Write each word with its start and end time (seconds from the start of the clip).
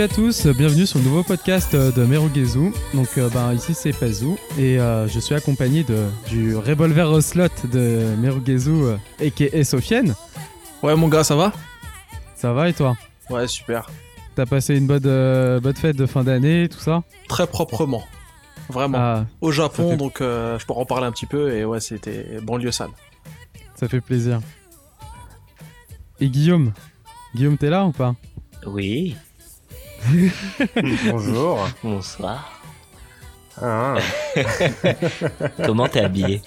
Salut 0.00 0.12
à 0.12 0.16
tous, 0.16 0.46
bienvenue 0.46 0.86
sur 0.86 0.98
le 0.98 1.04
nouveau 1.04 1.22
podcast 1.22 1.74
euh, 1.74 1.92
de 1.92 2.04
Merugezu. 2.04 2.72
Donc 2.94 3.18
euh, 3.18 3.28
ben, 3.28 3.52
ici 3.52 3.74
c'est 3.74 3.92
Pazou 3.92 4.38
et 4.56 4.80
euh, 4.80 5.06
je 5.06 5.20
suis 5.20 5.34
accompagné 5.34 5.84
de, 5.84 6.06
du 6.26 6.56
revolver 6.56 7.10
au 7.10 7.20
slot 7.20 7.48
de 7.70 8.16
Merugezu 8.16 8.94
et 9.20 9.30
qui 9.30 9.44
est 9.44 9.62
Sofiane. 9.62 10.14
Ouais 10.82 10.96
mon 10.96 11.08
gars, 11.08 11.22
ça 11.22 11.36
va? 11.36 11.52
Ça 12.34 12.54
va 12.54 12.70
et 12.70 12.72
toi? 12.72 12.96
Ouais, 13.28 13.46
super. 13.46 13.90
T'as 14.36 14.46
passé 14.46 14.74
une 14.74 14.86
bonne, 14.86 15.02
euh, 15.04 15.60
bonne 15.60 15.76
fête 15.76 15.96
de 15.96 16.06
fin 16.06 16.24
d'année, 16.24 16.70
tout 16.70 16.80
ça? 16.80 17.02
Très 17.28 17.46
proprement. 17.46 18.04
Vraiment. 18.70 18.96
Ah, 18.98 19.26
Au 19.42 19.52
Japon, 19.52 19.90
fait- 19.90 19.96
donc 19.98 20.22
euh, 20.22 20.58
je 20.58 20.64
pourrais 20.64 20.80
en 20.80 20.86
parler 20.86 21.08
un 21.08 21.12
petit 21.12 21.26
peu 21.26 21.52
et 21.52 21.66
ouais, 21.66 21.80
c'était 21.80 22.40
banlieue 22.40 22.72
sale. 22.72 22.88
ça 23.74 23.86
fait 23.86 24.00
plaisir. 24.00 24.40
Et 26.20 26.30
Guillaume? 26.30 26.72
Guillaume, 27.34 27.58
t'es 27.58 27.68
là 27.68 27.84
ou 27.84 27.92
pas? 27.92 28.14
Oui, 28.66 29.14
Bonjour. 31.10 31.68
bonsoir. 31.82 32.60
Ah, 33.60 33.96
Comment 35.66 35.88
t'es 35.88 36.00
habillé? 36.00 36.40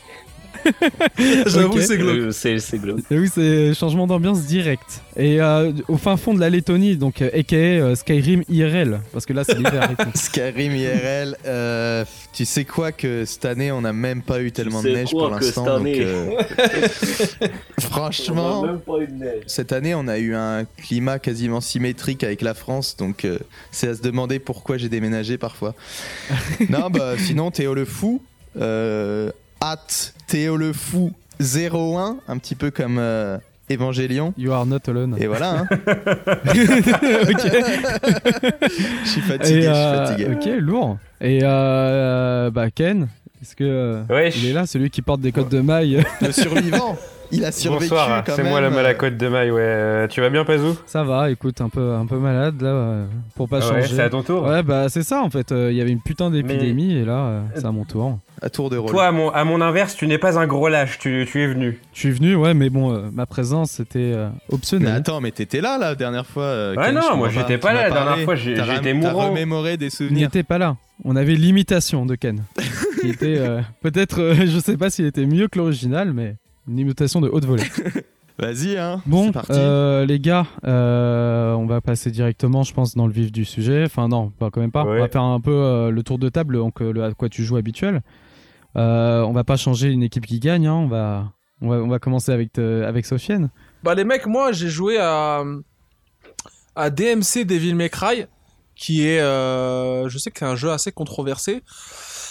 J'avoue, 1.47 1.77
Ok. 1.77 1.81
c'est 1.81 1.97
glauque. 1.97 2.15
Euh, 2.17 2.31
C'est 2.31 2.59
c'est 2.59 2.77
glauque. 2.79 2.99
Oui, 3.11 3.29
c'est 3.33 3.73
changement 3.73 4.07
d'ambiance 4.07 4.41
direct. 4.45 5.01
Et 5.17 5.41
euh, 5.41 5.71
au 5.87 5.97
fin 5.97 6.17
fond 6.17 6.33
de 6.33 6.39
la 6.39 6.49
Lettonie, 6.49 6.95
donc 6.97 7.21
euh, 7.21 7.29
aka 7.37 7.55
euh, 7.55 7.95
Skyrim 7.95 8.43
IRL, 8.49 9.01
parce 9.11 9.25
que 9.25 9.33
là 9.33 9.43
c'est 9.43 9.55
l'hiver. 9.57 9.89
Skyrim 10.15 10.73
IRL, 10.75 11.37
euh, 11.45 12.05
tu 12.33 12.45
sais 12.45 12.65
quoi 12.65 12.91
que 12.91 13.25
cette 13.25 13.45
année 13.45 13.71
on 13.71 13.81
n'a 13.81 13.93
même 13.93 14.21
pas 14.21 14.41
eu 14.41 14.51
tellement 14.51 14.81
de 14.81 14.87
sais 14.87 14.93
neige 14.93 15.11
quoi 15.11 15.29
pour 15.29 15.39
que 15.39 15.45
l'instant. 15.45 15.65
cette 15.65 15.73
donc, 15.73 15.81
année 15.81 15.99
euh, 16.01 17.47
franchement, 17.79 18.77
pas 18.85 18.99
eu 19.01 19.07
de 19.07 19.13
neige. 19.13 19.43
cette 19.47 19.71
année 19.71 19.95
on 19.95 20.07
a 20.07 20.17
eu 20.19 20.33
un 20.35 20.65
climat 20.65 21.19
quasiment 21.19 21.61
symétrique 21.61 22.23
avec 22.23 22.41
la 22.41 22.53
France, 22.53 22.95
donc 22.97 23.25
euh, 23.25 23.37
c'est 23.71 23.87
à 23.89 23.95
se 23.95 24.01
demander 24.01 24.39
pourquoi 24.39 24.77
j'ai 24.77 24.89
déménagé 24.89 25.37
parfois. 25.37 25.75
non, 26.69 26.89
bah 26.89 27.13
sinon 27.17 27.51
Théo 27.51 27.73
le 27.73 27.85
fou, 27.85 28.21
euh, 28.59 29.31
at 29.63 30.11
Théo 30.27 30.57
le 30.57 30.73
fou 30.73 31.11
01, 31.39 32.17
un 32.27 32.37
petit 32.37 32.55
peu 32.55 32.69
comme 32.69 32.97
euh, 32.99 33.37
Évangélion. 33.69 34.33
You 34.37 34.51
are 34.51 34.65
not 34.65 34.79
alone. 34.87 35.15
Et 35.19 35.27
voilà, 35.27 35.59
hein. 35.59 35.67
ok. 35.71 37.41
je 39.03 39.09
suis 39.09 39.21
fatigué, 39.21 39.61
je 39.63 39.67
euh, 39.69 40.05
suis 40.15 40.23
fatigué. 40.25 40.51
ok, 40.55 40.61
lourd. 40.61 40.97
Et 41.21 41.39
euh, 41.43 42.51
bah 42.51 42.69
Ken, 42.71 43.07
est-ce 43.41 43.55
que 43.55 43.63
euh, 43.63 44.03
Wesh. 44.09 44.35
il 44.43 44.49
est 44.49 44.53
là, 44.53 44.65
celui 44.65 44.89
qui 44.89 45.01
porte 45.01 45.21
des 45.21 45.31
cottes 45.31 45.49
de 45.49 45.61
maille? 45.61 46.03
Le 46.21 46.31
survivant, 46.33 46.97
il 47.31 47.45
a 47.45 47.51
survécu 47.51 47.83
Bonsoir, 47.89 48.23
quand 48.25 48.33
c'est 48.35 48.43
même. 48.43 48.51
moi 48.51 48.61
la 48.61 48.69
malacôte 48.69 49.15
de 49.17 49.27
maille, 49.29 49.51
ouais. 49.51 49.61
Euh, 49.61 50.07
Tu 50.07 50.19
vas 50.21 50.29
bien, 50.29 50.43
Pazou? 50.45 50.75
Ça 50.85 51.03
va, 51.03 51.31
écoute, 51.31 51.61
un 51.61 51.69
peu, 51.69 51.93
un 51.93 52.05
peu 52.05 52.17
malade 52.17 52.61
là, 52.61 52.67
euh, 52.69 53.05
pour 53.35 53.47
pas 53.49 53.59
Ah 53.61 53.73
ouais, 53.73 53.81
changer. 53.81 53.95
c'est 53.95 54.01
à 54.03 54.09
ton 54.09 54.23
tour 54.23 54.43
Ouais, 54.43 54.61
bah 54.61 54.89
c'est 54.89 55.03
ça 55.03 55.21
en 55.23 55.29
fait. 55.29 55.51
euh, 55.51 55.71
Il 55.71 55.77
y 55.77 55.81
avait 55.81 55.91
une 55.91 56.01
putain 56.01 56.29
d'épidémie 56.29 56.93
et 56.97 57.05
là, 57.05 57.17
euh, 57.25 57.41
c'est 57.55 57.65
à 57.65 57.71
mon 57.71 57.85
tour. 57.85 58.19
À 58.45 58.49
tour 58.49 58.69
de 58.69 58.75
rôle. 58.75 58.91
Toi, 58.91 59.05
à 59.05 59.11
mon, 59.13 59.29
à 59.29 59.45
mon 59.45 59.61
inverse, 59.61 59.95
tu 59.95 60.05
n'es 60.05 60.17
pas 60.17 60.37
un 60.37 60.45
gros 60.47 60.67
lâche, 60.67 60.99
tu, 60.99 61.25
tu 61.31 61.41
es 61.41 61.47
venu. 61.47 61.79
Je 61.93 61.99
suis 61.99 62.11
venu, 62.11 62.35
ouais, 62.35 62.53
mais 62.53 62.69
bon, 62.69 62.93
euh, 62.93 63.09
ma 63.13 63.25
présence 63.25 63.71
c'était 63.71 64.11
euh, 64.13 64.27
Mais 64.49 64.53
optionnel. 64.55 64.93
attends, 64.93 65.21
mais 65.21 65.31
t'étais 65.31 65.61
là 65.61 65.77
la 65.77 65.95
dernière 65.95 66.25
fois. 66.25 66.43
euh, 66.43 66.75
Ouais, 66.75 66.91
non, 66.91 67.15
moi, 67.15 67.29
j'étais 67.29 67.53
Tu 67.53 67.59
pas 67.59 67.71
là, 67.73 67.83
la 67.87 67.91
dernière 67.91 68.25
fois, 68.25 68.35
j'étais 68.35 68.93
mourant. 68.93 69.29
remémoré 69.29 69.77
des 69.77 69.85
Il 69.85 69.91
souvenirs. 69.91 70.23
n'était 70.27 70.43
pas 70.43 70.57
là. 70.57 70.75
On 71.05 71.15
avait 71.15 71.35
l'imitation 71.35 72.05
de 72.05 72.15
Ken, 72.15 72.43
qui 73.01 73.09
était 73.11 73.37
euh, 73.37 73.61
peut-être, 73.81 74.19
euh, 74.19 74.35
je 74.45 74.59
sais 74.59 74.75
pas 74.75 74.89
s'il 74.89 75.05
était 75.05 75.25
mieux 75.25 75.47
que 75.47 75.57
l'original, 75.57 76.11
mais 76.13 76.35
une 76.67 76.79
imitation 76.79 77.21
de 77.21 77.29
haute 77.29 77.45
volée. 77.45 77.63
Vas-y, 78.39 78.77
hein. 78.77 78.99
Bon, 79.05 79.31
parti. 79.31 79.51
euh, 79.53 80.05
les 80.07 80.19
gars, 80.19 80.47
euh, 80.65 81.53
on 81.53 81.65
va 81.67 81.81
passer 81.81 82.09
directement, 82.11 82.63
je 82.63 82.73
pense, 82.73 82.95
dans 82.95 83.05
le 83.05 83.13
vif 83.13 83.31
du 83.31 83.45
sujet. 83.45 83.83
Enfin, 83.85 84.07
non, 84.07 84.31
pas 84.37 84.49
quand 84.49 84.59
même 84.59 84.71
pas. 84.71 84.83
Ouais. 84.83 84.97
On 84.97 85.01
va 85.01 85.07
faire 85.07 85.21
un 85.21 85.39
peu 85.39 85.51
euh, 85.53 85.91
le 85.91 86.01
tour 86.03 86.17
de 86.17 86.29
table, 86.29 86.57
donc 86.57 86.81
euh, 86.81 86.91
le 86.91 87.03
à 87.03 87.11
quoi 87.13 87.29
tu 87.29 87.43
joues 87.43 87.57
habituel. 87.57 88.01
Euh, 88.75 89.21
on 89.21 89.31
va 89.33 89.43
pas 89.43 89.55
changer 89.57 89.89
une 89.89 90.03
équipe 90.03 90.25
qui 90.25 90.39
gagne. 90.39 90.67
hein, 90.67 90.73
On 90.73 90.87
va, 90.87 91.31
on 91.61 91.69
va, 91.69 91.75
on 91.77 91.87
va 91.87 91.99
commencer 91.99 92.31
avec 92.31 92.53
te- 92.53 92.83
avec 92.83 93.05
Sofiane. 93.05 93.49
Bah 93.83 93.95
les 93.95 94.03
mecs, 94.03 94.25
moi 94.27 94.51
j'ai 94.51 94.69
joué 94.69 94.97
à 94.99 95.43
à 96.75 96.89
DMC 96.89 97.45
Devil 97.45 97.75
May 97.75 97.89
Cry, 97.89 98.25
qui 98.75 99.07
est, 99.07 99.19
euh, 99.19 100.09
je 100.09 100.17
sais 100.17 100.31
que 100.31 100.39
c'est 100.39 100.45
un 100.45 100.55
jeu 100.55 100.71
assez 100.71 100.91
controversé. 100.91 101.61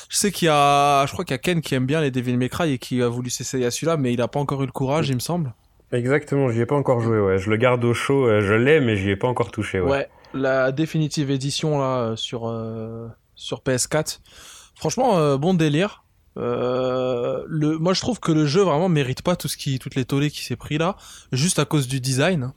Je 0.08 0.16
sais 0.16 0.32
qu'il 0.32 0.47
y 0.47 0.50
a, 0.50 1.06
je 1.06 1.12
crois 1.12 1.25
qu'il 1.25 1.32
y 1.32 1.36
a 1.36 1.38
Ken 1.38 1.60
qui 1.60 1.75
aime 1.75 1.86
bien 1.86 2.00
les 2.00 2.10
Devil 2.10 2.36
May 2.36 2.48
Cry 2.48 2.72
et 2.72 2.78
qui 2.78 3.00
a 3.02 3.08
voulu 3.08 3.31
s'essayer 3.31 3.64
à 3.64 3.70
celui-là, 3.70 3.97
mais 3.97 4.12
il 4.12 4.20
a 4.20 4.28
pas 4.28 4.41
encore 4.41 4.62
eu 4.62 4.66
le 4.66 4.72
courage, 4.72 5.08
il 5.08 5.14
me 5.14 5.20
semble. 5.20 5.54
Exactement, 5.92 6.50
j'y 6.50 6.60
ai 6.60 6.66
pas 6.66 6.75
encore 6.75 7.00
joué, 7.00 7.20
ouais. 7.20 7.38
Je 7.38 7.48
le 7.50 7.56
garde 7.56 7.84
au 7.84 7.94
chaud, 7.94 8.26
euh, 8.26 8.41
je 8.41 8.54
l'ai, 8.54 8.81
mais 8.81 8.97
j'y 8.97 9.10
ai 9.10 9.16
pas 9.16 9.28
encore 9.28 9.50
touché, 9.50 9.78
ouais. 9.81 9.91
Ouais, 9.91 10.08
la 10.34 10.72
définitive 10.72 11.31
édition 11.31 11.78
là 11.78 11.98
euh, 12.00 12.16
sur 12.16 12.48
euh, 12.48 13.06
sur 13.36 13.60
PS4. 13.60 14.20
Franchement, 14.75 15.19
euh, 15.19 15.36
bon 15.38 15.54
délire. 15.54 16.04
Euh, 16.38 17.44
le, 17.47 17.78
moi, 17.78 17.93
je 17.94 18.00
trouve 18.00 18.19
que 18.20 18.32
le 18.32 18.47
jeu 18.47 18.62
vraiment 18.62 18.88
mérite 18.88 19.22
pas 19.22 19.37
tout 19.37 19.48
ce 19.48 19.56
qui, 19.56 19.78
toutes 19.78 19.94
les 19.94 20.04
tollées 20.04 20.31
qui 20.31 20.43
s'est 20.44 20.56
pris 20.56 20.78
là, 20.78 20.97
juste 21.32 21.59
à 21.59 21.65
cause 21.65 21.87
du 21.88 22.00
design. 22.00 22.43
hein. 22.44 22.54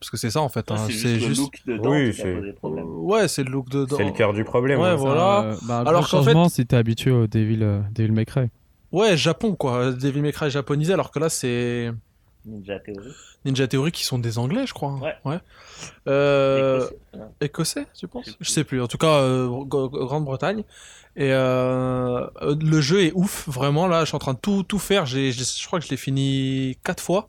Parce 0.00 0.10
que 0.10 0.16
c'est 0.16 0.30
ça 0.30 0.40
en 0.42 0.48
fait. 0.48 0.70
hein, 0.70 0.76
c'est 0.90 1.18
juste. 1.18 1.50
dedans 1.66 1.90
Oui, 1.90 2.14
c'est- 2.14 2.52
problème. 2.54 2.86
Ouais, 2.88 3.26
c'est 3.26 3.42
le 3.42 3.50
look 3.50 3.68
dedans. 3.68 3.96
C'est 3.96 4.04
le 4.04 4.12
cœur 4.12 4.32
du 4.32 4.44
problème. 4.44 4.78
Ouais, 4.80 4.90
ouais. 4.90 4.96
voilà. 4.96 5.40
Euh, 5.42 5.56
bah, 5.64 5.82
Alors 5.84 6.08
qu'en 6.08 6.22
fait- 6.22 6.26
changement 6.26 6.48
si 6.48 6.64
t'es 6.66 6.76
habitué 6.76 7.10
au 7.10 7.26
Devil, 7.26 7.62
euh, 7.64 7.80
Devil 7.92 8.12
May 8.12 8.24
Cry. 8.24 8.46
Ouais, 8.92 9.16
Japon 9.16 9.56
quoi. 9.56 9.90
Devil 9.92 10.22
May 10.22 10.30
Cry 10.32 10.50
japonisé, 10.50 10.92
alors 10.92 11.10
que 11.10 11.18
là 11.18 11.28
c'est 11.28 11.90
Ninja 12.46 12.78
Theory. 12.78 13.08
Ninja 13.44 13.66
Theory 13.66 13.90
qui 13.90 14.04
sont 14.04 14.20
des 14.20 14.38
Anglais, 14.38 14.66
je 14.68 14.72
crois. 14.72 14.90
hein. 15.02 15.12
Ouais. 15.24 15.38
Euh, 16.06 16.86
Écossais. 17.40 17.86
Tu 17.98 18.06
penses? 18.06 18.36
Je 18.40 18.50
sais 18.50 18.62
plus. 18.64 18.80
En 18.80 18.86
tout 18.86 18.98
cas, 18.98 19.18
euh, 19.20 19.48
Gr- 19.48 19.66
Gr- 19.90 20.06
Grande-Bretagne. 20.06 20.62
Et 21.18 21.32
euh, 21.32 22.24
euh, 22.42 22.56
le 22.60 22.80
jeu 22.80 23.02
est 23.02 23.12
ouf, 23.12 23.48
vraiment. 23.48 23.88
Là, 23.88 24.02
je 24.02 24.06
suis 24.06 24.16
en 24.16 24.20
train 24.20 24.34
de 24.34 24.38
tout, 24.38 24.62
tout 24.62 24.78
faire. 24.78 25.04
J'ai, 25.04 25.32
je 25.32 25.66
crois 25.66 25.80
que 25.80 25.84
je 25.84 25.90
l'ai 25.90 25.96
fini 25.96 26.78
quatre 26.84 27.02
fois. 27.02 27.28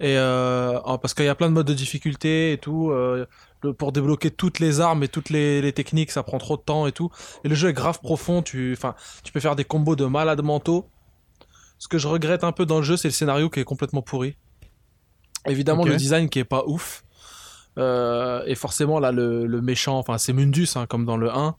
Et 0.00 0.16
euh, 0.18 0.80
parce 0.98 1.12
qu'il 1.14 1.26
y 1.26 1.28
a 1.28 1.34
plein 1.34 1.48
de 1.48 1.54
modes 1.54 1.66
de 1.66 1.74
difficulté 1.74 2.52
et 2.52 2.58
tout. 2.58 2.90
euh, 2.90 3.26
pour 3.78 3.92
débloquer 3.92 4.30
toutes 4.30 4.58
les 4.58 4.80
armes 4.80 5.02
et 5.02 5.08
toutes 5.08 5.30
les, 5.30 5.62
les 5.62 5.72
techniques, 5.72 6.10
ça 6.12 6.22
prend 6.22 6.38
trop 6.38 6.56
de 6.56 6.62
temps 6.62 6.86
et 6.86 6.92
tout. 6.92 7.10
Et 7.44 7.48
le 7.48 7.54
jeu 7.54 7.68
est 7.68 7.72
grave 7.74 8.00
profond. 8.00 8.42
Tu, 8.42 8.72
enfin, 8.76 8.94
tu 9.22 9.32
peux 9.32 9.40
faire 9.40 9.56
des 9.56 9.64
combos 9.64 9.96
de 9.96 10.06
malades 10.06 10.42
mentaux. 10.42 10.88
Ce 11.78 11.88
que 11.88 11.98
je 11.98 12.08
regrette 12.08 12.44
un 12.44 12.52
peu 12.52 12.66
dans 12.66 12.78
le 12.78 12.84
jeu, 12.84 12.96
c'est 12.96 13.08
le 13.08 13.12
scénario 13.12 13.50
qui 13.50 13.60
est 13.60 13.64
complètement 13.64 14.02
pourri. 14.02 14.36
Évidemment, 15.46 15.84
le 15.84 15.96
design 15.96 16.30
qui 16.30 16.38
est 16.38 16.44
pas 16.44 16.64
ouf. 16.66 17.04
Euh, 17.78 18.42
et 18.46 18.54
forcément, 18.54 18.98
là, 19.00 19.12
le, 19.12 19.46
le 19.46 19.60
méchant, 19.60 19.98
enfin, 19.98 20.16
c'est 20.16 20.32
Mundus, 20.32 20.68
hein, 20.76 20.86
comme 20.86 21.04
dans 21.04 21.18
le 21.18 21.30
1. 21.30 21.56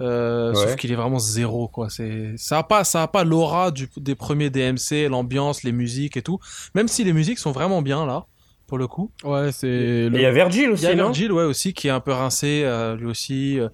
Euh, 0.00 0.50
Ouais. 0.50 0.54
Sauf 0.54 0.76
qu'il 0.76 0.92
est 0.92 0.96
vraiment 0.96 1.18
zéro, 1.18 1.66
quoi. 1.68 1.88
C'est, 1.90 2.34
ça 2.36 2.58
a 2.58 2.62
pas, 2.62 2.84
ça 2.84 3.02
a 3.02 3.08
pas 3.08 3.24
l'aura 3.24 3.70
du, 3.70 3.88
des 3.96 4.14
premiers 4.14 4.48
DMC, 4.50 5.08
l'ambiance, 5.10 5.62
les 5.64 5.72
musiques 5.72 6.16
et 6.16 6.22
tout. 6.22 6.38
Même 6.74 6.86
si 6.88 7.02
les 7.04 7.12
musiques 7.12 7.38
sont 7.38 7.50
vraiment 7.52 7.82
bien, 7.82 8.06
là, 8.06 8.26
pour 8.68 8.78
le 8.78 8.86
coup. 8.86 9.10
Ouais, 9.24 9.50
c'est. 9.52 10.08
Le- 10.08 10.14
il 10.14 10.20
y 10.22 10.24
a 10.26 10.30
Virgil 10.30 10.62
Il 10.64 10.70
aussi, 10.70 10.84
y 10.84 10.86
a 10.86 10.94
non 10.94 11.04
Virgil, 11.06 11.32
ouais, 11.32 11.44
aussi, 11.44 11.72
qui 11.74 11.88
est 11.88 11.90
un 11.90 12.00
peu 12.00 12.12
rincé, 12.12 12.62
euh, 12.64 12.94
lui 12.96 13.06
aussi. 13.06 13.58
euh, 13.58 13.68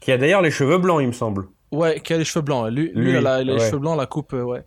Qui 0.00 0.12
a 0.12 0.16
d'ailleurs 0.18 0.40
les 0.42 0.50
cheveux 0.50 0.78
blancs, 0.78 1.00
il 1.02 1.08
me 1.08 1.12
semble. 1.12 1.48
Ouais, 1.70 2.00
qui 2.00 2.14
a 2.14 2.16
les 2.16 2.24
cheveux 2.24 2.42
blancs. 2.42 2.70
Lui, 2.72 2.90
lui, 2.94 3.02
Lui, 3.04 3.10
il 3.10 3.16
a 3.16 3.20
la- 3.20 3.44
les 3.44 3.52
ouais. 3.52 3.58
cheveux 3.60 3.78
blancs, 3.78 3.96
la 3.98 4.06
coupe, 4.06 4.32
euh, 4.32 4.42
ouais. 4.42 4.64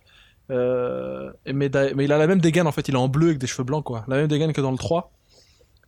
Euh, 0.50 1.32
mais, 1.46 1.70
mais 1.96 2.04
il 2.04 2.12
a 2.12 2.18
la 2.18 2.26
même 2.26 2.40
dégaine 2.40 2.66
en 2.66 2.72
fait, 2.72 2.86
il 2.88 2.94
est 2.94 2.98
en 2.98 3.08
bleu 3.08 3.28
avec 3.28 3.38
des 3.38 3.46
cheveux 3.46 3.64
blancs 3.64 3.82
quoi. 3.84 4.04
La 4.06 4.16
même 4.16 4.26
dégaine 4.28 4.52
que 4.52 4.60
dans 4.60 4.70
le 4.72 4.76
3. 4.76 5.10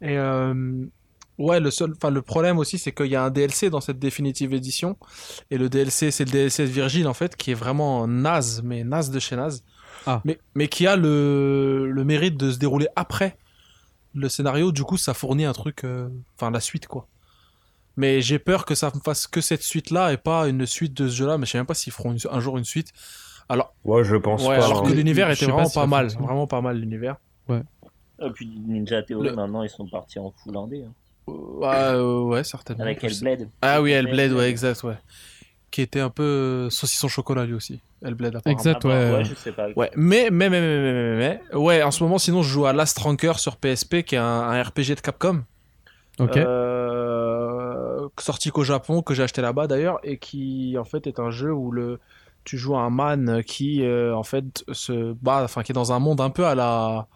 Et 0.00 0.16
euh, 0.16 0.86
ouais, 1.38 1.60
le 1.60 1.70
seul, 1.70 1.92
enfin 1.96 2.10
le 2.10 2.22
problème 2.22 2.58
aussi 2.58 2.78
c'est 2.78 2.92
qu'il 2.92 3.06
y 3.06 3.16
a 3.16 3.22
un 3.24 3.30
DLC 3.30 3.70
dans 3.70 3.80
cette 3.80 3.98
définitive 3.98 4.52
édition. 4.54 4.96
Et 5.50 5.58
le 5.58 5.68
DLC, 5.68 6.10
c'est 6.10 6.24
le 6.24 6.30
DLC 6.30 6.62
de 6.64 6.70
Virgile 6.70 7.06
en 7.08 7.14
fait, 7.14 7.36
qui 7.36 7.50
est 7.50 7.54
vraiment 7.54 8.06
naze, 8.06 8.62
mais 8.64 8.84
naze 8.84 9.10
de 9.10 9.18
chez 9.18 9.36
naze. 9.36 9.62
Ah. 10.06 10.20
Mais, 10.24 10.38
mais 10.54 10.68
qui 10.68 10.86
a 10.86 10.96
le, 10.96 11.90
le 11.90 12.04
mérite 12.04 12.36
de 12.36 12.50
se 12.50 12.58
dérouler 12.58 12.88
après 12.96 13.36
le 14.14 14.28
scénario. 14.28 14.70
Du 14.70 14.84
coup, 14.84 14.96
ça 14.98 15.14
fournit 15.14 15.44
un 15.46 15.52
truc, 15.54 15.84
euh, 15.84 16.08
enfin 16.36 16.50
la 16.50 16.60
suite 16.60 16.86
quoi. 16.86 17.08
Mais 17.96 18.20
j'ai 18.20 18.38
peur 18.40 18.64
que 18.64 18.74
ça 18.74 18.90
me 18.94 19.00
fasse 19.00 19.26
que 19.28 19.40
cette 19.40 19.62
suite-là 19.62 20.12
et 20.12 20.16
pas 20.16 20.48
une 20.48 20.66
suite 20.66 20.94
de 20.94 21.08
ce 21.08 21.14
jeu-là. 21.14 21.38
Mais 21.38 21.46
je 21.46 21.52
sais 21.52 21.58
même 21.58 21.66
pas 21.66 21.74
s'ils 21.74 21.92
feront 21.92 22.12
une- 22.12 22.18
un 22.30 22.40
jour 22.40 22.58
une 22.58 22.64
suite. 22.64 22.92
Alors, 23.48 23.74
Ouais, 23.84 24.02
je 24.04 24.16
pense 24.16 24.42
ouais, 24.42 24.58
pas. 24.58 24.64
alors 24.66 24.84
hein. 24.84 24.88
que 24.90 24.94
l'univers 24.94 25.30
était 25.30 25.46
pas 25.46 25.52
vraiment 25.52 25.68
si 25.68 25.74
pas 25.74 25.86
mal, 25.86 26.08
vraiment 26.08 26.46
pas 26.46 26.60
mal 26.60 26.78
l'univers. 26.78 27.16
Et 27.50 28.30
puis 28.32 28.46
Ninja 28.66 29.02
Theory, 29.02 29.28
Le- 29.28 29.36
maintenant, 29.36 29.62
ils 29.62 29.68
sont 29.70 29.86
partis 29.86 30.18
en 30.18 30.30
full 30.32 30.56
indé. 30.56 30.82
hein. 30.84 30.92
Euh, 31.28 32.20
ouais, 32.22 32.44
certainement. 32.44 32.84
Avec 32.84 33.02
Hellblade. 33.02 33.48
Ah 33.62 33.80
oui, 33.80 33.92
Hellblade, 33.92 34.32
ouais, 34.32 34.50
exact, 34.50 34.82
ouais. 34.84 34.96
Qui 35.70 35.82
était 35.82 36.00
un 36.00 36.10
peu 36.10 36.22
euh, 36.22 36.70
saucisson 36.70 37.08
chocolat 37.08 37.46
lui 37.46 37.54
aussi. 37.54 37.80
Hellblade, 38.02 38.36
apparemment. 38.36 38.58
Exact, 38.58 38.84
ouais. 38.84 39.12
Ouais, 39.12 39.24
je 39.24 39.34
sais 39.34 39.52
pas. 39.52 39.68
Ouais, 39.74 39.90
mais, 39.96 40.28
mais, 40.30 40.50
mais, 40.50 40.60
mais, 40.60 40.92
mais, 40.92 41.16
mais, 41.16 41.56
Ouais, 41.56 41.82
en 41.82 41.90
ce 41.90 42.02
moment, 42.02 42.18
sinon, 42.18 42.42
je 42.42 42.48
joue 42.48 42.66
à 42.66 42.72
Last 42.72 42.98
Ranker 42.98 43.34
sur 43.38 43.56
PSP, 43.56 44.02
qui 44.02 44.14
est 44.14 44.18
un, 44.18 44.62
RPG 44.62 44.94
de 44.96 45.00
Capcom. 45.00 45.42
Ok. 46.20 46.36
Euh, 46.36 48.08
sorti 48.20 48.50
qu'au 48.50 48.62
Japon, 48.62 49.02
que 49.02 49.14
j'ai 49.14 49.22
acheté 49.22 49.42
là-bas 49.42 49.66
d'ailleurs, 49.66 49.98
et 50.04 50.18
qui, 50.18 50.76
en 50.78 50.84
fait, 50.84 51.06
est 51.06 51.18
un 51.18 51.30
jeu 51.30 51.52
où 51.52 51.70
le. 51.70 51.98
Tu 52.44 52.58
joues 52.58 52.76
à 52.76 52.80
un 52.80 52.90
man 52.90 53.42
qui, 53.42 53.82
en 53.88 54.22
fait, 54.22 54.64
se 54.70 55.14
bat, 55.14 55.42
enfin, 55.44 55.62
qui 55.62 55.72
est 55.72 55.74
dans 55.74 55.92
un 55.92 55.98
monde 55.98 56.20
un 56.20 56.30
peu 56.30 56.44
à 56.44 56.54
la. 56.54 57.08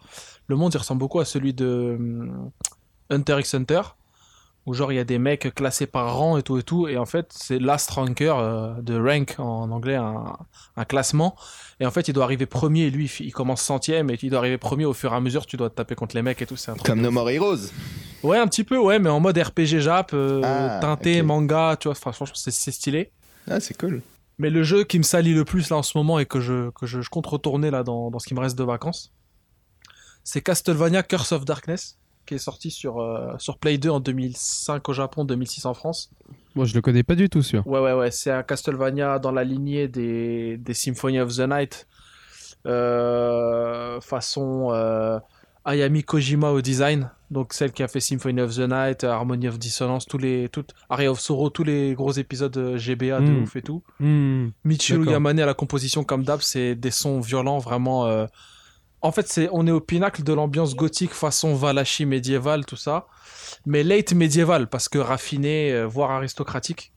Le 0.47 0.55
monde, 0.55 0.73
il 0.73 0.77
ressemble 0.79 0.99
beaucoup 0.99 1.19
à 1.19 1.25
celui 1.25 1.53
de 1.53 1.95
hum, 1.97 2.49
Hunter 3.11 3.37
x 3.39 3.53
Hunter 3.53 3.81
où 4.65 4.73
genre 4.73 4.91
il 4.91 4.95
y 4.95 4.99
a 4.99 5.03
des 5.03 5.17
mecs 5.19 5.53
classés 5.55 5.87
par 5.87 6.15
rang 6.17 6.37
et 6.37 6.43
tout 6.43 6.57
et 6.57 6.63
tout, 6.63 6.87
et 6.87 6.97
en 6.97 7.05
fait 7.05 7.27
c'est 7.33 7.59
last 7.59 7.89
ranker 7.91 8.33
euh, 8.37 8.73
de 8.81 8.99
rank 8.99 9.35
en 9.39 9.71
anglais, 9.71 9.95
un, 9.95 10.35
un 10.75 10.85
classement, 10.85 11.35
et 11.79 11.85
en 11.85 11.91
fait 11.91 12.07
il 12.07 12.13
doit 12.13 12.23
arriver 12.25 12.45
premier, 12.45 12.83
et 12.83 12.89
lui 12.91 13.11
il 13.21 13.31
commence 13.33 13.61
centième, 13.61 14.09
et 14.09 14.17
il 14.21 14.29
doit 14.29 14.39
arriver 14.39 14.57
premier 14.57 14.85
au 14.85 14.93
fur 14.93 15.11
et 15.13 15.15
à 15.15 15.19
mesure, 15.21 15.45
tu 15.45 15.57
dois 15.57 15.69
te 15.69 15.75
taper 15.75 15.95
contre 15.95 16.15
les 16.15 16.21
mecs 16.21 16.41
et 16.41 16.45
tout, 16.45 16.55
c'est 16.57 16.71
un 16.71 16.75
truc 16.75 16.85
Comme 16.85 17.01
No. 17.01 17.09
More 17.11 17.29
Heroes. 17.29 17.71
Ouais, 18.23 18.37
un 18.37 18.47
petit 18.47 18.63
peu, 18.63 18.77
ouais, 18.77 18.99
mais 18.99 19.09
en 19.09 19.19
mode 19.19 19.37
RPG 19.37 19.79
Jap, 19.79 20.11
euh, 20.13 20.41
Ah, 20.43 20.79
teinté, 20.81 21.21
manga, 21.21 21.75
tu 21.79 21.87
vois, 21.87 21.95
franchement 21.95 22.27
c'est 22.33 22.51
c'est 22.51 22.71
stylé. 22.71 23.11
Ah, 23.49 23.59
c'est 23.59 23.77
cool. 23.77 24.01
Mais 24.37 24.49
le 24.49 24.63
jeu 24.63 24.83
qui 24.85 24.97
me 24.99 25.03
salit 25.03 25.33
le 25.33 25.43
plus 25.45 25.69
là 25.69 25.77
en 25.77 25.83
ce 25.83 25.97
moment 25.97 26.17
et 26.19 26.25
que 26.25 26.39
je, 26.39 26.69
que 26.71 26.85
je, 26.85 27.01
je 27.01 27.09
compte 27.09 27.27
retourner 27.27 27.71
là 27.71 27.83
dans, 27.83 28.09
dans 28.09 28.19
ce 28.19 28.27
qui 28.27 28.33
me 28.33 28.39
reste 28.39 28.57
de 28.57 28.63
vacances, 28.63 29.11
c'est 30.23 30.41
Castlevania 30.41 31.03
Curse 31.03 31.31
of 31.33 31.43
Darkness, 31.45 31.97
qui 32.29 32.35
est 32.35 32.37
sorti 32.37 32.69
sur, 32.69 32.99
euh, 33.01 33.33
sur 33.39 33.57
Play 33.57 33.79
2 33.79 33.89
en 33.89 33.99
2005 33.99 34.87
au 34.87 34.93
Japon, 34.93 35.25
2006 35.25 35.65
en 35.65 35.73
France. 35.73 36.11
Moi, 36.55 36.65
je 36.65 36.75
le 36.75 36.81
connais 36.81 37.01
pas 37.03 37.15
du 37.15 37.27
tout, 37.27 37.41
sûr. 37.41 37.65
Ouais, 37.65 37.79
ouais, 37.79 37.93
ouais, 37.93 38.11
c'est 38.11 38.29
un 38.31 38.43
Castlevania 38.43 39.17
dans 39.17 39.31
la 39.31 39.43
lignée 39.43 39.87
des, 39.87 40.57
des 40.57 40.73
Symphony 40.75 41.19
of 41.19 41.35
the 41.35 41.41
Night, 41.41 41.87
euh, 42.67 43.99
façon 44.01 44.69
euh, 44.71 45.19
Ayami 45.65 46.03
Kojima 46.03 46.51
au 46.51 46.61
design, 46.61 47.09
donc 47.31 47.53
celle 47.53 47.71
qui 47.71 47.81
a 47.83 47.87
fait 47.87 47.99
Symphony 47.99 48.41
of 48.41 48.55
the 48.55 48.69
Night, 48.69 49.03
Harmony 49.03 49.47
of 49.47 49.57
Dissonance, 49.57 50.05
tous 50.05 50.17
les, 50.17 50.49
tout, 50.49 50.65
Aria 50.89 51.11
of 51.11 51.19
Sorrow, 51.19 51.49
tous 51.49 51.63
les 51.63 51.93
gros 51.95 52.11
épisodes 52.11 52.75
GBA 52.77 53.21
de 53.21 53.31
Mm. 53.31 53.43
ouf 53.43 53.55
et 53.55 53.61
tout. 53.61 53.83
Hmm. 53.99 54.49
Michiru. 54.63 55.09
Yamane 55.09 55.39
à 55.39 55.45
la 55.45 55.53
composition 55.55 56.03
comme 56.03 56.23
d'hab, 56.23 56.41
c'est 56.41 56.75
des 56.75 56.91
sons 56.91 57.19
violents 57.19 57.59
vraiment. 57.59 58.07
En 59.01 59.11
fait, 59.11 59.27
c'est 59.27 59.49
on 59.51 59.65
est 59.65 59.71
au 59.71 59.79
pinacle 59.79 60.23
de 60.23 60.33
l'ambiance 60.33 60.75
gothique 60.75 61.11
façon 61.11 61.55
Valachi 61.55 62.05
médiévale, 62.05 62.65
tout 62.65 62.75
ça, 62.75 63.07
mais 63.65 63.83
late 63.83 64.13
médiéval 64.13 64.67
parce 64.67 64.89
que 64.89 64.97
raffiné, 64.97 65.71
euh, 65.71 65.85
voire 65.85 66.11
aristocratique. 66.11 66.93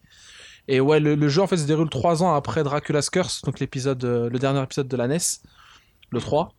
Et 0.68 0.80
ouais, 0.80 1.00
le, 1.00 1.14
le 1.14 1.28
jeu 1.28 1.42
en 1.42 1.46
fait 1.46 1.56
se 1.56 1.66
déroule 1.66 1.90
trois 1.90 2.22
ans 2.22 2.34
après 2.34 2.64
Dracula's 2.64 3.10
Curse, 3.10 3.42
donc 3.42 3.60
l'épisode, 3.60 4.04
euh, 4.04 4.28
le 4.28 4.38
dernier 4.38 4.62
épisode 4.62 4.88
de 4.88 4.96
la 4.96 5.06
NES, 5.08 5.18
le 6.10 6.20
3. 6.20 6.54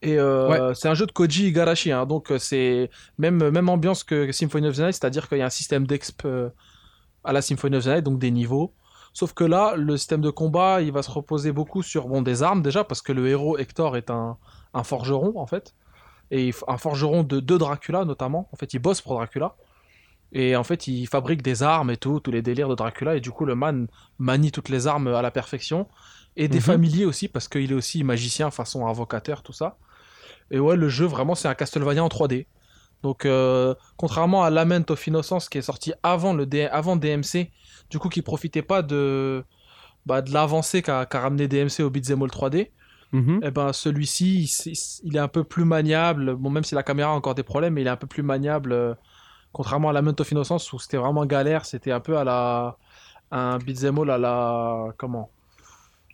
Et 0.00 0.18
euh, 0.18 0.72
c'est 0.74 0.88
un 0.88 0.94
jeu 0.94 1.06
de 1.06 1.12
Koji 1.12 1.48
Igarashi, 1.48 1.90
hein, 1.90 2.06
donc 2.06 2.32
c'est 2.38 2.88
même, 3.18 3.50
même 3.50 3.68
ambiance 3.68 4.04
que 4.04 4.30
Symphony 4.30 4.68
of 4.68 4.76
the 4.76 4.80
Night, 4.80 4.94
c'est-à-dire 4.94 5.28
qu'il 5.28 5.38
y 5.38 5.42
a 5.42 5.46
un 5.46 5.50
système 5.50 5.86
d'exp 5.86 6.26
à 7.24 7.32
la 7.32 7.42
Symphony 7.42 7.76
of 7.76 7.84
the 7.84 7.88
Night, 7.88 8.04
donc 8.04 8.18
des 8.18 8.30
niveaux. 8.30 8.74
Sauf 9.12 9.34
que 9.34 9.44
là, 9.44 9.74
le 9.76 9.96
système 9.96 10.22
de 10.22 10.30
combat, 10.30 10.80
il 10.82 10.92
va 10.92 11.02
se 11.02 11.10
reposer 11.10 11.52
beaucoup 11.52 11.82
sur 11.82 12.08
bon, 12.08 12.22
des 12.22 12.42
armes 12.42 12.62
déjà, 12.62 12.84
parce 12.84 13.02
que 13.02 13.12
le 13.12 13.28
héros 13.28 13.58
Hector 13.58 13.96
est 13.96 14.10
un, 14.10 14.38
un 14.74 14.84
forgeron 14.84 15.34
en 15.38 15.46
fait. 15.46 15.74
Et 16.30 16.52
un 16.68 16.78
forgeron 16.78 17.22
de, 17.24 17.40
de 17.40 17.58
Dracula 17.58 18.04
notamment. 18.04 18.48
En 18.52 18.56
fait, 18.56 18.74
il 18.74 18.80
bosse 18.80 19.02
pour 19.02 19.14
Dracula. 19.14 19.56
Et 20.32 20.56
en 20.56 20.64
fait, 20.64 20.86
il 20.88 21.06
fabrique 21.06 21.42
des 21.42 21.62
armes 21.62 21.90
et 21.90 21.96
tout, 21.98 22.20
tous 22.20 22.30
les 22.30 22.42
délires 22.42 22.68
de 22.68 22.74
Dracula. 22.74 23.16
Et 23.16 23.20
du 23.20 23.30
coup, 23.30 23.44
le 23.44 23.54
man 23.54 23.86
manie 24.18 24.50
toutes 24.50 24.70
les 24.70 24.86
armes 24.86 25.08
à 25.08 25.22
la 25.22 25.30
perfection. 25.30 25.88
Et 26.36 26.48
des 26.48 26.60
Mhm. 26.60 26.60
familiers 26.60 27.04
aussi, 27.04 27.28
parce 27.28 27.48
qu'il 27.48 27.70
est 27.70 27.74
aussi 27.74 28.04
magicien 28.04 28.50
façon 28.50 28.86
invocateur, 28.86 29.42
tout 29.42 29.52
ça. 29.52 29.76
Et 30.50 30.58
ouais, 30.58 30.76
le 30.76 30.88
jeu, 30.88 31.06
vraiment, 31.06 31.34
c'est 31.34 31.48
un 31.48 31.54
Castlevania 31.54 32.04
en 32.04 32.08
3D. 32.08 32.48
Donc, 33.02 33.24
euh, 33.26 33.74
contrairement 33.96 34.44
à 34.44 34.50
Lament 34.50 34.84
of 34.90 35.06
Innocence 35.06 35.48
qui 35.48 35.58
est 35.58 35.62
sorti 35.62 35.92
avant, 36.02 36.34
le 36.34 36.46
D- 36.46 36.66
avant 36.70 36.96
DMC, 36.96 37.52
du 37.92 37.98
coup, 38.00 38.08
qui 38.08 38.22
profitait 38.22 38.62
pas 38.62 38.82
de, 38.82 39.44
bah, 40.06 40.22
de 40.22 40.32
l'avancée 40.32 40.82
qu'a 40.82 41.06
ramené 41.12 41.46
DMC 41.46 41.82
au 41.84 41.90
Beat'em 41.90 42.22
All 42.22 42.30
3D, 42.30 42.70
Mhm. 43.12 43.40
eh 43.44 43.50
ben, 43.50 43.72
celui-ci, 43.74 44.50
il, 45.04 45.16
est 45.16 45.20
un 45.20 45.28
peu 45.28 45.44
plus 45.44 45.66
maniable. 45.66 46.34
Bon, 46.34 46.48
même 46.50 46.64
si 46.64 46.74
la 46.74 46.82
caméra 46.82 47.10
a 47.10 47.14
encore 47.14 47.34
des 47.34 47.42
problèmes, 47.42 47.74
mais 47.74 47.82
il 47.82 47.86
est 47.86 47.90
un 47.90 47.96
peu 47.96 48.06
plus 48.06 48.22
maniable. 48.22 48.72
euh, 48.72 48.94
contrairement 49.52 49.90
à 49.90 49.92
Lament 49.92 50.18
of 50.18 50.30
Innocence 50.32 50.72
où 50.72 50.78
c'était 50.78 50.96
vraiment 50.96 51.26
galère, 51.26 51.66
c'était 51.66 51.92
un 51.92 52.00
peu 52.00 52.16
à 52.16 52.24
la. 52.24 52.78
Un 53.30 53.58
beat'em 53.58 53.98
all 53.98 54.10
à 54.10 54.18
la. 54.18 54.86
Comment 54.96 55.28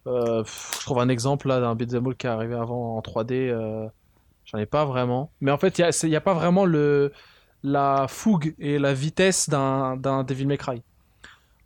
Euh, 0.08 0.42
Je 0.44 0.80
trouve 0.84 0.98
un 0.98 1.08
exemple 1.08 1.46
là 1.48 1.60
d'un 1.60 1.74
beat'em 1.76 2.04
all 2.08 2.16
qui 2.16 2.26
est 2.26 2.30
arrivé 2.30 2.54
avant 2.54 2.96
en 2.96 3.00
3D. 3.00 3.48
euh, 3.48 3.86
J'en 4.46 4.58
ai 4.58 4.66
pas 4.66 4.84
vraiment. 4.84 5.30
Mais 5.40 5.50
en 5.52 5.58
fait, 5.58 5.78
il 5.78 6.08
n'y 6.08 6.16
a, 6.16 6.20
pas 6.20 6.34
vraiment 6.34 6.64
le, 6.64 7.12
la 7.62 8.06
fougue 8.08 8.54
et 8.58 8.78
la 8.80 8.92
vitesse 8.94 9.48
d'un 9.50 9.96
Devil 10.26 10.46
May 10.46 10.56
Cry. 10.58 10.82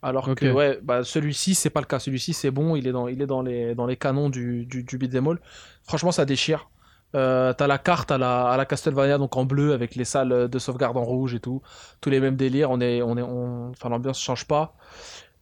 Alors 0.04 0.34
que 0.34 0.50
ouais, 0.50 0.80
bah, 0.82 1.04
celui-ci, 1.04 1.54
c'est 1.54 1.70
pas 1.70 1.78
le 1.80 1.86
cas. 1.86 2.00
Celui-ci, 2.00 2.32
c'est 2.32 2.50
bon, 2.50 2.74
il 2.74 2.88
est 2.88 2.92
dans, 2.92 3.06
il 3.06 3.22
est 3.22 3.26
dans, 3.26 3.40
les, 3.40 3.76
dans 3.76 3.86
les 3.86 3.96
canons 3.96 4.30
du, 4.30 4.66
du, 4.66 4.82
du 4.82 4.98
beat'em 4.98 5.28
all. 5.28 5.38
Franchement, 5.84 6.10
ça 6.10 6.24
déchire. 6.24 6.68
Euh, 7.14 7.52
T'as 7.52 7.68
la 7.68 7.78
carte 7.78 8.10
à 8.10 8.18
la, 8.18 8.46
à 8.48 8.56
la 8.56 8.64
Castlevania, 8.64 9.18
donc 9.18 9.36
en 9.36 9.44
bleu, 9.44 9.74
avec 9.74 9.94
les 9.94 10.04
salles 10.04 10.48
de 10.48 10.58
sauvegarde 10.58 10.96
en 10.96 11.04
rouge 11.04 11.34
et 11.34 11.40
tout. 11.40 11.62
Tous 12.00 12.10
les 12.10 12.18
mêmes 12.18 12.34
délires. 12.34 12.70
On 12.70 12.80
est, 12.80 13.00
on 13.00 13.16
est, 13.16 13.22
on... 13.22 13.70
Enfin, 13.70 13.90
l'ambiance 13.90 14.20
change 14.20 14.46
pas. 14.46 14.74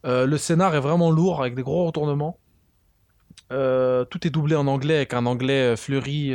Euh, 0.05 0.27
le 0.27 0.37
scénar 0.37 0.75
est 0.75 0.81
vraiment 0.81 1.11
lourd, 1.11 1.41
avec 1.41 1.55
des 1.55 1.62
gros 1.62 1.87
retournements. 1.87 2.39
Euh, 3.53 4.05
tout 4.05 4.27
est 4.27 4.31
doublé 4.31 4.57
en 4.57 4.67
anglais, 4.67 4.97
avec 4.97 5.15
un 5.15 5.25
anglais 5.25 5.75
fleuri, 5.77 6.35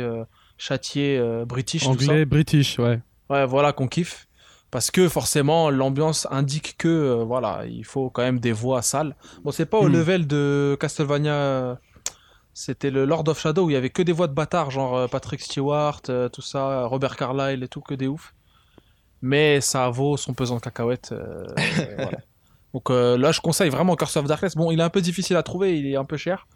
châtié, 0.58 1.22
british. 1.46 1.84
tout 1.84 1.98
ça. 1.98 2.10
Anglais, 2.10 2.24
british, 2.24 2.78
ouais. 2.80 3.00
Ouais, 3.30 3.46
voilà 3.46 3.72
qu'on 3.72 3.86
kiffe. 3.86 4.26
Parce 4.70 4.90
que 4.90 5.08
forcément, 5.08 5.70
l'ambiance 5.70 6.26
indique 6.30 6.76
que 6.76 6.88
euh, 6.88 7.24
voilà, 7.24 7.64
il 7.66 7.84
faut 7.84 8.10
quand 8.10 8.22
même 8.22 8.40
des 8.40 8.52
voix 8.52 8.82
sales. 8.82 9.14
Bon, 9.44 9.50
c'est 9.52 9.66
pas 9.66 9.78
au 9.78 9.88
Hmm. 9.88 9.92
level 9.92 10.26
de 10.26 10.76
Castlevania. 10.80 11.32
euh, 11.34 11.74
C'était 12.52 12.90
le 12.90 13.04
Lord 13.04 13.28
of 13.28 13.38
Shadow 13.40 13.66
où 13.66 13.70
il 13.70 13.74
y 13.74 13.76
avait 13.76 13.90
que 13.90 14.02
des 14.02 14.12
voix 14.12 14.28
de 14.28 14.32
bâtards, 14.34 14.70
genre 14.70 14.96
euh, 14.96 15.06
Patrick 15.08 15.40
Stewart, 15.40 16.00
tout 16.32 16.42
ça, 16.42 16.86
Robert 16.86 17.16
Carlyle 17.16 17.62
et 17.62 17.68
tout, 17.68 17.80
que 17.82 17.94
des 17.94 18.06
ouf. 18.08 18.34
Mais 19.22 19.60
ça 19.60 19.88
vaut 19.90 20.16
son 20.16 20.34
pesant 20.34 20.56
de 20.56 20.60
cacahuètes. 20.60 21.14
voilà. 21.98 22.18
Donc 22.74 22.90
là, 22.90 23.32
je 23.32 23.40
conseille 23.40 23.70
vraiment 23.70 23.96
Curse 23.96 24.16
of 24.18 24.26
Darkness. 24.26 24.54
Bon, 24.56 24.70
il 24.70 24.80
est 24.80 24.82
un 24.82 24.90
peu 24.90 25.00
difficile 25.00 25.36
à 25.36 25.42
trouver, 25.42 25.78
il 25.78 25.86
est 25.86 25.96
un 25.96 26.04
peu 26.04 26.16
cher. 26.16 26.46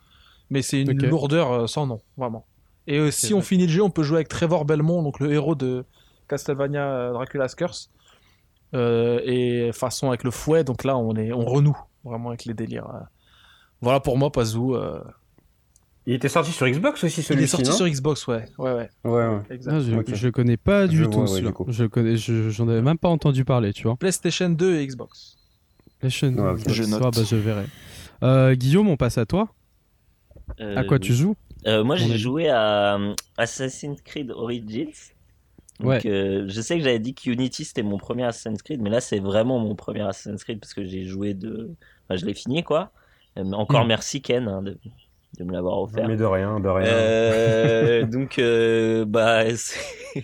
Mais 0.50 0.62
c'est 0.62 0.80
une 0.82 1.06
lourdeur 1.06 1.68
sans 1.68 1.86
nom, 1.86 2.00
vraiment. 2.16 2.46
Et 2.86 3.10
si 3.10 3.32
on 3.34 3.40
finit 3.40 3.66
le 3.66 3.72
jeu, 3.72 3.82
on 3.82 3.90
peut 3.90 4.02
jouer 4.02 4.16
avec 4.16 4.28
Trevor 4.28 4.64
Belmont, 4.64 5.02
donc 5.02 5.20
le 5.20 5.32
héros 5.32 5.54
de 5.54 5.84
Castlevania 6.28 7.10
Dracula's 7.12 7.54
Curse. 7.54 7.90
Euh, 8.74 9.20
et 9.24 9.72
façon 9.72 10.08
avec 10.08 10.22
le 10.24 10.30
fouet, 10.30 10.62
donc 10.64 10.84
là 10.84 10.96
on, 10.96 11.14
est, 11.16 11.32
on 11.32 11.44
renoue 11.44 11.76
vraiment 12.04 12.28
avec 12.28 12.44
les 12.44 12.54
délires. 12.54 12.86
euh. 12.88 13.00
Voilà 13.80 13.98
pour 14.00 14.16
moi, 14.18 14.30
Pazou. 14.30 14.74
euh, 14.76 15.00
Il 16.06 16.14
était 16.14 16.28
sorti 16.28 16.52
sur 16.52 16.68
Xbox 16.68 17.02
aussi 17.02 17.20
il 17.20 17.24
celui-ci, 17.24 17.44
est 17.44 17.64
sorti 17.64 17.72
sur 17.72 17.88
Xbox, 17.88 18.26
ouais. 18.28 18.44
Ouais, 18.58 18.72
ouais. 18.72 18.90
Ouais. 19.04 19.40
Ah, 19.66 19.80
je, 19.80 19.94
Ok. 19.96 20.14
je 20.14 20.26
le 20.26 20.32
connais 20.32 20.56
pas 20.56 20.86
du 20.86 20.98
Je 20.98 21.04
tout. 21.04 21.10
vois, 21.22 21.30
ouais, 21.32 21.40
du 21.40 21.48
je 21.68 21.84
connais, 21.86 22.16
je- 22.16 22.50
j'en 22.50 22.68
avais 22.68 22.82
même 22.82 22.98
pas 22.98 23.08
entendu 23.08 23.44
parler, 23.44 23.72
tu 23.72 23.84
vois. 23.84 23.96
PlayStation 23.96 24.50
2 24.50 24.76
et 24.80 24.86
Xbox. 24.86 25.36
Ouais, 26.02 26.08
ok. 26.08 26.68
Je 26.68 26.84
note. 26.84 27.02
Ah, 27.04 27.10
bah, 27.10 27.22
je 27.28 27.36
verrai. 27.36 27.66
Euh, 28.22 28.54
Guillaume, 28.54 28.88
on 28.88 28.96
passe 28.96 29.18
à 29.18 29.26
toi. 29.26 29.48
Euh, 30.60 30.76
À 30.76 30.84
quoi 30.84 30.98
tu 30.98 31.12
joues? 31.14 31.36
Euh, 31.66 31.84
moi, 31.84 31.96
j'ai 31.96 32.16
joué 32.16 32.48
à 32.48 32.98
Assassin's 33.36 34.00
Creed 34.02 34.30
Origins. 34.30 34.92
Donc, 35.80 35.88
Ouais. 35.90 36.06
euh, 36.06 36.44
je 36.48 36.60
sais 36.60 36.76
que 36.78 36.84
j'avais 36.84 36.98
dit 36.98 37.14
que 37.14 37.28
Unity 37.30 37.64
c'était 37.64 37.82
mon 37.82 37.98
premier 37.98 38.24
Assassin's 38.24 38.62
Creed, 38.62 38.80
mais 38.82 38.90
là 38.90 39.00
c'est 39.00 39.18
vraiment 39.18 39.58
mon 39.58 39.74
premier 39.74 40.02
Assassin's 40.02 40.44
Creed 40.44 40.60
parce 40.60 40.74
que 40.74 40.84
j'ai 40.84 41.04
joué 41.04 41.34
de. 41.34 41.70
Enfin, 42.08 42.16
je 42.20 42.26
l'ai 42.26 42.34
fini 42.34 42.62
quoi. 42.62 42.92
Euh, 43.38 43.44
mais 43.44 43.56
encore 43.56 43.84
Mm. 43.84 43.88
merci 43.88 44.20
Ken 44.22 44.46
hein, 44.48 44.62
de, 44.62 44.76
de 45.38 45.44
me 45.44 45.52
l'avoir 45.52 45.78
offert. 45.80 46.06
Mais 46.08 46.16
de 46.16 46.24
rien, 46.24 46.60
de 46.60 46.68
rien. 46.68 46.86
Euh, 46.86 48.04
donc 48.06 48.38
euh, 48.38 49.04
bah 49.04 49.48
je 49.54 50.20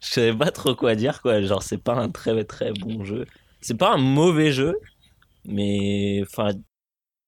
savais 0.00 0.34
pas 0.36 0.50
trop 0.50 0.74
quoi 0.74 0.94
dire 0.94 1.20
quoi 1.22 1.40
genre 1.42 1.62
c'est 1.62 1.82
pas 1.82 1.94
un 1.94 2.10
très 2.10 2.44
très 2.44 2.72
bon 2.72 3.04
jeu 3.04 3.26
c'est 3.60 3.76
pas 3.76 3.90
un 3.92 3.98
mauvais 3.98 4.52
jeu 4.52 4.76
mais 5.44 6.20
enfin 6.22 6.50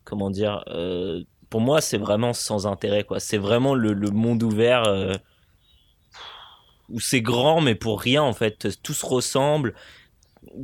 comment 0.05 0.31
dire 0.31 0.62
euh, 0.69 1.23
pour 1.51 1.61
moi 1.61 1.81
c'est 1.81 1.99
vraiment 1.99 2.33
sans 2.33 2.67
intérêt 2.67 3.05
quoi 3.05 3.21
c'est 3.21 3.39
vraiment 3.39 3.75
le, 3.75 3.93
le 3.95 4.11
monde 4.11 4.43
ouvert 4.43 4.87
euh, 4.87 5.15
où 6.92 7.00
c'est 7.00 7.22
grand 7.22 7.61
mais 7.61 7.75
pour 7.75 8.00
rien 8.00 8.22
en 8.22 8.32
fait 8.32 8.80
tout 8.82 8.94
se 8.94 9.04
ressemble 9.04 9.75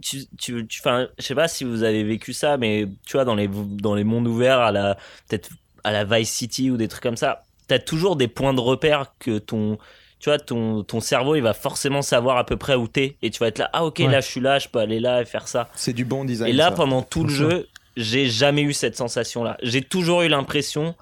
tu, 0.02 0.26
tu, 0.38 0.66
tu, 0.66 0.82
je 1.18 1.24
sais 1.24 1.34
pas 1.34 1.48
si 1.48 1.64
vous 1.64 1.82
avez 1.82 2.02
vécu 2.04 2.32
ça, 2.32 2.56
mais 2.56 2.86
tu 3.06 3.12
vois, 3.12 3.24
dans 3.24 3.34
les, 3.34 3.48
dans 3.48 3.94
les 3.94 4.04
mondes 4.04 4.26
ouverts, 4.26 4.58
à 4.58 4.72
la, 4.72 4.96
peut-être 5.28 5.50
à 5.84 5.92
la 5.92 6.04
Vice 6.04 6.30
City 6.30 6.70
ou 6.70 6.76
des 6.76 6.88
trucs 6.88 7.02
comme 7.02 7.16
ça, 7.16 7.44
t'as 7.68 7.78
toujours 7.78 8.16
des 8.16 8.28
points 8.28 8.54
de 8.54 8.60
repère 8.60 9.12
que 9.18 9.38
ton, 9.38 9.78
tu 10.18 10.30
vois, 10.30 10.38
ton, 10.38 10.82
ton 10.82 11.00
cerveau, 11.00 11.36
il 11.36 11.42
va 11.42 11.54
forcément 11.54 12.02
savoir 12.02 12.38
à 12.38 12.44
peu 12.44 12.56
près 12.56 12.74
où 12.74 12.88
t'es. 12.88 13.16
Et 13.22 13.30
tu 13.30 13.38
vas 13.38 13.48
être 13.48 13.58
là, 13.58 13.70
ah 13.72 13.84
ok, 13.84 14.00
Ouais. 14.00 14.08
là 14.08 14.20
je 14.20 14.26
suis 14.26 14.40
là, 14.40 14.58
je 14.58 14.68
peux 14.68 14.80
aller 14.80 15.00
là 15.00 15.22
et 15.22 15.24
faire 15.24 15.48
ça. 15.48 15.68
C'est 15.74 15.92
du 15.92 16.04
bon 16.04 16.24
design. 16.24 16.50
Et 16.50 16.52
là, 16.52 16.70
ça. 16.70 16.72
pendant 16.72 17.02
tout 17.02 17.24
le 17.24 17.30
jeu, 17.30 17.68
j'ai 17.96 18.28
jamais 18.28 18.62
eu 18.62 18.72
cette 18.72 18.96
sensation-là. 18.96 19.56
J'ai 19.62 19.82
toujours 19.82 20.22
eu 20.22 20.28
l'impression 20.28 20.94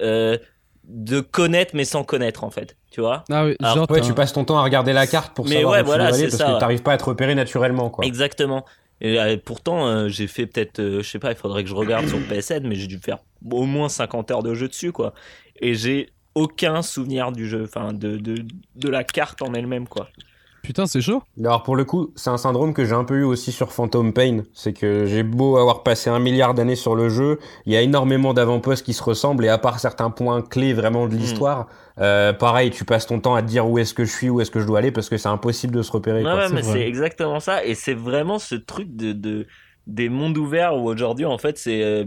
euh, 0.00 0.38
de 0.84 1.20
connaître, 1.20 1.74
mais 1.74 1.84
sans 1.84 2.04
connaître, 2.04 2.44
en 2.44 2.50
fait. 2.50 2.76
Tu 2.94 3.00
vois 3.00 3.24
Ah 3.28 3.44
oui, 3.44 3.56
Alors, 3.60 3.74
genre, 3.74 3.90
Ouais, 3.90 3.98
t'as 3.98 4.06
tu 4.06 4.14
passes 4.14 4.32
ton 4.32 4.44
temps 4.44 4.56
à 4.56 4.62
regarder 4.62 4.92
la 4.92 5.08
carte 5.08 5.34
pour 5.34 5.46
Mais 5.48 5.56
savoir 5.56 5.72
ouais, 5.72 5.78
où 5.80 5.82
tu 5.82 5.86
voilà, 5.86 6.06
dois 6.10 6.14
aller 6.14 6.28
parce 6.28 6.36
ça, 6.36 6.52
que 6.52 6.60
t'arrives 6.60 6.82
pas 6.84 6.92
à 6.92 6.96
te 6.96 7.02
repérer 7.02 7.34
naturellement, 7.34 7.90
quoi. 7.90 8.04
Exactement. 8.04 8.64
Et 9.00 9.18
euh, 9.18 9.36
pourtant, 9.44 9.88
euh, 9.88 10.08
j'ai 10.08 10.28
fait 10.28 10.46
peut-être, 10.46 10.78
euh, 10.78 11.02
je 11.02 11.10
sais 11.10 11.18
pas, 11.18 11.32
il 11.32 11.36
faudrait 11.36 11.64
que 11.64 11.68
je 11.68 11.74
regarde 11.74 12.06
sur 12.06 12.20
PSN, 12.28 12.68
mais 12.68 12.76
j'ai 12.76 12.86
dû 12.86 12.98
faire 12.98 13.18
au 13.50 13.64
moins 13.64 13.88
50 13.88 14.30
heures 14.30 14.44
de 14.44 14.54
jeu 14.54 14.68
dessus, 14.68 14.92
quoi. 14.92 15.12
Et 15.60 15.74
j'ai 15.74 16.10
aucun 16.36 16.82
souvenir 16.82 17.32
du 17.32 17.48
jeu, 17.48 17.64
enfin, 17.64 17.92
de, 17.92 18.16
de, 18.16 18.44
de 18.76 18.88
la 18.88 19.02
carte 19.02 19.42
en 19.42 19.54
elle-même, 19.54 19.88
quoi. 19.88 20.08
Putain, 20.64 20.86
c'est 20.86 21.02
chaud. 21.02 21.22
Alors 21.38 21.62
pour 21.62 21.76
le 21.76 21.84
coup, 21.84 22.10
c'est 22.16 22.30
un 22.30 22.38
syndrome 22.38 22.72
que 22.72 22.84
j'ai 22.86 22.94
un 22.94 23.04
peu 23.04 23.16
eu 23.16 23.22
aussi 23.22 23.52
sur 23.52 23.70
Phantom 23.70 24.12
Pain. 24.14 24.44
C'est 24.54 24.72
que 24.72 25.04
j'ai 25.04 25.22
beau 25.22 25.58
avoir 25.58 25.82
passé 25.82 26.08
un 26.08 26.18
milliard 26.18 26.54
d'années 26.54 26.74
sur 26.74 26.96
le 26.96 27.10
jeu, 27.10 27.38
il 27.66 27.72
y 27.72 27.76
a 27.76 27.82
énormément 27.82 28.32
d'avant-postes 28.32 28.84
qui 28.84 28.94
se 28.94 29.02
ressemblent 29.02 29.44
et 29.44 29.50
à 29.50 29.58
part 29.58 29.78
certains 29.78 30.10
points 30.10 30.40
clés 30.40 30.72
vraiment 30.72 31.06
de 31.06 31.14
l'histoire, 31.14 31.68
euh, 32.00 32.32
pareil, 32.32 32.70
tu 32.70 32.84
passes 32.84 33.06
ton 33.06 33.20
temps 33.20 33.34
à 33.34 33.42
te 33.42 33.46
dire 33.46 33.68
où 33.68 33.78
est-ce 33.78 33.92
que 33.94 34.04
je 34.04 34.10
suis, 34.10 34.30
où 34.30 34.40
est-ce 34.40 34.50
que 34.50 34.58
je 34.58 34.66
dois 34.66 34.78
aller 34.78 34.90
parce 34.90 35.08
que 35.10 35.18
c'est 35.18 35.28
impossible 35.28 35.76
de 35.76 35.82
se 35.82 35.92
repérer. 35.92 36.24
Ouais, 36.24 36.24
quoi. 36.24 36.36
ouais, 36.36 36.48
c'est 36.48 36.54
mais 36.54 36.62
c'est 36.62 36.88
exactement 36.88 37.40
ça. 37.40 37.64
Et 37.64 37.74
c'est 37.74 37.94
vraiment 37.94 38.38
ce 38.38 38.54
truc 38.54 38.96
de, 38.96 39.12
de 39.12 39.46
des 39.86 40.08
mondes 40.08 40.38
ouverts 40.38 40.74
où 40.76 40.88
aujourd'hui, 40.88 41.26
en 41.26 41.36
fait, 41.36 41.58
c'est. 41.58 41.82
euh, 41.82 42.04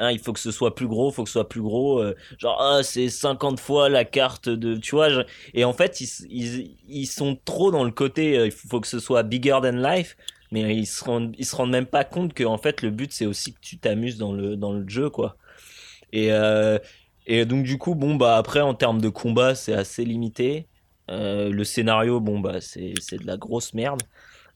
hein, 0.00 0.10
il 0.12 0.18
faut 0.18 0.32
que 0.32 0.40
ce 0.40 0.50
soit 0.50 0.74
plus 0.74 0.88
gros, 0.88 1.10
il 1.10 1.14
faut 1.14 1.22
que 1.24 1.28
ce 1.30 1.34
soit 1.34 1.48
plus 1.48 1.62
gros. 1.62 2.00
euh, 2.00 2.16
genre, 2.38 2.60
ah, 2.60 2.82
c'est 2.82 3.08
50 3.10 3.60
fois 3.60 3.88
la 3.88 4.04
carte 4.04 4.48
de. 4.48 4.76
Tu 4.76 4.96
vois, 4.96 5.08
et 5.54 5.64
en 5.64 5.72
fait, 5.72 6.00
ils, 6.00 6.08
ils, 6.30 6.76
ils 6.88 7.06
sont 7.06 7.38
trop 7.44 7.70
dans 7.70 7.84
le 7.84 7.92
côté. 7.92 8.38
euh, 8.38 8.46
il 8.46 8.52
faut 8.52 8.80
que 8.80 8.88
ce 8.88 8.98
soit 9.00 9.22
bigger 9.22 9.58
than 9.62 9.72
life. 9.72 10.16
Mais 10.52 10.76
ils 10.76 10.86
se 10.86 11.04
rendent, 11.04 11.34
ils 11.38 11.46
se 11.46 11.54
rendent 11.54 11.70
même 11.70 11.86
pas 11.86 12.04
compte 12.04 12.34
que 12.34 12.42
en 12.44 12.58
fait 12.58 12.82
le 12.82 12.90
but 12.90 13.12
c'est 13.12 13.24
aussi 13.26 13.54
que 13.54 13.60
tu 13.60 13.78
t'amuses 13.78 14.18
dans 14.18 14.32
le 14.32 14.56
dans 14.56 14.72
le 14.72 14.88
jeu 14.88 15.08
quoi. 15.08 15.36
Et 16.12 16.32
euh, 16.32 16.78
et 17.26 17.44
donc 17.46 17.64
du 17.64 17.78
coup 17.78 17.94
bon 17.94 18.16
bah 18.16 18.36
après 18.36 18.60
en 18.60 18.74
termes 18.74 19.00
de 19.00 19.08
combat 19.08 19.54
c'est 19.54 19.74
assez 19.74 20.04
limité. 20.04 20.68
Le 21.08 21.64
scénario 21.64 22.20
bon 22.20 22.38
bah 22.40 22.60
c'est 22.60 22.94
de 23.18 23.26
la 23.26 23.36
grosse 23.36 23.74
merde. 23.74 24.02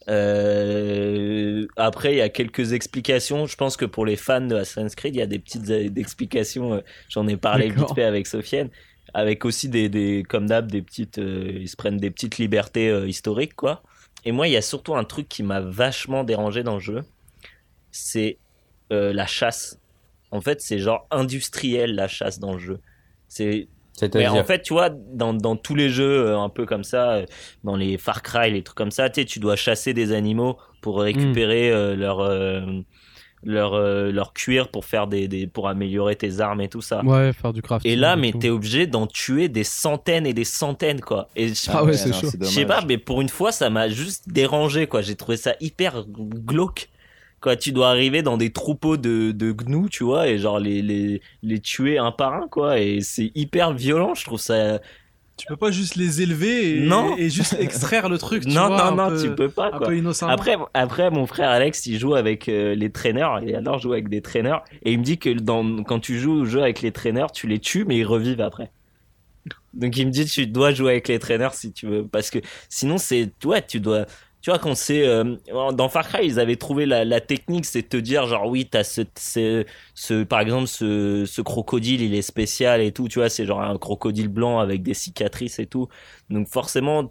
Euh, 0.09 1.67
après 1.77 2.13
il 2.13 2.19
y 2.19 2.21
a 2.21 2.29
quelques 2.29 2.73
explications. 2.73 3.47
Je 3.47 3.57
pense 3.57 3.77
que 3.77 3.87
pour 3.87 4.05
les 4.05 4.17
fans 4.17 4.41
de 4.41 4.57
Assassin's 4.57 4.95
Creed 4.95 5.15
il 5.15 5.19
y 5.19 5.23
a 5.23 5.27
des 5.27 5.39
petites 5.39 5.71
explications. 5.97 6.75
euh, 6.75 6.81
J'en 7.09 7.27
ai 7.27 7.37
parlé 7.37 7.71
vite 7.71 7.95
fait 7.95 8.05
avec 8.05 8.27
Sofiane. 8.27 8.69
Avec 9.15 9.45
aussi 9.45 9.69
des, 9.69 9.89
des 9.89 10.25
comme 10.29 10.47
d'hab 10.47 10.71
des 10.71 10.83
petites 10.83 11.19
euh, 11.19 11.59
ils 11.61 11.69
se 11.69 11.77
prennent 11.77 11.99
des 11.99 12.11
petites 12.11 12.39
libertés 12.39 12.89
euh, 12.89 13.07
historiques 13.09 13.55
quoi. 13.55 13.83
Et 14.27 14.33
moi, 14.33 14.49
il 14.49 14.53
y 14.53 14.57
a 14.57 14.63
surtout 14.63 14.97
un 14.97 15.05
truc 15.05 15.29
qui 15.29 15.43
m'a 15.43 15.61
vachement 15.61 16.25
dérangé 16.25 16.63
dans 16.63 16.75
le 16.75 16.81
jeu, 16.81 17.03
c'est 17.91 18.39
la 18.91 19.27
chasse. 19.27 19.79
En 20.31 20.41
fait, 20.41 20.61
c'est 20.61 20.79
genre 20.79 21.07
industriel 21.11 21.95
la 21.95 22.09
chasse 22.09 22.39
dans 22.39 22.55
le 22.55 22.59
jeu. 22.59 22.81
C'est 23.29 23.69
mais 24.19 24.25
en 24.29 24.45
fait, 24.45 24.63
tu 24.63 24.73
vois, 24.73 24.91
dans, 24.91 25.33
dans 25.35 25.57
tous 25.57 25.75
les 25.75 25.89
jeux 25.89 26.27
euh, 26.29 26.39
un 26.39 26.49
peu 26.49 26.67
comme 26.67 26.85
ça, 26.85 27.13
euh, 27.13 27.27
dans 27.63 27.77
les 27.77 27.97
Far 27.99 28.23
Cry, 28.23 28.51
les 28.51 28.63
trucs 28.63 28.77
comme 28.77 28.91
ça, 28.91 29.09
tu 29.11 29.21
sais, 29.21 29.25
tu 29.25 29.39
dois 29.39 29.57
chasser 29.57 29.95
des 29.95 30.13
animaux 30.13 30.59
pour 30.81 31.01
récupérer 31.01 31.71
euh, 31.71 31.95
leur 31.95 32.21
euh, 32.21 32.61
leur 33.47 33.75
euh, 33.75 34.11
leur 34.11 34.33
cuir 34.33 34.69
pour 34.69 34.85
faire 34.87 35.07
des, 35.07 35.29
des 35.29 35.47
pour 35.47 35.69
améliorer 35.69 36.17
tes 36.17 36.41
armes 36.41 36.63
et 36.63 36.69
tout 36.69 36.81
ça. 36.81 37.05
Ouais, 37.05 37.33
faire 37.35 37.53
du 37.53 37.61
crafting. 37.63 37.91
Et 37.93 37.95
là, 37.97 38.17
mais 38.17 38.33
tout. 38.33 38.39
t'es 38.39 38.49
obligé 38.51 38.87
d'en 38.87 39.07
tuer 39.07 39.49
des 39.49 39.65
centaines 39.65 40.27
et 40.27 40.33
des 40.33 40.45
centaines, 40.45 41.01
quoi. 41.03 41.29
Et 41.37 41.49
je- 41.49 41.71
Ah 41.71 41.85
ouais, 41.85 41.93
c'est 41.93 42.09
je 42.15 42.21
sais 42.51 42.65
pas, 42.67 42.81
mais 42.87 42.97
pour 42.99 43.21
une 43.21 43.29
fois, 43.29 43.53
ça 43.53 43.69
m'a 43.71 43.89
juste 43.89 44.29
dérangé, 44.29 44.87
quoi. 44.87 45.03
J'ai 45.03 45.15
trouvé 45.15 45.37
ça 45.37 45.55
hyper 45.61 46.05
glauque. 46.09 46.89
Quoi, 47.45 47.57
tu 47.57 47.73
dois 47.73 47.91
arriver 47.91 48.23
dans 48.23 48.39
des 48.39 48.51
troupeaux 48.51 48.97
de, 48.97 49.31
de 49.31 49.53
gnous, 49.53 49.91
tu 49.91 50.03
vois, 50.03 50.29
et 50.29 50.39
genre 50.39 50.59
les, 50.59 50.81
les, 50.81 51.21
les 51.43 51.61
tuer 51.61 51.99
un 51.99 52.11
par 52.11 52.33
un, 52.33 52.49
quoi. 52.49 52.81
Et 52.81 53.03
c'est 53.03 53.33
hyper 53.35 53.75
violent, 53.75 54.15
je 54.15 54.25
trouve 54.25 54.41
ça. 54.41 54.81
Tu 55.37 55.45
peux 55.47 55.57
pas 55.59 55.71
juste 55.71 55.97
les 55.97 56.23
élever 56.23 56.79
et, 56.79 56.81
Non. 56.81 57.19
et 57.19 57.29
juste 57.29 57.55
extraire 57.61 58.09
le 58.09 58.17
truc. 58.17 58.45
tu 58.47 58.49
non, 58.49 58.69
vois, 58.69 58.91
non, 58.91 58.97
non, 58.97 59.09
peu- 59.11 59.23
tu 59.23 59.35
peux 59.35 59.51
pas, 59.51 59.67
Un 59.75 59.79
peu. 59.79 60.03
Après, 60.27 60.57
après, 60.73 61.11
mon 61.11 61.27
frère 61.27 61.51
Alex, 61.51 61.85
il 61.85 61.99
joue 61.99 62.15
avec 62.15 62.49
euh, 62.49 62.75
les 62.75 62.89
traîneurs. 62.89 63.41
Il 63.43 63.55
adore 63.55 63.79
jouer 63.79 63.99
avec 63.99 64.09
des 64.09 64.23
traîneurs. 64.23 64.65
Et 64.83 64.93
il 64.93 64.99
me 65.01 65.05
dit 65.05 65.19
que 65.19 65.29
dans, 65.29 65.83
quand 65.83 66.01
tu 66.01 66.19
joues 66.19 66.41
au 66.41 66.45
jeu 66.47 66.63
avec 66.63 66.81
les 66.81 66.93
traîneurs, 66.93 67.31
tu 67.31 67.47
les 67.47 67.59
tues, 67.59 67.85
mais 67.85 67.99
ils 67.99 68.07
revivent 68.07 68.41
après. 68.41 68.71
Donc 69.75 69.97
il 69.99 70.07
me 70.07 70.11
dit 70.13 70.25
tu 70.25 70.47
dois 70.47 70.73
jouer 70.73 70.93
avec 70.93 71.09
les 71.09 71.19
traîneurs 71.19 71.53
si 71.53 71.73
tu 71.73 71.87
veux, 71.87 72.07
parce 72.07 72.31
que 72.31 72.39
sinon 72.71 72.97
c'est 72.97 73.31
ouais 73.45 73.61
tu 73.61 73.81
dois 73.81 74.07
tu 74.45 74.51
vois 74.51 74.59
quand 74.59 74.75
c'est 74.75 75.09
euh, 75.09 75.37
dans 75.73 75.89
Far 75.89 76.07
Cry 76.07 76.27
ils 76.27 76.39
avaient 76.39 76.57
trouvé 76.57 76.85
la, 76.85 77.07
la 77.07 77.23
technique 77.23 77.65
c'est 77.65 77.81
de 77.81 77.87
te 77.87 77.97
dire 77.97 78.27
genre 78.27 78.47
oui 78.47 78.69
t'as 78.71 78.85
ce, 78.85 79.01
ce 79.19 79.65
ce 79.95 80.23
par 80.23 80.41
exemple 80.41 80.67
ce 80.67 81.25
ce 81.25 81.41
crocodile 81.41 82.03
il 82.03 82.15
est 82.15 82.21
spécial 82.21 82.83
et 82.83 82.93
tout 82.93 83.09
tu 83.09 83.21
vois 83.21 83.31
c'est 83.31 83.47
genre 83.47 83.63
un 83.63 83.79
crocodile 83.79 84.29
blanc 84.29 84.59
avec 84.59 84.83
des 84.83 84.93
cicatrices 84.93 85.61
et 85.61 85.67
tout. 85.67 85.89
Donc 86.29 86.47
forcément 86.49 87.11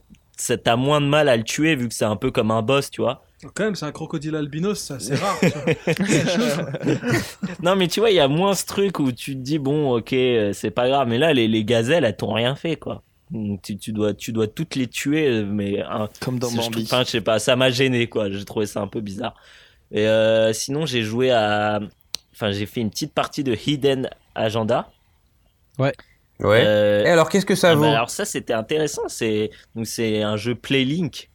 t'as 0.63 0.75
moins 0.75 1.01
de 1.01 1.07
mal 1.07 1.27
à 1.27 1.35
le 1.35 1.43
tuer 1.43 1.75
vu 1.75 1.87
que 1.87 1.95
c'est 1.95 2.05
un 2.05 2.17
peu 2.17 2.29
comme 2.29 2.51
un 2.51 2.61
boss 2.61 2.91
tu 2.91 3.01
vois. 3.01 3.23
Quand 3.55 3.63
même, 3.63 3.75
c'est 3.75 3.85
un 3.85 3.91
crocodile 3.91 4.35
albinos, 4.35 4.79
ça, 4.79 4.99
c'est 4.99 5.15
rare. 5.15 5.37
non 7.63 7.75
mais 7.75 7.87
tu 7.87 7.99
vois 7.99 8.11
il 8.11 8.15
y 8.15 8.19
a 8.19 8.27
moins 8.27 8.53
ce 8.53 8.67
truc 8.67 8.99
où 8.99 9.11
tu 9.11 9.33
te 9.33 9.39
dis 9.39 9.57
bon 9.57 9.97
ok 9.97 10.13
euh, 10.13 10.53
c'est 10.53 10.69
pas 10.69 10.87
grave. 10.87 11.07
Mais 11.07 11.17
là 11.17 11.33
les, 11.33 11.47
les 11.47 11.65
gazelles 11.65 12.05
elles 12.05 12.15
t'ont 12.15 12.33
rien 12.33 12.53
fait 12.53 12.75
quoi 12.75 13.01
tu, 13.61 13.77
tu 13.77 13.91
dois 13.91 14.13
tu 14.13 14.31
dois 14.31 14.47
toutes 14.47 14.75
les 14.75 14.87
tuer 14.87 15.43
mais 15.43 15.81
un, 15.81 16.07
Comme 16.19 16.39
dans 16.39 16.49
je 16.49 16.57
Bambi. 16.57 16.83
Enfin, 16.83 17.03
je 17.03 17.09
sais 17.09 17.21
pas, 17.21 17.39
ça 17.39 17.55
m'a 17.55 17.69
gêné, 17.69 18.07
quoi. 18.07 18.29
J'ai 18.29 18.45
trouvé 18.45 18.65
ça 18.65 18.81
un 18.81 18.87
peu 18.87 19.01
bizarre. 19.01 19.35
Et 19.91 20.07
euh, 20.07 20.53
sinon, 20.53 20.85
j'ai 20.85 21.01
joué 21.03 21.31
à. 21.31 21.79
Enfin, 22.33 22.51
j'ai 22.51 22.65
fait 22.65 22.81
une 22.81 22.89
petite 22.89 23.13
partie 23.13 23.43
de 23.43 23.55
Hidden 23.55 24.09
Agenda. 24.35 24.89
Ouais. 25.77 25.93
Euh, 26.41 27.05
Et 27.05 27.09
alors, 27.09 27.29
qu'est-ce 27.29 27.45
que 27.45 27.55
ça 27.55 27.71
ah 27.71 27.75
vaut? 27.75 27.81
bah, 27.83 27.91
alors 27.91 28.09
ça, 28.09 28.25
c'était 28.25 28.53
intéressant. 28.53 29.03
C'est 29.07 29.51
donc 29.75 29.85
c'est 29.87 30.21
un 30.23 30.35
jeu 30.35 30.55
Playlink. 30.55 31.29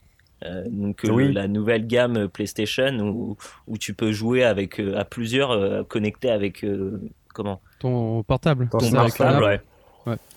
Euh, 0.44 0.64
donc 0.68 1.04
euh, 1.04 1.32
la 1.32 1.48
nouvelle 1.48 1.86
gamme 1.86 2.28
PlayStation 2.28 2.96
où, 3.00 3.36
où 3.66 3.76
tu 3.76 3.92
peux 3.94 4.12
jouer 4.12 4.44
avec 4.44 4.78
euh, 4.78 4.96
à 4.96 5.04
plusieurs 5.04 5.50
euh, 5.50 5.82
connectés 5.82 6.30
avec 6.30 6.64
euh, 6.64 7.00
comment? 7.34 7.60
Ton 7.80 8.22
portable. 8.22 8.68
Ton 8.70 8.78
la- 8.92 9.40
ouais. 9.40 9.60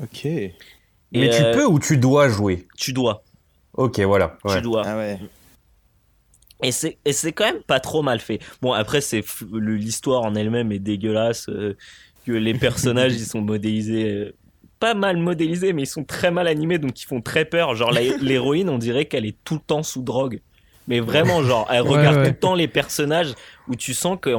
Ok. 0.02 0.28
Et, 1.14 1.20
Mais 1.22 1.30
tu 1.30 1.44
euh, 1.44 1.54
peux 1.54 1.66
ou 1.66 1.80
tu 1.80 1.98
dois 1.98 2.30
jouer? 2.30 2.68
Tu 2.78 2.94
dois 2.94 3.24
Ok, 3.74 4.00
voilà. 4.02 4.38
ouais. 4.44 4.56
tu 4.56 4.62
dois 4.62 4.84
Ah 4.86 4.98
ouais. 4.98 5.20
Et 6.64 6.72
c'est 6.72 6.98
et 7.06 7.14
c'est 7.14 7.32
quand 7.32 7.46
même 7.46 7.64
pas 7.64 7.80
trop 7.80 8.02
mal 8.04 8.20
fait. 8.20 8.40
Bon 8.62 8.72
après 8.74 9.02
c'est 9.02 9.24
l'histoire 9.52 10.24
en 10.24 10.36
elle-même 10.36 10.72
est 10.72 10.80
dégueulasse 10.80 11.50
euh, 11.50 11.76
que 12.26 12.32
les 12.32 12.54
personnages 12.54 13.14
ils 13.16 13.26
sont 13.26 13.42
modélisés 13.42 14.10
euh, 14.12 14.36
pas 14.80 14.94
mal 14.94 15.18
modélisés 15.18 15.74
mais 15.74 15.84
ils 15.84 15.88
sont 15.88 16.04
très 16.04 16.32
mal 16.32 16.48
animés 16.48 16.78
donc 16.78 17.02
ils 17.02 17.06
font 17.06 17.22
très 17.22 17.46
peur. 17.46 17.76
Genre 17.76 17.92
la- 17.92 18.02
l'héroïne 18.22 18.70
on 18.70 18.78
dirait 18.78 19.06
qu'elle 19.06 19.26
est 19.26 19.38
tout 19.44 19.56
le 19.56 19.62
temps 19.62 19.84
sous 19.84 20.02
drogue. 20.04 20.40
Mais 20.88 21.00
vraiment 21.00 21.42
genre 21.44 21.68
elle 21.72 21.82
regarde 21.82 22.18
ouais. 22.18 22.24
tout 22.26 22.32
le 22.32 22.40
temps 22.40 22.56
les 22.56 22.68
personnages 22.68 23.34
où 23.68 23.76
tu 23.76 23.94
sens 23.94 24.18
que 24.22 24.32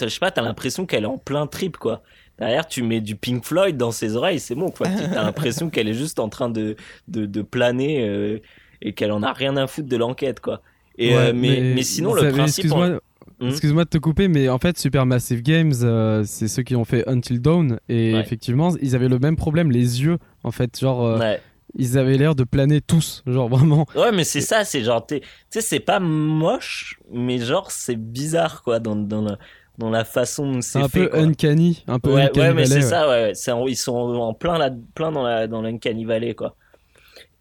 je 0.00 0.08
sais 0.08 0.18
pas 0.20 0.30
t'as 0.30 0.42
l'impression 0.42 0.86
qu'elle 0.86 1.04
est 1.04 1.08
en 1.08 1.18
plein 1.18 1.46
trip 1.48 1.76
quoi. 1.76 2.02
Derrière, 2.38 2.66
tu 2.66 2.82
mets 2.82 3.00
du 3.00 3.14
Pink 3.16 3.44
Floyd 3.44 3.76
dans 3.76 3.92
ses 3.92 4.16
oreilles, 4.16 4.40
c'est 4.40 4.54
bon, 4.54 4.70
quoi. 4.70 4.88
T'as 4.88 5.22
l'impression 5.22 5.70
qu'elle 5.70 5.88
est 5.88 5.94
juste 5.94 6.18
en 6.18 6.28
train 6.28 6.48
de, 6.50 6.76
de, 7.08 7.26
de 7.26 7.42
planer 7.42 8.08
euh, 8.08 8.38
et 8.82 8.92
qu'elle 8.92 9.12
en 9.12 9.22
a 9.22 9.32
rien 9.32 9.56
à 9.56 9.66
foutre 9.66 9.88
de 9.88 9.96
l'enquête, 9.96 10.40
quoi. 10.40 10.60
Et, 10.98 11.10
Ouais, 11.10 11.16
euh, 11.28 11.32
mais, 11.34 11.74
mais, 11.74 11.82
sinon, 11.82 12.10
vous 12.10 12.16
le 12.22 12.30
principe. 12.32 12.64
Excuse-moi 12.64 13.00
Hmm 13.40 13.48
excuse-moi 13.48 13.84
de 13.84 13.88
te 13.88 13.98
couper, 13.98 14.28
mais 14.28 14.48
en 14.48 14.58
fait, 14.58 14.78
Supermassive 14.78 15.42
Games, 15.42 15.72
euh, 15.82 16.22
c'est 16.24 16.46
ceux 16.46 16.62
qui 16.62 16.76
ont 16.76 16.84
fait 16.84 17.08
Until 17.08 17.40
Dawn. 17.40 17.80
Et 17.88 18.14
Ouais. 18.14 18.20
effectivement, 18.20 18.72
ils 18.80 18.94
avaient 18.94 19.08
le 19.08 19.18
même 19.18 19.34
problème, 19.34 19.72
les 19.72 20.02
yeux. 20.02 20.18
En 20.44 20.52
fait, 20.52 20.78
genre, 20.78 21.18
Ouais. 21.18 21.40
ils 21.76 21.98
avaient 21.98 22.16
l'air 22.16 22.36
de 22.36 22.44
planer 22.44 22.80
tous. 22.80 23.24
Genre, 23.26 23.48
vraiment. 23.48 23.86
ouais, 23.96 24.12
mais 24.12 24.22
c'est 24.22 24.40
ça, 24.40 24.64
c'est 24.64 24.84
genre, 24.84 25.04
tu 25.04 25.20
sais, 25.50 25.60
c'est 25.62 25.80
pas 25.80 25.98
moche, 25.98 27.00
mais 27.12 27.38
genre, 27.38 27.72
c'est 27.72 27.96
bizarre, 27.96 28.62
quoi, 28.62 28.78
dans, 28.78 28.94
dans, 28.94 29.36
dans 29.78 29.90
la 29.90 30.04
façon 30.04 30.50
dont 30.52 30.60
C'est 30.62 30.78
c'est 30.78 30.82
un 30.82 30.88
fait. 30.88 31.08
peu 31.08 31.08
quoi. 31.08 31.20
uncanny. 31.20 31.84
Un 31.86 31.98
peu 32.00 32.12
Ouais, 32.12 32.22
uncanny 32.22 32.48
ouais, 32.48 32.54
mais 32.54 32.66
c'est 32.66 32.82
ouais. 32.82 32.82
ça, 32.82 33.08
ouais. 33.08 33.32
Ils 33.68 33.76
sont 33.76 33.92
en 33.94 34.34
plein, 34.34 34.58
là, 34.58 34.70
plein 34.94 35.12
dans 35.12 35.22
la 35.22 35.46
dans 35.46 35.62
l'Uncanny 35.62 36.04
Valley, 36.04 36.34
quoi. 36.34 36.56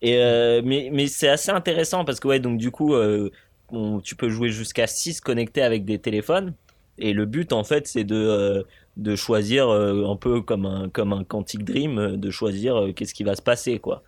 Et 0.01 0.17
euh, 0.19 0.61
mais 0.65 0.89
mais 0.93 1.07
c'est 1.07 1.29
assez 1.29 1.51
intéressant 1.51 2.05
parce 2.05 2.19
que 2.19 2.27
ouais, 2.27 2.39
donc 2.39 2.57
du 2.59 2.71
coup, 2.71 2.93
euh, 2.95 3.31
on- 3.69 3.99
tu 4.01 4.15
peux 4.15 4.29
jouer 4.29 4.49
jusqu'à 4.49 4.87
6 4.87 5.21
connectés 5.21 5.61
avec 5.63 5.85
des 5.85 5.99
téléphones. 5.99 6.53
Et 6.97 7.13
le 7.13 7.25
but, 7.25 7.53
en 7.53 7.63
fait, 7.63 7.87
c'est 7.87 8.03
de 8.03 8.15
euh, 8.15 8.63
de 8.97 9.15
choisir 9.15 9.69
un 9.69 10.15
peu 10.17 10.41
comme 10.41 10.65
un 10.65 10.89
comme 10.89 11.13
un 11.13 11.23
Quantic 11.23 11.63
Dream, 11.65 12.17
de 12.17 12.31
choisir 12.31 12.89
qu'est-ce 12.95 13.13
qui 13.15 13.23
va 13.23 13.35
se 13.35 13.41
passer, 13.41 13.79
quoi. 13.79 14.03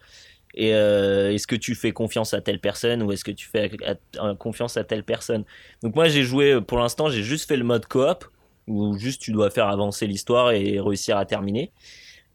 Et 0.55 0.73
euh, 0.73 1.33
est-ce 1.33 1.47
que 1.47 1.55
tu 1.55 1.75
fais 1.75 1.91
confiance 1.91 2.33
à 2.33 2.41
telle 2.41 2.59
personne 2.59 3.03
ou 3.03 3.11
est-ce 3.11 3.23
que 3.23 3.31
tu 3.31 3.47
fais 3.47 3.71
à- 3.85 4.25
à- 4.25 4.35
confiance 4.35 4.77
à 4.77 4.83
telle 4.83 5.03
personne? 5.03 5.43
Donc 5.83 5.95
moi, 5.95 6.07
j'ai 6.07 6.23
joué 6.23 6.61
pour 6.61 6.77
l'instant, 6.79 7.09
j'ai 7.09 7.23
juste 7.23 7.47
fait 7.47 7.57
le 7.57 7.65
mode 7.65 7.85
coop 7.87 8.25
où 8.67 8.97
juste 8.97 9.21
tu 9.21 9.31
dois 9.31 9.49
faire 9.49 9.67
avancer 9.67 10.07
l'histoire 10.07 10.51
et 10.51 10.79
réussir 10.79 11.17
à 11.17 11.25
terminer. 11.25 11.71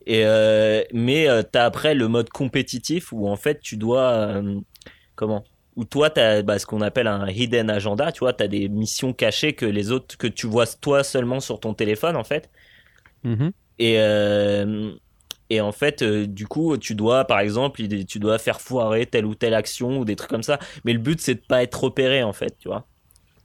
Et 0.06 0.24
euh, 0.24 0.82
mais 0.92 1.28
euh, 1.28 1.42
t'as 1.42 1.64
après 1.64 1.94
le 1.94 2.08
mode 2.08 2.30
compétitif 2.30 3.12
où 3.12 3.28
en 3.28 3.36
fait 3.36 3.60
tu 3.60 3.76
dois 3.76 4.10
euh, 4.12 4.60
comment? 5.14 5.44
Où 5.76 5.84
toi 5.84 6.10
t'as 6.10 6.42
bah, 6.42 6.58
ce 6.58 6.66
qu'on 6.66 6.80
appelle 6.80 7.06
un 7.06 7.28
hidden 7.28 7.70
agenda, 7.70 8.12
tu 8.12 8.20
vois, 8.20 8.32
t'as 8.32 8.48
des 8.48 8.68
missions 8.68 9.12
cachées 9.12 9.54
que 9.54 9.66
les 9.66 9.92
autres 9.92 10.16
que 10.16 10.26
tu 10.26 10.46
vois 10.46 10.66
toi 10.66 11.04
seulement 11.04 11.40
sur 11.40 11.60
ton 11.60 11.74
téléphone 11.74 12.16
en 12.16 12.24
fait. 12.24 12.50
Mhm. 13.24 13.52
Et 13.78 13.98
euh, 13.98 14.92
et 15.50 15.60
en 15.60 15.72
fait, 15.72 16.02
euh, 16.02 16.26
du 16.26 16.46
coup, 16.46 16.76
tu 16.78 16.94
dois, 16.94 17.24
par 17.24 17.40
exemple, 17.40 17.82
tu 18.06 18.18
dois 18.18 18.38
faire 18.38 18.60
foirer 18.60 19.06
telle 19.06 19.26
ou 19.26 19.34
telle 19.34 19.54
action 19.54 19.98
ou 19.98 20.04
des 20.04 20.16
trucs 20.16 20.30
comme 20.30 20.42
ça. 20.42 20.58
Mais 20.84 20.92
le 20.92 20.98
but, 21.00 21.20
c'est 21.20 21.34
de 21.34 21.40
pas 21.40 21.62
être 21.62 21.82
repéré, 21.84 22.22
en 22.22 22.32
fait, 22.32 22.56
tu 22.58 22.68
vois. 22.68 22.86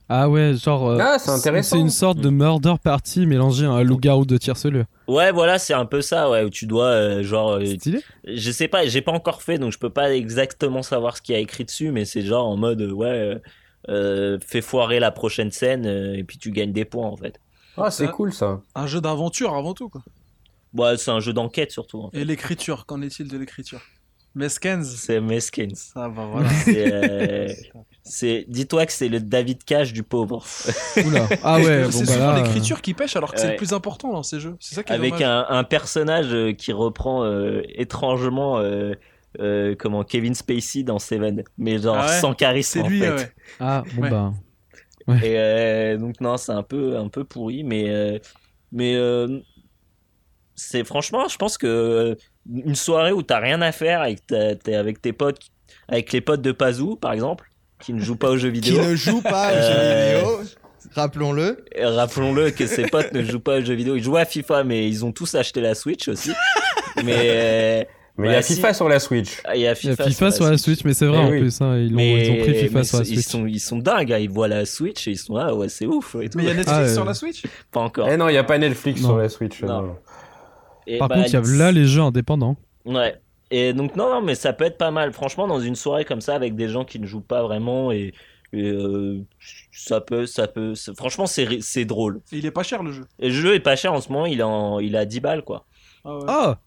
Ah 0.08 0.30
ouais, 0.30 0.54
genre. 0.56 0.88
euh, 0.88 1.00
Ah, 1.02 1.18
c'est 1.18 1.32
intéressant. 1.32 1.76
C'est 1.76 1.82
une 1.82 1.90
sorte 1.90 2.20
de 2.20 2.30
murder 2.30 2.76
party 2.84 3.26
mélangé 3.26 3.66
à 3.66 3.72
un 3.72 3.84
loup-garou 3.84 4.24
de 4.26 4.38
tierce-lieu. 4.38 4.86
Ouais, 5.08 5.32
voilà, 5.32 5.58
c'est 5.58 5.74
un 5.74 5.86
peu 5.86 6.02
ça, 6.02 6.30
ouais, 6.30 6.44
où 6.44 6.50
tu 6.52 6.68
dois, 6.68 6.86
euh, 6.90 7.24
genre, 7.24 7.54
euh, 7.54 7.66
Stylé. 7.66 8.02
je 8.24 8.52
sais 8.52 8.68
pas, 8.68 8.86
j'ai 8.86 9.02
pas 9.02 9.12
encore 9.12 9.42
fait, 9.42 9.58
donc 9.58 9.72
je 9.72 9.80
peux 9.80 9.90
pas 9.90 10.14
exactement 10.14 10.84
savoir 10.84 11.18
ce 11.18 11.24
qu'il 11.24 11.34
y 11.34 11.38
a 11.38 11.42
écrit 11.42 11.66
dessus, 11.66 11.92
mais 11.92 12.06
c'est 12.06 12.22
genre 12.22 12.48
en 12.48 12.56
mode, 12.56 12.82
euh, 12.82 12.92
ouais, 12.92 13.42
fais 14.46 14.62
foirer 14.62 15.00
la 15.00 15.12
prochaine 15.12 15.50
scène, 15.52 15.86
euh, 15.88 16.16
et 16.16 16.24
puis 16.24 16.38
tu 16.38 16.52
gagnes 16.52 16.72
des 16.74 16.86
points, 16.86 17.08
en 17.08 17.18
fait. 17.18 17.40
Ah, 17.78 17.90
c'est 17.90 18.06
Ça- 18.06 18.12
cool 18.12 18.32
ça. 18.32 18.62
Un 18.76 18.88
jeu 18.88 19.02
d'aventure 19.02 19.56
avant 19.56 19.74
tout, 19.74 19.90
quoi. 19.90 20.02
Ouais, 20.76 20.98
c'est 20.98 21.12
un 21.12 21.20
jeu 21.20 21.34
d'enquête 21.34 21.72
surtout. 21.72 22.02
en 22.02 22.12
fait. 22.12 22.20
Et 22.20 22.26
l'écriture, 22.26 22.86
qu'en 22.86 23.02
est-il 23.02 23.28
de 23.28 23.38
l'écriture? 23.38 23.82
Meskens? 24.36 24.84
C'est 24.98 25.22
Meskins. 25.22 25.76
Ça 25.76 26.10
va, 26.10 26.26
voilà. 26.32 26.50
C'est, 26.50 26.94
euh, 26.94 27.48
c'est, 28.04 28.46
dis-toi 28.50 28.86
que 28.86 28.92
c'est 28.92 29.08
le 29.08 29.22
David 29.22 29.64
Cage 29.64 29.94
du 29.94 30.04
pauvre. 30.04 30.44
Oula. 31.06 31.28
Ah 31.44 31.58
ouais, 31.60 31.84
bon 31.86 31.92
c'est 31.92 32.06
bah 32.06 32.14
souvent 32.14 32.32
là. 32.34 32.42
l'écriture 32.44 32.82
qui 32.82 32.94
pêche 32.94 33.16
alors 33.16 33.34
que 33.34 33.40
c'est 33.40 33.52
le 33.52 33.56
plus 33.56 33.72
important 33.72 34.12
dans 34.12 34.24
ces 34.24 34.40
jeux. 34.42 34.58
C'est 34.60 34.76
ça 34.76 34.84
qui 34.84 34.92
est 34.92 34.96
Avec 34.96 35.22
un, 35.22 35.46
un 35.48 35.64
personnage 35.64 36.34
euh, 36.34 36.52
qui 36.52 36.74
reprend 36.74 37.24
euh, 37.24 37.62
étrangement, 37.70 38.60
euh, 38.60 38.94
euh, 39.40 39.74
comment, 39.80 40.04
Kevin 40.04 40.36
Spacey 40.36 40.84
dans 40.84 41.00
Seven, 41.00 41.44
mais 41.58 41.78
genre 41.80 41.96
Ah 41.98 42.08
ouais 42.08 42.20
sans 42.20 42.34
charisme 42.34 42.80
C'est 42.80 42.86
en 42.86 42.90
lui, 42.90 43.00
fait. 43.00 43.12
ouais. 43.12 43.32
Ah 43.62 43.84
bon 43.96 44.02
Ouais. 44.02 44.10
bah. 44.10 44.34
Et 45.24 45.38
euh, 45.38 45.98
donc 45.98 46.20
non, 46.20 46.36
c'est 46.36 46.52
un 46.52 46.64
peu 46.64 46.98
un 46.98 47.08
peu 47.10 47.24
pourri, 47.24 47.64
mais 47.64 47.90
euh, 47.90 48.18
mais 48.72 48.96
euh, 48.96 49.40
c'est 50.70 50.84
franchement, 50.84 51.28
je 51.28 51.38
pense 51.38 51.58
que 51.58 51.68
euh, 51.68 52.16
une 52.66 52.76
soirée 52.76 53.12
où 53.12 53.22
t'as 53.22 53.40
rien 53.40 53.62
à 53.62 53.72
faire 53.72 54.04
et 54.06 54.16
que 54.16 54.54
t'es 54.54 54.76
avec 54.76 55.02
tes 55.02 55.14
potes, 55.14 55.40
avec 55.88 56.12
les 56.12 56.22
potes 56.22 56.42
de 56.42 56.52
Pazou 56.52 56.96
par 56.96 57.14
exemple, 57.14 57.50
qui 57.80 57.94
ne 57.94 58.02
jouent 58.02 58.16
pas 58.18 58.30
aux 58.30 58.38
jeux 58.38 58.52
Qui 58.52 58.62
vidéo. 58.62 58.84
ne 58.84 58.96
joue 58.96 59.22
pas 59.22 59.52
aux 59.52 59.56
Euh, 59.56 60.20
jeux 60.20 60.28
vidéo, 60.28 60.40
rappelons-le. 60.96 61.66
Rappelons-le 61.82 62.52
que 62.52 62.68
ses 62.68 62.84
potes 62.88 63.14
ne 63.14 63.24
jouent 63.24 63.40
pas 63.40 63.58
aux 63.60 63.62
jeux 63.66 63.74
vidéo. 63.76 63.96
Ils 63.96 64.04
jouent 64.04 64.18
à 64.18 64.26
FIFA, 64.26 64.64
mais 64.64 64.88
ils 64.88 65.04
ont 65.06 65.12
tous 65.12 65.36
acheté 65.36 65.62
la 65.62 65.76
Switch 65.76 66.08
aussi. 66.08 66.32
mais 67.04 67.14
euh, 67.18 67.84
Mais 68.18 68.30
il 68.30 68.32
y 68.32 68.36
a 68.36 68.42
si. 68.42 68.56
FIFA 68.56 68.74
sur 68.74 68.88
la 68.88 69.00
Switch. 69.00 69.42
il 69.54 69.60
y 69.62 69.68
a 69.68 69.72
Il 69.72 69.74
y 69.74 69.76
FIFA, 69.76 70.04
a 70.04 70.08
FIFA 70.08 70.32
sur 70.32 70.50
la 70.50 70.58
Switch, 70.58 70.84
mais 70.86 70.94
c'est 70.94 71.06
vrai 71.06 71.18
Eh 71.20 71.26
en 71.26 71.30
oui. 71.32 71.40
plus. 71.42 71.60
hein, 71.62 71.78
ils, 71.78 71.94
Mais, 71.94 72.26
ils 72.28 72.32
ont 72.32 72.44
pris 72.44 72.56
FIFA 72.56 72.78
mais 72.80 72.84
sur 72.86 72.98
la 73.00 73.04
ils 73.04 73.14
Switch. 73.16 73.28
sont, 73.28 73.46
ils 73.46 73.60
sont 73.60 73.78
dingues, 73.80 74.14
hein. 74.14 74.18
ils 74.20 74.30
voient 74.30 74.48
la 74.48 74.66
Switch 74.66 75.06
et 75.08 75.12
ils 75.12 75.18
sont 75.18 75.36
ah 75.36 75.54
ouais 75.54 75.68
c'est 75.68 75.86
ouf 75.86 76.16
et 76.22 76.30
tout. 76.30 76.38
Mais 76.38 76.46
il 76.46 76.48
y 76.48 76.52
a 76.52 76.54
Netflix 76.54 76.80
Ah, 76.92 76.94
sur 76.94 77.04
la 77.04 77.14
Switch? 77.14 77.44
Pas 77.72 77.82
encore. 77.82 78.08
Eh 78.10 78.16
non, 78.16 78.30
il 78.30 78.32
n'y 78.32 78.38
a 78.38 78.44
pas 78.46 78.58
Netflix 78.58 79.02
Non. 79.02 79.08
sur 79.10 79.18
la 79.18 79.28
Switch. 79.28 79.62
Non. 79.64 79.82
non. 79.82 79.96
Et 80.88 80.98
Par 80.98 81.08
bah, 81.10 81.16
contre, 81.16 81.28
il 81.30 81.34
y 81.34 81.36
a 81.36 81.58
là 81.58 81.72
les 81.72 81.86
jeux 81.86 82.02
indépendants. 82.02 82.56
Ouais. 82.86 83.16
Et 83.52 83.74
donc 83.74 83.96
non 83.96 84.10
non 84.10 84.22
mais 84.22 84.34
ça 84.36 84.54
peut 84.54 84.66
être 84.66 84.78
pas 84.78 84.92
mal. 84.92 85.12
Franchement 85.14 85.48
dans 85.48 85.60
une 85.60 85.76
soirée 85.76 86.04
comme 86.06 86.22
ça 86.22 86.36
avec 86.36 86.56
des 86.56 86.68
gens 86.68 86.84
qui 86.84 87.00
ne 87.00 87.06
jouent 87.06 87.22
pas 87.22 87.44
vraiment 87.44 87.92
et, 87.92 88.14
et, 88.54 88.70
euh, 88.70 89.22
ça 89.72 90.02
peut 90.02 90.26
ça 90.26 90.48
peut 90.48 90.74
franchement 90.98 91.26
c'est 91.28 91.86
drôle. 91.86 92.22
Et 92.32 92.38
il 92.38 92.46
est 92.46 92.52
pas 92.52 92.64
cher 92.64 92.82
le 92.84 92.92
jeu. 92.92 93.06
Et 93.20 93.28
le 93.30 93.34
jeu 93.34 93.54
est 93.54 93.60
pas 93.60 93.76
cher 93.76 93.94
en 93.94 94.02
ce 94.02 94.12
moment, 94.12 94.26
il 94.26 94.40
est 94.40 94.44
en 94.44 94.80
il 94.80 94.96
est 94.96 94.98
à 94.98 95.06
10 95.06 95.20
balles 95.20 95.44
quoi. 95.44 95.66
Ah 96.04 96.16
ouais. 96.18 96.24
Ah 96.28 96.58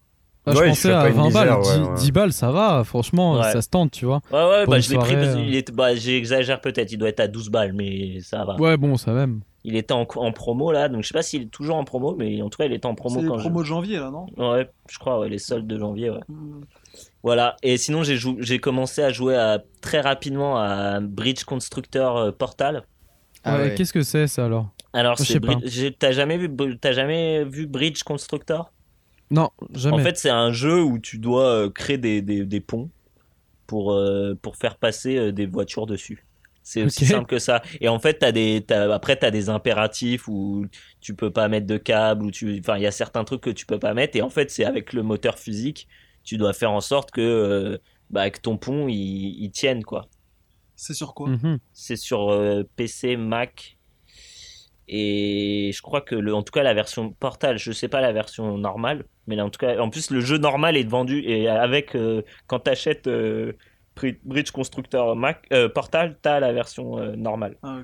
Ah, 0.45 0.51
je 0.53 0.57
Ouais, 0.57 0.67
pensais 0.69 0.91
à 0.91 1.01
pas 1.01 1.09
une 1.09 1.15
20 1.15 1.29
balles. 1.31 1.49
ouais, 1.51 1.61
10, 1.61 1.69
ouais. 1.81 1.95
10 1.97 2.11
balles, 2.11 2.33
ça 2.33 2.49
va. 2.51 2.83
Franchement, 2.85 3.33
Ouais. 3.33 3.51
ça 3.51 3.61
se 3.61 3.69
tente, 3.69 3.91
tu 3.91 4.05
vois. 4.05 4.21
Ouais 4.31 4.39
ouais 4.49 4.65
bah 4.65 4.79
je 4.79 4.89
l'ai 4.89 4.97
pris 4.97 5.15
parce 5.15 5.35
euh. 5.35 5.51
est 5.51 5.71
bah 5.71 5.95
j'exagère 5.95 6.61
peut-être, 6.61 6.91
il 6.91 6.97
doit 6.97 7.09
être 7.09 7.19
à 7.19 7.27
12 7.27 7.49
balles 7.49 7.73
mais 7.73 8.19
ça 8.21 8.45
va. 8.45 8.55
Ouais, 8.55 8.77
bon, 8.77 8.95
ça 8.95 9.11
même. 9.11 9.41
Il 9.63 9.75
était 9.75 9.93
en, 9.93 10.07
en 10.15 10.31
promo 10.31 10.71
là, 10.71 10.87
donc 10.89 11.03
je 11.03 11.07
sais 11.09 11.13
pas 11.13 11.21
s'il 11.21 11.43
est 11.43 11.49
toujours 11.51 11.75
en 11.75 11.83
promo 11.83 12.15
mais 12.15 12.41
en 12.41 12.49
tout 12.49 12.57
cas 12.57 12.65
il 12.65 12.73
était 12.73 12.85
en 12.85 12.95
promo 12.95 13.17
C'est 13.17 13.23
les 13.23 13.27
quand 13.27 13.37
je- 13.37 13.43
promos 13.43 13.61
de 13.61 13.65
janvier 13.67 13.97
là, 13.97 14.09
non? 14.09 14.27
Ouais, 14.37 14.69
je 14.89 14.97
crois 14.99 15.19
ouais, 15.19 15.29
les 15.29 15.37
soldes 15.37 15.67
de 15.67 15.77
janvier 15.77 16.09
ouais. 16.09 16.21
Hmm. 16.29 16.61
Voilà, 17.23 17.57
et 17.63 17.77
sinon 17.77 18.03
j'ai 18.03 18.15
jou- 18.15 18.37
j'ai 18.39 18.59
commencé 18.59 19.03
à 19.03 19.11
jouer 19.11 19.35
à, 19.35 19.61
très 19.81 19.99
rapidement 19.99 20.57
à 20.57 20.99
Bridge 21.01 21.43
Constructor 21.43 22.17
euh, 22.17 22.31
Portal. 22.31 22.83
Ah 23.43 23.55
Ouais, 23.57 23.63
ouais. 23.69 23.75
Qu'est-ce 23.75 23.93
que 23.93 24.01
c'est, 24.01 24.27
ça, 24.27 24.45
alors? 24.45 24.69
Alors 24.93 25.17
Je 25.17 25.23
c'est. 25.23 25.39
Bri- 25.39 25.95
t'as 25.99 26.11
jamais 26.11 26.37
vu 26.37 26.49
t'as 26.79 26.93
jamais 26.93 27.43
vu 27.43 27.67
Bridge 27.67 28.03
Constructor? 28.03 28.71
Non, 29.31 29.49
jamais. 29.73 30.01
En 30.01 30.03
fait, 30.03 30.17
c'est 30.17 30.29
un 30.29 30.51
jeu 30.51 30.81
où 30.81 30.97
tu 30.97 31.19
dois 31.19 31.47
euh, 31.65 31.69
créer 31.69 31.97
des, 31.97 32.21
des, 32.21 32.45
des 32.45 32.59
ponts 32.61 32.89
pour 33.67 33.91
euh, 33.93 34.33
pour 34.41 34.55
faire 34.55 34.77
passer 34.77 35.31
des 35.31 35.45
voitures 35.45 35.85
dessus. 35.85 36.25
C'est 36.63 36.83
aussi 36.83 37.05
simple 37.07 37.27
que 37.27 37.39
ça. 37.39 37.61
Et 37.81 37.87
en 37.89 37.99
fait, 37.99 38.19
t'as 38.19 38.31
des 38.31 38.63
t'as, 38.65 38.93
après 38.93 39.15
t'as 39.15 39.31
des 39.31 39.49
impératifs 39.49 40.27
où 40.27 40.65
tu 41.01 41.15
peux 41.15 41.31
pas 41.31 41.47
mettre 41.47 41.65
de 41.65 41.77
câble 41.77 42.25
ou 42.25 42.31
tu 42.31 42.59
enfin 42.59 42.77
il 42.77 42.83
y 42.83 42.87
a 42.87 42.91
certains 42.91 43.23
trucs 43.23 43.41
que 43.41 43.49
tu 43.49 43.65
peux 43.65 43.79
pas 43.79 43.93
mettre 43.93 44.15
et 44.17 44.21
en 44.21 44.29
fait, 44.29 44.51
c'est 44.51 44.65
avec 44.65 44.93
le 44.93 45.01
moteur 45.03 45.39
physique, 45.39 45.87
tu 46.23 46.37
dois 46.37 46.53
faire 46.53 46.71
en 46.71 46.81
sorte 46.81 47.11
que 47.11 47.21
euh, 47.21 47.77
bah, 48.11 48.29
que 48.29 48.39
ton 48.39 48.57
pont 48.57 48.87
il, 48.87 48.95
il 49.43 49.51
tienne 49.51 49.83
quoi. 49.83 50.07
C'est 50.75 50.93
sur 50.93 51.13
quoi? 51.13 51.29
Mhm. 51.29 51.59
C'est 51.73 51.95
sur 51.97 52.29
euh, 52.29 52.63
PC, 52.75 53.17
Mac. 53.17 53.77
Et 54.87 55.71
je 55.73 55.81
crois 55.81 56.01
que 56.01 56.15
le, 56.15 56.33
en 56.33 56.41
tout 56.41 56.51
cas 56.51 56.63
la 56.63 56.73
version 56.73 57.11
Portal, 57.13 57.57
je 57.59 57.71
sais 57.71 57.87
pas 57.87 58.01
la 58.01 58.11
version 58.11 58.57
normale, 58.57 59.05
mais 59.27 59.35
là, 59.35 59.45
en 59.45 59.49
tout 59.51 59.59
cas, 59.59 59.79
en 59.79 59.89
plus 59.89 60.09
le 60.09 60.19
jeu 60.19 60.37
normal 60.39 60.77
est 60.77 60.83
vendu 60.87 61.19
et 61.25 61.47
avec 61.47 61.95
euh, 61.95 62.23
quand 62.47 62.59
t'achètes 62.61 63.05
euh, 63.07 63.53
Bri- 63.53 63.68
Bridge 64.23 64.51
Constructor 64.51 65.15
Mac 65.15 65.45
euh, 65.53 65.69
Portal, 65.69 66.17
t'as 66.21 66.39
la 66.39 66.53
version 66.53 66.97
euh, 66.99 67.15
normale. 67.15 67.55
Ah. 67.63 67.77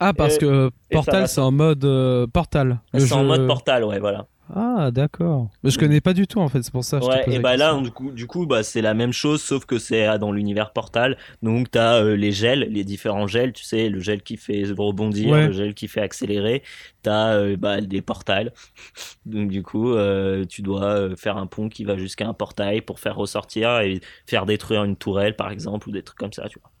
Ah, 0.00 0.12
parce 0.12 0.36
Et- 0.36 0.38
que 0.38 0.70
Portal, 0.90 1.28
c'est 1.28 1.40
en 1.40 1.52
mode 1.52 1.84
euh, 1.84 2.26
Portal. 2.26 2.80
le 2.92 3.00
C'est 3.00 3.12
en 3.14 3.24
mode 3.24 3.46
Portal, 3.46 3.84
ouais, 3.84 4.00
voilà. 4.00 4.26
Ah, 4.48 4.90
d'accord. 4.90 5.50
Mais 5.62 5.70
je 5.70 5.78
connais 5.78 6.00
pas 6.00 6.12
du 6.12 6.26
tout, 6.26 6.38
en 6.40 6.48
fait, 6.48 6.62
c'est 6.62 6.72
pour 6.72 6.84
ça. 6.84 6.98
que 6.98 7.04
je 7.04 7.10
te 7.10 7.16
Ouais, 7.16 7.24
pose 7.24 7.34
et 7.34 7.38
bah 7.40 7.56
là, 7.56 7.78
du 7.80 7.90
coup, 7.90 8.12
du 8.12 8.26
coup 8.28 8.46
bah, 8.46 8.62
c'est 8.62 8.80
la 8.80 8.94
même 8.94 9.12
chose, 9.12 9.42
sauf 9.42 9.66
que 9.66 9.78
c'est 9.78 10.06
ah, 10.06 10.16
dans 10.16 10.30
l'univers 10.32 10.72
Portal. 10.72 11.18
Donc, 11.42 11.70
tu 11.72 11.78
as 11.78 12.02
les 12.14 12.30
gels, 12.30 12.60
les 12.70 12.84
différents 12.84 13.26
gels, 13.26 13.52
tu 13.52 13.64
sais, 13.64 13.88
le 13.88 13.98
gel 14.00 14.22
qui 14.22 14.36
fait 14.36 14.64
rebondir, 14.70 15.32
Ouais. 15.32 15.46
le 15.46 15.52
gel 15.52 15.74
qui 15.74 15.88
fait 15.88 16.00
accélérer. 16.00 16.62
Tu 17.02 17.10
as 17.10 17.56
bah, 17.56 17.80
des 17.80 18.00
portails. 18.00 18.52
Donc, 19.26 19.50
du 19.50 19.62
coup, 19.62 19.92
euh, 19.92 20.44
tu 20.46 20.62
dois 20.62 20.84
euh, 20.84 21.16
faire 21.16 21.36
un 21.38 21.46
pont 21.46 21.68
qui 21.68 21.84
va 21.84 21.96
jusqu'à 21.98 22.28
un 22.28 22.34
portail 22.34 22.80
pour 22.82 23.00
faire 23.00 23.16
ressortir 23.16 23.80
et 23.80 24.00
faire 24.26 24.46
détruire 24.46 24.84
une 24.84 24.96
tourelle, 24.96 25.36
par 25.36 25.50
exemple, 25.50 25.88
ou 25.88 25.92
des 25.92 26.02
trucs 26.04 26.18
comme 26.18 26.32
ça, 26.34 26.48
tu 26.48 26.60
vois. 26.60 26.72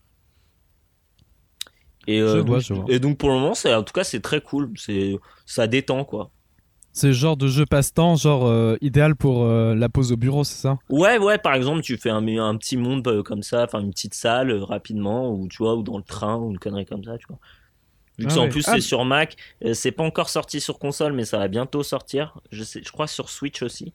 Et, 2.06 2.20
euh, 2.20 2.38
Je 2.38 2.38
vois, 2.38 2.60
donc, 2.60 2.60
je 2.60 2.74
vois. 2.74 2.92
et 2.92 2.98
donc, 3.00 3.18
pour 3.18 3.30
le 3.30 3.36
moment, 3.36 3.54
c'est, 3.54 3.74
en 3.74 3.82
tout 3.82 3.92
cas, 3.92 4.04
c'est 4.04 4.20
très 4.20 4.40
cool. 4.40 4.72
Ça 5.46 5.66
détend, 5.66 6.04
quoi. 6.04 6.33
C'est 6.96 7.08
le 7.08 7.12
genre 7.12 7.36
de 7.36 7.48
jeu 7.48 7.66
passe-temps, 7.66 8.14
genre 8.14 8.46
euh, 8.46 8.76
idéal 8.80 9.16
pour 9.16 9.42
euh, 9.42 9.74
la 9.74 9.88
pause 9.88 10.12
au 10.12 10.16
bureau, 10.16 10.44
c'est 10.44 10.54
ça? 10.60 10.78
Ouais, 10.88 11.18
ouais, 11.18 11.38
par 11.38 11.54
exemple, 11.54 11.82
tu 11.82 11.96
fais 11.96 12.08
un, 12.10 12.26
un 12.38 12.56
petit 12.56 12.76
monde 12.76 13.06
euh, 13.08 13.22
comme 13.24 13.42
ça, 13.42 13.64
enfin 13.64 13.80
une 13.80 13.90
petite 13.90 14.14
salle 14.14 14.52
rapidement, 14.62 15.28
ou 15.34 15.48
tu 15.48 15.56
vois, 15.58 15.74
ou 15.74 15.82
dans 15.82 15.96
le 15.98 16.04
train, 16.04 16.36
ou 16.36 16.52
une 16.52 16.58
connerie 16.58 16.86
comme 16.86 17.02
ça, 17.02 17.18
tu 17.18 17.26
vois. 17.28 17.38
Vu 18.16 18.26
que 18.26 18.32
Ah 18.32 18.38
en 18.38 18.42
ouais. 18.44 18.48
plus 18.48 18.62
Ah. 18.68 18.74
c'est 18.74 18.80
sur 18.80 19.04
Mac, 19.04 19.34
c'est 19.72 19.90
pas 19.90 20.04
encore 20.04 20.28
sorti 20.28 20.60
sur 20.60 20.78
console, 20.78 21.14
mais 21.14 21.24
ça 21.24 21.36
va 21.38 21.48
bientôt 21.48 21.82
sortir. 21.82 22.38
Je 22.52 22.62
sais, 22.62 22.80
je 22.84 22.92
crois 22.92 23.08
sur 23.08 23.28
Switch 23.28 23.60
aussi. 23.62 23.92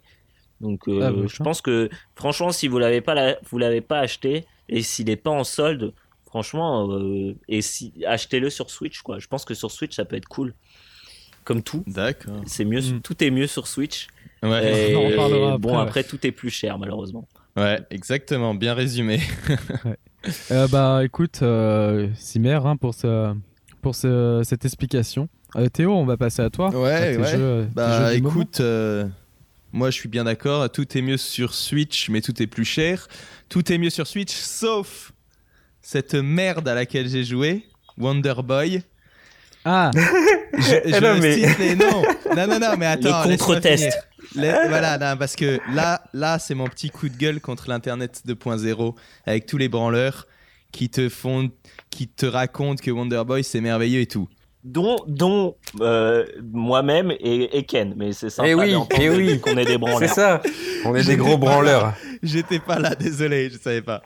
Donc 0.60 0.82
Ah, 0.90 1.10
bah, 1.10 1.26
je 1.26 1.38
pense 1.42 1.62
que 1.62 1.90
franchement, 2.18 2.52
si 2.52 2.68
vous 2.68 2.80
l'avez 2.80 3.00
pas, 3.00 3.14
la- 3.14 3.38
vous 3.50 3.58
l'avez 3.58 3.80
pas 3.80 4.00
acheté 4.00 4.46
et 4.68 4.82
s'il 4.82 5.10
est 5.10 5.16
pas 5.16 5.30
en 5.32 5.46
solde, 5.46 5.94
franchement, 6.28 7.00
et 7.48 7.62
si 7.62 7.94
achetez-le 8.06 8.50
sur 8.50 8.70
Switch, 8.70 9.02
quoi. 9.02 9.20
Je 9.20 9.28
pense 9.28 9.46
que 9.46 9.54
sur 9.54 9.72
Switch 9.72 9.96
ça 9.96 10.04
peut 10.04 10.18
être 10.18 10.28
cool. 10.28 10.54
Comme 11.44 11.64
tout, 11.64 11.84
D'accord. 11.88 12.42
c'est 12.46 12.66
mieux, 12.66 12.82
Mm. 12.82 13.02
tout 13.02 13.24
est 13.24 13.32
mieux 13.32 13.48
sur 13.48 13.68
Switch. 13.68 14.08
Ouais. 14.44 14.92
Et 14.92 14.96
On 14.96 15.08
reparlera 15.10 15.58
bon, 15.58 15.78
après, 15.78 16.02
après 16.02 16.04
tout 16.04 16.26
est 16.28 16.32
plus 16.32 16.50
cher 16.50 16.78
malheureusement. 16.78 17.28
ouais, 17.58 17.80
exactement, 17.90 18.54
bien 18.54 18.74
résumé. 18.74 19.20
Euh, 20.52 20.68
Bah 20.68 21.02
écoute, 21.06 21.40
euh, 21.44 22.10
Simer, 22.16 22.60
hein, 22.66 22.76
pour, 22.76 22.94
ce, 22.94 23.34
pour 23.82 23.96
ce- 23.96 24.42
cette 24.44 24.66
explication. 24.66 25.30
Euh, 25.56 25.70
Théo, 25.70 25.94
on 25.96 26.06
va 26.06 26.18
passer 26.18 26.42
à 26.42 26.50
toi. 26.50 26.70
Ouais, 26.72 27.16
À 27.16 27.20
ouais. 27.22 27.32
jeux, 27.38 27.68
Bah 27.74 28.14
écoute, 28.14 28.60
euh, 28.60 29.08
moi 29.72 29.90
je 29.92 29.96
suis 29.96 30.10
bien 30.10 30.26
d'accord, 30.26 30.70
tout 30.70 30.98
est 30.98 31.02
mieux 31.02 31.16
sur 31.16 31.54
Switch, 31.54 32.10
mais 32.10 32.20
tout 32.20 32.44
est 32.44 32.48
plus 32.48 32.66
cher. 32.66 33.08
Tout 33.48 33.72
est 33.72 33.78
mieux 33.78 33.90
sur 33.90 34.08
Switch, 34.08 34.34
sauf 34.34 35.14
cette 35.82 36.16
merde 36.16 36.68
à 36.68 36.76
laquelle 36.76 37.08
j'ai 37.08 37.24
joué, 37.24 37.64
Wonder 37.98 38.36
Boy. 38.44 38.82
Ah, 39.66 39.92
Je, 40.58 40.60
je 40.86 41.00
non, 41.04 41.20
mais- 41.22 41.34
cite 41.48 41.60
les 41.60 41.76
noms. 41.76 42.02
Non, 42.36 42.48
non, 42.48 42.60
non, 42.60 42.76
mais 42.78 42.86
attends. 42.86 43.24
Le 43.26 43.38
contre-test. 43.38 43.98
voilà, 44.36 44.98
non, 44.98 45.18
parce 45.18 45.36
que 45.36 45.60
là, 45.74 46.02
là 46.14 46.40
c'est 46.40 46.56
mon 46.56 46.68
petit 46.68 46.90
coup 46.90 47.10
de 47.10 47.16
gueule 47.18 47.40
contre 47.42 47.70
l'Internet 47.70 48.22
2.0 48.28 48.96
avec 49.26 49.46
tous 49.46 49.58
les 49.58 49.70
branleurs 49.70 50.28
qui 50.72 50.90
te 50.90 51.10
font, 51.10 51.50
qui 51.90 52.08
te 52.08 52.26
racontent 52.26 52.82
que 52.84 52.92
Wonder 52.92 53.24
Boy 53.26 53.44
c'est 53.44 53.60
merveilleux 53.62 54.02
et 54.02 54.06
tout. 54.08 54.28
dont, 54.64 54.98
dont 55.08 55.56
euh, 55.82 56.26
moi-même 56.54 57.12
et, 57.20 57.58
et 57.58 57.64
Ken. 57.64 57.94
Mais 57.98 58.14
c'est 58.14 58.30
sympa 58.30 58.50
Eh 58.50 58.54
oui, 58.54 58.74
d'entendre 58.74 59.02
eh 59.02 59.10
oui. 59.10 59.40
qu'on 59.40 59.58
est 59.58 59.66
des 59.66 59.72
C'est 59.72 59.78
branleurs. 59.80 60.10
ça. 60.14 60.42
On 60.86 60.96
est 60.96 61.06
des 61.06 61.16
gros 61.18 61.38
branleurs. 61.38 61.94
J'étais 62.22 62.60
pas 62.60 62.78
là, 62.80 62.94
désolé, 62.96 63.50
je 63.50 63.58
savais 63.58 63.82
pas. 63.82 64.04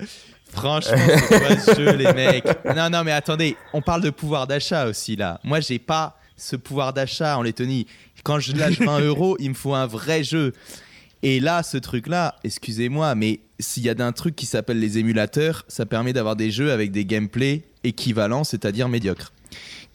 Franchement, 0.54 0.98
c'est 1.28 1.40
quoi 1.40 1.58
ce 1.58 1.76
jeu, 1.76 1.96
les 1.96 2.14
mecs 2.14 2.46
Non, 2.76 2.90
non, 2.90 3.04
mais 3.04 3.12
attendez, 3.12 3.58
on 3.74 3.82
parle 3.82 4.02
de 4.02 4.12
pouvoir 4.12 4.46
d'achat 4.46 4.88
aussi 4.88 5.16
là. 5.16 5.40
Moi, 5.44 5.60
j'ai 5.60 5.80
pas 5.80 6.18
ce 6.38 6.56
pouvoir 6.56 6.94
d'achat 6.94 7.38
en 7.38 7.42
Lettonie. 7.42 7.88
Quand 8.24 8.40
je 8.40 8.54
lâche 8.54 8.80
20 8.80 9.00
euros, 9.02 9.36
il 9.40 9.50
me 9.50 9.56
faut 9.56 9.74
un 9.74 9.88
vrai 9.88 10.24
jeu. 10.24 10.54
Et 11.24 11.40
là, 11.40 11.64
ce 11.64 11.78
truc-là, 11.78 12.36
excusez-moi, 12.44 13.16
mais 13.16 13.40
s'il 13.60 13.84
y 13.84 13.90
a 13.90 13.96
d'un 13.96 14.12
truc 14.12 14.36
qui 14.36 14.46
s'appelle 14.46 14.80
les 14.80 14.98
émulateurs, 14.98 15.66
ça 15.68 15.86
permet 15.86 16.14
d'avoir 16.14 16.36
des 16.36 16.52
jeux 16.52 16.72
avec 16.72 16.92
des 16.92 17.06
gameplays 17.06 17.64
équivalents, 17.84 18.44
c'est-à-dire 18.44 18.90
médiocres. 18.90 19.32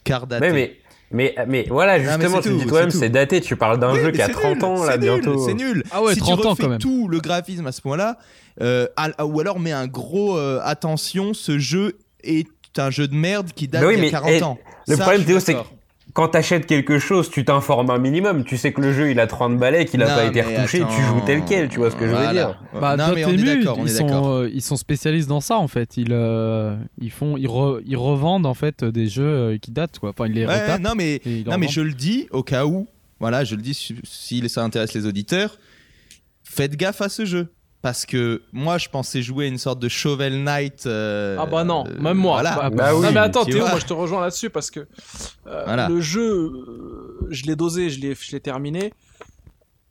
Car 0.03 0.27
daté. 0.27 0.47
Mais, 0.47 0.53
mais, 0.53 0.77
mais, 1.11 1.35
mais 1.47 1.65
voilà, 1.69 1.99
justement, 1.99 2.37
c'est 2.37 2.49
tu 2.49 2.49
tout, 2.49 2.57
dis 2.59 2.65
toi-même, 2.65 2.91
c'est 2.91 3.09
daté. 3.09 3.41
Tu 3.41 3.55
parles 3.55 3.79
d'un 3.79 3.93
Oui, 3.93 3.99
jeu 4.01 4.11
qui 4.11 4.21
a 4.21 4.27
c'est 4.27 4.31
30 4.33 4.55
nul, 4.55 4.65
ans, 4.65 4.83
là, 4.83 4.97
nul, 4.97 5.01
bientôt. 5.01 5.45
C'est 5.45 5.53
nul. 5.53 5.83
Ah 5.91 6.03
ouais, 6.03 6.13
si 6.13 6.19
30 6.19 6.41
tu 6.41 6.47
ans, 6.47 6.49
refais 6.51 6.63
quand 6.63 6.69
même. 6.69 6.79
tout 6.79 7.07
le 7.07 7.19
graphisme 7.19 7.65
à 7.67 7.71
ce 7.71 7.81
point-là, 7.81 8.17
euh, 8.61 8.87
ou 9.23 9.39
alors 9.39 9.59
mets 9.59 9.71
un 9.71 9.87
gros 9.87 10.37
euh, 10.37 10.59
attention, 10.63 11.33
ce 11.33 11.57
jeu 11.57 11.97
est 12.23 12.47
un 12.77 12.91
jeu 12.91 13.07
de 13.07 13.15
merde 13.15 13.51
qui 13.55 13.67
date 13.67 13.83
oui, 13.85 13.95
d'il 13.95 13.99
y 13.99 14.11
mais, 14.11 14.15
a 14.15 14.21
40 14.21 14.31
eh, 14.31 14.43
ans. 14.43 14.57
le 14.87 14.95
Ça, 14.95 15.03
problème, 15.03 15.25
Théo, 15.25 15.39
c'est. 15.39 15.57
Quand 16.13 16.29
t'achètes 16.29 16.65
quelque 16.65 16.97
chose, 16.97 17.29
tu 17.29 17.45
t'informes 17.45 17.91
un 17.91 17.99
minimum. 17.99 18.43
Tu 18.43 18.57
sais 18.57 18.73
que 18.73 18.81
le 18.81 18.91
jeu, 18.93 19.11
il 19.11 19.19
a 19.19 19.27
30 19.27 19.57
balais, 19.57 19.85
qu'il 19.85 20.01
a 20.01 20.07
Non, 20.07 20.15
pas 20.15 20.25
été 20.25 20.41
retouché, 20.41 20.79
tu 20.79 21.01
joues 21.03 21.21
tel 21.25 21.43
quel, 21.45 21.69
tu 21.69 21.77
vois 21.77 21.91
ce 21.91 21.95
que 21.95 22.07
je 22.07 22.13
veux 22.15 22.31
dire. 22.33 22.59
Bah, 22.79 22.97
non, 22.97 23.11
mais 23.13 23.23
on 23.25 23.29
est 23.29 23.43
d'accord, 23.57 23.77
ils 23.81 23.89
sont, 23.89 24.07
euh, 24.41 24.49
ils 24.51 24.61
sont 24.63 24.75
spécialistes 24.75 25.29
dans 25.29 25.39
ça 25.41 25.57
en 25.57 25.67
fait. 25.67 25.97
Ils, 25.97 26.11
euh, 26.11 26.75
ils 26.99 27.11
font, 27.11 27.37
ils, 27.37 27.47
re- 27.47 27.81
ils 27.85 27.95
revendent 27.97 28.47
en 28.47 28.55
fait 28.55 28.83
des 28.83 29.07
jeux 29.07 29.23
euh, 29.23 29.57
qui 29.59 29.71
datent 29.71 29.99
quoi. 29.99 30.09
Enfin, 30.09 30.25
ils 30.27 30.33
les 30.33 30.45
Ouais, 30.47 30.61
retapent. 30.63 30.81
non, 30.81 30.93
mais, 30.95 31.21
non, 31.45 31.57
mais 31.59 31.67
je 31.67 31.81
le 31.81 31.93
dis 31.93 32.27
au 32.31 32.41
cas 32.43 32.65
où, 32.65 32.87
voilà, 33.19 33.43
je 33.43 33.55
le 33.55 33.61
dis 33.61 33.73
si 34.03 34.49
ça 34.49 34.63
intéresse 34.63 34.93
les 34.95 35.05
auditeurs, 35.05 35.59
faites 36.43 36.75
gaffe 36.75 37.01
à 37.01 37.09
ce 37.09 37.25
jeu. 37.25 37.49
Parce 37.81 38.05
que 38.05 38.41
moi, 38.51 38.77
je 38.77 38.89
pensais 38.89 39.21
jouer 39.21 39.45
à 39.45 39.47
une 39.47 39.57
sorte 39.57 39.79
de 39.79 39.87
Shovel 39.87 40.43
Knight. 40.43 40.85
euh, 40.85 41.37
Ah 41.39 41.45
bah 41.45 41.63
non, 41.63 41.85
euh, 41.87 41.97
même 42.01 42.17
moi. 42.17 42.41
Voilà. 42.41 42.55
Bah, 42.55 42.69
Bah 42.69 42.93
oui. 42.95 43.01
non 43.05 43.11
mais 43.13 43.19
attends 43.21 43.45
tu 43.45 43.51
Théo, 43.51 43.61
vois. 43.61 43.69
moi 43.71 43.79
je 43.79 43.85
te 43.85 43.93
rejoins 43.93 44.19
là-dessus 44.21 44.49
parce 44.49 44.69
que 44.69 44.81
euh, 45.47 45.63
Voilà. 45.65 45.87
le 45.87 46.01
jeu, 46.01 46.21
euh, 46.21 47.27
je 47.29 47.43
l'ai 47.45 47.55
dosé, 47.55 47.89
je 47.89 48.01
l'ai, 48.01 48.15
je 48.19 48.31
l'ai 48.33 48.41
terminé. 48.41 48.93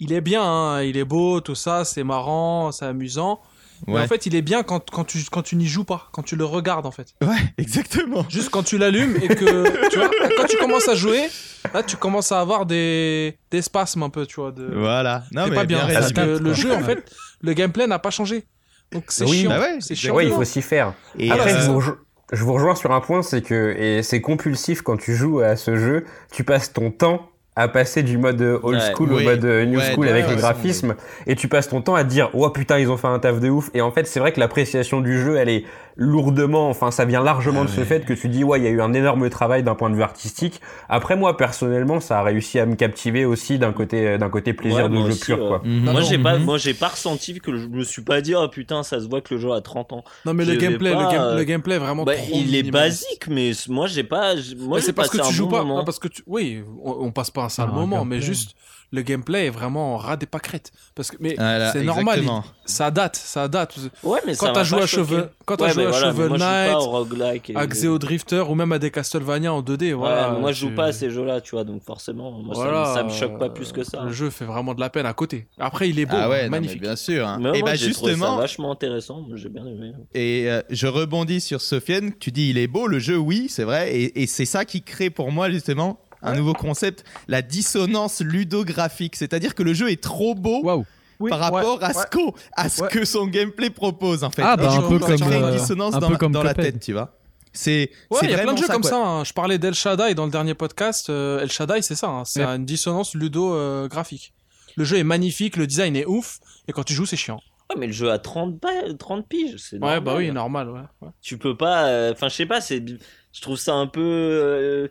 Il 0.00 0.12
est 0.12 0.20
bien, 0.20 0.42
hein, 0.42 0.82
il 0.82 0.96
est 0.98 1.04
beau, 1.04 1.40
tout 1.40 1.54
ça, 1.54 1.84
c'est 1.84 2.04
marrant, 2.04 2.72
c'est 2.72 2.84
amusant. 2.84 3.40
Mais 3.86 4.00
en 4.00 4.08
fait, 4.08 4.26
il 4.26 4.34
est 4.34 4.42
bien 4.42 4.64
quand, 4.64 4.90
quand 4.90 5.04
tu, 5.04 5.18
quand 5.30 5.42
tu 5.42 5.54
n'y 5.54 5.66
joues 5.66 5.84
pas, 5.84 6.08
quand 6.12 6.22
tu 6.24 6.34
le 6.34 6.44
regardes 6.44 6.84
en 6.84 6.90
fait. 6.90 7.14
ouais, 7.22 7.36
exactement. 7.58 8.26
Juste 8.28 8.50
quand 8.50 8.64
tu 8.64 8.76
l'allumes 8.76 9.16
et 9.22 9.28
que, 9.28 9.88
tu 9.88 9.98
vois, 9.98 10.10
quand 10.36 10.46
tu 10.48 10.56
commences 10.58 10.88
à 10.88 10.94
jouer, 10.96 11.28
là 11.72 11.82
tu 11.84 11.96
commences 11.96 12.32
à 12.32 12.40
avoir 12.40 12.66
des, 12.66 13.38
des 13.52 13.62
spasmes 13.62 14.02
un 14.02 14.10
peu, 14.10 14.26
tu 14.26 14.40
vois. 14.40 14.50
De... 14.50 14.68
Voilà. 14.74 15.22
Non, 15.32 15.44
c'est 15.44 15.50
mais 15.50 15.56
pas 15.56 15.64
bien, 15.64 15.86
parce 15.86 16.12
que 16.12 16.38
le 16.38 16.52
jeu 16.54 16.72
en 16.74 16.80
fait, 16.80 17.08
le 17.40 17.52
gameplay 17.52 17.86
n'a 17.86 17.98
pas 17.98 18.10
changé. 18.10 18.44
Donc 18.92 19.04
c'est 19.08 19.24
Oui, 19.24 19.40
chiant, 19.40 19.50
bah 19.50 19.60
ouais, 19.60 19.76
c'est 19.80 19.94
chiant. 19.94 20.14
Ouais, 20.14 20.26
il 20.26 20.32
faut 20.32 20.44
s'y 20.44 20.62
faire. 20.62 20.94
Et, 21.18 21.30
Après, 21.30 21.52
euh, 21.54 21.60
je, 21.60 21.70
vous 21.70 21.78
rejo- 21.80 21.96
je 22.32 22.42
vous 22.44 22.52
rejoins 22.54 22.74
sur 22.74 22.90
un 22.92 23.00
point, 23.00 23.22
c'est 23.22 23.42
que 23.42 23.74
et 23.78 24.02
c'est 24.02 24.20
compulsif 24.20 24.80
quand 24.82 24.96
tu 24.96 25.14
joues 25.14 25.40
à 25.40 25.56
ce 25.56 25.76
jeu, 25.76 26.04
tu 26.32 26.42
passes 26.44 26.72
ton 26.72 26.90
temps 26.90 27.28
à 27.54 27.66
passer 27.68 28.02
du 28.04 28.18
mode 28.18 28.40
old 28.40 28.78
Ouais. 28.78 28.92
school 28.94 29.12
au 29.12 29.16
Oui. 29.16 29.24
mode 29.24 29.44
new 29.44 29.78
Ouais, 29.80 29.92
school 29.92 30.06
avec 30.08 30.26
façon, 30.26 30.36
graphismes 30.38 30.94
et 31.26 31.34
tu 31.34 31.48
passes 31.48 31.68
ton 31.68 31.82
temps 31.82 31.96
à 31.96 32.04
te 32.04 32.08
dire 32.08 32.30
oh 32.32 32.48
putain 32.50 32.78
ils 32.78 32.88
ont 32.88 32.96
fait 32.96 33.08
un 33.08 33.18
taf 33.18 33.40
de 33.40 33.48
ouf 33.50 33.68
et 33.74 33.80
en 33.80 33.90
fait 33.90 34.06
c'est 34.06 34.20
vrai 34.20 34.30
que 34.30 34.38
l'appréciation 34.38 35.00
du 35.00 35.20
jeu 35.20 35.36
elle 35.36 35.48
est 35.48 35.64
lourdement 36.00 36.68
enfin 36.70 36.92
ça 36.92 37.04
vient 37.04 37.22
largement 37.22 37.62
Ah 37.62 37.64
de 37.64 37.70
ce 37.70 37.80
ouais. 37.80 37.84
fait 37.86 38.04
que 38.04 38.12
tu 38.12 38.28
dis 38.28 38.44
ouais 38.44 38.60
il 38.60 38.64
y 38.64 38.68
a 38.68 38.70
eu 38.70 38.80
un 38.80 38.92
énorme 38.94 39.28
travail 39.30 39.64
d'un 39.64 39.74
point 39.74 39.90
de 39.90 39.96
vue 39.96 40.02
artistique 40.02 40.60
après 40.88 41.16
moi 41.16 41.36
personnellement 41.36 41.98
ça 41.98 42.20
a 42.20 42.22
réussi 42.22 42.60
à 42.60 42.66
me 42.66 42.76
captiver 42.76 43.24
aussi 43.24 43.58
d'un 43.58 43.72
côté 43.72 44.16
d'un 44.16 44.30
côté 44.30 44.52
plaisir 44.52 44.84
Ouais, 44.84 44.88
de 44.90 44.96
jeu 44.96 45.10
aussi, 45.10 45.24
pur 45.24 45.38
quoi 45.48 45.60
Mhm. 45.64 45.90
Moi 45.90 46.00
j'ai 46.02 46.18
pas, 46.18 46.38
Mhm. 46.38 46.44
moi 46.44 46.56
j'ai 46.56 46.72
pas 46.74 46.88
ressenti 46.88 47.40
que 47.40 47.56
je 47.56 47.66
me 47.66 47.82
suis 47.82 48.02
pas 48.02 48.20
dit 48.20 48.34
oh 48.36 48.46
putain 48.48 48.84
ça 48.84 49.00
se 49.00 49.08
voit 49.08 49.20
que 49.20 49.34
le 49.34 49.40
jeu 49.40 49.50
a 49.52 49.60
30 49.60 49.92
ans. 49.92 50.04
Non 50.24 50.34
mais 50.34 50.44
le 50.44 50.54
Je 50.54 50.58
gameplay, 50.60 50.92
pas, 50.92 51.02
le, 51.04 51.10
game- 51.10 51.20
euh, 51.22 51.36
le 51.36 51.44
gameplay 51.44 51.78
vraiment 51.78 52.04
Bah, 52.04 52.14
trop 52.14 52.26
il 52.32 52.54
est 52.54 52.70
basique 52.70 53.26
mais 53.28 53.50
moi 53.68 53.88
j'ai 53.88 54.04
pas, 54.04 54.34
moi 54.58 54.80
c'est 54.80 54.92
parce 54.92 55.10
que 55.10 55.16
tu 55.18 55.22
un 55.24 55.30
joues 55.30 55.46
bon 55.46 55.56
pas. 55.56 55.62
moment. 55.64 55.78
Non, 55.78 55.84
parce 55.84 55.98
que 55.98 56.06
tu... 56.08 56.22
Oui, 56.28 56.62
on, 56.84 56.92
on 57.06 57.10
passe 57.10 57.30
pas 57.32 57.42
un 57.42 57.48
sale 57.48 57.66
Ah, 57.70 57.72
un 57.74 57.80
moment, 57.80 58.04
mais 58.04 58.20
juste 58.20 58.54
le 58.90 59.02
gameplay 59.02 59.46
est 59.46 59.50
vraiment 59.50 59.96
ras 59.96 60.16
des 60.16 60.26
pâquerettes. 60.26 60.72
Parce 60.94 61.10
que 61.10 61.16
mais 61.20 61.34
Voilà, 61.36 61.72
c'est 61.72 61.82
normal, 61.82 62.20
il- 62.22 62.30
ça 62.64 62.90
date, 62.90 63.16
ça 63.16 63.46
date. 63.48 63.76
Ouais 64.02 64.18
mais 64.26 64.34
Quand 64.36 64.52
t'as 64.52 64.64
joué 64.64 64.82
à. 64.82 64.86
Shovel- 64.86 65.28
quand 65.44 65.56
t'as 65.56 65.66
Ouais, 65.66 65.72
joué 65.72 65.84
mais 65.86 65.94
à 65.94 66.00
Shovel 66.00 66.32
Knight, 66.32 67.50
et- 67.50 67.56
à 67.56 67.66
Xeo 67.66 67.98
Drifter 67.98 68.40
ou 68.48 68.54
même 68.54 68.72
à 68.72 68.78
des 68.78 68.90
Castlevania 68.90 69.52
en 69.52 69.62
2D. 69.62 69.86
Ouais, 69.88 69.92
Voilà, 69.94 70.30
moi 70.32 70.52
je 70.52 70.60
joue 70.60 70.74
pas 70.74 70.86
à 70.86 70.92
ces 70.92 71.10
jeux-là, 71.10 71.40
tu 71.40 71.52
vois, 71.52 71.64
donc 71.64 71.82
forcément, 71.84 72.30
moi, 72.32 72.54
ça 72.54 72.60
Voilà, 72.62 72.84
ça, 72.94 73.02
me 73.04 73.10
choque 73.10 73.38
pas 73.38 73.48
plus 73.48 73.72
que 73.72 73.84
ça. 73.84 74.02
Le 74.04 74.12
jeu 74.12 74.30
fait 74.30 74.44
vraiment 74.44 74.74
de 74.74 74.80
la 74.80 74.90
peine 74.90 75.06
à 75.06 75.12
côté. 75.14 75.46
Après, 75.58 75.88
il 75.88 75.98
est 75.98 76.06
beau, 76.06 76.16
Ah 76.18 76.28
ouais, 76.28 76.44
non, 76.44 76.50
mais 76.50 76.60
magnifique. 76.60 76.80
bien 76.80 76.96
sûr. 76.96 77.26
hein. 77.26 77.38
Mais 77.40 77.58
et 77.58 77.62
moi, 77.62 77.70
bah 77.70 77.74
j'ai 77.76 77.92
trouvé 77.92 78.12
ça 78.12 78.16
justement, 78.18 78.36
vachement 78.36 78.72
intéressant, 78.72 79.26
j'ai 79.34 79.48
bien 79.48 79.66
aimé. 79.66 79.92
Et 80.14 80.50
euh, 80.50 80.60
je 80.70 80.86
rebondis 80.86 81.40
sur 81.40 81.60
Sofiane, 81.60 82.12
tu 82.18 82.32
dis 82.32 82.50
il 82.50 82.58
est 82.58 82.66
beau, 82.68 82.86
le 82.86 82.98
jeu, 82.98 83.16
oui, 83.16 83.46
c'est 83.48 83.64
vrai, 83.64 83.94
et, 83.94 84.22
et 84.22 84.26
c'est 84.26 84.44
ça 84.46 84.64
qui 84.64 84.82
crée 84.82 85.10
pour 85.10 85.30
moi 85.32 85.50
justement 85.50 86.00
un 86.22 86.34
nouveau 86.34 86.52
concept, 86.54 87.04
la 87.28 87.42
dissonance 87.42 88.20
ludographique, 88.20 89.16
c'est-à-dire 89.16 89.54
que 89.54 89.62
le 89.62 89.74
jeu 89.74 89.90
est 89.90 90.02
trop 90.02 90.34
beau. 90.34 90.84
Oui, 91.20 91.30
par 91.30 91.40
ouais, 91.40 91.44
rapport 91.46 91.82
à, 91.82 91.88
ouais. 91.88 91.94
ce 91.94 92.18
à 92.56 92.68
ce 92.68 92.82
Ouais. 92.82 92.88
que 92.90 93.04
son 93.04 93.26
gameplay 93.26 93.70
propose 93.70 94.22
en 94.22 94.30
fait. 94.30 94.42
Ah, 94.42 94.56
bah, 94.56 94.70
un 94.70 94.82
peu 94.82 95.00
ça 95.00 95.06
comme, 95.06 95.18
crée 95.20 95.36
une 95.38 95.42
euh, 95.44 95.50
dissonance 95.58 95.94
un 95.94 95.98
dans, 95.98 96.08
peu 96.10 96.16
comme 96.16 96.30
dans 96.30 96.44
la 96.44 96.54
tête, 96.54 96.78
tu 96.78 96.92
vois. 96.92 97.18
C'est 97.52 97.90
Ouais, 98.10 98.20
il 98.22 98.30
y 98.30 98.34
a 98.34 98.38
plein 98.38 98.52
de 98.52 98.58
jeux 98.58 98.66
ça, 98.66 98.72
comme 98.74 98.82
quoi. 98.82 98.90
ça. 98.90 98.96
hein. 98.98 99.24
Je 99.24 99.32
parlais 99.32 99.58
d'El 99.58 99.74
Shaddai 99.74 100.14
dans 100.14 100.26
le 100.26 100.30
dernier 100.30 100.54
podcast. 100.54 101.10
euh, 101.10 101.40
El 101.40 101.50
Shaddai, 101.50 101.82
c'est 101.82 101.96
ça. 101.96 102.06
hein. 102.06 102.22
C'est 102.24 102.44
Ouais. 102.44 102.54
une 102.54 102.64
dissonance 102.64 103.14
ludo-graphique. 103.16 104.32
le 104.76 104.84
jeu 104.84 104.96
est 104.98 105.02
magnifique, 105.04 105.56
le 105.56 105.66
design 105.66 105.96
est 105.96 106.06
ouf, 106.06 106.38
et 106.68 106.72
quand 106.72 106.84
tu 106.84 106.92
joues, 106.94 107.06
c'est 107.06 107.16
chiant. 107.16 107.40
Ouais, 107.68 107.76
mais 107.80 107.86
le 107.88 107.92
jeu 107.92 108.12
a 108.12 108.18
30, 108.20 108.54
ba- 108.60 108.94
30 108.96 109.26
piges, 109.28 109.56
c'est 109.58 109.74
Ouais, 109.76 109.80
normal. 109.80 110.00
bah 110.04 110.14
oui, 110.16 110.30
normal. 110.30 110.70
Ouais. 110.70 110.80
ouais. 111.02 111.08
Tu 111.20 111.36
peux 111.36 111.56
pas. 111.56 111.86
euh, 111.88 112.12
Enfin, 112.12 112.28
je 112.28 112.34
sais 112.36 112.46
pas, 112.46 112.60
c'est. 112.60 112.84
Je 113.32 113.40
trouve 113.40 113.56
ça 113.58 113.74
un 113.74 113.88
peu. 113.88 114.88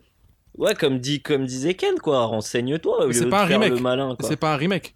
Ouais, 0.58 0.74
comme, 0.76 1.00
dit, 1.00 1.22
comme 1.22 1.46
disait 1.46 1.74
Ken, 1.76 1.96
quoi. 2.00 2.26
Renseigne-toi. 2.26 3.08
c'est 3.12 3.30
pas 3.30 3.44
un 3.44 3.46
remake. 3.46 3.74
Le 3.74 3.80
malin, 3.80 4.16
quoi. 4.20 4.28
C'est 4.28 4.36
pas 4.38 4.54
un 4.54 4.58
remake. 4.58 4.96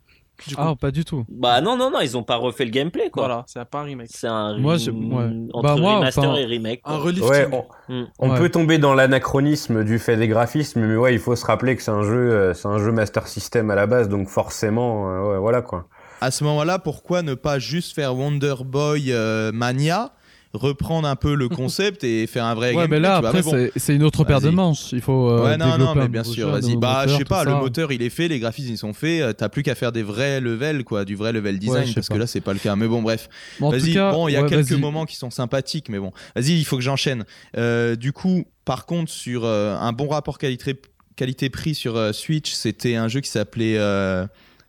Ah, 0.57 0.73
pas 0.79 0.89
du 0.89 1.05
tout. 1.05 1.23
Bah 1.29 1.61
non, 1.61 1.77
non, 1.77 1.91
non, 1.91 1.99
ils 1.99 2.17
ont 2.17 2.23
pas 2.23 2.35
refait 2.37 2.65
le 2.65 2.71
gameplay, 2.71 3.11
quoi. 3.11 3.27
Voilà, 3.27 3.43
c'est 3.45 3.63
pas 3.65 3.81
un 3.81 3.83
remake. 3.83 4.07
C'est 4.09 4.25
un. 4.27 4.57
Moi, 4.57 4.77
je- 4.77 4.89
ouais. 4.89 5.29
Entre 5.53 5.61
Bah, 5.61 5.75
moi, 5.75 5.97
remaster 5.97 6.23
enfin- 6.31 6.35
et 6.39 6.45
remake. 6.45 6.81
quoi. 6.81 6.93
Un 6.93 6.97
relifting. 6.97 7.29
Ouais, 7.29 7.47
on, 7.89 8.07
on 8.17 8.31
Ouais. 8.31 8.37
peut 8.39 8.49
tomber 8.49 8.79
dans 8.79 8.95
l'anachronisme 8.95 9.83
du 9.83 9.99
fait 9.99 10.17
des 10.17 10.27
graphismes, 10.27 10.81
mais 10.81 10.95
ouais, 10.95 11.13
il 11.13 11.19
faut 11.19 11.35
se 11.35 11.45
rappeler 11.45 11.75
que 11.75 11.83
c'est 11.83 11.91
un 11.91 12.01
jeu, 12.01 12.31
euh, 12.31 12.53
c'est 12.55 12.67
un 12.67 12.79
jeu 12.79 12.91
Master 12.91 13.27
System 13.27 13.69
à 13.69 13.75
la 13.75 13.85
base, 13.85 14.09
donc 14.09 14.29
forcément, 14.29 15.11
euh, 15.11 15.33
ouais, 15.33 15.37
voilà 15.37 15.61
quoi. 15.61 15.85
À 16.21 16.31
ce 16.31 16.43
moment-là, 16.43 16.79
pourquoi 16.79 17.21
ne 17.21 17.35
pas 17.35 17.59
juste 17.59 17.93
faire 17.93 18.15
Wonder 18.15 18.55
Boy 18.65 19.11
euh, 19.13 19.51
Mania, 19.51 20.11
reprendre 20.53 21.07
un 21.07 21.15
peu 21.15 21.33
le 21.35 21.47
concept 21.49 22.03
et 22.03 22.27
faire 22.27 22.45
un 22.45 22.55
vrai 22.55 22.69
Ouais, 22.69 22.75
gameplay, 22.83 22.97
mais 22.97 22.99
là, 22.99 23.15
après, 23.17 23.41
bon. 23.41 23.69
c'est- 23.75 23.95
une 23.95 24.03
autre 24.03 24.23
paire 24.23 24.41
de 24.41 24.49
manches. 24.49 24.91
Il 24.91 25.01
faut. 25.01 25.29
euh, 25.29 25.43
ouais, 25.45 25.57
non, 25.57 25.77
non, 25.77 25.95
mais 25.95 26.07
bien 26.07 26.23
sûr, 26.23 26.49
vas-y. 26.49 26.75
Bah, 26.75 27.05
je 27.07 27.15
sais 27.15 27.23
pas, 27.25 27.43
le 27.45 27.51
ça. 27.51 27.57
moteur 27.59 27.91
il 27.91 28.01
est 28.01 28.09
fait, 28.09 28.27
les 28.27 28.39
graphismes 28.39 28.71
ils 28.71 28.77
sont 28.77 28.93
faits, 28.93 29.21
euh, 29.21 29.33
t'as 29.33 29.49
plus 29.49 29.63
qu'à 29.63 29.75
faire 29.75 29.91
des 29.91 30.03
vrais 30.03 30.41
levels, 30.41 30.83
quoi, 30.83 31.05
du 31.05 31.15
vrai 31.15 31.31
level 31.33 31.57
design, 31.59 31.93
parce 31.93 32.07
pas. 32.07 32.15
que 32.15 32.19
là 32.19 32.27
c'est 32.27 32.41
pas 32.41 32.53
le 32.53 32.59
cas. 32.59 32.75
Mais 32.75 32.87
bon, 32.87 33.01
bref. 33.01 33.29
Tout 33.59 33.69
Vas-y, 33.71 33.93
cas, 33.93 34.11
bon, 34.11 34.27
il 34.27 34.33
y 34.33 34.35
a 34.35 34.43
ouais, 34.43 34.49
quelques 34.49 34.71
moments 34.71 35.05
qui 35.05 35.15
sont 35.15 35.29
sympathiques, 35.31 35.89
mais 35.89 35.99
bon. 35.99 36.11
Vas-y, 36.35 36.57
il 36.59 36.65
faut 36.65 36.75
que 36.77 36.83
j'enchaîne. 36.83 37.23
Euh, 37.57 37.95
du 37.95 38.11
coup, 38.13 38.43
par 38.65 38.85
contre, 38.85 39.11
sur 39.11 39.45
euh, 39.45 39.75
un 39.77 39.93
bon 39.93 40.07
rapport 40.09 40.37
qualité- 40.37 40.81
qualité-prix 41.15 41.75
sur 41.75 41.95
euh, 41.95 42.11
Switch, 42.13 42.51
c'était 42.51 42.95
un 42.95 43.07
jeu 43.07 43.21
qui 43.21 43.29
s'appelait 43.29 43.77
euh, 43.77 44.25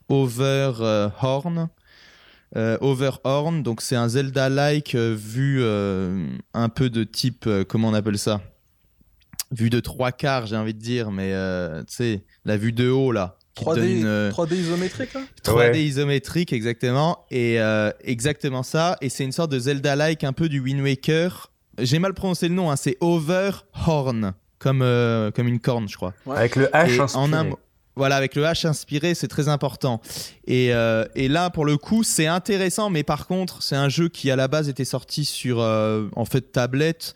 Overhorn. 0.09 1.69
Euh, 2.57 2.77
Overhorn, 2.81 3.63
donc 3.63 3.81
c'est 3.81 3.97
un 3.97 4.09
Zelda-like 4.09 4.95
euh, 4.95 5.15
vu 5.19 5.59
euh, 5.63 6.27
un 6.53 6.69
peu 6.69 6.91
de 6.91 7.03
type, 7.05 7.47
euh, 7.47 7.65
comment 7.65 7.89
on 7.89 7.95
appelle 7.95 8.19
ça? 8.19 8.43
Vue 9.53 9.71
de 9.71 9.81
trois 9.81 10.13
quarts, 10.13 10.47
j'ai 10.47 10.57
envie 10.57 10.75
de 10.75 10.79
dire, 10.81 11.11
mais 11.11 11.33
euh, 11.33 11.81
tu 11.85 11.95
sais, 11.97 12.25
la 12.45 12.57
vue 12.57 12.73
de 12.73 12.89
haut 12.91 13.13
là. 13.13 13.37
qui 13.55 13.65
te 13.65 13.71
3D, 13.71 13.77
donne 13.77 13.89
une, 13.89 14.07
euh, 14.07 14.31
3D 14.31 14.55
isométrique, 14.55 15.15
là? 15.15 15.21
3D 15.45 15.55
Ouais. 15.57 15.85
isométrique, 15.85 16.53
exactement. 16.53 17.25
Et 17.31 17.61
euh, 17.61 17.91
exactement 18.05 18.63
ça. 18.63 18.97
Et 19.03 19.09
c'est 19.11 19.25
une 19.25 19.33
sorte 19.33 19.51
de 19.53 19.59
Zelda-like, 19.59 20.25
un 20.25 20.33
peu 20.33 20.49
du 20.49 20.61
Wind 20.61 20.81
Waker. 20.83 21.51
J'ai 21.79 21.99
mal 21.99 22.13
prononcé 22.15 22.49
le 22.49 22.55
nom, 22.55 22.71
hein, 22.71 22.77
c'est 22.77 22.97
Overhorn, 23.01 24.33
comme, 24.59 24.83
euh, 24.83 25.31
comme 25.31 25.49
une 25.49 25.61
corne, 25.61 25.89
je 25.89 25.97
crois. 25.97 26.15
Ouais. 26.27 26.37
Avec 26.37 26.57
le 26.57 26.67
H 26.67 26.91
Et 26.97 27.01
inspiré. 27.01 27.23
en 27.25 27.33
un 27.33 27.45
mot- 27.45 27.59
Voilà, 27.95 28.17
avec 28.17 28.35
le 28.35 28.43
H 28.43 28.67
inspiré, 28.67 29.15
c'est 29.15 29.29
très 29.29 29.49
important. 29.49 30.01
Et, 30.47 30.73
euh, 30.73 31.05
et 31.15 31.29
là, 31.29 31.51
pour 31.51 31.67
le 31.67 31.77
coup, 31.77 32.03
c'est 32.03 32.27
intéressant, 32.27 32.89
mais 32.89 33.03
par 33.03 33.27
contre, 33.27 33.63
c'est 33.63 33.77
un 33.77 33.91
jeu 33.91 34.09
qui 34.09 34.31
à 34.31 34.37
la 34.37 34.49
base 34.49 34.69
était 34.69 34.87
sorti 34.87 35.27
sur 35.27 35.61
euh, 35.61 36.09
en 36.17 36.25
fait 36.25 36.53
tablette. 36.53 37.15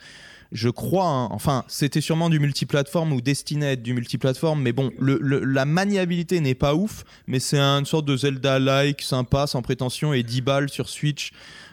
Je 0.53 0.69
crois, 0.69 1.09
hein. 1.09 1.29
enfin, 1.33 1.65
c'était 1.67 2.01
sûrement 2.01 2.31
du 2.31 2.39
multiplateforme 2.39 3.12
ou 3.12 3.21
destiné 3.21 3.67
à 3.67 3.73
être 3.73 3.83
du 3.83 3.95
multiplateforme, 3.95 4.62
mais 4.62 4.73
bon, 4.73 4.93
la 5.01 5.65
maniabilité 5.65 6.39
n'est 6.41 6.55
pas 6.55 6.75
ouf, 6.75 7.05
mais 7.27 7.41
c'est 7.41 7.59
une 7.59 7.85
sorte 7.85 8.05
de 8.05 8.17
Zelda-like 8.17 9.03
sympa, 9.03 9.47
sans 9.49 9.62
prétention, 9.62 10.12
et 10.12 10.23
10 10.23 10.41
balles 10.43 10.69
sur 10.69 10.89
Switch. 10.89 11.33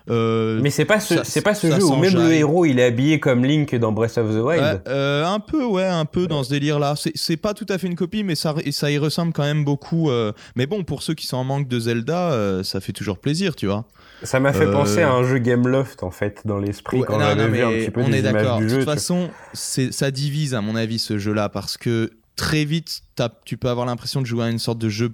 Euh, 0.10 0.60
Mais 0.62 0.70
c'est 0.70 0.86
pas 0.86 1.00
ce, 1.00 1.24
c'est 1.24 1.42
pas 1.42 1.54
ce 1.54 1.68
jeu 1.72 1.84
où 1.84 1.96
même 1.96 2.14
le 2.16 2.34
héros 2.34 2.66
il 2.66 2.80
est 2.80 2.84
habillé 2.86 3.20
comme 3.20 3.46
Link 3.46 3.74
dans 3.76 3.92
Breath 3.92 4.18
of 4.18 4.30
the 4.32 4.40
Wild. 4.42 4.62
Ouais, 4.62 4.80
euh, 4.88 5.26
un 5.26 5.40
peu, 5.40 5.64
ouais, 5.64 5.86
un 5.86 6.06
peu 6.06 6.28
dans 6.28 6.44
ce 6.44 6.50
délire-là. 6.50 6.96
C'est- 6.98 7.14
C'est 7.16 7.38
pas 7.38 7.54
tout 7.54 7.66
à 7.70 7.78
fait 7.78 7.88
une 7.88 7.96
copie, 7.96 8.24
mais 8.24 8.36
ça, 8.36 8.54
ça 8.72 8.92
y 8.92 8.98
ressemble 8.98 9.32
quand 9.34 9.44
même 9.44 9.64
beaucoup. 9.64 10.10
euh. 10.10 10.34
Mais 10.56 10.66
bon, 10.66 10.84
pour 10.84 11.04
ceux 11.04 11.14
qui 11.14 11.26
sont 11.28 11.38
en 11.38 11.44
manque 11.46 11.68
de 11.68 11.80
Zelda, 11.80 12.62
ça 12.64 12.82
fait 12.82 12.92
toujours 12.94 13.18
plaisir, 13.20 13.56
tu 13.56 13.66
vois. 13.68 13.86
Ça 14.24 14.40
m'a 14.40 14.54
fait 14.54 14.72
penser 14.72 15.02
à 15.02 15.12
un 15.12 15.24
jeu 15.24 15.38
Gameloft 15.38 16.02
en 16.04 16.12
fait 16.12 16.42
dans 16.46 16.58
l'esprit 16.58 17.00
Ouais, 17.00 17.06
quand 17.06 17.18
non, 17.18 17.26
on 17.26 17.28
avait 17.28 17.44
non, 17.48 17.52
vu 17.52 17.62
un 17.62 17.70
mais 17.72 17.80
petit 17.86 17.92
peu 17.92 18.02
on 18.02 18.10
des 18.10 18.18
est 18.18 18.22
d'accord. 18.22 18.60
De 18.60 18.70
toute 18.70 18.84
façon, 18.86 19.30
ça 19.54 20.12
divise, 20.12 20.54
à 20.54 20.62
mon 20.62 20.76
avis, 20.76 21.00
ce 21.00 21.18
jeu-là, 21.18 21.50
parce 21.50 21.78
que 21.78 22.12
très 22.36 22.66
vite, 22.66 23.02
tu 23.46 23.58
peux 23.58 23.70
avoir 23.70 23.86
l'impression 23.86 24.22
de 24.22 24.26
jouer 24.26 24.46
à 24.46 24.50
une 24.50 24.60
sorte 24.60 24.80
de 24.80 24.90
jeu 24.90 25.12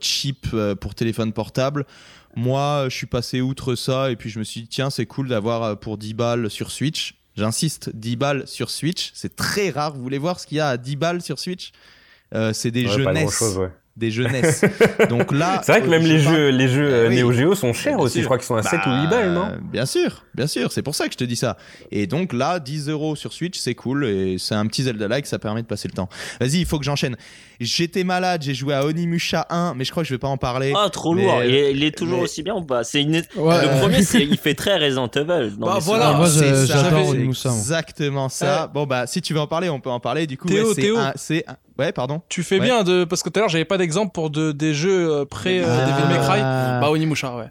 cheap 0.00 0.46
pour 0.80 0.94
téléphone 0.94 1.32
portable. 1.32 1.86
Moi, 2.36 2.86
je 2.90 2.94
suis 2.94 3.06
passé 3.06 3.40
outre 3.40 3.74
ça, 3.74 4.10
et 4.10 4.16
puis 4.16 4.28
je 4.30 4.38
me 4.38 4.44
suis 4.44 4.62
dit, 4.62 4.68
tiens, 4.68 4.90
c'est 4.90 5.06
cool 5.06 5.28
d'avoir 5.28 5.62
euh, 5.62 5.74
pour 5.74 5.96
10 5.98 6.14
balles 6.14 6.50
sur 6.50 6.70
Switch. 6.70 7.14
J'insiste, 7.36 7.90
10 7.94 8.16
balles 8.16 8.42
sur 8.46 8.70
Switch. 8.70 9.10
C'est 9.14 9.34
très 9.36 9.70
rare. 9.70 9.94
Vous 9.94 10.02
voulez 10.02 10.18
voir 10.18 10.38
ce 10.40 10.46
qu'il 10.46 10.58
y 10.58 10.60
a 10.60 10.68
à 10.68 10.76
10 10.76 10.96
balles 10.96 11.22
sur 11.22 11.38
Switch? 11.38 11.72
Euh, 12.34 12.52
C'est 12.52 12.70
des 12.70 12.86
Ouais, 12.86 12.92
jeux 12.92 13.04
ouais. 13.58 13.70
Des 13.96 14.10
jeux 14.10 14.26
NES. 14.26 14.42
Donc 15.08 15.32
là. 15.32 15.62
C'est 15.64 15.72
vrai 15.72 15.80
que 15.80 15.86
euh, 15.86 15.90
même 15.90 16.02
je 16.02 16.08
les 16.12 16.18
jeux, 16.18 16.48
les 16.50 16.68
jeux 16.68 16.92
euh, 16.92 17.08
oui. 17.08 17.16
Neo 17.16 17.32
Geo 17.32 17.54
sont 17.54 17.72
chers 17.72 17.96
Bien 17.96 18.04
aussi. 18.04 18.12
sûr. 18.14 18.20
Je 18.22 18.26
crois 18.26 18.36
qu'ils 18.36 18.46
sont 18.46 18.56
à 18.56 18.62
7 18.62 18.80
ou 18.84 18.90
Bah, 18.90 19.02
8 19.04 19.08
balles, 19.08 19.32
non? 19.32 19.52
Bien 19.72 19.86
sûr, 19.86 20.22
bien 20.34 20.46
sûr. 20.46 20.70
C'est 20.70 20.82
pour 20.82 20.94
ça 20.94 21.06
que 21.06 21.12
je 21.12 21.16
te 21.16 21.24
dis 21.24 21.36
ça. 21.36 21.56
Et 21.90 22.06
donc 22.06 22.34
là, 22.34 22.60
10 22.60 22.90
euros 22.90 23.16
sur 23.16 23.32
Switch, 23.32 23.58
c'est 23.58 23.74
cool. 23.74 24.04
Et 24.04 24.36
c'est 24.38 24.54
un 24.54 24.66
petit 24.66 24.82
Zelda-like, 24.82 25.26
ça 25.26 25.38
permet 25.38 25.62
de 25.62 25.66
passer 25.66 25.88
le 25.88 25.94
temps. 25.94 26.10
Vas-y, 26.40 26.58
il 26.60 26.66
faut 26.66 26.78
que 26.78 26.84
j'enchaîne. 26.84 27.16
J'étais 27.60 28.04
malade, 28.04 28.42
j'ai 28.42 28.54
joué 28.54 28.74
à 28.74 28.84
Onimusha 28.84 29.46
1, 29.50 29.74
mais 29.74 29.84
je 29.84 29.90
crois 29.90 30.02
que 30.02 30.08
je 30.08 30.14
vais 30.14 30.18
pas 30.18 30.28
en 30.28 30.36
parler. 30.36 30.72
Ah, 30.76 30.90
trop 30.90 31.14
Mais- 31.14 31.22
lourd. 31.24 31.42
Il 31.44 31.54
est, 31.54 31.72
il 31.72 31.84
est 31.84 31.96
toujours 31.96 32.18
mais- 32.18 32.24
aussi 32.24 32.42
bien 32.42 32.54
ou 32.54 32.62
pas? 32.64 32.84
C'est 32.84 33.02
une... 33.02 33.16
Ouais. 33.36 33.62
Le 33.62 33.80
premier, 33.80 34.02
c'est 34.02 34.22
il 34.24 34.36
fait 34.36 34.54
très 34.54 34.76
Resident 34.78 35.08
Evil. 35.08 35.56
dans 35.58 35.66
Bah, 35.66 35.78
voilà. 35.80 36.08
Ah, 36.10 36.16
moi, 36.18 36.28
C'est 36.28 36.66
ça, 36.66 36.82
j'adore 36.82 37.08
Onimusha, 37.08 37.48
moi. 37.48 37.58
Exactement 37.58 38.28
ça. 38.28 38.66
Bon 38.72 38.84
bah 38.86 39.06
si 39.06 39.22
tu 39.22 39.32
veux 39.34 39.40
en 39.40 39.46
parler, 39.46 39.68
on 39.68 39.80
peut 39.80 39.90
en 39.90 40.00
parler. 40.00 40.26
Du 40.26 40.36
coup, 40.36 40.48
Théo, 40.48 40.68
ouais, 40.68 40.74
c'est 40.74 40.80
Théo. 40.82 40.98
un- 40.98 41.12
c'est 41.16 41.44
un- 41.48 41.56
ouais, 41.78 41.92
pardon. 41.92 42.22
Tu 42.28 42.42
fais 42.42 42.58
Ouais. 42.60 42.66
bien 42.66 42.84
de 42.84 43.04
parce 43.04 43.22
que 43.22 43.30
tout 43.30 43.38
à 43.38 43.42
l'heure 43.42 43.48
j'avais 43.48 43.64
pas 43.64 43.78
d'exemple 43.78 44.12
pour 44.12 44.30
de, 44.30 44.52
des 44.52 44.74
jeux 44.74 45.10
euh, 45.10 45.24
pré 45.24 45.60
euh, 45.60 45.66
Ah. 45.66 45.86
Devil 45.86 46.08
May 46.14 46.24
Cry. 46.26 46.40
Bah 46.40 46.90
Onimusha 46.90 47.36
ouais. 47.36 47.46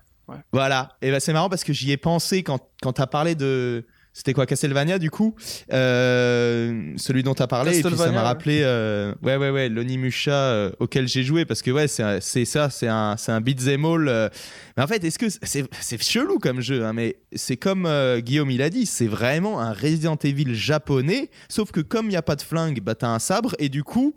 Voilà. 0.51 0.89
Et 1.01 1.11
bah 1.11 1.19
c'est 1.19 1.33
marrant 1.33 1.49
parce 1.49 1.63
que 1.63 1.73
j'y 1.73 1.91
ai 1.91 1.97
pensé 1.97 2.41
quand 2.43 2.59
quand 2.81 2.93
t'as 2.93 3.07
parlé 3.07 3.35
de 3.35 3.85
c'était 4.17 4.31
quoi 4.31 4.45
Castlevania 4.45 4.97
du 4.97 5.11
coup? 5.11 5.35
Euh, 5.73 6.93
celui 6.95 7.21
dont 7.21 7.33
t'as 7.33 7.47
parlé 7.47 7.77
et 7.77 7.83
puis 7.83 7.97
ça 7.97 8.11
m'a 8.13 8.21
rappelé 8.23 8.61
euh, 8.63 9.13
ouais 9.21 9.35
ouais 9.35 9.49
ouais 9.49 9.67
l'Onimusha 9.67 10.31
euh, 10.31 10.71
auquel 10.79 11.05
j'ai 11.09 11.23
joué 11.23 11.43
parce 11.43 11.61
que 11.61 11.69
ouais 11.69 11.87
c'est 11.89 12.45
ça 12.45 12.69
c'est 12.69 12.87
un 12.87 13.17
un 13.27 13.41
beat'em 13.41 13.83
all 13.83 14.07
euh. 14.07 14.29
mais 14.77 14.83
en 14.83 14.87
fait 14.87 15.03
est-ce 15.03 15.19
que 15.19 15.25
c'est 15.29 16.01
chelou 16.01 16.39
comme 16.39 16.61
jeu 16.61 16.85
hein, 16.85 16.93
mais 16.93 17.17
c'est 17.35 17.57
comme 17.57 17.89
Guillaume 18.19 18.51
il 18.51 18.61
a 18.61 18.69
dit 18.69 18.85
c'est 18.85 19.07
vraiment 19.07 19.59
un 19.59 19.73
Resident 19.73 20.17
Evil 20.23 20.55
japonais 20.55 21.29
sauf 21.49 21.71
que 21.73 21.81
comme 21.81 22.05
il 22.05 22.13
y 22.13 22.17
a 22.17 22.21
pas 22.21 22.37
de 22.37 22.41
flingue 22.41 22.79
bah 22.81 22.95
t'as 22.95 23.09
un 23.09 23.19
sabre 23.19 23.53
et 23.59 23.67
du 23.67 23.83
coup 23.83 24.15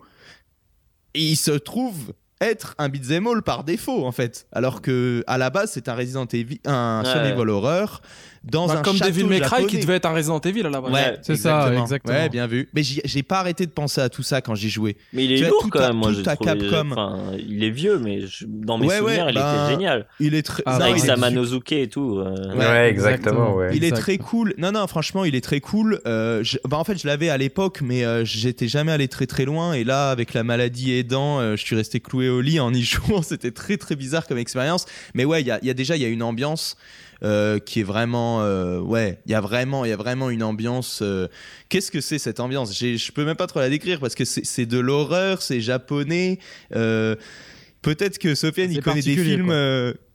il 1.15 1.37
se 1.37 1.51
trouve 1.51 2.13
être 2.41 2.77
un 2.79 2.89
beat'em 2.89 3.27
all 3.27 3.43
par 3.43 3.65
défaut 3.65 4.07
en 4.07 4.13
fait 4.13 4.47
alors 4.53 4.81
que 4.81 5.25
à 5.27 5.39
la 5.39 5.51
base 5.51 5.73
c'est 5.73 5.89
un 5.89 5.95
Resident 5.95 6.27
Evil 6.27 6.61
un 6.67 7.03
Ouais. 7.05 7.11
survival 7.11 7.51
horror 7.51 8.01
dans 8.45 8.67
Bah, 8.67 8.79
un 8.79 8.83
comme 8.83 8.97
château 8.97 9.11
Devil 9.11 9.25
May 9.25 9.41
Cry 9.41 9.67
qui 9.67 9.79
devait 9.79 9.95
être 9.97 10.07
un 10.07 10.13
Resident 10.13 10.41
Evil 10.41 10.61
à 10.67 10.71
la 10.71 10.81
base. 10.81 10.93
Ouais, 10.93 11.19
C'est 11.23 11.37
ça, 11.37 11.73
exactement. 11.75 12.15
Ouais, 12.19 12.29
bien 12.29 12.47
vu. 12.47 12.69
Mais 12.75 12.83
j'ai 12.83 13.23
pas 13.23 13.41
arrêté 13.41 13.67
de 13.67 13.71
penser 13.71 14.01
à 14.01 14.09
tout 14.09 14.23
ça 14.23 14.41
quand 14.41 14.55
j'y 14.55 14.71
jouais. 14.71 14.97
Mais 15.13 15.25
il 15.25 15.33
est 15.33 15.49
lourd 15.49 15.69
quand 15.71 15.81
même, 15.81 15.97
moi 15.97 16.11
tout 16.13 16.23
j'ai 16.25 16.29
à 16.29 16.37
trouvé. 16.37 16.59
Capcom. 16.59 16.93
Enfin, 16.93 17.19
il 17.39 17.63
est 17.65 17.71
vieux, 17.71 17.99
mais 17.99 18.27
je- 18.27 18.45
dans 18.47 18.79
mes 18.79 18.87
Ouais, 18.87 19.01
ouais, 19.01 19.17
souvenirs, 19.17 19.27
il 19.31 19.35
bah, 19.35 19.63
était 19.65 19.73
génial. 19.75 20.07
Il 20.21 20.35
est 20.35 20.43
très. 20.43 20.63
Ah, 20.67 20.77
Avec 20.77 20.97
il 20.99 21.05
est 21.05 21.07
Sama 21.07 21.29
su- 21.29 21.35
Nozuke 21.35 21.73
et 21.73 21.89
tout. 21.89 22.19
euh. 22.19 22.55
Ouais, 22.55 22.67
Ouais, 22.67 22.89
exactement, 22.91 23.55
ouais. 23.55 23.71
Il 23.75 23.83
est 23.85 23.89
Exact. 23.89 24.01
très 24.03 24.19
cool. 24.19 24.55
Non, 24.59 24.73
non, 24.73 24.87
franchement, 24.87 25.25
il 25.25 25.35
est 25.35 25.41
très 25.41 25.61
cool. 25.61 26.01
Euh, 26.07 26.43
je- 26.45 26.59
bah, 26.69 26.77
en 26.79 26.85
fait, 26.85 26.97
je 27.01 27.07
l'avais 27.07 27.29
à 27.31 27.37
l'époque, 27.39 27.81
mais 27.83 28.05
euh, 28.05 28.25
j'étais 28.25 28.69
jamais 28.69 28.93
allé 28.93 29.09
très 29.09 29.27
très 29.27 29.45
loin. 29.45 29.73
Et 29.75 29.85
là, 29.85 30.11
avec 30.11 30.33
la 30.35 30.45
maladie 30.45 30.93
aidant, 30.93 31.41
euh, 31.41 31.57
je 31.57 31.65
suis 31.65 31.77
resté 31.77 32.01
cloué 32.01 32.29
au 32.29 32.41
lit 32.41 32.61
en 32.61 32.73
y 32.73 32.83
jouant. 32.83 33.23
C'était 33.23 33.51
très 33.51 33.77
très 33.77 33.97
bizarre 33.97 34.27
comme 34.27 34.39
expérience. 34.39 34.87
Mais 35.15 35.25
ouais, 35.25 35.41
il 35.43 35.47
y 35.47 35.51
a, 35.51 35.59
il 35.63 35.67
y 35.67 35.71
a 35.71 35.75
déjà 35.75 35.97
il 35.97 36.03
y 36.03 36.05
a 36.05 36.09
une 36.09 36.23
ambiance. 36.23 36.77
Euh, 37.23 37.59
qui 37.59 37.81
est 37.81 37.85
vraiment 37.85 38.43
euh, 38.43 38.81
ouais 38.81 39.21
il 39.27 39.33
y 39.33 39.35
a 39.35 39.41
vraiment 39.41 39.85
il 39.85 39.89
y 39.89 39.93
a 39.93 39.97
vraiment 39.97 40.31
une 40.31 40.43
ambiance 40.43 41.01
euh, 41.03 41.29
qu'est-ce 41.69 41.91
que 41.91 42.01
c'est 42.01 42.19
cette 42.19 42.41
ambiance? 42.41 42.79
Je 42.79 43.13
peux 43.13 43.25
même 43.25 43.37
pas 43.37 43.47
trop 43.47 43.61
la 43.61 43.69
décrire 43.69 44.01
parce 44.01 44.15
que 44.15 44.25
c'est 44.25 44.67
de 44.67 44.79
l'horreur 44.79 45.43
c'est 45.43 45.61
japonais 45.61 46.39
peut-être 46.71 48.19
que 48.19 48.35
Sofiane 48.35 48.73
il 48.73 48.83
connaît 48.83 49.03
des 49.03 49.17
films 49.17 49.53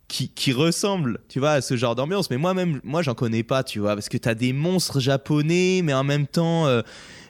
qui, 0.08 0.28
qui 0.28 0.52
ressemblent, 0.52 1.18
tu 1.28 1.40
vois, 1.40 1.52
à 1.52 1.60
ce 1.60 1.76
genre 1.76 1.94
d'ambiance. 1.94 2.30
Mais 2.30 2.36
moi-même, 2.36 2.80
moi, 2.84 3.02
j'en 3.02 3.14
connais 3.14 3.42
pas, 3.42 3.64
tu 3.64 3.80
vois, 3.80 3.94
parce 3.94 4.08
que 4.08 4.16
t'as 4.16 4.34
des 4.34 4.52
monstres 4.52 5.00
japonais, 5.00 5.80
mais 5.82 5.94
en 5.94 6.04
même 6.04 6.26
temps, 6.26 6.66
euh, 6.66 6.82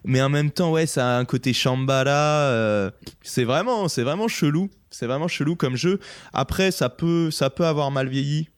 mais 0.04 0.20
en 0.20 0.28
même 0.28 0.50
temps, 0.50 0.72
ouais, 0.72 0.86
ça 0.86 1.16
a 1.16 1.18
un 1.18 1.24
côté 1.24 1.52
Shambhala. 1.52 2.50
euh, 2.50 2.90
c'est 3.22 3.44
vraiment, 3.44 3.88
c'est 3.88 4.02
vraiment 4.02 4.28
chelou. 4.28 4.70
C'est 4.90 5.06
vraiment 5.06 5.28
chelou 5.28 5.56
comme 5.56 5.76
jeu. 5.76 5.98
Après, 6.32 6.70
ça 6.70 6.88
peut, 6.88 7.30
ça 7.30 7.50
peut 7.50 7.64
avoir 7.64 7.90
mal 7.90 8.08
vieilli. 8.08 8.48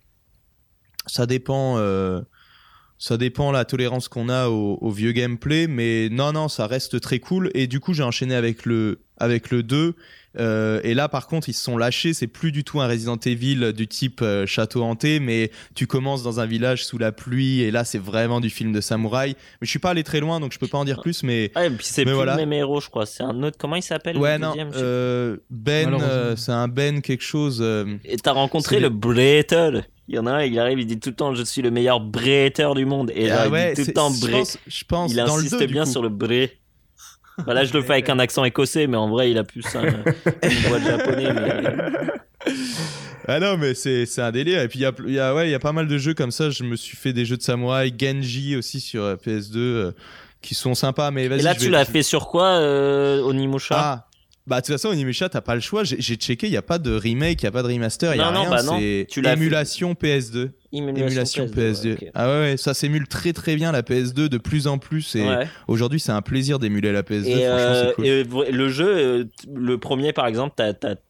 Ça 1.06 1.26
dépend. 1.26 1.78
euh, 1.78 2.20
ça 2.98 3.18
dépend 3.18 3.52
la 3.52 3.64
tolérance 3.64 4.08
qu'on 4.08 4.28
a 4.30 4.48
au, 4.48 4.90
vieux 4.90 5.12
gameplay, 5.12 5.66
mais 5.66 6.08
non, 6.10 6.32
non, 6.32 6.48
ça 6.48 6.66
reste 6.66 7.00
très 7.00 7.18
cool. 7.18 7.50
Et 7.54 7.66
du 7.66 7.78
coup, 7.78 7.92
j'ai 7.92 8.02
enchaîné 8.02 8.34
avec 8.34 8.64
le, 8.64 9.00
avec 9.18 9.50
le 9.50 9.62
2. 9.62 9.94
Euh, 10.38 10.80
et 10.84 10.94
là, 10.94 11.08
par 11.08 11.26
contre, 11.26 11.48
ils 11.48 11.52
se 11.54 11.62
sont 11.62 11.76
lâchés. 11.78 12.14
C'est 12.14 12.26
plus 12.26 12.52
du 12.52 12.64
tout 12.64 12.80
un 12.80 12.86
Resident 12.88 13.16
Evil 13.24 13.72
du 13.72 13.88
type 13.88 14.20
euh, 14.22 14.46
château 14.46 14.82
hanté, 14.82 15.20
mais 15.20 15.50
tu 15.74 15.86
commences 15.86 16.22
dans 16.22 16.40
un 16.40 16.46
village 16.46 16.84
sous 16.84 16.98
la 16.98 17.12
pluie. 17.12 17.60
Et 17.62 17.70
là, 17.70 17.84
c'est 17.84 17.98
vraiment 17.98 18.40
du 18.40 18.50
film 18.50 18.72
de 18.72 18.80
samouraï. 18.80 19.30
Mais 19.60 19.66
je 19.66 19.70
suis 19.70 19.78
pas 19.78 19.90
allé 19.90 20.04
très 20.04 20.20
loin, 20.20 20.40
donc 20.40 20.52
je 20.52 20.58
peux 20.58 20.68
pas 20.68 20.78
en 20.78 20.84
dire 20.84 21.00
plus. 21.00 21.22
Mais 21.22 21.50
Ouais, 21.56 21.66
et 21.68 21.70
puis 21.70 21.86
c'est 21.86 22.04
plus 22.04 22.12
voilà. 22.14 22.32
le 22.34 22.38
même 22.40 22.52
héros, 22.52 22.80
je 22.80 22.88
crois. 22.88 23.06
C'est 23.06 23.22
un 23.22 23.42
autre. 23.42 23.56
Comment 23.58 23.76
il 23.76 23.82
s'appelle 23.82 24.16
ouais, 24.18 24.34
le 24.38 24.44
non. 24.44 24.48
deuxième, 24.50 24.68
je 24.72 24.78
sais 24.78 24.82
euh, 24.84 25.36
ben, 25.50 25.94
euh, 26.00 26.36
c'est 26.36 26.52
un 26.52 26.68
Ben 26.68 27.00
quelque 27.02 27.22
chose. 27.24 27.58
euh, 27.62 27.96
Et 28.04 28.16
t'as 28.16 28.32
rencontré 28.32 28.80
le 28.80 28.88
Bretel. 28.88 29.86
Il 30.08 30.14
y 30.14 30.18
en 30.20 30.26
a 30.26 30.32
un, 30.32 30.44
il 30.44 30.56
arrive, 30.60 30.78
il 30.78 30.86
dit 30.86 31.00
tout 31.00 31.08
le 31.10 31.16
temps 31.16 31.34
Je 31.34 31.42
suis 31.42 31.62
le 31.62 31.70
meilleur 31.72 31.98
Breter 31.98 32.68
du 32.76 32.84
monde. 32.86 33.10
Et 33.14 33.26
là, 33.26 33.40
ah 33.40 33.46
il 33.46 33.52
ouais, 33.52 33.72
dit 33.74 33.82
tout 33.82 33.88
le 33.88 33.92
temps 33.94 34.12
je 34.12 34.20
Bré. 34.20 34.32
pense, 34.32 34.58
je 34.66 34.84
pense 34.84 35.10
Il 35.10 35.16
dans 35.16 35.24
le 35.36 35.40
insiste 35.40 35.58
2, 35.58 35.66
du 35.66 35.72
bien 35.72 35.84
sur 35.84 36.00
le 36.02 36.08
Bré. 36.10 36.58
Bah 37.44 37.54
là, 37.54 37.64
je 37.64 37.72
le 37.72 37.82
fais 37.82 37.92
avec 37.92 38.08
un 38.08 38.18
accent 38.18 38.44
écossais, 38.44 38.86
mais 38.86 38.96
en 38.96 39.08
vrai, 39.08 39.30
il 39.30 39.38
a 39.38 39.44
plus 39.44 39.64
un, 39.74 39.82
une 39.82 40.58
voix 40.68 40.78
de 40.78 40.84
japonais. 40.84 41.32
Mais... 41.32 42.52
Ah 43.28 43.40
non, 43.40 43.56
mais 43.56 43.74
c'est 43.74 44.20
un 44.20 44.30
délire. 44.30 44.62
Et 44.62 44.68
puis, 44.68 44.78
il 44.78 44.82
y 44.82 45.12
y, 45.12 45.18
a, 45.18 45.34
ouais, 45.34 45.50
y 45.50 45.54
a 45.54 45.58
pas 45.58 45.72
mal 45.72 45.88
de 45.88 45.98
jeux 45.98 46.14
comme 46.14 46.30
ça. 46.30 46.50
Je 46.50 46.62
me 46.62 46.76
suis 46.76 46.96
fait 46.96 47.12
des 47.12 47.24
jeux 47.24 47.36
de 47.36 47.42
samouraï, 47.42 47.92
Genji 47.98 48.56
aussi 48.56 48.80
sur 48.80 49.02
euh, 49.02 49.16
PS2, 49.16 49.56
euh, 49.56 49.92
qui 50.42 50.54
sont 50.54 50.74
sympas. 50.74 51.10
Mais. 51.10 51.24
Et 51.24 51.42
là, 51.42 51.54
tu 51.54 51.68
l'as 51.68 51.84
fait 51.84 52.02
sur 52.02 52.28
quoi, 52.28 52.58
euh, 52.58 53.20
Onimusha 53.22 53.74
Ah, 53.76 54.06
bah 54.46 54.60
de 54.60 54.66
toute 54.66 54.74
façon, 54.74 54.88
Onimusha, 54.90 55.28
t'as 55.28 55.40
pas 55.40 55.54
le 55.54 55.60
choix. 55.60 55.82
J'ai 55.84 55.96
checké, 56.16 56.46
il 56.46 56.52
y 56.52 56.56
a 56.56 56.62
pas 56.62 56.78
de 56.78 56.94
remake, 56.94 57.42
il 57.42 57.44
y 57.44 57.48
a 57.48 57.50
pas 57.50 57.62
de 57.62 57.68
remaster, 57.68 58.14
il 58.14 58.18
y 58.18 58.20
a 58.20 58.26
Non, 58.26 58.32
non, 58.32 58.40
rien. 58.42 58.50
bah 58.50 58.62
non. 58.62 58.78
c'est 58.78 59.06
émulation 59.32 59.94
PS2. 59.94 60.50
Émulation 60.72 61.46
PS2. 61.46 61.94
ok. 61.94 62.04
Ah 62.14 62.28
ouais, 62.28 62.40
ouais, 62.40 62.56
ça 62.56 62.74
s'émule 62.74 63.08
très 63.08 63.32
très 63.32 63.56
bien 63.56 63.72
la 63.72 63.82
PS2 63.82 64.28
de 64.28 64.38
plus 64.38 64.66
en 64.66 64.78
plus. 64.78 65.16
Et 65.16 65.22
Ouais. 65.26 65.46
aujourd'hui, 65.68 65.98
c'est 66.00 66.12
un 66.12 66.22
plaisir 66.22 66.58
d'émuler 66.58 66.92
la 66.92 67.02
PS2. 67.02 67.26
Et, 67.26 67.46
franchement, 67.46 67.56
euh, 67.56 67.92
cool. 67.94 68.06
et 68.06 68.24
le 68.52 68.68
jeu, 68.68 68.88
euh, 68.88 69.24
le 69.52 69.78
premier 69.78 70.12
par 70.12 70.26
exemple, 70.26 70.54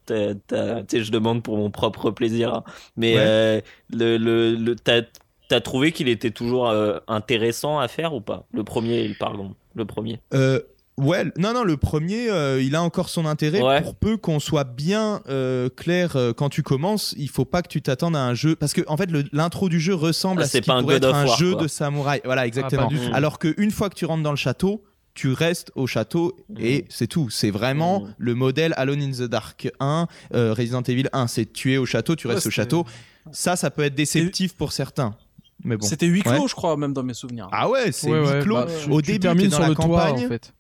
je 0.09 1.11
demande 1.11 1.43
pour 1.43 1.57
mon 1.57 1.71
propre 1.71 2.11
plaisir, 2.11 2.55
hein, 2.55 2.65
mais 2.97 3.15
euh, 3.17 3.61
le, 3.93 4.17
le, 4.17 4.55
le, 4.55 4.77
t'as, 4.77 5.03
t'as 5.49 5.61
trouvé 5.61 5.93
qu'il 5.93 6.09
était 6.09 6.31
toujours 6.31 6.69
euh, 6.69 6.99
intéressant 7.09 7.79
à 7.79 7.89
faire 7.89 8.15
ou 8.15 8.21
pas? 8.21 8.47
Le 8.53 8.65
premier, 8.65 9.15
pardon, 9.19 9.55
le 9.75 9.85
premier. 9.85 10.21
Euh, 10.35 10.61
ouais, 10.99 11.25
non, 11.37 11.53
non, 11.55 11.65
le 11.65 11.77
premier, 11.77 12.31
euh, 12.31 12.61
il 12.63 12.75
a 12.75 12.83
encore 12.83 13.09
son 13.09 13.27
intérêt. 13.27 13.61
Ouais. 13.63 13.83
Pour 13.83 13.95
peu 13.95 14.17
qu'on 14.17 14.41
soit 14.41 14.65
bien 14.65 15.23
euh, 15.29 15.69
clair 15.69 16.17
euh, 16.17 16.33
quand 16.33 16.49
tu 16.49 16.63
commences, 16.63 17.15
il 17.19 17.29
faut 17.29 17.45
pas 17.45 17.63
que 17.63 17.69
tu 17.69 17.83
t'attendes 17.83 18.17
à 18.17 18.23
un 18.25 18.35
jeu. 18.35 18.57
Parce 18.57 18.73
que, 18.73 18.83
en 18.89 18.97
fait, 18.97 19.11
l'intro 19.33 19.69
du 19.69 19.81
jeu 19.81 19.95
ressemble 19.95 20.41
Ah, 20.41 20.45
à 20.45 20.47
ce 20.47 20.53
c'est 20.53 20.61
qui 20.63 20.69
pas 20.69 20.75
un 20.77 20.83
pourrait 20.83 20.97
être 20.97 21.09
of 21.09 21.15
un 21.15 21.27
War, 21.27 21.37
jeu 21.39 21.53
quoi. 21.53 21.63
de 21.63 21.69
samouraï. 21.69 22.21
Voilà, 22.25 22.47
exactement. 22.47 22.87
du 22.89 22.97
tout. 22.99 23.11
Alors 23.13 23.39
qu'une 23.39 23.71
fois 23.71 23.89
que 23.91 23.95
tu 23.95 24.05
rentres 24.05 24.23
dans 24.23 24.31
le 24.31 24.37
château, 24.37 24.83
tu 25.15 25.33
restes 25.33 25.73
au 25.77 25.87
château 25.87 26.37
et 26.59 26.85
c'est 26.91 27.07
tout. 27.07 27.31
C'est 27.31 27.51
vraiment 27.51 28.01
Mhm. 28.01 28.15
le 28.19 28.35
modèle 28.35 28.75
Alone 28.77 29.01
in 29.03 29.11
the 29.13 29.23
Dark 29.29 29.71
1, 29.81 30.09
euh, 30.35 30.53
Resident 30.53 30.83
Evil 30.83 31.09
1. 31.15 31.27
C'est 31.27 31.51
tu 31.51 31.73
es 31.73 31.79
au 31.79 31.87
château, 31.87 32.17
tu 32.17 32.27
Ouais, 32.27 32.35
restes 32.35 32.47
au 32.47 32.51
château. 32.51 32.85
Ça, 33.33 33.57
ça 33.57 33.71
peut 33.71 33.83
être 33.83 33.95
déceptif 33.95 34.55
pour 34.55 34.73
certains. 34.73 35.17
Bon. 35.65 35.79
C'était 35.81 36.05
huis 36.07 36.21
clos, 36.23 36.33
Ouais. 36.33 36.49
je 36.49 36.55
crois, 36.55 36.77
même 36.77 36.93
dans 36.93 37.03
mes 37.03 37.15
souvenirs. 37.15 37.49
Ah 37.51 37.69
ouais, 37.71 37.91
c'est 37.91 38.11
Ouais, 38.11 38.37
huis 38.39 38.43
clos. 38.45 38.55
bah, 38.57 38.67
tu- 38.85 38.91
au 38.91 39.01
tu 39.01 39.07
début, 39.07 39.21
termines 39.21 39.45
t'es 39.45 39.49
dans 39.49 39.57
sur 39.57 39.63
la 39.63 39.69
le 39.71 39.75
toit 39.75 39.85
campagne. 39.87 40.27
en 40.27 40.29
fait. 40.29 40.53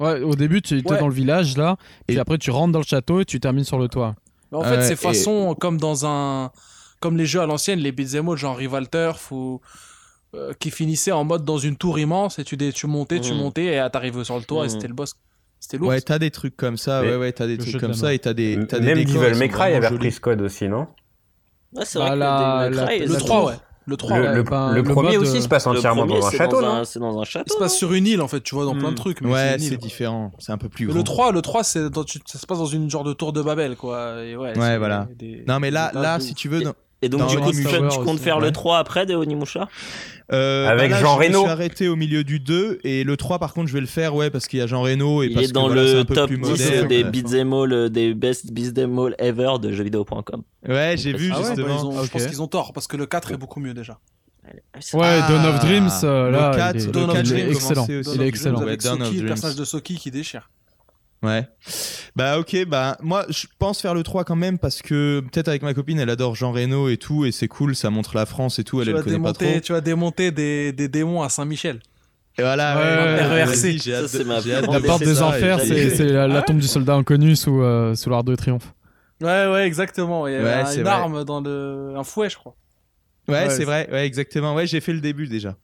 Ouais, 0.00 0.20
au 0.22 0.34
début, 0.34 0.60
tu 0.60 0.78
es 0.78 0.90
Ouais. 0.90 0.98
dans 0.98 1.08
le 1.08 1.14
village 1.14 1.56
là, 1.56 1.76
puis 2.06 2.16
Et- 2.16 2.20
après 2.20 2.36
tu 2.38 2.50
rentres 2.50 2.72
dans 2.72 2.80
le 2.80 2.84
château 2.84 3.20
et 3.20 3.24
tu 3.24 3.38
termines 3.40 3.64
sur 3.64 3.78
le 3.78 3.88
toit. 3.88 4.14
Mais 4.52 4.58
en 4.58 4.62
fait, 4.62 4.82
c'est 4.82 4.92
et- 4.94 4.96
façon 4.96 5.54
comme 5.58 5.78
dans 5.78 6.04
un. 6.06 6.50
Comme 7.00 7.16
les 7.16 7.26
jeux 7.26 7.40
à 7.40 7.46
l'ancienne, 7.46 7.78
les 7.80 7.92
beat'em 7.92 8.28
all, 8.28 8.36
genre 8.36 8.56
Rival 8.56 8.88
Turf, 8.88 9.30
ou. 9.32 9.60
euh, 10.36 10.52
qui 10.58 10.72
finissaient 10.72 11.12
en 11.12 11.22
mode 11.22 11.44
dans 11.44 11.58
une 11.58 11.76
tour 11.76 11.96
immense 11.96 12.40
et 12.40 12.44
tu, 12.44 12.56
dé- 12.56 12.72
tu 12.72 12.88
montais, 12.88 13.20
tu 13.20 13.30
Mhm. 13.30 13.38
montais 13.38 13.66
et 13.76 13.86
t'arrivais 13.92 14.24
sur 14.24 14.36
le 14.36 14.42
toit 14.42 14.62
et 14.64 14.66
Mhm. 14.66 14.68
c'était 14.70 14.88
le 14.88 14.94
boss. 14.94 15.14
C'était 15.60 15.76
lourd. 15.76 15.90
Ouais, 15.90 16.00
t'as 16.00 16.18
des 16.18 16.32
trucs 16.32 16.56
comme 16.56 16.76
ça. 16.76 17.02
Mais 17.02 17.10
ouais, 17.10 17.16
ouais, 17.16 17.32
t'as 17.32 17.46
des 17.46 17.56
trucs 17.56 17.74
de 17.74 17.78
comme 17.78 17.94
ça 17.94 18.12
et 18.12 18.18
t'as 18.18 18.32
des, 18.34 18.56
des 18.56 18.80
Même 18.80 19.04
Devil 19.04 19.38
May 19.38 19.48
Cry 19.48 19.74
avait 19.74 19.86
repris 19.86 20.10
ce 20.10 20.18
code 20.18 20.40
aussi, 20.40 20.68
non? 20.68 20.88
Ouais, 21.72 21.84
c'est 21.84 22.00
Bah, 22.00 22.06
vrai 22.06 22.14
que 22.14 22.18
la- 22.18 22.68
le 22.68 22.74
Devil 22.74 22.80
May 22.80 22.80
la- 22.80 22.86
Cry, 22.98 23.06
le 23.06 23.12
la- 23.12 23.18
3, 23.20 23.46
ouais. 23.46 23.54
Le 23.86 23.96
3, 23.98 24.16
Le, 24.18 24.22
ouais. 24.24 24.28
le- 24.30 24.34
le 24.36 24.74
le 24.76 24.82
premier 24.82 25.18
mode, 25.18 25.26
aussi 25.26 25.42
se 25.42 25.48
passe 25.48 25.66
entièrement 25.66 26.06
premier, 26.06 26.20
dans 26.20 26.26
un 26.26 26.30
château, 26.30 26.62
non 26.62 26.84
C'est 26.84 26.98
dans 26.98 27.18
un 27.18 27.22
Il 27.22 27.26
château. 27.26 27.52
se 27.54 27.58
passe 27.58 27.76
sur 27.76 27.92
une 27.92 28.06
île 28.06 28.22
en 28.22 28.28
fait, 28.28 28.40
tu 28.40 28.54
vois, 28.54 28.64
dans 28.64 28.74
plein 28.74 28.88
Hmm. 28.88 28.92
de 28.92 28.96
trucs. 28.96 29.20
mais 29.20 29.30
Ouais, 29.30 29.56
c'est 29.58 29.76
différent. 29.76 30.32
C'est 30.38 30.52
un 30.52 30.58
peu 30.58 30.68
plus 30.70 30.86
grand. 30.86 30.96
le 30.96 31.02
3, 31.04 31.32
le 31.32 31.42
3 31.42 31.62
c'est 31.64 31.90
dans- 31.90 32.04
tu- 32.04 32.20
ça 32.24 32.38
se 32.38 32.46
passe 32.46 32.58
dans 32.58 32.64
une 32.66 32.88
genre 32.88 33.04
de 33.04 33.12
tour 33.12 33.32
de 33.34 33.42
Babel, 33.42 33.76
quoi. 33.76 34.22
Et 34.24 34.36
ouais, 34.36 34.52
voilà. 34.78 35.06
des- 35.18 35.44
Non, 35.46 35.60
mais 35.60 35.70
là, 35.70 35.90
là, 35.94 36.18
si 36.20 36.34
tu 36.34 36.48
veux, 36.48 36.62
dans- 36.62 36.72
Et 37.04 37.08
donc, 37.10 37.20
Dans 37.20 37.26
du 37.26 37.36
coup, 37.38 37.50
tu, 37.52 37.62
tu 37.64 37.76
aussi, 37.76 37.98
comptes 37.98 38.18
faire 38.18 38.38
ouais. 38.38 38.46
le 38.46 38.50
3 38.52 38.78
après 38.78 39.04
de 39.04 39.14
Onimusha? 39.14 39.68
Euh, 40.32 40.66
Avec 40.68 40.90
bah 40.90 40.96
là, 40.96 41.02
Jean 41.02 41.14
je 41.16 41.20
me 41.20 41.26
Reno. 41.26 41.40
suis 41.42 41.50
arrêté 41.50 41.88
au 41.88 41.96
milieu 41.96 42.24
du 42.24 42.40
2 42.40 42.78
et 42.82 43.04
le 43.04 43.16
3 43.18 43.38
par 43.38 43.52
contre 43.52 43.68
je 43.68 43.74
vais 43.74 43.80
le 43.82 43.86
faire 43.86 44.14
ouais 44.14 44.30
parce 44.30 44.46
qu'il 44.48 44.58
y 44.58 44.62
a 44.62 44.66
Jean 44.66 44.80
Reno 44.80 45.22
et 45.22 45.26
Il 45.26 45.34
parce 45.34 45.48
est 45.48 45.52
dans 45.52 45.68
que, 45.68 45.74
voilà, 45.74 45.92
le 45.92 45.98
un 45.98 46.04
peu 46.06 46.14
top 46.14 46.28
plus 46.28 46.38
10 46.38 46.48
moderne. 46.50 46.88
des 46.88 47.04
beat'em 47.04 47.52
all, 47.52 47.72
euh, 47.74 47.88
des 47.90 48.14
best 48.14 48.50
beat'em 48.50 48.98
all 48.98 49.14
ever 49.18 49.50
de 49.60 49.70
jeuxvideo.com. 49.70 50.42
Ouais, 50.66 50.94
j'ai 50.96 51.12
vu 51.12 51.30
Ah 51.30 51.36
ouais, 51.36 51.42
bah, 51.42 51.48
justement. 51.56 51.90
ont- 51.90 51.98
Ok. 51.98 52.04
Je 52.06 52.10
pense 52.10 52.26
qu'ils 52.26 52.40
ont 52.42 52.46
tort 52.46 52.72
parce 52.72 52.86
que 52.86 52.96
le 52.96 53.04
4 53.04 53.32
est 53.32 53.36
beaucoup 53.36 53.60
mieux 53.60 53.74
déjà. 53.74 53.98
Ouais, 54.94 55.02
Ah, 55.02 55.26
Dawn 55.28 55.44
of 55.44 55.60
Dreams, 55.60 55.90
euh, 56.04 56.30
là, 56.30 56.50
le 56.52 56.56
4, 56.56 56.74
il 56.76 56.80
est, 56.80 56.86
le 56.86 56.92
Dawn 56.92 57.10
of 57.10 57.16
4, 57.16 57.26
il 57.26 57.38
est 57.38 57.50
excellent. 57.50 57.86
Il 57.88 58.22
est 58.22 58.26
excellent. 58.28 58.60
Avec 58.60 58.80
Soki, 58.82 59.20
le 59.20 59.26
personnage 59.26 59.56
de 59.56 59.64
Soki 59.64 59.94
qui 59.96 60.10
déchire. 60.10 60.50
Ouais. 61.24 61.48
Bah 62.14 62.38
ok, 62.38 62.64
bah 62.66 62.96
moi 63.00 63.24
je 63.30 63.46
pense 63.58 63.80
faire 63.80 63.94
le 63.94 64.02
3 64.02 64.24
quand 64.24 64.36
même 64.36 64.58
parce 64.58 64.82
que 64.82 65.20
peut-être 65.20 65.48
avec 65.48 65.62
ma 65.62 65.72
copine 65.74 65.98
elle 65.98 66.10
adore 66.10 66.36
Jean 66.36 66.52
Reno 66.52 66.88
et 66.88 66.96
tout 66.98 67.24
et 67.24 67.32
c'est 67.32 67.48
cool, 67.48 67.74
ça 67.74 67.90
montre 67.90 68.14
la 68.14 68.26
France 68.26 68.58
et 68.58 68.64
tout, 68.64 68.80
elle, 68.80 68.84
tu, 68.86 68.90
elle 68.90 68.96
vas 68.96 69.02
connaît 69.02 69.18
pas 69.18 69.32
trop. 69.32 69.44
démonter, 69.44 69.60
tu 69.62 69.72
vas 69.72 69.80
démonter 69.80 70.30
des, 70.30 70.72
des 70.72 70.88
démons 70.88 71.22
à 71.22 71.28
Saint-Michel. 71.28 71.80
Et 72.36 72.42
voilà, 72.42 72.76
Ouais, 72.76 73.46
ouais, 73.46 73.78
j'ai 73.78 73.94
hâte 73.94 74.12
de- 74.16 74.24
ma 74.24 74.34
hâte 74.36 74.46
La 74.46 74.80
porte 74.80 75.04
des 75.04 75.22
enfers, 75.22 75.60
c'est 75.60 75.90
c'est 75.90 76.06
la, 76.06 76.26
la 76.26 76.42
tombe 76.42 76.58
du 76.58 76.66
soldat 76.66 76.94
inconnu 76.94 77.36
sous, 77.36 77.62
euh, 77.62 77.94
sous 77.94 78.10
l'Arc 78.10 78.24
de 78.24 78.34
Triomphe. 78.34 78.74
Ouais, 79.22 79.46
ouais, 79.46 79.66
exactement. 79.66 80.26
Il 80.26 80.34
y 80.34 80.36
a 80.36 80.66
c'est 80.66 80.78
une 80.78 80.82
vrai. 80.82 80.92
arme 80.92 81.24
dans 81.24 81.40
le. 81.40 81.94
Un 81.96 82.02
fouet, 82.02 82.28
je 82.28 82.36
crois. 82.36 82.56
Ouais, 83.28 83.48
c'est- 83.48 83.64
vrai, 83.64 83.88
ouais, 83.90 84.04
exactement. 84.06 84.54
Ouais, 84.54 84.66
j'ai 84.66 84.80
fait 84.80 84.92
le 84.92 85.00
début 85.00 85.28
déjà. 85.28 85.56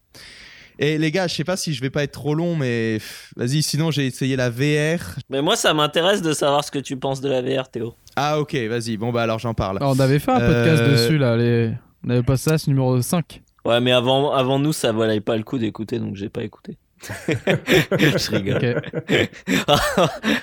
Et 0.83 0.97
les 0.97 1.11
gars, 1.11 1.27
je 1.29 1.35
sais 1.35 1.45
pas 1.45 1.59
si 1.59 1.75
je 1.75 1.81
vais 1.83 1.91
pas 1.91 2.03
être 2.05 2.13
trop 2.13 2.35
long, 2.35 2.57
mais 2.57 2.99
vas-y, 3.37 3.63
sinon 3.63 3.91
j'ai 3.91 4.07
essayé 4.07 4.35
la 4.35 4.49
VR. 4.49 5.19
Mais 5.29 5.43
moi, 5.43 5.55
ça 5.55 5.75
m'intéresse 5.75 6.23
de 6.23 6.33
savoir 6.33 6.65
ce 6.65 6.71
que 6.71 6.79
tu 6.79 6.97
penses 6.97 7.21
de 7.21 7.29
la 7.29 7.43
VR, 7.43 7.69
Théo. 7.69 7.95
Ah 8.17 8.41
ok, 8.41 8.55
vas-y, 8.55 8.97
bon 8.97 9.13
bah 9.13 9.23
alors 9.23 9.39
j'en 9.39 9.53
parle. 9.53 9.77
Alors, 9.77 9.95
on 9.95 10.01
avait 10.01 10.19
fait 10.19 10.31
un 10.31 10.41
podcast 10.41 10.83
Euh, 10.83 10.93
dessus, 10.93 11.19
là. 11.19 11.37
Les... 11.37 11.71
On 12.05 12.09
avait 12.09 12.23
passé 12.23 12.51
ça, 12.51 12.57
ce 12.57 12.71
numéro 12.71 13.01
5. 13.01 13.43
Ouais, 13.67 13.79
mais 13.83 13.93
avant, 13.93 14.33
avant 14.33 14.59
nous, 14.59 14.73
ça 14.73 14.91
valait 14.91 15.21
pas 15.21 15.37
le 15.37 15.43
coup 15.43 15.59
d'écouter, 15.59 15.99
donc 15.99 16.17
j'ai 16.17 16.31
pas 16.31 16.43
écouté. 16.43 16.79
je 17.39 18.31
rigole. 18.31 18.83
Ok. 18.95 19.31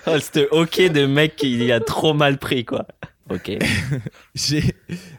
oh, 0.08 0.20
C'était 0.20 0.48
ok 0.52 0.92
de 0.92 1.08
mec 1.08 1.36
qui 1.36 1.72
a 1.72 1.80
trop 1.80 2.14
mal 2.14 2.38
pris, 2.38 2.64
quoi. 2.64 2.86
Ok. 3.30 3.52
J'ai 4.36 4.64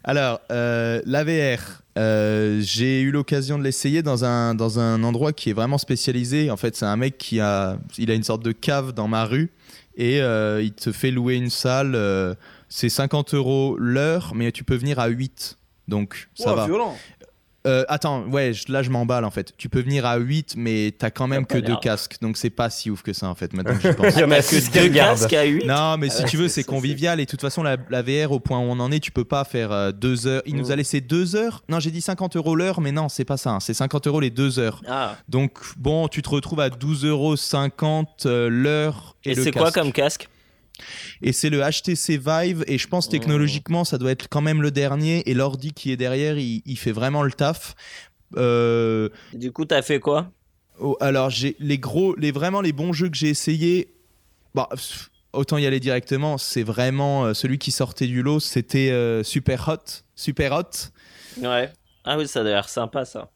alors 0.05 0.41
euh, 0.51 1.03
la 1.05 1.25
VR. 1.25 1.83
Euh, 1.99 2.61
j'ai 2.63 3.01
eu 3.01 3.11
l'occasion 3.11 3.59
de 3.59 3.65
l'essayer 3.65 4.03
dans 4.03 4.25
un 4.25 4.55
dans 4.55 4.79
un 4.79 5.03
endroit 5.03 5.33
qui 5.33 5.51
est 5.51 5.53
vraiment 5.53 5.79
spécialisé. 5.79 6.51
En 6.51 6.57
fait, 6.57 6.77
c'est 6.77 6.85
un 6.87 6.97
mec 6.97 7.19
qui 7.19 7.41
a 7.41 7.79
il 7.99 8.11
a 8.11 8.15
une 8.15 8.23
sorte 8.23 8.43
de 8.45 8.53
cave 8.53 8.93
dans 8.93 9.09
ma 9.09 9.25
rue 9.25 9.51
et 9.97 10.21
euh, 10.23 10.63
il 10.63 10.73
te 10.73 10.93
fait 10.93 11.11
louer 11.11 11.35
une 11.35 11.51
salle. 11.51 11.95
euh, 11.95 12.35
c'est 12.69 12.89
50 12.91 13.35
euros 13.35 13.77
l'heure, 13.79 14.33
mais 14.35 14.53
tu 14.53 14.63
peux 14.63 14.77
venir 14.77 14.99
à 14.99 15.09
8. 15.09 15.57
Donc 15.89 16.29
ça 16.35 16.51
Ouais, 16.51 16.57
va. 16.57 16.67
violent. 16.67 16.97
Euh, 17.69 17.85
attends, 17.89 18.23
ouais, 18.25 18.53
je- 18.55 18.73
là 18.73 18.83
je 18.83 18.91
m'emballe 18.91 19.25
en 19.25 19.31
fait. 19.31 19.53
Tu 19.59 19.69
peux 19.69 19.81
venir 19.83 20.07
à 20.07 20.17
8, 20.17 20.55
mais 20.57 20.95
t'as 20.99 21.11
quand 21.11 21.27
même 21.29 21.45
que 21.47 21.59
deux 21.59 21.77
casques. 21.77 22.17
Donc 22.23 22.37
c'est 22.37 22.51
pas 22.51 22.71
si 22.71 22.91
ouf 22.91 23.03
que 23.03 23.13
ça 23.13 23.29
en 23.29 23.35
fait, 23.35 23.53
maintenant 23.53 23.77
que 23.77 23.83
j'y 23.89 23.95
pense. 23.95 24.15
Il 24.17 24.21
y 24.21 24.25
en 24.25 24.31
a 24.31 24.37
T'as 24.37 24.43
six 24.43 24.69
que 24.71 24.79
qui 24.79 24.89
deux 24.89 24.95
casques 24.95 25.33
à 25.35 25.45
8 25.45 25.67
Non, 25.67 25.97
mais 25.99 26.09
si 26.11 26.23
Ah 26.23 26.27
tu 26.27 26.37
veux, 26.39 26.49
c'est 26.49 26.65
convivial. 26.65 27.21
Et 27.21 27.25
de 27.27 27.31
toute 27.31 27.41
façon, 27.43 27.63
la, 27.63 27.77
la 27.91 28.03
VR, 28.03 28.33
au 28.33 28.41
point 28.41 28.59
où 28.59 28.63
on 28.63 28.81
en 28.81 28.91
est, 28.91 29.01
tu 29.01 29.11
peux 29.13 29.25
pas 29.25 29.45
faire 29.45 29.71
euh, 29.71 29.93
deux 29.93 30.27
heures. 30.27 30.43
Il 30.47 30.57
nous 30.57 30.73
a 30.73 30.77
laissé 30.77 31.01
deux 31.01 31.37
heures. 31.37 31.63
Non, 31.69 31.79
j'ai 31.79 31.91
dit 31.91 32.01
50 32.01 32.37
euros 32.37 32.55
l'heure, 32.57 32.81
mais 32.81 32.91
non, 32.93 33.09
c'est 33.09 33.25
pas 33.27 33.37
ça. 33.37 33.51
hein. 33.51 33.61
C'est 33.61 33.75
50 33.75 34.07
euros 34.07 34.21
les 34.21 34.31
deux 34.31 34.59
heures. 34.59 34.81
Ah. 34.89 35.17
Donc, 35.29 35.59
bon, 35.77 36.09
tu 36.09 36.23
te 36.23 36.29
retrouves 36.31 36.61
à 36.61 36.71
12,50 36.71 37.07
euros 37.09 37.35
euh, 38.27 38.49
l'heure. 38.49 39.17
Et, 39.25 39.33
Et 39.33 39.35
c'est 39.35 39.53
quoi 39.53 39.71
comme 39.73 39.93
casque? 39.93 40.29
Et 41.23 41.33
c'est 41.33 41.51
le 41.51 41.61
HTC 41.61 42.19
Vive. 42.19 42.65
Et 42.67 42.79
je 42.79 42.89
pense 42.89 43.09
technologiquement, 43.09 43.85
ça 43.85 43.99
doit 43.99 44.11
être 44.11 44.29
quand 44.29 44.41
même 44.41 44.63
le 44.63 44.71
dernier. 44.71 45.29
Et 45.29 45.35
l'ordi 45.35 45.73
qui 45.73 45.93
est 45.93 45.97
derrière, 45.97 46.39
il, 46.39 46.63
il 46.65 46.79
fait 46.79 46.93
vraiment 46.93 47.23
le 47.23 47.33
taf. 47.33 47.75
Euh, 48.37 49.09
Du 49.33 49.53
coup, 49.53 49.65
t'as 49.65 49.83
fait 49.83 50.01
quoi? 50.01 50.31
Oh, 50.81 50.97
alors 51.01 51.31
j'ai 51.31 51.57
les 51.59 51.79
gros, 51.79 52.15
les 52.17 52.31
vraiment 52.31 52.61
les 52.61 52.73
bons 52.73 52.93
jeux 52.93 53.09
que 53.09 53.17
j'ai 53.17 53.29
essayé. 53.29 53.93
Bah, 54.55 54.69
autant 55.33 55.59
y 55.59 55.67
aller 55.67 55.81
directement. 55.81 56.39
C'est 56.39 56.63
vraiment 56.63 57.27
euh, 57.27 57.35
celui 57.35 57.59
qui 57.59 57.71
sortait 57.71 58.07
du 58.07 58.23
lot. 58.23 58.41
C'était 58.41 58.91
euh, 58.91 59.23
Super 59.23 59.69
Hot, 59.69 60.03
Super 60.15 60.53
Hot. 60.53 61.43
Ouais. 61.43 61.73
Ah 62.05 62.17
oui, 62.17 62.27
ça 62.29 62.41
a 62.41 62.43
l'air 62.45 62.69
sympa, 62.69 63.05
ça. 63.05 63.31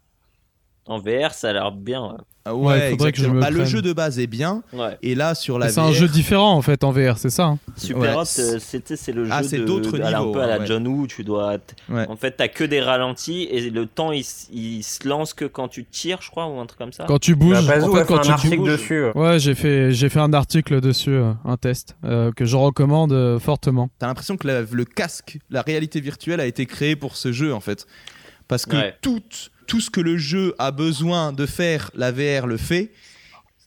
En 0.87 0.99
VR, 0.99 1.33
ça 1.33 1.51
a 1.51 1.53
l'air 1.53 1.71
bien. 1.73 2.03
ouais. 2.03 2.19
Ah 2.45 2.57
Ouais, 2.57 2.91
faudrait 2.91 3.13
que 3.13 3.19
je 3.19 3.29
me 3.29 3.41
Bah, 3.41 3.51
le 3.51 3.65
jeu 3.65 3.83
de 3.83 3.93
base 3.93 4.19
est 4.19 4.27
bien. 4.27 4.65
Ouais. 4.73 4.99
Et 5.01 5.15
là 5.15 5.37
sur 5.37 5.61
la 5.61 5.69
C'est 5.69 5.79
un 5.79 5.91
VR, 5.91 5.93
jeu 5.93 6.09
différent, 6.09 6.55
en 6.55 6.61
fait, 6.61 6.83
en 6.83 6.91
VR, 6.91 7.17
c'est 7.17 7.31
ça 7.31 7.45
hein 7.45 7.59
Super 7.77 8.01
Ouais. 8.01 8.15
Hot, 8.17 8.23
euh, 8.41 8.59
c'était 8.59 8.97
c'est 8.97 9.13
le 9.13 9.27
jeu 9.27 9.31
Ah, 9.33 9.45
c'est 9.45 9.59
de, 9.59 9.65
d'autres 9.65 10.01
un 10.03 10.09
niveaux, 10.19 10.33
peu 10.33 10.41
à 10.43 10.49
la 10.49 10.59
ouais. 10.59 10.67
John 10.67 10.85
Woo, 10.89 11.07
tu 11.07 11.23
dois 11.23 11.59
t- 11.59 11.77
Ouais. 11.89 12.05
en 12.09 12.17
fait 12.17 12.33
t'as 12.33 12.49
que 12.49 12.65
des 12.65 12.81
ralentis 12.81 13.45
et 13.45 13.71
le 13.71 13.87
temps 13.87 14.11
il, 14.11 14.25
il 14.53 14.83
se 14.83 15.07
lance 15.07 15.35
que 15.35 15.45
quand 15.45 15.69
tu 15.69 15.85
tires 15.85 16.19
je 16.21 16.31
crois 16.31 16.49
ou 16.49 16.59
un 16.59 16.67
truc 16.67 16.81
comme 16.81 16.93
ça 16.93 17.05
Quand 17.07 17.21
tu 17.21 17.37
bouges, 17.37 17.65
Bah, 17.65 17.75
en 17.81 17.93
fait, 17.95 18.05
quand 18.07 18.19
un 18.19 18.23
tu 18.23 18.31
article 18.33 18.57
bouges- 18.57 18.73
dessus. 18.73 18.95
euh. 19.05 19.13
Ouais, 19.15 19.39
j'ai 19.39 19.55
fait, 19.55 19.93
j'ai 19.93 20.09
fait 20.09 20.19
un 20.21 20.33
article 20.33 20.81
dessus, 20.81 21.11
euh, 21.11 21.33
un 21.45 21.57
test, 21.57 21.97
euh, 22.03 22.33
que 22.33 22.45
je 22.45 22.57
recommande 22.57 23.13
euh, 23.13 23.39
fortement. 23.39 23.89
t'as 24.01 24.09
l'impression 24.09 24.37
que 24.37 24.49
la- 24.49 24.63
le 24.63 24.85
casque, 24.85 25.39
la 25.49 25.63
réalité 25.63 26.01
virtuelle 26.01 26.41
a 26.41 26.47
été 26.47 26.67
créé 26.67 26.97
pour 26.97 27.15
ce 27.15 27.31
jeu 27.31 27.55
en 27.55 27.61
fait, 27.61 27.87
parce 28.49 28.67
que 28.67 28.75
Ouais. 28.77 28.97
Tout 29.73 29.81
ce 29.81 29.89
que 29.89 30.03
le 30.03 30.19
jeu 30.19 30.55
a 30.59 30.71
besoin 30.71 31.33
de 31.33 31.47
faire, 31.47 31.91
la 31.95 32.13
VR 32.13 32.47
le 32.47 32.59
fait. 32.59 32.93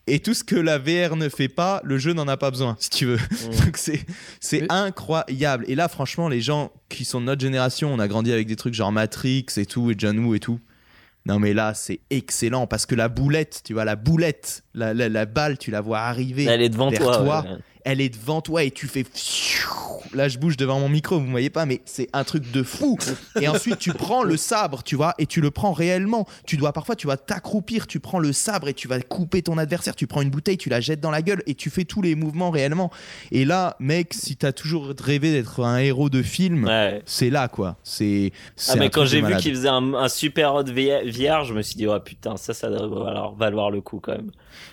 Et 0.05 0.19
tout 0.19 0.35
ce 0.35 0.43
que 0.43 0.55
la 0.55 0.77
VR 0.77 1.15
ne 1.15 1.29
fait 1.29 1.47
pas, 1.47 1.81
le 1.83 1.97
jeu 1.97 2.13
n'en 2.13 2.27
a 2.27 2.37
pas 2.37 2.51
besoin, 2.51 2.77
si 2.79 2.91
tu 2.91 3.07
veux. 3.07 3.15
Mm. 3.17 3.55
Donc 3.65 3.77
c'est 3.77 4.05
c'est 4.39 4.61
Mais- 4.61 4.67
incroyable. 4.71 5.65
Et 5.67 5.73
là, 5.73 5.87
franchement, 5.87 6.29
les 6.29 6.41
gens 6.41 6.71
qui 6.89 7.05
sont 7.05 7.19
de 7.21 7.25
notre 7.25 7.41
génération, 7.41 7.91
on 7.91 7.97
a 7.97 8.07
grandi 8.07 8.31
avec 8.31 8.45
des 8.45 8.55
trucs 8.55 8.75
genre 8.75 8.91
Matrix 8.91 9.47
et 9.57 9.65
tout, 9.65 9.89
et 9.89 9.95
John 9.97 10.19
Woo 10.19 10.35
et 10.35 10.39
tout. 10.39 10.59
Non 11.25 11.39
mais 11.39 11.55
là, 11.55 11.73
c'est 11.73 12.01
excellent 12.11 12.67
parce 12.67 12.85
que 12.85 12.93
la 12.93 13.09
boulette, 13.09 13.61
tu 13.65 13.73
vois, 13.73 13.83
la 13.83 13.95
boulette, 13.95 14.61
la, 14.75 14.93
la, 14.93 15.09
la 15.09 15.25
balle, 15.25 15.57
tu 15.57 15.71
la 15.71 15.81
vois 15.81 16.01
arriver. 16.01 16.43
elle 16.43 16.61
est 16.61 16.69
devant 16.69 16.91
vers 16.91 16.99
toi, 17.01 17.17
toi. 17.17 17.45
ouais. 17.49 17.57
Elle 17.85 18.01
est 18.01 18.09
devant 18.09 18.41
toi 18.41 18.63
et 18.63 18.71
tu 18.71 18.87
fais. 18.87 19.05
Là, 20.13 20.27
je 20.27 20.37
bouge 20.37 20.57
devant 20.57 20.79
mon 20.79 20.89
micro, 20.89 21.19
vous 21.19 21.27
voyez 21.29 21.49
pas, 21.49 21.65
mais 21.65 21.81
c'est 21.85 22.09
un 22.13 22.23
truc 22.23 22.51
de 22.51 22.63
fou. 22.63 22.97
Et 23.39 23.47
ensuite, 23.47 23.77
tu 23.79 23.93
prends 23.93 24.23
le 24.23 24.37
sabre, 24.37 24.81
tu 24.83 24.95
vois, 24.95 25.13
et 25.17 25.25
tu 25.25 25.39
le 25.41 25.51
prends 25.51 25.71
réellement. 25.71 26.25
Tu 26.45 26.57
dois 26.57 26.73
parfois, 26.73 26.95
tu 26.95 27.05
vas 27.07 27.17
t'accroupir, 27.17 27.85
tu 27.87 27.99
prends 27.99 28.19
le 28.19 28.33
sabre 28.33 28.67
et 28.67 28.73
tu 28.73 28.87
vas 28.87 28.99
couper 29.01 29.41
ton 29.41 29.57
adversaire. 29.57 29.95
Tu 29.95 30.07
prends 30.07 30.21
une 30.21 30.29
bouteille, 30.29 30.57
tu 30.57 30.69
la 30.69 30.79
jettes 30.81 30.99
dans 30.99 31.11
la 31.11 31.21
gueule 31.21 31.41
et 31.47 31.55
tu 31.55 31.69
fais 31.69 31.85
tous 31.85 32.01
les 32.01 32.15
mouvements 32.15 32.49
réellement. 32.49 32.91
Et 33.31 33.45
là, 33.45 33.75
mec, 33.79 34.13
si 34.13 34.35
t'as 34.35 34.51
toujours 34.51 34.91
rêvé 34.99 35.31
d'être 35.31 35.63
un 35.63 35.77
héros 35.77 36.09
de 36.09 36.21
film, 36.21 36.65
Ouais. 36.65 37.01
c'est 37.05 37.29
là, 37.29 37.47
quoi. 37.47 37.77
C'est. 37.83 38.31
Ah 38.69 38.75
mais 38.77 38.89
quand 38.89 39.05
j'ai 39.05 39.21
vu 39.21 39.35
qu'il 39.37 39.53
faisait 39.55 39.67
un, 39.69 39.93
un 39.93 40.09
super 40.09 40.55
hot 40.55 40.63
VR, 40.65 41.43
je 41.45 41.53
me 41.53 41.61
suis 41.61 41.75
dit 41.75 41.87
oh 41.87 41.99
putain 41.99 42.37
ça 42.37 42.53
ça 42.53 42.69
devrait 42.69 43.03
valoir, 43.05 43.33
valoir 43.35 43.69
le 43.71 43.81
coup 43.81 43.99
quand 44.01 44.13
même. 44.13 44.31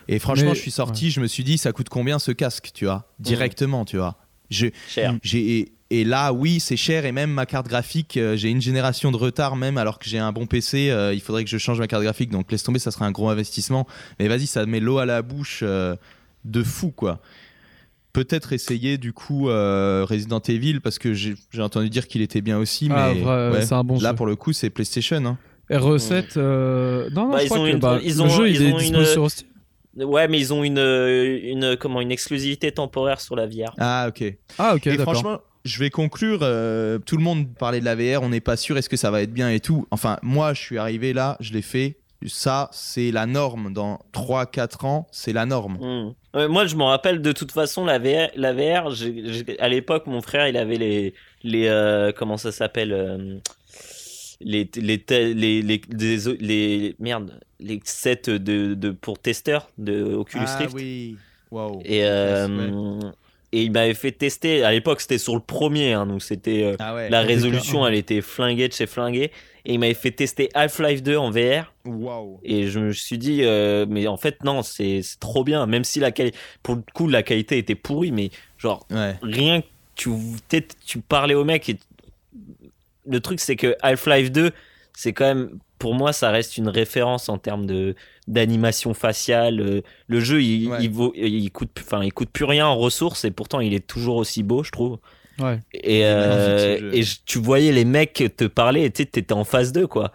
Et 0.09 0.19
franchement, 0.19 0.51
Mais- 0.51 0.55
je 0.57 0.61
suis 0.61 0.71
sorti, 0.71 1.11
je 1.11 1.21
me 1.21 1.27
suis 1.27 1.45
dit, 1.45 1.59
ça 1.59 1.73
coûte 1.73 1.89
combien 1.89 2.19
ce 2.19 2.33
casque, 2.33 2.71
tu 2.75 2.85
vois 2.87 3.09
Directement, 3.19 3.85
tu 3.85 3.97
vois. 3.97 4.17
Je, 4.51 4.67
Cher. 4.89 5.15
J'ai 5.23 5.73
et 5.95 6.05
là 6.05 6.33
oui 6.33 6.59
c'est 6.59 6.77
cher 6.79 7.05
et 7.05 7.13
même 7.13 7.31
ma 7.31 7.45
carte 7.45 7.69
graphique 7.69 8.17
euh, 8.17 8.35
j'ai 8.35 8.49
une 8.49 8.63
génération 8.63 9.11
de 9.13 9.17
retard 9.19 9.57
même 9.57 9.77
alors 9.77 9.99
que 9.99 10.09
j'ai 10.09 10.17
un 10.19 10.33
bon 10.33 10.47
PC 10.47 10.89
euh, 10.89 11.13
il 11.13 11.21
faudrait 11.21 11.45
que 11.45 11.51
je 11.51 11.59
change 11.59 11.79
ma 11.81 11.87
carte 11.87 12.03
graphique 12.03 12.31
donc 12.31 12.51
laisse 12.51 12.63
tomber 12.63 12.79
ça 12.79 12.91
sera 12.91 13.05
un 13.05 13.11
gros 13.11 13.29
investissement 13.29 13.87
mais 14.19 14.27
vas-y 14.27 14.47
ça 14.47 14.65
met 14.65 14.81
l'eau 14.81 14.97
à 14.97 15.05
la 15.05 15.21
bouche 15.21 15.61
euh, 15.63 15.95
de 16.47 16.63
fou 16.63 16.93
quoi 16.93 17.21
peut-être 18.15 18.55
essayer 18.55 18.97
du 18.97 19.13
coup 19.13 19.51
euh, 19.51 20.07
Resident 20.09 20.41
Evil 20.41 20.81
parce 20.81 20.99
que 20.99 21.13
j'ai 21.13 21.35
j'ai 21.51 21.61
entendu 21.63 21.91
dire 21.91 22.09
qu'il 22.09 22.23
était 22.23 22.41
bien 22.41 22.57
aussi 22.59 22.89
mais 22.89 22.95
Ah, 22.97 23.13
vrai, 23.13 23.51
ouais. 23.51 23.63
c'est 23.67 23.75
un 23.75 23.85
bon 23.85 23.99
là 24.01 24.11
jeu. 24.11 24.17
pour 24.17 24.25
le 24.27 24.35
coup 24.37 24.53
c'est 24.55 24.71
PlayStation 24.71 25.23
hein. 25.27 25.39
RE7, 25.71 26.37
euh, 26.39 27.09
non, 27.11 27.27
non, 27.27 27.33
Bah, 27.33 27.39
je 27.39 27.45
ils 27.45 27.49
crois 27.49 27.61
ont 27.61 27.65
que 27.65 27.71
une- 27.71 27.79
bah, 27.79 27.99
ils 28.03 28.15
le 28.17 28.21
ont- 28.23 28.29
jeu 28.29 28.49
ils 28.49 28.57
il 28.57 28.63
est 28.63 28.73
ont 28.73 28.79
une- 28.79 29.05
sur 29.07 29.31
Steam. 29.31 29.49
Ouais 29.97 30.27
mais 30.29 30.39
ils 30.39 30.53
ont 30.55 30.65
une 30.65 30.79
une 30.79 31.77
comment 31.77 32.01
une 32.01 32.13
exclusivité 32.13 32.73
temporaire 32.73 33.21
sur 33.21 33.37
la 33.37 33.47
VR. 33.47 33.75
ah 33.79 34.07
ok 34.09 34.25
Ah, 34.59 34.75
ok, 34.75 34.85
d'accord. 34.89 35.03
franchement, 35.15 35.41
je 35.65 35.79
vais 35.79 35.91
conclure. 35.91 36.41
euh, 36.43 36.99
tout 36.99 37.17
le 37.17 37.23
monde 37.23 37.47
parlait 37.55 37.81
de 37.81 37.85
la 37.85 37.95
VR, 37.95 38.23
on 38.23 38.31
n'est 38.31 38.41
pas 38.41 38.57
sûr, 38.57 38.77
est-ce 38.79 38.89
que 38.89 38.97
ça 38.97 39.11
va 39.11 39.23
être 39.23 39.33
bien 39.33 39.51
et 39.51 39.61
tout. 39.61 39.87
Enfin, 39.91 40.19
moi, 40.23 40.55
je 40.55 40.61
suis 40.61 40.79
arrivé 40.79 41.13
là, 41.13 41.37
je 41.41 41.53
l'ai 41.53 41.63
fait. 41.63 41.97
Ça, 42.27 42.69
c'est 42.73 43.11
la 43.11 43.27
norme. 43.27 43.73
Dans 43.73 43.99
3-4 44.15 44.87
ans, 44.87 45.09
c'est 45.11 45.33
la 45.33 45.45
norme. 45.45 45.79
Hmm. 46.35 46.47
Moi, 46.49 46.67
je 46.67 46.77
me 46.77 46.85
rappelle 46.85 47.21
de 47.21 47.33
toute 47.33 47.51
façon 47.51 47.85
la 47.85 47.99
VR. 47.99 48.31
La 48.37 48.53
VR 48.53 48.89
à 49.59 49.69
l'époque, 49.69 50.07
mon 50.07 50.21
frère, 50.23 50.47
il 50.49 50.57
avait 50.57 50.77
les 50.77 51.15
les 51.43 51.67
euh, 51.67 52.13
comment 52.17 52.37
ça 52.37 52.53
s'appelle 52.53 52.93
les 54.45 54.69
les 54.77 55.03
les 55.35 55.81
les 56.41 56.97
merde 56.99 57.41
les 57.61 57.81
sets 57.85 58.23
de, 58.39 58.75
de 58.75 58.91
pour 58.91 59.19
testeurs 59.19 59.69
de 59.79 60.03
Oculus 60.03 60.45
ah 60.49 60.57
Rift. 60.59 60.75
oui. 60.75 61.17
Wow. 61.51 61.81
Et 61.85 62.05
euh, 62.05 62.49
Ouais. 62.49 63.11
et 63.53 63.63
il 63.65 63.73
m'avait 63.73 63.95
fait 63.95 64.11
tester. 64.13 64.65
À 64.65 64.73
l'époque, 64.73 65.01
c'était 65.03 65.19
sur 65.19 65.35
le 65.35 65.41
premier, 65.41 65.93
hein, 65.93 66.07
donc 66.07 66.23
c'était 66.23 66.65
euh, 66.65 66.77
Ah 66.79 66.95
ouais. 66.95 67.11
la 67.11 67.21
résolution, 67.21 67.87
elle 67.87 67.95
était 67.95 68.21
flinguée 68.23 68.69
de 68.69 68.73
chez 68.73 68.87
flinguée. 68.87 69.31
Et 69.65 69.75
il 69.75 69.79
m'avait 69.79 69.95
fait 69.95 70.11
tester 70.11 70.49
Half-Life 70.55 71.03
2 71.05 71.17
en 71.17 71.31
VR. 71.31 71.73
Wow. 71.85 72.41
Et 72.43 72.67
je 72.69 72.81
me 72.81 72.93
suis 72.93 73.17
dit, 73.19 73.45
euh, 73.45 73.87
mais 73.89 74.09
en 74.09 74.17
fait, 74.17 74.43
non, 74.43 74.63
c'est 74.63 75.03
trop 75.21 75.45
bien. 75.45 75.67
Même 75.67 75.85
si 75.85 76.01
la 76.01 76.11
qualité, 76.11 76.37
pour 76.65 76.75
le 76.75 76.83
coup, 76.95 77.07
la 77.07 77.23
qualité 77.23 77.59
était 77.59 77.77
pourrie, 77.77 78.11
mais 78.11 78.31
genre, 78.59 78.85
Ouais. 78.91 79.15
rien 79.23 79.61
que 79.61 79.67
tu, 79.95 80.11
tu 80.85 80.99
parlais 81.01 81.35
au 81.35 81.45
mec 81.45 81.69
et 81.69 81.77
le 83.07 83.21
truc, 83.21 83.41
c'est 83.41 83.57
que 83.57 83.77
Half-Life 83.83 84.31
2, 84.33 84.51
c'est 84.95 85.13
quand 85.13 85.25
même, 85.27 85.59
pour 85.79 85.95
moi, 85.95 86.13
ça 86.13 86.31
reste 86.31 86.57
une 86.59 86.69
référence 86.69 87.29
en 87.29 87.39
termes 87.39 87.67
de 87.67 87.95
d'animation 88.29 88.95
faciale. 88.95 89.61
Euh, 89.61 89.81
Le 90.07 90.21
jeu, 90.21 90.43
il, 90.43 90.69
Ouais. 90.69 90.79
il 90.81 90.91
vaut, 90.91 91.13
il 91.17 91.51
coûte, 91.51 91.71
enfin, 91.81 92.05
il 92.05 92.13
coûte 92.13 92.31
plus 92.31 92.45
rien 92.45 92.67
en 92.67 92.77
ressources 92.77 93.25
et 93.25 93.31
pourtant, 93.33 93.61
il 93.61 93.75
est 93.75 93.85
toujours 93.87 94.17
aussi 94.17 94.43
beau, 94.43 94.63
je 94.63 94.71
trouve. 94.71 94.99
Ouais. 95.41 95.59
Et, 95.75 96.05
euh, 96.05 96.91
et 96.93 97.03
je- 97.03 97.17
tu 97.25 97.39
voyais 97.39 97.73
les 97.73 97.85
mecs 97.87 98.23
te 98.37 98.45
parler 98.45 98.85
et 98.85 98.91
tu 98.91 99.03
sais, 99.03 99.09
t'étais 99.09 99.33
en 99.33 99.45
phase 99.45 99.73
2, 99.73 99.87
quoi. 99.87 100.13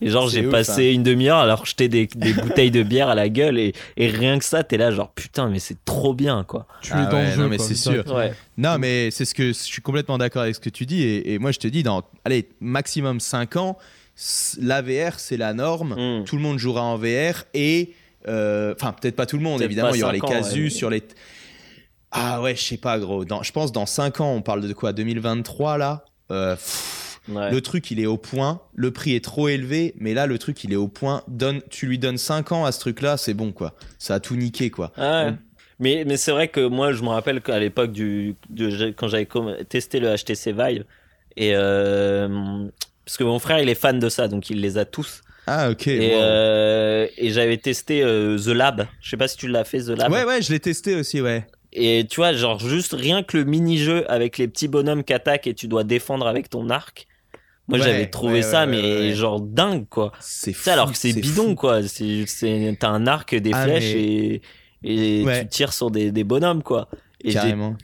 Et 0.00 0.10
genre, 0.10 0.28
j'ai 0.28 0.44
passé 0.44 0.90
hein. 0.90 0.94
une 0.94 1.02
demi-heure 1.02 1.38
à 1.38 1.46
leur 1.46 1.66
jeter 1.66 1.88
des, 1.88 2.06
des 2.06 2.32
bouteilles 2.32 2.70
de 2.70 2.82
bière 2.84 3.08
à 3.08 3.14
la 3.16 3.28
gueule 3.28 3.58
et, 3.58 3.72
et 3.96 4.06
rien 4.08 4.38
que 4.38 4.44
ça, 4.44 4.62
t'es 4.62 4.76
là, 4.76 4.90
genre 4.92 5.10
putain, 5.12 5.48
mais 5.48 5.58
c'est 5.58 5.84
trop 5.84 6.14
bien 6.14 6.44
quoi. 6.44 6.66
Tu 6.82 6.92
Ah 6.94 7.02
es 7.02 7.06
dans 7.10 7.16
ouais, 7.18 7.24
le 7.26 7.32
jeu. 7.32 7.42
non, 7.42 7.48
mais 7.48 7.58
c'est 7.58 7.74
sûr. 7.74 8.06
Ouais. 8.14 8.32
Non, 8.56 8.78
mais 8.78 9.10
c'est 9.10 9.24
ce 9.24 9.34
que 9.34 9.48
je 9.48 9.52
suis 9.52 9.82
complètement 9.82 10.16
d'accord 10.18 10.42
avec 10.42 10.54
ce 10.54 10.60
que 10.60 10.70
tu 10.70 10.86
dis. 10.86 11.02
Et, 11.02 11.32
et 11.34 11.38
moi, 11.40 11.50
je 11.50 11.58
te 11.58 11.66
dis, 11.66 11.82
dans 11.82 12.04
allez, 12.24 12.48
maximum 12.60 13.18
5 13.18 13.56
ans, 13.56 13.76
c- 14.14 14.58
la 14.62 14.82
VR, 14.82 15.18
c'est 15.18 15.36
la 15.36 15.52
norme. 15.52 15.94
Mm. 16.20 16.24
Tout 16.24 16.36
le 16.36 16.42
monde 16.42 16.58
jouera 16.58 16.82
en 16.82 16.96
VR. 16.96 17.44
Et, 17.54 17.92
euh, 18.28 18.74
enfin, 18.80 18.92
peut-être 18.92 19.16
pas 19.16 19.26
tout 19.26 19.36
le 19.36 19.42
monde, 19.42 19.62
évidemment. 19.62 19.94
Il 19.94 19.98
y 20.00 20.02
aura 20.04 20.12
les 20.12 20.20
5 20.20 20.26
ans, 20.26 20.30
casus 20.30 20.64
ouais. 20.64 20.70
sur 20.70 20.90
les. 20.90 21.02
Ah 22.10 22.40
ouais, 22.40 22.54
je 22.56 22.62
sais 22.62 22.76
pas, 22.78 22.98
gros. 22.98 23.24
Dans, 23.24 23.42
je 23.42 23.52
pense 23.52 23.72
dans 23.72 23.84
5 23.86 24.20
ans, 24.20 24.32
on 24.32 24.42
parle 24.42 24.66
de 24.66 24.72
quoi? 24.72 24.92
2023 24.92 25.76
là? 25.76 26.04
Euh, 26.30 26.54
pff, 26.56 27.07
Ouais. 27.28 27.50
Le 27.50 27.60
truc, 27.60 27.90
il 27.90 28.00
est 28.00 28.06
au 28.06 28.16
point. 28.16 28.60
Le 28.74 28.90
prix 28.90 29.14
est 29.14 29.24
trop 29.24 29.48
élevé. 29.48 29.94
Mais 29.98 30.14
là, 30.14 30.26
le 30.26 30.38
truc, 30.38 30.64
il 30.64 30.72
est 30.72 30.76
au 30.76 30.88
point. 30.88 31.22
Donne, 31.28 31.60
tu 31.70 31.86
lui 31.86 31.98
donnes 31.98 32.18
5 32.18 32.52
ans 32.52 32.64
à 32.64 32.72
ce 32.72 32.80
truc-là, 32.80 33.16
c'est 33.16 33.34
bon, 33.34 33.52
quoi. 33.52 33.74
Ça 33.98 34.14
a 34.14 34.20
tout 34.20 34.36
niqué, 34.36 34.70
quoi. 34.70 34.92
Ah 34.96 35.26
ouais. 35.26 35.32
Mais, 35.80 36.04
mais 36.06 36.16
c'est 36.16 36.32
vrai 36.32 36.48
que 36.48 36.66
moi, 36.66 36.92
je 36.92 37.02
me 37.02 37.08
rappelle 37.08 37.40
qu'à 37.40 37.58
l'époque 37.58 37.92
du, 37.92 38.34
quand 38.96 39.08
j'avais 39.08 39.28
testé 39.68 40.00
le 40.00 40.14
HTC 40.16 40.52
Vive, 40.52 40.84
et 41.36 41.52
euh, 41.54 42.66
parce 43.04 43.16
que 43.16 43.24
mon 43.24 43.38
frère, 43.38 43.60
il 43.60 43.68
est 43.68 43.76
fan 43.76 43.98
de 44.00 44.08
ça, 44.08 44.26
donc 44.26 44.50
il 44.50 44.60
les 44.60 44.76
a 44.76 44.84
tous. 44.84 45.22
Ah, 45.46 45.70
ok. 45.70 45.86
Et, 45.86 46.14
wow. 46.14 46.20
euh, 46.20 47.06
et 47.16 47.30
j'avais 47.30 47.56
testé 47.56 48.02
euh, 48.02 48.36
The 48.38 48.48
Lab. 48.48 48.86
Je 49.00 49.08
sais 49.08 49.16
pas 49.16 49.28
si 49.28 49.36
tu 49.36 49.48
l'as 49.48 49.64
fait, 49.64 49.80
The 49.80 49.90
Lab. 49.90 50.12
Ouais, 50.12 50.24
ouais, 50.24 50.42
je 50.42 50.52
l'ai 50.52 50.60
testé 50.60 50.94
aussi, 50.96 51.20
ouais. 51.20 51.46
Et 51.72 52.06
tu 52.10 52.16
vois, 52.16 52.32
genre 52.32 52.58
juste 52.58 52.92
rien 52.92 53.22
que 53.22 53.36
le 53.36 53.44
mini-jeu 53.44 54.10
avec 54.10 54.36
les 54.38 54.48
petits 54.48 54.68
bonhommes 54.68 55.04
qui 55.04 55.12
attaquent 55.12 55.46
et 55.46 55.54
tu 55.54 55.68
dois 55.68 55.84
défendre 55.84 56.26
avec 56.26 56.50
ton 56.50 56.70
arc. 56.70 57.06
Moi, 57.68 57.78
Ouais, 57.78 57.84
j'avais 57.84 58.06
trouvé 58.06 58.34
ouais, 58.36 58.42
ça, 58.42 58.64
mais 58.66 59.14
genre 59.14 59.40
dingue, 59.40 59.86
quoi. 59.90 60.12
C'est 60.20 60.54
sais, 60.54 60.70
alors 60.70 60.90
que 60.90 60.96
c'est 60.98 61.12
fou, 61.12 61.20
bidon, 61.20 61.48
fou. 61.50 61.54
quoi. 61.54 61.80
T'as 62.80 62.88
un 62.88 63.06
arc, 63.06 63.34
des 63.34 63.50
Ah, 63.52 63.64
flèches 63.64 63.94
mais- 63.94 64.40
et, 64.84 65.20
et 65.20 65.24
tu 65.42 65.48
tires 65.48 65.72
sur 65.74 65.90
des, 65.90 66.10
des 66.10 66.24
bonhommes, 66.24 66.62
quoi. 66.62 66.88
Et, 67.22 67.34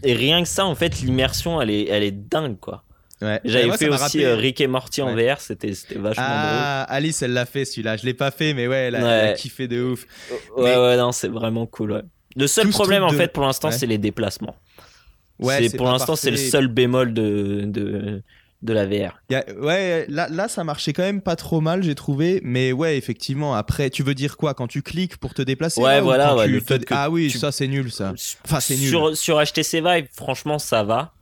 et 0.05 0.15
rien 0.15 0.43
que 0.43 0.49
ça, 0.49 0.65
en 0.65 0.75
fait, 0.75 1.01
l'immersion, 1.01 1.61
elle 1.61 1.71
est, 1.71 1.89
elle 1.89 2.03
est 2.03 2.13
dingue, 2.13 2.59
quoi. 2.59 2.83
Ouais. 3.21 3.41
J'avais 3.45 3.71
fait 3.77 3.89
aussi 3.89 4.19
rappelé- 4.19 4.25
euh, 4.25 4.37
Rick 4.37 4.61
et 4.61 4.67
Morty 4.67 5.03
en 5.03 5.15
Ouais. 5.15 5.33
VR, 5.35 5.41
c'était, 5.41 5.73
vachement 5.97 6.25
Ah, 6.27 6.83
Alice, 6.89 7.21
elle 7.23 7.33
l'a 7.33 7.47
fait 7.47 7.65
celui-là. 7.65 7.97
Je 7.97 8.05
l'ai 8.07 8.15
pas 8.15 8.31
fait, 8.31 8.55
mais 8.55 8.67
ouais, 8.67 8.77
elle 8.89 8.97
a, 8.97 9.03
Ouais. 9.03 9.09
elle 9.09 9.29
a 9.31 9.33
kiffé 9.35 9.67
de 9.69 9.83
ouf. 9.83 10.07
drôle. 10.49 10.65
Ouais, 10.65 10.77
Mais- 10.77 10.83
ouais, 10.83 10.97
non, 10.97 11.13
c'est 11.13 11.29
vraiment 11.29 11.67
cool, 11.67 11.93
ouais. 11.93 12.03
Le 12.37 12.47
seul 12.47 12.67
Tout 12.67 12.71
problème, 12.73 13.03
en 13.03 13.13
de- 13.13 13.17
fait, 13.17 13.33
pour 13.33 13.45
l'instant, 13.45 13.71
c'est 13.71 13.87
les 13.87 13.99
déplacements. 13.99 14.57
Ouais, 15.39 15.69
c'est, 15.69 15.77
pour 15.77 15.87
l'instant, 15.87 16.17
c'est 16.17 16.31
le 16.31 16.37
seul 16.37 16.69
bémol 16.69 17.13
de, 17.13 17.63
de, 17.65 18.23
de 18.65 18.73
la 18.73 18.87
VR. 18.87 19.19
Ouais, 19.61 20.07
là, 20.09 20.29
là, 20.29 20.49
ça 20.49 20.65
marchait 20.65 20.93
quand 20.93 21.03
même 21.03 21.21
pas 21.21 21.37
trop 21.37 21.61
mal, 21.61 21.83
j'ai 21.83 21.95
trouvé. 21.95 22.41
Mais 22.43 22.73
ouais, 22.73 22.97
effectivement, 22.97 23.55
après, 23.55 23.91
tu 23.91 24.03
veux 24.03 24.15
dire 24.15 24.37
quoi? 24.37 24.55
Quand 24.55 24.67
tu 24.67 24.83
cliques 24.83 25.19
pour 25.19 25.35
te 25.35 25.43
déplacer 25.43 25.81
Ouais, 25.83 25.97
là, 25.97 26.01
ou 26.01 26.05
voilà, 26.05 26.37
ouais, 26.37 26.47
tu 26.47 26.63
te- 26.63 26.85
Ah 26.91 27.11
oui, 27.11 27.29
tu- 27.31 27.39
ça, 27.39 27.53
c'est 27.53 27.69
nul, 27.69 27.93
ça. 27.93 28.15
Enfin, 28.45 28.61
c'est 28.61 28.77
nul. 28.77 28.89
Sur, 28.89 29.17
sur 29.17 29.39
HTC 29.39 29.81
Vive, 29.81 30.09
franchement, 30.13 30.59
ça 30.59 30.83
va. 30.83 31.13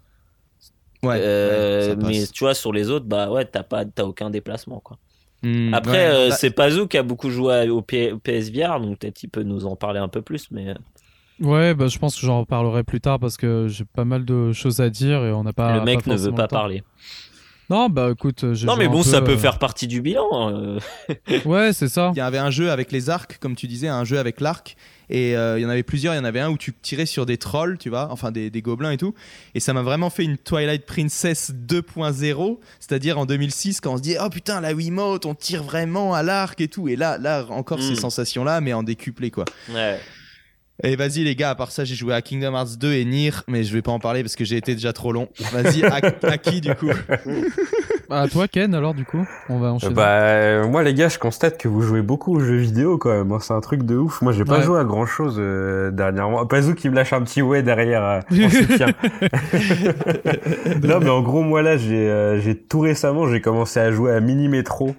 Ouais, 1.02 1.16
Euh, 1.20 1.96
ouais, 1.96 2.02
mais 2.04 2.26
tu 2.28 2.44
vois, 2.44 2.54
sur 2.54 2.72
les 2.72 2.88
autres, 2.88 3.06
bah 3.06 3.28
ouais, 3.30 3.44
t'as 3.44 3.64
pas, 3.64 3.84
t'as 3.84 4.04
aucun 4.04 4.30
déplacement, 4.30 4.78
quoi. 4.78 4.98
Hmm, 5.42 5.74
Après, 5.74 5.92
ouais, 5.92 6.14
euh, 6.14 6.28
bah, 6.28 6.36
c'est 6.36 6.52
Pazou 6.52 6.86
qui 6.86 6.96
a 6.96 7.02
beaucoup 7.02 7.28
joué 7.30 7.68
au, 7.68 7.82
P- 7.82 8.12
au 8.12 8.18
PSVR, 8.18 8.78
donc 8.80 8.98
peut-être 9.00 9.20
il 9.24 9.28
peut 9.28 9.42
nous 9.42 9.66
en 9.66 9.74
parler 9.74 9.98
un 9.98 10.06
peu 10.06 10.22
plus, 10.22 10.48
mais 10.52 10.68
euh, 10.68 10.74
Ouais, 11.40 11.74
bah, 11.74 11.88
je 11.88 11.98
pense 11.98 12.14
que 12.14 12.24
j'en 12.24 12.40
reparlerai 12.40 12.84
plus 12.84 13.00
tard 13.00 13.18
parce 13.18 13.36
que 13.36 13.66
j'ai 13.68 13.84
pas 13.84 14.04
mal 14.04 14.24
de 14.24 14.52
choses 14.52 14.80
à 14.80 14.90
dire 14.90 15.24
et 15.24 15.32
on 15.32 15.42
n'a 15.42 15.52
pas. 15.52 15.78
le 15.78 15.84
mec 15.84 16.06
ne 16.06 16.14
veut 16.14 16.30
pas 16.30 16.46
parler. 16.46 16.84
Non, 17.72 17.88
bah 17.88 18.10
écoute, 18.12 18.52
j'ai 18.52 18.66
Non, 18.66 18.76
mais 18.76 18.86
bon, 18.88 19.02
peu, 19.02 19.08
ça 19.08 19.22
peut 19.22 19.32
euh, 19.32 19.38
faire 19.38 19.58
partie 19.58 19.86
du 19.86 20.02
bilan. 20.02 20.28
euh. 20.50 20.78
Ouais, 21.46 21.72
c'est 21.72 21.88
ça. 21.88 22.12
Il 22.14 22.18
y 22.18 22.20
avait 22.20 22.38
un 22.38 22.50
jeu 22.50 22.70
avec 22.70 22.92
les 22.92 23.08
arcs, 23.08 23.38
comme 23.40 23.56
tu 23.56 23.66
disais, 23.66 23.88
un 23.88 24.04
jeu 24.04 24.18
avec 24.18 24.40
l'arc. 24.42 24.76
Et 25.08 25.36
euh, 25.36 25.58
il 25.58 25.62
y 25.62 25.66
en 25.66 25.68
avait 25.68 25.82
plusieurs. 25.82 26.14
Il 26.14 26.18
y 26.18 26.20
en 26.20 26.24
avait 26.24 26.40
un 26.40 26.50
où 26.50 26.56
tu 26.58 26.72
tirais 26.74 27.06
sur 27.06 27.24
des 27.26 27.36
trolls, 27.38 27.78
tu 27.78 27.88
vois, 27.90 28.08
enfin 28.10 28.30
des, 28.30 28.50
des 28.50 28.62
gobelins 28.62 28.90
et 28.92 28.96
tout. 28.98 29.14
Et 29.54 29.60
ça 29.60 29.72
m'a 29.72 29.82
vraiment 29.82 30.10
fait 30.10 30.24
une 30.24 30.36
Twilight 30.38 30.86
Princess 30.86 31.50
2.0, 31.52 32.58
c'est-à-dire 32.80 33.18
en 33.18 33.26
2006 33.26 33.80
quand 33.80 33.94
on 33.94 33.96
se 33.96 34.02
dit 34.02 34.16
oh 34.22 34.28
putain 34.30 34.60
la 34.60 34.72
Wiimote, 34.74 35.26
on 35.26 35.34
tire 35.34 35.62
vraiment 35.62 36.14
à 36.14 36.22
l'arc 36.22 36.60
et 36.60 36.68
tout. 36.68 36.88
Et 36.88 36.96
là, 36.96 37.18
là 37.18 37.44
encore 37.50 37.78
Mm. 37.78 37.82
ces 37.82 37.94
sensations-là, 37.96 38.60
mais 38.60 38.72
en 38.72 38.82
décuplé 38.82 39.30
quoi. 39.30 39.44
Ouais. 39.72 39.98
Et 40.84 40.96
vas-y 40.96 41.22
les 41.24 41.36
gars, 41.36 41.50
à 41.50 41.54
part 41.54 41.70
ça, 41.70 41.84
j'ai 41.84 41.94
joué 41.94 42.12
à 42.12 42.22
Kingdom 42.22 42.54
Hearts 42.54 42.76
2 42.78 42.92
et 42.92 43.04
Nier, 43.04 43.30
mais 43.48 43.62
je 43.62 43.72
vais 43.72 43.82
pas 43.82 43.92
en 43.92 44.00
parler 44.00 44.22
parce 44.22 44.34
que 44.36 44.44
j'ai 44.44 44.56
été 44.56 44.74
déjà 44.74 44.92
trop 44.92 45.12
long. 45.12 45.28
Vas-y, 45.52 45.84
à, 45.84 46.00
à 46.24 46.38
qui 46.38 46.60
du 46.60 46.74
coup 46.74 46.90
À 48.10 48.28
toi, 48.28 48.46
Ken, 48.46 48.74
alors, 48.74 48.92
du 48.92 49.04
coup 49.06 49.24
On 49.48 49.58
va 49.58 49.72
enchaîner. 49.72 49.94
Bah, 49.94 50.08
euh, 50.08 50.66
moi, 50.68 50.82
les 50.82 50.92
gars, 50.92 51.08
je 51.08 51.18
constate 51.18 51.56
que 51.56 51.66
vous 51.68 51.80
jouez 51.80 52.02
beaucoup 52.02 52.36
aux 52.36 52.40
jeux 52.40 52.56
vidéo, 52.58 52.98
quand 52.98 53.08
même. 53.10 53.28
Moi, 53.28 53.38
C'est 53.40 53.54
un 53.54 53.60
truc 53.60 53.84
de 53.84 53.96
ouf. 53.96 54.20
Moi, 54.20 54.32
j'ai 54.32 54.44
pas 54.44 54.58
Ouais. 54.58 54.64
joué 54.64 54.78
à 54.80 54.84
grand 54.84 55.06
chose 55.06 55.36
dernièrement. 55.92 56.44
Pazou 56.44 56.74
qui 56.74 56.90
me 56.90 56.94
lâche 56.94 57.12
un 57.14 57.22
petit 57.22 57.40
ouais 57.42 57.62
derrière 57.62 58.02
euh, 58.04 58.20
en 58.44 58.50
soutien. 58.50 58.86
non, 60.82 61.00
mais 61.00 61.08
en 61.10 61.22
gros, 61.22 61.42
moi, 61.42 61.62
là, 61.62 61.76
j'ai 61.76 62.10
euh, 62.10 62.40
j'ai 62.40 62.56
tout 62.56 62.80
récemment, 62.80 63.28
j'ai 63.28 63.40
commencé 63.40 63.80
à 63.80 63.90
jouer 63.92 64.12
à 64.12 64.20
Mini 64.20 64.48
Metro. 64.48 64.94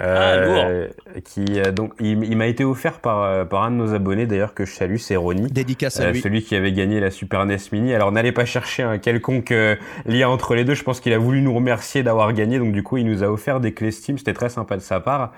Euh, 0.00 0.88
qui 1.24 1.44
euh, 1.60 1.70
donc 1.70 1.92
il, 2.00 2.24
il 2.24 2.36
m'a 2.36 2.48
été 2.48 2.64
offert 2.64 2.98
par 2.98 3.22
euh, 3.22 3.44
par 3.44 3.62
un 3.62 3.70
de 3.70 3.76
nos 3.76 3.94
abonnés 3.94 4.26
d'ailleurs 4.26 4.52
que 4.52 4.64
je 4.64 4.72
salue 4.74 4.96
c'est 4.96 5.14
Ronnie 5.14 5.46
Dédicace 5.52 6.00
à 6.00 6.06
Euh, 6.06 6.10
lui. 6.10 6.20
celui 6.20 6.42
qui 6.42 6.56
avait 6.56 6.72
gagné 6.72 6.98
la 6.98 7.12
Super 7.12 7.46
NES 7.46 7.58
Mini. 7.70 7.94
Alors 7.94 8.10
n'allez 8.10 8.32
pas 8.32 8.44
chercher 8.44 8.82
un 8.82 8.98
quelconque 8.98 9.52
euh, 9.52 9.76
lien 10.04 10.28
entre 10.28 10.56
les 10.56 10.64
deux. 10.64 10.74
Je 10.74 10.82
pense 10.82 10.98
qu'il 10.98 11.12
a 11.12 11.18
voulu 11.18 11.42
nous 11.42 11.54
remercier 11.54 12.02
d'avoir 12.02 12.32
gagné. 12.32 12.58
Donc 12.58 12.72
du 12.72 12.82
coup, 12.82 12.96
il 12.96 13.06
nous 13.06 13.22
a 13.22 13.28
offert 13.28 13.60
des 13.60 13.72
clés 13.72 13.92
Steam. 13.92 14.18
C'était 14.18 14.32
très 14.34 14.48
sympa 14.48 14.76
de 14.76 14.82
sa 14.82 14.98
part. 14.98 15.32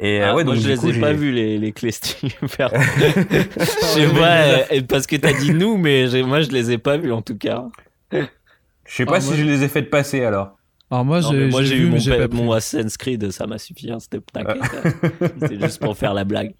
Et 0.00 0.20
euh, 0.22 0.26
Ah, 0.30 0.34
ouais, 0.34 0.42
moi, 0.42 0.54
donc 0.54 0.62
je 0.62 0.68
les 0.70 0.76
coup, 0.76 0.88
ai 0.90 0.98
pas 0.98 1.12
vus, 1.12 1.30
les, 1.30 1.56
les 1.58 1.70
clés 1.72 1.92
Steam. 1.92 2.30
Je 2.50 3.64
sais 3.64 4.08
pas, 4.08 4.84
parce 4.88 5.06
que 5.06 5.14
t'as 5.14 5.34
dit 5.34 5.54
nous, 5.54 5.76
mais 5.76 6.06
moi, 6.24 6.40
je 6.40 6.50
les 6.50 6.72
ai 6.72 6.78
pas 6.78 6.96
vus, 6.96 7.12
en 7.12 7.22
tout 7.22 7.38
cas. 7.38 7.64
Je 8.12 8.18
sais 8.88 9.04
pas 9.06 9.16
Ah, 9.16 9.20
si 9.20 9.28
moi- 9.28 9.36
je 9.38 9.44
les 9.44 9.62
ai 9.62 9.68
faites 9.68 9.88
passer 9.88 10.24
alors. 10.24 10.56
Alors, 10.90 11.04
moi, 11.04 11.20
j'ai 11.20 11.48
moi, 11.48 11.62
j'ai 11.62 11.76
vu, 11.76 11.82
eu 11.84 11.86
mon, 11.90 11.98
j'ai 11.98 12.10
pa- 12.12 12.28
Assassin's 12.54 12.96
Creed, 12.96 13.30
ça 13.30 13.46
m'a 13.46 13.58
suffi, 13.58 13.90
hein, 13.90 13.98
c'était 14.00 14.20
t'inquiète. 14.20 14.62
C'était 15.38 15.60
juste 15.60 15.80
pour 15.80 15.96
faire 15.96 16.14
la 16.14 16.24
blague. 16.24 16.54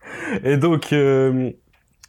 Et 0.44 0.56
donc, 0.56 0.92
euh, 0.92 1.50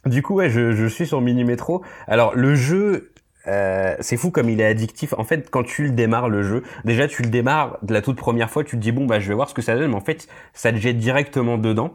du 0.06 0.22
coup, 0.22 0.34
ouais, 0.34 0.50
je, 0.50 0.72
je 0.72 0.86
suis 0.86 1.06
sur 1.06 1.20
Mini 1.20 1.44
Metro. 1.44 1.82
Alors, 2.06 2.34
le 2.34 2.54
jeu, 2.54 3.12
euh, 3.46 3.94
c'est 4.00 4.16
fou 4.16 4.30
comme 4.30 4.48
il 4.50 4.60
est 4.60 4.66
addictif. 4.66 5.14
En 5.18 5.24
fait, 5.24 5.50
quand 5.50 5.62
tu 5.64 5.84
le 5.84 5.90
démarres, 5.90 6.28
le 6.28 6.42
jeu, 6.42 6.62
déjà, 6.84 7.08
tu 7.08 7.22
le 7.22 7.30
démarres 7.30 7.78
de 7.82 7.92
la 7.92 8.02
toute 8.02 8.16
première 8.16 8.50
fois, 8.50 8.64
tu 8.64 8.76
te 8.76 8.80
dis, 8.82 8.92
bon, 8.92 9.06
bah, 9.06 9.20
je 9.20 9.28
vais 9.28 9.34
voir 9.34 9.48
ce 9.48 9.54
que 9.54 9.62
ça 9.62 9.76
donne, 9.76 9.90
mais 9.90 9.96
en 9.96 10.00
fait, 10.00 10.28
ça 10.52 10.72
te 10.72 10.76
jette 10.76 10.98
directement 10.98 11.58
dedans. 11.58 11.94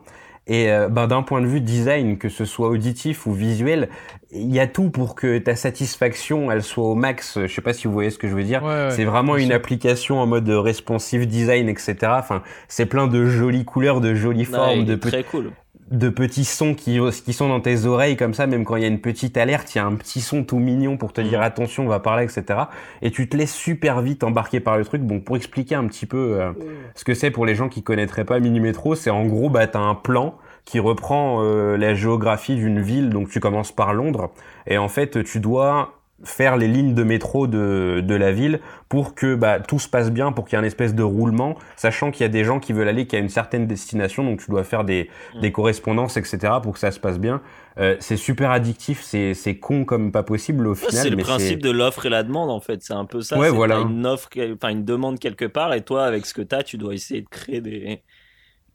Et 0.49 0.71
euh, 0.71 0.89
ben, 0.89 1.07
d'un 1.07 1.21
point 1.21 1.41
de 1.41 1.45
vue 1.45 1.61
design, 1.61 2.17
que 2.17 2.27
ce 2.27 2.43
soit 2.43 2.69
auditif 2.69 3.27
ou 3.27 3.33
visuel, 3.33 3.87
il 4.31 4.51
y 4.51 4.59
a 4.59 4.65
tout 4.65 4.89
pour 4.89 5.13
que 5.13 5.37
ta 5.37 5.55
satisfaction, 5.55 6.51
elle 6.51 6.63
soit 6.63 6.85
au 6.85 6.95
max. 6.95 7.37
Je 7.39 7.47
sais 7.47 7.61
pas 7.61 7.71
si 7.71 7.87
vous 7.87 7.93
voyez 7.93 8.09
ce 8.09 8.17
que 8.17 8.27
je 8.27 8.33
veux 8.33 8.43
dire. 8.43 8.63
Ouais, 8.63 8.69
ouais, 8.69 8.91
c'est 8.91 9.05
vraiment 9.05 9.37
une 9.37 9.51
application 9.51 10.19
en 10.19 10.25
mode 10.25 10.49
responsive 10.49 11.27
design, 11.27 11.69
etc. 11.69 11.95
Enfin, 12.17 12.41
c'est 12.67 12.87
plein 12.87 13.07
de 13.07 13.25
jolies 13.27 13.63
couleurs, 13.63 14.01
de 14.01 14.15
jolies 14.15 14.39
Ouais, 14.39 14.55
formes, 14.57 14.79
il 14.79 14.85
de 14.85 14.95
très 14.95 15.23
cool. 15.23 15.51
De 15.91 16.09
petits 16.09 16.45
sons 16.45 16.75
qui, 16.75 16.99
qui 17.25 17.33
sont 17.33 17.49
dans 17.49 17.61
tes 17.61 17.85
oreilles 17.85 18.15
comme 18.15 18.33
ça, 18.33 18.45
même 18.45 18.63
quand 18.63 18.75
il 18.75 18.83
y 18.83 18.85
a 18.85 18.89
une 18.89 19.01
petite 19.01 19.37
alerte, 19.37 19.73
il 19.73 19.79
y 19.79 19.81
a 19.81 19.85
un 19.85 19.95
petit 19.95 20.21
son 20.21 20.43
tout 20.43 20.59
mignon 20.59 20.97
pour 20.97 21.13
te 21.13 21.21
dire 21.21 21.41
attention, 21.41 21.85
on 21.85 21.89
va 21.89 21.99
parler, 21.99 22.25
etc. 22.25 22.59
Et 23.01 23.09
tu 23.11 23.27
te 23.27 23.35
laisses 23.35 23.55
super 23.55 24.01
vite 24.01 24.23
embarquer 24.23 24.59
par 24.59 24.77
le 24.77 24.85
truc. 24.85 25.01
Bon, 25.01 25.19
pour 25.19 25.35
expliquer 25.35 25.75
un 25.75 25.87
petit 25.87 26.05
peu 26.05 26.39
euh, 26.39 26.51
ce 26.95 27.03
que 27.03 27.13
c'est 27.13 27.31
pour 27.31 27.45
les 27.45 27.55
gens 27.55 27.69
qui 27.69 27.81
connaîtraient 27.81 28.25
pas 28.25 28.39
Mini 28.39 28.59
Metro, 28.59 28.93
c'est 28.95 29.09
en 29.09 29.25
gros, 29.25 29.49
bah, 29.49 29.65
t'as 29.65 29.79
un 29.79 29.95
plan 29.95 30.37
qui 30.65 30.79
reprend 30.79 31.43
euh, 31.43 31.77
la 31.77 31.95
géographie 31.95 32.55
d'une 32.55 32.81
ville. 32.81 33.09
Donc 33.09 33.29
tu 33.29 33.39
commences 33.39 33.71
par 33.71 33.93
Londres 33.93 34.31
et 34.67 34.77
en 34.77 34.89
fait 34.89 35.23
tu 35.23 35.39
dois 35.39 35.98
faire 36.23 36.57
les 36.57 36.67
lignes 36.67 36.93
de 36.95 37.03
métro 37.03 37.47
de, 37.47 38.01
de 38.05 38.15
la 38.15 38.31
ville 38.31 38.59
pour 38.89 39.15
que 39.15 39.35
bah, 39.35 39.59
tout 39.59 39.79
se 39.79 39.87
passe 39.87 40.11
bien, 40.11 40.31
pour 40.31 40.45
qu'il 40.45 40.57
y 40.57 40.59
ait 40.59 40.63
un 40.63 40.67
espèce 40.67 40.93
de 40.95 41.03
roulement, 41.03 41.57
sachant 41.77 42.11
qu'il 42.11 42.21
y 42.21 42.25
a 42.25 42.29
des 42.29 42.43
gens 42.43 42.59
qui 42.59 42.73
veulent 42.73 42.87
aller 42.89 43.07
qu'à 43.07 43.19
une 43.19 43.29
certaine 43.29 43.67
destination, 43.67 44.23
donc 44.23 44.39
tu 44.43 44.51
dois 44.51 44.63
faire 44.63 44.83
des, 44.83 45.09
Mm. 45.33 45.39
des 45.41 45.51
correspondances, 45.51 46.17
etc. 46.17 46.53
pour 46.61 46.73
que 46.73 46.79
ça 46.79 46.91
se 46.91 46.99
passe 46.99 47.19
bien. 47.19 47.41
Euh, 47.79 47.95
c'est 47.99 48.17
super 48.17 48.51
addictif, 48.51 49.01
c'est 49.01 49.33
c'est 49.33 49.57
con 49.57 49.85
comme 49.85 50.11
pas 50.11 50.23
possible 50.23 50.67
au 50.67 50.75
Ouais, 50.75 50.75
final. 50.75 51.03
c'est 51.03 51.09
le 51.09 51.15
mais 51.15 51.23
principe 51.23 51.61
de 51.61 51.69
l'offre 51.71 52.05
et 52.05 52.09
la 52.09 52.23
demande 52.23 52.49
en 52.49 52.59
fait, 52.59 52.81
c'est 52.83 52.93
un 52.93 53.05
peu 53.05 53.21
ça. 53.21 53.37
Ouais, 53.37 53.49
c'est 53.49 53.55
voilà. 53.55 53.77
une 53.79 54.05
offre, 54.05 54.29
enfin 54.53 54.69
une 54.69 54.83
demande 54.85 55.19
quelque 55.19 55.45
part 55.45 55.73
et 55.73 55.83
toi 55.83 56.05
avec 56.05 56.25
ce 56.25 56.33
que 56.33 56.41
t'as, 56.41 56.63
tu 56.63 56.77
dois 56.77 56.93
essayer 56.93 57.21
de 57.21 57.29
créer 57.29 57.61
des 57.61 58.03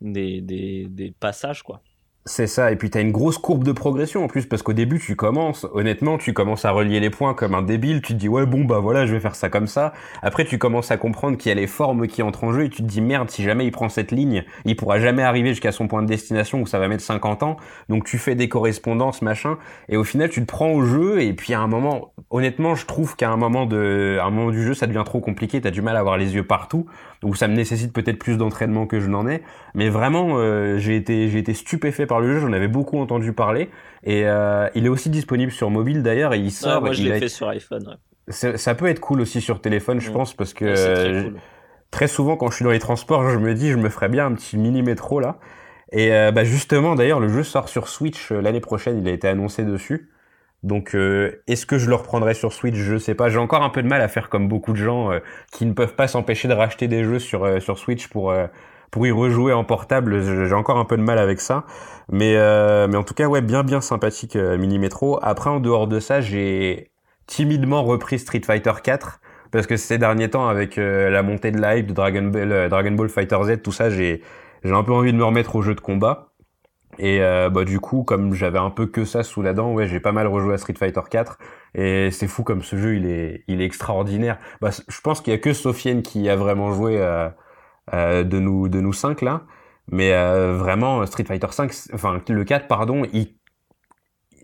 des, 0.01 0.41
des, 0.43 0.87
des 0.89 1.13
passages 1.13 1.63
quoi. 1.63 1.83
C'est 2.27 2.47
ça, 2.47 2.73
et 2.73 2.77
puis 2.77 2.89
t'as 2.89 3.03
une 3.03 3.13
grosse 3.13 3.37
courbe 3.37 3.65
de 3.65 3.73
progression 3.73 4.25
en 4.25 4.29
plus, 4.29 4.47
parce 4.47 4.63
qu'au 4.63 4.73
début 4.73 4.99
tu 4.99 5.15
commences, 5.15 5.67
honnêtement, 5.75 6.17
tu 6.17 6.33
commences 6.33 6.65
à 6.65 6.71
relier 6.71 6.99
les 6.99 7.11
points 7.11 7.35
comme 7.35 7.55
un 7.55 7.61
débile, 7.61 8.01
tu 8.01 8.15
te 8.15 8.19
dis 8.19 8.31
ouais 8.31 8.47
bon 8.47 8.65
bah 8.65 8.79
voilà 8.79 9.05
je 9.05 9.13
vais 9.13 9.21
faire 9.21 9.35
ça 9.35 9.51
comme 9.51 9.67
ça, 9.67 9.93
après 10.23 10.47
tu 10.47 10.57
commences 10.57 10.91
à 10.91 10.97
comprendre 10.97 11.37
qu'il 11.37 11.51
y 11.51 11.53
a 11.53 11.55
les 11.55 11.67
formes 11.67 12.07
qui 12.07 12.23
entrent 12.23 12.45
en 12.45 12.53
jeu 12.55 12.65
et 12.65 12.71
tu 12.71 12.81
te 12.81 12.87
dis 12.89 13.03
merde 13.03 13.29
si 13.29 13.43
jamais 13.43 13.67
il 13.67 13.73
prend 13.73 13.91
cette 13.91 14.11
ligne, 14.11 14.45
il 14.65 14.75
pourra 14.75 15.01
jamais 15.01 15.23
arriver 15.23 15.51
jusqu'à 15.51 15.71
son 15.71 15.87
point 15.87 16.01
de 16.01 16.07
destination 16.07 16.63
où 16.63 16.67
ça 16.67 16.79
va 16.79 16.89
mettre 16.89 17.03
50 17.03 17.43
ans, 17.43 17.59
donc 17.91 18.05
tu 18.05 18.17
fais 18.17 18.35
des 18.35 18.49
correspondances 18.49 19.21
machin, 19.21 19.59
et 19.91 19.99
au 19.99 20.05
final 20.05 20.31
tu 20.31 20.41
te 20.41 20.47
prends 20.47 20.71
au 20.71 20.83
jeu 20.83 21.21
et 21.21 21.35
puis 21.35 21.53
à 21.53 21.61
un 21.61 21.67
moment, 21.67 22.15
honnêtement 22.31 22.75
je 22.75 22.87
trouve 22.87 23.17
qu'à 23.17 23.29
un 23.29 23.37
moment 23.37 23.67
de, 23.67 24.17
à 24.19 24.25
un 24.25 24.31
moment 24.31 24.51
du 24.51 24.63
jeu 24.65 24.73
ça 24.73 24.87
devient 24.87 25.03
trop 25.05 25.21
compliqué, 25.21 25.61
t'as 25.61 25.71
du 25.71 25.83
mal 25.83 25.95
à 25.95 25.99
avoir 25.99 26.17
les 26.17 26.35
yeux 26.35 26.47
partout, 26.47 26.87
donc 27.21 27.37
ça 27.37 27.49
me 27.49 27.55
nécessite 27.55 27.93
peut-être 27.93 28.19
plus 28.19 28.39
d'entraînement 28.39 28.87
que 28.87 28.99
je 28.99 29.09
n'en 29.09 29.29
ai, 29.29 29.43
mais 29.75 29.91
vraiment 29.91 30.39
euh, 30.39 30.79
j'ai 30.79 30.97
été 30.97 31.29
j'ai 31.29 31.41
été 31.41 31.53
stupéfait 31.53 32.07
le 32.21 32.33
jeu, 32.35 32.41
j'en 32.41 32.53
avais 32.53 32.69
beaucoup 32.69 32.99
entendu 32.99 33.33
parler 33.33 33.71
et 34.03 34.23
euh, 34.27 34.69
il 34.75 34.87
est 34.87 34.89
aussi 34.89 35.11
disponible 35.11 35.53
sur 35.53 35.71
mobile 35.71 36.03
d'ailleurs 36.03 36.35
et 36.35 36.39
il 36.39 36.51
sort. 36.51 36.73
Ah, 36.77 36.81
moi, 36.81 36.93
je 36.93 37.03
l'ai 37.03 37.13
a- 37.13 37.19
fait 37.19 37.29
sur 37.29 37.49
iPhone. 37.49 37.87
ouais. 38.29 38.57
Ça 38.59 38.75
peut 38.75 38.87
être 38.87 39.01
cool 39.01 39.21
aussi 39.21 39.41
sur 39.41 39.61
téléphone, 39.61 40.01
je 40.01 40.11
Mm. 40.11 40.15
pense, 40.15 40.35
parce 40.35 40.55
que 40.55 40.65
très 40.95 41.23
cool. 41.25 41.35
très 41.91 42.09
souvent 42.09 42.37
quand 42.37 42.51
je 42.51 42.57
suis 42.57 42.65
dans 42.65 42.71
les 42.71 42.79
transports, 42.79 43.29
je 43.29 43.39
me 43.39 43.55
dis 43.55 43.71
je 43.71 43.77
me 43.77 43.89
ferais 43.91 44.09
bien 44.09 44.27
un 44.27 44.33
petit 44.33 44.57
mini 44.57 44.83
métro 44.83 45.21
là. 45.21 45.39
Et 45.93 46.13
euh, 46.13 46.33
bah 46.33 46.43
justement, 46.45 46.95
d'ailleurs, 46.95 47.21
le 47.21 47.29
jeu 47.29 47.43
sort 47.43 47.69
sur 47.69 47.89
Switch 47.89 48.33
euh, 48.33 48.41
l'année 48.41 48.61
prochaine, 48.61 48.99
il 48.99 49.07
a 49.09 49.13
été 49.13 49.29
annoncé 49.29 49.63
dessus. 49.65 50.11
Donc, 50.63 50.95
euh, 50.95 51.43
est-ce 51.47 51.67
que 51.67 51.77
je 51.77 51.91
le 51.91 51.95
reprendrai 51.95 52.33
sur 52.33 52.53
Switch? 52.55 52.75
Je 52.75 52.97
sais 52.97 53.15
pas. 53.15 53.29
J'ai 53.29 53.39
encore 53.39 53.63
un 53.63 53.69
peu 53.69 53.83
de 53.83 53.87
mal 53.89 54.01
à 54.01 54.09
faire 54.09 54.31
comme 54.31 54.49
beaucoup 54.49 54.73
de 54.73 54.79
gens 54.79 55.13
euh, 55.13 55.19
qui 55.53 55.67
ne 55.67 55.75
peuvent 55.75 55.95
pas 55.95 56.09
s'empêcher 56.09 56.49
de 56.49 56.55
racheter 56.55 56.89
des 56.89 57.05
jeux 57.05 57.19
sur 57.19 57.45
euh, 57.45 57.61
sur 57.61 57.79
Switch 57.79 58.09
pour 58.09 58.33
pour 58.95 59.09
y 59.09 59.11
rejouer 59.11 59.53
en 59.53 59.65
portable. 59.65 60.47
J'ai 60.47 60.55
encore 60.55 60.79
un 60.79 60.85
peu 60.85 60.97
de 60.97 61.03
mal 61.03 61.19
avec 61.19 61.41
ça. 61.41 61.65
Mais 62.13 62.37
euh, 62.37 62.87
mais 62.87 62.97
en 62.97 63.03
tout 63.03 63.13
cas, 63.13 63.27
ouais, 63.27 63.43
bien 63.43 63.65
bien 63.65 63.81
sympathique 63.81 64.37
euh, 64.37 64.57
Mini 64.57 64.79
Metro. 64.79 65.19
Après, 65.21 65.51
en 65.51 65.59
dehors 65.59 65.89
de 65.89 65.99
ça, 65.99 66.21
j'ai 66.21 66.93
timidement 67.27 67.83
repris 67.83 68.21
Street 68.21 68.43
Fighter 68.47 68.71
4 68.85 69.21
parce 69.51 69.67
que 69.67 69.77
ces 69.77 69.99
derniers 69.99 70.31
temps, 70.31 70.47
avec 70.47 70.79
euh, 70.79 71.11
la 71.11 71.25
montée 71.25 71.51
de 71.51 71.61
live 71.61 71.87
de 71.87 71.93
Dragon 71.93 72.23
Ball, 72.23 72.53
euh, 72.53 72.69
Dragon 72.69 72.93
Ball 72.93 73.09
Fighter 73.09 73.39
Z, 73.43 73.63
tout 73.65 73.73
ça, 73.73 73.91
j'ai 73.91 74.23
j'ai 74.63 74.73
un 74.73 74.85
peu 74.85 74.93
envie 74.93 75.13
de 75.13 75.19
me 75.19 75.25
remettre 75.25 75.57
au 75.57 75.63
jeu 75.63 75.75
de 75.75 75.81
combat. 75.81 76.29
Et 76.99 77.21
euh, 77.21 77.51
bah 77.51 77.65
du 77.65 77.81
coup, 77.81 78.05
comme 78.05 78.33
j'avais 78.35 78.61
un 78.61 78.71
peu 78.71 78.87
que 78.87 79.05
ça 79.05 79.25
sous 79.25 79.43
la 79.43 79.55
dent, 79.55 79.73
ouais, 79.73 79.89
j'ai 79.89 79.99
pas 79.99 80.13
mal 80.13 80.29
rejoué 80.29 80.55
à 80.55 80.59
Street 80.59 80.75
Fighter 80.79 81.01
4 81.11 81.39
et 81.75 82.13
c'est 82.13 82.29
fou 82.29 82.45
comme 82.45 82.63
ce 82.63 82.77
jeu, 82.77 82.95
il 82.95 83.07
est 83.07 83.43
il 83.49 83.61
est 83.61 83.65
extraordinaire. 83.65 84.39
Bah, 84.61 84.71
je 84.71 85.01
pense 85.01 85.21
qu'il 85.21 85.33
y 85.33 85.37
a 85.37 85.41
que 85.41 85.53
Sofiane 85.53 86.03
qui 86.03 86.29
a 86.29 86.37
vraiment 86.37 86.73
joué 86.73 86.99
euh, 87.01 87.29
de 87.93 88.39
nous 88.39 88.69
de 88.69 88.81
nous 88.81 88.93
cinq 88.93 89.23
là, 89.23 89.43
mais 89.91 90.13
euh, 90.13 90.55
vraiment 90.57 91.05
Street 91.07 91.25
Fighter 91.25 91.49
5, 91.51 91.73
enfin 91.93 92.21
le 92.29 92.45
4 92.45 92.67
pardon, 92.67 93.03
il 93.13 93.35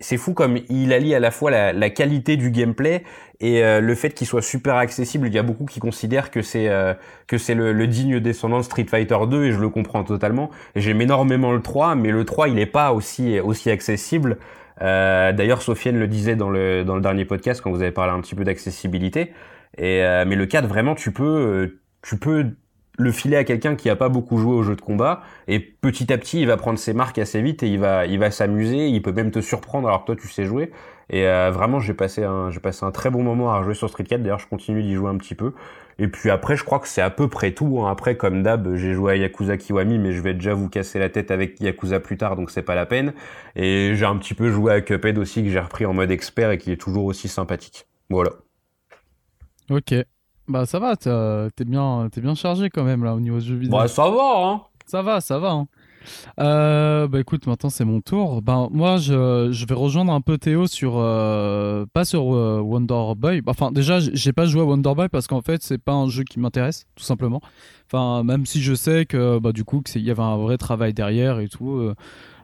c'est 0.01 0.17
fou 0.17 0.33
comme 0.33 0.57
il 0.69 0.93
allie 0.93 1.13
à 1.15 1.19
la 1.19 1.31
fois 1.31 1.51
la, 1.51 1.73
la 1.73 1.89
qualité 1.89 2.35
du 2.35 2.51
gameplay 2.51 3.03
et 3.39 3.63
euh, 3.63 3.81
le 3.81 3.95
fait 3.95 4.13
qu'il 4.13 4.27
soit 4.27 4.41
super 4.41 4.75
accessible. 4.75 5.27
Il 5.27 5.33
y 5.33 5.37
a 5.37 5.43
beaucoup 5.43 5.65
qui 5.65 5.79
considèrent 5.79 6.31
que 6.31 6.41
c'est 6.41 6.69
euh, 6.69 6.93
que 7.27 7.37
c'est 7.37 7.53
le, 7.53 7.71
le 7.71 7.87
digne 7.87 8.19
descendant 8.19 8.57
de 8.57 8.63
Street 8.63 8.85
Fighter 8.89 9.17
2 9.29 9.45
et 9.45 9.51
je 9.51 9.59
le 9.59 9.69
comprends 9.69 10.03
totalement. 10.03 10.49
J'aime 10.75 11.01
énormément 11.01 11.51
le 11.51 11.61
3, 11.61 11.95
mais 11.95 12.11
le 12.11 12.25
3 12.25 12.49
il 12.49 12.59
est 12.59 12.65
pas 12.65 12.93
aussi 12.93 13.39
aussi 13.39 13.69
accessible. 13.69 14.37
Euh, 14.81 15.31
D'ailleurs, 15.33 15.61
Sofiane 15.61 15.97
le 15.99 16.07
disait 16.07 16.35
dans 16.35 16.49
le 16.49 16.83
dans 16.83 16.95
le 16.95 17.01
dernier 17.01 17.25
podcast 17.25 17.61
quand 17.61 17.71
vous 17.71 17.81
avez 17.81 17.91
parlé 17.91 18.11
un 18.11 18.21
petit 18.21 18.35
peu 18.35 18.43
d'accessibilité. 18.43 19.33
Et 19.77 20.03
euh, 20.03 20.25
mais 20.27 20.35
le 20.35 20.45
4 20.45 20.67
vraiment 20.67 20.95
tu 20.95 21.11
peux 21.11 21.23
euh, 21.23 21.81
tu 22.01 22.17
peux 22.17 22.51
le 23.01 23.11
filer 23.11 23.35
à 23.35 23.43
quelqu'un 23.43 23.75
qui 23.75 23.89
a 23.89 23.95
pas 23.95 24.09
beaucoup 24.09 24.37
joué 24.37 24.53
au 24.53 24.63
jeu 24.63 24.75
de 24.75 24.81
combat 24.81 25.21
et 25.47 25.59
petit 25.59 26.13
à 26.13 26.17
petit 26.17 26.41
il 26.41 26.47
va 26.47 26.57
prendre 26.57 26.77
ses 26.77 26.93
marques 26.93 27.17
assez 27.17 27.41
vite 27.41 27.63
et 27.63 27.67
il 27.67 27.79
va 27.79 28.05
il 28.05 28.19
va 28.19 28.31
s'amuser 28.31 28.87
il 28.87 29.01
peut 29.01 29.11
même 29.11 29.31
te 29.31 29.41
surprendre 29.41 29.87
alors 29.87 30.01
que 30.01 30.07
toi 30.07 30.15
tu 30.15 30.27
sais 30.27 30.45
jouer. 30.45 30.71
Et 31.09 31.27
euh, 31.27 31.51
vraiment 31.51 31.79
j'ai 31.79 31.93
passé 31.93 32.23
un 32.23 32.51
j'ai 32.51 32.59
passé 32.59 32.85
un 32.85 32.91
très 32.91 33.09
bon 33.09 33.23
moment 33.23 33.53
à 33.53 33.63
jouer 33.63 33.73
sur 33.73 33.89
Street 33.89 34.03
4 34.03 34.21
d'ailleurs 34.21 34.39
je 34.39 34.47
continue 34.47 34.83
d'y 34.83 34.93
jouer 34.93 35.09
un 35.09 35.17
petit 35.17 35.35
peu. 35.35 35.53
Et 35.99 36.07
puis 36.07 36.29
après 36.29 36.55
je 36.55 36.63
crois 36.63 36.79
que 36.79 36.87
c'est 36.87 37.01
à 37.01 37.09
peu 37.09 37.27
près 37.27 37.51
tout 37.51 37.81
hein. 37.81 37.91
après 37.91 38.15
comme 38.15 38.43
d'hab 38.43 38.75
j'ai 38.75 38.93
joué 38.93 39.13
à 39.13 39.15
Yakuza 39.15 39.57
Kiwami 39.57 39.97
mais 39.97 40.13
je 40.13 40.21
vais 40.21 40.33
déjà 40.33 40.53
vous 40.53 40.69
casser 40.69 40.99
la 40.99 41.09
tête 41.09 41.31
avec 41.31 41.59
Yakuza 41.59 41.99
plus 41.99 42.17
tard 42.17 42.35
donc 42.35 42.51
c'est 42.51 42.61
pas 42.61 42.75
la 42.75 42.85
peine. 42.85 43.13
Et 43.55 43.93
j'ai 43.95 44.05
un 44.05 44.15
petit 44.17 44.35
peu 44.35 44.51
joué 44.51 44.73
à 44.73 44.81
Cuphead 44.81 45.17
aussi 45.17 45.43
que 45.43 45.49
j'ai 45.49 45.59
repris 45.59 45.85
en 45.85 45.93
mode 45.93 46.11
expert 46.11 46.51
et 46.51 46.57
qui 46.57 46.71
est 46.71 46.77
toujours 46.77 47.05
aussi 47.05 47.27
sympathique. 47.27 47.87
Voilà. 48.09 48.31
Ok. 49.69 49.93
Bah 50.47 50.65
ça 50.65 50.79
va, 50.79 50.95
t'es 50.95 51.65
bien, 51.65 52.09
bien 52.17 52.35
chargé 52.35 52.69
quand 52.69 52.83
même 52.83 53.03
là 53.03 53.15
au 53.15 53.19
niveau 53.19 53.39
du 53.39 53.45
jeu 53.45 53.55
vidéo. 53.55 53.77
bah 53.77 53.87
ça 53.87 54.09
va 54.09 54.33
hein 54.37 54.61
Ça 54.85 55.01
va, 55.01 55.21
ça 55.21 55.39
va. 55.39 55.51
hein. 55.51 55.67
Euh, 56.39 57.07
bah 57.07 57.19
écoute, 57.19 57.45
maintenant 57.45 57.69
c'est 57.69 57.85
mon 57.85 58.01
tour. 58.01 58.41
Ben 58.41 58.67
moi, 58.71 58.97
je, 58.97 59.49
je 59.51 59.65
vais 59.67 59.75
rejoindre 59.75 60.11
un 60.11 60.21
peu 60.21 60.37
Théo 60.39 60.65
sur 60.67 60.93
euh, 60.97 61.85
pas 61.93 62.05
sur 62.05 62.33
euh, 62.35 62.59
Wonder 62.59 63.13
Boy. 63.15 63.41
Enfin 63.45 63.71
déjà, 63.71 63.99
j'ai 63.99 64.33
pas 64.33 64.45
joué 64.45 64.61
à 64.61 64.65
Wonder 64.65 64.93
Boy 64.95 65.09
parce 65.09 65.27
qu'en 65.27 65.41
fait, 65.41 65.61
c'est 65.61 65.77
pas 65.77 65.93
un 65.93 66.07
jeu 66.09 66.23
qui 66.23 66.39
m'intéresse, 66.39 66.85
tout 66.95 67.03
simplement. 67.03 67.39
Enfin, 67.91 68.23
même 68.23 68.45
si 68.47 68.61
je 68.61 68.73
sais 68.73 69.05
que 69.05 69.37
bah 69.39 69.51
du 69.51 69.63
coup, 69.63 69.81
qu'il 69.81 70.01
y 70.01 70.09
avait 70.09 70.23
un 70.23 70.37
vrai 70.37 70.57
travail 70.57 70.93
derrière 70.93 71.39
et 71.39 71.47
tout. 71.49 71.91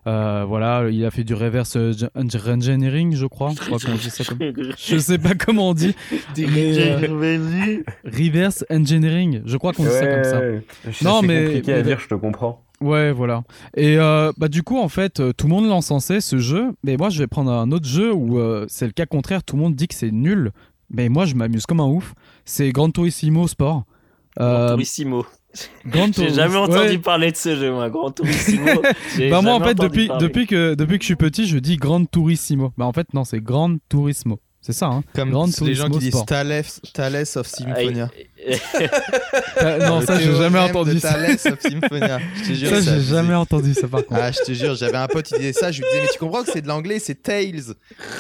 Euh, 0.08 0.46
voilà, 0.48 0.88
il 0.90 1.04
a 1.06 1.12
fait 1.12 1.24
du 1.24 1.34
reverse 1.34 1.76
euh, 1.76 1.94
engineering, 2.16 3.16
je 3.16 3.26
crois. 3.26 3.52
Je 3.60 3.66
crois 3.66 3.78
qu'on 3.80 3.96
dit 3.96 4.10
ça 4.10 4.24
comme. 4.24 4.40
Je 4.78 4.98
sais 4.98 5.18
pas 5.18 5.34
comment 5.36 5.70
on 5.70 5.74
dit. 5.74 5.94
mais, 6.38 6.78
euh, 6.80 7.84
reverse 8.06 8.64
engineering, 8.70 9.42
je 9.46 9.58
crois 9.58 9.74
qu'on 9.74 9.84
dit 9.84 9.90
ça 9.90 10.08
comme 10.08 10.24
ça. 10.24 10.40
Ouais, 10.40 10.64
c'est 10.92 11.04
Non, 11.06 11.22
mais- 11.22 11.46
compliqué 11.46 11.74
à 11.74 11.82
dire 11.82 12.00
je 12.00 12.08
te 12.08 12.16
comprends 12.16 12.64
Ouais, 12.80 13.12
voilà. 13.12 13.44
Et 13.76 13.98
euh, 13.98 14.32
bah 14.38 14.48
du 14.50 14.62
coup, 14.62 14.78
en 14.78 14.88
fait, 14.88 15.20
euh, 15.20 15.34
tout 15.36 15.48
le 15.48 15.54
monde 15.54 15.68
l'encensait 15.68 16.22
ce 16.22 16.38
jeu, 16.38 16.74
mais 16.84 16.96
moi, 16.96 17.10
je 17.10 17.18
vais 17.18 17.26
prendre 17.28 17.52
un 17.52 17.72
autre 17.72 17.88
jeu 17.88 18.14
où 18.14 18.38
euh, 18.38 18.66
c'est 18.70 18.86
le 18.86 18.92
cas 18.92 19.08
contraire. 19.08 19.44
Tout 19.44 19.56
le 19.56 19.64
monde 19.64 19.76
dit 19.76 19.88
que 19.88 19.96
c'est 19.96 20.12
nul, 20.12 20.52
mais 20.92 21.10
moi, 21.10 21.26
je 21.26 21.34
m'amuse 21.34 21.66
comme 21.66 21.80
un 21.80 21.88
ouf. 21.88 22.14
C'est 22.46 22.72
Gran 22.72 22.92
Turismo 22.92 23.48
Sport. 23.48 23.84
Euh, 24.40 24.70
Turissimo. 24.76 25.26
J'ai 25.94 26.00
Turismo- 26.12 26.34
jamais 26.36 26.56
entendu 26.58 26.78
Ouais. 26.90 26.98
parler 26.98 27.32
de 27.32 27.38
ce 27.38 27.56
jeu, 27.56 27.72
moi. 27.72 27.90
Grand 27.90 28.12
Turissimo. 28.16 28.82
j'ai 29.18 29.30
Bah 29.30 29.42
moi, 29.42 29.54
en 29.54 29.64
fait, 29.64 29.76
depuis, 29.76 30.08
parler. 30.08 30.28
depuis 30.28 30.48
que 30.48 30.76
depuis 30.76 30.98
que 30.98 31.04
je 31.04 31.08
suis 31.08 31.16
petit, 31.16 31.48
je 31.48 31.58
dis 31.58 31.78
Gran 31.78 32.06
Turismo. 32.06 32.72
Bah 32.78 32.86
en 32.86 32.94
fait, 32.94 33.14
non, 33.14 33.24
c'est 33.26 33.40
Gran 33.42 33.76
Turismo. 33.90 34.40
C'est 34.60 34.74
ça, 34.74 34.88
hein. 34.88 35.04
Comme 35.16 35.30
Gran 35.30 35.46
les 35.46 35.52
gens 35.76 35.86
Turismo 35.88 36.00
qui 36.00 36.10
disent. 36.12 36.26
Thales, 36.26 36.64
Thales 36.94 37.26
of 37.36 37.48
Symphonia. 37.48 38.10
Non, 39.80 40.02
ça, 40.02 40.20
j'ai 40.20 40.36
jamais 40.36 40.60
entendu 40.60 41.00
ça. 41.00 41.14
Thales 41.14 41.38
of 41.54 41.60
Symphonia. 41.62 42.20
Je 42.44 42.48
te 42.50 42.54
jure, 42.54 42.70
Ça, 42.70 42.82
j'ai 42.82 43.02
jamais 43.02 43.34
entendu 43.34 43.74
ça, 43.74 43.88
par 43.88 44.06
contre. 44.06 44.20
Ah, 44.22 44.32
je 44.32 44.40
te 44.40 44.52
jure, 44.54 44.76
j'avais 44.76 44.98
un 44.98 45.08
pote, 45.08 45.30
il 45.32 45.38
disait 45.38 45.54
ça, 45.54 45.72
je 45.72 45.82
lui 45.82 45.88
disais, 45.90 46.02
mais 46.04 46.10
tu 46.12 46.20
comprends 46.20 46.44
que 46.44 46.52
c'est 46.52 46.62
de 46.62 46.68
l'anglais, 46.68 47.00
c'est 47.00 47.22
Tales. 47.22 47.46
Il 47.46 47.54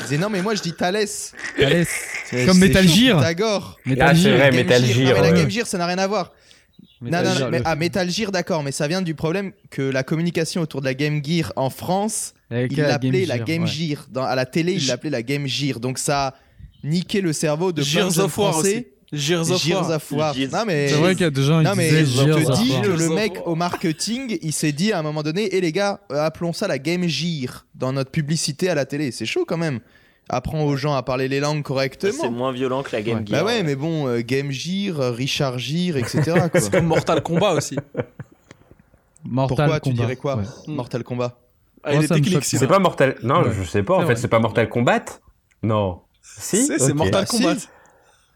disait, 0.04 0.18
non, 0.18 0.30
mais 0.30 0.42
moi 0.42 0.56
je 0.56 0.62
dis 0.62 0.74
Thales. 0.74 1.06
C'est- 1.08 2.46
Comme 2.46 2.60
Metal 2.60 2.88
Gear. 2.88 3.20
Metal 3.20 4.08
Ah, 4.10 4.16
c'est 4.16 4.22
Gear. 4.22 4.38
vrai, 4.38 4.52
Metal 4.52 4.84
Gear. 4.86 5.22
Mais 5.22 5.32
la. 5.32 5.38
Game 5.38 5.50
Gear, 5.50 5.68
ça 5.68 5.78
n'a 5.78 5.86
rien 5.86 5.98
à 5.98 6.08
voir. 6.08 6.32
Metal 7.02 7.24
non, 7.24 7.30
non, 7.32 7.38
Gear, 7.38 7.52
mais, 7.52 7.58
le- 7.60 7.64
ah, 7.68 7.76
Metal 7.76 8.10
Gear, 8.10 8.32
d'accord, 8.32 8.64
mais 8.64 8.72
ça 8.72 8.88
vient 8.88 9.02
du 9.02 9.14
problème 9.14 9.52
que 9.70 9.82
la 9.82 10.04
communication 10.04 10.62
autour 10.62 10.82
de 10.82 10.86
la 10.86 10.93
Game 10.93 11.24
Gear 11.24 11.54
en 11.56 11.70
France, 11.70 12.34
avec 12.50 12.72
il 12.72 12.80
la 12.80 12.88
l'appelait 12.88 13.26
la 13.26 13.38
Gear, 13.38 13.45
Game 13.45 13.64
ouais. 13.64 13.68
Gear. 13.70 14.08
Dans, 14.12 14.24
à 14.24 14.36
la 14.36 14.45
télé, 14.45 14.74
il 14.74 14.88
l'appelait 14.88 15.12
la 15.12 15.22
Game 15.22 15.45
Gear. 15.48 15.80
Donc 15.80 16.00
ça 16.00 16.28
a 16.28 16.34
niqué 16.84 17.22
le 17.22 17.34
cerveau 17.34 17.72
de 17.72 17.82
plein 17.82 17.84
de 17.84 17.88
Gears 17.89 18.12
jeunes 18.12 18.26
of 18.26 18.38
War 18.38 18.54
français. 18.54 18.91
Gears 19.14 19.52
of 19.52 19.64
Gears 19.64 19.88
War. 19.88 19.95
of 19.95 20.12
War. 20.12 20.34
Gears. 20.34 20.52
Non, 20.52 20.64
mais... 20.66 20.89
C'est 20.89 20.95
vrai 20.95 21.14
qu'il 21.14 21.24
y 21.24 21.28
a 21.28 21.30
des 21.30 21.43
gens 21.43 21.62
Non 21.62 21.72
qui 21.72 21.78
mais 21.78 21.89
disaient 21.89 22.06
je 22.06 22.24
te 22.26 22.52
of 22.52 22.60
dis 22.60 22.74
que 22.82 22.89
le 22.89 23.10
mec 23.10 23.38
au 23.45 23.56
marketing, 23.56 24.38
il 24.41 24.52
s'est 24.52 24.74
dit 24.74 24.91
à 24.91 25.00
un 25.00 25.02
moment 25.02 25.24
donné, 25.24 25.56
et 25.56 25.62
les 25.62 25.72
gars, 25.72 26.02
euh, 26.12 26.26
appelons 26.26 26.52
ça 26.52 26.68
la 26.68 26.78
Game 26.78 27.08
Gear 27.08 27.66
dans 27.74 27.93
notre 27.93 28.12
publicité 28.12 28.70
à 28.70 28.76
la 28.76 28.86
télé. 28.86 29.12
C'est 29.12 29.26
chaud 29.26 29.45
quand 29.48 29.58
même. 29.58 29.80
Apprends 30.30 30.63
aux 30.65 30.75
gens 30.75 30.93
à 30.93 31.03
parler 31.03 31.28
les 31.30 31.39
langues 31.39 31.57
C'est 31.59 31.63
correctement. 31.63 32.32
moins 32.32 32.51
violent 32.51 32.84
que 32.84 32.91
la 32.95 33.01
Game 33.01 33.19
Ouais. 33.19 33.25
Gear. 33.25 33.39
Bah 33.39 33.45
ouais, 33.45 33.63
mais 33.63 33.75
bon, 33.75 34.07
euh, 34.07 34.21
Game 34.21 34.51
Gear, 34.51 35.13
Richard 35.13 35.57
Gear, 35.57 35.95
etc. 35.97 36.47
C'est 36.55 36.71
comme 36.71 36.86
Mortal 36.88 37.21
Kombat 37.23 37.53
aussi. 37.53 37.78
Mortal 39.23 39.57
Pourquoi 39.57 39.80
tu 39.80 39.89
Kombat, 39.89 40.01
dirais 40.03 40.15
quoi 40.15 40.36
ouais. 40.38 40.43
Mortal 40.67 41.03
Kombat. 41.03 41.38
Ah, 41.84 41.93
Moi, 41.93 42.03
il 42.03 42.07
c'est 42.43 42.57
C'est 42.57 42.67
pas 42.67 42.80
Mortal. 42.80 43.15
Non, 43.23 43.43
Ouais. 43.43 43.51
je 43.57 43.63
sais 43.63 43.84
pas. 43.84 43.95
En 43.95 44.01
C'est 44.01 44.07
fait, 44.07 44.15
c'est 44.17 44.28
pas 44.28 44.39
Mortal 44.39 44.67
Kombat. 44.69 45.05
Non. 45.63 46.01
Si. 46.21 46.65
C'est 46.67 46.80
c'est. 46.80 46.93
Mortal 46.93 47.25
Ah, 47.28 47.32
si. 47.34 47.67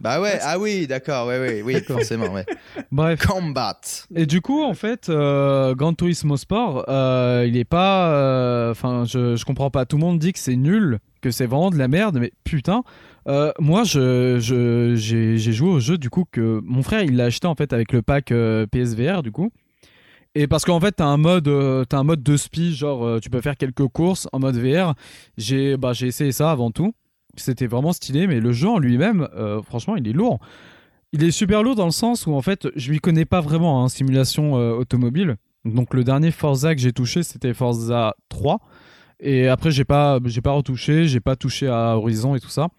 Bah 0.01 0.19
ouais, 0.19 0.39
ah 0.41 0.57
oui, 0.59 0.87
d'accord, 0.87 1.27
ouais, 1.27 1.39
ouais, 1.39 1.61
oui, 1.63 1.75
forcément, 1.83 2.27
ouais. 2.33 2.45
Bref. 2.91 3.25
Combat. 3.25 3.79
Et 4.15 4.25
du 4.25 4.41
coup, 4.41 4.63
en 4.63 4.73
fait, 4.73 5.09
euh, 5.09 5.75
Gran 5.75 5.93
Turismo 5.93 6.37
Sport, 6.37 6.85
euh, 6.89 7.45
il 7.47 7.55
est 7.55 7.63
pas. 7.65 8.11
euh, 8.13 8.71
Enfin, 8.71 9.03
je, 9.05 9.35
je 9.35 9.45
comprends 9.45 9.69
pas. 9.69 9.85
Tout 9.85 9.97
le 9.97 10.01
monde 10.01 10.17
dit 10.17 10.33
que 10.33 10.39
c'est 10.39 10.55
nul, 10.55 10.97
que 11.21 11.29
c'est 11.29 11.45
vraiment 11.45 11.69
de 11.69 11.77
la 11.77 11.87
merde, 11.87 12.17
mais 12.19 12.31
putain. 12.43 12.83
euh, 13.27 13.51
moi, 13.59 13.83
je, 13.83 14.39
je- 14.39 14.95
j'ai, 14.95 15.37
j'ai 15.37 15.51
joué 15.53 15.69
au 15.69 15.79
jeu 15.79 15.99
du 15.99 16.09
coup 16.09 16.25
que 16.31 16.59
mon 16.63 16.81
frère 16.81 17.03
il 17.03 17.15
l'a 17.15 17.25
acheté 17.25 17.45
en 17.45 17.53
fait 17.53 17.71
avec 17.71 17.91
le 17.93 18.01
pack 18.01 18.31
euh, 18.31 18.65
PSVR 18.65 19.21
du 19.21 19.31
coup. 19.31 19.51
Et 20.33 20.47
parce 20.47 20.63
qu'en 20.65 20.79
fait, 20.79 20.93
t'as 20.93 21.05
un 21.05 21.17
mode, 21.17 21.47
euh, 21.49 21.83
t'as 21.85 21.97
un 21.99 22.03
mode 22.03 22.23
de 22.23 22.37
spi, 22.37 22.73
genre 22.73 23.19
tu 23.21 23.29
peux 23.29 23.41
faire 23.41 23.57
quelques 23.57 23.85
courses 23.87 24.27
en 24.31 24.39
mode 24.39 24.55
VR. 24.55 24.95
J'ai, 25.37 25.77
bah, 25.77 25.93
j'ai 25.93 26.07
essayé 26.07 26.31
ça 26.31 26.49
avant 26.51 26.71
tout. 26.71 26.93
C'était 27.37 27.67
vraiment 27.67 27.93
stylé, 27.93 28.27
mais 28.27 28.39
le 28.39 28.51
jeu 28.51 28.69
en 28.69 28.79
lui-même, 28.79 29.27
euh, 29.35 29.61
franchement, 29.61 29.95
il 29.95 30.07
est 30.07 30.13
lourd. 30.13 30.39
Il 31.13 31.23
est 31.23 31.31
super 31.31 31.63
lourd 31.63 31.75
dans 31.75 31.85
le 31.85 31.91
sens 31.91 32.25
où 32.25 32.33
en 32.33 32.41
fait, 32.41 32.67
je 32.75 32.89
lui 32.89 32.99
connais 32.99 33.25
pas 33.25 33.41
vraiment 33.41 33.83
en 33.83 33.87
simulation 33.87 34.57
euh, 34.57 34.71
automobile. 34.71 35.35
Donc 35.65 35.93
le 35.93 36.03
dernier 36.03 36.31
Forza 36.31 36.73
que 36.73 36.81
j'ai 36.81 36.93
touché, 36.93 37.23
c'était 37.23 37.53
Forza 37.53 38.15
3. 38.29 38.59
Et 39.19 39.47
après, 39.47 39.71
j'ai 39.71 39.85
pas, 39.85 40.19
j'ai 40.25 40.41
pas 40.41 40.51
retouché, 40.51 41.05
j'ai 41.05 41.19
pas 41.19 41.35
touché 41.35 41.67
à 41.67 41.95
Horizon 41.97 42.35
et 42.35 42.39
tout 42.39 42.49
ça. 42.49 42.69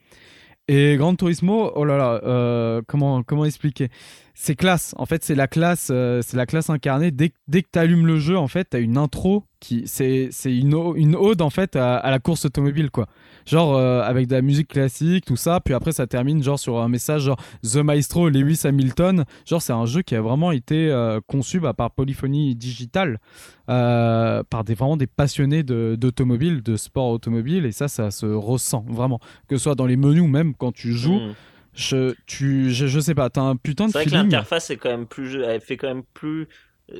Et 0.68 0.96
Gran 0.96 1.14
Turismo, 1.14 1.72
oh 1.74 1.84
là 1.84 1.96
là, 1.96 2.20
euh, 2.24 2.82
comment, 2.86 3.22
comment 3.22 3.44
expliquer? 3.44 3.88
C'est 4.34 4.56
classe. 4.56 4.94
En 4.96 5.06
fait, 5.06 5.22
c'est 5.22 5.34
la 5.34 5.46
classe, 5.46 5.86
c'est 5.86 6.34
la 6.34 6.46
classe 6.46 6.70
incarnée. 6.70 7.10
Dès, 7.10 7.32
dès 7.48 7.62
que 7.62 7.68
tu 7.72 7.78
allumes 7.78 8.06
le 8.06 8.18
jeu, 8.18 8.36
en 8.36 8.48
fait, 8.48 8.70
tu 8.70 8.76
as 8.76 8.80
une 8.80 8.96
intro 8.96 9.44
qui, 9.62 9.84
c'est, 9.86 10.28
c'est 10.32 10.54
une, 10.54 10.74
une 10.96 11.14
ode 11.14 11.40
en 11.40 11.48
fait 11.48 11.76
à, 11.76 11.96
à 11.96 12.10
la 12.10 12.18
course 12.18 12.44
automobile, 12.44 12.90
quoi. 12.90 13.06
Genre 13.46 13.76
euh, 13.76 14.02
avec 14.02 14.26
de 14.26 14.34
la 14.34 14.42
musique 14.42 14.68
classique, 14.68 15.24
tout 15.24 15.36
ça. 15.36 15.60
Puis 15.60 15.72
après, 15.72 15.92
ça 15.92 16.06
termine 16.08 16.42
genre 16.42 16.58
sur 16.58 16.80
un 16.80 16.88
message 16.88 17.22
genre 17.22 17.40
The 17.62 17.76
Maestro 17.76 18.28
Lewis 18.28 18.60
Hamilton. 18.64 19.24
Genre, 19.46 19.62
c'est 19.62 19.72
un 19.72 19.86
jeu 19.86 20.02
qui 20.02 20.16
a 20.16 20.20
vraiment 20.20 20.50
été 20.50 20.90
euh, 20.90 21.20
conçu 21.26 21.60
bah, 21.60 21.74
par 21.74 21.92
Polyphonie 21.92 22.56
Digital, 22.56 23.20
euh, 23.68 24.42
par 24.50 24.64
des 24.64 24.74
vraiment 24.74 24.96
des 24.96 25.06
passionnés 25.06 25.62
de- 25.62 25.96
d'automobile, 25.98 26.62
de, 26.62 26.76
sport 26.76 27.10
automobile. 27.10 27.64
Et 27.64 27.72
ça, 27.72 27.86
ça 27.86 28.10
se 28.10 28.26
ressent 28.26 28.84
vraiment, 28.88 29.20
que 29.48 29.56
ce 29.56 29.62
soit 29.62 29.76
dans 29.76 29.86
les 29.86 29.96
menus 29.96 30.22
ou 30.22 30.28
même 30.28 30.54
quand 30.54 30.72
tu 30.72 30.92
joues. 30.92 31.20
Mm. 31.20 31.34
Je, 31.74 32.14
tu, 32.26 32.70
je, 32.70 32.86
je 32.86 33.00
sais 33.00 33.14
pas, 33.14 33.30
t'as 33.30 33.40
un 33.40 33.56
putain 33.56 33.86
de 33.86 33.92
C'est 33.92 34.00
vrai 34.00 34.06
que 34.06 34.14
l'interface 34.14 34.68
est 34.70 34.76
quand 34.76 34.90
même 34.90 35.06
plus, 35.06 35.40
elle 35.40 35.60
fait 35.62 35.78
quand 35.78 35.88
même 35.88 36.02
plus, 36.12 36.46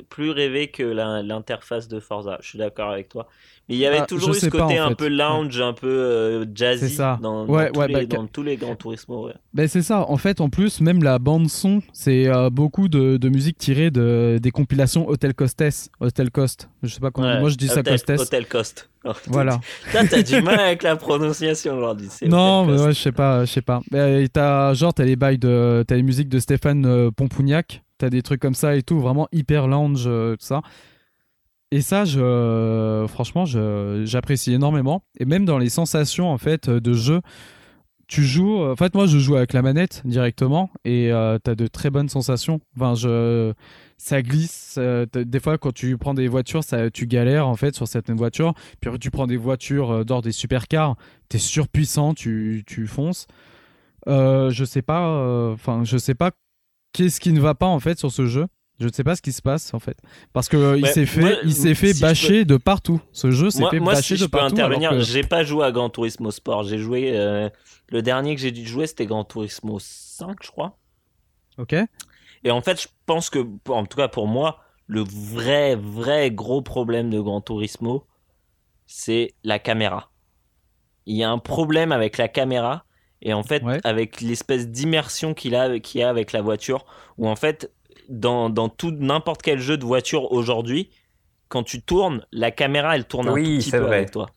plus 0.09 0.31
rêver 0.31 0.67
que 0.69 0.83
l'interface 0.83 1.87
de 1.87 1.99
Forza. 1.99 2.37
Je 2.41 2.47
suis 2.49 2.59
d'accord 2.59 2.91
avec 2.91 3.09
toi. 3.09 3.27
Mais 3.69 3.75
il 3.75 3.77
y 3.79 3.85
avait 3.85 3.99
Bah, 3.99 4.05
toujours 4.05 4.31
eu 4.31 4.39
ce 4.39 4.47
pas, 4.47 4.59
côté 4.59 4.77
un 4.77 4.89
fait. 4.89 4.95
peu 4.95 5.07
lounge, 5.07 5.61
un 5.61 5.71
peu 5.71 5.87
euh, 5.87 6.45
jazzy 6.53 6.89
ça. 6.89 7.17
Dans, 7.21 7.45
Ouais, 7.45 7.67
dans 7.67 7.71
tous 7.71 7.79
ouais, 7.79 7.87
les, 7.87 7.93
bah, 7.93 8.05
dans 8.17 8.27
tous 8.27 8.43
les 8.43 8.57
grands 8.57 8.75
tourismos. 8.75 9.27
Ouais. 9.27 9.33
Ben 9.53 9.69
c'est 9.69 9.81
ça, 9.81 10.09
en 10.09 10.17
fait, 10.17 10.41
en 10.41 10.49
plus, 10.49 10.81
même 10.81 11.01
la 11.01 11.17
bande-son, 11.17 11.81
c'est 11.93 12.27
euh, 12.27 12.49
beaucoup 12.49 12.89
de, 12.89 13.15
de 13.15 13.29
musique 13.29 13.57
tirée 13.57 13.89
de, 13.89 14.37
des 14.41 14.51
compilations 14.51 15.07
Hotel 15.07 15.33
Costes. 15.33 15.63
Hotel 16.01 16.29
Cost, 16.29 16.67
je 16.83 16.89
sais 16.93 16.99
pas 16.99 17.11
comment. 17.11 17.39
Moi, 17.39 17.49
je 17.49 17.55
dis 17.55 17.69
ça 17.69 17.83
Costes. 17.83 18.09
Hotel 18.09 18.47
Cost. 18.47 18.89
Voilà. 19.27 19.59
Toi, 19.91 20.01
t'as 20.09 20.23
du 20.23 20.41
mal 20.41 20.59
avec 20.59 20.83
la 20.83 20.95
prononciation 20.97 21.77
aujourd'hui. 21.77 22.09
Non, 22.25 22.65
mais 22.65 22.81
ouais, 22.81 22.93
je 22.93 22.99
sais 22.99 23.11
pas, 23.13 23.45
je 23.45 23.51
sais 23.51 23.61
pas. 23.61 23.81
Mais 23.91 24.27
t'as 24.27 24.73
genre 24.73 24.93
t'as 24.93 25.03
les 25.05 25.15
bails 25.15 25.37
de, 25.37 25.83
t'as 25.87 25.95
les 25.95 26.03
musiques 26.03 26.29
de 26.29 26.39
Stéphane 26.39 26.85
euh, 26.85 27.11
Pompougnac, 27.11 27.81
t'as 28.03 28.09
des 28.09 28.21
trucs 28.21 28.41
comme 28.41 28.53
ça 28.53 28.75
et 28.75 28.83
tout, 28.83 28.99
vraiment 28.99 29.29
hyper 29.31 29.67
lounge, 29.67 30.03
euh, 30.07 30.35
tout 30.35 30.45
ça. 30.45 30.61
Et 31.71 31.79
ça, 31.81 32.03
je, 32.05 33.05
franchement, 33.07 33.45
j'apprécie 33.45 34.53
énormément. 34.53 35.03
Et 35.19 35.25
même 35.25 35.45
dans 35.45 35.57
les 35.57 35.69
sensations 35.69 36.29
en 36.29 36.37
fait 36.37 36.69
de 36.69 36.93
jeu, 36.93 37.21
tu 38.07 38.23
joues. 38.23 38.61
En 38.61 38.75
fait, 38.75 38.93
moi, 38.93 39.07
je 39.07 39.17
joue 39.17 39.35
avec 39.37 39.53
la 39.53 39.61
manette 39.61 40.01
directement 40.05 40.69
et 40.85 41.11
euh, 41.11 41.39
t'as 41.41 41.55
de 41.55 41.65
très 41.67 41.89
bonnes 41.89 42.09
sensations. 42.09 42.59
Enfin, 42.75 42.93
je, 42.93 43.53
ça 43.97 44.21
glisse. 44.21 44.75
euh, 44.77 45.05
des 45.15 45.39
fois, 45.39 45.57
quand 45.57 45.73
tu 45.73 45.97
prends 45.97 46.13
des 46.13 46.27
voitures, 46.27 46.63
ça, 46.63 46.91
tu 46.91 47.07
galères 47.07 47.47
en 47.47 47.55
fait 47.55 47.73
sur 47.73 47.87
certaines 47.87 48.17
voitures. 48.17 48.53
Puis 48.81 48.91
tu 48.99 49.09
prends 49.09 49.25
des 49.25 49.37
voitures 49.37 49.91
euh, 49.91 50.03
d'ordre 50.03 50.25
des 50.25 50.31
supercars, 50.33 50.95
t'es 51.29 51.39
surpuissant, 51.39 52.13
tu, 52.13 52.63
tu 52.67 52.85
fonces. 52.85 53.25
Euh, 54.07 54.49
je 54.51 54.65
sais 54.65 54.81
pas. 54.83 55.07
euh, 55.07 55.53
Enfin, 55.53 55.83
je 55.85 55.97
sais 55.97 56.13
pas 56.13 56.31
qu'est-ce 56.93 57.19
qui 57.19 57.33
ne 57.33 57.39
va 57.41 57.55
pas 57.55 57.65
en 57.67 57.79
fait 57.79 57.99
sur 57.99 58.11
ce 58.11 58.25
jeu? 58.27 58.47
Je 58.79 58.87
ne 58.87 58.91
sais 58.91 59.03
pas 59.03 59.15
ce 59.15 59.21
qui 59.21 59.31
se 59.31 59.41
passe 59.41 59.73
en 59.73 59.79
fait, 59.79 59.97
parce 60.33 60.49
que 60.49 60.57
euh, 60.57 60.77
il 60.79 60.87
s'est 60.87 61.05
fait, 61.05 61.21
moi, 61.21 61.31
il 61.43 61.53
s'est 61.53 61.75
fait 61.75 61.87
si 61.93 61.93
je 61.93 61.99
peux- 62.01 62.07
bâcher 62.07 62.45
de 62.45 62.57
partout. 62.57 62.99
Ce 63.11 63.29
jeu 63.29 63.49
s'est 63.51 63.59
Moi, 63.59 63.69
fait 63.69 63.79
moi, 63.79 63.93
bâcher 63.93 64.15
si 64.15 64.19
je 64.19 64.25
de 64.25 64.29
peux 64.29 64.37
partout. 64.39 64.55
alors 64.55 64.67
intervenir, 64.71 64.89
que- 64.91 64.99
j'ai 65.01 65.21
pas 65.23 65.43
joué 65.43 65.63
à 65.65 65.71
Gran 65.71 65.89
Turismo 65.89 66.31
Sport. 66.31 66.63
J'ai 66.63 66.79
joué. 66.79 67.11
euh, 67.15 67.49
le 67.89 68.01
dernier 68.01 68.33
que 68.35 68.41
j'ai 68.41 68.51
dû 68.51 68.65
jouer, 68.65 68.87
c'était 68.87 69.05
Gran 69.05 69.23
Turismo 69.25 69.77
5, 69.79 70.37
je 70.41 70.49
crois. 70.49 70.79
Ok. 71.59 71.75
Et 72.43 72.51
en 72.51 72.61
fait, 72.61 72.81
je 72.81 72.87
pense 73.05 73.29
que, 73.29 73.45
en 73.69 73.85
tout 73.85 73.95
cas 73.97 74.07
pour 74.07 74.27
moi, 74.27 74.59
le 74.87 75.01
vrai, 75.01 75.75
vrai 75.75 76.31
gros 76.31 76.61
problème 76.63 77.09
de 77.11 77.19
Gran 77.21 77.41
Turismo, 77.41 78.05
c'est 78.87 79.33
la 79.43 79.59
caméra. 79.59 80.11
Il 81.05 81.15
y 81.15 81.23
a 81.23 81.29
un 81.29 81.37
problème 81.37 81.91
avec 81.91 82.17
la 82.17 82.27
caméra 82.27 82.85
et 83.23 83.33
en 83.33 83.41
fait, 83.43 83.63
Ouais. 83.63 83.79
avec 83.83 84.21
l'espèce 84.21 84.67
d'immersion 84.69 85.33
qu'il 85.33 85.55
a, 85.55 85.79
qu'il 85.79 86.01
y 86.01 86.03
a 86.03 86.09
avec 86.09 86.31
la 86.33 86.41
voiture, 86.41 86.85
où 87.17 87.27
en 87.27 87.35
fait, 87.35 87.71
dans, 88.09 88.49
dans 88.51 88.69
tout 88.69 88.91
n'importe 88.91 89.41
quel 89.41 89.59
jeu 89.59 89.77
de 89.77 89.85
voiture 89.85 90.31
aujourd'hui, 90.31 90.91
quand 91.47 91.63
tu 91.63 91.81
tournes, 91.81 92.25
la 92.31 92.51
caméra 92.51 92.95
elle 92.95 93.05
tourne 93.05 93.29
un 93.29 93.33
Oui, 93.33 93.43
tout 93.43 93.57
petit 93.61 93.69
c'est 93.71 93.79
peu 93.79 93.85
vrai. 93.85 93.97
avec 93.97 94.11
toi. 94.11 94.27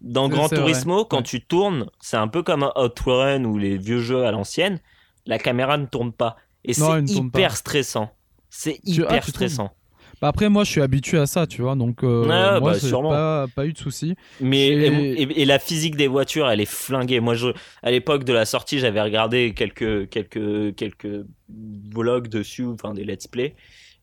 Dans 0.00 0.28
Gran 0.28 0.46
vrai. 0.46 0.56
Turismo, 0.56 1.04
quand 1.04 1.18
Ouais. 1.18 1.22
tu 1.22 1.44
tournes, 1.44 1.90
c'est 2.00 2.16
un 2.16 2.28
peu 2.28 2.42
comme 2.42 2.62
un 2.62 2.72
Outrun 2.76 3.44
ou 3.44 3.58
les 3.58 3.76
vieux 3.78 4.00
jeux 4.00 4.24
à 4.24 4.30
l'ancienne, 4.30 4.80
la 5.26 5.38
caméra 5.38 5.76
ne 5.78 5.86
tourne 5.86 6.12
pas. 6.12 6.36
Et 6.64 6.72
c'est 6.74 7.02
hyper 7.08 7.56
stressant. 7.56 8.10
C'est 8.50 8.78
ah, 8.78 8.80
hyper 8.84 9.24
stressant. 9.28 9.75
Bah 10.22 10.28
après, 10.28 10.48
moi, 10.48 10.64
je 10.64 10.70
suis 10.70 10.80
habitué 10.80 11.18
à 11.18 11.26
ça, 11.26 11.46
tu 11.46 11.60
vois. 11.62 11.74
Donc, 11.76 12.02
euh, 12.02 12.22
Ouais, 12.22 12.60
moi, 12.60 12.72
bah, 12.72 12.78
sûrement. 12.80 13.10
pas, 13.10 13.46
pas 13.54 13.66
eu 13.66 13.72
de 13.74 13.78
soucis. 13.78 14.14
Mais 14.40 14.66
Et- 14.68 14.86
et, 14.86 15.22
et- 15.22 15.42
et 15.42 15.44
la 15.44 15.58
physique 15.58 15.94
des 15.96 16.06
voitures, 16.08 16.48
elle 16.48 16.60
est 16.60 16.64
flinguée. 16.64 17.20
Moi, 17.20 17.34
je, 17.34 17.48
à 17.82 17.90
l'époque 17.90 18.24
de 18.24 18.32
la 18.32 18.46
sortie, 18.46 18.78
j'avais 18.78 19.02
regardé 19.02 19.52
quelques 19.54 20.08
quelques 20.08 20.74
quelques 20.74 21.24
vlogs 21.48 22.28
dessus, 22.28 22.64
enfin 22.64 22.94
des 22.94 23.04
let's 23.04 23.26
play. 23.26 23.54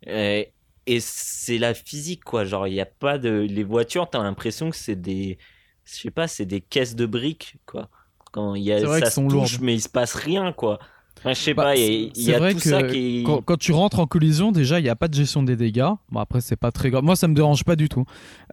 Et, 0.06 0.50
et 0.86 1.00
c'est 1.00 1.58
la 1.58 1.74
physique, 1.74 2.24
quoi. 2.24 2.46
Genre, 2.46 2.68
il 2.68 2.74
y 2.76 2.82
a 2.82 2.86
pas 2.86 3.18
de 3.18 3.30
les 3.50 3.64
voitures. 3.64 4.10
T'as 4.10 4.22
l'impression 4.22 4.70
que 4.70 4.76
c'est 4.76 4.96
des, 5.02 5.38
je 5.86 5.94
sais 5.96 6.12
pas, 6.12 6.28
c'est 6.28 6.46
des 6.46 6.62
caisses 6.62 6.96
de 6.96 7.06
briques, 7.06 7.56
quoi. 7.66 7.90
Quand 8.32 8.56
il 8.56 8.64
y 8.64 8.72
a 8.72 8.80
ça 9.00 9.10
se 9.12 9.20
touche, 9.22 9.32
lourdes. 9.32 9.62
mais 9.62 9.76
il 9.76 9.82
se 9.82 9.90
passe 9.90 10.14
rien, 10.16 10.54
quoi. 10.54 10.80
Enfin, 11.26 11.34
je 11.34 11.40
sais 11.40 11.54
Bah, 11.54 11.64
pas. 11.64 11.76
Il 11.78 12.12
y 12.18 12.32
a- 12.32 12.36
y, 12.36 12.40
vrai 12.40 12.52
tout 12.54 12.60
que 12.60 12.70
ça 12.70 12.84
qui. 12.84 13.24
Quand, 13.26 13.42
quand 13.42 13.58
tu 13.58 13.72
rentres 13.72 14.00
en 14.00 14.06
collision, 14.08 14.52
déjà, 14.52 14.80
il 14.80 14.84
n'y 14.84 14.90
a 14.90 14.96
pas 14.96 15.08
de 15.08 15.14
gestion 15.14 15.42
des 15.42 15.56
dégâts. 15.56 15.88
Bon, 16.12 16.20
après, 16.20 16.42
c'est 16.42 16.58
pas 16.58 16.72
très 16.72 16.90
grave. 16.90 17.04
Moi, 17.04 17.16
ça 17.16 17.28
me 17.30 17.34
dérange 17.34 17.64
pas 17.64 17.76
du 17.78 17.88
tout. 17.88 18.04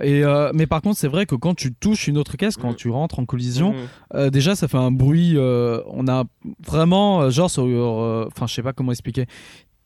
Et, 0.00 0.22
euh, 0.24 0.52
mais 0.54 0.66
par 0.66 0.80
contre, 0.80 0.96
c'est 0.98 1.08
vrai 1.08 1.26
que 1.26 1.34
quand 1.34 1.54
tu 1.54 1.74
touches 1.74 2.06
une 2.06 2.16
autre 2.16 2.36
caisse, 2.36 2.56
quand 2.56 2.70
Mhm. 2.70 2.76
tu 2.76 2.88
rentres 2.90 3.18
en 3.18 3.24
collision, 3.24 3.72
Mhm. 3.72 3.78
euh, 4.14 4.30
déjà, 4.30 4.54
ça 4.54 4.68
fait 4.68 4.78
un 4.78 4.92
bruit. 4.92 5.32
euh, 5.36 5.80
on 5.88 6.06
a 6.08 6.24
vraiment, 6.64 7.28
genre, 7.30 7.50
sur. 7.50 7.64
Enfin, 7.64 8.46
je 8.46 8.54
sais 8.54 8.62
pas 8.62 8.72
comment 8.72 8.92
expliquer. 8.92 9.26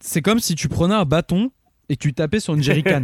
C'est 0.01 0.21
comme 0.21 0.39
si 0.41 0.55
tu 0.55 0.69
prenais 0.69 0.95
un 0.95 1.07
bâton 1.07 1.51
et 1.89 1.97
que 1.97 2.01
tu 2.03 2.13
tapais 2.15 2.41
sur 2.41 2.55
une 2.55 2.63
jerrycan. 2.63 3.03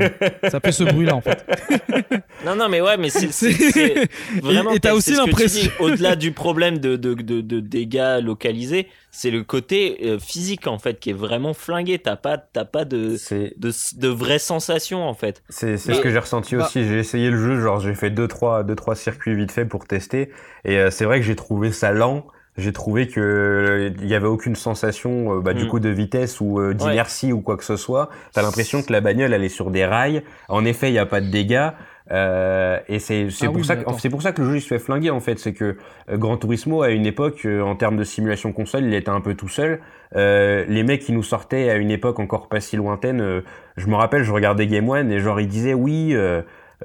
ça 0.51 0.61
fait 0.61 0.73
ce 0.73 0.85
bruit-là, 0.85 1.15
en 1.17 1.21
fait. 1.21 1.45
Non, 2.47 2.57
non, 2.57 2.71
mais 2.71 2.81
ouais, 2.81 2.97
mais 2.97 3.11
c'est 3.11 3.27
Vraiment, 4.43 4.73
Et- 4.73 4.81
t'as 4.81 4.95
aussi 4.95 5.13
l'impression- 5.13 5.71
Au-delà 5.79 6.17
du 6.17 6.33
problème 6.33 6.79
de, 6.79 6.97
de, 6.97 7.13
de, 7.13 7.43
de 7.43 7.61
dégâts 7.61 8.19
localisés, 8.23 8.87
c'est 9.11 9.31
le 9.31 9.43
côté 9.45 9.99
euh, 10.05 10.19
physique 10.19 10.67
en 10.67 10.79
fait 10.79 10.99
qui 10.99 11.11
est 11.11 11.15
vraiment 11.15 11.53
flingué. 11.53 11.99
T'as 11.99 12.17
pas, 12.17 12.39
t'as 12.39 12.65
pas 12.65 12.87
de, 12.87 13.17
de, 13.59 13.73
de 14.01 14.09
vraies 14.09 14.39
sensations 14.39 15.07
en 15.07 15.13
fait. 15.15 15.43
c'est 15.51 15.73
Mais- 15.73 15.95
ce 15.95 16.01
que 16.01 16.11
j'ai 16.11 16.19
ressenti 16.19 16.57
bah- 16.57 16.65
aussi. 16.65 16.87
J'ai 16.87 16.99
essayé 16.99 17.31
le 17.31 17.37
jeu, 17.37 17.61
genre 17.61 17.79
j'ai 17.81 17.95
fait 17.95 18.11
deux 18.11 18.27
trois 18.29 18.63
deux 18.65 18.75
trois 18.77 18.95
circuits 18.95 19.35
vite 19.35 19.53
fait 19.53 19.67
pour 19.67 19.87
tester 19.87 20.31
et 20.65 20.79
euh, 20.79 20.91
c'est 20.91 21.05
vrai 21.05 21.21
que 21.21 21.27
j'ai 21.27 21.37
trouvé 21.37 21.73
ça 21.73 21.93
lent. 21.93 22.27
J'ai 22.57 22.73
trouvé 22.73 23.07
que 23.09 23.21
euh, 23.21 23.91
il 24.01 24.09
y 24.09 24.15
avait 24.15 24.27
aucune 24.27 24.55
sensation 24.57 25.37
euh, 25.39 25.41
bah, 25.41 25.55
du 25.55 25.65
Mm. 25.65 25.69
coup 25.69 25.81
de 25.81 25.89
vitesse 25.89 26.41
ou 26.41 26.59
euh, 26.61 26.75
d'inertie 26.75 27.33
ou 27.33 27.41
quoi 27.41 27.57
que 27.57 27.65
ce 27.65 27.77
soit. 27.77 28.11
T'as 28.33 28.43
l'impression 28.43 28.83
que 28.83 28.93
la 28.93 29.01
bagnole 29.01 29.33
elle 29.33 29.45
est 29.45 29.49
sur 29.49 29.71
des 29.71 29.85
rails. 29.87 30.23
En 30.49 30.65
effet, 30.65 30.89
il 30.91 30.95
y 30.95 30.99
a 30.99 31.07
pas 31.07 31.21
de 31.21 31.29
dégâts. 31.31 31.71
Euh, 32.13 32.81
et 32.89 32.99
c'est 32.99 33.31
c'est 33.31 33.47
Ah 33.47 33.49
pour 33.51 33.59
oui, 33.59 33.65
ça 33.65 33.77
c'est 33.99 34.09
pour 34.11 34.21
ça 34.21 34.33
que 34.33 34.43
le 34.43 34.49
jeu 34.51 34.57
il 34.57 34.61
se 34.61 34.67
fait 34.67 34.81
flinguer 34.81 35.11
en 35.11 35.21
fait. 35.21 35.39
C'est 35.39 35.53
que 35.53 35.77
euh, 36.11 36.17
Gran 36.17 36.37
Turismo 36.39 36.83
à 36.83 36.91
une 36.91 37.07
époque 37.07 37.43
euh, 37.47 37.63
en 37.63 37.77
termes 37.77 37.97
de 37.97 38.03
simulation 38.05 38.53
console 38.53 38.85
il 38.85 38.95
était 38.95 39.11
un 39.11 39.21
peu 39.21 39.35
tout 39.35 39.49
seul. 39.49 39.81
Euh, 40.17 40.65
les 40.69 40.83
mecs 40.83 41.03
qui 41.03 41.13
nous 41.13 41.23
sortaient 41.23 41.71
à 41.71 41.77
une 41.77 41.93
époque 41.93 42.19
encore 42.19 42.49
pas 42.49 42.61
si 42.61 42.77
lointaine, 42.77 43.21
euh, 43.21 43.43
je 43.77 43.87
me 43.87 43.95
rappelle, 43.95 44.25
je 44.25 44.33
regardais 44.33 44.67
Game 44.67 44.89
One 44.89 45.13
et 45.13 45.21
genre 45.21 45.41
ils 45.41 45.47
disaient 45.49 45.75
oui. 45.75 46.17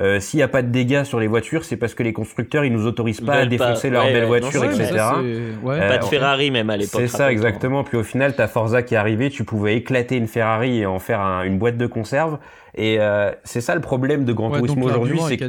Euh, 0.01 0.03
euh, 0.17 0.19
S'il 0.19 0.37
n'y 0.39 0.43
a 0.43 0.47
pas 0.47 0.61
de 0.61 0.67
dégâts 0.67 1.03
sur 1.03 1.19
les 1.19 1.27
voitures, 1.27 1.63
c'est 1.63 1.77
parce 1.77 1.93
que 1.93 2.03
les 2.03 2.11
constructeurs 2.13 2.65
ils 2.65 2.71
nous 2.73 2.85
autorisent 2.85 3.21
pas 3.21 3.33
à 3.35 3.39
pas. 3.39 3.45
défoncer 3.45 3.89
leurs 3.89 4.05
Ouais, 4.05 4.13
belles 4.13 4.23
ouais, 4.25 4.39
voitures, 4.41 4.65
etc. 4.65 4.91
ça, 4.97 5.19
ouais. 5.21 5.79
Euh, 5.79 5.89
pas 5.89 5.97
de 5.99 6.03
on- 6.03 6.07
Ferrari 6.07 6.51
même 6.51 6.69
à 6.69 6.77
l'époque. 6.77 6.99
C'est 7.01 7.07
ça 7.07 7.31
exactement. 7.31 7.83
Puis 7.83 7.97
au 7.97 8.03
final, 8.03 8.35
t'as 8.35 8.47
Forza 8.47 8.83
qui 8.83 8.93
est 8.93 8.97
arrivé, 8.97 9.29
tu 9.29 9.43
pouvais 9.45 9.75
éclater 9.77 10.17
une 10.17 10.27
Ferrari 10.27 10.79
et 10.79 10.85
en 10.85 10.99
faire 10.99 11.21
un- 11.21 11.43
une 11.43 11.57
boîte 11.57 11.77
de 11.77 11.87
conserve. 11.87 12.37
Et 12.77 12.97
euh, 12.99 13.31
c'est 13.45 13.61
ça 13.61 13.73
le 13.73 13.79
problème 13.81 14.25
de 14.25 14.33
Gran 14.33 14.51
Turismo 14.51 14.85
aujourd'hui, 14.85 15.19
c'est 15.29 15.37
que 15.37 15.45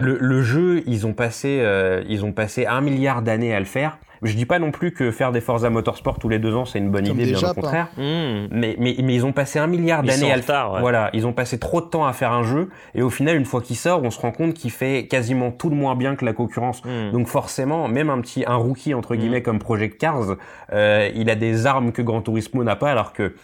le, 0.00 0.16
le 0.18 0.42
jeu, 0.42 0.82
ils 0.86 1.06
ont 1.06 1.12
passé, 1.12 1.58
euh, 1.60 2.02
ils 2.08 2.24
ont 2.24 2.32
passé 2.32 2.64
un 2.64 2.80
milliard 2.80 3.20
d'années 3.20 3.54
à 3.54 3.58
le 3.58 3.66
faire. 3.66 3.98
Je 4.24 4.34
dis 4.34 4.46
pas 4.46 4.58
non 4.58 4.70
plus 4.70 4.92
que 4.92 5.10
faire 5.10 5.32
des 5.32 5.40
Forza 5.40 5.68
Motorsport 5.70 6.18
tous 6.18 6.28
les 6.28 6.38
deux 6.38 6.54
ans 6.54 6.64
c'est 6.64 6.78
une 6.78 6.90
bonne 6.90 7.06
Comme 7.06 7.18
idée, 7.18 7.32
bien 7.32 7.40
au 7.40 7.46
hein. 7.46 7.54
contraire. 7.54 7.88
Mmh. 7.96 8.46
Mais, 8.50 8.76
mais, 8.78 8.96
mais 9.02 9.14
ils 9.14 9.24
ont 9.26 9.32
passé 9.32 9.58
un 9.58 9.66
milliard 9.66 10.02
d'années 10.02 10.30
à 10.32 10.36
le 10.36 10.42
faire. 10.42 10.72
ouais. 10.72 10.80
Voilà, 10.80 11.10
ils 11.12 11.26
ont 11.26 11.32
passé 11.32 11.58
trop 11.58 11.80
de 11.80 11.86
temps 11.86 12.06
à 12.06 12.12
faire 12.12 12.32
un 12.32 12.42
jeu 12.42 12.70
et 12.94 13.02
au 13.02 13.10
final, 13.10 13.36
une 13.36 13.44
fois 13.44 13.60
qu'il 13.60 13.76
sort, 13.76 14.02
on 14.02 14.10
se 14.10 14.20
rend 14.20 14.32
compte 14.32 14.54
qu'il 14.54 14.70
fait 14.70 15.06
quasiment 15.08 15.50
tout 15.50 15.70
de 15.70 15.74
moins 15.74 15.94
bien 15.96 16.16
que 16.16 16.24
la 16.24 16.32
concurrence. 16.32 16.84
Mmh. 16.84 17.10
Donc 17.12 17.26
forcément, 17.26 17.88
même 17.88 18.10
un 18.10 18.20
petit 18.20 18.44
un 18.46 18.56
rookie 18.56 18.94
entre 18.94 19.14
Mm. 19.14 19.18
guillemets 19.18 19.42
comme 19.42 19.58
Project 19.58 19.98
Cars, 20.00 20.36
euh, 20.72 21.10
il 21.14 21.28
a 21.28 21.34
des 21.34 21.66
armes 21.66 21.92
que 21.92 22.02
Gran 22.02 22.22
Turismo 22.22 22.64
n'a 22.64 22.76
pas, 22.76 22.90
alors 22.90 23.12
que 23.12 23.34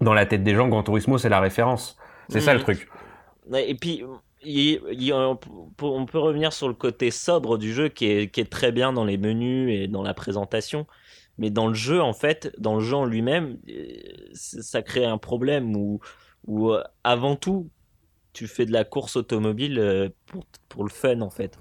dans 0.00 0.14
la 0.14 0.26
tête 0.26 0.42
des 0.42 0.54
gens, 0.54 0.68
Gran 0.68 0.82
Turismo 0.82 1.18
c'est 1.18 1.28
la 1.28 1.40
référence. 1.40 1.96
C'est 2.28 2.40
ça 2.40 2.54
le 2.54 2.60
truc. 2.60 2.88
Et 3.54 3.74
puis, 3.74 4.02
on 4.44 5.36
peut- 6.06 6.18
revenir 6.18 6.52
sur 6.52 6.68
le 6.68 6.74
côté 6.74 7.10
sobre 7.10 7.58
du 7.58 7.72
jeu 7.72 7.88
qui 7.88 8.06
est, 8.06 8.50
très 8.50 8.72
bien 8.72 8.92
dans 8.92 9.04
les 9.04 9.18
menus 9.18 9.70
et 9.72 9.88
dans 9.88 10.02
la 10.02 10.14
présentation. 10.14 10.86
Mais 11.38 11.50
dans 11.50 11.66
le 11.68 11.74
jeu, 11.74 12.00
en 12.00 12.12
fait, 12.12 12.52
dans 12.58 12.76
le 12.76 12.80
jeu 12.80 12.96
en 12.96 13.06
lui-même, 13.06 13.58
euh, 13.68 13.96
ça 14.34 14.82
crée 14.82 15.04
un 15.04 15.18
problème 15.18 15.76
où, 15.76 16.00
où 16.46 16.70
euh, 16.72 16.82
avant 17.04 17.36
tout, 17.36 17.70
tu 18.32 18.48
fais 18.48 18.66
de 18.66 18.72
la 18.72 18.84
course 18.84 19.16
automobile 19.16 19.78
euh, 19.78 20.10
pour 20.68 20.84
le 20.84 20.90
fun 20.90 21.20
en 21.22 21.30
fait. 21.30 21.58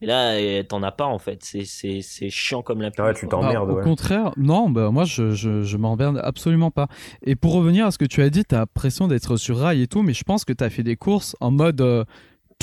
Et 0.00 0.06
là, 0.06 0.32
euh, 0.32 0.62
t'en 0.62 0.82
as 0.82 0.92
pas 0.92 1.06
en 1.06 1.18
fait. 1.18 1.38
C'est- 1.42 1.64
C'est 1.64 2.00
c'est 2.02 2.28
chiant 2.30 2.62
comme 2.62 2.82
la. 2.82 2.88
Ouais, 2.98 3.14
tu 3.14 3.26
t'en- 3.26 3.40
Bah, 3.40 3.46
T'emmerdes, 3.46 3.70
au 3.70 3.74
ouais. 3.76 3.82
contraire, 3.84 4.32
non, 4.36 4.68
bah, 4.68 4.90
moi 4.90 5.04
je, 5.04 5.30
je, 5.30 5.62
je 5.62 5.76
m'emmerde 5.76 6.20
absolument 6.22 6.70
pas. 6.70 6.88
Et 7.24 7.36
pour 7.36 7.54
revenir 7.54 7.86
à 7.86 7.90
ce 7.90 7.98
que 7.98 8.04
tu 8.04 8.20
as 8.22 8.28
dit, 8.30 8.44
t'as 8.44 8.58
l'impression 8.58 9.08
d'être 9.08 9.36
sur 9.36 9.56
rail 9.58 9.82
et 9.82 9.86
tout, 9.86 10.02
mais 10.02 10.12
je 10.12 10.24
pense 10.24 10.44
que 10.44 10.52
t'as 10.52 10.68
fait 10.70 10.82
des 10.82 10.96
courses 10.96 11.36
en 11.40 11.50
mode. 11.50 11.80
euh, 11.80 12.04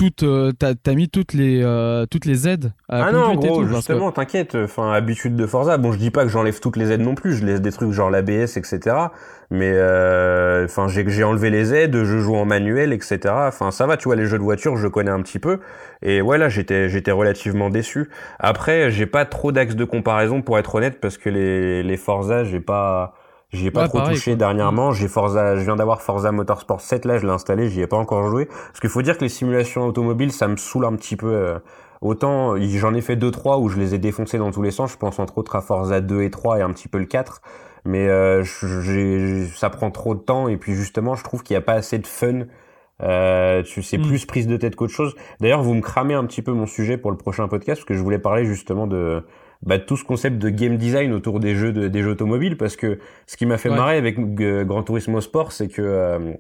toutes, 0.02 0.24
euh, 0.24 0.52
t'as, 0.52 0.74
t'as 0.74 0.96
mis 0.96 1.10
toutes 1.10 1.34
les, 1.34 1.62
euh, 1.64 2.08
toutes 2.08 2.26
les 2.26 2.48
aides 2.48 2.74
à 2.90 3.06
Ah 3.06 3.12
non, 3.12 3.34
et 3.34 3.36
gros, 3.36 3.48
tout, 3.48 3.56
parce 3.58 3.70
que- 3.70 3.76
justement, 3.76 4.12
t'inquiète. 4.12 4.56
Enfin, 4.56 4.92
habitude 4.92 5.36
de 5.36 5.46
Forza. 5.46 5.78
Bon, 5.78 5.92
je 5.92 6.00
dis 6.00 6.10
pas 6.10 6.24
que 6.24 6.30
j'enlève 6.30 6.60
toutes 6.60 6.76
les 6.76 6.92
aides 6.92 7.02
non 7.02 7.14
plus. 7.14 7.36
Je 7.36 7.46
laisse 7.46 7.62
des 7.62 7.72
trucs 7.72 7.92
genre 7.92 8.10
l'ABS, 8.10 8.58
etc. 8.58 8.80
Mais 9.52 9.72
euh, 9.72 10.66
enfin, 10.66 10.88
j'ai 10.88 11.08
j'ai 11.08 11.24
enlevé 11.24 11.52
les 11.52 11.74
aides. 11.76 12.04
Je 12.04 12.18
joue 12.18 12.36
en 12.36 12.46
manuel, 12.46 12.94
etc. 12.94 13.20
Enfin, 13.48 13.70
ça 13.70 13.86
va. 13.86 13.96
Tu 13.96 14.06
vois, 14.06 14.16
les 14.16 14.26
jeux 14.26 14.40
de 14.40 14.44
voiture, 14.44 14.76
je 14.76 14.88
connais 14.88 15.12
un 15.12 15.22
petit 15.22 15.38
peu. 15.38 15.60
Et 16.02 16.22
ouais, 16.22 16.40
là, 16.40 16.50
j'étais 16.50 16.90
j'étais 16.90 17.12
relativement 17.12 17.70
déçu. 17.70 18.10
Après, 18.40 18.90
j'ai 18.90 19.06
pas 19.06 19.26
trop 19.26 19.52
d'axes 19.52 19.76
de 19.76 19.86
comparaison 19.86 20.42
pour 20.42 20.58
être 20.58 20.74
honnête, 20.74 21.00
parce 21.00 21.20
que 21.20 21.30
les 21.30 21.84
les 21.84 21.98
Forza, 21.98 22.44
j'ai 22.44 22.60
pas 22.60 23.14
J'y 23.52 23.68
ai 23.68 23.72
pas 23.72 23.82
Ouais, 23.82 23.88
trop 23.90 23.98
pareil, 24.00 24.16
touché 24.16 24.32
quoi. 24.32 24.38
dernièrement. 24.38 24.92
J'ai 24.92 25.08
Forza, 25.08 25.56
je 25.58 25.62
viens 25.64 25.76
d'avoir 25.76 26.02
Forza 26.02 26.32
Motorsport 26.32 26.80
7 26.82 27.06
là, 27.06 27.18
je 27.18 27.26
l'ai 27.26 27.32
installé, 27.34 27.68
j'y 27.70 27.82
ai 27.82 27.88
pas 27.88 27.98
encore 27.98 28.28
joué. 28.30 28.46
Parce 28.46 28.80
qu'il 28.80 28.90
faut 28.90 29.02
dire 29.02 29.18
que 29.18 29.24
les 29.24 29.30
simulations 29.30 29.86
automobiles, 29.88 30.32
ça 30.32 30.48
me 30.48 30.56
saoule 30.58 30.86
un 30.86 30.96
petit 30.96 31.16
peu. 31.18 31.28
euh, 31.34 31.60
Autant 32.02 32.56
j'en 32.58 32.94
ai 32.96 33.02
fait 33.02 33.16
deux 33.16 33.30
trois 33.30 33.60
où 33.60 33.70
je 33.70 33.78
les 33.78 33.94
ai 33.94 34.00
défoncés 34.00 34.38
dans 34.40 34.50
tous 34.52 34.62
les 34.64 34.72
sens. 34.72 34.92
Je 34.94 34.98
pense 34.98 35.20
entre 35.20 35.38
autres 35.38 35.56
à 35.56 35.62
Forza 35.62 36.02
2 36.02 36.24
et 36.24 36.32
3 36.32 36.58
et 36.60 36.62
un 36.64 36.72
petit 36.72 36.88
peu 36.88 36.98
le 36.98 37.06
4. 37.06 37.42
Mais 37.86 38.08
euh, 38.08 38.44
ça 39.56 39.70
prend 39.70 39.92
trop 39.92 40.16
de 40.16 40.20
temps 40.22 40.48
et 40.48 40.58
puis 40.58 40.74
justement, 40.74 41.16
je 41.16 41.24
trouve 41.24 41.44
qu'il 41.44 41.54
n'y 41.56 41.60
a 41.60 41.62
pas 41.62 41.74
assez 41.74 42.00
de 42.00 42.08
fun. 42.08 42.46
Euh, 43.04 43.64
c'est 43.66 43.98
Mm. 43.98 44.08
plus 44.08 44.26
prise 44.26 44.48
de 44.48 44.58
tête 44.58 44.76
qu'autre 44.76 44.94
chose. 44.94 45.16
D'ailleurs, 45.40 45.62
vous 45.64 45.74
me 45.74 45.82
cramez 45.82 46.14
un 46.14 46.26
petit 46.26 46.42
peu 46.42 46.52
mon 46.54 46.66
sujet 46.68 46.98
pour 46.98 47.12
le 47.12 47.18
prochain 47.18 47.48
podcast 47.48 47.82
parce 47.82 47.86
que 47.86 47.96
je 47.96 48.02
voulais 48.02 48.20
parler 48.20 48.46
justement 48.46 48.86
de 48.88 49.24
bah, 49.64 49.78
de 49.78 49.84
tout 49.84 49.98
ce 49.98 50.04
concept 50.04 50.38
de 50.40 50.50
game 50.50 50.78
design 50.78 51.14
autour 51.14 51.40
des 51.40 51.56
jeux 51.56 51.72
de, 51.72 51.88
des 51.88 52.02
jeux 52.02 52.12
automobiles 52.12 52.58
parce 52.58 52.76
que 52.76 53.00
ce 53.28 53.38
qui 53.38 53.46
m'a 53.46 53.58
fait 53.58 53.70
Ouais. 53.70 53.76
marrer 53.78 53.98
avec 53.98 54.18
euh, 54.20 54.64
Gran 54.66 54.84
Turismo 54.84 55.22
Sport, 55.22 55.52
c'est 55.52 55.68
que 55.68 55.82
euh, 55.82 56.34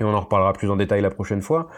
et 0.00 0.04
on 0.04 0.14
en 0.14 0.20
reparlera 0.20 0.52
plus 0.52 0.70
en 0.70 0.76
détail 0.76 1.00
la 1.00 1.10
prochaine 1.10 1.42
fois, 1.42 1.68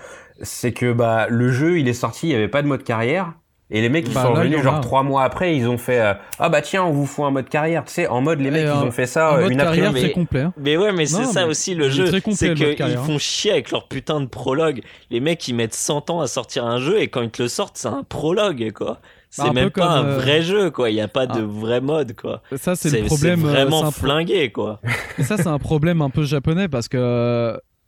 c'est 0.43 0.73
que 0.73 0.93
bah 0.93 1.27
le 1.31 1.51
jeu 1.51 1.79
il 1.79 1.89
est 1.89 1.93
sorti, 1.95 2.29
il 2.29 2.33
y 2.33 2.35
avait 2.35 2.49
pas 2.49 2.63
de 2.63 2.67
mode 2.69 2.83
carrière. 2.85 3.33
Et 3.73 3.81
les 3.83 3.89
mecs 3.89 4.09
ils 4.09 4.13
Bah, 4.15 4.25
sont 4.25 4.35
là, 4.35 4.41
en 4.41 4.63
genre 4.63 4.75
a. 4.75 4.81
trois 4.81 5.05
mois 5.05 5.23
après, 5.23 5.57
ils 5.57 5.69
ont 5.69 5.79
fait 5.79 6.01
euh, 6.01 6.13
ah 6.41 6.49
bah 6.49 6.61
tiens 6.61 6.83
on 6.83 6.91
vous 6.91 7.07
fout 7.07 7.25
un 7.25 7.31
mode 7.31 7.49
carrière, 7.49 7.85
tu 7.85 7.93
sais 7.93 8.09
en 8.09 8.21
mode 8.21 8.41
les 8.41 8.49
Et, 8.49 8.51
mecs 8.51 8.65
ils 8.67 8.85
ont 8.85 8.91
fait 8.91 9.07
ça 9.07 9.33
en 9.33 9.37
euh, 9.37 9.43
mode 9.43 9.53
une 9.53 9.59
carrière 9.59 9.91
après 9.91 10.03
mais- 10.03 10.11
complet. 10.11 10.41
hein. 10.41 10.53
Mais 10.59 10.77
ouais, 10.77 10.91
mais 10.93 11.07
c'est 11.07 11.23
ça 11.25 11.45
mais 11.45 11.51
aussi 11.51 11.77
le 11.77 11.89
jeu, 11.89 12.07
c'est 12.33 12.53
qu'ils 12.53 12.75
carrière, 12.75 13.01
hein. 13.01 13.05
font 13.05 13.19
chier 13.19 13.53
avec 13.53 13.71
leur 13.71 13.87
putain 13.87 14.21
de 14.21 14.27
prologue. 14.27 14.81
Les 15.11 15.21
mecs 15.21 15.47
ils 15.47 15.55
mettent 15.55 15.73
100 15.75 16.11
ans 16.11 16.21
à 16.21 16.27
sortir 16.27 16.67
un 16.67 16.79
jeu 16.81 17.01
et 17.01 17.07
quand 17.07 17.23
ils 17.23 17.31
te 17.31 17.43
le 17.45 17.49
sortent, 17.49 17.79
c'est 17.79 17.87
un 17.87 18.03
prologue 18.03 18.73
quoi. 18.73 18.99
C'est 19.31 19.45
Bah, 19.45 19.53
même 19.53 19.71
pas 19.71 19.89
un 19.89 20.05
euh, 20.05 20.19
vrai 20.19 20.43
jeu 20.43 20.71
quoi, 20.71 20.91
il 20.91 20.97
y 20.97 21.01
a 21.01 21.09
pas 21.09 21.27
de 21.27 21.41
ah. 21.41 21.47
vrai 21.47 21.81
mode 21.81 22.15
quoi. 22.15 22.43
Ça, 22.57 22.75
c'est 22.75 22.91
le 22.91 23.07
problème. 23.07 23.41
c'est 23.41 23.47
euh, 23.47 23.51
vraiment 23.51 23.85
un 23.85 23.91
flingué 23.91 24.51
quoi. 24.51 24.81
Et 25.19 25.23
ça, 25.23 25.37
c'est 25.37 25.47
un 25.47 25.59
problème 25.59 26.03
un 26.03 26.11
peu 26.11 26.25
japonais 26.25 26.69
parce 26.69 26.89
que 26.89 26.97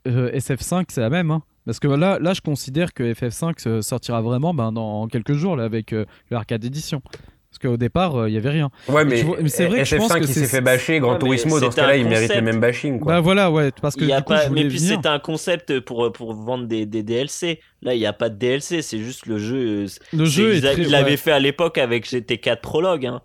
euh, 0.07 0.31
SF5, 0.31 0.85
c'est 0.89 1.01
la 1.01 1.09
même. 1.09 1.31
hein. 1.31 1.43
Parce 1.65 1.79
que 1.79 1.87
là, 1.87 2.19
là, 2.19 2.33
je 2.33 2.41
considère 2.41 2.93
que 2.93 3.03
FF5 3.13 3.67
euh, 3.67 3.81
sortira 3.81 4.21
vraiment 4.21 4.53
ben, 4.53 4.71
dans 4.71 5.07
quelques 5.07 5.33
jours 5.33 5.55
là, 5.55 5.63
avec 5.63 5.93
euh, 5.93 6.05
le 6.29 6.37
Arcade 6.37 6.65
Edition. 6.65 7.01
Parce 7.01 7.17
qu'au 7.63 7.77
départ, 7.77 8.15
euh, 8.15 8.29
il 8.29 8.33
y 8.35 8.37
avait 8.37 8.49
rien. 8.49 8.69
Ouais 8.89 9.03
Mais 9.05 9.11
mais, 9.11 9.19
tu 9.19 9.25
vois- 9.25 9.37
mais 9.41 9.49
c'est 9.49 9.65
vrai 9.65 9.79
que 9.79 9.85
je 9.85 9.95
pense 9.95 10.11
SF5 10.11 10.19
que 10.19 10.25
il 10.25 10.27
s'est 10.33 10.39
c'est- 10.41 10.47
fait 10.47 10.61
bâcher, 10.61 10.99
Gran 10.99 11.13
Ouais, 11.13 11.19
Turismo 11.19 11.59
dans 11.59 11.71
ce 11.71 11.75
cas-là 11.75 11.95
il 11.97 12.07
mérite 12.07 12.33
le 12.35 12.41
même 12.41 12.59
bashing 12.59 12.99
quoi. 12.99 13.13
Bah 13.13 13.19
voilà, 13.21 13.49
ouais, 13.51 13.71
parce 13.81 13.95
que 13.95 14.01
Il 14.03 14.09
y 14.09 14.13
a 14.13 14.17
du 14.17 14.23
coup, 14.23 14.33
pas, 14.33 14.43
je 14.43 14.49
voulais 14.49 14.63
mais 14.63 14.69
puis 14.69 14.79
c'était 14.79 15.07
un 15.07 15.19
concept 15.19 15.79
pour 15.79 16.11
pour 16.11 16.33
vendre 16.33 16.65
des, 16.65 16.85
des 16.85 17.03
DLC. 17.03 17.59
Là, 17.81 17.93
il 17.95 17.99
y 17.99 18.05
a 18.05 18.13
pas 18.13 18.29
de 18.29 18.35
DLC, 18.35 18.81
c'est 18.81 18.99
juste 18.99 19.25
le 19.25 19.37
jeu. 19.37 19.57
euh, 19.57 19.87
Le 20.13 20.25
c'est- 20.25 20.31
jeu 20.31 20.55
est 20.55 20.61
très- 20.61 20.81
il 20.81 20.89
l'avait 20.89 21.11
ouais. 21.11 21.17
fait 21.17 21.31
à 21.31 21.39
l'époque 21.39 21.77
avec 21.77 22.07
GT4 22.09 22.61
Prologue. 22.61 23.05
Hein. 23.05 23.21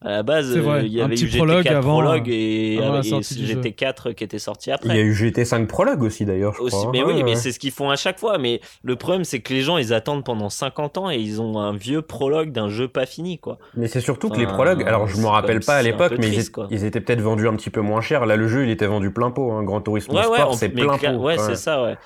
À 0.00 0.10
la 0.12 0.22
base, 0.22 0.56
vrai, 0.56 0.78
euh, 0.78 0.82
il 0.82 0.92
y 0.92 1.00
un 1.02 1.06
avait 1.06 1.16
petit 1.16 1.24
eu 1.24 1.36
prologue 1.38 1.64
GT4 1.66 1.74
avant, 1.76 2.00
Prologue 2.02 2.28
et, 2.28 2.78
avant 2.80 3.00
et 3.00 3.02
sortie 3.02 3.34
du 3.34 3.46
jeu. 3.46 3.60
GT4 3.60 4.14
qui 4.14 4.22
était 4.22 4.38
sorti 4.38 4.68
Il 4.68 4.70
y 4.70 4.72
a 4.72 4.74
après. 4.76 5.00
eu 5.02 5.12
GT5 5.12 5.66
Prologue 5.66 6.02
aussi 6.04 6.24
d'ailleurs 6.24 6.54
je 6.54 6.60
Aussi, 6.62 6.76
crois. 6.76 6.92
mais 6.92 7.02
Ouais, 7.02 7.14
oui, 7.14 7.22
mais 7.24 7.34
c'est 7.34 7.50
ce 7.50 7.58
qu'ils 7.58 7.72
font 7.72 7.90
à 7.90 7.96
chaque 7.96 8.20
fois. 8.20 8.38
Mais 8.38 8.60
le 8.84 8.94
problème, 8.94 9.24
c'est 9.24 9.40
que 9.40 9.52
les 9.52 9.60
gens, 9.60 9.76
ils 9.76 9.92
attendent 9.92 10.24
pendant 10.24 10.50
50 10.50 10.98
ans 10.98 11.10
et 11.10 11.16
ils 11.16 11.40
ont 11.42 11.58
un 11.58 11.72
vieux 11.74 12.00
prologue 12.00 12.52
d'un 12.52 12.68
jeu 12.68 12.86
pas 12.86 13.06
fini, 13.06 13.38
quoi. 13.38 13.58
Mais 13.76 13.88
c'est 13.88 14.00
surtout 14.00 14.28
que 14.28 14.38
les 14.38 14.46
prologues, 14.46 14.84
alors 14.84 15.08
je 15.08 15.16
me 15.20 15.26
rappelle 15.26 15.58
pas 15.60 15.74
à 15.74 15.78
un 15.80 15.82
l'époque, 15.82 16.12
mais 16.18 16.28
ils, 16.28 16.32
triste, 16.32 16.40
étaient- 16.48 16.52
quoi. 16.52 16.68
ils 16.70 16.84
étaient 16.84 17.00
peut-être 17.00 17.20
vendus 17.20 17.48
un 17.48 17.56
petit 17.56 17.70
peu 17.70 17.80
moins 17.80 18.00
cher. 18.00 18.24
Là, 18.24 18.36
le 18.36 18.46
jeu, 18.46 18.62
il 18.64 18.70
était 18.70 18.86
vendu 18.86 19.10
plein 19.10 19.32
pot. 19.32 19.50
Hein. 19.50 19.64
Gran 19.64 19.80
Turismo 19.80 20.14
Ouais, 20.14 20.26
ouais, 20.28 20.38
Sport, 20.38 20.54
c'est 20.54 20.68
plein 20.68 20.96
pot. 20.96 21.06
Ouais, 21.08 21.18
Ouais. 21.18 21.38
c'est 21.38 21.56
ça, 21.56 21.82
ouais. 21.82 21.96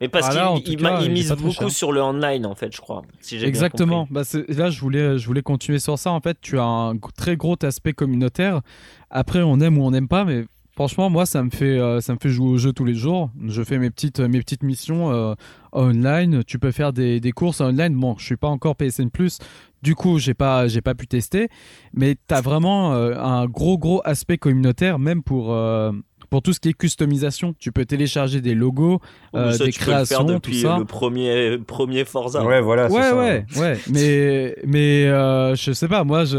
Mais 0.00 0.08
parce 0.08 0.26
Ah, 0.30 0.34
là, 0.34 0.50
en 0.50 0.54
qu'ils 0.56 0.64
tout 0.64 0.70
ils- 0.72 0.76
cas, 0.78 1.00
ils 1.00 1.04
il 1.04 1.10
est 1.10 1.14
misent 1.14 1.28
pas 1.28 1.36
très 1.36 1.44
beaucoup 1.44 1.68
sur 1.70 1.92
le 1.92 2.02
online, 2.02 2.46
en 2.46 2.54
fait, 2.54 2.74
je 2.74 2.80
crois. 2.80 3.02
Si 3.20 3.36
j'ai 3.36 3.42
bien 3.42 3.48
Exactement. 3.48 4.08
Bah, 4.10 4.22
là, 4.48 4.70
je 4.70 4.80
voulais, 4.80 5.18
je 5.18 5.26
voulais 5.26 5.42
continuer 5.42 5.78
sur 5.78 5.98
ça. 5.98 6.10
En 6.10 6.20
fait, 6.20 6.36
tu 6.40 6.58
as 6.58 6.64
un 6.64 6.96
très 7.16 7.36
gros 7.36 7.56
aspect 7.62 7.92
communautaire. 7.92 8.60
Après, 9.10 9.42
on 9.42 9.60
aime 9.60 9.78
ou 9.78 9.84
on 9.84 9.92
n'aime 9.92 10.08
pas, 10.08 10.24
mais 10.24 10.44
franchement, 10.74 11.10
moi, 11.10 11.26
ça 11.26 11.42
me 11.44 11.50
fait, 11.50 11.78
euh, 11.78 12.00
ça 12.00 12.12
me 12.14 12.18
fait 12.20 12.28
jouer 12.30 12.48
au 12.48 12.56
jeu 12.58 12.72
tous 12.72 12.84
les 12.84 12.94
jours. 12.94 13.30
Je 13.46 13.62
fais 13.62 13.78
mes 13.78 13.90
petites, 13.90 14.18
mes 14.20 14.40
petites 14.40 14.64
missions 14.64 15.12
euh, 15.12 15.34
online. 15.72 16.42
Tu 16.44 16.58
peux 16.58 16.72
faire 16.72 16.92
des, 16.92 17.20
des 17.20 17.32
courses 17.32 17.60
online. 17.60 17.94
Bon, 17.94 18.16
je 18.18 18.24
suis 18.24 18.36
pas 18.36 18.48
encore 18.48 18.74
PSN 18.76 19.10
Plus. 19.10 19.38
Du 19.82 19.94
coup, 19.94 20.18
j'ai 20.18 20.34
pas, 20.34 20.66
j'ai 20.66 20.80
pas 20.80 20.94
pu 20.94 21.06
tester. 21.06 21.48
Mais 21.92 22.16
tu 22.16 22.34
as 22.34 22.40
vraiment 22.40 22.94
euh, 22.94 23.14
un 23.16 23.46
gros, 23.46 23.78
gros 23.78 24.00
aspect 24.04 24.38
communautaire, 24.38 24.98
même 24.98 25.22
pour. 25.22 25.54
Pour 26.30 26.42
tout 26.42 26.52
ce 26.52 26.60
qui 26.60 26.70
est 26.70 26.72
customisation, 26.72 27.54
tu 27.58 27.72
peux 27.72 27.84
télécharger 27.84 28.40
des 28.40 28.54
logos, 28.54 29.00
Mais 29.32 29.40
euh, 29.40 29.52
ça, 29.52 29.64
des 29.64 29.70
tu 29.72 29.80
peux 29.80 29.90
le 29.90 29.96
faire 30.04 30.06
créations, 30.06 30.26
tout 30.26 30.32
depuis 30.34 30.60
ça. 30.60 30.78
le 30.78 30.84
premier, 30.84 31.58
premier 31.58 32.04
Forza. 32.04 32.44
Ouais, 32.44 32.60
voilà, 32.60 32.90
Ouais, 32.90 33.02
ça. 33.02 33.16
ouais, 33.16 33.44
ouais. 33.56 33.78
Mais, 33.90 34.56
mais 34.64 35.06
euh, 35.06 35.54
je 35.54 35.72
sais 35.72 35.88
pas, 35.88 36.04
moi, 36.04 36.24
je... 36.24 36.38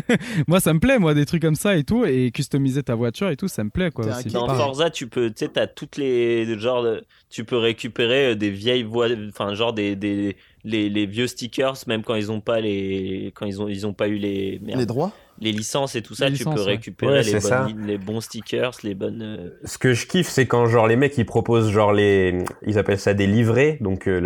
moi, 0.48 0.60
ça 0.60 0.72
me 0.74 0.80
plaît, 0.80 0.98
moi, 0.98 1.14
des 1.14 1.26
trucs 1.26 1.42
comme 1.42 1.54
ça 1.54 1.76
et 1.76 1.84
tout. 1.84 2.04
Et 2.04 2.30
customiser 2.30 2.82
ta 2.82 2.94
voiture 2.94 3.28
et 3.30 3.36
tout, 3.36 3.48
ça 3.48 3.64
me 3.64 3.70
plaît, 3.70 3.90
quoi. 3.90 4.06
Aussi. 4.06 4.28
Dans. 4.28 4.46
Forza, 4.46 4.90
tu 4.90 5.06
peux, 5.08 5.28
tu 5.28 5.34
sais, 5.44 5.48
t'as 5.48 5.66
toutes 5.66 5.96
les, 5.96 6.58
genre, 6.58 6.82
de- 6.82 7.04
tu 7.30 7.44
peux 7.44 7.56
récupérer 7.56 8.32
euh, 8.32 8.34
des 8.34 8.50
vieilles 8.50 8.82
voies, 8.84 9.08
enfin, 9.28 9.54
genre 9.54 9.72
des, 9.72 9.96
des, 9.96 10.36
les, 10.64 10.88
les 10.88 11.06
vieux 11.06 11.26
stickers, 11.26 11.74
même 11.86 12.02
quand 12.02 12.14
ils 12.14 12.30
ont 12.32 12.40
pas 12.40 12.60
les, 12.60 13.32
quand 13.34 13.46
ils 13.46 13.60
ont, 13.60 13.68
ils 13.68 13.86
ont 13.86 13.92
pas 13.92 14.08
eu 14.08 14.16
les, 14.16 14.58
merde, 14.62 14.80
Les 14.80 14.86
droits 14.86 15.12
les 15.38 15.52
licences 15.52 15.94
et 15.96 16.02
tout 16.02 16.14
ça, 16.14 16.26
Les 16.26 16.32
tu 16.32 16.44
licences, 16.44 16.54
peux 16.54 16.62
récupérer 16.62 17.18
Ouais, 17.18 17.22
les, 17.22 17.36
bonnes, 17.36 17.86
les 17.86 17.98
bons 17.98 18.20
stickers, 18.20 18.72
les 18.82 18.94
bonnes. 18.94 19.22
euh, 19.22 19.50
Ce 19.64 19.78
que 19.78 19.92
je 19.94 20.06
kiffe, 20.06 20.28
c'est 20.28 20.46
quand 20.46 20.66
genre 20.66 20.86
les 20.86 20.96
mecs 20.96 21.16
ils 21.18 21.26
proposent 21.26 21.70
genre 21.70 21.92
les, 21.92 22.44
ils 22.66 22.78
appellent 22.78 22.98
ça 23.00 23.14
des 23.14 23.26
livrets, 23.26 23.78
donc 23.80 24.06
euh, 24.06 24.20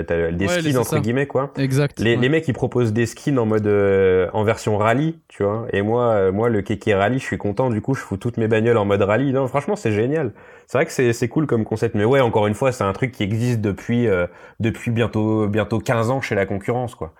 le, 0.00 0.04
t'as 0.06 0.30
des 0.30 0.46
Ouais, 0.46 0.60
skins 0.60 0.76
entre 0.78 0.90
ça. 0.90 1.00
guillemets 1.00 1.26
quoi. 1.26 1.52
Exact. 1.56 1.98
Les, 1.98 2.16
ouais. 2.16 2.16
les 2.16 2.28
mecs 2.28 2.46
ils 2.48 2.52
proposent 2.52 2.92
des 2.92 3.06
skins 3.06 3.38
en 3.38 3.46
mode 3.46 3.66
euh, 3.66 4.28
en 4.32 4.44
version 4.44 4.76
rallye, 4.76 5.18
tu 5.28 5.42
vois. 5.42 5.66
Et 5.72 5.82
moi, 5.82 6.10
euh, 6.12 6.32
moi 6.32 6.48
le 6.48 6.62
kéké 6.62 6.94
rallye, 6.94 7.18
je 7.18 7.24
suis 7.24 7.38
content. 7.38 7.70
Du 7.70 7.80
coup, 7.80 7.94
je 7.94 8.00
fous 8.00 8.16
toutes 8.16 8.36
mes 8.36 8.46
bagnoles 8.48 8.76
en 8.78 8.84
mode 8.84 9.02
rallye. 9.02 9.32
Non, 9.32 9.46
franchement, 9.48 9.76
c'est 9.76 9.92
génial. 9.92 10.32
C'est 10.66 10.78
vrai 10.78 10.86
que 10.86 10.92
c'est 10.92 11.12
c'est 11.12 11.28
cool 11.28 11.46
comme 11.46 11.64
concept. 11.64 11.94
Mais 11.94 12.04
ouais, 12.04 12.20
encore 12.20 12.46
une 12.46 12.54
fois, 12.54 12.72
c'est 12.72 12.84
un 12.84 12.92
truc 12.92 13.12
qui 13.12 13.22
existe 13.22 13.60
depuis 13.60 14.06
euh, 14.06 14.26
depuis 14.60 14.90
bientôt 14.90 15.48
bientôt 15.48 15.78
15 15.80 16.10
ans 16.10 16.20
chez 16.20 16.34
la 16.34 16.46
concurrence 16.46 16.94
quoi. 16.94 17.14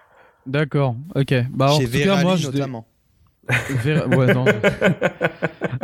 D'accord, 0.47 0.97
ok. 1.15 1.35
Bah, 1.51 1.73
en 1.73 1.79
Chez 1.79 1.87
tout 1.89 2.01
cas, 2.03 2.17
moi, 2.17 2.37
notamment. 2.37 2.87
Ver- 3.85 4.09
Ouais, 4.09 4.33
non. 4.35 4.45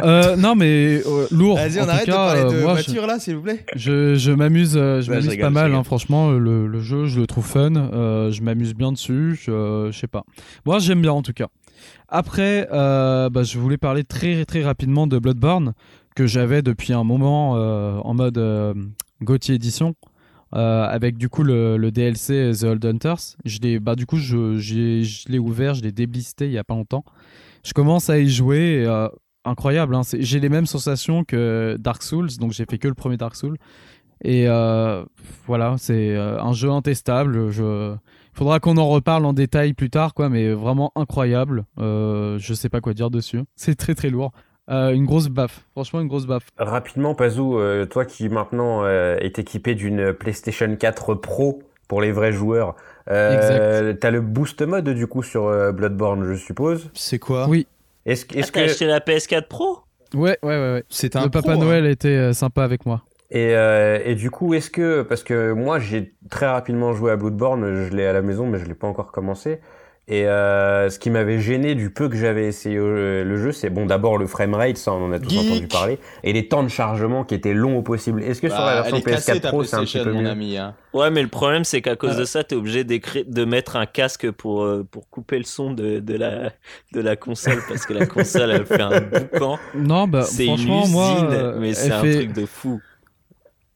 Euh, 0.02 0.36
non, 0.36 0.54
mais 0.54 1.02
euh, 1.06 1.26
lourd. 1.30 1.56
Vas-y, 1.56 1.78
En 1.78 1.82
on 1.82 1.84
tout 1.86 1.90
arrête 1.90 2.06
de 2.06 2.12
cas, 2.12 2.16
parler 2.16 2.40
euh, 2.40 2.44
de 2.44 2.62
moi, 2.62 2.76
je- 2.76 2.84
voiture 2.84 3.06
là, 3.06 3.18
s'il 3.18 3.36
vous 3.36 3.42
plaît. 3.42 3.64
Je, 3.76 4.14
je 4.14 4.32
m'amuse, 4.32 4.72
je 4.74 5.00
je 5.02 5.10
m'amuse 5.10 5.36
pas 5.36 5.48
je 5.48 5.52
mal, 5.52 5.74
hein, 5.74 5.84
franchement. 5.84 6.30
Le, 6.30 6.66
le 6.66 6.80
jeu, 6.80 7.06
je 7.06 7.20
le 7.20 7.26
trouve 7.26 7.44
fun. 7.46 7.74
euh, 7.76 8.30
je 8.30 8.42
m'amuse 8.42 8.74
bien 8.74 8.92
dessus. 8.92 9.38
Je, 9.42 9.88
je 9.92 9.98
sais 9.98 10.06
pas. 10.06 10.24
Moi, 10.64 10.78
j'aime 10.78 11.02
bien 11.02 11.12
en 11.12 11.22
tout 11.22 11.32
cas. 11.34 11.48
Après, 12.08 12.68
euh, 12.72 13.28
bah, 13.30 13.42
je 13.42 13.58
voulais 13.58 13.76
parler 13.78 14.04
très 14.04 14.44
très 14.44 14.62
rapidement 14.62 15.06
de 15.06 15.18
Bloodborne 15.18 15.74
que 16.16 16.26
j'avais 16.26 16.62
depuis 16.62 16.92
un 16.92 17.04
moment 17.04 17.54
euh, 17.56 17.96
en 17.98 18.14
mode 18.14 18.38
euh, 18.38 18.74
Gauthier 19.22 19.54
édition. 19.56 19.94
euh, 20.54 20.84
avec 20.84 21.16
du 21.16 21.28
coup 21.28 21.44
le, 21.44 21.76
le 21.76 21.90
DLC 21.92 22.50
The 22.58 22.64
Old 22.64 22.84
Hunters. 22.84 23.36
Je 23.44 23.58
l'ai, 23.60 23.78
bah, 23.78 23.94
du 23.94 24.06
coup, 24.06 24.16
je, 24.16 24.58
j'ai- 24.58 25.04
je 25.04 25.28
l'ai 25.28 25.38
ouvert, 25.38 25.74
je 25.74 25.82
l'ai 25.82 25.92
déblisté 25.92 26.46
il 26.46 26.52
y 26.52 26.58
a 26.58 26.64
pas 26.64 26.74
longtemps. 26.74 27.04
Je 27.64 27.72
commence 27.72 28.10
à 28.10 28.18
y 28.18 28.28
jouer. 28.28 28.84
euh, 28.86 29.08
incroyable. 29.44 29.94
hein, 29.94 30.02
j'ai 30.12 30.40
les 30.40 30.48
mêmes 30.48 30.66
sensations 30.66 31.24
que 31.24 31.76
Dark 31.78 32.02
Souls, 32.02 32.28
donc 32.38 32.52
j'ai 32.52 32.64
fait 32.68 32.78
que 32.78 32.88
le 32.88 32.94
premier 32.94 33.16
Dark 33.16 33.34
Souls. 33.36 33.56
Et 34.22 34.46
euh, 34.48 35.04
voilà, 35.46 35.76
c'est 35.78 36.14
euh, 36.14 36.40
un 36.40 36.52
jeu 36.52 36.70
intestable. 36.70 37.48
Il 37.50 37.98
faudra 38.34 38.60
qu'on 38.60 38.76
en 38.76 38.88
reparle 38.88 39.24
en 39.24 39.32
détail 39.32 39.72
plus 39.72 39.88
tard, 39.88 40.12
quoi, 40.12 40.28
mais 40.28 40.52
vraiment 40.52 40.92
incroyable. 40.94 41.64
Euh, 41.78 42.38
je 42.38 42.52
sais 42.52 42.68
pas 42.68 42.80
quoi 42.80 42.92
dire 42.92 43.10
dessus. 43.10 43.40
C'est 43.56 43.76
très 43.76 43.94
très 43.94 44.10
lourd. 44.10 44.32
Une 44.68 45.04
grosse 45.04 45.26
baffe, 45.26 45.66
franchement 45.72 46.00
une 46.00 46.06
grosse 46.06 46.26
baffe. 46.26 46.46
Rapidement, 46.56 47.16
Pazou, 47.16 47.58
toi 47.90 48.04
qui 48.04 48.28
maintenant 48.28 48.86
est 48.86 49.36
équipé 49.40 49.74
d'une 49.74 50.12
PlayStation 50.12 50.76
4 50.76 51.16
Pro 51.16 51.60
pour 51.88 52.00
les 52.00 52.12
vrais 52.12 52.30
joueurs, 52.30 52.76
euh, 53.08 53.92
t'as 53.94 54.10
le 54.10 54.20
boost 54.20 54.62
mode 54.62 54.88
du 54.90 55.06
coup 55.06 55.22
sur 55.22 55.46
euh, 55.46 55.72
Bloodborne, 55.72 56.24
je 56.24 56.34
suppose. 56.34 56.90
C'est 56.94 57.18
quoi? 57.18 57.46
Oui. 57.48 57.66
Est-ce 58.06 58.26
Ah, 58.30 58.42
t'as 58.42 58.50
que 58.50 58.70
acheté 58.70 58.86
la 58.86 59.00
PS4 59.00 59.46
Pro? 59.48 59.80
Ouais, 60.14 60.38
ouais, 60.42 60.48
ouais. 60.48 60.72
ouais. 60.74 60.84
C'est 60.88 61.16
un 61.16 61.24
Le 61.24 61.30
Papa 61.30 61.52
pro, 61.52 61.60
hein. 61.60 61.64
Noël 61.64 61.86
était 61.86 62.08
euh, 62.08 62.32
sympa 62.32 62.64
avec 62.64 62.86
moi. 62.86 63.02
Et, 63.30 63.54
euh, 63.54 64.00
et 64.04 64.16
du 64.16 64.30
coup, 64.30 64.54
est-ce 64.54 64.70
que 64.70 65.02
parce 65.02 65.22
que 65.22 65.52
moi 65.52 65.78
j'ai 65.78 66.14
très 66.30 66.46
rapidement 66.46 66.92
joué 66.92 67.12
à 67.12 67.16
Bloodborne, 67.16 67.84
je 67.86 67.94
l'ai 67.94 68.04
à 68.06 68.12
la 68.12 68.22
maison, 68.22 68.46
mais 68.46 68.58
je 68.58 68.64
l'ai 68.64 68.74
pas 68.74 68.88
encore 68.88 69.12
commencé. 69.12 69.60
Et 70.12 70.26
euh, 70.26 70.90
ce 70.90 70.98
qui 70.98 71.08
m'avait 71.08 71.38
gêné 71.38 71.76
du 71.76 71.90
peu 71.90 72.08
que 72.08 72.16
j'avais 72.16 72.46
essayé 72.46 72.76
euh, 72.76 73.22
le 73.22 73.36
jeu, 73.36 73.52
c'est 73.52 73.70
bon 73.70 73.86
d'abord 73.86 74.18
le 74.18 74.26
framerate, 74.26 74.76
ça 74.76 74.92
on 74.92 75.04
en 75.04 75.12
a 75.12 75.20
tous 75.20 75.30
Geek. 75.30 75.46
entendu 75.52 75.68
parler, 75.68 75.98
et 76.24 76.32
les 76.32 76.48
temps 76.48 76.64
de 76.64 76.68
chargement 76.68 77.22
qui 77.22 77.36
étaient 77.36 77.54
longs 77.54 77.78
au 77.78 77.82
possible. 77.82 78.20
Est-ce 78.24 78.40
que 78.42 78.48
sur 78.48 78.58
la 78.58 78.64
Bah, 78.64 78.74
version 78.82 78.96
elle 78.96 79.02
est 79.02 79.04
cassée, 79.14 79.32
PS4 79.34 79.40
ta 79.40 79.48
Pro 79.50 79.62
c'est 79.62 79.76
un 79.76 79.84
petit 79.84 80.00
peu 80.00 80.10
mon 80.12 80.22
mieux 80.22 80.28
ami. 80.30 80.56
hein. 80.56 80.74
Ouais, 80.92 81.12
mais 81.12 81.22
le 81.22 81.28
problème, 81.28 81.62
c'est 81.62 81.80
qu'à 81.80 81.94
cause 81.94 82.16
de 82.16 82.24
ça, 82.24 82.42
t'es 82.42 82.56
obligé 82.56 82.82
d'écrire, 82.82 83.22
de 83.28 83.44
mettre 83.44 83.76
un 83.76 83.86
casque 83.86 84.28
pour, 84.32 84.64
euh, 84.64 84.84
pour 84.90 85.08
couper 85.08 85.38
le 85.38 85.44
son 85.44 85.72
de, 85.72 86.00
de, 86.00 86.16
la, 86.16 86.50
de 86.92 87.00
la 87.00 87.14
console, 87.14 87.62
parce 87.68 87.86
que 87.86 87.92
la 87.94 88.06
console, 88.06 88.50
elle 88.50 88.66
fait 88.66 88.80
un 88.82 89.00
boucan. 89.00 89.60
Non, 89.76 90.08
bah, 90.08 90.22
c'est 90.22 90.44
une 90.46 90.56
franchement, 90.56 90.80
usine, 90.82 90.92
moi, 90.92 91.28
euh, 91.30 91.56
mais 91.60 91.74
c'est 91.74 91.92
un 91.92 92.00
fait- 92.02 92.14
truc 92.16 92.32
de 92.32 92.46
fou. 92.46 92.80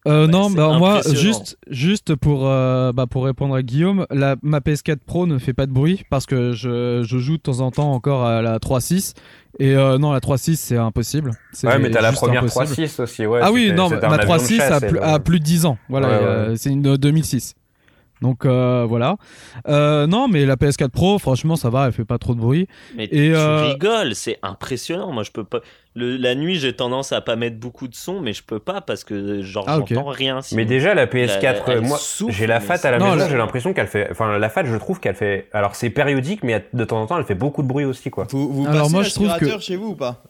Euh, 0.07 0.27
Ouais, 0.27 0.33
non, 0.33 0.51
bah, 0.51 0.77
moi, 0.79 1.01
juste, 1.15 1.57
juste 1.71 2.15
pour, 2.15 2.47
euh, 2.47 2.93
bah, 2.93 3.07
pour 3.07 3.25
répondre 3.25 3.55
à 3.55 3.63
Guillaume, 3.63 4.07
la, 4.11 4.37
ma 4.43 4.59
PS4 4.61 4.99
Pro 5.07 5.27
ne 5.27 5.39
fait 5.39 5.55
pas 5.55 5.65
de 5.67 5.73
bruit 5.73 6.05
parce 6.11 6.27
que 6.27 6.53
je, 6.53 7.03
je 7.07 7.19
joue 7.19 7.39
de 7.39 7.43
temps 7.43 7.61
en 7.61 7.71
temps 7.71 7.93
encore 7.93 8.25
à 8.25 8.43
la 8.43 8.59
3.6. 8.59 9.15
Et 9.61 9.75
euh, 9.75 9.97
non, 9.99 10.13
la 10.13 10.21
3.6, 10.21 10.57
c'est 10.57 10.77
impossible. 10.77 11.31
Ouais, 11.63 11.79
mais 11.79 11.91
t'as 11.91 12.03
la 12.03 12.13
première 12.13 12.43
impossible. 12.43 12.87
3.6 12.87 13.01
aussi, 13.03 13.27
ouais. 13.27 13.41
ah 13.43 13.51
oui, 13.53 13.73
non, 13.73 13.89
ma 13.89 13.97
avion 13.97 14.17
de 14.17 14.23
3.6 14.41 14.57
chasse, 14.57 14.83
a, 15.01 15.15
a 15.15 15.19
plus 15.21 15.39
de 15.39 15.45
10 15.45 15.65
ans. 15.67 15.79
Voilà, 15.89 16.09
Ouais, 16.09 16.15
ouais. 16.15 16.21
euh, 16.23 16.57
c'est 16.57 16.71
une 16.71 16.83
2006. 16.97 17.55
Donc 18.21 18.47
euh, 18.47 18.87
voilà. 18.89 19.17
Euh, 19.69 20.07
non, 20.07 20.29
mais 20.29 20.47
la 20.47 20.57
PS4 20.57 20.89
Pro, 20.89 21.19
franchement, 21.19 21.57
ça 21.57 21.69
va, 21.69 21.87
elle 21.87 21.93
fait 21.93 22.05
pas 22.07 22.17
trop 22.19 22.35
de 22.35 22.41
bruit. 22.41 22.69
Mais 22.97 23.05
Et, 23.05 23.09
tu 23.31 23.35
euh, 23.35 23.67
rigoles, 23.67 24.15
c'est 24.15 24.39
impressionnant. 24.43 25.13
Moi, 25.13 25.25
je 25.25 25.31
peux 25.31 25.45
pas. 25.45 25.61
Le, 25.97 26.17
la 26.17 26.35
nuit, 26.35 26.57
j'ai 26.57 26.73
tendance 26.73 27.13
à 27.13 27.21
pas 27.21 27.37
mettre 27.37 27.57
beaucoup 27.57 27.87
de 27.87 27.95
son, 27.95 28.21
mais 28.21 28.33
je 28.33 28.43
peux 28.43 28.59
pas 28.59 28.81
parce 28.81 29.05
que 29.05 29.43
genre 29.43 29.65
Ah, 29.69 29.79
j'entends 29.87 30.09
rien. 30.09 30.43
sinon. 30.43 30.57
Mais 30.57 30.65
déjà 30.65 30.93
la 30.93 31.07
PS4, 31.07 31.39
Elle- 31.43 31.63
elle 31.69 31.77
euh, 31.79 31.81
moi 31.83 31.99
j'ai 32.31 32.47
la 32.49 32.59
FAT 32.59 32.85
à 32.85 32.91
la 32.91 32.99
Non, 32.99 33.15
maison, 33.15 33.29
j'ai 33.31 33.37
l'impression 33.37 33.73
qu'elle 33.73 33.87
fait, 33.87 34.09
enfin 34.11 34.37
la 34.37 34.49
FAT 34.49 34.65
je 34.65 34.75
trouve 34.77 34.99
qu'elle 34.99 35.15
fait, 35.15 35.49
alors 35.53 35.77
c'est 35.77 35.91
périodique 35.91 36.43
mais 36.43 36.65
de 36.73 36.85
temps 36.85 37.01
en 37.01 37.07
temps 37.07 37.17
elle 37.19 37.25
fait 37.25 37.37
beaucoup 37.37 37.63
de 37.63 37.69
bruit 37.69 37.85
aussi 37.85 38.11
quoi. 38.11 38.27
Vous, 38.31 38.53
vous 38.53 38.67
Alors, 38.67 38.83
passez 38.83 38.93
moi, 38.93 39.03
je 39.05 39.11
trouve 39.11 39.37
que- 39.39 39.61
chez 39.61 39.77
vous 39.77 39.91
ou 39.91 39.95
pas? 39.95 40.21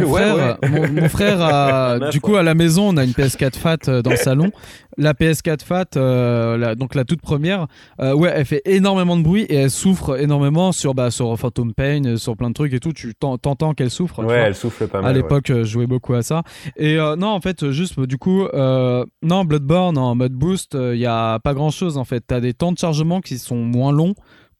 Mon 0.00 0.06
Ouais, 0.06 0.22
frère, 0.22 0.58
Mon, 0.70 0.88
mon 1.02 1.08
frère 1.08 1.40
a, 1.40 1.98
du 2.10 2.20
coup, 2.20 2.32
ouais. 2.32 2.38
à 2.38 2.42
la 2.42 2.54
maison, 2.54 2.88
on 2.88 2.96
a 2.96 3.04
une 3.04 3.10
PS4 3.12 3.56
Fat 3.56 3.76
euh, 3.88 4.02
dans 4.02 4.10
le 4.10 4.16
salon. 4.16 4.50
La 4.98 5.12
PS4 5.12 5.62
Fat, 5.62 5.84
euh, 5.96 6.56
la- 6.56 6.74
donc 6.74 6.94
la 6.94 7.04
toute 7.04 7.20
première, 7.20 7.66
euh, 8.00 8.14
ouais, 8.14 8.32
elle 8.34 8.46
fait 8.46 8.62
énormément 8.64 9.16
de 9.16 9.22
bruit 9.22 9.42
et 9.42 9.54
elle 9.56 9.70
souffre 9.70 10.18
énormément 10.20 10.72
sur, 10.72 10.94
bah, 10.94 11.10
sur 11.10 11.38
Phantom 11.38 11.74
Pain, 11.74 12.16
sur 12.16 12.36
plein 12.36 12.48
de 12.48 12.54
trucs 12.54 12.72
et 12.72 12.80
tout. 12.80 12.92
Tu 12.92 13.14
t'en- 13.14 13.36
t'entends 13.38 13.74
qu'elle 13.74 13.90
souffre. 13.90 14.24
Ouais, 14.24 14.34
elle 14.36 14.54
souffle 14.54 14.86
pas 14.88 15.00
mal. 15.02 15.10
À 15.10 15.14
ouais. 15.14 15.22
l'époque, 15.22 15.50
euh, 15.50 15.64
je 15.64 15.70
jouais 15.70 15.86
beaucoup 15.86 16.14
à 16.14 16.22
ça. 16.22 16.42
Et 16.76 16.98
euh, 16.98 17.16
non, 17.16 17.28
en 17.28 17.40
fait, 17.40 17.70
juste 17.70 18.00
du 18.00 18.18
coup, 18.18 18.44
non, 18.54 19.44
Bloodborne 19.44 19.98
en 19.98 20.14
mode 20.14 20.32
boost, 20.32 20.74
il 20.80 20.98
y 20.98 21.06
a 21.06 21.38
pas 21.40 21.54
grand 21.54 21.70
chose 21.70 21.98
en 21.98 22.04
fait. 22.04 22.22
T'as 22.26 22.40
des 22.40 22.54
temps 22.54 22.72
de 22.72 22.78
chargement 22.78 23.20
qui 23.20 23.38
sont 23.38 23.56
moins 23.56 23.92
longs, 23.92 24.14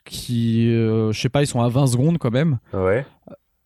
qui, 0.05 0.69
euh, 0.73 1.13
je 1.13 1.21
sais 1.21 1.29
pas, 1.29 1.43
ils 1.43 1.47
sont 1.47 1.61
à 1.61 1.69
20 1.69 1.87
secondes 1.89 2.19
quand 2.19 2.31
même. 2.31 2.59
Ouais. 2.73 3.05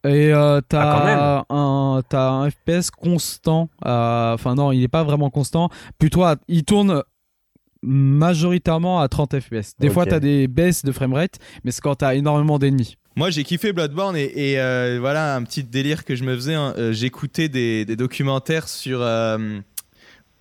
Et 0.05 0.33
euh, 0.33 0.59
Ah, 0.59 0.63
t'as 0.67 1.45
un, 1.55 2.03
t'as 2.09 2.31
un 2.31 2.51
FPS 2.51 2.91
constant. 2.91 3.69
à- 3.85 4.33
Enfin, 4.35 4.55
non, 4.55 4.73
il 4.73 4.83
est 4.83 4.89
pas 4.89 5.05
vraiment 5.05 5.29
constant. 5.31 5.69
Plutôt, 5.99 6.23
à- 6.25 6.37
il 6.49 6.65
tourne 6.65 7.03
majoritairement 7.83 9.01
à 9.01 9.09
30 9.09 9.39
FPS. 9.41 9.75
Des 9.79 9.91
fois, 9.91 10.07
t'as 10.07 10.21
des 10.21 10.49
baisses 10.49 10.85
de 10.85 10.93
framerate, 10.93 11.39
mais 11.65 11.71
c'est 11.71 11.81
quand 11.81 11.97
t'as 11.97 12.15
énormément 12.15 12.59
d'ennemis. 12.59 12.97
Moi, 13.17 13.31
j'ai 13.31 13.43
kiffé 13.43 13.73
Bloodborne 13.73 14.17
et, 14.17 14.53
et, 14.53 14.61
euh, 14.61 14.99
voilà 15.01 15.35
un 15.35 15.43
petit 15.43 15.65
délire 15.65 16.05
que 16.05 16.15
je 16.15 16.23
me 16.25 16.35
faisais. 16.35 16.55
hein. 16.55 16.75
Euh, 16.79 16.93
J'écoutais 16.93 17.49
des, 17.49 17.85
des 17.85 17.97
documentaires 17.97 18.69
sur 18.69 19.01
euh, 19.03 19.59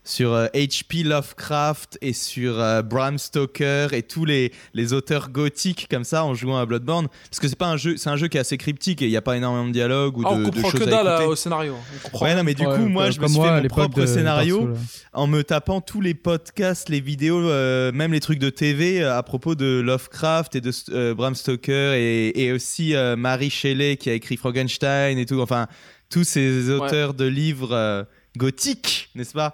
sur 0.10 0.34
euh, 0.34 0.48
H.P. 0.56 1.04
Lovecraft 1.04 2.00
et 2.02 2.14
sur 2.14 2.60
euh, 2.60 2.82
Bram 2.82 3.20
Stoker 3.20 3.94
et 3.94 4.02
tous 4.02 4.26
les, 4.26 4.52
les 4.74 4.94
auteurs 4.94 5.30
gothiques 5.30 5.88
comme 5.90 6.04
ça 6.04 6.26
en 6.26 6.34
jouant 6.34 6.58
à 6.58 6.66
Bloodborne 6.66 7.08
parce 7.30 7.40
que 7.40 7.48
c'est 7.48 7.56
pas 7.56 7.68
un 7.68 7.78
jeu, 7.78 7.96
c'est 7.96 8.10
un 8.10 8.16
jeu 8.16 8.28
qui 8.28 8.38
est 8.38 8.40
assez 8.40 8.58
cryptique 8.58 9.02
et 9.04 9.06
il 9.06 9.12
n'y 9.12 9.18
a 9.18 9.22
pas 9.22 9.38
énormément 9.38 9.68
de 9.68 9.72
dialogue 9.72 10.18
ou 10.18 10.24
Ah, 10.26 10.32
on 10.32 10.38
de, 10.40 10.46
de 10.46 10.50
comprend 10.50 10.70
choses 10.72 10.80
que 10.80 10.88
à 10.88 10.90
dalle 10.90 11.08
écouter. 11.08 11.24
euh, 11.24 11.28
au 11.28 11.36
scénario. 11.36 11.76
On 11.76 12.00
comprend. 12.10 12.26
Ouais, 12.26 12.36
non, 12.36 12.44
mais 12.44 12.56
du 12.56 12.66
Ouais, 12.66 12.76
coup, 12.76 12.88
moi, 12.88 13.12
je 13.12 13.20
me 13.22 13.28
suis 13.28 13.38
moi, 13.38 13.56
fait 13.58 13.62
mon 13.62 13.68
propre 13.68 14.00
de 14.02 14.06
scénario 14.08 14.74
en 15.14 15.28
me 15.28 15.44
tapant 15.44 15.80
tous 15.80 16.02
les 16.02 16.16
podcasts, 16.16 16.90
les 16.90 17.02
vidéos, 17.02 17.40
euh, 17.48 17.92
même 17.92 18.12
les 18.12 18.20
trucs 18.20 18.40
de 18.40 18.50
TV 18.50 19.04
euh, 19.04 19.16
à 19.16 19.22
propos 19.22 19.54
de 19.54 19.80
Lovecraft 19.80 20.56
et 20.56 20.62
de 20.62 20.72
euh, 20.90 21.14
Bram 21.14 21.36
Stoker 21.36 21.94
et, 21.94 22.46
et 22.46 22.52
aussi 22.52 22.96
euh, 22.96 23.16
Mary 23.16 23.52
Shelley 23.52 23.96
qui 23.98 24.10
a 24.10 24.14
écrit 24.14 24.38
Frankenstein 24.38 25.18
et 25.20 25.26
tout. 25.28 25.40
Enfin, 25.40 25.68
tous 26.10 26.24
ces 26.24 26.72
auteurs 26.72 27.14
de 27.14 27.26
livres 27.26 27.74
euh, 27.74 28.04
gothiques, 28.38 29.10
n'est-ce 29.16 29.34
pas? 29.34 29.54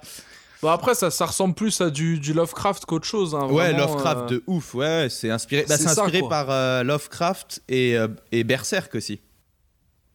Bon, 0.66 0.72
après, 0.72 0.96
ça, 0.96 1.12
ça 1.12 1.26
ressemble 1.28 1.54
plus 1.54 1.80
à 1.82 1.90
du, 1.92 2.20
du 2.20 2.34
Lovecraft 2.34 2.86
qu'autre 2.86 3.06
chose. 3.06 3.36
hein, 3.36 3.46
Ouais, 3.48 3.72
vraiment, 3.72 3.86
Lovecraft 3.86 4.22
euh, 4.24 4.28
de 4.36 4.44
ouf. 4.48 4.74
Ouais, 4.74 5.08
c'est 5.12 5.30
inspiré. 5.30 5.66
Bah, 5.70 5.78
c'est 5.78 5.84
ça, 5.84 5.92
inspiré 6.04 6.22
quoi. 6.22 6.30
par 6.30 6.50
euh, 6.50 6.84
Lovecraft 6.84 7.62
et, 7.70 7.96
euh, 7.98 8.08
et 8.32 8.44
Berserk 8.44 8.96
aussi. 8.96 9.22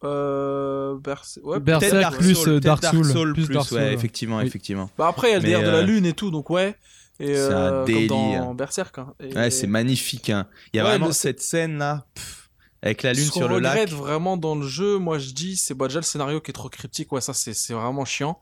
Euh, 0.03 0.97
Berse- 0.97 1.39
ouais, 1.43 1.59
Berserk 1.59 1.91
peut-être, 1.93 2.17
plus, 2.17 2.37
ouais. 2.39 2.41
euh, 2.49 2.59
peut-être 2.59 2.81
Dark 2.81 2.83
Souls, 2.85 3.33
plus 3.33 3.45
plus, 3.45 3.53
Dark 3.53 3.67
Souls, 3.67 3.77
ouais, 3.77 3.83
ouais. 3.85 3.93
effectivement, 3.93 4.37
Oui. 4.37 4.45
effectivement. 4.45 4.89
Bah 4.97 5.07
après, 5.07 5.29
il 5.29 5.31
y 5.31 5.35
a 5.35 5.37
le 5.37 5.43
délire 5.43 5.59
de 5.61 5.65
la 5.67 5.77
euh, 5.77 5.83
lune 5.83 6.05
et 6.05 6.13
tout, 6.13 6.31
donc 6.31 6.49
ouais. 6.49 6.75
C'est 7.19 7.37
un 7.37 7.51
euh, 7.51 7.85
comme 7.85 8.07
dans 8.07 8.25
délire. 8.29 8.53
Berserk. 8.55 8.97
hein. 8.97 9.13
Et- 9.19 9.33
Ouais, 9.35 9.51
c'est 9.51 9.67
magnifique. 9.67 10.31
hein. 10.31 10.47
Il 10.73 10.77
y 10.77 10.79
a 10.79 10.83
Ouais, 10.83 10.89
vraiment 10.89 11.07
le- 11.07 11.13
cette 11.13 11.39
scène 11.39 11.77
là, 11.77 12.05
pff, 12.15 12.49
avec 12.81 13.03
la 13.03 13.13
lune 13.13 13.25
Ce 13.25 13.31
qu'on 13.31 13.39
sur 13.41 13.47
le 13.47 13.59
lac. 13.59 13.73
regrette 13.73 13.91
vraiment 13.93 14.37
dans 14.37 14.55
le 14.55 14.65
jeu, 14.67 14.97
moi 14.97 15.19
je 15.19 15.29
dis, 15.31 15.55
c'est 15.55 15.75
bah, 15.75 15.87
déjà 15.87 15.99
le 15.99 16.03
scénario 16.05 16.41
qui 16.41 16.49
est 16.49 16.53
trop 16.53 16.67
cryptique, 16.69 17.11
ouais, 17.11 17.21
ça 17.21 17.33
c'est 17.35 17.53
c'est 17.53 17.73
vraiment 17.73 18.03
chiant. 18.05 18.39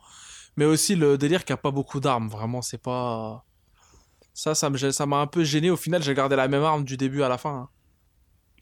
Mais 0.59 0.65
aussi 0.65 0.95
le 0.97 1.17
délire 1.17 1.45
qu'il 1.45 1.53
n'y 1.53 1.59
a 1.59 1.61
pas 1.61 1.71
beaucoup 1.71 2.01
d'armes, 2.01 2.27
vraiment, 2.27 2.61
c'est 2.61 2.77
pas. 2.89 3.45
Ça, 4.33 4.53
ça 4.55 4.69
m'a 5.05 5.17
un 5.21 5.27
peu 5.27 5.43
gêné. 5.45 5.69
Au 5.69 5.77
final, 5.77 6.03
j'ai 6.03 6.13
gardé 6.13 6.35
la 6.35 6.49
même 6.49 6.63
arme 6.63 6.83
du 6.83 6.97
début 6.97 7.23
à 7.23 7.29
la 7.29 7.37
fin. 7.37 7.55
hein. 7.55 7.69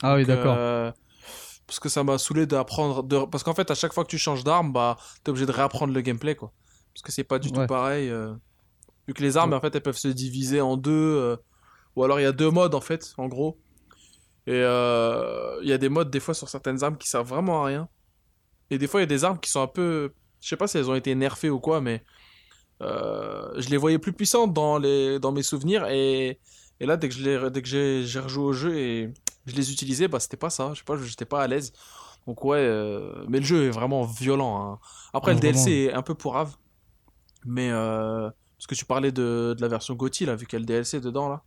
Ah 0.03 0.15
oui, 0.15 0.23
d'accord. 0.23 0.55
euh, 0.57 0.91
Parce 1.65 1.79
que 1.79 1.89
ça 1.89 2.03
m'a 2.03 2.19
saoulé 2.19 2.45
d'apprendre. 2.45 3.01
De... 3.01 3.25
Parce 3.25 3.43
qu'en 3.43 3.55
fait, 3.55 3.71
à 3.71 3.75
chaque 3.75 3.93
fois 3.93 4.03
que 4.03 4.09
tu 4.09 4.19
changes 4.19 4.43
d'arme, 4.43 4.71
bah, 4.71 4.97
t'es 5.23 5.31
obligé 5.31 5.47
de 5.47 5.51
réapprendre 5.51 5.91
le 5.91 6.01
gameplay, 6.01 6.35
quoi. 6.35 6.53
Parce 6.93 7.01
que 7.01 7.11
c'est 7.11 7.23
pas 7.23 7.39
du 7.39 7.47
Ouais. 7.49 7.53
tout 7.55 7.65
pareil. 7.65 8.09
euh. 8.09 8.35
Vu 9.07 9.13
que 9.15 9.23
les 9.23 9.35
armes, 9.37 9.53
en 9.53 9.59
fait, 9.61 9.73
elles 9.75 9.81
peuvent 9.81 9.97
se 9.97 10.07
diviser 10.07 10.61
en 10.61 10.77
deux. 10.77 10.91
euh, 10.91 11.35
Ou 11.95 12.03
alors, 12.03 12.19
il 12.19 12.23
y 12.23 12.27
a 12.27 12.31
deux 12.31 12.51
modes, 12.51 12.75
en 12.75 12.81
fait, 12.81 13.13
en 13.17 13.27
gros. 13.27 13.57
Et 14.45 14.51
euh, 14.53 15.57
il 15.63 15.67
y 15.69 15.73
a 15.73 15.79
des 15.79 15.89
modes, 15.89 16.11
des 16.11 16.19
fois, 16.19 16.35
sur 16.35 16.47
certaines 16.47 16.83
armes 16.83 16.97
qui 16.97 17.09
servent 17.09 17.27
vraiment 17.29 17.63
à 17.63 17.65
rien. 17.67 17.89
Et 18.69 18.77
des 18.77 18.87
fois, 18.87 18.99
il 18.99 19.03
y 19.03 19.09
a 19.11 19.13
des 19.17 19.23
armes 19.25 19.39
qui 19.39 19.49
sont 19.49 19.61
un 19.61 19.67
peu. 19.67 20.13
Je 20.41 20.47
sais 20.49 20.57
pas 20.57 20.67
si 20.67 20.77
elles 20.77 20.89
ont 20.89 20.95
été 20.95 21.13
nerfées 21.15 21.49
ou 21.49 21.59
quoi, 21.59 21.81
mais. 21.81 22.03
euh, 22.81 23.59
je 23.59 23.69
les 23.69 23.77
voyais 23.77 23.99
plus 23.99 24.13
puissantes 24.13 24.53
dans, 24.53 24.77
les... 24.79 25.19
dans 25.19 25.31
mes 25.31 25.43
souvenirs. 25.43 25.85
Et, 25.89 26.39
et 26.79 26.85
là, 26.85 26.97
dès 26.97 27.09
que 27.09 27.15
j'ai 27.15 28.19
rejoué 28.19 28.43
au 28.45 28.53
jeu 28.53 28.77
et 28.77 29.13
je 29.45 29.55
les 29.55 29.71
utilisais, 29.71 30.07
bah 30.07 30.19
c'était 30.19 30.37
pas 30.37 30.49
ça. 30.49 30.73
Je 30.73 30.79
sais 30.79 30.85
pas, 30.85 30.97
j'étais 30.97 31.25
pas 31.25 31.41
à 31.43 31.47
l'aise. 31.47 31.73
Donc 32.27 32.43
ouais, 32.45 32.59
euh, 32.59 33.25
mais 33.29 33.39
le 33.39 33.45
jeu 33.45 33.65
est 33.67 33.71
vraiment 33.71 34.03
violent. 34.05 34.73
hein. 34.73 34.79
Après, 35.13 35.33
le 35.33 35.39
DLC 35.39 35.85
vraiment. 35.85 35.91
est 35.91 35.93
un 35.93 36.01
peu 36.03 36.15
pourrave. 36.15 36.55
Mais 37.45 37.71
euh, 37.71 38.29
parce 38.57 38.67
que 38.67 38.75
tu 38.75 38.85
parlais 38.85 39.11
de, 39.11 39.55
de 39.57 39.61
la 39.61 39.67
version 39.69 39.95
GOTY 39.95 40.25
là, 40.25 40.35
vu 40.35 40.45
qu'il 40.47 40.57
y 40.57 40.57
a 40.57 40.61
le 40.61 40.65
DLC 40.65 40.99
dedans 41.01 41.29
là. 41.29 41.43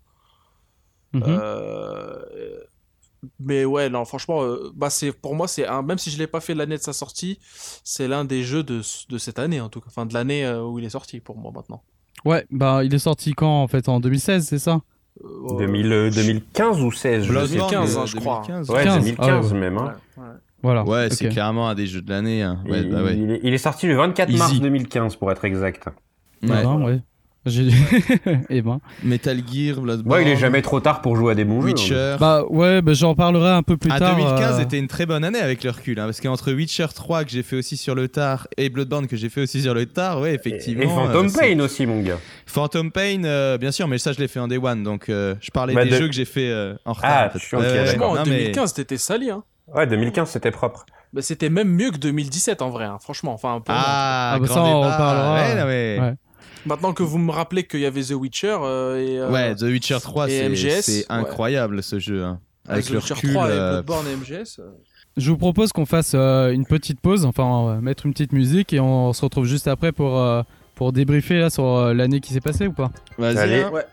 Mhm. 1.13 1.23
Euh, 1.27 2.65
mais 3.39 3.65
ouais, 3.65 3.89
non, 3.89 4.05
franchement, 4.05 4.43
euh, 4.43 4.71
bah 4.75 4.91
c'est 4.91 5.13
pour 5.13 5.35
moi 5.35 5.47
c'est 5.49 5.67
un 5.67 5.83
même 5.83 5.99
si 5.99 6.11
je 6.11 6.19
l'ai 6.19 6.27
pas 6.27 6.41
fait 6.41 6.55
l'année 6.55 6.77
de 6.77 6.83
sa 6.83 6.93
sortie, 6.93 7.39
c'est 7.85 8.09
l'un 8.09 8.25
des 8.25 8.43
jeux 8.43 8.63
de, 8.63 8.81
de 9.09 9.19
cette 9.19 9.39
année 9.39 9.61
en 9.61 9.69
tout 9.69 9.81
cas, 9.81 9.87
enfin 9.89 10.07
de 10.07 10.15
l'année 10.15 10.45
euh, 10.45 10.63
où 10.65 10.79
il 10.79 10.85
est 10.85 10.91
sorti 10.91 11.21
pour 11.21 11.37
moi 11.37 11.53
maintenant. 11.55 11.83
Ouais, 12.25 12.45
bah 12.51 12.85
il 12.85 12.95
est 12.95 12.99
sorti 12.99 13.33
quand 13.33 13.63
en 13.63 13.69
fait 13.69 13.89
En 13.89 14.01
2016, 14.01 14.47
c'est 14.47 14.59
ça? 14.59 14.81
Euh, 15.25 15.59
2000, 15.59 15.93
euh, 15.93 16.11
2015 16.11 16.81
ou 16.83 16.93
16 16.93 17.23
je 17.25 17.27
sais 17.27 17.33
Bloodborne, 17.33 17.71
2015, 17.71 17.97
euh, 17.97 18.01
hein, 18.01 18.07
je 18.07 18.17
crois. 18.17 18.43
2015. 18.47 18.71
Ouais, 18.71 18.85
15, 18.85 19.05
2015 19.05 19.29
ah 19.29 19.41
ouais. 19.55 19.61
même. 19.61 19.77
ouais, 19.77 19.83
Hein. 19.83 19.95
ouais. 20.19 20.25
Voilà. 20.63 20.85
Ouais, 20.85 21.09
c'est 21.11 21.29
clairement 21.31 21.69
un 21.71 21.75
des 21.75 21.87
jeux 21.87 22.03
de 22.03 22.11
l'année. 22.11 22.43
hein. 22.43 22.63
Ouais, 22.69 22.83
il, 22.83 22.91
bah 22.91 23.03
ouais. 23.03 23.17
il 23.17 23.31
est, 23.31 23.41
il 23.43 23.55
est 23.55 23.59
sorti 23.59 23.87
le 23.87 23.97
24 23.97 24.31
mars 24.37 24.53
Easy. 24.53 24.61
2015 24.61 25.17
pour 25.17 25.31
être 25.33 25.45
exact. 25.47 25.89
Ouais. 26.43 26.65
Ouais. 26.65 27.01
Eh 28.51 28.61
ben. 28.63 28.81
Metal 29.03 29.39
Gear, 29.51 29.81
Bloodborne. 29.81 30.19
Ouais, 30.19 30.27
il 30.27 30.29
est 30.31 30.37
jamais 30.37 30.61
trop 30.63 30.79
tard 30.81 31.01
pour 31.01 31.17
jouer 31.17 31.33
à 31.33 31.35
des 31.35 31.45
bons 31.45 31.63
jeux. 31.63 31.69
hein. 31.69 31.73
Witcher. 31.73 32.17
Bah 32.21 32.45
ouais, 32.51 32.83
bah, 32.83 32.93
j'en 32.93 33.15
parlerai 33.15 33.51
un 33.51 33.63
peu 33.63 33.77
plus 33.77 33.91
Ah, 33.93 33.99
tard. 33.99 34.17
2015 34.17 34.59
euh, 34.59 34.63
était 34.63 34.79
une 34.79 34.89
très 34.89 35.07
bonne 35.07 35.25
année 35.25 35.39
avec 35.39 35.65
le 35.65 35.71
recul, 35.71 35.99
hein, 35.99 36.05
parce 36.05 36.21
qu'entre 36.21 36.53
Witcher 36.53 36.87
3 36.95 37.25
que 37.25 37.31
j'ai 37.31 37.43
fait 37.43 37.57
aussi 37.57 37.77
sur 37.79 37.95
le 37.95 38.09
tard 38.09 38.47
et 38.59 38.69
Bloodborne 38.69 39.07
que 39.07 39.17
j'ai 39.17 39.29
fait 39.31 39.41
aussi 39.41 39.63
sur 39.63 39.73
le 39.75 39.87
tard, 39.87 40.21
ouais, 40.21 40.35
effectivement. 40.35 40.83
Et 40.83 40.87
Phantom 40.87 41.27
euh, 41.27 41.31
Pain 41.39 41.61
aussi, 41.61 41.87
mon 41.87 42.01
gars. 42.03 42.19
Phantom 42.47 42.91
Pain, 42.93 43.25
euh, 43.25 43.57
bien 43.59 43.73
sûr, 43.73 43.89
mais 43.89 43.99
ça 43.99 44.13
je 44.13 44.19
l'ai 44.19 44.29
fait 44.29 44.41
en 44.41 44.49
Day 44.49 44.59
One, 44.59 44.83
donc 44.83 45.09
euh, 45.09 45.35
je 45.41 45.51
parlais 45.51 45.73
Bah, 45.75 45.85
des 45.85 45.91
de- 45.91 45.97
jeux 45.97 46.07
que 46.09 46.15
j'ai 46.15 46.25
fait 46.27 46.51
euh, 46.51 46.75
en 46.85 46.93
retard. 46.93 47.11
Ah, 47.13 47.27
en 47.27 47.31
fait. 47.31 47.39
je 47.39 47.45
suis 47.47 47.57
Ouais, 47.57 47.63
ouais, 47.63 47.69
d'accord. 47.87 47.87
Franchement, 47.87 48.11
en 48.23 48.25
mais- 48.27 48.39
2015, 48.39 48.75
t'étais 48.75 48.99
sali. 48.99 49.31
Hein. 49.31 49.43
Ouais, 49.75 49.87
2015 49.87 50.29
c'était 50.29 50.51
propre. 50.51 50.85
Bah, 51.13 51.23
c'était 51.23 51.49
même 51.49 51.69
mieux 51.69 51.91
que 51.91 51.97
2017 51.97 52.61
en 52.61 52.71
vrai, 52.71 52.85
hein, 52.85 52.99
franchement. 53.01 53.33
Enfin, 53.33 53.61
pour 53.65 53.75
moi. 53.75 53.83
Ah, 53.87 54.33
Ah, 54.35 54.39
bah, 54.39 54.47
grand 54.47 54.55
ça, 54.55 54.63
on 54.63 54.81
débat. 54.83 54.93
reparlera. 54.95 55.35
Ouais, 55.35 55.55
non, 55.55 55.67
mais- 55.67 55.99
Ouais. 56.01 56.15
Maintenant 56.67 56.93
que 56.93 57.03
vous 57.03 57.19
me 57.19 57.31
rappelez 57.33 57.65
qu'il 57.67 57.81
y 57.81 57.87
avait 57.87 58.03
The 58.03 58.11
Witcher 58.13 58.57
euh, 58.63 58.97
et, 58.99 59.19
euh, 59.19 59.31
Ouais, 59.31 59.55
The 59.55 59.63
Witcher 59.63 59.99
3, 60.03 60.29
et 60.29 60.31
c'est 60.31 60.49
MGS, 60.49 60.83
c'est 60.83 60.99
ouais. 60.99 61.05
incroyable 61.09 61.83
ce 61.83 61.99
jeu. 61.99 62.23
hein. 62.25 62.39
Avec 62.69 62.85
The 62.85 62.91
le 62.91 62.97
Witcher 62.99 63.15
recul. 63.15 63.33
3 63.33 63.49
et 63.49 63.53
euh, 63.53 63.71
Bloodborne 63.83 64.07
et 64.09 64.17
MGS. 64.17 64.61
Je 65.17 65.31
vous 65.31 65.39
propose 65.39 65.73
qu'on 65.73 65.87
fasse 65.87 66.13
euh, 66.15 66.51
une 66.53 66.67
petite 66.67 67.01
pause, 67.01 67.25
enfin 67.25 67.43
on 67.45 67.67
va 67.67 67.81
mettre 67.81 68.07
une 68.07 68.13
petite 68.13 68.33
musique 68.33 68.73
et 68.73 68.81
on 68.81 69.13
se 69.13 69.23
retrouve 69.23 69.45
juste 69.47 69.67
après 69.69 69.91
pour, 69.93 70.19
euh, 70.19 70.43
pour 70.77 70.93
débriefer 70.93 71.39
là 71.41 71.51
sur 71.51 71.65
euh, 71.67 71.95
l'année 71.95 72.21
qui 72.21 72.33
s'est 72.33 72.41
passée 72.41 72.67
ou 72.69 72.73
pas 72.73 72.91
Vas-y. 73.19 73.39
Allez. 73.39 73.63
hein. 73.63 73.71
Ouais. 73.73 73.85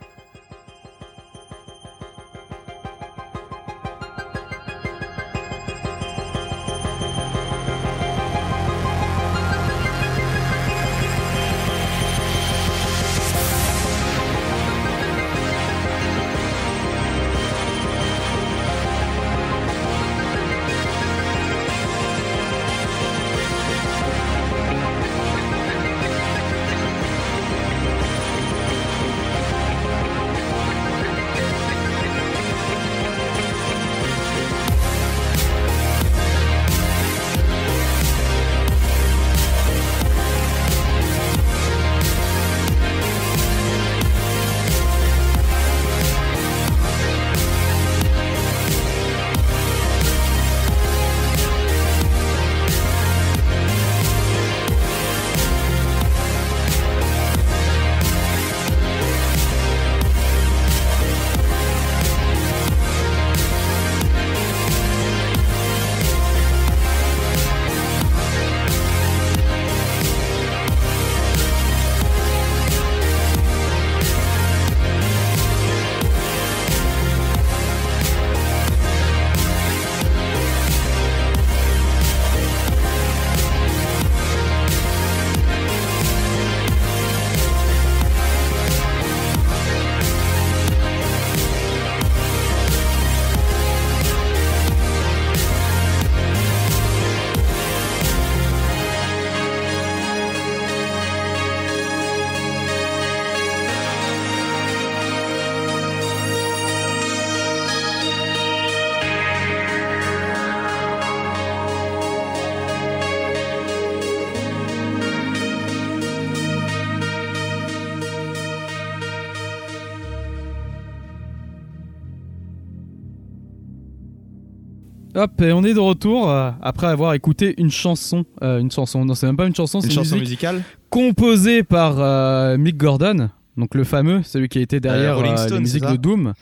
Hop, 125.18 125.42
et 125.42 125.52
on 125.52 125.64
est 125.64 125.74
de 125.74 125.80
retour 125.80 126.30
euh, 126.30 126.52
après 126.62 126.86
avoir 126.86 127.16
écouté 127.16 127.56
une 127.58 127.72
chanson. 127.72 128.24
euh, 128.44 128.60
une 128.60 128.70
chanson, 128.70 129.04
non, 129.04 129.16
c'est 129.16 129.26
même 129.26 129.36
pas 129.36 129.48
une 129.48 129.56
chanson, 129.56 129.82
c'est 129.82 129.88
Une 129.88 129.94
une 129.94 129.98
chanson 129.98 130.16
musique 130.16 130.30
musicale 130.30 130.62
composée 130.92 131.64
par 131.64 131.96
euh, 132.00 132.56
Mick 132.60 132.78
Gordon, 132.78 133.30
donc 133.58 133.74
le 133.74 133.84
fameux, 133.84 134.22
celui 134.22 134.48
qui 134.48 134.60
a 134.60 134.62
été 134.62 134.80
derrière 134.80 135.18
c'est 135.38 135.80
ça 135.80 135.92
de 135.92 135.98
Doom. 135.98 136.34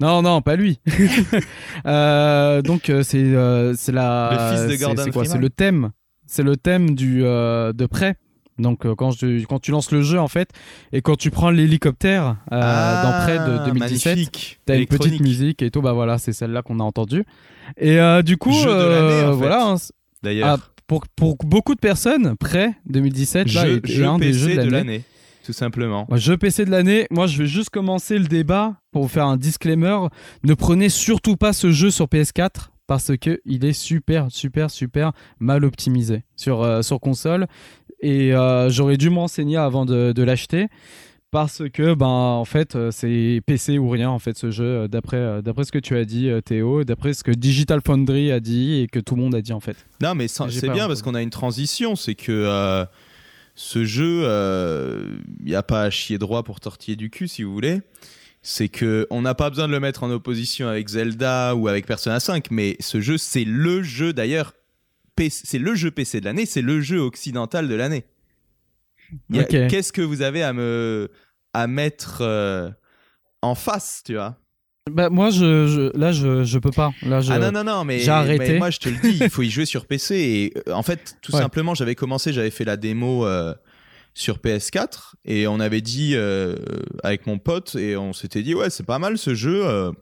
Non, 0.00 0.22
non, 0.22 0.40
pas 0.40 0.56
lui. 0.56 0.78
Donc 1.84 2.90
c'est 3.02 3.74
c'est 3.76 3.92
la. 3.92 4.30
Le 4.32 4.56
fils 4.56 4.78
de 4.78 4.84
Gordon 4.84 5.02
C'est 5.04 5.10
quoi 5.10 5.24
C'est 5.24 5.38
le 5.38 5.50
thème. 5.50 5.90
C'est 6.24 6.44
le 6.44 6.56
thème 6.56 6.94
du 6.94 7.20
de 7.20 7.86
près. 7.86 8.16
Donc 8.58 8.84
euh, 8.86 8.94
quand 8.94 9.10
je, 9.12 9.44
quand 9.44 9.60
tu 9.60 9.70
lances 9.70 9.92
le 9.92 10.02
jeu 10.02 10.18
en 10.18 10.28
fait 10.28 10.50
et 10.92 11.00
quand 11.02 11.16
tu 11.16 11.30
prends 11.30 11.50
l'hélicoptère 11.50 12.36
euh, 12.52 13.02
dans 13.02 13.24
près 13.24 13.38
de 13.38 13.64
2017. 13.66 14.06
Ah, 14.06 14.10
Magnifique. 14.10 14.60
T'as 14.66 14.76
une 14.76 14.86
petite 14.86 15.20
musique 15.20 15.62
et 15.62 15.70
tout, 15.70 15.80
bah 15.80 15.92
voilà, 15.92 16.18
c'est 16.18 16.32
celle-là 16.32 16.62
qu'on 16.62 16.80
a 16.80 16.84
entendue. 16.84 17.24
Et 17.76 18.00
euh, 18.00 18.22
du 18.22 18.36
coup, 18.36 18.52
Jeu 18.52 18.68
de 18.68 18.74
euh, 18.74 19.00
l'année, 19.00 19.24
en 19.26 19.32
fait. 19.32 19.36
voilà, 19.36 19.66
hein, 19.70 19.76
D'ailleurs. 20.22 20.48
ah, 20.48 20.72
pour, 20.86 21.06
pour 21.14 21.36
beaucoup 21.36 21.74
de 21.74 21.80
personnes, 21.80 22.36
près 22.36 22.74
2017, 22.86 23.52
là, 23.52 23.66
jeu 23.66 23.80
est 23.84 23.86
jeu 23.86 24.06
un 24.06 24.18
des 24.18 24.26
PC 24.28 24.38
jeux 24.38 24.56
de 24.56 24.70
l'année. 24.70 25.04
Tout 25.44 25.52
simplement. 25.52 26.06
Ouais, 26.10 26.18
jeu 26.18 26.36
PC 26.36 26.64
de 26.66 26.70
l'année, 26.70 27.06
moi 27.10 27.26
je 27.26 27.38
vais 27.38 27.46
juste 27.46 27.70
commencer 27.70 28.18
le 28.18 28.26
débat 28.26 28.76
pour 28.90 29.02
vous 29.02 29.08
faire 29.08 29.26
un 29.26 29.36
disclaimer. 29.38 29.96
Ne 30.44 30.54
prenez 30.54 30.88
surtout 30.90 31.36
pas 31.36 31.52
ce 31.52 31.70
jeu 31.70 31.90
sur 31.90 32.06
PS4 32.06 32.68
parce 32.86 33.12
que 33.16 33.40
il 33.44 33.64
est 33.64 33.72
super, 33.72 34.26
super, 34.30 34.70
super 34.70 35.12
mal 35.38 35.64
optimisé 35.64 36.24
sur, 36.36 36.62
euh, 36.62 36.82
sur 36.82 37.00
console. 37.00 37.46
Et 38.00 38.34
euh, 38.34 38.70
j'aurais 38.70 38.96
dû 38.96 39.10
m'enseigner 39.10 39.56
avant 39.56 39.84
de, 39.84 40.12
de 40.12 40.22
l'acheter 40.22 40.68
parce 41.30 41.62
que 41.72 41.92
ben 41.94 42.06
en 42.06 42.44
fait 42.46 42.74
euh, 42.74 42.90
c'est 42.90 43.42
PC 43.44 43.76
ou 43.76 43.90
rien 43.90 44.08
en 44.08 44.18
fait 44.18 44.38
ce 44.38 44.50
jeu 44.50 44.64
euh, 44.64 44.88
d'après 44.88 45.42
d'après 45.42 45.64
ce 45.64 45.72
que 45.72 45.78
tu 45.78 45.94
as 45.94 46.06
dit 46.06 46.30
Théo, 46.44 46.84
d'après 46.84 47.12
ce 47.12 47.22
que 47.22 47.32
Digital 47.32 47.80
Foundry 47.84 48.32
a 48.32 48.40
dit 48.40 48.80
et 48.80 48.86
que 48.86 48.98
tout 48.98 49.14
le 49.14 49.22
monde 49.22 49.34
a 49.34 49.42
dit 49.42 49.52
en 49.52 49.60
fait. 49.60 49.76
Non, 50.00 50.14
mais 50.14 50.28
c'est 50.28 50.70
bien 50.70 50.86
parce 50.86 51.02
qu'on 51.02 51.14
a 51.14 51.22
une 51.22 51.30
transition. 51.30 51.96
C'est 51.96 52.14
que 52.14 52.32
euh, 52.32 52.84
ce 53.54 53.84
jeu, 53.84 54.22
il 55.40 55.46
n'y 55.46 55.54
a 55.54 55.62
pas 55.62 55.82
à 55.82 55.90
chier 55.90 56.18
droit 56.18 56.44
pour 56.44 56.60
tortiller 56.60 56.96
du 56.96 57.10
cul, 57.10 57.28
si 57.28 57.42
vous 57.42 57.52
voulez. 57.52 57.80
C'est 58.40 58.68
que 58.68 59.06
on 59.10 59.20
n'a 59.20 59.34
pas 59.34 59.50
besoin 59.50 59.66
de 59.66 59.72
le 59.72 59.80
mettre 59.80 60.04
en 60.04 60.10
opposition 60.10 60.68
avec 60.68 60.88
Zelda 60.88 61.56
ou 61.56 61.66
avec 61.66 61.84
Persona 61.86 62.20
5, 62.20 62.50
mais 62.52 62.76
ce 62.78 63.00
jeu, 63.00 63.18
c'est 63.18 63.44
le 63.44 63.82
jeu 63.82 64.12
d'ailleurs. 64.12 64.54
C'est 65.30 65.58
le 65.58 65.74
jeu 65.74 65.90
PC 65.90 66.20
de 66.20 66.24
l'année, 66.26 66.46
c'est 66.46 66.62
le 66.62 66.80
jeu 66.80 66.98
occidental 67.00 67.68
de 67.68 67.74
l'année. 67.74 68.04
Qu'est-ce 69.32 69.92
que 69.92 70.02
vous 70.02 70.22
avez 70.22 70.42
à 70.42 70.52
me 70.52 71.10
à 71.54 71.66
mettre 71.66 72.18
euh, 72.20 72.70
en 73.42 73.54
face, 73.54 74.02
tu 74.04 74.14
vois? 74.14 74.36
Bah 74.90 75.10
moi 75.10 75.30
je, 75.30 75.66
je- 75.66 75.98
là 75.98 76.12
je, 76.12 76.44
je 76.44 76.58
peux 76.58 76.70
pas. 76.70 76.92
Là 77.02 77.20
je 77.20 77.32
Ah 77.32 77.38
non, 77.38 77.52
non, 77.52 77.64
non, 77.64 77.84
mais, 77.84 77.98
j'ai 77.98 78.10
arrêté. 78.10 78.52
mais 78.52 78.58
moi 78.58 78.70
je 78.70 78.78
te 78.78 78.88
le 78.88 78.96
dis, 78.96 79.18
il 79.20 79.30
faut 79.30 79.42
y 79.42 79.50
jouer 79.50 79.66
sur 79.66 79.86
PC. 79.86 80.14
Et 80.16 80.54
euh, 80.68 80.72
en 80.72 80.82
fait, 80.82 81.16
tout 81.22 81.32
Ouais. 81.34 81.40
simplement, 81.40 81.74
j'avais 81.74 81.94
commencé, 81.94 82.32
j'avais 82.32 82.50
fait 82.50 82.64
la 82.64 82.76
démo 82.76 83.26
euh, 83.26 83.54
sur 84.14 84.38
PS4 84.38 85.14
et 85.24 85.46
on 85.46 85.60
avait 85.60 85.80
dit 85.82 86.12
euh, 86.14 86.54
avec 87.02 87.26
mon 87.26 87.38
pote 87.38 87.74
et 87.76 87.96
on 87.96 88.12
s'était 88.12 88.42
dit, 88.42 88.54
ouais, 88.54 88.70
c'est 88.70 88.86
pas 88.86 88.98
mal 88.98 89.18
ce 89.18 89.34
jeu. 89.34 89.66
euh, 89.66 89.92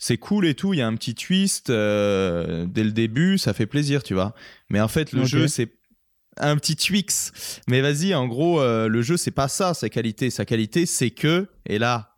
c'est 0.00 0.16
cool 0.16 0.46
et 0.46 0.54
tout, 0.54 0.72
il 0.72 0.78
y 0.78 0.82
a 0.82 0.86
un 0.86 0.96
petit 0.96 1.14
twist 1.14 1.70
euh, 1.70 2.66
dès 2.66 2.82
le 2.82 2.90
début, 2.90 3.38
ça 3.38 3.52
fait 3.52 3.66
plaisir, 3.66 4.02
tu 4.02 4.14
vois. 4.14 4.34
Mais 4.70 4.80
en 4.80 4.88
fait, 4.88 5.12
le 5.12 5.24
jeu, 5.26 5.46
c'est 5.46 5.70
un 6.38 6.56
petit 6.56 6.74
Twix. 6.74 7.60
Mais 7.68 7.82
vas-y, 7.82 8.14
en 8.14 8.26
gros, 8.26 8.60
euh, 8.60 8.88
le 8.88 9.02
jeu, 9.02 9.18
c'est 9.18 9.30
pas 9.30 9.48
ça, 9.48 9.74
sa 9.74 9.90
qualité. 9.90 10.30
Sa 10.30 10.46
qualité, 10.46 10.86
c'est 10.86 11.10
que, 11.10 11.48
et 11.66 11.78
là, 11.78 12.16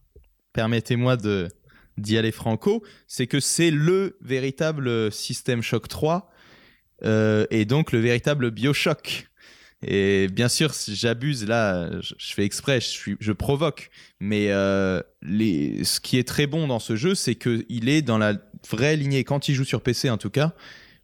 permettez-moi 0.53 1.16
de 1.16 1.49
d'y 1.99 2.16
aller 2.16 2.33
franco, 2.33 2.83
c'est 3.07 3.26
que 3.26 3.39
c'est 3.39 3.70
le 3.70 4.16
véritable 4.22 5.12
System 5.12 5.61
Shock 5.61 5.89
3 5.89 6.30
euh, 7.05 7.47
et 7.51 7.66
donc 7.66 7.93
le 7.93 7.99
véritable 7.99 8.51
Bioshock. 8.51 9.28
Et 9.85 10.28
bien 10.28 10.49
sûr, 10.49 10.74
si 10.74 10.95
j'abuse, 10.95 11.47
là, 11.47 11.91
je, 12.01 12.35
fais 12.35 12.45
exprès, 12.45 12.80
je, 12.80 13.33
provoque. 13.33 13.91
Mais 14.20 14.51
euh, 14.51 15.01
ce 15.22 16.01
qui 16.01 16.18
est 16.18 16.26
très 16.26 16.47
bon 16.47 16.68
dans 16.68 16.78
ce 16.78 16.97
jeu, 16.97 17.14
c'est 17.14 17.35
qu'il 17.35 17.89
est 17.89 18.03
dans 18.03 18.18
la 18.18 18.35
vraie 18.70 18.97
lignée, 18.97 19.24
quand 19.24 19.49
il 19.49 19.55
joue 19.55 19.64
sur 19.64 19.80
PC 19.80 20.09
en 20.11 20.18
tout 20.18 20.30
cas, 20.30 20.55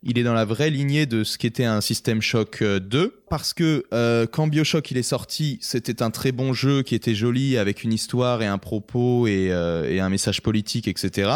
il 0.03 0.19
est 0.19 0.23
dans 0.23 0.35
la 0.35 0.45
vraie 0.45 0.71
lignée 0.71 1.07
de 1.07 1.25
ce 1.25 1.39
qu'était 1.39 1.65
un 1.65 1.81
System 1.81 2.23
Shock 2.23 2.63
euh, 2.63 2.79
2. 2.79 3.23
Parce 3.29 3.53
que 3.53 3.85
euh, 3.93 4.27
quand 4.27 4.47
Bioshock 4.47 4.91
il 4.91 4.97
est 4.97 5.03
sorti, 5.03 5.59
c'était 5.61 6.03
un 6.03 6.11
très 6.11 6.33
bon 6.33 6.53
jeu 6.53 6.83
qui 6.83 6.95
était 6.95 7.15
joli 7.15 7.59
avec 7.59 7.83
une 7.83 7.93
histoire 7.93 8.43
et 8.43 8.47
un 8.47 8.59
propos 8.59 9.27
euh, 9.27 9.91
et 9.91 10.01
un 10.01 10.09
message 10.09 10.41
politique, 10.43 10.89
etc. 10.89 11.31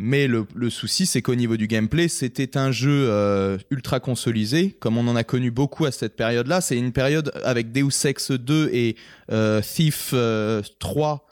Mais 0.00 0.28
le, 0.28 0.46
souci, 0.70 1.06
c'est 1.06 1.22
qu'au 1.22 1.34
niveau 1.34 1.56
du 1.56 1.66
gameplay, 1.66 2.06
c'était 2.06 2.56
un 2.56 2.70
jeu 2.70 3.08
euh, 3.10 3.58
ultra 3.70 3.98
consolisé, 3.98 4.76
comme 4.78 4.96
on 4.96 5.08
en 5.08 5.16
a 5.16 5.24
connu 5.24 5.50
beaucoup 5.50 5.86
à 5.86 5.90
cette 5.90 6.14
période-là. 6.14 6.60
C'est 6.60 6.78
une 6.78 6.92
période 6.92 7.32
avec 7.42 7.72
Deus 7.72 8.06
Ex 8.06 8.30
2 8.30 8.70
et 8.72 8.94
euh, 9.32 9.60
Thief 9.60 10.10
euh, 10.12 10.62
3, 10.78 11.26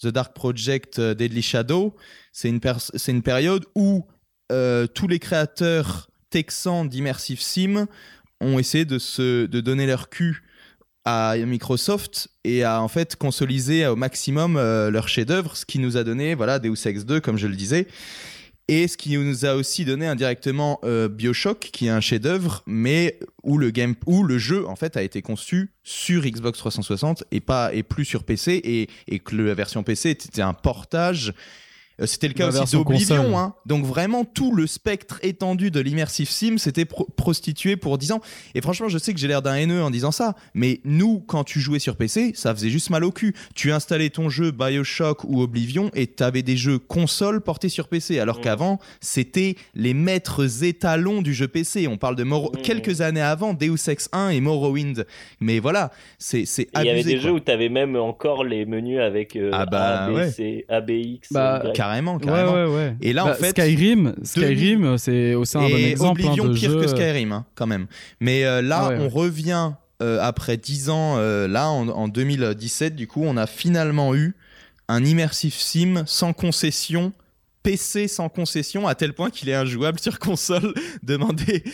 The 0.00 0.06
Dark 0.06 0.34
Project, 0.34 0.98
euh, 0.98 1.12
Deadly 1.14 1.42
Shadow. 1.42 1.94
C'est 2.32 2.48
une, 2.48 3.22
période 3.22 3.66
où 3.74 4.06
euh, 4.50 4.86
tous 4.86 5.08
les 5.08 5.18
créateurs 5.18 6.08
texans 6.30 6.88
d'Immersive 6.88 7.40
Sim 7.40 7.86
ont 8.40 8.58
essayé 8.58 8.86
de, 8.86 8.98
se, 8.98 9.44
de 9.44 9.60
donner 9.60 9.86
leur 9.86 10.08
cul 10.08 10.42
à 11.06 11.36
Microsoft 11.38 12.28
et 12.44 12.64
à 12.64 12.82
en 12.82 12.88
fait 12.88 13.16
consolider 13.16 13.86
au 13.86 13.96
maximum 13.96 14.56
euh, 14.56 14.90
leur 14.90 15.08
chef-d'œuvre, 15.08 15.56
ce 15.56 15.64
qui 15.64 15.78
nous 15.78 15.96
a 15.96 16.04
donné 16.04 16.34
voilà 16.34 16.58
Deus 16.58 16.84
Ex 16.84 17.06
2 17.06 17.20
comme 17.20 17.38
je 17.38 17.46
le 17.46 17.54
disais. 17.56 17.86
Et 18.68 18.88
ce 18.88 18.96
qui 18.96 19.16
nous 19.16 19.46
a 19.46 19.54
aussi 19.54 19.84
donné 19.84 20.08
indirectement 20.08 20.80
euh, 20.82 21.08
BioShock, 21.08 21.60
qui 21.60 21.86
est 21.86 21.90
un 21.90 22.00
chef-d'œuvre, 22.00 22.64
mais 22.66 23.20
où 23.44 23.58
le 23.58 23.70
game, 23.70 23.94
où 24.06 24.24
le 24.24 24.38
jeu 24.38 24.66
en 24.66 24.74
fait 24.74 24.96
a 24.96 25.04
été 25.04 25.22
conçu 25.22 25.70
sur 25.84 26.24
Xbox 26.24 26.58
360 26.58 27.22
et 27.30 27.40
pas 27.40 27.72
et 27.72 27.84
plus 27.84 28.04
sur 28.04 28.24
PC, 28.24 28.60
et, 28.64 28.88
et 29.06 29.20
que 29.20 29.36
la 29.36 29.54
version 29.54 29.84
PC 29.84 30.10
était 30.10 30.42
un 30.42 30.52
portage 30.52 31.32
C'était 32.04 32.28
le 32.28 32.34
cas 32.34 32.50
La 32.50 32.62
aussi 32.62 32.76
d'Oblivion. 32.76 33.38
Hein. 33.38 33.54
Donc 33.64 33.84
vraiment 33.84 34.24
tout 34.24 34.54
le 34.54 34.66
spectre 34.66 35.18
étendu 35.22 35.70
de 35.70 35.80
l'immersive 35.80 36.28
sim 36.28 36.58
s'était 36.58 36.84
pro- 36.84 37.06
prostitué 37.16 37.76
pour 37.76 37.96
10 37.96 38.12
ans. 38.12 38.20
Et 38.54 38.60
franchement, 38.60 38.88
je 38.88 38.98
sais 38.98 39.14
que 39.14 39.18
j'ai 39.18 39.28
l'air 39.28 39.40
d'un 39.40 39.54
haineux 39.54 39.82
en 39.82 39.90
disant 39.90 40.10
ça, 40.12 40.34
mais 40.52 40.80
nous, 40.84 41.20
quand 41.26 41.42
tu 41.44 41.58
jouais 41.60 41.78
sur 41.78 41.96
PC, 41.96 42.32
ça 42.34 42.54
faisait 42.54 42.68
juste 42.68 42.90
mal 42.90 43.02
au 43.04 43.12
cul. 43.12 43.34
Tu 43.54 43.72
installais 43.72 44.10
ton 44.10 44.28
jeu 44.28 44.50
Bioshock 44.50 45.24
ou 45.24 45.40
Oblivion 45.40 45.90
et 45.94 46.06
t'avais 46.06 46.42
des 46.42 46.56
jeux 46.58 46.78
console 46.78 47.40
portés 47.40 47.70
sur 47.70 47.88
PC, 47.88 48.18
alors 48.18 48.38
Mm. 48.38 48.42
qu'avant, 48.42 48.78
c'était 49.00 49.56
les 49.74 49.94
maîtres 49.94 50.64
étalons 50.64 51.22
du 51.22 51.32
jeu 51.32 51.48
PC. 51.48 51.88
On 51.88 51.96
parle 51.96 52.16
de 52.16 52.24
Mor- 52.24 52.52
Mm. 52.54 52.60
quelques 52.62 53.00
années 53.00 53.20
avant 53.22 53.54
Deus 53.54 53.88
Ex 53.88 54.10
1 54.12 54.28
et 54.30 54.40
Morrowind. 54.42 55.06
Mais 55.40 55.60
voilà, 55.60 55.90
c'est 56.18 56.44
c'est 56.44 56.62
Et 56.64 56.68
Il 56.74 56.78
y 56.84 56.90
avait 56.90 57.00
abusé. 57.00 57.10
des 57.10 57.16
quoi. 57.20 57.24
jeux 57.28 57.32
où 57.32 57.40
t'avais 57.40 57.68
même 57.70 57.96
encore 57.96 58.44
les 58.44 58.66
menus 58.66 59.00
avec 59.00 59.34
euh, 59.36 59.50
Ah 59.54 59.64
bah, 59.64 60.04
A, 60.04 60.10
B, 60.10 60.14
ouais. 60.14 60.30
C, 60.30 60.64
ABX. 60.68 61.32
Bah, 61.32 61.62
Y. 61.64 61.72
Carrément, 61.86 62.18
carrément. 62.18 62.52
Ouais, 62.52 62.64
ouais, 62.64 62.74
ouais. 62.74 62.96
Et 63.00 63.12
là, 63.12 63.24
en 63.24 63.28
Bah, 63.28 63.34
fait, 63.34 63.50
Skyrim, 63.50 64.14
Skyrim, 64.22 64.98
c'est 64.98 65.34
aussi 65.34 65.56
un 65.56 65.68
bon 65.68 65.76
exemple 65.76 66.20
hein, 66.22 66.30
Oblivion 66.30 66.48
de 66.48 66.54
pire 66.58 66.70
jeu. 66.72 66.80
que 66.80 66.86
Skyrim 66.88 67.32
hein, 67.32 67.46
quand 67.54 67.66
même. 67.66 67.86
Mais 68.20 68.44
euh, 68.44 68.60
là, 68.62 68.90
on 68.98 69.08
revient 69.08 69.72
euh, 70.02 70.18
après 70.20 70.56
10 70.56 70.90
ans. 70.90 71.14
euh, 71.18 71.46
là, 71.48 71.68
en, 71.70 71.88
en 71.88 72.08
2017, 72.08 72.94
du 72.96 73.06
coup, 73.06 73.22
on 73.24 73.36
a 73.36 73.46
finalement 73.46 74.14
eu 74.14 74.34
un 74.88 75.04
immersive 75.04 75.54
sim 75.54 76.02
sans 76.06 76.32
concession. 76.32 77.12
PC 77.62 78.06
sans 78.06 78.28
concession 78.28 78.86
à 78.86 78.94
tel 78.94 79.12
point 79.12 79.28
qu'il 79.30 79.48
est 79.48 79.54
injouable 79.54 79.98
sur 79.98 80.18
console. 80.20 80.72
Demandez 81.02 81.64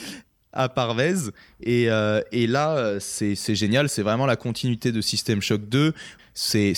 à 0.53 0.69
Parvez. 0.69 1.31
Et, 1.63 1.91
euh, 1.91 2.21
et 2.33 2.47
là, 2.47 2.77
euh, 2.77 2.99
c'est 3.01 3.55
génial. 3.55 3.89
C'est 3.89 4.03
vraiment 4.03 4.27
la 4.27 4.37
continuité 4.37 4.93
de 4.93 5.01
System 5.01 5.41
Shock 5.41 5.69
2. 5.69 5.93
C'est 6.35 6.75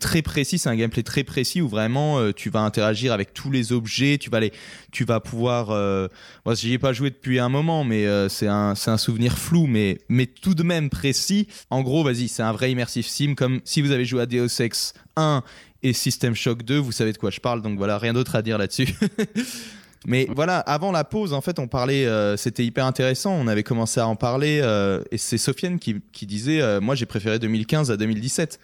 très 0.00 0.22
précis. 0.22 0.58
C'est 0.58 0.68
un 0.68 0.74
gameplay 0.74 1.02
très 1.02 1.22
précis 1.22 1.60
où 1.60 1.68
vraiment 1.68 2.18
euh, 2.18 2.32
tu 2.32 2.50
vas 2.50 2.60
interagir 2.60 3.12
avec 3.12 3.34
tous 3.34 3.50
les 3.50 3.72
objets. 3.72 4.18
Tu 4.18 4.30
vas, 4.30 4.40
les, 4.40 4.52
tu 4.90 5.04
vas 5.04 5.20
pouvoir. 5.20 5.70
euh, 5.70 6.08
moi, 6.44 6.54
j'y 6.54 6.72
ai 6.72 6.78
pas 6.78 6.92
joué 6.92 7.10
depuis 7.10 7.38
un 7.38 7.48
moment, 7.48 7.84
mais 7.84 8.06
c'est 8.28 8.48
un, 8.48 8.74
un 8.86 8.98
souvenir 8.98 9.38
flou, 9.38 9.66
mais, 9.66 9.98
mais 10.08 10.26
tout 10.26 10.54
de 10.54 10.62
même 10.62 10.90
précis. 10.90 11.46
En 11.70 11.82
gros, 11.82 12.02
vas-y, 12.02 12.28
c'est 12.28 12.42
un 12.42 12.52
vrai 12.52 12.72
immersive 12.72 13.06
sim. 13.06 13.34
Comme 13.36 13.60
si 13.64 13.80
vous 13.80 13.92
avez 13.92 14.04
joué 14.04 14.22
à 14.22 14.26
Deus 14.26 14.60
Ex 14.60 14.92
1 15.16 15.42
et 15.82 15.92
System 15.92 16.34
Shock 16.34 16.64
2, 16.64 16.78
vous 16.78 16.90
savez 16.92 17.12
de 17.12 17.18
quoi 17.18 17.30
je 17.30 17.38
parle. 17.40 17.62
Donc 17.62 17.78
voilà, 17.78 17.98
rien 17.98 18.12
d'autre 18.12 18.34
à 18.34 18.42
dire 18.42 18.58
là-dessus. 18.58 18.88
Mais 20.06 20.28
voilà, 20.34 20.58
avant 20.58 20.92
la 20.92 21.04
pause, 21.04 21.32
en 21.32 21.40
fait, 21.40 21.58
on 21.58 21.66
parlait, 21.68 22.06
euh, 22.06 22.36
c'était 22.36 22.64
hyper 22.64 22.86
intéressant. 22.86 23.32
On 23.32 23.46
avait 23.48 23.62
commencé 23.62 23.98
à 23.98 24.06
en 24.06 24.16
parler, 24.16 24.60
euh, 24.62 25.02
et 25.10 25.18
c'est 25.18 25.38
Sofiane 25.38 25.78
qui, 25.78 25.96
qui 26.12 26.26
disait, 26.26 26.60
euh, 26.60 26.80
moi, 26.80 26.94
j'ai 26.94 27.06
préféré 27.06 27.38
2015 27.38 27.90
à 27.90 27.96
2017. 27.96 28.60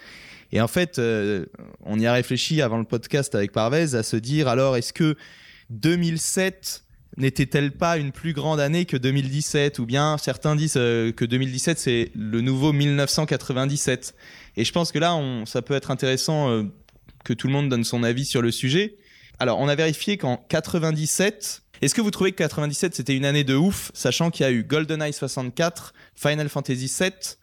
Et 0.52 0.60
en 0.60 0.68
fait, 0.68 0.98
euh, 0.98 1.46
on 1.84 1.98
y 1.98 2.06
a 2.06 2.12
réfléchi 2.12 2.60
avant 2.60 2.78
le 2.78 2.84
podcast 2.84 3.34
avec 3.34 3.52
Parvez 3.52 3.94
à 3.94 4.02
se 4.02 4.16
dire, 4.16 4.48
alors, 4.48 4.76
est-ce 4.76 4.92
que 4.92 5.16
2007 5.70 6.84
n'était-elle 7.16 7.72
pas 7.72 7.96
une 7.96 8.12
plus 8.12 8.34
grande 8.34 8.60
année 8.60 8.84
que 8.84 8.96
2017 8.96 9.78
Ou 9.78 9.86
bien 9.86 10.18
certains 10.18 10.54
disent 10.54 10.74
euh, 10.76 11.12
que 11.12 11.24
2017 11.24 11.78
c'est 11.78 12.10
le 12.14 12.40
nouveau 12.42 12.72
1997. 12.72 14.14
Et 14.56 14.64
je 14.64 14.72
pense 14.72 14.92
que 14.92 14.98
là, 14.98 15.14
on, 15.14 15.46
ça 15.46 15.62
peut 15.62 15.74
être 15.74 15.90
intéressant 15.90 16.50
euh, 16.50 16.64
que 17.24 17.32
tout 17.32 17.46
le 17.46 17.52
monde 17.54 17.70
donne 17.70 17.84
son 17.84 18.02
avis 18.02 18.26
sur 18.26 18.42
le 18.42 18.50
sujet. 18.50 18.96
Alors, 19.38 19.58
on 19.58 19.68
a 19.68 19.74
vérifié 19.74 20.16
qu'en 20.18 20.36
97, 20.48 21.62
est-ce 21.82 21.94
que 21.94 22.00
vous 22.00 22.10
trouvez 22.10 22.32
que 22.32 22.36
97 22.36 22.94
c'était 22.94 23.16
une 23.16 23.24
année 23.24 23.44
de 23.44 23.54
ouf, 23.56 23.90
sachant 23.94 24.30
qu'il 24.30 24.44
y 24.44 24.48
a 24.48 24.52
eu 24.52 24.62
GoldenEye 24.62 25.12
64, 25.12 25.94
Final 26.14 26.48
Fantasy 26.48 26.88
7, 26.88 27.38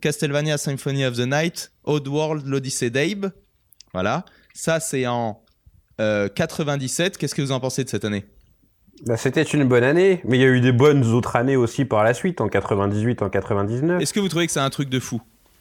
Castlevania 0.00 0.56
Symphony 0.58 1.04
of 1.04 1.16
the 1.16 1.26
Night, 1.26 1.72
Oddworld, 1.84 2.46
l'Odyssée 2.46 2.90
d'Abe. 2.90 3.32
Voilà. 3.92 4.24
Ça, 4.54 4.80
c'est 4.80 5.06
en 5.06 5.42
euh, 6.00 6.28
97. 6.28 7.18
Qu'est-ce 7.18 7.34
que 7.34 7.42
vous 7.42 7.52
en 7.52 7.60
pensez 7.60 7.84
de 7.84 7.88
cette 7.90 8.04
année? 8.04 8.24
Bah, 9.06 9.16
c'était 9.16 9.42
une 9.42 9.64
bonne 9.64 9.84
année, 9.84 10.20
mais 10.24 10.38
il 10.38 10.40
y 10.40 10.44
a 10.44 10.48
eu 10.48 10.60
des 10.60 10.72
bonnes 10.72 11.04
autres 11.06 11.36
années 11.36 11.56
aussi 11.56 11.84
par 11.84 12.04
la 12.04 12.14
suite, 12.14 12.40
en 12.40 12.48
98, 12.48 13.20
en 13.22 13.28
99. 13.30 14.00
Est-ce 14.00 14.12
que 14.12 14.20
vous 14.20 14.28
trouvez 14.28 14.46
que 14.46 14.52
c'est 14.52 14.60
un 14.60 14.70
truc 14.70 14.88
de 14.88 15.00
fou? 15.00 15.20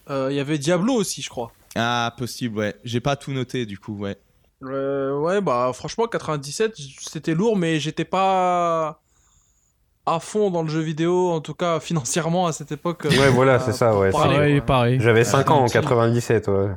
Euh, 0.09 0.27
Il 0.31 0.35
y 0.35 0.39
avait 0.39 0.57
Diablo 0.57 0.93
aussi, 0.93 1.21
je 1.21 1.29
crois. 1.29 1.51
Ah, 1.75 2.13
possible, 2.17 2.57
ouais. 2.57 2.75
J'ai 2.83 2.99
pas 2.99 3.15
tout 3.15 3.31
noté, 3.31 3.65
du 3.65 3.77
coup, 3.79 3.97
ouais. 3.97 4.17
Euh, 4.63 5.17
ouais, 5.19 5.41
bah 5.41 5.71
franchement, 5.73 6.05
97, 6.07 6.75
c'était 6.99 7.33
lourd, 7.33 7.57
mais 7.57 7.79
j'étais 7.79 8.05
pas 8.05 9.01
à 10.05 10.19
fond 10.19 10.49
dans 10.51 10.63
le 10.63 10.69
jeu 10.69 10.81
vidéo, 10.81 11.31
en 11.31 11.41
tout 11.41 11.53
cas 11.55 11.79
financièrement 11.81 12.47
à 12.47 12.53
cette 12.53 12.71
époque. 12.71 13.05
Ouais, 13.09 13.29
voilà, 13.29 13.55
Euh, 13.55 13.59
c'est 13.65 13.73
ça, 13.73 13.97
ouais. 13.97 14.11
pareil, 14.11 14.31
Pareil, 14.35 14.53
ouais. 14.55 14.61
pareil. 14.61 14.99
J'avais 14.99 15.23
5 15.23 15.49
ans 15.49 15.55
en 15.55 15.57
tranquille. 15.65 15.81
97, 15.81 16.47
ouais. 16.47 16.71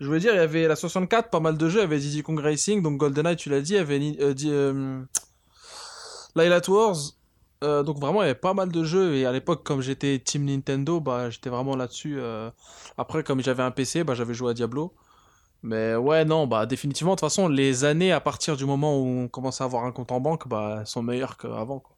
Je 0.00 0.06
voulais 0.06 0.20
dire, 0.20 0.32
il 0.32 0.36
y 0.36 0.40
avait 0.40 0.68
la 0.68 0.76
64, 0.76 1.28
pas 1.30 1.40
mal 1.40 1.56
de 1.58 1.68
jeux, 1.68 1.80
il 1.80 1.82
y 1.82 1.84
avait 1.84 1.98
Diddy 1.98 2.22
Kong 2.22 2.38
Racing, 2.38 2.82
donc 2.82 2.98
GoldenEye, 2.98 3.36
tu 3.36 3.48
l'as 3.50 3.60
dit, 3.60 3.72
il 3.72 3.76
y 3.76 3.78
avait 3.80 4.16
euh, 4.20 4.32
di- 4.34 4.50
euh, 4.52 5.00
Light 6.36 6.68
Wars. 6.68 6.96
Euh, 7.64 7.82
donc 7.82 7.98
vraiment, 7.98 8.22
il 8.22 8.26
y 8.26 8.30
avait 8.30 8.38
pas 8.38 8.54
mal 8.54 8.70
de 8.70 8.84
jeux, 8.84 9.14
et 9.16 9.26
à 9.26 9.32
l'époque, 9.32 9.64
comme 9.64 9.80
j'étais 9.80 10.20
Team 10.24 10.44
Nintendo, 10.44 11.00
bah 11.00 11.30
j'étais 11.30 11.50
vraiment 11.50 11.74
là-dessus. 11.74 12.16
euh. 12.20 12.50
Après, 12.96 13.24
comme 13.24 13.42
j'avais 13.42 13.64
un 13.64 13.72
PC, 13.72 14.04
bah 14.04 14.14
j'avais 14.14 14.34
joué 14.34 14.50
à 14.52 14.54
Diablo. 14.54 14.92
Mais 15.62 15.96
ouais, 15.96 16.24
non, 16.24 16.46
bah 16.46 16.66
définitivement, 16.66 17.14
de 17.14 17.20
toute 17.20 17.28
façon, 17.28 17.48
les 17.48 17.84
années 17.84 18.12
à 18.12 18.20
partir 18.20 18.56
du 18.56 18.64
moment 18.64 18.98
où 18.98 19.06
on 19.06 19.28
commence 19.28 19.60
à 19.60 19.64
avoir 19.64 19.84
un 19.84 19.92
compte 19.92 20.12
en 20.12 20.20
banque, 20.20 20.46
bah 20.48 20.82
sont 20.84 21.02
meilleures 21.02 21.36
qu'avant, 21.36 21.80
quoi. 21.80 21.96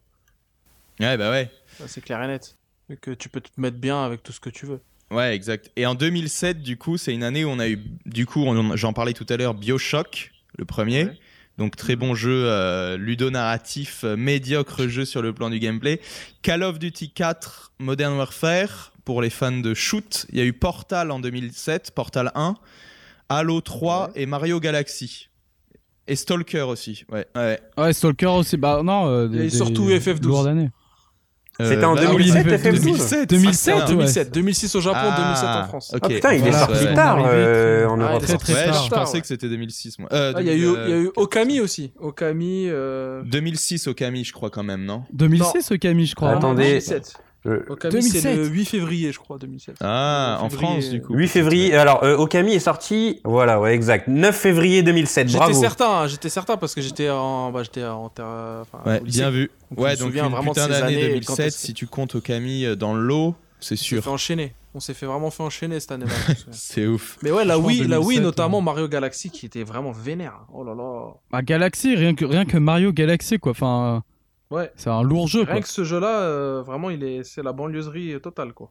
Ouais, 0.99 1.17
bah 1.17 1.31
ouais. 1.31 1.49
C'est 1.87 2.01
clair 2.01 2.21
et 2.23 2.27
net. 2.27 2.57
Et 2.89 2.97
que 2.97 3.11
tu 3.11 3.29
peux 3.29 3.41
te 3.41 3.49
mettre 3.57 3.77
bien 3.77 4.03
avec 4.03 4.23
tout 4.23 4.31
ce 4.31 4.39
que 4.39 4.49
tu 4.49 4.65
veux. 4.65 4.81
Ouais, 5.09 5.35
exact. 5.35 5.71
Et 5.75 5.85
en 5.85 5.95
2007, 5.95 6.61
du 6.61 6.77
coup, 6.77 6.97
c'est 6.97 7.13
une 7.13 7.23
année 7.23 7.43
où 7.43 7.49
on 7.49 7.59
a 7.59 7.67
eu, 7.67 7.79
du 8.05 8.25
coup, 8.25 8.45
j'en 8.75 8.93
parlais 8.93 9.13
tout 9.13 9.25
à 9.29 9.37
l'heure, 9.37 9.53
Bioshock, 9.53 10.31
le 10.57 10.65
premier. 10.65 11.05
Ouais. 11.05 11.19
Donc 11.57 11.75
très 11.75 11.95
bon 11.95 12.15
jeu 12.15 12.45
euh, 12.45 12.97
ludonarratif, 12.97 14.03
euh, 14.03 14.15
médiocre 14.15 14.87
jeu 14.87 15.05
sur 15.05 15.21
le 15.21 15.33
plan 15.33 15.49
du 15.49 15.59
gameplay. 15.59 15.99
Call 16.41 16.63
of 16.63 16.79
Duty 16.79 17.11
4, 17.11 17.73
Modern 17.79 18.17
Warfare, 18.17 18.93
pour 19.05 19.21
les 19.21 19.29
fans 19.29 19.51
de 19.51 19.73
shoot. 19.73 20.25
Il 20.31 20.39
y 20.39 20.41
a 20.41 20.45
eu 20.45 20.53
Portal 20.53 21.11
en 21.11 21.19
2007, 21.19 21.91
Portal 21.91 22.31
1, 22.35 22.55
Halo 23.37 23.61
3 23.61 24.11
et 24.15 24.25
Mario 24.25 24.59
Galaxy. 24.59 25.29
Et 26.07 26.15
Stalker 26.15 26.61
aussi, 26.63 27.05
ouais. 27.11 27.25
ouais. 27.35 27.59
Ouais, 27.77 27.93
Stalker 27.93 28.25
aussi. 28.27 28.57
Bah 28.57 28.81
non. 28.83 29.07
euh, 29.07 29.27
des- 29.27 29.37
Et 29.37 29.41
des 29.43 29.49
surtout 29.49 29.89
FF12. 29.89 30.25
lourdes 30.27 30.47
années. 30.47 30.69
C'était 31.59 31.83
en 31.85 31.93
bah, 31.93 32.01
2007, 32.07 32.45
oui, 32.47 32.51
FF12. 32.53 32.81
2007. 32.81 33.29
2007, 33.29 33.73
Ah, 33.77 33.81
ouais. 33.81 33.87
2007, 33.91 34.33
2006 34.33 34.75
au 34.75 34.81
Japon, 34.81 34.97
Ah, 34.99 35.15
2007 35.15 35.49
en 35.49 35.67
France. 35.67 35.91
ok. 35.93 35.99
Ah 36.03 36.07
putain, 36.07 36.33
il 36.33 36.47
est 36.47 36.51
sorti 36.53 36.85
ouais. 36.85 36.93
tard 36.95 37.17
On 37.19 37.25
est 37.25 37.27
euh, 37.29 37.87
en 37.87 37.97
très- 37.97 38.07
Europe. 38.07 38.23
très, 38.23 38.37
très 38.39 38.53
Ouais, 38.53 38.65
tard. 38.65 38.83
je 38.85 38.89
pensais 38.89 39.13
ouais. 39.17 39.21
que 39.21 39.27
c'était 39.27 39.47
2006, 39.49 39.99
moi. 39.99 40.09
Euh, 40.11 40.33
Ah, 40.35 40.41
Il 40.41 40.47
y 40.47 40.49
a 40.49 40.55
eu, 40.55 40.65
euh, 40.65 40.85
il 40.87 40.89
y 40.89 40.93
a 40.93 40.97
eu 41.01 41.11
Okami 41.15 41.59
aussi. 41.59 41.93
Okami. 41.99 42.65
Euh... 42.67 43.21
2006 43.25 43.85
Okami, 43.87 44.23
je 44.23 44.33
crois 44.33 44.49
quand 44.49 44.63
même, 44.63 44.85
non? 44.85 45.03
2006, 45.13 45.71
Camille, 45.79 46.07
je 46.07 46.15
crois. 46.15 46.31
Attendez. 46.31 46.63
2007. 46.63 47.13
Je- 47.43 47.71
Okami, 47.71 48.03
c'est 48.03 48.21
2007. 48.21 48.37
le 48.37 48.47
8 48.47 48.65
février, 48.65 49.11
je 49.11 49.17
crois, 49.19 49.37
2007. 49.39 49.77
Ah, 49.81 50.37
en 50.41 50.49
France, 50.49 50.89
du 50.89 51.01
coup. 51.01 51.15
8 51.15 51.27
février. 51.27 51.73
Alors, 51.75 52.03
euh, 52.03 52.15
Okami 52.17 52.53
est 52.53 52.59
sorti. 52.59 53.19
Voilà, 53.23 53.59
ouais, 53.59 53.73
exact. 53.73 54.07
9 54.07 54.35
février 54.35 54.83
2007. 54.83 55.27
J'étais 55.27 55.39
Bravo. 55.39 55.59
certain, 55.59 55.89
hein, 55.89 56.07
j'étais 56.07 56.29
certain 56.29 56.57
parce 56.57 56.75
que 56.75 56.81
j'étais 56.81 57.09
en, 57.09 57.51
bah, 57.51 57.63
j'étais 57.63 57.83
en 57.83 58.09
terre, 58.09 58.25
enfin, 58.61 58.79
Ouais, 58.85 58.99
bien 58.99 59.31
vu. 59.31 59.49
Donc, 59.71 59.79
ouais, 59.79 59.95
donc 59.95 60.13
une 60.13 60.19
vraiment 60.21 60.37
de 60.53 60.59
putain 60.59 60.65
ces 60.65 60.69
d'année 60.69 60.83
années 61.03 61.15
et 61.15 61.21
quand 61.21 61.35
2007, 61.35 61.45
est-ce 61.47 61.57
que- 61.57 61.65
si 61.65 61.73
tu 61.73 61.87
comptes 61.87 62.13
Okami 62.15 62.65
euh, 62.65 62.75
dans 62.75 62.93
le 62.93 63.01
lot, 63.01 63.33
c'est 63.59 63.73
On 63.73 63.77
s'est 63.77 63.83
sûr. 63.83 64.03
fait 64.03 64.09
enchaîner. 64.09 64.53
On 64.73 64.79
s'est 64.79 64.93
fait 64.93 65.05
vraiment 65.05 65.31
fait 65.31 65.43
enchaîner 65.43 65.79
cette 65.81 65.91
année-là. 65.91 66.11
C'est 66.51 66.87
ouf. 66.87 67.17
Mais 67.23 67.31
ouais, 67.31 67.43
la 67.43 67.59
Wii, 67.59 67.79
la 67.79 67.97
2007, 67.97 68.07
Wii 68.07 68.17
ouais. 68.19 68.23
notamment 68.23 68.61
Mario 68.61 68.87
Galaxy 68.87 69.29
qui 69.29 69.45
était 69.45 69.63
vraiment 69.63 69.91
vénère. 69.91 70.45
Oh 70.53 70.63
là 70.63 70.73
là. 70.73 71.07
Ah, 71.33 71.41
Galaxy, 71.41 71.93
rien 71.95 72.15
que, 72.15 72.23
rien 72.23 72.45
que 72.45 72.57
Mario 72.57 72.93
Galaxy, 72.93 73.37
quoi. 73.37 73.51
Enfin, 73.51 74.01
Ouais. 74.51 74.71
c'est 74.75 74.89
un 74.89 75.01
lourd 75.01 75.27
jeu, 75.27 75.43
quoi. 75.45 75.53
Rien 75.53 75.61
que 75.61 75.67
ce 75.69 75.83
jeu-là, 75.83 76.21
euh, 76.21 76.61
vraiment, 76.61 76.89
il 76.89 77.03
est, 77.03 77.23
c'est 77.23 77.41
la 77.41 77.53
banlieusserie 77.53 78.19
totale, 78.21 78.53
quoi. 78.53 78.69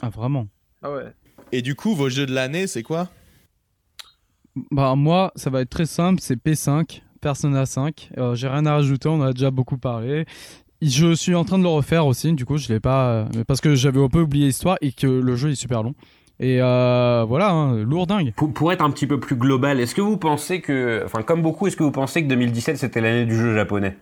Ah, 0.00 0.08
vraiment. 0.08 0.46
Ah 0.82 0.90
ouais. 0.92 1.12
Et 1.52 1.60
du 1.62 1.74
coup, 1.74 1.94
vos 1.94 2.08
jeux 2.08 2.26
de 2.26 2.32
l'année, 2.34 2.66
c'est 2.66 2.82
quoi? 2.82 3.08
Bah, 4.70 4.94
moi, 4.96 5.32
ça 5.36 5.50
va 5.50 5.60
être 5.60 5.70
très 5.70 5.86
simple. 5.86 6.20
C'est 6.22 6.36
P5, 6.42 7.02
Persona 7.20 7.66
5. 7.66 8.10
Euh, 8.18 8.34
J'ai 8.34 8.48
rien 8.48 8.64
à 8.66 8.74
rajouter, 8.74 9.08
on 9.08 9.14
en 9.20 9.22
a 9.22 9.32
déjà 9.32 9.50
beaucoup 9.50 9.78
parlé. 9.78 10.24
Je 10.82 11.14
suis 11.14 11.34
en 11.34 11.44
train 11.44 11.58
de 11.58 11.62
le 11.62 11.68
refaire 11.68 12.06
aussi, 12.06 12.32
du 12.34 12.44
coup, 12.44 12.58
je 12.58 12.68
l'ai 12.72 12.80
pas. 12.80 13.10
euh, 13.10 13.44
parce 13.46 13.60
que 13.60 13.74
j'avais 13.74 14.02
un 14.02 14.08
peu 14.08 14.20
oublié 14.20 14.46
l'histoire 14.46 14.76
et 14.82 14.92
que 14.92 15.06
le 15.06 15.36
jeu 15.36 15.50
est 15.50 15.54
super 15.54 15.82
long. 15.82 15.94
Et 16.38 16.60
euh, 16.60 17.24
voilà, 17.26 17.50
hein, 17.50 17.82
lourd 17.82 18.06
dingue. 18.06 18.32
Pour, 18.36 18.52
pour 18.52 18.72
être 18.72 18.82
un 18.82 18.90
petit 18.90 19.06
peu 19.06 19.18
plus 19.18 19.36
global, 19.36 19.80
est-ce 19.80 19.94
que 19.94 20.02
vous 20.02 20.18
pensez 20.18 20.60
que, 20.60 21.02
enfin, 21.04 21.22
comme 21.22 21.40
beaucoup, 21.42 21.66
est-ce 21.66 21.76
que 21.76 21.82
vous 21.82 21.90
pensez 21.92 22.22
que 22.22 22.28
2017 22.28 22.76
c'était 22.76 23.00
l'année 23.00 23.24
du 23.24 23.34
jeu 23.36 23.54
japonais? 23.54 23.96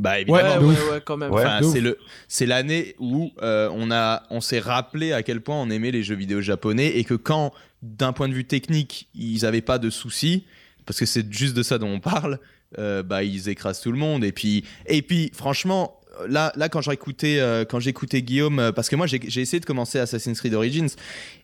Bah 0.00 0.12
Ouais, 0.12 0.22
évidemment. 0.22 0.66
ouais, 0.66 0.72
ouf. 0.72 0.90
ouais, 0.92 1.00
quand 1.04 1.16
même. 1.16 1.30
Ouais. 1.30 1.44
Enfin, 1.44 1.62
c'est 1.62 1.80
le 1.80 1.98
c'est 2.26 2.46
l'année 2.46 2.96
où 2.98 3.30
euh, 3.42 3.68
on 3.72 3.90
a 3.90 4.22
on 4.30 4.40
s'est 4.40 4.58
rappelé 4.58 5.12
à 5.12 5.22
quel 5.22 5.40
point 5.42 5.56
on 5.56 5.70
aimait 5.70 5.90
les 5.92 6.02
jeux 6.02 6.16
vidéo 6.16 6.40
japonais 6.40 6.88
et 6.96 7.04
que 7.04 7.14
quand 7.14 7.52
d'un 7.82 8.12
point 8.12 8.28
de 8.28 8.34
vue 8.34 8.46
technique 8.46 9.08
ils 9.14 9.44
avaient 9.46 9.60
pas 9.60 9.78
de 9.78 9.90
soucis 9.90 10.44
parce 10.86 10.98
que 10.98 11.06
c'est 11.06 11.30
juste 11.32 11.54
de 11.54 11.62
ça 11.62 11.78
dont 11.78 11.88
on 11.88 12.00
parle 12.00 12.40
euh, 12.78 13.02
bah 13.04 13.22
ils 13.22 13.48
écrasent 13.48 13.80
tout 13.80 13.92
le 13.92 13.98
monde 13.98 14.24
et 14.24 14.32
puis 14.32 14.64
et 14.86 15.02
puis 15.02 15.30
franchement 15.34 16.00
là 16.28 16.52
là 16.56 16.68
quand 16.68 16.80
j'écoutais 16.80 17.38
euh, 17.38 17.64
quand 17.64 17.80
j'écoutais 17.80 18.22
Guillaume 18.22 18.58
euh, 18.58 18.72
parce 18.72 18.88
que 18.88 18.96
moi 18.96 19.06
j'ai 19.06 19.20
j'ai 19.26 19.40
essayé 19.40 19.60
de 19.60 19.64
commencer 19.64 19.98
Assassin's 19.98 20.38
Creed 20.40 20.54
Origins 20.54 20.88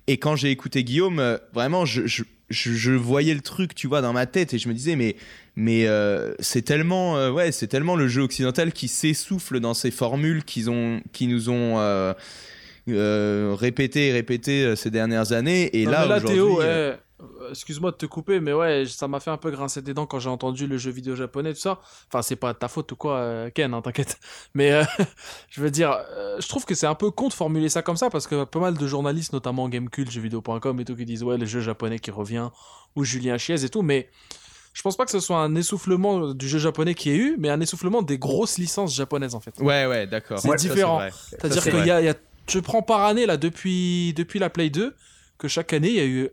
et 0.07 0.19
quand 0.19 0.37
j'ai 0.37 0.51
écouté 0.51 0.85
Guillaume 0.85 1.19
euh, 1.19 1.39
vraiment 1.53 1.85
je, 1.85 2.07
je 2.07 2.23
je, 2.51 2.73
je 2.73 2.93
voyais 2.93 3.35
le 3.35 3.41
truc, 3.41 3.75
tu 3.75 3.87
vois, 3.87 4.01
dans 4.01 4.13
ma 4.13 4.27
tête 4.27 4.55
et 4.55 4.59
je 4.59 4.69
me 4.69 4.75
disais, 4.75 4.97
mais, 4.97 5.17
mais 5.57 5.87
euh, 5.87 6.35
c'est 6.41 6.63
tellement, 6.63 7.17
euh, 7.19 7.31
ouais, 7.31 7.53
c'est 7.53 7.67
tellement 7.67 7.97
le 7.97 8.09
jeu 8.09 8.23
occidental 8.23 8.73
qui 8.73 8.89
s'essouffle 8.89 9.61
dans 9.61 9.75
ces 9.75 9.91
formules 9.91 10.45
qu'ils 10.45 10.71
ont, 10.71 11.01
qui 11.13 11.27
nous 11.27 11.51
ont 11.51 11.79
euh, 11.79 12.15
euh, 12.89 13.55
répété 13.59 14.09
et 14.09 14.13
répété 14.13 14.65
euh, 14.65 14.77
ces 14.77 14.91
dernières 14.91 15.33
années. 15.33 15.79
Et 15.79 15.85
Non, 15.85 15.93
là, 15.93 16.07
là, 16.07 16.17
aujourd'hui, 16.17 16.41
euh, 16.41 16.47
ouais, 16.47 16.65
euh, 16.65 16.97
excuse-moi 17.51 17.91
de 17.91 17.97
te 17.97 18.07
couper, 18.07 18.41
mais 18.41 18.53
ouais, 18.53 18.85
ça 18.87 19.09
m'a 19.09 19.21
fait 19.21 19.31
un 19.31 19.37
peu 19.37 19.51
grincer 19.51 19.83
des 19.83 19.95
dents 19.95 20.07
quand 20.07 20.19
j'ai 20.21 20.29
entendu 20.29 20.67
le 20.67 20.79
jeu 20.79 20.91
vidéo 20.91 21.17
japonais, 21.17 21.53
tout 21.53 21.61
ça. 21.61 21.81
Enfin, 22.09 22.23
c'est 22.23 22.37
pas 22.37 22.55
ta 22.55 22.69
faute 22.69 22.93
ou 22.93 22.97
quoi, 22.97 23.17
euh, 23.17 23.51
Ken, 23.51 23.75
hein, 23.75 23.83
t'inquiète. 23.83 24.19
Mais 24.55 24.73
euh, 24.73 24.85
je 25.51 25.61
veux 25.61 25.71
dire, 25.71 25.99
euh, 26.11 26.37
je 26.41 26.49
trouve 26.49 26.65
que 26.65 26.75
c'est 26.75 26.87
un 26.87 26.95
peu 26.95 27.11
con 27.11 27.29
de 27.29 27.33
formuler 27.33 27.69
ça 27.69 27.83
comme 27.83 27.97
ça 27.97 28.11
parce 28.11 28.27
que 28.27 28.45
pas 28.45 28.61
mal 28.61 28.77
de 28.77 28.87
journalistes, 28.87 29.33
notamment 29.33 29.69
Gamecult, 29.69 30.11
jeuxvideo.com 30.11 30.81
et 30.81 30.85
tout, 30.85 30.95
qui 30.97 31.05
disent 31.05 31.23
ouais, 31.25 31.39
le 31.39 31.47
jeu 31.47 31.61
japonais 31.61 31.99
qui 31.99 32.11
revient, 32.11 32.51
ou 32.97 33.05
Julien 33.05 33.39
Chiez 33.39 33.65
et 33.65 33.69
tout, 33.69 33.83
mais. 33.83 34.09
Je 34.75 34.83
pense 34.83 34.97
pas 34.97 35.05
que 35.05 35.11
ce 35.11 35.19
soit 35.19 35.39
un 35.39 35.57
essoufflement 35.57 36.35
du 36.35 36.47
jeu 36.49 36.61
japonais 36.61 36.95
qui 36.95 37.11
ait 37.11 37.17
eu, 37.17 37.35
mais 37.37 37.49
un 37.51 37.61
essoufflement 37.61 38.01
des 38.01 38.17
grosses 38.17 38.59
licences 38.59 38.95
japonaises 38.95 39.35
en 39.35 39.41
fait. 39.41 39.59
ouais, 39.59 39.87
ouais, 39.87 40.07
d'accord. 40.07 40.39
C'est 40.39 40.55
différent. 40.55 41.01
C'est-à-dire 41.31 41.63
c'est 41.63 41.71
qu'il 41.73 41.87
y 41.87 41.91
a, 41.91 42.01
y 42.01 42.09
a- 42.09 42.15
je 42.47 42.61
prends 42.61 42.83
par 42.83 43.03
année 43.03 43.27
là 43.27 43.37
depuis 43.37 44.13
depuis 44.15 44.39
la 44.39 44.51
Play 44.51 44.71
2 44.71 44.95
que 45.37 45.49
chaque 45.49 45.73
année 45.73 45.89
il 45.89 45.95
y 45.97 46.01
a 46.01 46.07
eu 46.07 46.31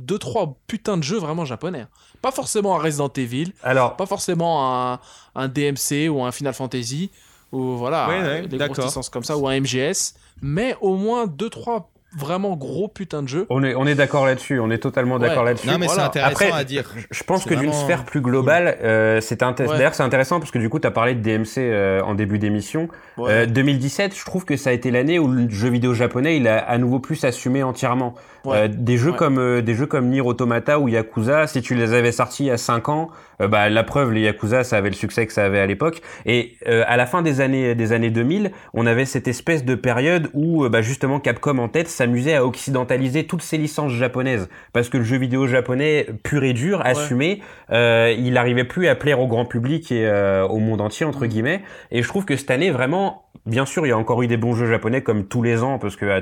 deux 0.00 0.18
trois 0.18 0.56
putains 0.66 0.96
de 0.96 1.02
jeux 1.02 1.18
vraiment 1.18 1.44
japonais. 1.44 1.80
hein. 1.82 1.88
Pas 2.22 2.30
forcément 2.32 2.76
un 2.76 2.82
Resident 2.82 3.10
Evil, 3.16 3.52
Alors, 3.62 3.96
pas 3.96 4.06
forcément 4.06 4.92
un, 4.92 5.00
un 5.34 5.48
DMC 5.48 6.08
ou 6.10 6.24
un 6.24 6.32
Final 6.32 6.54
Fantasy 6.54 7.10
ou 7.52 7.76
voilà 7.76 8.08
Ouais, 8.08 8.20
ouais, 8.20 8.46
des 8.48 8.56
d'accord. 8.58 8.74
grosses 8.76 8.86
licences 8.86 9.08
comme 9.08 9.24
ça 9.24 9.36
ou 9.36 9.46
un 9.48 9.60
MGS, 9.60 10.14
mais 10.42 10.76
au 10.80 10.96
moins 10.96 11.26
deux 11.26 11.50
trois 11.50 11.90
vraiment 12.16 12.56
gros 12.56 12.88
putains 12.88 13.22
de 13.22 13.28
jeux. 13.28 13.46
on 13.50 13.62
est, 13.62 13.74
on 13.74 13.86
est 13.86 13.94
d'accord 13.94 14.24
là-dessus, 14.24 14.58
on 14.58 14.70
est 14.70 14.78
totalement 14.78 15.18
d'accord 15.18 15.40
Ouais. 15.42 15.50
là-dessus. 15.50 15.66
Non, 15.68 15.76
mais 15.78 15.84
Voilà. 15.86 16.02
c'est 16.04 16.06
intéressant 16.20 16.32
Après, 16.46 16.50
à 16.52 16.64
dire. 16.64 16.90
Je 17.10 17.22
pense 17.24 17.44
que 17.44 17.52
d'une 17.54 17.74
sphère 17.74 18.04
plus 18.06 18.22
globale, 18.22 18.78
euh, 18.82 19.20
c'est 19.20 19.42
inté- 19.42 19.66
Ouais. 19.66 19.76
d'ailleurs 19.76 19.94
c'est 19.94 20.02
intéressant 20.02 20.38
parce 20.40 20.50
que 20.50 20.58
du 20.58 20.70
coup 20.70 20.78
tu 20.80 20.86
as 20.86 20.90
parlé 20.92 21.14
de 21.14 21.20
DMC 21.20 21.58
euh, 21.58 22.00
en 22.02 22.14
début 22.14 22.38
d'émission. 22.38 22.88
Ouais. 23.18 23.30
Euh, 23.30 23.46
2017, 23.46 24.16
je 24.16 24.24
trouve 24.24 24.46
que 24.46 24.56
ça 24.56 24.70
a 24.70 24.72
été 24.72 24.90
l'année 24.90 25.18
où 25.18 25.28
le 25.28 25.50
jeu 25.50 25.68
vidéo 25.68 25.92
japonais 25.92 26.38
il 26.38 26.48
a 26.48 26.58
à 26.58 26.78
nouveau 26.78 27.00
pu 27.00 27.16
s'assumer 27.16 27.62
entièrement. 27.62 28.14
Ouais. 28.46 28.56
Euh, 28.56 28.68
des 28.68 28.96
jeux 28.96 29.10
Ouais. 29.10 29.16
comme 29.16 29.38
euh, 29.38 29.60
des 29.62 29.74
jeux 29.74 29.86
comme 29.86 30.08
Nier 30.08 30.20
Automata 30.20 30.78
ou 30.78 30.88
Yakuza, 30.88 31.46
si 31.46 31.60
tu 31.62 31.74
les 31.74 31.92
avais 31.92 32.12
sortis 32.12 32.44
il 32.44 32.46
y 32.46 32.50
a 32.50 32.56
5 32.56 32.88
ans, 32.88 33.10
euh, 33.42 33.48
bah 33.48 33.68
la 33.68 33.82
preuve 33.84 34.12
les 34.12 34.22
Yakuza 34.22 34.64
ça 34.64 34.76
avait 34.76 34.88
le 34.88 34.94
succès 34.94 35.26
que 35.26 35.32
ça 35.32 35.44
avait 35.44 35.58
à 35.60 35.66
l'époque. 35.66 36.00
Et 36.24 36.56
euh, 36.68 36.84
à 36.86 36.96
la 36.96 37.06
fin 37.06 37.22
des 37.22 37.40
années 37.40 37.74
des 37.74 37.92
années 37.92 38.10
2000, 38.10 38.52
on 38.72 38.86
avait 38.86 39.04
cette 39.04 39.28
espèce 39.28 39.64
de 39.64 39.74
période 39.74 40.30
où 40.32 40.64
euh, 40.64 40.68
bah, 40.68 40.80
justement 40.82 41.20
Capcom 41.20 41.58
en 41.58 41.68
tête 41.68 41.88
s'amusait 41.88 42.34
à 42.34 42.44
occidentaliser 42.46 43.26
toutes 43.26 43.42
ces 43.42 43.58
licences 43.58 43.92
japonaises. 43.92 44.48
Parce 44.72 44.88
que 44.88 44.98
le 44.98 45.04
jeu 45.04 45.16
vidéo 45.18 45.46
japonais 45.46 46.06
pur 46.22 46.44
et 46.44 46.52
dur 46.52 46.80
assumé, 46.84 47.42
euh, 47.72 48.14
il 48.16 48.32
n'arrivait 48.34 48.64
plus 48.64 48.88
à 48.88 48.94
plaire 48.94 49.20
au 49.20 49.26
grand 49.26 49.44
public 49.44 49.90
et 49.92 50.06
euh, 50.06 50.46
au 50.46 50.58
monde 50.58 50.80
entier 50.80 51.04
entre 51.04 51.26
guillemets. 51.26 51.62
Et 51.90 52.02
je 52.02 52.08
trouve 52.08 52.24
que 52.24 52.36
cette 52.36 52.50
année 52.50 52.70
vraiment 52.70 53.24
bien 53.44 53.66
sûr 53.66 53.86
il 53.86 53.90
y 53.90 53.92
a 53.92 53.98
encore 53.98 54.22
eu 54.22 54.26
des 54.26 54.36
bons 54.36 54.54
jeux 54.54 54.66
japonais 54.68 55.02
comme 55.02 55.26
tous 55.26 55.42
les 55.42 55.62
ans 55.62 55.78
parce 55.78 55.94
que 55.96 56.06
à 56.06 56.20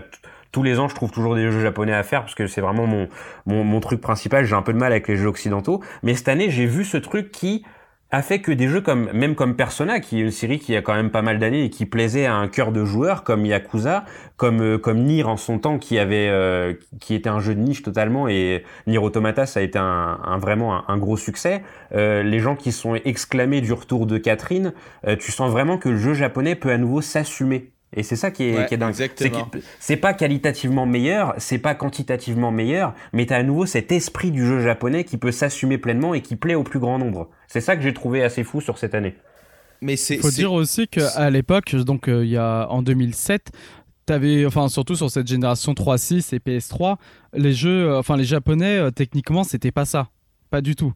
tous 0.55 0.63
les 0.63 0.79
ans, 0.79 0.89
je 0.89 0.95
trouve 0.95 1.11
toujours 1.11 1.35
des 1.35 1.51
jeux 1.51 1.61
japonais 1.61 1.93
à 1.93 2.05
faire 2.05 2.21
parce 2.21 2.37
que 2.37 2.47
c'est 2.47 2.61
vraiment 2.61 2.87
mon, 2.87 3.09
mon, 3.45 3.65
mon 3.65 3.81
truc 3.81 4.01
principal. 4.01 4.45
J'ai 4.45 4.55
un 4.55 4.63
peu 4.63 4.73
de 4.73 4.79
mal 4.79 4.93
avec 4.93 5.09
les 5.09 5.17
jeux 5.17 5.27
occidentaux. 5.27 5.83
Mais 6.05 6.15
cette 6.15 6.29
année, 6.29 6.49
j'ai 6.49 6.65
vu 6.65 6.85
ce 6.85 6.97
truc 6.97 7.33
qui 7.33 7.65
a 8.13 8.23
fait 8.23 8.39
que 8.39 8.53
des 8.53 8.69
jeux 8.69 8.81
comme, 8.81 9.11
même 9.13 9.35
comme 9.35 9.57
Persona, 9.57 9.99
qui 9.99 10.21
est 10.21 10.23
une 10.23 10.31
série 10.31 10.61
qui 10.61 10.77
a 10.77 10.83
quand 10.83 10.95
même 10.95 11.11
pas 11.11 11.23
mal 11.23 11.41
d'années 11.41 11.65
et 11.65 11.71
qui 11.71 11.87
plaisait 11.87 12.27
à 12.27 12.37
un 12.37 12.47
cœur 12.47 12.71
de 12.71 12.85
joueurs, 12.85 13.25
comme 13.25 13.45
Yakuza, 13.45 14.05
comme, 14.37 14.61
euh, 14.63 14.79
comme 14.79 15.03
Nier 15.03 15.25
en 15.25 15.37
son 15.37 15.59
temps, 15.59 15.79
qui 15.79 15.99
avait, 15.99 16.29
euh, 16.29 16.75
qui 17.01 17.17
était 17.17 17.29
un 17.29 17.41
jeu 17.41 17.57
de 17.57 17.61
niche 17.61 17.83
totalement 17.83 18.29
et 18.29 18.63
Nier 18.87 18.99
Automata, 18.99 19.47
ça 19.47 19.59
a 19.59 19.65
été 19.65 19.81
un, 19.81 20.21
un 20.23 20.39
vraiment 20.39 20.89
un, 20.89 20.97
gros 20.99 21.17
succès. 21.17 21.65
Euh, 21.93 22.23
les 22.23 22.39
gens 22.39 22.55
qui 22.55 22.71
sont 22.71 22.95
exclamés 22.95 23.61
du 23.61 23.73
retour 23.73 24.07
de 24.07 24.19
Catherine, 24.19 24.73
euh, 25.09 25.17
tu 25.17 25.33
sens 25.33 25.51
vraiment 25.51 25.79
que 25.79 25.89
le 25.89 25.97
jeu 25.97 26.15
japonais 26.15 26.55
peut 26.55 26.71
à 26.71 26.79
nouveau 26.79 27.01
s'assumer. 27.01 27.74
Et 27.97 28.03
c'est 28.03 28.17
ça 28.17 28.31
qui 28.31 28.45
est, 28.45 28.57
Ouais, 28.59 28.67
qui 28.67 28.75
est 28.75 28.77
dingue. 28.77 28.93
C'est 28.95 29.05
exactement. 29.05 29.45
que- 29.47 29.59
c'est 29.79 29.97
pas 29.97 30.15
qualitativement 30.15 30.85
meilleur, 30.87 31.35
c'est 31.39 31.59
pas 31.59 31.75
quantitativement 31.75 32.51
meilleur, 32.51 32.95
mais 33.13 33.27
t'as 33.27 33.37
à 33.37 33.43
nouveau 33.43 33.67
cet 33.67 33.93
esprit 33.93 34.31
du 34.33 34.45
jeu 34.45 34.61
japonais 34.61 35.05
qui 35.05 35.17
peut 35.17 35.31
s'assumer 35.33 35.79
pleinement 35.79 36.13
et 36.15 36.21
qui 36.21 36.35
plaît 36.37 36.57
au 36.57 36.65
plus 36.65 36.81
grand 36.81 36.99
nombre. 36.99 37.31
C'est 37.47 37.61
ça 37.61 37.77
que 37.77 37.83
j'ai 37.83 37.95
trouvé 37.95 38.23
assez 38.25 38.43
fou 38.43 38.61
sur 38.61 38.79
cette 38.79 38.95
année. 38.95 39.15
Mais 39.81 39.97
c'est. 39.97 40.17
faut 40.19 40.31
c'est- 40.31 40.37
dire 40.41 40.53
aussi 40.53 40.89
qu'à 40.89 41.31
l'époque, 41.31 41.75
donc 41.77 42.09
euh, 42.09 42.25
il 42.25 42.31
y 42.31 42.37
a 42.37 42.67
en 42.71 42.83
2007, 42.83 43.53
t'avais, 44.07 44.45
enfin 44.45 44.69
surtout 44.69 44.97
sur 44.97 45.11
cette 45.11 45.27
génération 45.27 45.73
3.6 45.75 46.33
et 46.35 46.39
PS3, 46.41 46.97
les 47.33 47.53
jeux, 47.53 47.91
euh, 47.91 47.99
enfin 47.99 48.17
les 48.17 48.25
japonais, 48.25 48.77
euh, 48.79 48.91
techniquement, 48.91 49.45
c'était 49.45 49.73
pas 49.73 49.85
ça, 49.85 50.09
pas 50.51 50.61
du 50.61 50.75
tout. 50.75 50.93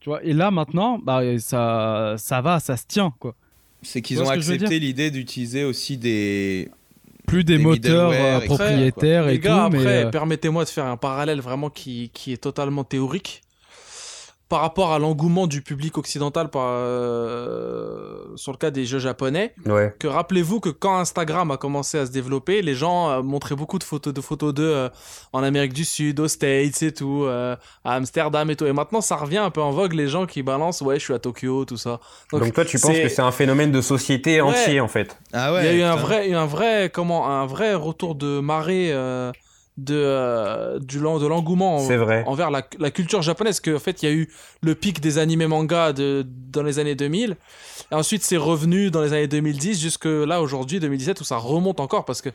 Tu 0.00 0.08
vois, 0.10 0.22
et 0.24 0.32
là 0.32 0.50
maintenant, 0.50 0.98
bah 1.02 1.20
ça, 1.38 2.14
ça 2.18 2.40
va, 2.40 2.58
ça 2.60 2.76
se 2.76 2.84
tient 2.86 3.12
quoi. 3.20 3.34
C'est 3.82 4.02
qu'ils 4.02 4.22
ont 4.22 4.28
accepté 4.28 4.78
l'idée 4.78 5.10
d'utiliser 5.10 5.64
aussi 5.64 5.96
des. 5.96 6.70
Plus 7.26 7.44
des, 7.44 7.56
Des 7.56 7.62
moteurs 7.62 8.10
euh, 8.12 8.40
propriétaires 8.40 9.26
Les 9.26 9.34
et 9.34 9.38
gars, 9.38 9.68
tout, 9.70 9.76
mais 9.76 9.78
après, 9.78 10.10
permettez-moi 10.10 10.64
de 10.64 10.68
faire 10.68 10.86
un 10.86 10.96
parallèle 10.96 11.40
vraiment 11.40 11.70
qui, 11.70 12.10
qui 12.12 12.32
est 12.32 12.36
totalement 12.36 12.84
théorique. 12.84 13.42
Par 14.52 14.60
rapport 14.60 14.92
à 14.92 14.98
l'engouement 14.98 15.46
du 15.46 15.62
public 15.62 15.96
occidental 15.96 16.50
par, 16.50 16.66
euh, 16.66 18.16
sur 18.36 18.52
le 18.52 18.58
cas 18.58 18.70
des 18.70 18.84
jeux 18.84 18.98
japonais, 18.98 19.54
Ouais. 19.64 19.94
que 19.98 20.06
rappelez-vous 20.06 20.60
que 20.60 20.68
quand 20.68 20.98
Instagram 20.98 21.50
a 21.50 21.56
commencé 21.56 21.96
à 21.98 22.04
se 22.04 22.10
développer, 22.12 22.60
les 22.60 22.74
gens 22.74 23.08
euh, 23.08 23.22
montraient 23.22 23.54
beaucoup 23.56 23.78
de 23.78 23.84
photos 23.84 24.12
de 24.12 24.20
photos 24.20 24.52
d'eux 24.52 24.62
euh, 24.74 24.88
en 25.32 25.42
Amérique 25.42 25.72
du 25.72 25.86
Sud, 25.86 26.20
aux 26.20 26.28
States 26.28 26.82
et 26.82 26.92
tout, 26.92 27.24
euh, 27.24 27.56
à 27.82 27.94
Amsterdam 27.94 28.50
et 28.50 28.56
tout. 28.56 28.66
Et 28.66 28.74
maintenant, 28.74 29.00
ça 29.00 29.16
revient 29.16 29.38
un 29.38 29.50
peu 29.50 29.62
en 29.62 29.70
vogue, 29.70 29.94
les 29.94 30.08
gens 30.08 30.26
qui 30.26 30.42
balancent, 30.42 30.82
ouais, 30.82 30.98
je 30.98 31.04
suis 31.04 31.14
à 31.14 31.18
Tokyo, 31.18 31.64
tout 31.64 31.78
ça. 31.78 31.98
Donc, 32.30 32.52
toi, 32.52 32.66
tu 32.66 32.78
penses 32.78 32.98
que 32.98 33.08
c'est 33.08 33.22
un 33.22 33.32
phénomène 33.32 33.72
de 33.72 33.80
société 33.80 34.42
Ouais. 34.42 34.48
entier 34.50 34.80
en 34.80 34.88
fait 34.88 35.16
Ah 35.32 35.54
ouais. 35.54 35.60
il 35.62 35.66
y 35.66 35.68
a 35.68 35.74
eu 35.78 35.82
un 35.82 35.96
vrai, 35.96 36.30
un 36.34 36.44
vrai, 36.46 36.90
comment, 36.92 37.26
un 37.30 37.46
vrai 37.46 37.72
retour 37.74 38.14
de 38.16 38.40
marée 38.40 38.90
euh, 38.92 39.32
de, 39.78 39.94
euh, 39.96 40.78
du, 40.78 40.98
de 40.98 41.26
l'engouement 41.26 41.76
en- 41.76 41.86
C'est 41.86 41.96
vrai. 41.96 42.24
envers 42.26 42.50
la, 42.50 42.62
la 42.78 42.90
culture 42.90 43.22
japonaise. 43.22 43.60
Que, 43.60 43.74
en 43.74 43.78
fait, 43.78 44.02
il 44.02 44.08
y 44.08 44.12
a 44.12 44.14
eu 44.14 44.28
le 44.62 44.74
pic 44.74 45.00
des 45.00 45.18
animés 45.18 45.46
manga 45.46 45.92
de, 45.92 46.26
dans 46.50 46.62
les 46.62 46.78
années 46.78 46.94
2000. 46.94 47.36
Et 47.90 47.94
ensuite, 47.94 48.22
c'est 48.22 48.36
revenu 48.36 48.90
dans 48.90 49.00
les 49.02 49.12
années 49.12 49.28
2010 49.28 49.80
jusque 49.80 50.04
là, 50.04 50.42
aujourd'hui, 50.42 50.78
2017, 50.80 51.20
où 51.20 51.24
ça 51.24 51.36
remonte 51.36 51.80
encore 51.80 52.04
parce 52.04 52.20
que. 52.22 52.28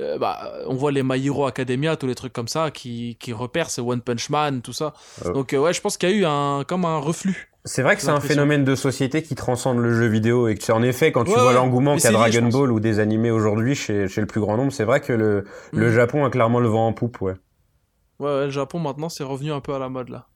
euh, 0.00 0.16
bah, 0.18 0.52
on 0.66 0.74
voit 0.76 0.92
les 0.92 1.02
My 1.02 1.24
Hero 1.26 1.46
Academia, 1.46 1.96
tous 1.96 2.06
les 2.06 2.14
trucs 2.14 2.32
comme 2.32 2.46
ça 2.48 2.70
qui, 2.70 3.16
qui 3.18 3.32
repèrent, 3.32 3.68
c'est 3.70 3.80
One 3.80 4.00
Punch 4.00 4.30
Man, 4.30 4.62
tout 4.62 4.72
ça. 4.72 4.94
Euh. 5.26 5.32
Donc, 5.32 5.52
euh, 5.52 5.58
ouais, 5.58 5.72
je 5.72 5.80
pense 5.80 5.96
qu'il 5.96 6.08
y 6.08 6.12
a 6.12 6.14
eu 6.14 6.24
un, 6.24 6.62
comme 6.66 6.84
un 6.84 6.98
reflux. 6.98 7.47
C'est 7.68 7.82
vrai 7.82 7.96
que 7.96 8.02
c'est 8.02 8.10
un 8.10 8.20
phénomène 8.20 8.64
de 8.64 8.74
société 8.74 9.22
qui 9.22 9.34
transcende 9.34 9.78
le 9.78 9.94
jeu 9.94 10.06
vidéo 10.06 10.48
et 10.48 10.54
que 10.54 10.64
c'est 10.64 10.72
en 10.72 10.82
effet 10.82 11.12
quand 11.12 11.24
tu 11.24 11.30
Ouais, 11.30 11.36
vois 11.36 11.48
ouais. 11.48 11.54
l'engouement 11.54 11.96
qu'a 11.96 12.10
lié, 12.10 12.16
Dragon. 12.16 12.48
Ball 12.48 12.72
ou 12.72 12.80
des 12.80 12.98
animés 12.98 13.30
aujourd'hui 13.30 13.74
chez, 13.74 14.08
chez 14.08 14.20
le 14.22 14.26
plus 14.26 14.40
grand 14.40 14.56
nombre, 14.56 14.72
c'est 14.72 14.84
vrai 14.84 15.00
que 15.00 15.12
le, 15.12 15.44
le 15.72 15.88
Mhm. 15.88 15.94
Japon 15.94 16.24
a 16.24 16.30
clairement 16.30 16.60
le 16.60 16.68
vent 16.68 16.86
en 16.86 16.92
poupe, 16.92 17.20
ouais. 17.20 17.34
Ouais, 18.18 18.26
ouais, 18.34 18.44
le 18.46 18.50
Japon 18.50 18.78
maintenant, 18.78 19.08
c'est 19.08 19.22
revenu 19.24 19.52
un 19.52 19.60
peu 19.60 19.74
à 19.74 19.78
la 19.78 19.88
mode 19.88 20.08
là. 20.08 20.26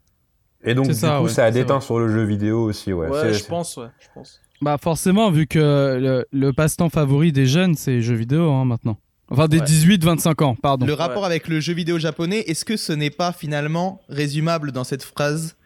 Et 0.65 0.75
donc 0.75 0.87
du 0.89 0.95
ça, 0.95 1.17
coup, 1.19 1.25
ouais, 1.25 1.31
ça 1.31 1.45
a 1.47 1.51
déteint 1.51 1.81
sur 1.81 1.99
le 1.99 2.07
jeu 2.09 2.23
vidéo 2.23 2.63
aussi, 2.63 2.93
ouais. 2.93 3.09
Je 3.33 3.45
pense, 3.47 3.77
ouais, 3.79 3.87
je 3.99 4.07
pense. 4.15 4.41
bah 4.61 4.77
forcément, 4.81 5.31
vu 5.31 5.47
que 5.47 5.59
le, 5.59 6.25
le 6.31 6.53
passe-temps 6.53 6.91
favori 6.91 7.33
des 7.33 7.47
jeunes, 7.47 7.75
c'est 7.75 7.91
les 7.93 8.03
jeux 8.03 8.15
vidéo 8.15 8.51
hein, 8.53 8.65
maintenant. 8.65 8.99
Enfin, 9.31 9.49
des 9.49 9.59
Ouais. 9.61 9.65
18-25 9.65 10.45
ans, 10.45 10.55
pardon. 10.55 10.85
Le 10.85 10.93
rapport 10.93 11.25
avec 11.25 11.49
le 11.49 11.59
jeu 11.59 11.73
vidéo 11.73 11.99
japonais, 11.99 12.41
est-ce 12.41 12.65
que 12.67 12.77
ce 12.77 12.93
n'est 12.93 13.11
pas 13.11 13.33
finalement 13.33 14.01
résumable 14.11 14.71
dans 14.73 14.85
cette 14.85 15.03
phrase? 15.03 15.57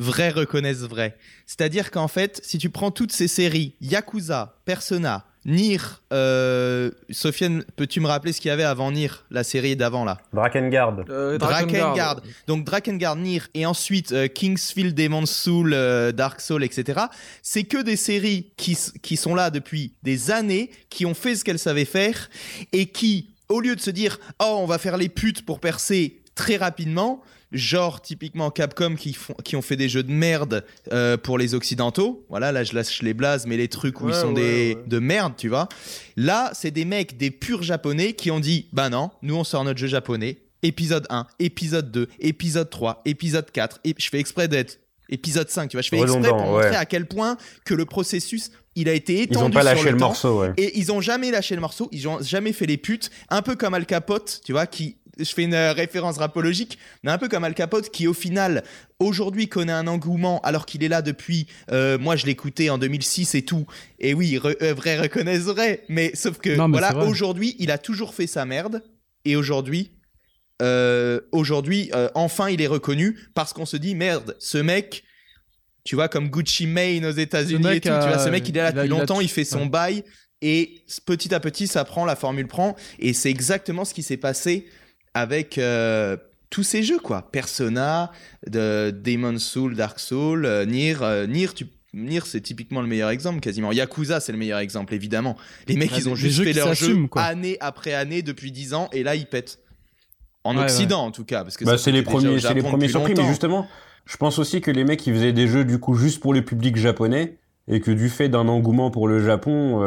Vrai 0.00 0.30
reconnaissent 0.30 0.78
vrai 0.78 1.16
C'est-à-dire 1.46 1.90
qu'en 1.90 2.08
fait, 2.08 2.40
si 2.42 2.58
tu 2.58 2.70
prends 2.70 2.90
toutes 2.90 3.12
ces 3.12 3.28
séries, 3.28 3.74
Yakuza, 3.80 4.56
Persona, 4.64 5.26
Nier, 5.46 5.78
euh, 6.12 6.90
Sofiane, 7.10 7.64
peux-tu 7.76 8.00
me 8.00 8.06
rappeler 8.06 8.32
ce 8.32 8.40
qu'il 8.40 8.50
y 8.50 8.52
avait 8.52 8.64
avant 8.64 8.92
Nier, 8.92 9.10
la 9.30 9.42
série 9.42 9.74
d'avant 9.74 10.04
là? 10.04 10.18
Drakengard. 10.34 10.96
Euh, 11.08 11.38
Drakengard. 11.38 12.20
Donc 12.46 12.64
Drakengard, 12.64 13.16
Nier 13.16 13.42
et 13.54 13.64
ensuite 13.64 14.12
euh, 14.12 14.28
Kingsfield, 14.28 14.94
Demon's 14.94 15.30
Soul, 15.30 15.72
euh, 15.72 16.12
Dark 16.12 16.40
Soul, 16.40 16.64
etc. 16.64 17.00
C'est 17.42 17.64
que 17.64 17.82
des 17.82 17.96
séries 17.96 18.52
qui, 18.56 18.76
qui 19.02 19.16
sont 19.16 19.34
là 19.34 19.50
depuis 19.50 19.94
des 20.02 20.30
années, 20.30 20.70
qui 20.90 21.06
ont 21.06 21.14
fait 21.14 21.36
ce 21.36 21.44
qu'elles 21.44 21.58
savaient 21.58 21.86
faire 21.86 22.28
et 22.72 22.86
qui, 22.86 23.30
au 23.48 23.60
lieu 23.60 23.76
de 23.76 23.80
se 23.80 23.90
dire 23.90 24.18
oh 24.40 24.58
on 24.60 24.66
va 24.66 24.78
faire 24.78 24.98
les 24.98 25.08
putes 25.08 25.46
pour 25.46 25.60
percer, 25.60 26.20
très 26.34 26.56
rapidement, 26.56 27.22
genre 27.52 28.00
typiquement 28.00 28.50
Capcom 28.50 28.94
qui, 28.94 29.12
font, 29.12 29.34
qui 29.44 29.56
ont 29.56 29.62
fait 29.62 29.76
des 29.76 29.88
jeux 29.88 30.02
de 30.02 30.12
merde 30.12 30.64
euh, 30.92 31.16
pour 31.16 31.38
les 31.38 31.54
occidentaux. 31.54 32.24
Voilà, 32.28 32.52
là 32.52 32.64
je 32.64 32.74
lâche 32.74 33.02
les 33.02 33.14
blazes, 33.14 33.46
mais 33.46 33.56
les 33.56 33.68
trucs 33.68 34.00
où 34.00 34.06
Ouais, 34.06 34.12
ils 34.12 34.20
sont 34.20 34.28
ouais, 34.28 34.34
des 34.34 34.74
ouais. 34.76 34.84
de 34.86 34.98
merde, 34.98 35.34
tu 35.36 35.48
vois. 35.48 35.68
Là, 36.16 36.50
c'est 36.54 36.70
des 36.70 36.84
mecs, 36.84 37.16
des 37.16 37.30
purs 37.30 37.62
japonais 37.62 38.12
qui 38.12 38.30
ont 38.30 38.40
dit, 38.40 38.68
bah 38.72 38.88
non, 38.88 39.10
nous 39.22 39.34
on 39.36 39.44
sort 39.44 39.64
notre 39.64 39.78
jeu 39.78 39.88
japonais. 39.88 40.38
Épisode 40.62 41.06
1, 41.08 41.26
épisode 41.38 41.90
2, 41.90 42.08
épisode 42.20 42.68
3, 42.68 43.02
épisode 43.06 43.50
4. 43.50 43.80
Et 43.84 43.94
je 43.98 44.08
fais 44.10 44.18
exprès 44.20 44.46
d'être 44.46 44.78
épisode 45.08 45.48
5, 45.48 45.68
tu 45.68 45.76
vois. 45.76 45.82
Je 45.82 45.88
fais 45.88 45.98
exprès 45.98 46.28
pour 46.28 46.36
montrer 46.38 46.76
à 46.76 46.84
quel 46.84 47.06
point 47.06 47.36
que 47.64 47.74
le 47.74 47.84
processus, 47.84 48.50
il 48.76 48.88
a 48.88 48.92
été 48.92 49.14
Ils 49.14 49.22
étendu 49.22 49.46
ont 49.46 49.50
pas 49.50 49.62
sur 49.62 49.70
lâché 49.70 49.90
le, 49.90 49.96
temps. 49.98 50.06
morceau, 50.06 50.40
ouais. 50.40 50.52
Et 50.56 50.78
ils 50.78 50.92
ont 50.92 51.00
jamais 51.00 51.30
lâché 51.30 51.54
le 51.54 51.60
morceau, 51.60 51.88
ils 51.92 52.06
ont 52.08 52.22
jamais 52.22 52.52
fait 52.52 52.66
les 52.66 52.76
putes, 52.76 53.10
un 53.28 53.42
peu 53.42 53.56
comme 53.56 53.74
Al 53.74 53.86
Capote, 53.86 54.40
tu 54.44 54.52
vois, 54.52 54.66
qui 54.66 54.96
je 55.24 55.32
fais 55.34 55.42
une 55.44 55.54
euh, 55.54 55.72
référence 55.72 56.18
rapologique, 56.18 56.78
mais 57.02 57.10
un 57.10 57.18
peu 57.18 57.28
comme 57.28 57.44
Al 57.44 57.54
Capote 57.54 57.90
qui 57.90 58.06
au 58.06 58.14
final 58.14 58.64
aujourd'hui 58.98 59.48
connaît 59.48 59.72
un 59.72 59.86
engouement 59.86 60.40
alors 60.42 60.66
qu'il 60.66 60.82
est 60.84 60.88
là 60.88 61.02
depuis 61.02 61.46
euh, 61.70 61.98
moi 61.98 62.16
je 62.16 62.26
l'écoutais 62.26 62.70
en 62.70 62.78
2006 62.78 63.34
et 63.34 63.42
tout. 63.42 63.66
Et 63.98 64.14
oui, 64.14 64.36
re- 64.36 64.56
euh, 64.62 64.74
vrai 64.74 64.98
reconnaissent 64.98 65.42
vrai, 65.44 65.84
mais 65.88 66.10
sauf 66.14 66.38
que 66.38 66.50
Non, 66.56 66.68
mais 66.68 66.78
voilà, 66.78 66.96
aujourd'hui, 67.04 67.56
il 67.58 67.70
a 67.70 67.78
toujours 67.78 68.14
fait 68.14 68.26
sa 68.26 68.44
merde 68.44 68.82
et 69.24 69.36
aujourd'hui 69.36 69.92
euh, 70.62 71.20
aujourd'hui 71.32 71.90
enfin 72.14 72.48
il 72.50 72.60
est 72.60 72.66
reconnu 72.66 73.18
parce 73.34 73.52
qu'on 73.52 73.66
se 73.66 73.76
dit 73.76 73.94
merde, 73.94 74.36
ce 74.38 74.58
mec 74.58 75.04
tu 75.82 75.94
vois, 75.94 76.08
comme 76.08 76.28
Gucci 76.28 76.66
Mane 76.66 77.06
aux 77.06 77.10
États-Unis 77.10 77.66
et 77.76 77.80
tout. 77.80 77.88
Tu 77.88 77.94
vois, 78.08 78.18
ce 78.18 78.28
mec, 78.28 78.46
il 78.46 78.54
est 78.56 78.60
là 78.60 78.66
il 78.66 78.78
a- 78.78 78.82
depuis 78.82 78.88
il 78.88 78.94
a 78.94 78.98
longtemps, 78.98 79.20
il 79.22 79.30
fait 79.30 79.44
son 79.44 79.62
ouais. 79.62 79.68
bail. 79.70 80.04
Et 80.42 80.82
petit 81.06 81.34
à 81.34 81.40
petit, 81.40 81.66
ça 81.66 81.84
prend, 81.86 82.04
la 82.04 82.16
formule 82.16 82.46
prend. 82.46 82.76
Et 82.98 83.14
c'est 83.14 83.30
exactement 83.30 83.86
ce 83.86 83.94
qui 83.94 84.02
s'est 84.02 84.18
passé 84.18 84.66
avec 85.14 85.58
euh, 85.58 86.16
tous 86.50 86.62
ces 86.62 86.82
jeux, 86.82 86.98
quoi. 86.98 87.28
Persona, 87.32 88.10
de 88.48 88.90
Demon's 88.90 89.42
Soul, 89.42 89.74
Dark 89.76 89.98
Soul, 90.00 90.46
euh, 90.46 90.64
Nier. 90.64 90.96
euh, 91.02 91.26
Nier, 91.26 91.48
tu... 91.54 91.66
Nier, 91.92 92.20
c'est 92.24 92.40
typiquement 92.40 92.80
le 92.82 92.86
meilleur 92.86 93.10
exemple, 93.10 93.40
quasiment. 93.40 93.72
Yakuza, 93.72 94.20
c'est 94.20 94.30
le 94.30 94.38
meilleur 94.38 94.60
exemple, 94.60 94.94
évidemment. 94.94 95.36
Les 95.66 95.74
mecs, 95.76 95.90
Ouais, 95.90 95.98
ils 95.98 96.08
ont 96.08 96.14
juste 96.14 96.42
fait 96.44 96.52
leur 96.52 96.72
jeu 96.74 97.06
quoi. 97.08 97.22
année 97.22 97.56
après 97.60 97.94
année 97.94 98.22
depuis 98.22 98.52
10 98.52 98.74
ans. 98.74 98.88
Et 98.92 99.02
là, 99.02 99.16
ils 99.16 99.26
pètent. 99.26 99.58
En 100.44 100.56
Ouais, 100.56 100.62
Occident, 100.62 101.04
en 101.04 101.10
tout 101.10 101.24
cas. 101.24 101.42
Parce 101.42 101.56
que 101.56 101.64
Bah, 101.64 101.76
c'est 101.76 101.90
les 101.92 102.02
premiers, 102.02 102.38
c'est 102.40 102.54
les 102.54 102.62
premiers 102.62 102.88
surpris, 102.88 103.14
mais 103.16 103.26
justement, 103.26 103.66
je 104.06 104.16
pense 104.16 104.38
aussi 104.38 104.60
que 104.60 104.70
les 104.70 104.84
mecs 104.84 105.00
qui 105.00 105.10
faisaient 105.12 105.32
des 105.32 105.48
jeux 105.48 105.64
du 105.64 105.78
coup 105.78 105.94
juste 105.94 106.20
pour 106.20 106.32
le 106.32 106.42
public 106.44 106.76
japonais 106.76 107.36
et 107.68 107.80
que 107.80 107.90
du 107.90 108.08
fait 108.08 108.28
d'un 108.28 108.48
engouement 108.48 108.90
pour 108.90 109.06
le 109.08 109.22
Japon, 109.24 109.80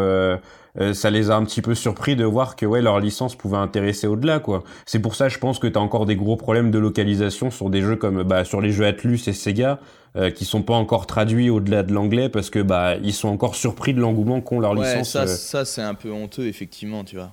euh, 0.79 0.93
ça 0.93 1.09
les 1.09 1.29
a 1.29 1.35
un 1.35 1.43
petit 1.45 1.61
peu 1.61 1.75
surpris 1.75 2.15
de 2.15 2.25
voir 2.25 2.55
que 2.55 2.65
ouais 2.65 2.81
leur 2.81 2.99
licence 2.99 3.35
pouvait 3.35 3.57
intéresser 3.57 4.07
au-delà 4.07 4.39
quoi. 4.39 4.63
C'est 4.85 4.99
pour 4.99 5.15
ça 5.15 5.29
je 5.29 5.37
pense 5.37 5.59
que 5.59 5.67
t'as 5.67 5.79
encore 5.79 6.05
des 6.05 6.15
gros 6.15 6.35
problèmes 6.35 6.71
de 6.71 6.79
localisation 6.79 7.51
sur 7.51 7.69
des 7.69 7.81
jeux 7.81 7.95
comme 7.95 8.23
bah 8.23 8.43
sur 8.43 8.61
les 8.61 8.71
jeux 8.71 8.85
Atlus 8.85 9.19
et 9.27 9.33
Sega 9.33 9.79
euh, 10.15 10.29
qui 10.31 10.45
sont 10.45 10.61
pas 10.61 10.73
encore 10.75 11.07
traduits 11.07 11.49
au-delà 11.49 11.83
de 11.83 11.93
l'anglais 11.93 12.29
parce 12.29 12.49
que 12.49 12.59
bah 12.59 12.95
ils 13.03 13.13
sont 13.13 13.29
encore 13.29 13.55
surpris 13.55 13.93
de 13.93 13.99
l'engouement 13.99 14.41
qu'ont 14.41 14.59
leur 14.59 14.73
Ouais, 14.73 14.79
licence. 14.85 15.09
ça, 15.11 15.21
euh, 15.23 15.27
ça 15.27 15.65
c'est 15.65 15.81
un 15.81 15.93
peu 15.95 16.11
honteux, 16.11 16.47
effectivement, 16.47 17.03
tu 17.03 17.15
vois. 17.15 17.31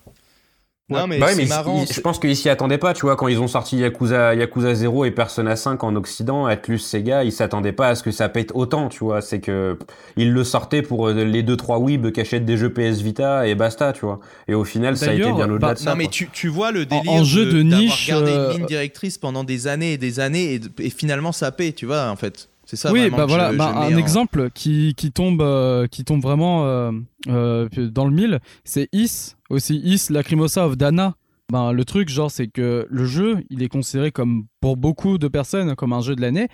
Non, 0.91 1.07
mais 1.07 1.19
Bah 1.19 1.27
ouais, 1.27 1.33
c'est 1.33 1.43
mais 1.43 1.49
marrant. 1.49 1.85
je 1.91 2.01
pense 2.01 2.19
qu'ils 2.19 2.37
s'y 2.37 2.49
attendaient 2.49 2.79
pas, 2.79 2.93
tu 2.95 3.03
vois, 3.03 3.17
quand 3.17 3.29
ils 3.29 3.41
ont 3.41 3.49
sorti 3.49 3.77
Yakuza, 3.79 4.35
Yakuza 4.35 4.75
0 4.75 5.05
et 5.05 5.11
Persona 5.11 5.57
5 5.57 5.83
en 5.85 5.95
Occident, 5.97 6.47
Atlus, 6.47 6.81
Sega, 6.81 7.25
ils 7.25 7.33
s'attendaient 7.33 7.73
pas 7.73 7.89
à 7.89 7.95
ce 7.95 8.03
que 8.03 8.11
ça 8.11 8.29
pète 8.29 8.51
autant, 8.55 8.89
tu 8.89 9.05
vois. 9.05 9.21
C'est 9.21 9.41
que 9.41 9.79
ils 10.17 10.33
le 10.33 10.45
sortaient 10.45 10.83
pour 10.83 11.09
euh, 11.09 11.25
les 11.25 11.43
2-3 11.43 11.83
weebs 11.83 12.13
qui 12.13 12.21
achètent 12.21 12.45
des 12.45 12.57
jeux 12.57 12.73
PS 12.73 13.01
Vita 13.01 13.47
et 13.47 13.55
basta, 13.55 13.93
tu 13.93 14.05
vois. 14.05 14.21
Et 14.49 14.55
au 14.55 14.65
final, 14.65 14.97
ça 14.97 15.11
a 15.11 15.15
été 15.15 15.33
bien 15.33 15.51
au-delà 15.51 15.59
bah, 15.59 15.75
de 15.75 15.79
ça. 15.79 15.91
Non, 15.91 15.97
mais 15.97 16.09
tu, 16.09 16.29
tu 16.33 16.49
vois 16.49 16.73
le 16.73 16.85
délire 16.87 17.13
en 17.13 17.25
jeu 17.25 17.47
de 17.47 17.63
d'avoir 17.63 17.81
niche, 17.81 18.09
gardé 18.09 18.33
euh, 18.33 18.51
une 18.51 18.59
ligne 18.59 18.67
directrice 18.67 19.17
pendant 19.17 19.45
des 19.45 19.69
années 19.69 19.95
et 19.95 19.99
des 19.99 20.21
années 20.21 20.55
et, 20.55 20.61
et 20.87 20.91
finalement 20.91 21.33
ça 21.33 21.53
paie, 21.53 21.73
tu 21.73 21.87
vois, 21.87 22.11
en 22.11 22.17
fait. 22.17 22.50
C'est 22.71 22.77
ça 22.77 22.93
oui, 22.93 23.11
bah 23.11 23.27
voilà, 23.27 23.51
je- 23.51 23.57
bah, 23.59 23.73
je 23.89 23.93
un 23.93 23.97
en- 23.97 23.99
exemple 23.99 24.49
qui, 24.55 24.95
qui 24.97 25.11
tombe 25.11 25.43
euh, 25.43 25.89
qui 25.89 26.05
tombe 26.05 26.23
vraiment 26.23 26.67
euh, 26.67 26.93
euh, 27.27 27.69
dans 27.91 28.05
le 28.05 28.13
mille, 28.13 28.39
c'est 28.63 28.89
Is 28.93 29.35
aussi 29.49 29.81
Is 29.83 30.07
Lacrimosa 30.13 30.67
of 30.69 30.77
Dana. 30.77 31.17
Ben 31.53 31.73
le 31.73 31.85
truc 31.85 32.09
genre 32.09 32.31
c'est 32.31 32.47
que 32.47 32.87
le 32.89 33.05
jeu, 33.07 33.39
il 33.51 33.65
est 33.65 33.69
considéré 33.69 34.13
comme 34.13 34.45
pour 34.61 34.77
beaucoup 34.77 35.19
de 35.19 35.27
personnes 35.27 35.75
comme 35.75 35.93
un 35.93 36.01
jeu 36.01 36.15
de 36.15 36.21
l'année 36.21 36.47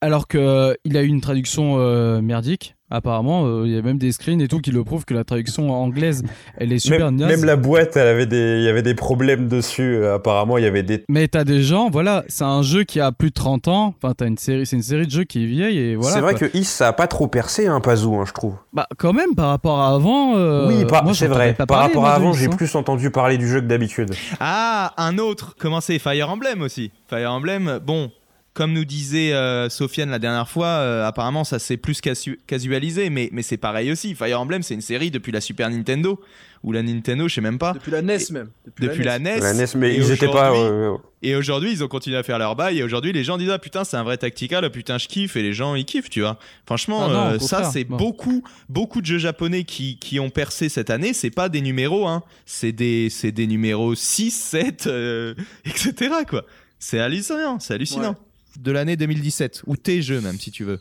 alors 0.00 0.28
que 0.28 0.38
euh, 0.38 0.74
il 0.84 0.96
a 0.96 1.02
eu 1.02 1.06
une 1.06 1.20
traduction 1.20 1.76
euh, 1.78 2.20
merdique. 2.20 2.74
Apparemment, 2.88 3.46
euh, 3.46 3.62
il 3.66 3.74
y 3.74 3.76
a 3.76 3.82
même 3.82 3.98
des 3.98 4.12
screens 4.12 4.40
et 4.40 4.46
tout 4.46 4.60
qui 4.60 4.70
le 4.70 4.84
prouvent 4.84 5.04
que 5.04 5.12
la 5.12 5.24
traduction 5.24 5.72
anglaise, 5.72 6.22
elle 6.56 6.72
est 6.72 6.78
super 6.78 7.06
même, 7.06 7.16
naze. 7.16 7.30
même 7.30 7.44
la 7.44 7.56
boîte, 7.56 7.96
elle 7.96 8.06
avait 8.06 8.26
des, 8.26 8.58
il 8.58 8.62
y 8.62 8.68
avait 8.68 8.82
des 8.84 8.94
problèmes 8.94 9.48
dessus. 9.48 9.96
euh, 9.96 10.14
apparemment, 10.14 10.56
il 10.56 10.62
y 10.62 10.68
avait 10.68 10.84
des. 10.84 11.02
Mais 11.08 11.26
t'as 11.26 11.42
des 11.42 11.62
gens, 11.64 11.90
voilà, 11.90 12.22
c'est 12.28 12.44
un 12.44 12.62
jeu 12.62 12.84
qui 12.84 13.00
a 13.00 13.10
plus 13.10 13.30
de 13.30 13.34
30 13.34 13.66
ans. 13.66 13.94
Enfin, 14.00 14.14
t'as 14.16 14.28
une 14.28 14.38
série, 14.38 14.66
c'est 14.66 14.76
une 14.76 14.82
série 14.84 15.06
de 15.06 15.10
jeux 15.10 15.24
qui 15.24 15.42
est 15.42 15.46
vieille 15.46 15.78
et 15.78 15.96
voilà. 15.96 16.14
c'est 16.14 16.20
vrai 16.20 16.34
quoi. 16.36 16.46
que 16.48 16.56
Is, 16.56 16.62
ça 16.64 16.86
a 16.86 16.92
pas 16.92 17.08
trop 17.08 17.26
percé, 17.26 17.66
hein, 17.66 17.80
Pazou, 17.80 18.14
hein, 18.14 18.24
je 18.24 18.32
trouve. 18.32 18.54
Bah, 18.72 18.86
quand 18.98 19.12
même, 19.12 19.34
par 19.34 19.48
rapport 19.48 19.80
à 19.80 19.92
avant. 19.92 20.36
euh, 20.36 20.68
oui, 20.68 20.84
c'est 21.14 21.26
vrai. 21.26 21.54
pas 21.54 21.66
Par 21.66 21.80
rapport 21.80 22.02
moi, 22.02 22.10
à 22.12 22.14
avant, 22.14 22.32
j'ai 22.34 22.46
hein. 22.46 22.50
plus 22.56 22.72
entendu 22.76 23.10
parler 23.10 23.36
du 23.36 23.48
jeu 23.48 23.60
que 23.60 23.66
d'habitude. 23.66 24.14
Ah, 24.38 24.92
un 24.96 25.18
autre, 25.18 25.56
comment 25.58 25.80
c'est 25.80 25.98
Fire 25.98 26.30
Emblem 26.30 26.62
aussi. 26.62 26.92
Fire 27.10 27.32
Emblem, 27.32 27.80
bon, 27.84 28.12
comme 28.56 28.72
nous 28.72 28.84
disait 28.86 29.32
euh, 29.34 29.68
Sofiane 29.68 30.08
la 30.10 30.18
dernière 30.18 30.48
fois, 30.48 30.66
euh, 30.66 31.06
apparemment 31.06 31.44
ça 31.44 31.58
s'est 31.58 31.76
plus 31.76 32.00
casu- 32.00 32.38
casualisé, 32.46 33.10
mais, 33.10 33.28
mais 33.32 33.42
c'est 33.42 33.58
pareil 33.58 33.92
aussi. 33.92 34.14
Fire 34.14 34.40
Emblem, 34.40 34.62
c'est 34.62 34.74
une 34.74 34.80
série 34.80 35.10
depuis 35.10 35.30
la 35.30 35.40
Super 35.42 35.68
Nintendo, 35.68 36.18
ou 36.64 36.72
la 36.72 36.82
Nintendo, 36.82 37.28
je 37.28 37.34
sais 37.34 37.40
même 37.42 37.58
pas. 37.58 37.74
Depuis 37.74 37.92
la 37.92 38.00
NES 38.02 38.18
même. 38.32 38.48
Depuis 38.80 39.04
la 39.04 39.18
NES. 39.18 39.40
La 39.40 39.52
NES, 39.52 39.66
mais 39.76 39.92
Et 39.94 39.98
ils 39.98 40.10
étaient 40.10 40.26
pas. 40.26 40.52
euh, 40.56 40.96
Et 41.22 41.36
aujourd'hui, 41.36 41.70
ils 41.70 41.84
ont 41.84 41.88
continué 41.88 42.16
à 42.16 42.22
faire 42.22 42.38
leur 42.38 42.56
bail. 42.56 42.78
Et 42.78 42.82
aujourd'hui, 42.82 43.12
les 43.12 43.22
gens 43.24 43.36
disent 43.36 43.50
Ah 43.50 43.58
putain, 43.58 43.84
c'est 43.84 43.96
un 43.98 44.02
vrai 44.02 44.16
tactical. 44.16 44.64
Ah, 44.64 44.70
putain, 44.70 44.96
je 44.98 45.06
kiffe. 45.06 45.36
Et 45.36 45.42
les 45.42 45.52
gens, 45.52 45.74
ils 45.74 45.84
kiffent, 45.84 46.08
tu 46.10 46.22
vois. 46.22 46.38
Franchement, 46.64 47.04
Ah 47.04 47.12
non, 47.12 47.24
euh, 47.34 47.38
ça, 47.38 47.64
c'est 47.64 47.84
Bon. 47.84 47.96
beaucoup, 47.96 48.42
beaucoup 48.68 49.00
de 49.00 49.06
jeux 49.06 49.18
japonais 49.18 49.64
qui, 49.64 49.98
qui 49.98 50.18
ont 50.18 50.30
percé 50.30 50.68
cette 50.68 50.90
année. 50.90 51.12
C'est 51.12 51.30
pas 51.30 51.48
des 51.48 51.60
numéros, 51.60 52.08
hein. 52.08 52.22
C'est 52.46 52.72
des, 52.72 53.10
c'est 53.10 53.32
des 53.32 53.46
numéros 53.46 53.94
6, 53.94 54.30
7, 54.32 54.86
euh, 54.88 55.34
etc. 55.66 56.10
quoi. 56.28 56.44
C'est 56.78 56.98
hallucinant. 57.00 57.58
C'est 57.60 57.74
hallucinant. 57.74 58.10
Ouais. 58.10 58.16
De 58.58 58.72
l'année 58.72 58.96
2017. 58.96 59.62
Ou 59.66 59.76
tes 59.76 60.02
jeux, 60.02 60.20
même, 60.20 60.38
si 60.38 60.50
tu 60.50 60.64
veux. 60.64 60.80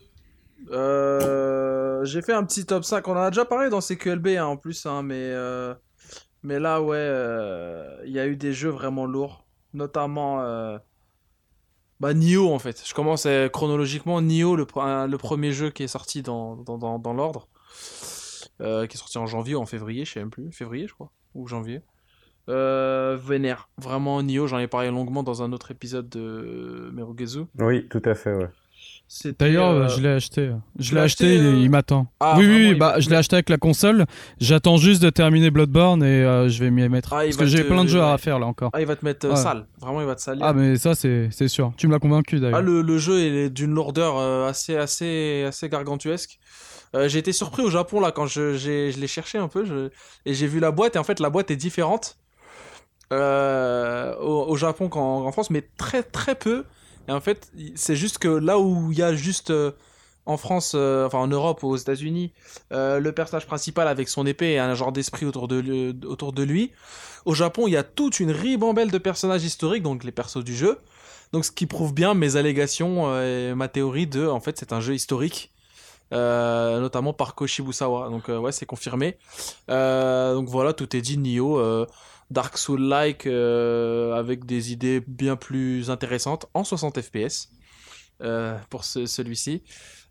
Euh, 0.71 2.03
j'ai 2.05 2.21
fait 2.21 2.33
un 2.33 2.43
petit 2.43 2.65
top 2.65 2.83
5. 2.83 3.07
On 3.07 3.13
en 3.13 3.17
a 3.17 3.29
déjà 3.29 3.45
parlé 3.45 3.69
dans 3.69 3.81
CQLB 3.81 4.27
hein, 4.37 4.45
en 4.45 4.57
plus, 4.57 4.85
hein, 4.85 5.03
mais, 5.03 5.15
euh, 5.15 5.73
mais 6.43 6.59
là, 6.59 6.81
ouais, 6.81 6.97
euh, 6.97 7.97
il 8.05 8.11
y 8.11 8.19
a 8.19 8.27
eu 8.27 8.35
des 8.35 8.53
jeux 8.53 8.69
vraiment 8.69 9.05
lourds. 9.05 9.45
Notamment 9.73 10.37
bah, 11.99 12.13
Nioh 12.13 12.53
en 12.53 12.59
fait. 12.59 12.81
Je 12.87 12.93
commence 12.93 13.27
chronologiquement. 13.51 14.21
Nioh, 14.21 14.55
le, 14.55 15.17
premier 15.17 15.51
jeu 15.51 15.69
qui 15.69 15.83
est 15.83 15.87
sorti 15.87 16.21
dans, 16.21 16.55
dans, 16.55 16.99
dans, 16.99 17.13
l'ordre. 17.13 17.49
Qui 18.59 18.63
est 18.63 18.97
sorti 18.97 19.17
en 19.17 19.25
janvier 19.25 19.55
ou 19.55 19.59
en 19.59 19.65
février, 19.65 20.05
je 20.05 20.13
sais 20.13 20.19
même 20.19 20.29
plus. 20.29 20.49
Février, 20.53 20.87
je 20.87 20.93
crois. 20.93 21.11
Ou 21.33 21.47
janvier. 21.47 21.81
Euh, 22.49 23.17
vénère. 23.19 23.69
Vraiment, 23.77 24.21
Nioh, 24.21 24.47
j'en 24.47 24.59
ai 24.59 24.67
parlé 24.67 24.89
longuement 24.91 25.23
dans 25.23 25.41
un 25.41 25.51
autre 25.51 25.71
épisode 25.71 26.07
de 26.09 26.89
Merugezu. 26.93 27.41
Oui, 27.59 27.87
tout 27.89 28.01
à 28.05 28.13
fait, 28.15 28.33
ouais. 28.33 28.49
C'était, 29.07 29.45
D'ailleurs, 29.45 29.69
euh, 29.69 29.87
je 29.87 30.01
l'ai 30.01 30.09
acheté. 30.09 30.51
Je 30.79 30.95
l'ai 30.95 31.01
acheté, 31.01 31.25
acheté, 31.25 31.35
il, 31.37 31.45
euh 31.45 31.59
il 31.59 31.69
m'attend. 31.69 32.07
Ah, 32.19 32.35
oui, 32.39 32.47
oui, 32.47 32.73
bah, 32.75 32.99
je 32.99 33.09
l'ai 33.09 33.15
acheté 33.15 33.35
avec 33.35 33.49
la 33.49 33.57
console. 33.57 34.05
J'attends 34.39 34.77
juste 34.77 35.01
de 35.01 35.11
terminer 35.11 35.51
Bloodborne 35.51 36.01
et 36.03 36.23
euh, 36.23 36.49
je 36.49 36.63
vais 36.63 36.71
m'y 36.71 36.87
mettre. 36.89 37.13
Ah, 37.13 37.21
Parce 37.23 37.37
que 37.37 37.45
j'ai 37.45 37.63
te- 37.63 37.67
plein 37.67 37.83
de 37.83 37.89
jeux 37.89 38.01
à 38.01 38.17
faire 38.17 38.39
là 38.39 38.47
encore. 38.47 38.71
Ah, 38.73 38.81
il 38.81 38.87
va 38.87 38.95
te 38.95 39.05
mettre 39.05 39.27
Ouais. 39.29 39.35
sale. 39.35 39.67
Vraiment, 39.79 40.01
il 40.01 40.07
va 40.07 40.15
te 40.15 40.21
salir. 40.21 40.43
Ah, 40.43 40.53
mais 40.53 40.75
ça, 40.77 40.95
c'est 40.95 41.29
c'est 41.31 41.47
sûr. 41.47 41.71
Tu 41.77 41.87
me 41.87 41.91
l'as 41.93 41.99
convaincu 41.99 42.39
d'ailleurs. 42.39 42.57
Ah, 42.59 42.61
le, 42.61 42.81
le 42.81 42.97
jeu 42.97 43.19
est 43.19 43.49
d'une 43.51 43.73
lourdeur 43.75 44.17
euh, 44.17 44.47
assez, 44.49 44.75
assez, 44.75 45.45
assez 45.47 45.69
gargantuesque. 45.69 46.39
Euh, 46.95 47.07
j'ai 47.07 47.19
été 47.19 47.31
surpris 47.31 47.61
au 47.61 47.69
Japon 47.69 47.99
là 47.99 48.11
quand 48.11 48.25
je, 48.25 48.55
j'ai- 48.55 48.91
je 48.91 48.99
l'ai 48.99 49.07
cherché 49.07 49.37
un 49.37 49.47
peu 49.49 49.65
je- 49.65 49.89
et 50.25 50.33
j'ai 50.33 50.47
vu 50.47 50.59
la 50.59 50.71
boîte 50.71 50.95
et 50.95 50.99
en 50.99 51.03
fait 51.03 51.19
la 51.19 51.29
boîte 51.29 51.51
est 51.51 51.55
différente 51.57 52.17
euh, 53.13 54.15
au, 54.17 54.55
Japon 54.55 54.89
qu'en 54.89 55.25
en 55.25 55.31
France 55.31 55.49
mais 55.49 55.67
très 55.77 56.03
très 56.03 56.35
peu. 56.35 56.65
Et 57.07 57.11
en 57.11 57.21
fait 57.21 57.51
c'est 57.75 57.95
juste 57.95 58.17
que 58.17 58.27
là 58.27 58.57
où 58.59 58.91
il 58.91 58.97
y 58.97 59.03
a 59.03 59.13
juste 59.13 59.51
euh, 59.51 59.71
en 60.25 60.37
France 60.37 60.73
euh, 60.75 61.05
enfin 61.05 61.19
en 61.19 61.27
Europe 61.27 61.63
aux 61.63 61.75
États-Unis 61.75 62.33
le 62.71 63.09
personnage 63.11 63.45
principal 63.45 63.87
avec 63.87 64.09
son 64.09 64.25
épée 64.25 64.53
et 64.53 64.59
un 64.59 64.73
genre 64.73 64.91
d'esprit 64.91 65.25
autour 65.25 65.47
de, 65.47 65.57
lui- 66.43 66.71
au 67.25 67.33
Japon 67.33 67.67
il 67.67 67.71
y 67.71 67.77
a 67.77 67.83
toute 67.83 68.19
une 68.19 68.31
ribambelle 68.31 68.89
de 68.91 68.97
personnages 68.97 69.43
historiques 69.43 69.83
donc 69.83 70.03
les 70.03 70.11
persos 70.11 70.43
du 70.43 70.55
jeu. 70.55 70.79
Donc 71.31 71.43
ce 71.45 71.51
qui 71.51 71.65
prouve 71.65 71.93
bien 71.93 72.13
mes 72.13 72.37
allégations 72.37 73.19
et 73.21 73.53
ma 73.55 73.67
théorie 73.67 74.07
de 74.07 74.27
en 74.27 74.39
fait 74.39 74.57
c'est 74.57 74.73
un 74.73 74.79
jeu 74.81 74.93
historique 74.95 75.51
notamment 76.11 77.13
par 77.13 77.35
Koshibusawa. 77.35 78.09
Donc 78.09 78.29
euh, 78.29 78.37
ouais 78.37 78.51
c'est 78.51 78.65
confirmé. 78.65 79.17
Donc 79.67 80.47
voilà 80.47 80.73
tout 80.73 80.95
est 80.95 81.01
dit 81.01 81.19
euh, 81.39 81.85
Dark 82.31 82.57
Soul 82.57 82.81
like 82.81 83.25
avec 83.27 84.45
des 84.45 84.71
idées 84.71 85.01
bien 85.07 85.35
plus 85.35 85.89
intéressantes 85.89 86.47
en 86.53 86.63
60 86.63 86.99
fps 87.01 87.49
euh, 88.21 88.57
pour 88.69 88.83
ce- 88.83 89.05
celui-ci 89.05 89.63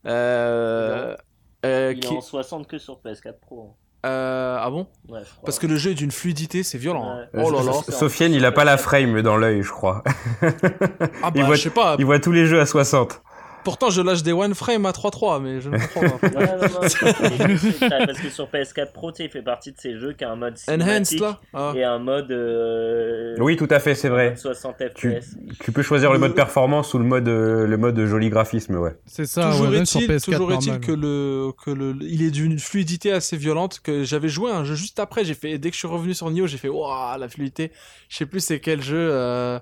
euh, 0.07 1.17
euh, 1.65 1.93
Il 1.93 1.99
est 1.99 2.01
qui- 2.01 2.15
en 2.15 2.21
60 2.21 2.67
que 2.67 2.79
sur 2.79 3.01
PS4 3.05 3.39
Pro. 3.41 3.77
Euh, 4.07 4.59
ah 4.61 4.69
bon 4.71 4.87
Ouais. 5.09 5.21
Parce 5.47 5.59
que 5.59 5.67
le 5.67 5.77
jeu 5.77 5.93
est 5.93 5.95
d'une 5.95 6.11
fluidité, 6.11 6.63
c'est 6.63 6.77
violent. 6.77 7.09
hein. 7.09 7.27
Ouais. 7.33 7.43
Oh 7.47 7.51
là 7.51 7.63
là. 7.63 7.73
Euh, 7.89 7.93
Sofiane, 7.93 8.35
il 8.35 8.45
a 8.45 8.53
pas 8.53 8.65
la 8.65 8.77
frame 8.77 9.23
dans 9.23 9.39
l'œil, 9.39 9.63
je 9.63 9.71
crois. 9.71 10.03
Ah 10.43 10.43
il 11.35 11.41
bah, 11.41 11.47
voit- 11.47 11.55
je 11.57 11.63
sais 11.63 11.71
pas. 11.71 11.97
Il 11.99 12.05
voit 12.05 12.21
tous 12.21 12.33
les 12.33 12.45
jeux 12.45 12.61
à 12.61 12.67
60. 12.67 13.23
Pourtant, 13.65 13.91
je 13.91 14.03
lâche 14.03 14.23
des 14.23 14.33
one 14.33 14.55
frame 14.55 14.85
à 14.87 14.91
3-3, 14.93 15.41
mais 15.43 15.61
je 15.61 15.71
ne 15.71 15.79
comprends 15.79 16.19
pas. 16.19 16.29
Non, 16.35 16.41
non, 16.41 16.89
c'est- 16.89 17.89
parce 17.89 18.21
que 18.21 18.29
sur 18.31 18.47
PS4 18.49 18.93
Pro, 18.93 19.11
tu 19.11 19.19
sais, 19.19 19.25
il 19.25 19.31
fait 19.31 19.43
partie 19.43 19.73
de 19.73 19.77
ces 19.81 19.99
jeux 19.99 20.13
qui 20.13 20.25
a 20.25 20.31
un 20.31 20.37
mode 20.37 20.57
Enhanced 20.69 21.19
là 21.21 21.41
ah. 21.55 21.73
et 21.75 21.83
un 21.85 21.99
mode 21.99 22.31
euh, 22.31 23.35
Oui, 23.39 23.57
tout 23.57 23.69
à 23.71 23.79
fait, 23.81 23.95
c'est 23.95 24.09
vrai. 24.09 24.35
60 24.37 24.77
Tu, 24.95 25.13
FPS. 25.13 25.37
tu 25.61 25.73
peux 25.73 25.83
choisir 25.83 26.13
le 26.13 26.19
mode 26.19 26.35
performance 26.35 26.93
ou 26.95 26.99
le 26.99 27.05
mode, 27.05 27.29
euh, 27.29 27.67
le 27.67 27.77
mode 27.77 27.99
joli 28.05 28.29
graphisme, 28.31 28.77
ouais. 28.77 28.97
C'est 29.07 29.27
ça, 29.27 29.51
toujours 29.51 29.67
ouais, 29.69 29.77
même 29.77 29.87
sur 29.87 30.01
est-il, 30.01 30.11
PS4 30.13 30.25
toujours 30.33 30.53
est-il 30.53 30.73
normal. 30.73 30.81
que 30.87 30.93
le, 30.93 31.53
que 31.65 31.71
le, 31.71 31.97
il 32.03 32.23
est 32.23 32.31
d'une 32.31 32.59
fluidité 32.59 33.13
assez 33.13 33.37
violente 33.37 33.81
que 33.83 34.05
j'avais 34.05 34.29
joué 34.29 34.51
un 34.51 34.65
jeu 34.65 34.75
juste 34.75 34.99
après. 34.99 35.25
J'ai 35.25 35.35
fait, 35.35 35.59
dès 35.59 35.71
que 35.71 35.75
je 35.75 35.79
suis 35.79 35.89
revenu 35.89 36.15
sur 36.15 36.31
Nioh, 36.31 36.47
j'ai 36.47 36.59
fait, 36.59 36.69
waouh, 36.69 37.19
la 37.19 37.29
fluidité. 37.29 37.73
Je 38.09 38.17
sais 38.17 38.27
plus 38.27 38.41
c'est 38.41 38.61
quel 38.61 38.83
jeu. 38.83 39.09
euh, 39.11 39.59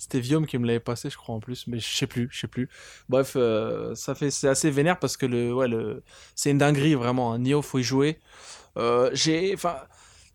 C'était 0.00 0.20
Viom 0.20 0.46
qui 0.46 0.56
me 0.56 0.66
l'avait 0.66 0.80
passé, 0.80 1.10
je 1.10 1.18
crois 1.18 1.34
en 1.34 1.40
plus, 1.40 1.66
mais 1.66 1.78
je 1.78 1.94
sais 1.94 2.06
plus, 2.06 2.26
je 2.32 2.40
sais 2.40 2.46
plus. 2.46 2.70
Bref, 3.10 3.34
euh, 3.36 3.94
ça 3.94 4.14
fait, 4.14 4.30
c'est 4.30 4.48
assez 4.48 4.70
vénère 4.70 4.98
parce 4.98 5.18
que 5.18 5.26
le, 5.26 5.52
ouais, 5.52 5.68
le, 5.68 6.02
c'est 6.34 6.50
une 6.50 6.56
dinguerie 6.56 6.94
vraiment. 6.94 7.34
Hein. 7.34 7.40
Nioh, 7.40 7.60
faut 7.60 7.78
y 7.78 7.82
jouer. 7.82 8.18
Euh, 8.78 9.10
j'ai, 9.12 9.52
enfin, 9.52 9.76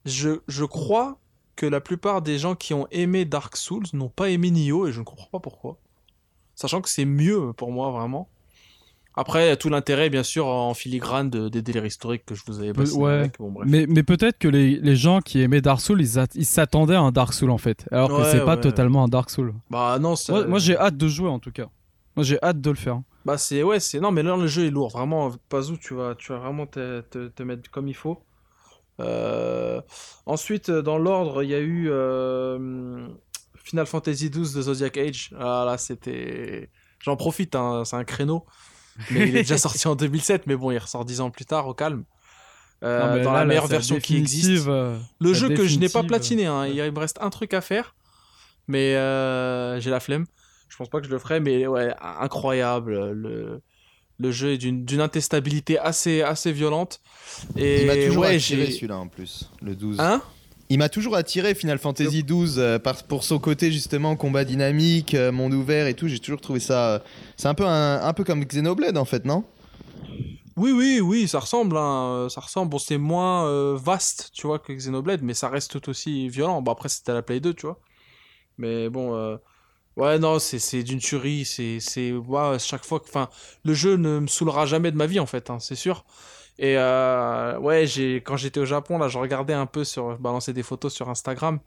je, 0.06 0.42
je 0.48 0.66
crois 0.66 1.18
que 1.56 1.66
la 1.66 1.82
plupart 1.82 2.22
des 2.22 2.38
gens 2.38 2.54
qui 2.54 2.76
ont 2.76 2.88
aimé 2.92 3.26
Dark 3.26 3.58
Souls 3.58 3.88
n'ont 3.94 4.08
pas 4.08 4.30
aimé 4.30 4.52
Nioh 4.52 4.86
et 4.86 4.92
je 4.92 5.00
ne 5.00 5.04
comprends 5.04 5.30
pas 5.32 5.40
pourquoi. 5.40 5.80
Sachant 6.54 6.80
que 6.80 6.90
c'est 6.90 7.06
mieux 7.06 7.52
pour 7.54 7.72
moi 7.72 7.90
vraiment. 7.90 8.30
Après, 9.18 9.56
tout 9.58 9.70
l'intérêt, 9.70 10.10
bien 10.10 10.24
sûr, 10.24 10.46
en 10.48 10.74
filigrane 10.74 11.30
de- 11.30 11.48
des 11.48 11.62
délires 11.62 11.86
historiques 11.86 12.26
que 12.26 12.36
je 12.36 12.44
vous 12.46 12.60
avais 12.60 12.74
passé. 12.74 12.94
ouais. 12.98 13.12
avec. 13.14 13.38
Bon, 13.40 13.50
bref. 13.52 13.68
Mais, 13.70 13.86
mais 13.88 14.04
peut-être 14.04 14.38
que 14.38 14.48
les, 14.50 14.76
les 14.78 14.96
gens 14.98 15.22
qui 15.22 15.42
aimaient 15.42 15.62
Dark 15.62 15.80
Souls, 15.80 16.02
ils 16.02 16.20
at- 16.20 16.28
ils 16.36 16.46
s'attendaient 16.46 16.96
à 16.96 17.02
un 17.02 17.12
Dark 17.12 17.32
Souls 17.34 17.50
en 17.52 17.58
fait. 17.58 17.86
Alors 17.92 18.10
que 18.10 18.16
Ouais, 18.16 18.32
c'est 18.32 18.44
pas 18.44 18.56
ouais. 18.56 18.62
totalement 18.62 19.04
un 19.06 19.08
Dark 19.08 19.30
Souls. 19.30 19.54
Bah 19.70 19.98
non, 20.00 20.16
ça- 20.18 20.34
Moi, 20.34 20.48
moi, 20.48 20.60
j'ai 20.60 20.76
hâte 20.78 20.98
de 20.98 21.08
jouer 21.08 21.30
en 21.30 21.40
tout 21.40 21.52
cas. 21.52 21.68
Moi 22.18 22.24
j'ai 22.24 22.42
hâte 22.44 22.60
de 22.62 22.70
le 22.70 22.76
faire. 22.76 23.02
Bah 23.26 23.38
c'est 23.38 23.62
ouais, 23.64 23.80
c'est 23.80 24.00
non, 24.00 24.12
mais 24.12 24.22
là 24.24 24.38
le 24.38 24.48
jeu 24.48 24.66
est 24.66 24.70
lourd, 24.70 24.90
vraiment. 24.92 25.32
Pas 25.50 25.70
où 25.72 25.78
tu 25.78 25.94
vas, 25.96 26.14
tu 26.16 26.32
vas 26.32 26.38
vraiment 26.40 26.66
te, 26.66 27.02
te, 27.02 27.28
te 27.28 27.44
mettre 27.44 27.70
comme 27.72 27.88
il 27.88 27.94
faut. 27.96 28.22
Euh, 29.02 29.82
Ensuite, 30.26 30.72
dans 30.72 30.98
l'ordre, 30.98 31.44
il 31.44 31.50
y 31.50 31.54
a 31.56 31.60
eu 31.60 31.88
euh, 31.90 33.08
Final 33.56 33.86
Fantasy 33.86 34.30
XII 34.30 34.56
de 34.56 34.62
Zodiac 34.62 34.98
Age. 34.98 35.32
Ah 35.40 35.64
là, 35.66 35.78
c'était. 35.78 36.70
J'en 37.04 37.16
profite, 37.16 37.56
hein, 37.56 37.84
c'est 37.86 37.96
un 37.98 38.04
créneau. 38.04 38.46
Mais 39.12 39.28
il 39.28 39.36
est 39.36 39.42
déjà 39.42 39.58
sorti 39.58 39.88
en 39.88 39.96
2007, 39.96 40.48
mais 40.48 40.56
bon, 40.56 40.72
il 40.72 40.78
ressort 40.78 41.06
10 41.06 41.22
ans 41.22 41.30
plus 41.32 41.46
tard, 41.46 41.68
au 41.68 41.74
calme. 41.74 42.04
Euh, 42.84 43.18
Non, 43.18 43.24
dans 43.24 43.32
là, 43.32 43.38
la 43.40 43.40
là, 43.40 43.46
meilleure 43.46 43.68
version 43.68 44.00
qui 44.00 44.18
existe. 44.18 44.68
euh, 44.68 44.98
Le 45.20 45.34
jeu 45.34 45.50
que 45.50 45.66
je 45.66 45.80
n'ai 45.80 45.90
pas 45.90 46.04
platiné, 46.04 46.46
hein. 46.46 46.62
ouais. 46.62 46.76
il 46.76 46.92
me 46.92 47.00
reste 47.00 47.18
un 47.22 47.30
truc 47.30 47.54
à 47.54 47.62
faire, 47.62 47.96
mais 48.68 48.96
euh, 48.96 49.80
j'ai 49.80 49.90
la 49.90 50.00
flemme. 50.00 50.26
Je 50.68 50.76
pense 50.78 50.90
pas 50.90 51.00
que 51.00 51.06
je 51.06 51.12
le 51.12 51.20
ferai, 51.20 51.40
mais 51.40 51.68
ouais, 51.68 51.94
incroyable. 52.20 53.12
Le, 53.12 53.62
le 54.20 54.32
jeu 54.32 54.52
est 54.54 54.58
d'une 54.58 54.84
d'une 54.86 55.00
intestabilité 55.02 55.78
assez, 55.80 56.22
assez 56.22 56.52
violente. 56.52 57.02
Et 57.56 57.82
Il 57.82 57.88
m'a 57.88 57.96
toujours 57.96 58.24
ouais, 58.24 58.36
attiré 58.36 58.66
j'ai- 58.66 58.72
celui-là 58.74 58.98
en 58.98 59.08
plus, 59.08 59.50
le 59.62 59.76
12. 59.76 60.00
Hein? 60.00 60.22
Il 60.70 60.80
m'a 60.80 60.90
toujours 60.90 61.16
attiré 61.16 61.54
Final 61.54 61.78
Fantasy 61.78 62.24
XII 62.24 62.56
euh, 62.58 62.80
par, 62.80 63.04
pour 63.04 63.24
son 63.24 63.38
côté 63.40 63.72
justement 63.72 64.16
combat 64.16 64.44
dynamique, 64.46 65.14
euh, 65.14 65.32
monde 65.32 65.54
ouvert 65.54 65.86
et 65.88 65.94
tout. 65.94 66.08
J'ai 66.08 66.20
toujours 66.20 66.42
trouvé 66.42 66.60
ça. 66.60 66.96
euh, 66.96 67.00
c'est 67.38 67.48
un 67.48 67.54
peu 67.54 67.66
un, 67.66 68.02
un 68.02 68.14
peu 68.14 68.24
comme 68.24 68.44
Xenoblade 68.44 68.98
en 68.98 69.06
fait, 69.06 69.26
non? 69.26 69.44
Oui, 70.58 70.72
oui, 70.72 71.02
oui, 71.02 71.28
ça 71.28 71.40
ressemble. 71.40 71.78
hein, 71.78 72.28
Ça 72.30 72.42
ressemble. 72.42 72.70
Bon, 72.70 72.80
c'est 72.80 72.98
moins 72.98 73.46
euh, 73.48 73.78
vaste, 73.78 74.32
tu 74.34 74.48
vois, 74.48 74.60
que 74.60 74.72
Xenoblade, 74.74 75.22
mais 75.22 75.34
ça 75.34 75.50
reste 75.50 75.72
tout 75.72 75.90
aussi 75.90 76.30
violent. 76.30 76.62
Bon, 76.62 76.72
après, 76.72 76.90
c'était 76.90 77.12
à 77.12 77.16
la 77.16 77.22
Play 77.22 77.40
2, 77.42 77.54
tu 77.54 77.66
vois. 77.66 77.80
Mais 78.58 78.90
bon, 78.90 79.16
euh, 79.16 79.38
ouais, 79.98 80.20
non, 80.20 80.40
c'est 80.40 80.60
c'est 80.60 80.84
d'une 80.84 81.00
tuerie. 81.00 81.46
C'est, 81.46 81.80
c'est, 81.82 82.14
ouais, 82.14 82.60
chaque 82.60 82.86
fois 82.86 83.00
que, 83.02 83.06
enfin, 83.08 83.30
le 83.66 83.74
jeu 83.74 83.98
ne 83.98 84.20
me 84.22 84.28
saoulera 84.28 84.66
jamais 84.66 84.92
de 84.92 84.98
ma 84.98 85.08
vie, 85.08 85.20
en 85.20 85.26
fait, 85.28 85.50
hein, 85.50 85.60
c'est 85.60 85.76
sûr. 85.76 86.06
Et 86.58 86.78
euh, 86.78 87.58
ouais, 87.60 87.86
j'ai, 87.86 88.18
quand 88.18 88.38
j'étais 88.38 88.60
au 88.62 88.66
Japon, 88.66 88.98
là, 88.98 89.08
je 89.10 89.18
regardais 89.18 89.54
un 89.54 89.66
peu 89.66 89.84
sur, 89.84 90.12
je 90.14 90.18
balançais 90.22 90.54
des 90.54 90.64
photos 90.64 90.94
sur 90.94 91.10
Instagram, 91.10 91.60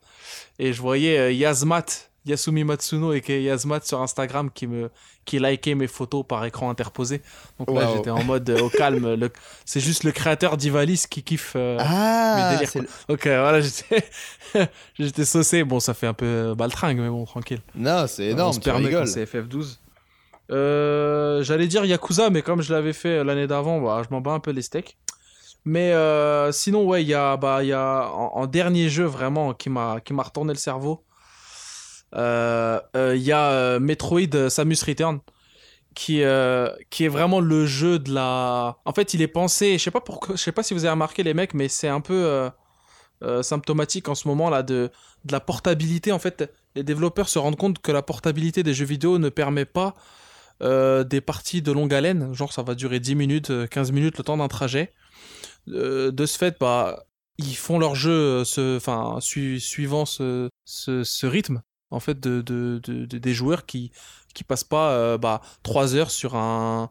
et 0.59 0.73
je 0.73 0.81
voyais 0.81 1.19
euh, 1.19 1.31
Yazmat, 1.33 1.85
Yasumi 2.25 2.65
Matsuno 2.65 3.13
et 3.13 3.23
Yazmat 3.43 3.81
sur 3.85 4.01
Instagram 4.03 4.51
qui 4.51 4.67
me, 4.67 4.91
qui 5.25 5.39
likait 5.39 5.75
mes 5.75 5.87
photos 5.87 6.25
par 6.27 6.45
écran 6.47 6.69
interposé. 6.71 7.21
Donc 7.59 7.71
là, 7.71 7.87
Wow. 7.89 7.97
j'étais 7.97 8.11
en 8.11 8.23
mode 8.25 8.49
euh, 8.51 8.61
au 8.63 8.69
calme. 8.71 9.15
le- 9.15 9.31
C'est 9.67 9.81
juste 9.81 10.05
le 10.05 10.13
créateur 10.13 10.57
d'Ivalis 10.57 11.05
qui 11.09 11.23
kiffe. 11.23 11.53
euh, 11.57 11.77
Ah, 11.81 12.37
mes 12.51 12.57
délires, 12.57 12.73
quoi. 12.73 12.83
Ok, 13.15 13.25
voilà, 13.25 13.61
j'étais, 13.63 14.05
j'étais 14.99 15.25
saucé. 15.25 15.65
Bon, 15.65 15.81
ça 15.81 15.95
fait 15.95 16.07
un 16.07 16.15
peu 16.15 16.27
euh, 16.27 16.55
baltringue, 16.55 16.99
mais 16.99 17.09
bon, 17.09 17.25
tranquille. 17.25 17.61
le- 17.75 17.83
non, 17.83 18.07
c'est 18.07 18.29
On 18.29 18.33
énorme. 18.33 18.53
se 18.55 18.59
tu 18.59 18.65
permet 18.65 18.91
quand 18.91 19.01
rigoles. 19.03 19.09
c'est 19.09 19.25
FF12. 19.25 19.79
Euh, 20.51 21.43
J'allais 21.43 21.67
dire 21.69 21.85
Yakuza, 21.85 22.31
mais 22.31 22.43
comme 22.43 22.63
je 22.63 22.73
l'avais 22.73 22.93
fait 22.93 23.23
l'année 23.25 23.47
d'avant, 23.47 23.81
bah, 23.81 24.03
je 24.05 24.13
m'en 24.15 24.21
bats 24.21 24.33
un 24.33 24.41
peu 24.41 24.51
les 24.53 24.63
steaks. 24.63 24.99
Mais 25.65 25.93
euh, 25.93 26.53
sinon, 26.53 26.87
ouais, 26.87 27.03
il 27.05 27.09
y 27.09 27.15
a, 27.15 27.37
bah, 27.37 27.65
y 27.65 27.73
a 27.73 28.11
en, 28.13 28.47
dernier 28.47 28.89
jeu 28.91 29.05
vraiment 29.05 29.55
qui 29.55 29.71
m'a 29.71 30.01
retourné 30.25 30.53
le 30.55 30.59
cerveau. 30.59 31.05
euh, 32.15 32.81
euh, 32.97 33.17
Il 33.17 33.23
y 33.23 33.33
a 33.33 33.51
euh, 33.51 33.81
Metroid 33.81 34.35
euh, 34.35 34.49
Samus 34.49 34.79
Return 34.87 35.21
qui 35.95 36.23
euh, 36.23 36.71
qui 36.91 37.05
est 37.05 37.09
vraiment 37.09 37.41
le 37.41 37.67
jeu 37.67 37.99
de 37.99 38.13
la. 38.15 38.79
En 38.85 38.93
fait, 38.93 39.15
il 39.15 39.23
est 39.23 39.29
pensé. 39.29 39.79
Je 39.79 39.85
sais 39.85 39.91
pas 39.91 40.01
pourquoi. 40.01 40.37
Je 40.37 40.43
sais 40.43 40.53
pas 40.53 40.63
si 40.63 40.75
vous 40.75 40.85
avez 40.85 40.93
remarqué 40.93 41.23
les 41.25 41.35
mecs, 41.35 41.55
mais 41.55 41.69
c'est 41.69 41.89
un 41.89 42.01
peu 42.01 42.15
euh, 42.15 42.51
euh, 43.25 43.43
symptomatique 43.43 44.09
en 44.09 44.15
ce 44.17 44.29
moment 44.29 44.51
là 44.51 44.63
de 44.63 44.91
de 45.25 45.33
la 45.33 45.41
portabilité. 45.41 46.13
En 46.13 46.19
fait, 46.21 46.53
les 46.77 46.83
développeurs 46.85 47.29
se 47.29 47.39
rendent 47.39 47.57
compte 47.59 47.81
que 47.81 47.93
la 47.93 48.03
portabilité 48.03 48.63
des 48.63 48.75
jeux 48.75 48.87
vidéo 48.87 49.19
ne 49.19 49.29
permet 49.31 49.67
pas 49.67 49.95
euh, 50.63 51.05
des 51.05 51.21
parties 51.21 51.63
de 51.63 51.73
longue 51.73 51.95
haleine, 51.95 52.33
genre 52.35 52.53
ça 52.53 52.63
va 52.63 52.75
durer 52.75 53.01
10 53.01 53.15
minutes, 53.15 53.51
euh, 53.51 53.67
15 53.67 53.93
minutes 53.93 54.19
le 54.19 54.25
temps 54.25 54.37
d'un 54.37 54.49
trajet. 54.49 54.93
Euh, 55.69 56.11
de 56.11 56.27
ce 56.27 56.39
fait, 56.39 56.57
bah, 56.61 57.05
ils 57.39 57.57
font 57.57 57.79
leur 57.79 57.95
jeu 57.95 58.11
euh, 58.13 58.45
ce, 58.45 58.79
su- 59.21 59.61
suivant 59.61 60.07
ce, 60.07 60.49
ce, 60.65 61.05
ce 61.05 61.27
rythme 61.27 61.63
en 61.91 62.01
fait 62.01 62.21
de, 62.21 62.43
de, 62.43 62.81
de- 62.85 63.07
de- 63.07 63.19
des 63.19 63.35
joueurs 63.35 63.67
qui 63.67 63.93
qui 64.35 64.45
passent 64.45 64.65
pas 64.65 64.93
euh, 64.93 65.19
bah, 65.19 65.41
3 65.63 65.95
heures 65.97 66.11
sur 66.11 66.37
un 66.37 66.91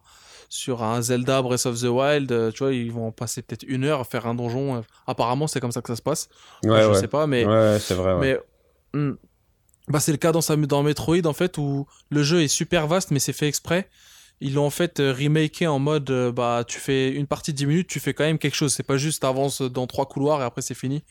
sur 0.50 0.84
un 0.84 1.02
Zelda 1.02 1.42
Breath 1.42 1.66
of 1.66 1.80
the 1.82 1.86
Wild, 1.86 2.32
euh, 2.32 2.52
tu 2.52 2.60
vois, 2.60 2.74
ils 2.74 2.92
vont 2.92 3.12
passer 3.12 3.42
peut-être 3.42 3.64
une 3.68 3.84
heure 3.84 4.00
à 4.02 4.04
faire 4.06 4.26
un 4.28 4.36
donjon. 4.36 4.78
euh, 4.78 4.82
Apparemment, 5.06 5.48
c'est 5.48 5.60
comme 5.60 5.72
ça 5.74 5.82
que 5.82 5.90
ça 5.90 5.96
se 5.98 6.02
passe. 6.02 6.30
Ouais, 6.64 6.82
je 6.84 6.88
ouais. 6.90 6.94
sais 6.94 7.08
pas, 7.08 7.28
mais 7.28 7.46
Ouais, 7.46 7.78
c'est 7.80 7.96
vrai. 7.96 8.14
ouais. 8.14 8.22
mais 8.22 8.40
hmm, 8.94 9.14
bah, 9.88 10.00
c'est 10.00 10.12
le 10.12 10.18
cas 10.18 10.32
dans, 10.32 10.42
Sam- 10.42 10.66
dans 10.66 10.84
Metroid 10.84 11.26
en 11.26 11.34
fait 11.34 11.58
où 11.58 11.86
le 12.10 12.24
jeu 12.24 12.42
est 12.44 12.48
super 12.48 12.88
vaste 12.88 13.12
mais 13.12 13.20
c'est 13.20 13.34
fait 13.34 13.48
exprès. 13.48 13.90
Ils 14.40 14.54
l'ont 14.54 14.66
en 14.68 14.70
fait 14.70 15.00
euh, 15.00 15.14
remaké 15.14 15.66
en 15.66 15.80
mode 15.80 16.10
euh, 16.12 16.32
bah 16.32 16.64
tu 16.68 16.80
fais 16.80 17.10
une 17.12 17.26
partie 17.26 17.54
de 17.54 17.58
10 17.58 17.66
minutes, 17.66 17.88
tu 17.88 18.00
fais 18.00 18.14
quand 18.14 18.24
même 18.26 18.38
quelque 18.38 18.56
chose. 18.56 18.74
C'est 18.74 18.84
pas 18.84 18.98
juste 18.98 19.22
t'avances 19.24 19.62
dans 19.62 19.88
trois 19.88 20.06
couloirs 20.08 20.42
et 20.42 20.46
après 20.46 20.62
c'est 20.62 20.76
fini. 20.76 21.04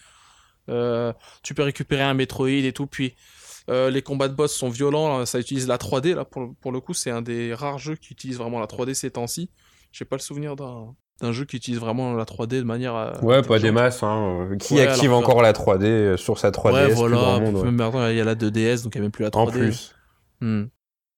Euh, 0.68 1.12
tu 1.42 1.54
peux 1.54 1.62
récupérer 1.62 2.02
un 2.02 2.14
Metroid 2.14 2.48
et 2.48 2.72
tout. 2.72 2.86
Puis 2.86 3.14
les 3.68 4.00
combats 4.02 4.28
de 4.28 4.34
boss 4.34 4.54
sont 4.54 4.68
violents. 4.68 5.26
Ça 5.26 5.40
utilise 5.40 5.66
la 5.66 5.76
3D 5.76 6.14
là 6.14 6.24
pour, 6.24 6.42
le- 6.42 6.52
pour 6.54 6.70
le 6.70 6.80
coup. 6.80 6.94
C'est 6.94 7.10
un 7.10 7.20
des 7.22 7.52
rares 7.52 7.78
jeux 7.78 7.96
qui 7.96 8.12
utilise 8.12 8.38
vraiment 8.38 8.60
la 8.60 8.66
3D 8.66 8.94
ces 8.94 9.10
temps-ci. 9.10 9.50
J'ai 9.90 10.04
pas 10.04 10.14
le 10.16 10.22
souvenir 10.22 10.54
d'un 10.54 10.94
d'un 11.20 11.32
jeu 11.32 11.44
qui 11.46 11.56
utilise 11.56 11.80
vraiment 11.80 12.12
la 12.14 12.24
3D 12.24 12.58
de 12.58 12.62
manière. 12.62 12.94
euh, 12.94 13.12
Ouais, 13.22 13.42
pas 13.42 13.58
des 13.58 13.70
masses. 13.70 14.02
Hein. 14.02 14.50
Qui 14.60 14.74
Ouais, 14.74 14.82
active 14.86 15.04
alors 15.10 15.18
encore 15.18 15.40
la 15.42 15.52
3D 15.52 15.84
euh, 15.84 16.16
sur 16.16 16.38
sa 16.38 16.50
3DS 16.50 16.72
Ouais, 16.72 16.88
voilà. 16.90 17.16
grand 17.16 17.40
monde, 17.40 17.54
ouais. 17.56 17.64
Même 17.64 17.76
maintenant, 17.76 18.06
il 18.08 18.16
y 18.16 18.20
a 18.20 18.24
la 18.24 18.34
2DS, 18.34 18.82
donc 18.84 18.94
il 18.94 18.98
n'y 18.98 19.02
a 19.02 19.02
même 19.04 19.10
plus 19.10 19.22
la 19.24 19.30
3D. 19.30 19.38
En 19.38 19.46
plus. 19.50 19.94
Hmm. 20.40 20.64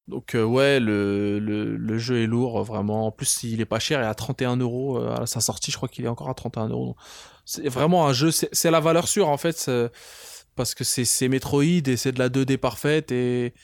Donc 0.06 0.34
euh, 0.34 0.42
ouais, 0.44 0.80
le, 0.80 1.38
le, 1.38 1.76
le 1.76 1.98
jeu 1.98 2.22
est 2.22 2.26
lourd, 2.26 2.62
vraiment. 2.64 3.06
En 3.06 3.10
plus, 3.10 3.42
il 3.42 3.60
est 3.60 3.66
pas 3.66 3.78
cher, 3.78 4.00
il 4.00 4.04
est 4.04 4.06
à 4.06 4.14
31 4.14 4.56
euros 4.56 4.98
euh, 4.98 5.14
à 5.16 5.26
sa 5.26 5.40
sortie. 5.40 5.70
Je 5.70 5.76
crois 5.76 5.88
qu'il 5.88 6.04
est 6.04 6.08
encore 6.08 6.30
à 6.30 6.34
31 6.34 6.68
euros. 6.68 6.96
C'est 7.44 7.68
vraiment 7.68 8.06
un 8.06 8.12
jeu, 8.12 8.30
c'est 8.30 8.70
la 8.70 8.80
valeur 8.80 9.08
sûre 9.08 9.28
en 9.28 9.36
fait, 9.36 9.70
parce 10.54 10.74
que 10.74 10.84
c'est 10.84 11.04
c'est 11.04 11.28
Metroid 11.28 11.62
et 11.62 11.96
c'est 11.96 12.12
de 12.12 12.18
la 12.18 12.28
2D 12.28 12.56
parfaite 12.58 13.10
et 13.10 13.54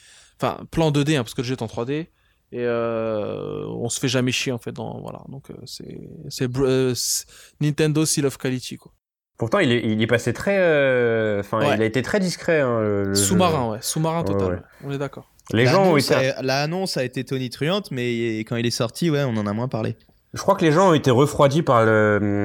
enfin 0.40 0.58
plan 0.70 0.90
2D 0.90 1.16
hein, 1.16 1.22
parce 1.22 1.34
que 1.34 1.42
le 1.42 1.46
jeu 1.46 1.54
est 1.54 1.62
en 1.62 1.66
3D 1.66 2.06
et 2.54 2.64
euh, 2.64 3.64
on 3.66 3.88
se 3.88 3.98
fait 4.00 4.08
jamais 4.08 4.32
chier 4.32 4.52
en 4.52 4.58
fait. 4.58 4.72
Dans 4.72 5.00
voilà, 5.00 5.20
donc 5.28 5.50
euh, 5.50 5.54
c'est 5.66 5.98
c'est 6.28 6.46
br- 6.50 6.64
euh, 6.66 6.92
c'est 6.94 7.26
Nintendo 7.60 8.04
Seal 8.06 8.24
of 8.26 8.38
Quality 8.38 8.76
quoi. 8.78 8.92
Pourtant, 9.36 9.58
il 9.58 9.72
est, 9.72 9.82
il 9.84 10.00
est 10.00 10.06
passé 10.06 10.32
très. 10.32 10.56
euh, 10.60 11.40
Enfin, 11.40 11.58
Ouais. 11.58 11.74
il 11.76 11.82
a 11.82 11.84
été 11.84 12.02
très 12.02 12.20
discret. 12.20 12.60
hein, 12.60 12.80
le- 12.80 13.02
le 13.04 13.14
jeu. 13.14 13.22
Sous-marin, 13.24 13.70
ouais, 13.72 13.78
sous-marin 13.80 14.22
total. 14.22 14.46
ouais. 14.48 14.54
ouais. 14.54 14.60
On 14.84 14.90
est 14.92 14.98
d'accord. 14.98 15.28
Les 15.52 15.66
gens 15.66 15.82
ont 15.82 15.96
L'annonce 15.96 16.10
été. 16.12 16.30
a- 16.30 16.42
L'annonce 16.42 16.96
a 16.96 17.04
été 17.04 17.24
tonitruante, 17.24 17.90
mais 17.90 18.38
quand 18.40 18.54
il 18.56 18.64
est 18.64 18.70
sorti, 18.70 19.10
ouais, 19.10 19.24
on 19.24 19.36
en 19.36 19.46
a 19.48 19.52
moins 19.52 19.66
parlé. 19.68 19.96
Je 20.34 20.40
crois 20.40 20.54
que 20.54 20.64
les 20.64 20.70
gens 20.72 20.90
ont 20.90 20.94
été 20.94 21.10
refroidis 21.10 21.62
par 21.62 21.84
le, 21.84 22.44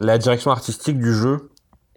la 0.00 0.18
direction 0.18 0.50
artistique 0.50 0.98
du 0.98 1.12
jeu. 1.14 1.50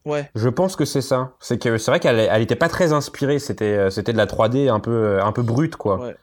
Ouais. 0.06 0.30
Je 0.36 0.50
pense 0.50 0.76
que 0.76 0.86
c'est 0.86 1.02
ça. 1.02 1.32
C'est 1.40 1.58
que 1.58 1.78
c'est 1.78 1.90
vrai 1.90 2.00
qu'elle 2.00 2.20
elle 2.20 2.42
était 2.42 2.56
pas 2.56 2.70
très 2.70 2.92
inspirée. 2.94 3.40
C'était 3.40 3.90
c'était 3.90 4.12
de 4.14 4.18
la 4.18 4.28
3D 4.28 4.70
un 4.70 4.80
peu 4.80 5.20
un 5.22 5.32
peu 5.32 5.42
brute 5.42 5.78
quoi. 5.78 6.00
Ouais. 6.00 6.16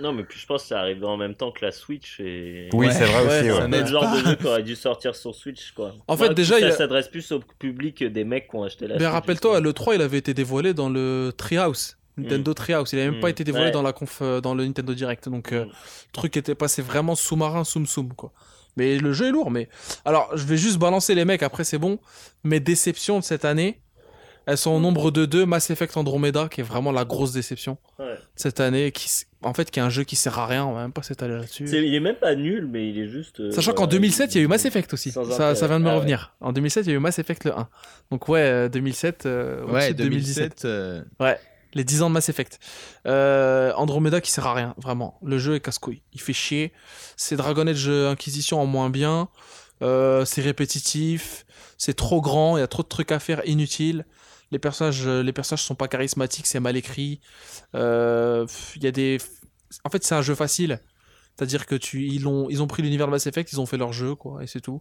Non, 0.00 0.12
mais 0.12 0.24
puis 0.24 0.38
je 0.38 0.46
pense 0.46 0.62
que 0.62 0.68
ça 0.68 0.80
arrive 0.80 1.04
en 1.04 1.16
même 1.16 1.34
temps 1.34 1.50
que 1.52 1.64
la 1.64 1.72
Switch. 1.72 2.20
Et... 2.20 2.68
Oui, 2.72 2.86
Ouais. 2.86 2.92
c'est 2.92 3.04
vrai 3.04 3.26
Ouais, 3.26 3.40
aussi. 3.40 3.50
ouais. 3.50 3.68
C'est 3.70 3.80
le 3.80 3.86
genre 3.86 4.12
de 4.14 4.18
jeu 4.28 4.34
qui 4.36 4.46
aurait 4.46 4.62
dû 4.62 4.76
sortir 4.76 5.14
sur 5.16 5.34
Switch, 5.34 5.72
quoi. 5.72 5.94
En 6.08 6.16
fait, 6.16 6.28
Ouais, 6.28 6.34
déjà, 6.34 6.58
ça 6.60 6.66
a- 6.66 6.70
s'adresse 6.72 7.08
plus 7.08 7.32
au 7.32 7.40
public 7.58 8.04
des 8.04 8.24
mecs 8.24 8.48
qui 8.48 8.56
ont 8.56 8.62
acheté 8.64 8.86
la 8.86 8.94
Mais 8.94 9.00
Switch. 9.00 9.10
rappelle-toi, 9.12 9.60
le 9.60 9.72
3, 9.72 9.94
il 9.94 10.02
avait 10.02 10.18
été 10.18 10.34
dévoilé 10.34 10.74
dans 10.74 10.88
le 10.88 11.32
Treehouse. 11.36 11.96
Nintendo 12.18 12.54
Treehouse. 12.54 12.92
Il 12.92 12.98
avait 12.98 13.10
même 13.10 13.18
Mm. 13.18 13.22
pas 13.22 13.30
été 13.30 13.44
dévoilé 13.44 13.66
Ouais. 13.66 13.72
dans 13.72 13.82
la 13.82 13.92
conf, 13.92 14.18
euh, 14.22 14.40
dans 14.40 14.54
le 14.54 14.64
Nintendo 14.64 14.94
Direct. 14.94 15.28
Donc, 15.28 15.52
euh, 15.52 15.64
Mm. 15.64 15.68
le 15.68 16.12
truc 16.12 16.36
était 16.36 16.54
passé 16.54 16.80
vraiment 16.82 17.14
sous-marin, 17.14 17.62
soum-soum, 17.64 18.14
quoi. 18.14 18.32
Mais 18.78 18.98
le 18.98 19.12
jeu 19.12 19.28
est 19.28 19.30
lourd, 19.32 19.50
mais. 19.50 19.68
Alors, 20.04 20.30
je 20.36 20.44
vais 20.46 20.56
juste 20.56 20.78
balancer 20.78 21.14
les 21.14 21.24
mecs, 21.24 21.42
après 21.42 21.64
c'est 21.64 21.78
bon. 21.78 21.98
Mes 22.44 22.60
déceptions 22.60 23.18
de 23.18 23.24
cette 23.24 23.44
année, 23.46 23.80
elles 24.46 24.56
sont 24.58 24.70
au 24.70 24.80
nombre 24.80 25.10
de 25.10 25.24
deux. 25.26 25.44
Mass 25.44 25.68
Effect 25.70 25.96
Andromeda, 25.96 26.48
qui 26.50 26.60
est 26.60 26.64
vraiment 26.64 26.92
la 26.92 27.04
grosse 27.04 27.32
déception 27.32 27.76
Ouais. 27.98 28.16
cette 28.34 28.60
année. 28.60 28.92
Qui, 28.92 29.08
en 29.46 29.54
fait, 29.54 29.70
qui 29.70 29.78
est 29.78 29.82
un 29.82 29.90
jeu 29.90 30.04
qui 30.04 30.16
sert 30.16 30.38
à 30.38 30.46
rien. 30.46 30.64
On 30.66 30.72
va 30.74 30.82
même 30.82 30.92
pas 30.92 31.02
s'étaler 31.02 31.34
là-dessus. 31.34 31.64
Il 31.68 31.94
est 31.94 32.00
même 32.00 32.16
pas 32.16 32.34
nul, 32.34 32.68
mais 32.70 32.88
il 32.90 32.98
est 32.98 33.08
juste. 33.08 33.40
euh, 33.40 33.50
Sachant 33.50 33.72
qu'en 33.72 33.84
voilà, 33.84 33.92
2007, 33.92 34.34
il 34.34 34.38
y 34.38 34.40
a 34.40 34.44
eu 34.44 34.48
Mass 34.48 34.64
il- 34.64 34.68
Effect 34.68 34.92
aussi. 34.92 35.10
Ça, 35.12 35.22
vient 35.22 35.32
de 35.78 35.84
me 35.84 35.88
Ah 35.88 35.92
ouais. 35.92 35.96
revenir. 35.96 36.34
En 36.40 36.52
2007, 36.52 36.86
il 36.86 36.90
y 36.90 36.92
a 36.92 36.96
eu 36.96 36.98
Mass 37.00 37.18
Effect 37.18 37.44
le 37.44 37.52
1. 37.56 37.68
Donc, 38.10 38.28
ouais, 38.28 38.40
euh, 38.40 38.68
2007. 38.68 39.26
euh, 39.26 39.62
au-dessus 39.62 39.74
Ouais, 39.74 39.94
de 39.94 40.02
2017. 40.02 40.64
euh, 40.64 41.02
les 41.74 41.84
10 41.84 42.02
ans 42.02 42.08
de 42.08 42.14
Mass 42.14 42.28
Effect. 42.28 42.58
Euh, 43.06 43.72
Andromeda 43.76 44.20
qui 44.20 44.30
sert 44.30 44.46
à 44.46 44.54
rien, 44.54 44.74
vraiment. 44.78 45.18
Le 45.24 45.38
jeu 45.38 45.54
est 45.56 45.60
casse-couille. 45.60 46.02
Il 46.14 46.20
fait 46.20 46.32
chier. 46.32 46.72
C'est 47.16 47.36
Dragon 47.36 47.66
Age 47.66 47.88
Inquisition 47.88 48.60
en 48.60 48.66
moins 48.66 48.90
bien. 48.90 49.28
Euh, 49.82 50.24
c'est 50.24 50.40
répétitif. 50.42 51.44
C'est 51.78 51.94
trop 51.94 52.20
grand. 52.22 52.56
Il 52.56 52.60
y 52.60 52.62
a 52.62 52.66
trop 52.66 52.82
de 52.82 52.88
trucs 52.88 53.12
à 53.12 53.18
faire 53.18 53.42
inutiles. 53.46 54.06
Les 54.52 54.58
personnages, 54.58 55.06
euh, 55.06 55.22
les 55.22 55.32
personnages 55.32 55.64
sont 55.64 55.74
pas 55.74 55.88
charismatiques. 55.88 56.46
C'est 56.46 56.60
mal 56.60 56.76
écrit. 56.76 57.20
Euh, 57.74 58.46
Il 58.76 58.84
y 58.84 58.86
a 58.86 58.92
des. 58.92 59.18
En 59.84 59.90
fait, 59.90 60.04
c'est 60.04 60.14
un 60.14 60.22
jeu 60.22 60.34
facile. 60.34 60.80
C'est-à-dire 61.36 61.66
que 61.66 61.74
tu, 61.74 62.06
ils 62.06 62.26
ont, 62.26 62.48
ils 62.48 62.62
ont 62.62 62.66
pris 62.66 62.82
l'univers 62.82 63.06
de 63.06 63.12
Mass 63.12 63.26
Effect, 63.26 63.52
ils 63.52 63.60
ont 63.60 63.66
fait 63.66 63.76
leur 63.76 63.92
jeu, 63.92 64.14
quoi, 64.14 64.42
et 64.42 64.46
c'est 64.46 64.60
tout. 64.60 64.80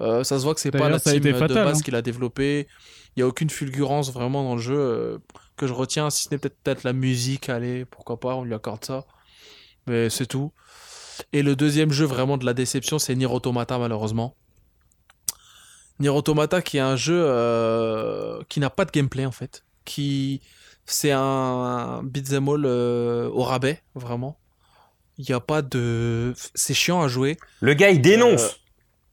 Euh, 0.00 0.24
ça 0.24 0.38
se 0.38 0.44
voit 0.44 0.54
que 0.54 0.60
c'est 0.60 0.72
pas 0.72 0.88
la 0.88 0.96
a 0.96 1.00
team 1.00 1.20
de 1.20 1.32
base 1.32 1.78
hein. 1.78 1.82
qui 1.82 1.92
l'a 1.92 2.02
développé. 2.02 2.66
Il 3.16 3.20
y 3.20 3.22
a 3.22 3.28
aucune 3.28 3.48
fulgurance 3.48 4.12
vraiment 4.12 4.42
dans 4.42 4.56
le 4.56 4.60
jeu 4.60 4.76
euh, 4.76 5.18
que 5.56 5.68
je 5.68 5.72
retiens, 5.72 6.10
si 6.10 6.24
ce 6.24 6.30
n'est 6.30 6.38
peut-être 6.38 6.56
peut-être 6.64 6.82
la 6.82 6.92
musique, 6.92 7.48
allez, 7.48 7.84
pourquoi 7.84 8.18
pas, 8.18 8.34
on 8.34 8.42
lui 8.42 8.54
accorde 8.54 8.84
ça. 8.84 9.06
Mais 9.86 10.10
c'est 10.10 10.26
tout. 10.26 10.52
Et 11.32 11.42
le 11.42 11.54
deuxième 11.54 11.92
jeu 11.92 12.06
vraiment 12.06 12.38
de 12.38 12.44
la 12.44 12.54
déception, 12.54 12.98
c'est 12.98 13.14
Nier 13.14 13.26
Automata, 13.26 13.78
malheureusement. 13.78 14.36
Nier 16.00 16.08
Automata 16.10 16.60
qui 16.62 16.76
est 16.78 16.80
un 16.80 16.96
jeu 16.96 17.22
euh, 17.26 18.40
qui 18.48 18.60
n'a 18.60 18.70
pas 18.70 18.84
de 18.84 18.90
gameplay 18.90 19.26
en 19.26 19.32
fait. 19.32 19.64
Qui 19.84 20.40
c'est 20.86 21.12
un 21.12 22.02
beat'em 22.02 22.48
all 22.48 22.64
euh, 22.66 23.28
au 23.30 23.42
rabais, 23.42 23.82
vraiment. 23.94 24.36
Il 25.18 25.24
n'y 25.28 25.34
a 25.34 25.40
pas 25.40 25.62
de. 25.62 26.34
C'est 26.54 26.74
chiant 26.74 27.00
à 27.02 27.08
jouer. 27.08 27.36
Le 27.60 27.74
gars, 27.74 27.90
il 27.90 28.00
dénonce. 28.00 28.42
Euh, 28.42 28.48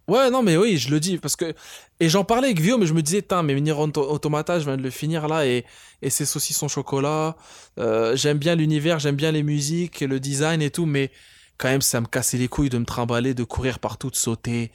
Ouais, 0.08 0.30
non, 0.30 0.42
mais 0.44 0.58
oui, 0.58 0.78
je 0.78 0.90
le 0.90 1.00
dis 1.00 1.18
parce 1.20 1.38
que 1.38 1.54
et 2.02 2.10
j'en 2.10 2.26
parlais 2.26 2.48
avec 2.48 2.60
Vio, 2.60 2.78
mais 2.78 2.88
je 2.88 2.94
me 2.94 3.02
disais, 3.02 3.22
tain, 3.22 3.44
mais 3.44 3.58
Nier 3.62 3.72
Auto- 3.72 4.10
Automata, 4.12 4.60
je 4.60 4.66
viens 4.66 4.76
de 4.76 4.82
le 4.82 4.90
finir 4.90 5.28
là 5.30 5.46
et 5.46 5.64
et 6.02 6.10
c'est 6.10 6.26
saucisson 6.26 6.68
chocolat. 6.68 7.38
J'aime 7.78 8.38
bien 8.40 8.56
l'univers, 8.56 9.00
j'aime 9.00 9.16
bien 9.16 9.32
les 9.32 9.44
musiques, 9.44 10.02
et 10.02 10.08
le 10.08 10.20
design 10.20 10.62
et 10.62 10.72
tout, 10.72 10.86
mais 10.86 11.12
quand 11.58 11.70
même, 11.70 11.82
ça 11.82 12.02
me 12.02 12.08
cassait 12.08 12.38
les 12.38 12.48
couilles 12.50 12.70
de 12.70 12.80
me 12.80 12.86
trimballer, 12.86 13.34
de 13.36 13.44
courir 13.46 13.80
partout, 13.80 14.10
de 14.10 14.16
sauter, 14.16 14.72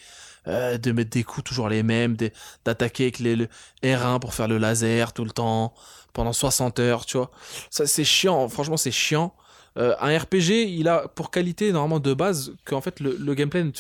euh, 0.49 0.79
de 0.79 0.93
mettre 0.93 1.11
des 1.11 1.25
coups 1.25 1.45
toujours 1.45 1.69
les 1.69 1.83
mêmes, 1.83 2.17
d'attaquer 2.65 3.05
avec 3.05 3.19
les, 3.19 3.37
le 3.37 3.49
R1 3.83 4.21
pour 4.21 4.35
faire 4.35 4.49
le 4.49 4.59
laser 4.59 5.13
tout 5.13 5.25
le 5.25 5.31
temps 5.31 5.75
pendant 6.13 6.33
60 6.33 6.79
heures, 6.79 7.05
tu 7.05 7.17
vois. 7.19 7.31
Ça, 7.71 7.87
c'est 7.87 8.05
chiant. 8.05 8.49
Franchement, 8.49 8.77
c'est 8.77 8.91
chiant. 8.91 9.35
Euh, 9.79 9.95
un 10.01 10.17
RPG, 10.17 10.69
il 10.69 10.89
a 10.89 11.09
pour 11.09 11.31
qualité 11.31 11.71
normalement 11.73 12.01
de 12.01 12.15
base 12.15 12.55
qu'en 12.65 12.81
fait 12.81 13.01
le, 13.01 13.35
gameplay 13.35 13.63
ne 13.63 13.71
te 13.71 13.79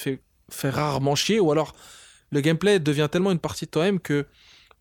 fait, 0.50 0.70
rarement 0.70 1.14
chier 1.14 1.40
ou 1.40 1.50
alors 1.50 1.74
le 2.30 2.40
gameplay 2.40 2.78
devient 2.78 3.08
tellement 3.10 3.30
une 3.32 3.38
partie 3.38 3.64
de 3.64 3.70
toi-même 3.70 3.98
que 3.98 4.26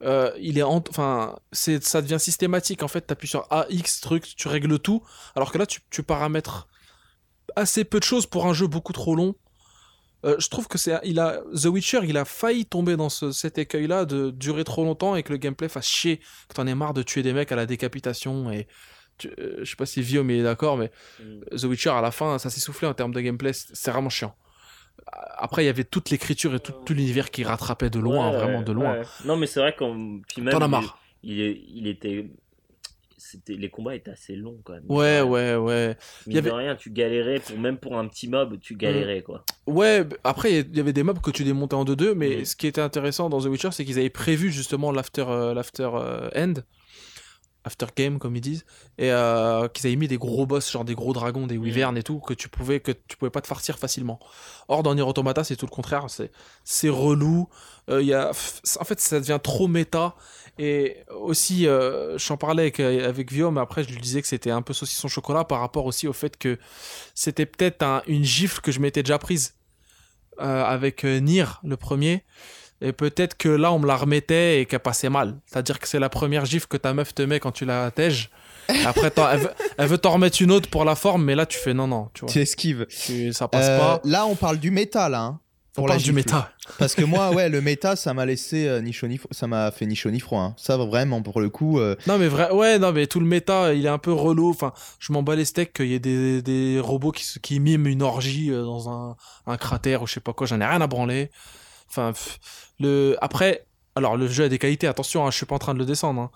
euh, 0.03 0.29
il 0.41 0.57
est 0.57 0.63
en- 0.63 0.83
enfin 0.89 1.37
c'est 1.53 1.81
ça 1.83 2.01
devient 2.01 2.19
systématique 2.19 2.83
en 2.83 2.89
fait 2.89 3.01
t'appuies 3.01 3.29
sur 3.29 3.47
AX 3.49 4.01
truc 4.01 4.35
tu 4.35 4.49
règles 4.49 4.77
tout 4.77 5.01
alors 5.37 5.53
que 5.53 5.57
là 5.57 5.65
tu, 5.65 5.79
tu 5.89 6.03
paramètres 6.03 6.67
assez 7.55 7.85
peu 7.85 7.99
de 7.99 8.03
choses 8.03 8.25
pour 8.25 8.45
un 8.45 8.53
jeu 8.53 8.67
beaucoup 8.67 8.91
trop 8.91 9.15
long 9.15 9.35
Euh, 10.25 10.35
je 10.39 10.49
trouve 10.49 10.67
que 10.67 10.77
c'est 10.77 10.93
il 11.03 11.19
a 11.19 11.39
The 11.53 11.65
Witcher 11.65 11.99
il 12.03 12.17
a 12.17 12.25
failli 12.25 12.65
tomber 12.65 12.95
dans 12.97 13.09
ce- 13.09 13.31
cet 13.31 13.57
écueil 13.59 13.85
là 13.87 14.05
de 14.05 14.31
durer 14.31 14.63
trop 14.63 14.83
longtemps 14.83 15.15
et 15.15 15.21
que 15.23 15.31
le 15.31 15.37
gameplay 15.37 15.69
fasse 15.69 15.87
chier 15.87 16.17
que 16.49 16.53
t'en 16.55 16.65
aies 16.65 16.73
marre 16.75 16.93
de 16.95 17.03
tuer 17.03 17.21
des 17.21 17.31
mecs 17.33 17.51
à 17.51 17.55
la 17.55 17.65
décapitation 17.67 18.49
et 18.51 18.65
tu- 19.19 19.29
euh, 19.39 19.57
je 19.59 19.69
sais 19.69 19.75
pas 19.75 19.85
si 19.85 20.01
Vio 20.01 20.27
est 20.27 20.41
d'accord 20.41 20.77
mais 20.77 20.91
Mm. 21.19 21.57
The 21.57 21.63
Witcher 21.65 21.89
à 21.91 22.01
la 22.01 22.11
fin 22.11 22.39
ça 22.39 22.49
s'est 22.49 22.59
soufflé 22.59 22.87
en 22.87 22.93
termes 22.93 23.13
de 23.13 23.21
gameplay 23.21 23.51
c'est 23.53 23.91
vraiment 23.91 24.09
chiant 24.09 24.35
après 25.37 25.63
il 25.63 25.67
y 25.67 25.69
avait 25.69 25.83
toute 25.83 26.09
l'écriture 26.09 26.55
et 26.55 26.59
tout, 26.59 26.73
tout 26.85 26.93
l'univers 26.93 27.29
qui 27.29 27.43
rattrapait 27.43 27.89
de 27.89 27.99
loin 27.99 28.31
Ouais, 28.31 28.37
vraiment 28.37 28.61
de 28.61 28.71
loin 28.71 28.93
ouais. 28.99 29.05
Non, 29.25 29.35
mais 29.37 29.45
c'est 29.47 29.59
vrai 29.59 29.75
qu'on. 29.75 30.21
T'en 30.51 30.61
as 30.61 30.67
marre 30.67 30.97
il 31.21 31.87
était. 31.87 32.29
Les 33.47 33.69
combats 33.69 33.95
étaient 33.95 34.11
assez 34.11 34.35
longs 34.35 34.59
quand 34.63 34.73
même. 34.73 34.83
ouais 34.89 35.21
ouais 35.21 35.55
ouais 35.55 35.97
il 36.27 36.33
y 36.33 36.37
avait- 36.37 36.51
rien, 36.51 36.75
tu 36.75 36.89
galérais, 36.91 37.39
pour, 37.39 37.57
même 37.57 37.77
pour 37.77 37.97
un 37.97 38.07
petit 38.07 38.27
mob, 38.27 38.59
tu 38.59 38.75
galérais 38.75 39.21
quoi. 39.21 39.43
Ouais, 39.67 40.05
après 40.23 40.59
il 40.59 40.77
y 40.77 40.79
avait 40.79 40.93
des 40.93 41.03
mobs 41.03 41.19
que 41.21 41.31
tu 41.31 41.43
démontais 41.43 41.75
en 41.75 41.85
2-2, 41.85 42.13
mais 42.13 42.37
Mhm. 42.37 42.45
ce 42.45 42.55
qui 42.55 42.67
était 42.67 42.81
intéressant 42.81 43.29
dans 43.29 43.41
The 43.41 43.45
Witcher, 43.45 43.69
c'est 43.71 43.85
qu'ils 43.85 43.97
avaient 43.99 44.09
prévu 44.09 44.51
justement 44.51 44.91
l'after 44.91 45.25
euh, 45.27 45.53
l'after 45.53 45.89
euh, 45.93 46.29
end, 46.35 46.53
after 47.63 47.87
game 47.95 48.19
comme 48.19 48.35
ils 48.35 48.41
disent, 48.41 48.63
et 48.99 49.11
euh, 49.11 49.67
qu'ils 49.69 49.87
avaient 49.87 49.95
mis 49.95 50.07
des 50.07 50.17
gros 50.19 50.45
boss, 50.45 50.71
genre 50.71 50.85
des 50.85 50.93
gros 50.93 51.13
dragons, 51.13 51.47
des 51.47 51.57
wyverns 51.57 51.97
et 51.97 52.03
tout, 52.03 52.19
que 52.19 52.35
tu 52.35 52.47
pouvais 52.47 52.79
que 52.79 52.91
tu 52.91 53.17
pouvais 53.17 53.31
pas 53.31 53.41
te 53.41 53.47
farcir 53.47 53.79
facilement. 53.79 54.19
Or 54.67 54.83
dans 54.83 54.93
Nier 54.93 55.01
Automata, 55.01 55.43
c'est 55.43 55.55
tout 55.55 55.65
le 55.65 55.71
contraire, 55.71 56.05
c'est 56.09 56.31
c'est 56.63 56.89
relou. 56.89 57.47
il 57.89 58.01
y 58.05 58.13
a, 58.13 58.29
en 58.29 58.83
fait, 58.83 58.99
ça 58.99 59.19
devient 59.19 59.39
trop 59.41 59.67
méta. 59.67 60.15
Et 60.57 60.97
aussi, 61.09 61.67
euh, 61.67 62.17
j'en 62.17 62.37
parlais 62.37 62.63
avec, 62.63 62.79
avec 62.79 63.31
Vio, 63.31 63.51
mais 63.51 63.59
après 63.61 63.83
je 63.83 63.89
lui 63.89 63.99
disais 63.99 64.21
que 64.21 64.27
c'était 64.27 64.51
un 64.51 64.61
peu 64.61 64.73
saucisson 64.73 65.07
chocolat 65.09 65.43
par 65.43 65.59
rapport 65.59 65.85
aussi 65.85 66.07
au 66.07 66.13
fait 66.13 66.37
que 66.37 66.57
c'était 67.13 67.45
peut-être 67.45 67.83
un- 67.83 68.01
une 68.07 68.23
gifle 68.23 68.61
que 68.61 68.71
je 68.71 68.79
m'étais 68.79 69.03
déjà 69.03 69.17
prise 69.19 69.55
euh, 70.41 70.63
avec 70.63 71.03
euh, 71.05 71.19
Nier, 71.19 71.45
le 71.63 71.75
premier. 71.77 72.23
Et 72.81 72.91
peut-être 72.91 73.37
que 73.37 73.47
là, 73.49 73.71
on 73.71 73.79
me 73.79 73.87
la 73.87 73.95
remettait 73.95 74.61
et 74.61 74.65
qu'elle 74.65 74.79
passait 74.81 75.09
mal. 75.09 75.39
C'est-à-dire 75.45 75.79
que 75.79 75.87
c'est 75.87 75.99
la 75.99 76.09
première 76.09 76.45
gifle 76.45 76.67
que 76.67 76.75
ta 76.77 76.93
meuf 76.93 77.13
te 77.15 77.21
met 77.21 77.39
quand 77.39 77.51
tu 77.53 77.63
la 77.65 77.89
tèges. 77.91 78.29
Après, 78.85 79.11
elle 79.33 79.39
veut, 79.39 79.51
elle 79.77 79.87
veut 79.87 79.97
t'en 79.97 80.11
remettre 80.11 80.41
une 80.41 80.51
autre 80.51 80.69
pour 80.69 80.83
la 80.83 80.95
forme, 80.95 81.23
mais 81.23 81.35
là, 81.35 81.45
tu 81.45 81.57
fais 81.57 81.73
non, 81.73 81.87
non, 81.87 82.09
tu 82.13 82.21
vois. 82.21 82.29
Tu 82.29 82.39
esquives. 82.41 82.85
Tu- 82.87 83.31
ça 83.31 83.47
passe 83.47 83.67
Euh, 83.69 83.77
pas. 83.77 84.01
Là, 84.03 84.25
on 84.25 84.35
parle 84.35 84.57
du 84.57 84.71
méta, 84.71 85.07
là. 85.07 85.21
hein, 85.21 85.39
pour 85.75 85.87
parle 85.87 85.99
la 85.99 86.03
du 86.03 86.11
méta. 86.13 86.51
Parce 86.77 86.95
que 86.95 87.03
moi, 87.03 87.31
ouais, 87.31 87.49
le 87.49 87.61
méta, 87.69 87.95
ça 87.95 88.13
m'a 88.13 88.25
laissé 88.25 88.67
euh, 88.67 88.81
ni 88.81 88.93
chaud 88.93 89.07
ni 89.07 89.17
froid. 89.17 89.29
Ça 89.31 89.47
m'a 89.47 89.71
fait 89.71 89.85
ni 89.85 89.95
chaud 89.95 90.11
ni 90.11 90.19
froid. 90.19 90.41
hein. 90.41 90.53
Ça, 90.57 90.77
vraiment, 90.77 91.21
pour 91.21 91.39
le 91.41 91.49
coup. 91.49 91.79
euh, 91.79 91.95
Non, 92.07 92.17
mais 92.17 92.27
vrai, 92.27 92.51
ouais, 92.51 92.79
non, 92.79 92.91
mais 92.91 93.07
tout 93.07 93.19
le 93.19 93.25
méta, 93.25 93.73
il 93.73 93.85
est 93.85 93.89
un 93.89 93.97
peu 93.97 94.11
relou. 94.13 94.49
Enfin, 94.49 94.73
je 94.99 95.11
m'en 95.13 95.21
bats 95.23 95.35
les 95.35 95.45
steaks 95.45 95.73
qu'il 95.73 95.87
y 95.87 95.93
ait 95.93 95.99
des, 95.99 96.41
des 96.41 96.79
robots 96.79 97.11
qui, 97.11 97.25
qui 97.41 97.59
miment 97.59 97.87
une 97.87 98.01
orgie 98.03 98.51
euh, 98.51 98.63
dans 98.63 98.89
un, 98.89 99.15
un 99.47 99.57
cratère 99.57 100.01
ou 100.01 100.07
je 100.07 100.13
sais 100.13 100.19
pas 100.19 100.33
quoi. 100.33 100.47
J'en 100.47 100.59
ai 100.61 100.65
rien 100.65 100.81
à 100.81 100.87
branler. 100.87 101.29
Enfin, 101.89 102.11
pff, 102.13 102.39
le, 102.79 103.15
après, 103.21 103.65
alors 103.95 104.17
le 104.17 104.27
jeu 104.27 104.45
a 104.45 104.49
des 104.49 104.57
qualités, 104.57 104.87
attention, 104.87 105.25
hein, 105.25 105.31
je 105.31 105.37
suis 105.37 105.45
pas 105.45 105.55
en 105.55 105.59
train 105.59 105.73
de 105.73 105.79
le 105.79 105.85
descendre. 105.85 106.21
hein. 106.21 106.31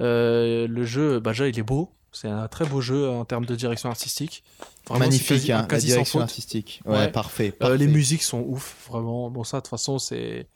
Euh, 0.00 0.66
le 0.68 0.84
jeu, 0.84 1.20
bah, 1.20 1.32
déjà, 1.32 1.48
il 1.48 1.58
est 1.58 1.62
beau. 1.62 1.90
C'est 2.12 2.28
un 2.28 2.48
très 2.48 2.64
beau 2.66 2.80
jeu 2.80 3.08
en 3.08 3.24
termes 3.24 3.46
de 3.46 3.54
direction 3.54 3.88
artistique. 3.88 4.42
Vraiment, 4.88 5.04
magnifique, 5.06 5.28
quasi- 5.28 5.52
hein, 5.52 5.58
la 5.62 5.66
quasi 5.66 5.86
sans 5.88 5.92
direction 5.94 6.18
faute. 6.20 6.28
artistique. 6.28 6.80
Ouais, 6.84 6.96
Ouais. 6.98 7.12
parfait. 7.12 7.52
Euh, 7.62 7.76
les 7.76 7.86
musiques 7.86 8.22
sont 8.22 8.40
ouf, 8.40 8.76
vraiment. 8.88 9.30
Bon, 9.30 9.44
ça, 9.44 9.58
de 9.58 9.62
toute 9.62 9.70
façon, 9.70 9.98
c'est 9.98 10.48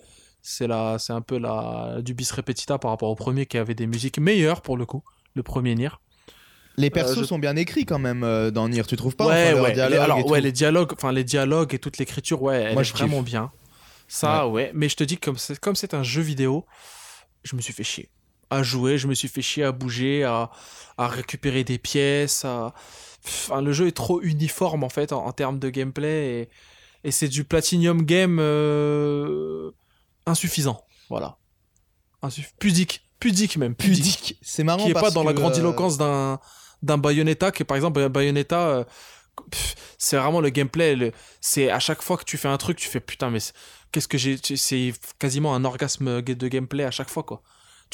c'est 0.43 0.67
la 0.67 0.99
c'est 0.99 1.13
un 1.13 1.21
peu 1.23 1.39
la 1.39 1.99
du 2.03 2.13
bis 2.13 2.31
repetita 2.33 2.79
par 2.79 2.91
rapport 2.91 3.09
au 3.11 3.15
premier 3.15 3.47
qui 3.47 3.57
avait 3.57 3.75
des 3.75 3.87
musiques 3.87 4.19
meilleures 4.19 4.61
pour 4.63 4.77
le 4.77 4.85
coup, 4.85 5.03
le 5.35 5.43
premier 5.43 5.75
Nier. 5.75 5.91
Les 6.77 6.91
persos 6.91 7.19
Euh, 7.19 7.21
je- 7.23 7.27
sont 7.27 7.39
bien 7.39 7.55
écrits 7.55 7.87
quand 7.87 8.01
même 8.01 8.25
euh, 8.25 8.51
dans 8.51 8.69
Nier, 8.69 8.83
tu 8.85 8.97
trouves 8.97 9.15
pas 9.15 9.27
ouais, 9.29 9.53
Enfin, 9.53 9.63
ouais. 9.63 9.75
les, 9.75 9.81
alors, 9.81 10.27
ouais, 10.29 10.41
les 10.41 10.51
dialogues, 10.53 10.93
enfin 10.93 11.13
les 11.13 11.23
dialogues 11.25 11.73
et 11.73 11.79
toute 11.79 11.99
l'écriture, 11.99 12.43
ouais, 12.43 12.63
elle 12.63 12.73
Moi, 12.73 12.83
est 12.83 12.85
je 12.85 12.93
vraiment 12.93 13.19
kiffe. 13.19 13.27
bien. 13.27 13.53
Ça, 14.09 14.49
ouais. 14.49 14.71
Mais 14.75 14.89
je 14.89 14.97
te 14.97 15.05
dis 15.05 15.17
comme 15.17 15.39
c'est 15.39 15.59
comme 15.61 15.77
c'est 15.77 15.95
un 15.95 16.03
jeu 16.03 16.21
vidéo, 16.21 16.67
je 17.45 17.55
me 17.57 17.61
suis 17.63 17.73
fait 17.73 17.85
chier 17.85 18.11
à 18.55 18.63
jouer, 18.63 18.99
je 18.99 19.07
me 19.09 19.15
suis 19.15 19.29
fait 19.29 19.43
chier 19.43 19.65
à 19.65 19.73
bouger, 19.73 20.25
à, 20.25 20.51
à 20.99 21.09
récupérer 21.09 21.65
des 21.65 21.79
pièces. 21.79 22.45
À... 22.45 22.75
Enfin, 23.27 23.63
le 23.63 23.73
jeu 23.73 23.87
est 23.87 23.97
trop 23.97 24.21
uniforme 24.23 24.85
en 24.85 24.89
fait 24.89 25.13
en, 25.13 25.25
en 25.27 25.33
termes 25.33 25.59
de 25.59 25.71
gameplay 25.71 26.43
et, 26.43 27.09
et 27.09 27.11
c'est 27.11 27.29
du 27.29 27.45
platinum 27.45 28.03
game 28.03 28.39
euh, 28.41 29.71
insuffisant. 30.27 30.81
Voilà. 31.09 31.37
Insuff- 32.23 32.53
pudique, 32.59 33.09
pudique 33.21 33.57
même, 33.57 33.75
pudique 33.75 34.03
Pudique. 34.03 34.39
C'est 34.43 34.65
marrant 34.65 34.85
qui 34.85 34.91
est 34.91 34.95
pas 34.95 35.11
dans 35.11 35.25
la 35.25 35.33
que, 35.33 35.39
grandiloquence 35.39 35.99
d'un 35.99 36.39
d'un 36.83 36.99
Bayonetta 36.99 37.51
qui 37.51 37.65
par 37.65 37.77
exemple 37.77 38.07
Bayonetta 38.11 38.61
euh, 38.69 38.85
c'est 39.97 40.17
vraiment 40.19 40.41
le 40.43 40.51
gameplay 40.51 40.95
le- 40.97 41.13
c'est 41.41 41.71
à 41.71 41.79
chaque 41.79 42.03
fois 42.03 42.19
que 42.19 42.25
tu 42.25 42.37
fais 42.37 42.49
un 42.49 42.59
truc 42.59 42.77
tu 42.77 42.89
fais 42.89 43.01
putain 43.01 43.31
mais 43.31 43.39
qu'est-ce 43.91 44.07
que 44.09 44.19
j'ai 44.19 44.37
c'est 44.57 44.93
quasiment 45.19 45.55
un 45.55 45.65
orgasme 45.65 46.21
de 46.21 46.49
gameplay 46.49 46.85
à 46.85 46.91
chaque 46.91 47.09
fois 47.09 47.23
quoi 47.23 47.43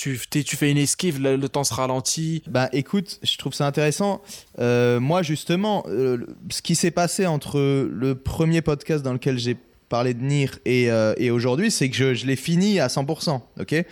tu, 0.00 0.56
fais 0.56 0.70
une 0.70 0.78
esquive, 0.78 1.20
le, 1.20 1.48
temps 1.48 1.64
se 1.64 1.74
ralentit. 1.74 2.42
Bah 2.46 2.68
écoute, 2.72 3.20
je 3.22 3.36
trouve 3.36 3.52
ça 3.52 3.66
intéressant. 3.66 4.22
Euh, 4.58 4.98
moi 4.98 5.22
justement, 5.22 5.84
euh, 5.88 6.18
ce 6.50 6.62
qui 6.62 6.74
s'est 6.74 6.90
passé 6.90 7.26
entre 7.26 7.58
le 7.60 8.14
premier 8.14 8.62
podcast 8.62 9.04
dans 9.04 9.12
lequel 9.12 9.38
j'ai 9.38 9.56
parlé 9.88 10.14
de 10.14 10.22
Nier 10.22 10.50
et, 10.64 10.90
euh, 10.90 11.12
et 11.18 11.30
aujourd'hui, 11.30 11.70
c'est 11.70 11.90
que 11.90 12.14
je, 12.14 12.26
l'ai 12.26 12.36
fini 12.36 12.80
à 12.80 12.86
100%, 12.86 13.40
ok? 13.60 13.84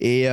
Et, 0.00 0.26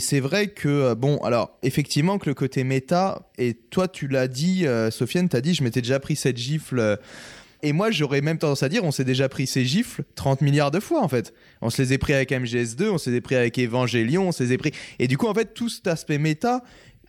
c'est 0.00 0.20
vrai 0.20 0.48
que, 0.48 0.94
bon, 0.94 1.18
alors 1.18 1.56
effectivement 1.62 2.18
que 2.18 2.28
le 2.28 2.34
côté 2.34 2.64
méta, 2.64 3.22
et 3.38 3.54
toi 3.54 3.88
tu 3.88 4.08
l'as 4.08 4.28
dit, 4.28 4.66
euh, 4.66 4.90
Sofiane, 4.90 5.28
t'as 5.28 5.40
dit, 5.40 5.54
je 5.54 5.62
m'étais 5.62 5.82
déjà 5.82 6.00
pris 6.00 6.16
cette 6.16 6.36
gifle. 6.36 6.98
Et 7.62 7.72
moi, 7.72 7.90
j'aurais 7.90 8.20
même 8.20 8.38
tendance 8.38 8.62
à 8.62 8.68
dire, 8.68 8.84
on 8.84 8.90
s'est 8.90 9.04
déjà 9.04 9.28
pris 9.28 9.46
ces 9.46 9.64
gifles 9.64 10.04
30 10.14 10.42
milliards 10.42 10.70
de 10.70 10.80
fois, 10.80 11.02
en 11.02 11.08
fait. 11.08 11.34
On 11.60 11.70
se 11.70 11.82
les 11.82 11.92
est 11.92 11.98
pris 11.98 12.14
avec 12.14 12.30
MGS2, 12.30 12.88
on 12.88 12.98
se 12.98 13.10
les 13.10 13.20
pris 13.20 13.34
avec 13.34 13.58
Evangelion, 13.58 14.28
on 14.28 14.32
se 14.32 14.44
les 14.44 14.58
pris. 14.58 14.72
Et 14.98 15.08
du 15.08 15.18
coup, 15.18 15.26
en 15.26 15.34
fait, 15.34 15.54
tout 15.54 15.68
cet 15.68 15.86
aspect 15.88 16.18
méta, 16.18 16.62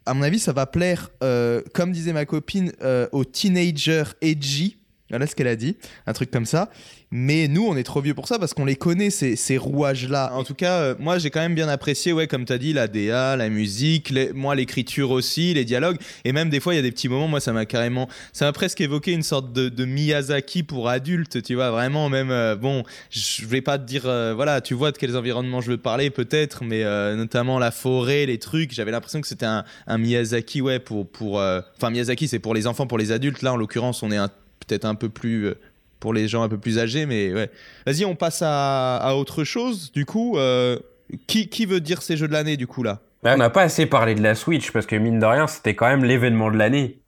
à 0.05 0.13
mon 0.13 0.23
avis, 0.23 0.39
ça 0.39 0.53
va 0.53 0.65
plaire, 0.65 1.11
euh, 1.23 1.61
comme 1.73 1.91
disait 1.91 2.13
ma 2.13 2.25
copine, 2.25 2.71
euh, 2.81 3.07
aux 3.11 3.25
teenagers 3.25 4.03
edgy. 4.21 4.77
Voilà 5.09 5.27
ce 5.27 5.35
qu'elle 5.35 5.47
a 5.47 5.55
dit, 5.55 5.77
un 6.05 6.13
truc 6.13 6.31
comme 6.31 6.45
ça. 6.45 6.69
Mais 7.11 7.47
nous, 7.47 7.65
on 7.65 7.75
est 7.75 7.83
trop 7.83 8.01
vieux 8.01 8.13
pour 8.13 8.27
ça 8.27 8.37
parce 8.37 8.53
qu'on 8.53 8.65
les 8.65 8.75
connaît, 8.75 9.09
ces, 9.09 9.35
ces 9.35 9.57
rouages-là. 9.57 10.31
En 10.35 10.43
tout 10.43 10.53
cas, 10.53 10.73
euh, 10.79 10.95
moi, 10.99 11.17
j'ai 11.17 11.31
quand 11.31 11.39
même 11.39 11.55
bien 11.55 11.67
apprécié, 11.67 12.13
ouais, 12.13 12.27
comme 12.27 12.45
tu 12.45 12.53
as 12.53 12.59
dit, 12.59 12.71
la 12.71 12.87
DA, 12.87 13.35
la 13.35 13.49
musique, 13.49 14.13
moi, 14.35 14.53
l'écriture 14.53 15.09
aussi, 15.09 15.55
les 15.55 15.65
dialogues. 15.65 15.97
Et 16.23 16.33
même 16.33 16.51
des 16.51 16.59
fois, 16.59 16.73
il 16.73 16.77
y 16.77 16.79
a 16.79 16.83
des 16.83 16.91
petits 16.91 17.09
moments, 17.09 17.27
moi, 17.27 17.39
ça 17.39 17.51
m'a 17.51 17.65
carrément. 17.65 18.07
Ça 18.31 18.45
m'a 18.45 18.51
presque 18.51 18.79
évoqué 18.81 19.11
une 19.11 19.23
sorte 19.23 19.51
de, 19.53 19.85
Miyazaki 19.85 20.61
pour 20.61 20.87
adultes, 20.87 21.41
tu 21.41 21.55
vois, 21.55 21.71
vraiment, 21.71 22.09
même. 22.09 22.29
euh, 22.29 22.55
bon, 22.55 22.83
je 23.09 23.43
vais 23.47 23.61
pas 23.61 23.79
te 23.79 23.85
dire, 23.85 24.03
euh, 24.05 24.33
voilà, 24.35 24.61
tu 24.61 24.75
vois 24.75 24.91
de 24.91 24.97
quels 24.97 25.17
environnements 25.17 25.61
je 25.61 25.71
veux 25.71 25.77
parler, 25.77 26.11
peut-être, 26.11 26.63
mais 26.63 26.83
notamment 27.15 27.57
la 27.57 27.71
forêt, 27.71 28.27
les 28.27 28.37
trucs. 28.37 28.71
J'avais 28.71 28.91
l'impression 28.91 29.19
que 29.19 29.27
c'était 29.27 29.47
un, 29.47 29.63
Miyazaki, 29.97 30.61
ouais, 30.61 30.77
pour. 30.79 31.07
pour 31.07 31.35
Enfin, 31.37 31.89
Miyazaki, 31.89 32.27
c'est 32.27 32.39
pour 32.39 32.53
les 32.53 32.67
enfants, 32.67 32.85
pour 32.85 32.99
les 32.99 33.11
adultes. 33.11 33.41
Là, 33.41 33.53
en 33.53 33.57
l'occurrence, 33.57 34.03
on 34.03 34.11
est 34.11 34.19
peut-être 34.67 34.85
un 34.85 34.95
peu 34.95 35.09
plus. 35.09 35.53
Pour 35.99 36.13
les 36.13 36.27
gens 36.27 36.43
un 36.43 36.49
peu 36.49 36.57
plus 36.57 36.79
âgés, 36.79 37.05
mais 37.05 37.33
ouais. 37.33 37.49
Vas-y, 37.85 38.05
on 38.05 38.15
passe 38.15 38.41
à, 38.41 38.97
à 38.97 39.15
autre 39.15 39.43
chose. 39.43 39.91
Du 39.91 40.05
coup, 40.05 40.37
euh, 40.37 40.79
qui, 41.27 41.49
qui 41.49 41.65
veut 41.65 41.81
dire 41.81 42.01
ces 42.01 42.17
jeux 42.17 42.27
de 42.27 42.33
l'année, 42.33 42.57
du 42.57 42.67
coup, 42.67 42.83
là? 42.83 42.99
Bah, 43.23 43.33
on 43.33 43.37
n'a 43.37 43.49
pas 43.49 43.63
assez 43.63 43.85
parlé 43.85 44.15
de 44.15 44.21
la 44.21 44.33
Switch 44.33 44.71
parce 44.71 44.85
que 44.85 44.95
mine 44.95 45.19
de 45.19 45.25
rien, 45.25 45.45
c'était 45.47 45.75
quand 45.75 45.87
même 45.87 46.05
l'événement 46.05 46.49
de 46.51 46.57
l'année. 46.57 46.98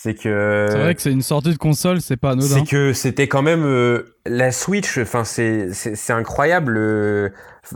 C'est 0.00 0.14
que. 0.14 0.66
C'est 0.70 0.78
vrai 0.78 0.94
que 0.94 1.02
c'est 1.02 1.10
une 1.10 1.22
sortie 1.22 1.50
de 1.50 1.56
console, 1.58 2.00
c'est 2.00 2.16
pas 2.16 2.30
anodin. 2.30 2.46
C'est 2.46 2.64
que 2.64 2.92
c'était 2.92 3.26
quand 3.26 3.42
même 3.42 3.64
euh, 3.64 4.14
la 4.26 4.52
Switch. 4.52 4.96
Enfin, 4.98 5.24
c'est 5.24 5.72
c'est 5.72 5.96
c'est 5.96 6.12
incroyable. 6.12 6.76
euh, 6.78 7.30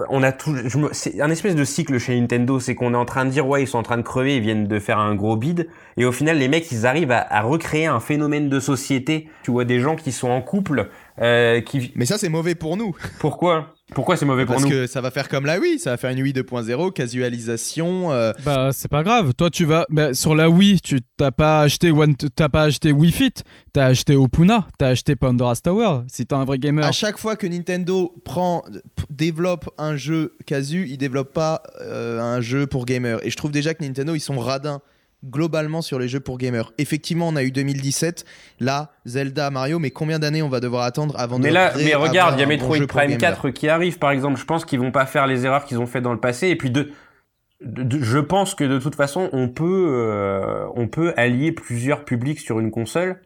on 0.09 0.23
a 0.23 0.31
tout. 0.31 0.55
je 0.65 0.79
me- 0.79 0.91
C'est 0.93 1.21
un 1.21 1.31
espèce 1.31 1.57
de 1.57 1.65
cycle 1.65 1.99
chez 1.99 2.19
Nintendo. 2.21 2.61
C'est 2.61 2.77
qu'on 2.77 2.95
est 2.95 2.97
en 2.97 3.05
train 3.07 3.25
de 3.25 3.31
dire 3.31 3.49
ouais, 3.49 3.65
ils 3.65 3.67
sont 3.67 3.79
en 3.79 3.83
train 3.83 3.97
de 3.97 4.03
crever, 4.03 4.37
ils 4.37 4.41
viennent 4.43 4.69
de 4.69 4.79
faire 4.79 5.01
un 5.01 5.17
gros 5.17 5.37
bid, 5.37 5.67
et 5.97 6.05
au 6.05 6.13
final, 6.13 6.39
les 6.39 6.47
mecs, 6.47 6.71
ils 6.71 6.87
arrivent 6.87 7.11
à, 7.11 7.27
à 7.29 7.43
recréer 7.43 7.87
un 7.87 7.99
phénomène 7.99 8.49
de 8.49 8.61
société. 8.61 9.29
Tu 9.43 9.51
vois 9.51 9.65
des 9.65 9.81
gens 9.81 9.97
qui 9.97 10.13
sont 10.13 10.31
en 10.31 10.43
couple, 10.43 10.91
euh, 11.21 11.61
qui. 11.61 11.91
Mais 11.97 12.07
ça, 12.07 12.19
c'est 12.19 12.29
mauvais 12.29 12.55
pour 12.55 12.77
nous. 12.77 12.95
Pourquoi? 13.19 13.75
Pourquoi 13.95 14.17
c'est 14.17 14.25
mauvais 14.25 14.47
pour 14.47 14.55
Parce 14.57 14.65
nous 14.65 14.71
que 14.71 14.87
ça 14.87 15.01
va 15.01 15.11
faire 15.11 15.29
comme 15.29 15.45
la 15.47 15.59
Wii, 15.59 15.79
ça 15.79 15.91
va 15.91 15.97
faire 15.97 16.11
une 16.11 16.23
Wii 16.23 16.33
2.0, 16.33 16.93
casualisation. 16.93 18.13
euh, 18.13 18.33
Bah 18.45 18.71
c'est 18.73 18.89
pas 18.91 19.03
grave. 19.03 19.35
Toi 19.35 19.51
tu 19.51 19.65
vas 19.65 19.87
bah, 19.91 20.15
sur 20.15 20.35
la 20.35 20.49
Wii, 20.49 20.81
tu 20.81 21.01
t'as 21.17 21.31
pas 21.31 21.61
acheté 21.61 21.91
One, 21.91 22.15
t'as 22.17 22.49
pas 22.49 22.63
acheté 22.65 22.93
Wii 22.93 23.13
Fit, 23.13 23.35
t'as 23.73 23.87
acheté 23.87 24.17
Opuna, 24.17 24.67
t'as 24.79 24.89
acheté 24.89 25.17
Pandora's 25.17 25.63
Tower. 25.63 26.01
Si 26.09 26.27
t'es 26.27 26.35
un 26.35 26.45
vrai 26.45 26.59
gamer. 26.59 26.85
À 26.85 26.93
chaque 26.93 27.19
fois 27.19 27.37
que 27.37 27.47
Nintendo 27.47 28.15
prend, 28.25 28.65
développe 29.11 29.69
un 29.79 29.97
jeu 29.97 30.37
casu, 30.47 30.87
il 30.89 30.97
développe 30.99 31.33
pas 31.33 31.63
euh, 31.81 32.21
un 32.21 32.41
jeu 32.41 32.67
pour 32.67 32.87
gamers. 32.87 33.25
Et 33.25 33.31
je 33.31 33.37
trouve 33.37 33.51
déjà 33.53 33.75
que 33.75 33.85
Nintendo, 33.85 34.15
ils 34.15 34.21
sont 34.21 34.39
radins 34.39 34.81
globalement 35.25 35.83
sur 35.83 35.99
les 35.99 36.09
jeux 36.09 36.21
pour 36.21 36.39
gamers. 36.39 36.73
Effectivement, 36.79 37.29
on 37.29 37.37
a 37.37 37.43
eu 37.43 37.51
2017, 37.53 38.25
là, 38.61 38.91
Zelda, 39.07 39.51
Mario, 39.51 39.79
mais 39.79 39.91
combien 39.91 40.19
d'années 40.19 40.43
on 40.43 40.49
va 40.49 40.61
devoir 40.61 40.83
attendre 40.85 41.15
avant 41.19 41.39
de 41.39 41.45
Mais 41.45 41.51
là, 41.51 41.73
mais 41.77 41.95
regarde, 41.95 42.35
il 42.37 42.41
y 42.41 42.43
a 42.43 42.47
bon 42.47 42.51
Metroid 42.51 42.87
Prime 42.87 43.07
gamers 43.19 43.19
4 43.19 43.51
qui 43.51 43.69
arrive, 43.69 43.99
par 43.99 44.11
exemple. 44.11 44.39
Je 44.39 44.45
pense 44.45 44.65
qu'ils 44.65 44.81
vont 44.81 44.91
pas 44.93 45.07
faire 45.07 45.27
les 45.27 45.45
erreurs 45.47 45.65
qu'ils 45.65 45.79
ont 45.79 45.87
fait 45.87 46.01
dans 46.01 46.13
le 46.13 46.21
passé. 46.21 46.49
Et 46.49 46.57
puis, 46.57 46.71
de, 46.71 46.91
de- 47.65 47.83
de- 47.85 48.03
je 48.03 48.19
pense 48.19 48.55
que 48.55 48.65
de 48.65 48.79
toute 48.79 48.95
façon, 48.97 49.29
on 49.33 49.49
peut, 49.49 49.87
euh, 49.91 50.67
on 50.75 50.89
peut 50.89 51.15
allier 51.17 51.53
plusieurs 51.53 52.05
publics 52.05 52.41
sur 52.41 52.59
une 52.59 52.71
console. 52.71 53.21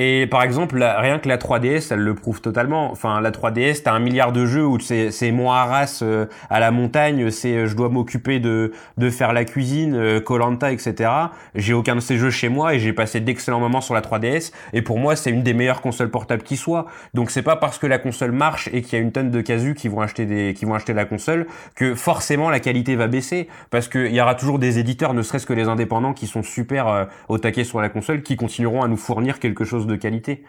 Et 0.00 0.28
par 0.28 0.44
exemple, 0.44 0.80
rien 0.80 1.18
que 1.18 1.28
la 1.28 1.38
3DS, 1.38 1.88
elle 1.90 1.98
le 1.98 2.14
prouve 2.14 2.40
totalement. 2.40 2.92
Enfin, 2.92 3.20
la 3.20 3.32
3DS, 3.32 3.82
t'as 3.82 3.92
un 3.92 3.98
milliard 3.98 4.30
de 4.30 4.46
jeux 4.46 4.64
où 4.64 4.78
c'est 4.78 5.10
c'est 5.10 5.34
à 5.36 5.64
race 5.64 6.02
euh, 6.04 6.26
à 6.50 6.60
la 6.60 6.70
montagne, 6.70 7.32
c'est 7.32 7.56
euh, 7.56 7.66
je 7.66 7.74
dois 7.74 7.88
m'occuper 7.88 8.38
de 8.38 8.72
de 8.96 9.10
faire 9.10 9.32
la 9.32 9.44
cuisine, 9.44 10.20
Colanta, 10.20 10.70
etc. 10.70 11.10
J'ai 11.56 11.74
aucun 11.74 11.96
de 11.96 12.00
ces 12.00 12.16
jeux 12.16 12.30
chez 12.30 12.48
moi 12.48 12.74
et 12.74 12.78
j'ai 12.78 12.92
passé 12.92 13.18
d'excellents 13.18 13.58
moments 13.58 13.80
sur 13.80 13.94
la 13.94 14.00
3DS. 14.00 14.52
Et 14.72 14.82
pour 14.82 15.00
moi, 15.00 15.16
c'est 15.16 15.30
une 15.30 15.42
des 15.42 15.52
meilleures 15.52 15.80
consoles 15.80 16.10
portables 16.10 16.44
qui 16.44 16.56
soit. 16.56 16.86
Donc 17.12 17.32
c'est 17.32 17.42
pas 17.42 17.56
parce 17.56 17.78
que 17.78 17.88
la 17.88 17.98
console 17.98 18.30
marche 18.30 18.70
et 18.72 18.82
qu'il 18.82 18.96
y 18.96 19.02
a 19.02 19.02
une 19.02 19.10
tonne 19.10 19.32
de 19.32 19.40
casus 19.40 19.74
qui 19.74 19.88
vont 19.88 20.00
acheter 20.00 20.26
des 20.26 20.54
qui 20.54 20.64
vont 20.64 20.74
acheter 20.74 20.92
la 20.92 21.06
console 21.06 21.46
que 21.74 21.96
forcément 21.96 22.50
la 22.50 22.60
qualité 22.60 22.94
va 22.94 23.08
baisser 23.08 23.48
parce 23.70 23.88
qu'il 23.88 24.14
y 24.14 24.20
aura 24.20 24.36
toujours 24.36 24.60
des 24.60 24.78
éditeurs, 24.78 25.12
ne 25.12 25.22
serait-ce 25.22 25.46
que 25.46 25.54
les 25.54 25.66
indépendants, 25.66 26.12
qui 26.12 26.28
sont 26.28 26.44
super 26.44 26.86
euh, 26.86 27.04
au 27.28 27.38
taquet 27.38 27.64
sur 27.64 27.80
la 27.80 27.88
console, 27.88 28.22
qui 28.22 28.36
continueront 28.36 28.84
à 28.84 28.88
nous 28.88 28.96
fournir 28.96 29.40
quelque 29.40 29.64
chose 29.64 29.87
de 29.88 29.96
qualité. 29.96 30.44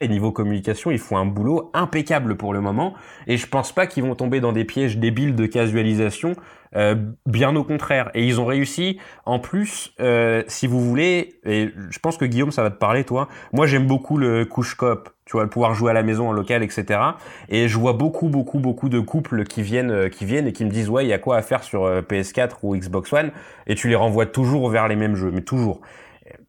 Et 0.00 0.08
niveau 0.08 0.32
communication, 0.32 0.90
ils 0.90 0.98
font 0.98 1.16
un 1.16 1.24
boulot 1.24 1.70
impeccable 1.72 2.36
pour 2.36 2.52
le 2.52 2.60
moment. 2.60 2.94
Et 3.26 3.36
je 3.36 3.46
pense 3.46 3.72
pas 3.72 3.86
qu'ils 3.86 4.02
vont 4.02 4.14
tomber 4.14 4.40
dans 4.40 4.52
des 4.52 4.64
pièges 4.64 4.98
débiles 4.98 5.34
de 5.34 5.46
casualisation. 5.46 6.34
euh, 6.76 6.96
bien 7.26 7.54
au 7.56 7.64
contraire. 7.64 8.10
Et 8.14 8.26
ils 8.26 8.40
ont 8.40 8.46
réussi. 8.46 8.98
En 9.24 9.38
plus, 9.38 9.94
euh, 10.00 10.42
si 10.48 10.66
vous 10.66 10.80
voulez, 10.80 11.40
et 11.44 11.70
je 11.90 11.98
pense 11.98 12.16
que 12.16 12.24
Guillaume, 12.24 12.50
ça 12.50 12.62
va 12.62 12.70
te 12.70 12.78
parler, 12.78 13.04
toi. 13.04 13.28
Moi, 13.52 13.66
j'aime 13.66 13.86
beaucoup 13.86 14.16
le 14.18 14.44
couche 14.44 14.74
coop. 14.74 15.10
Tu 15.24 15.32
vois, 15.32 15.44
le 15.44 15.48
pouvoir 15.48 15.74
jouer 15.74 15.90
à 15.90 15.94
la 15.94 16.02
maison 16.02 16.28
en 16.28 16.32
local, 16.32 16.62
etc. 16.62 17.00
Et 17.48 17.68
je 17.68 17.78
vois 17.78 17.94
beaucoup, 17.94 18.28
beaucoup, 18.28 18.58
beaucoup 18.58 18.90
de 18.90 19.00
couples 19.00 19.44
qui 19.44 19.62
viennent, 19.62 19.90
euh, 19.90 20.08
qui 20.08 20.26
viennent 20.26 20.46
et 20.46 20.52
qui 20.52 20.64
me 20.64 20.70
disent 20.70 20.90
ouais, 20.90 21.06
il 21.06 21.08
y 21.08 21.14
a 21.14 21.18
quoi 21.18 21.36
à 21.36 21.42
faire 21.42 21.62
sur 21.62 21.84
euh, 21.84 22.02
PS4 22.02 22.56
ou 22.62 22.76
Xbox 22.76 23.12
One? 23.12 23.30
Et 23.66 23.74
tu 23.74 23.88
les 23.88 23.94
renvoies 23.94 24.26
toujours 24.26 24.68
vers 24.68 24.86
les 24.86 24.96
mêmes 24.96 25.14
jeux, 25.14 25.30
mais 25.32 25.42
toujours. 25.42 25.80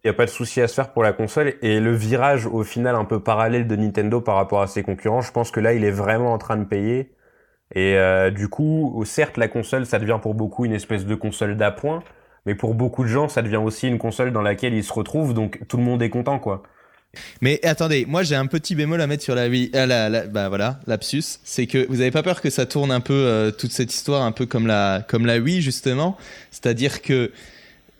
Il 0.05 0.09
n'y 0.09 0.11
a 0.11 0.13
pas 0.13 0.25
de 0.25 0.29
souci 0.29 0.61
à 0.61 0.67
se 0.67 0.75
faire 0.75 0.93
pour 0.93 1.01
la 1.01 1.13
console. 1.13 1.55
Et 1.63 1.79
le 1.79 1.91
virage, 1.95 2.45
au 2.45 2.63
final, 2.63 2.93
un 2.95 3.05
peu 3.05 3.19
parallèle 3.23 3.65
de 3.65 3.75
Nintendo 3.75 4.21
par 4.21 4.35
rapport 4.35 4.61
à 4.61 4.67
ses 4.67 4.83
concurrents, 4.83 5.21
je 5.21 5.31
pense 5.31 5.49
que 5.49 5.59
là, 5.59 5.73
il 5.73 5.83
est 5.83 5.89
vraiment 5.89 6.31
en 6.31 6.37
train 6.37 6.57
de 6.57 6.63
payer. 6.63 7.09
Et 7.73 7.95
euh, 7.97 8.29
du 8.29 8.47
coup, 8.47 9.01
certes, 9.03 9.37
la 9.37 9.47
console, 9.47 9.87
ça 9.87 9.97
devient 9.97 10.19
pour 10.21 10.35
beaucoup 10.35 10.63
une 10.63 10.73
espèce 10.73 11.07
de 11.07 11.15
console 11.15 11.57
d'appoint. 11.57 12.03
Mais 12.45 12.53
pour 12.53 12.75
beaucoup 12.75 13.03
de 13.03 13.09
gens, 13.09 13.27
ça 13.29 13.41
devient 13.41 13.55
aussi 13.57 13.87
une 13.87 13.97
console 13.97 14.31
dans 14.31 14.43
laquelle 14.43 14.75
ils 14.75 14.83
se 14.83 14.93
retrouvent. 14.93 15.33
Donc, 15.33 15.61
tout 15.67 15.77
le 15.77 15.83
monde 15.83 16.03
est 16.03 16.11
content, 16.11 16.37
quoi. 16.37 16.61
Mais 17.41 17.59
attendez, 17.65 18.05
moi 18.05 18.23
j'ai 18.23 18.35
un 18.35 18.45
petit 18.45 18.75
bémol 18.75 18.99
à 18.99 19.07
mettre 19.07 19.23
sur 19.23 19.35
la 19.35 19.47
la, 19.47 20.09
la- 20.09 20.27
bah 20.27 20.49
voilà, 20.49 20.79
lapsus. 20.85 21.23
C'est 21.43 21.65
que 21.65 21.85
vous 21.89 22.01
avez 22.01 22.11
pas 22.11 22.23
peur 22.23 22.41
que 22.41 22.49
ça 22.49 22.65
tourne 22.65 22.91
un 22.91 22.99
peu 22.99 23.13
euh, 23.13 23.51
toute 23.51 23.71
cette 23.71 23.93
histoire 23.93 24.23
un 24.23 24.33
peu 24.33 24.45
comme 24.45 24.67
la 24.67 25.01
comme 25.07 25.25
la 25.25 25.37
Wii 25.39 25.61
justement. 25.61 26.17
C'est-à-dire 26.51 27.01
que 27.01 27.31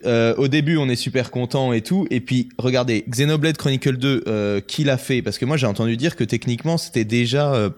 euh, 0.04 0.34
au 0.36 0.48
début 0.48 0.76
on 0.76 0.88
est 0.88 0.96
super 0.96 1.30
content 1.30 1.72
et 1.72 1.80
tout, 1.80 2.06
et 2.10 2.20
puis 2.20 2.48
regardez 2.58 3.04
Xenoblade 3.08 3.56
Chronicle 3.56 3.96
2, 3.96 4.24
euh, 4.26 4.60
qui 4.60 4.84
l'a 4.84 4.98
fait? 4.98 5.22
Parce 5.22 5.38
que 5.38 5.44
moi 5.44 5.56
j'ai 5.56 5.66
entendu 5.66 5.96
dire 5.96 6.16
que 6.16 6.24
techniquement 6.24 6.76
c'était 6.76 7.04
déjà 7.04 7.54
euh, 7.54 7.70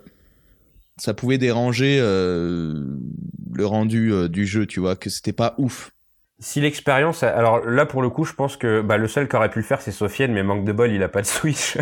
ça 0.97 1.15
pouvait 1.15 1.39
déranger 1.39 1.99
le 2.01 3.67
rendu 3.67 4.13
du 4.29 4.47
jeu, 4.47 4.67
tu 4.67 4.81
vois, 4.81 4.97
que 4.97 5.11
c'était 5.11 5.33
pas 5.33 5.55
ouf. 5.59 5.93
Si 6.41 6.61
l'expérience, 6.61 7.25
alors 7.25 7.67
là 7.67 7.85
pour 7.85 8.01
le 8.01 8.11
coup, 8.11 8.25
je 8.25 8.33
pense 8.33 8.57
que 8.57 8.81
bah, 8.81 8.97
le 8.97 9.09
seul 9.09 9.27
qui 9.29 9.35
aurait 9.35 9.51
pu 9.51 9.59
le 9.59 9.65
faire, 9.65 9.81
c'est 9.81 9.91
Sofiane, 9.91 10.31
mais 10.31 10.45
manque 10.45 10.65
de 10.65 10.71
bol, 10.71 10.93
il 10.93 11.03
a 11.03 11.09
pas 11.09 11.21
de 11.21 11.27
Switch. 11.27 11.77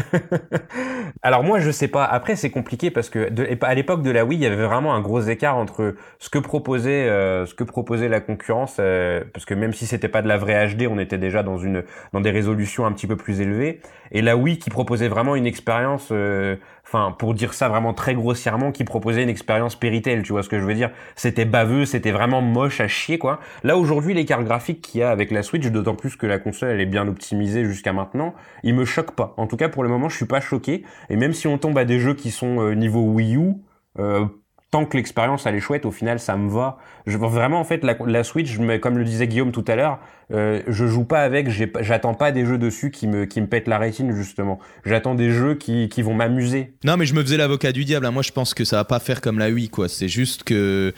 alors 1.22 1.44
moi, 1.44 1.60
je 1.60 1.70
sais 1.70 1.88
pas. 1.88 2.06
Après, 2.06 2.36
c'est 2.36 2.48
compliqué 2.48 2.90
parce 2.90 3.10
que 3.10 3.28
à 3.62 3.74
l'époque 3.74 4.00
de 4.00 4.10
la 4.10 4.24
Wii, 4.24 4.38
il 4.38 4.42
y 4.42 4.46
avait 4.46 4.64
vraiment 4.64 4.94
un 4.94 5.02
gros 5.02 5.20
écart 5.20 5.58
entre 5.58 5.94
ce 6.18 6.30
que 6.30 6.38
proposait, 6.38 7.06
euh, 7.06 7.44
ce 7.44 7.54
que 7.54 7.64
proposait 7.64 8.08
la 8.08 8.20
concurrence, 8.22 8.78
euh, 8.80 9.24
parce 9.34 9.44
que 9.44 9.52
même 9.52 9.74
si 9.74 9.84
c'était 9.84 10.08
pas 10.08 10.22
de 10.22 10.28
la 10.28 10.38
vraie 10.38 10.74
HD, 10.74 10.86
on 10.90 10.98
était 10.98 11.18
déjà 11.18 11.42
dans 11.42 11.58
une, 11.58 11.84
dans 12.14 12.22
des 12.22 12.30
résolutions 12.30 12.86
un 12.86 12.92
petit 12.92 13.06
peu 13.06 13.16
plus 13.16 13.42
élevées. 13.42 13.80
Et 14.10 14.22
la 14.22 14.38
Wii 14.38 14.58
qui 14.58 14.70
proposait 14.70 15.08
vraiment 15.08 15.36
une 15.36 15.46
expérience, 15.46 16.08
euh, 16.12 16.56
enfin 16.86 17.12
pour 17.18 17.34
dire 17.34 17.52
ça 17.52 17.68
vraiment 17.68 17.94
très 17.94 18.14
grossièrement, 18.14 18.72
qui 18.72 18.84
proposait 18.84 19.22
une 19.22 19.28
expérience 19.28 19.76
Péritel, 19.76 20.22
tu 20.22 20.32
vois 20.32 20.42
ce 20.42 20.48
que 20.48 20.58
je 20.58 20.64
veux 20.64 20.74
dire? 20.74 20.90
C'était 21.16 21.44
baveux, 21.44 21.84
c'était 21.84 22.12
vraiment 22.12 22.40
moche 22.42 22.80
à 22.80 22.88
chier 22.88 23.18
quoi. 23.18 23.40
Là 23.64 23.76
aujourd'hui 23.76 24.14
l'écart 24.14 24.44
graphique 24.44 24.80
qu'il 24.82 25.00
y 25.00 25.02
a 25.02 25.10
avec 25.10 25.30
la 25.30 25.42
Switch, 25.42 25.66
d'autant 25.66 25.94
plus 25.94 26.16
que 26.16 26.26
la 26.26 26.38
console 26.38 26.70
elle 26.70 26.80
est 26.80 26.86
bien 26.86 27.08
optimisée 27.08 27.64
jusqu'à 27.64 27.92
maintenant, 27.92 28.34
il 28.62 28.74
me 28.74 28.84
choque 28.84 29.12
pas. 29.12 29.34
En 29.36 29.46
tout 29.46 29.56
cas 29.56 29.68
pour 29.68 29.82
le 29.82 29.88
moment 29.88 30.08
je 30.08 30.16
suis 30.16 30.26
pas 30.26 30.40
choqué. 30.40 30.84
Et 31.10 31.16
même 31.16 31.32
si 31.32 31.46
on 31.48 31.58
tombe 31.58 31.76
à 31.78 31.84
des 31.84 31.98
jeux 31.98 32.14
qui 32.14 32.30
sont 32.30 32.60
euh, 32.60 32.74
niveau 32.74 33.00
Wii 33.02 33.36
U, 33.36 33.54
euh, 33.98 34.26
tant 34.70 34.84
que 34.84 34.96
l'expérience 34.96 35.46
elle 35.46 35.54
est 35.54 35.60
chouette, 35.60 35.86
au 35.86 35.90
final 35.90 36.18
ça 36.20 36.36
me 36.36 36.50
va. 36.50 36.78
Je 37.06 37.16
vraiment 37.16 37.60
en 37.60 37.64
fait 37.64 37.84
la, 37.84 37.96
la 38.06 38.24
Switch, 38.24 38.58
me- 38.58 38.78
comme 38.78 38.98
le 38.98 39.04
disait 39.04 39.28
Guillaume 39.28 39.52
tout 39.52 39.64
à 39.68 39.76
l'heure, 39.76 39.98
euh, 40.32 40.60
je 40.66 40.86
joue 40.86 41.04
pas 41.04 41.20
avec, 41.22 41.48
j'attends 41.80 42.14
pas 42.14 42.32
des 42.32 42.44
jeux 42.44 42.58
dessus 42.58 42.90
qui 42.90 43.06
me 43.06 43.24
qui 43.26 43.40
me 43.40 43.46
pètent 43.46 43.68
la 43.68 43.78
rétine 43.78 44.14
justement. 44.14 44.58
J'attends 44.84 45.14
des 45.14 45.30
jeux 45.30 45.54
qui 45.54 45.88
qui 45.88 46.02
vont 46.02 46.14
m'amuser. 46.14 46.74
Non, 46.84 46.96
mais 46.96 47.06
je 47.06 47.14
me 47.14 47.22
faisais 47.22 47.36
l'avocat 47.36 47.72
du 47.72 47.84
diable. 47.84 48.06
hein. 48.06 48.10
Moi, 48.10 48.22
je 48.22 48.32
pense 48.32 48.54
que 48.54 48.64
ça 48.64 48.76
va 48.76 48.84
pas 48.84 48.98
faire 48.98 49.20
comme 49.20 49.38
la 49.38 49.50
Wii, 49.50 49.68
quoi. 49.68 49.88
C'est 49.88 50.08
juste 50.08 50.42
que. 50.44 50.92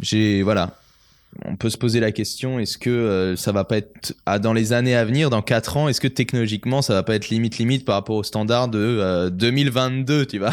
j'ai 0.00 0.42
voilà. 0.42 0.76
On 1.46 1.56
peut 1.56 1.70
se 1.70 1.78
poser 1.78 1.98
la 1.98 2.12
question 2.12 2.58
est-ce 2.58 2.76
que 2.76 2.90
euh, 2.90 3.36
ça 3.36 3.52
va 3.52 3.64
pas 3.64 3.78
être 3.78 4.14
ah, 4.26 4.38
dans 4.38 4.52
les 4.52 4.74
années 4.74 4.94
à 4.94 5.02
venir, 5.06 5.30
dans 5.30 5.40
4 5.40 5.78
ans, 5.78 5.88
est-ce 5.88 5.98
que 6.00 6.06
technologiquement 6.08 6.82
ça 6.82 6.92
va 6.92 7.02
pas 7.02 7.14
être 7.14 7.30
limite 7.30 7.56
limite 7.56 7.86
par 7.86 7.94
rapport 7.94 8.16
au 8.16 8.22
standard 8.22 8.68
de 8.68 8.78
euh, 8.78 9.30
2022, 9.30 10.26
tu 10.26 10.38
vois? 10.38 10.50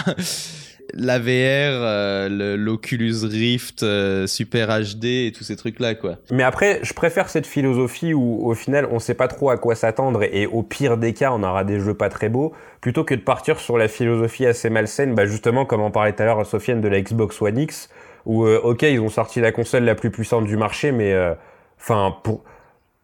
La 0.94 1.20
VR, 1.20 1.26
euh, 1.28 2.56
l'Oculus 2.58 3.16
Rift, 3.24 3.84
euh, 3.84 4.28
Super 4.28 4.68
HD 4.70 5.06
et 5.28 5.34
tous 5.36 5.44
ces 5.44 5.56
trucs 5.56 5.80
là 5.80 5.96
quoi. 5.96 6.16
Mais 6.32 6.44
après, 6.44 6.80
je 6.84 6.94
préfère 6.94 7.30
cette 7.30 7.48
philosophie 7.48 8.14
où, 8.14 8.46
au 8.48 8.54
final, 8.56 8.88
on 8.92 9.00
sait 9.00 9.14
pas 9.14 9.28
trop 9.28 9.50
à 9.50 9.58
quoi 9.58 9.76
s'attendre 9.76 10.24
et, 10.24 10.42
et 10.42 10.48
au 10.48 10.64
pire 10.64 10.98
des 10.98 11.14
cas, 11.14 11.32
on 11.32 11.44
aura 11.44 11.64
des 11.64 11.80
jeux 11.80 11.94
pas 11.94 12.10
très 12.10 12.30
beaux, 12.30 12.54
plutôt 12.82 13.04
que 13.04 13.14
de 13.16 13.22
partir 13.22 13.60
sur 13.60 13.78
la 13.78 13.88
philosophie 13.88 14.46
assez 14.46 14.70
malsaine, 14.70 15.16
bah 15.16 15.26
justement, 15.26 15.66
comme 15.66 15.82
en 15.82 15.92
parlait 15.92 16.14
tout 16.14 16.22
à 16.24 16.26
l'heure 16.26 16.46
Sofiane 16.46 16.82
de 16.82 16.88
la 16.88 17.02
Xbox 17.02 17.42
One 17.42 17.58
X, 17.58 17.90
où, 18.26 18.46
euh, 18.46 18.60
ok, 18.64 18.84
ils 18.84 19.00
ont 19.00 19.10
sorti 19.10 19.42
la 19.42 19.52
console 19.52 19.84
la 19.84 19.96
plus 19.96 20.12
puissante 20.12 20.46
du 20.46 20.58
marché, 20.58 20.92
mais, 20.92 21.14
euh, 21.14 21.34
enfin, 21.80 22.16
pour, 22.24 22.44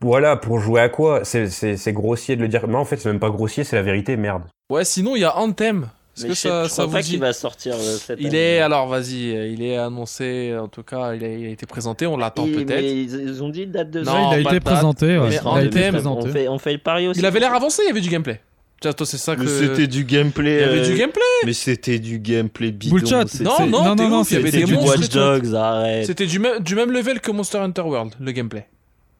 voilà, 0.01 0.35
pour 0.35 0.59
jouer 0.59 0.81
à 0.81 0.89
quoi? 0.89 1.23
C'est- 1.23 1.91
grossier 1.93 2.35
de 2.35 2.41
le 2.41 2.47
dire. 2.47 2.67
Mais 2.67 2.75
en 2.75 2.85
fait, 2.85 2.97
c'est 2.97 3.09
même 3.09 3.19
pas 3.19 3.29
grossier, 3.29 3.63
c'est 3.63 3.75
la 3.75 3.81
vérité, 3.81 4.17
merde. 4.17 4.43
Ouais, 4.69 4.83
sinon 4.85 5.15
il 5.15 5.21
y 5.21 5.25
a 5.25 5.37
Anthem. 5.37 5.87
Est-ce 6.17 6.23
que 6.27 6.29
je 6.33 6.33
sais- 6.35 6.47
ça, 6.49 6.63
je 6.63 6.69
ça 6.69 6.73
crois 6.75 6.85
vous 6.85 6.91
pas 6.93 7.01
dit 7.01 7.09
qu'il 7.11 7.19
va 7.19 7.33
sortir 7.33 7.73
euh, 7.75 7.97
cette 7.97 8.19
Il 8.21 8.27
année. 8.27 8.55
est 8.55 8.59
alors 8.59 8.87
vas-y, 8.87 9.35
euh, 9.35 9.47
il 9.49 9.61
est 9.63 9.75
annoncé 9.77 10.55
en 10.57 10.67
tout 10.69 10.83
cas, 10.83 11.13
il 11.13 11.23
a, 11.23 11.27
il 11.27 11.45
a 11.45 11.49
été 11.49 11.65
présenté, 11.65 12.07
on 12.07 12.15
l'attend 12.17 12.45
peut-être. 12.45 12.83
ils, 12.83 13.43
ont 13.43 13.49
dit 13.49 13.63
une 13.63 13.71
date 13.71 13.91
de 13.91 14.01
Non, 14.01 14.29
Ouais, 14.29 14.41
il 14.41 14.47
a 14.47 14.49
été 14.51 14.53
date. 14.55 14.63
présenté. 14.63 15.17
ouais. 15.17 15.29
Il 15.31 15.47
a 15.47 15.61
été 15.63 15.69
thème, 15.71 15.93
présenté. 15.93 16.27
on 16.29 16.31
fait, 16.31 16.47
on 16.47 16.57
fait 16.57 16.71
le 16.73 16.77
pari 16.79 17.07
aussi. 17.09 17.19
Il 17.19 17.25
avait 17.25 17.39
l'air 17.39 17.53
avancé, 17.53 17.81
il 17.85 17.87
y 17.87 17.91
avait 17.91 18.01
du 18.01 18.09
gameplay. 18.09 18.39
C'est 18.81 19.17
ça 19.17 19.35
que 19.35 19.41
Mais 19.41 19.47
c'était 19.47 19.87
du 19.87 20.03
gameplay. 20.03 20.55
il 20.55 20.59
y 20.59 20.63
avait 20.63 20.79
euh, 20.79 20.85
du 20.91 20.95
gameplay. 20.95 21.21
Mais 21.45 21.53
c'était 21.53 21.97
du 21.97 22.19
gameplay 22.19 22.71
bidon. 22.71 22.97
Non, 23.41 23.65
non, 23.67 23.83
non, 23.83 23.95
non, 23.95 24.09
non, 24.09 24.23
il 24.23 24.33
y 24.33 24.35
avait 24.37 24.51
C'était 24.51 24.63
des. 24.65 24.73
Watch. 24.75 25.09
Dogs, 25.09 25.55
arrête. 25.55 26.05
C'était 26.05 26.27
du 26.27 26.37
même 26.39 26.59
du 26.59 26.75
même 26.75 26.91
level 26.91 27.19
que 27.19 27.31
Monster 27.31 27.57
Hunter 27.59 27.81
World, 27.81 28.13
le 28.19 28.31
gameplay. 28.31 28.67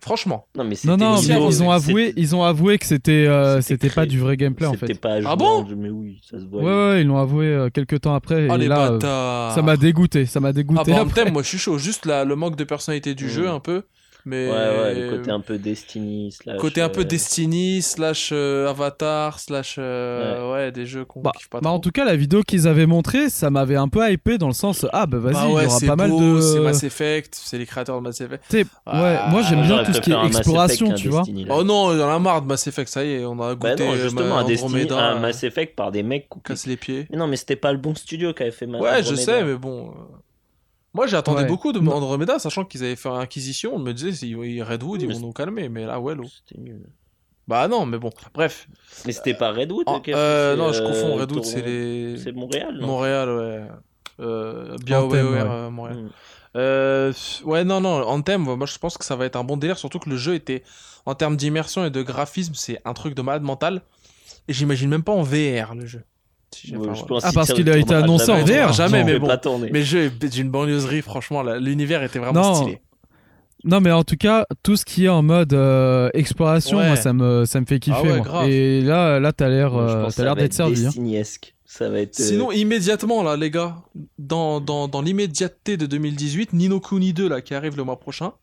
Franchement. 0.06 0.46
Non, 0.56 0.64
mais 0.64 0.76
Non, 0.86 0.98
non, 0.98 1.16
mais 1.20 1.36
ils 1.50 1.64
ont 1.64 1.72
avoué, 1.72 2.14
ils 2.16 2.36
ont 2.36 2.44
avoué 2.44 2.78
que 2.78 2.86
c'était, 2.86 3.26
euh, 3.28 3.60
C'était 3.62 3.90
pas 3.90 4.06
du 4.06 4.20
vrai 4.20 4.38
gameplay 4.38 4.68
en 4.68 4.74
fait. 4.74 4.86
C'était 4.88 5.00
pas 5.00 5.16
Ah 5.26 5.36
bon 5.36 5.66
Mais 5.76 5.90
oui, 5.90 6.20
ça 6.22 6.38
se 6.40 6.44
Ouais, 6.44 6.62
voit. 6.62 6.90
ouais, 6.92 7.02
ils 7.02 7.08
l'ont 7.08 7.18
avoué 7.18 7.48
euh, 7.48 7.70
quelques 7.72 8.02
temps 8.02 8.14
après. 8.14 8.48
Oh 8.50 8.54
et 8.54 8.58
les 8.60 8.68
là, 8.68 8.86
euh, 8.86 8.90
bâtards. 8.92 9.54
ça 9.56 9.62
m'a 9.64 9.78
dégoûté, 9.78 10.26
ça 10.28 10.40
m'a 10.40 10.50
Ah 10.50 10.54
dégoûté. 10.54 10.92
bah, 10.92 11.00
après. 11.02 11.32
Moi 11.32 11.42
je 11.42 11.48
suis 11.48 11.58
chaud, 11.58 11.78
juste 11.80 12.06
la- 12.06 12.24
le 12.24 12.36
manque 12.36 12.56
de 12.56 12.64
personnalité 12.64 13.16
du 13.16 13.30
jeu 13.30 13.50
un 13.50 13.60
peu, 13.60 13.82
mais 14.26 14.48
Ouais, 14.48 14.52
ouais, 14.54 14.94
le 14.96 15.10
côté 15.18 15.32
un 15.32 15.40
peu 15.40 15.58
Destiny. 15.58 16.32
Slash, 16.32 16.58
côté 16.60 16.82
un 16.82 16.90
peu 16.90 17.02
euh, 17.02 17.06
Destiny 17.06 17.82
slash 17.82 18.30
euh, 18.34 18.68
Avatar 18.70 19.40
slash 19.40 19.76
euh, 19.78 20.52
ouais. 20.54 20.72
des 20.72 20.86
jeux 20.86 21.06
qu'on 21.06 21.22
Bah, 21.22 21.32
kiffe 21.38 21.50
pas 21.50 21.60
bah, 21.60 21.70
trop. 21.70 21.76
en 21.76 21.80
tout 21.80 21.92
cas, 21.92 22.06
la 22.06 22.16
vidéo 22.16 22.42
qu'ils 22.44 22.68
avaient 22.68 22.86
montrée, 22.86 23.30
ça 23.30 23.50
m'avait 23.50 23.76
un 23.76 23.88
peu 23.88 24.10
hypé 24.12 24.38
dans 24.38 24.48
le 24.48 24.54
sens 24.54 24.86
ah 24.94 25.06
bah 25.06 25.18
vas-y, 25.20 25.34
Bah 25.34 25.46
il 25.48 25.54
ouais, 25.56 25.64
y 25.64 25.66
aura 25.68 25.80
c'est 25.80 25.88
pas 25.88 25.96
mal 25.96 26.12
de. 26.12 26.42
c'est 26.42 26.60
Mass 26.60 26.84
Effect, 26.84 27.36
c'est 27.42 27.58
les 27.58 27.66
créateurs 27.66 27.98
de 27.98 28.02
Mass 28.02 28.20
Effect. 28.22 28.44
Tu 28.50 28.58
sais, 28.62 28.66
Ah, 28.86 29.04
ouais, 29.04 29.32
moi 29.32 29.42
j'aime 29.44 29.62
bien 29.62 29.84
tout 29.84 29.94
ce 29.94 30.02
qui 30.02 30.12
est 30.12 30.16
Effect 30.16 30.36
exploration, 30.38 30.88
qu'un 30.90 30.96
tu 30.96 31.10
vois. 31.10 31.20
Destiny. 31.22 31.46
Oh 31.50 31.64
non, 31.64 31.94
il 31.94 32.02
en 32.02 32.10
a 32.10 32.20
marre 32.20 32.42
de 32.42 32.48
Mass 32.48 32.66
Effect, 32.68 32.90
ça 32.90 33.04
y 33.04 33.12
est, 33.14 33.26
on 33.26 33.40
a 33.42 33.56
Bah 33.56 33.72
goûté 33.72 33.86
non, 33.86 33.96
justement, 33.96 34.38
un 34.38 34.44
Destiny, 34.44 34.88
un 34.92 35.16
euh, 35.18 35.20
Mass 35.20 35.44
Effect 35.44 35.76
par 35.76 35.92
des 35.92 36.04
mecs. 36.04 36.28
qui- 36.30 36.40
casse 36.44 36.66
les 36.68 36.78
pieds. 36.78 37.08
Mais 37.12 37.18
non, 37.18 37.28
mais 37.28 37.36
c'était 37.38 37.56
pas 37.56 37.72
le 37.72 37.78
bon 37.78 37.96
studio 37.96 38.34
qui 38.34 38.44
avait 38.44 38.52
fait 38.52 38.66
Mass 38.68 38.82
Ouais, 38.82 39.04
je 39.04 39.16
sais, 39.16 39.44
mais 39.44 39.56
bon. 39.56 39.92
Euh, 40.96 40.98
Moi, 40.98 41.08
j'attendais 41.08 41.42
Ouais. 41.44 41.48
beaucoup 41.48 41.72
de 41.72 41.80
Non. 41.80 41.94
Andromeda, 41.94 42.40
sachant 42.40 42.66
qu'ils 42.66 42.84
avaient 42.84 42.96
fait 42.96 43.10
Inquisition. 43.10 43.76
On 43.76 43.80
me 43.80 43.92
disait, 43.92 44.34
oui, 44.36 44.62
Redwood, 44.62 45.02
ils 45.02 45.14
vont 45.14 45.20
nous 45.20 45.34
calmer. 45.34 45.70
Mais 45.70 45.86
là, 45.86 46.00
ouais, 46.00 46.16
l'eau. 46.16 46.26
C'était 46.26 46.60
nul. 46.62 46.82
Bah 47.48 47.68
non, 47.68 47.86
mais 47.86 48.00
bon. 48.00 48.10
Bref. 48.34 48.68
Mais 49.06 49.12
c'était 49.12 49.36
pas 49.36 49.52
Redwood 49.52 49.84
Oh, 49.88 50.00
qui 50.00 50.12
a 50.12 50.18
euh, 50.18 50.54
fait, 50.56 50.58
non, 50.58 50.72
je 50.74 50.82
euh, 50.82 50.88
confonds. 50.88 51.16
Redwood, 51.16 51.46
c'est 51.46 51.62
les. 51.62 52.18
C'est 52.18 52.32
Montréal, 52.32 52.78
non 52.80 52.88
Montréal, 52.88 53.30
ouais. 53.30 53.62
Euh, 54.20 54.76
bien 54.84 55.02
Anthem, 55.02 55.26
ouais, 55.28 55.32
ouais, 55.34 55.42
ouais. 55.42 55.48
euh, 55.50 55.70
Montréal. 55.70 55.98
Mm. 55.98 56.10
Euh, 56.56 57.14
ouais, 57.44 57.64
non, 57.66 57.82
non, 57.82 58.02
Anthem, 58.08 58.42
moi 58.44 58.66
je 58.66 58.78
pense 58.78 58.98
que 58.98 59.04
ça 59.04 59.18
va 59.18 59.26
être 59.26 59.36
un 59.36 59.44
bon 59.44 59.58
délire, 59.58 59.78
surtout 59.78 60.00
que 60.00 60.10
le 60.10 60.16
jeu 60.16 60.36
était, 60.36 60.64
en 61.06 61.14
termes 61.14 61.36
d'immersion 61.36 61.84
et 61.86 61.90
de 61.90 62.02
graphisme, 62.02 62.54
c'est 62.56 62.80
un 62.86 62.94
truc 62.94 63.14
de 63.14 63.22
malade 63.22 63.42
mental. 63.44 63.82
Et 64.48 64.54
j'imagine 64.54 64.90
même 64.90 65.04
pas 65.04 65.12
en 65.12 65.22
VR 65.22 65.76
le 65.76 65.86
jeu. 65.86 66.04
Si 66.56 66.68
j'ai- 66.68 66.78
Ouais, 66.78 66.84
enfin, 66.86 66.94
je 66.94 67.00
voilà. 67.00 67.08
pense 67.08 67.24
Ah, 67.26 67.32
parce 67.34 67.54
qu'il 67.54 67.70
a 67.70 67.78
été 67.78 67.94
annoncé 67.94 68.32
en. 68.32 68.44
VR, 68.44 68.72
jamais, 68.74 69.00
Non, 69.04 69.06
mais 69.06 69.20
bon. 69.20 69.60
Mais 69.72 69.80
le 69.80 69.86
jeu 69.86 70.00
est 70.22 70.26
d'une 70.30 70.50
banlieusserie, 70.50 71.02
franchement, 71.02 71.44
l'univers 71.44 72.02
était 72.04 72.20
vraiment 72.20 72.42
Non. 72.42 72.54
stylé. 72.56 72.80
Non, 73.66 73.82
mais 73.82 73.92
en 73.92 74.04
tout 74.04 74.16
cas, 74.16 74.46
tout 74.64 74.76
ce 74.78 74.86
qui 74.86 75.06
est 75.06 75.10
en 75.10 75.24
mode 75.24 75.52
euh, 75.54 76.10
exploration, 76.14 76.78
Ouais. 76.78 76.88
moi 76.88 76.96
ça 76.96 77.14
me, 77.14 77.46
ça 77.46 77.60
me 77.60 77.66
fait 77.66 77.80
kiffer. 77.80 77.98
Ah 78.00 78.04
ouais, 78.04 78.10
moi. 78.18 78.20
grave. 78.20 78.50
Et 78.50 78.82
là, 78.82 79.20
là 79.20 79.34
t'as 79.34 79.50
l'air, 79.50 79.76
euh, 79.76 80.08
t'as 80.16 80.24
l'air 80.24 80.36
d'être 80.36 80.46
être 80.46 80.54
servi. 80.54 80.86
hein. 80.86 80.92
Ça 81.66 81.90
va 81.90 82.00
être. 82.00 82.18
euh, 82.20 82.24
Sinon, 82.24 82.52
immédiatement, 82.52 83.22
là, 83.24 83.36
les 83.36 83.50
gars, 83.50 83.76
dans, 84.20 84.62
dans, 84.62 84.88
dans 84.88 85.02
l'immédiateté 85.02 85.76
de 85.78 85.88
2018, 85.88 86.54
Nino 86.54 86.80
Kuni 86.80 87.12
2, 87.12 87.28
là, 87.28 87.42
qui 87.42 87.54
arrive 87.56 87.76
le 87.76 87.84
mois 87.84 88.00
prochain. 88.00 88.34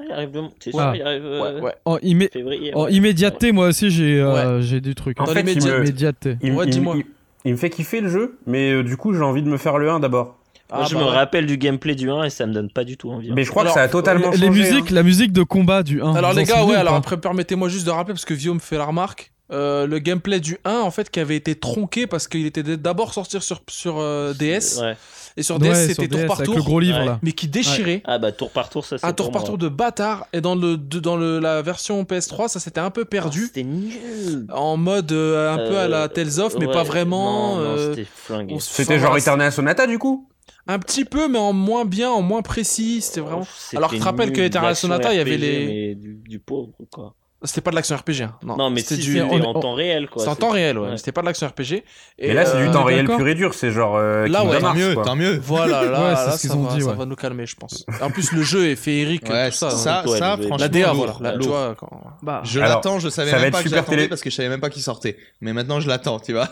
Ouais, 0.00 0.06
il 0.08 0.12
arrive 0.12 0.30
le- 0.34 0.40
C'est 0.58 0.70
Ah. 0.76 0.92
sûr, 0.92 0.96
il 0.96 1.02
arrive. 1.02 1.24
euh, 1.24 1.54
Ouais, 1.54 1.60
ouais. 1.62 1.74
En, 1.84 1.96
immé- 1.98 2.28
Février. 2.32 2.74
en 2.74 2.84
ouais. 2.84 2.92
immédiateté, 2.92 3.52
moi 3.52 3.68
aussi 3.68 3.88
j'ai, 3.90 4.20
euh, 4.20 4.60
j'ai 4.62 4.80
du 4.80 4.94
truc. 4.96 5.18
En 5.20 5.24
Dans 5.24 5.32
fait, 5.32 5.40
il 5.42 5.46
l'immédiat- 5.46 5.72
me, 5.78 5.84
Immédiateté. 5.84 6.36
il, 6.42 6.52
Ouais, 6.52 6.64
il- 6.66 6.70
dis-moi. 6.70 6.96
Il- 7.44 7.52
me 7.52 7.56
fait 7.56 7.70
kiffer 7.70 8.00
le 8.00 8.08
jeu, 8.08 8.38
mais 8.46 8.72
euh, 8.72 8.82
du 8.82 8.96
coup, 8.96 9.12
j'ai 9.14 9.22
envie 9.22 9.42
de 9.42 9.48
me 9.48 9.56
faire 9.56 9.78
le 9.78 9.90
1 9.90 10.00
d'abord. 10.00 10.38
Moi, 10.70 10.80
Ah, 10.84 10.86
je 10.88 10.94
bah 10.94 11.00
me 11.00 11.04
ouais. 11.06 11.10
rappelle 11.12 11.46
du 11.46 11.58
gameplay 11.58 11.94
du 11.94 12.10
1 12.10 12.24
et 12.24 12.30
ça 12.30 12.46
me 12.46 12.52
donne 12.54 12.70
pas 12.70 12.84
du 12.84 12.96
tout 12.96 13.10
envie. 13.10 13.30
hein. 13.30 13.34
Mais 13.36 13.44
je 13.44 13.50
crois 13.50 13.62
Alors, 13.62 13.74
que 13.74 13.80
ça 13.80 13.84
a 13.84 13.88
totalement 13.88 14.30
les 14.30 14.38
changé. 14.38 14.48
musiques, 14.48 14.90
hein. 14.90 14.94
la 14.94 15.02
musique 15.02 15.32
de 15.32 15.42
combat 15.42 15.82
du 15.82 16.00
1. 16.00 16.14
Alors 16.14 16.32
les 16.32 16.44
gars, 16.44 16.64
ouais, 16.64 16.74
ou 16.74 16.78
alors 16.78 16.94
après 16.94 17.18
permettez-moi 17.20 17.68
juste 17.68 17.84
de 17.84 17.90
rappeler 17.90 18.14
parce 18.14 18.24
que 18.24 18.32
Vio 18.34 18.54
me 18.54 18.58
fait 18.58 18.78
la 18.78 18.86
remarque. 18.86 19.32
euh, 19.52 19.86
le 19.86 19.98
gameplay 19.98 20.40
du 20.40 20.56
1 20.64 20.78
en 20.78 20.90
fait 20.90 21.10
qui 21.10 21.20
avait 21.20 21.36
été 21.36 21.54
tronqué 21.54 22.06
parce 22.06 22.26
qu'il 22.26 22.46
était 22.46 22.62
d'abord 22.62 23.12
sorti 23.12 23.38
sur 23.42 23.60
sur 23.68 23.98
euh, 23.98 24.32
DS 24.32 24.78
Ouais. 24.80 24.96
Et 25.36 25.42
sur 25.42 25.60
Ouais, 25.60 25.68
DS 25.70 25.86
c'était 25.88 26.08
tour 26.08 26.18
DS, 26.18 26.26
par 26.26 26.36
avec 26.38 26.46
tour. 26.46 26.56
le 26.56 26.62
gros 26.62 26.80
livre 26.80 26.98
Ouais. 26.98 27.04
là. 27.06 27.18
mais 27.22 27.32
qui 27.32 27.48
déchirait. 27.48 28.02
Ah 28.04 28.18
bah 28.18 28.32
tour 28.32 28.50
par 28.50 28.68
tour, 28.68 28.84
ça 28.84 28.98
c'est 28.98 29.06
un 29.06 29.12
tour 29.12 29.30
par 29.30 29.44
tour 29.44 29.58
de 29.58 29.68
bâtard. 29.68 30.26
Et 30.32 30.40
dans 30.40 30.54
le 30.54 30.76
de- 30.76 31.00
dans 31.00 31.16
le 31.16 31.38
la 31.38 31.62
version 31.62 32.02
PS3 32.04 32.48
ça 32.48 32.60
s'était 32.60 32.80
un 32.80 32.90
peu 32.90 33.02
Ah, 33.02 33.10
perdu 33.10 33.46
C'était 33.46 33.62
nul. 33.64 34.46
en 34.52 34.76
mode 34.76 35.12
euh, 35.12 35.52
un 35.54 35.68
peu 35.68 35.78
à 35.78 35.88
la 35.88 36.02
Euh, 36.04 36.08
Tales 36.08 36.40
of 36.40 36.56
mais 36.58 36.66
pas 36.66 36.82
vraiment 36.82 37.58
euh, 37.58 37.94
c'était 37.94 38.58
C'était 38.60 38.98
genre 38.98 39.16
Eternal 39.16 39.50
Sonata, 39.52 39.86
du 39.86 39.98
coup? 39.98 40.28
Un 40.68 40.78
petit 40.78 41.04
peu 41.04 41.26
mais 41.28 41.38
en 41.38 41.52
moins 41.52 41.84
bien 41.84 42.10
en 42.10 42.22
moins 42.22 42.42
précis 42.42 43.00
c'était 43.00 43.20
vraiment. 43.20 43.46
C'était 43.58 43.78
Alors, 43.78 43.90
tu 43.90 43.98
te 43.98 44.04
rappelles 44.04 44.28
nul, 44.28 44.36
que 44.36 44.42
Eternal 44.42 44.76
Sonata, 44.76 45.12
il 45.12 45.16
y 45.16 45.20
avait 45.20 45.36
les- 45.36 45.66
mais 45.66 45.94
du, 45.96 46.14
du 46.28 46.38
pauvre 46.38 46.72
quoi. 46.90 47.14
C'était 47.44 47.60
pas 47.60 47.70
de 47.70 47.76
l'action 47.76 47.96
RPG 47.96 48.22
hein. 48.22 48.34
non, 48.42 48.56
Non, 48.56 48.70
mais 48.70 48.80
c'était 48.80 49.02
si 49.02 49.08
du 49.10 49.20
en 49.20 49.28
on- 49.30 49.60
temps 49.60 49.74
réel 49.74 50.08
quoi. 50.08 50.22
c'est 50.22 50.28
en 50.28 50.34
temps 50.36 50.50
réel 50.50 50.78
ouais, 50.78 50.96
c'était 50.96 51.12
pas 51.12 51.20
de 51.22 51.26
l'action 51.26 51.46
RPG 51.48 51.82
et 52.18 52.28
Mais 52.28 52.34
là, 52.34 52.44
c'est 52.46 52.56
euh, 52.56 52.66
du 52.66 52.70
temps 52.72 52.84
réel 52.84 53.06
pur 53.06 53.26
et 53.26 53.34
dur. 53.34 53.54
C'est 53.54 53.70
genre. 53.70 53.96
euh, 53.96 54.26
Là, 54.28 54.44
ouais, 54.44 54.58
tant 54.60 54.74
mieux, 54.74 54.94
tant 54.94 55.16
mieux. 55.16 55.38
Voilà, 55.42 55.82
là, 55.90 55.90
Ouais, 56.10 56.16
c'est 56.16 56.26
là, 56.26 56.30
ce 56.32 56.40
qu'ils 56.40 56.50
ça, 56.50 56.56
ont 56.56 56.62
va, 56.62 56.74
dit, 56.74 56.82
ça 56.82 56.92
va 56.92 57.04
nous 57.06 57.16
calmer, 57.16 57.46
je 57.46 57.56
pense. 57.56 57.84
En 58.00 58.10
plus, 58.10 58.32
le 58.32 58.42
jeu 58.42 58.66
est 58.68 58.76
féerique, 58.76 59.28
Ouais, 59.28 59.50
tout 59.50 59.56
ça. 59.56 59.70
ça. 59.70 60.04
Ouais, 60.06 60.18
ça, 60.18 60.36
franchement, 60.36 60.56
la 60.58 60.68
DA, 60.68 60.92
voilà. 60.92 61.14
Tu 61.40 61.48
vois, 61.48 61.74
quand- 61.78 61.90
Bah, 62.22 62.42
Je 62.44 62.60
l'attends, 62.60 62.98
je 62.98 63.08
savais 63.08 63.32
même 63.32 63.50
pas 63.50 63.62
que 63.62 63.68
télé- 63.68 64.08
parce 64.08 64.20
que 64.20 64.30
je 64.30 64.34
savais 64.36 64.48
même 64.48 64.60
pas 64.60 64.70
qu'il 64.70 64.82
sortait. 64.82 65.16
Mais 65.40 65.52
maintenant 65.52 65.80
je 65.80 65.88
l'attends, 65.88 66.20
tu 66.20 66.32
vois. 66.32 66.48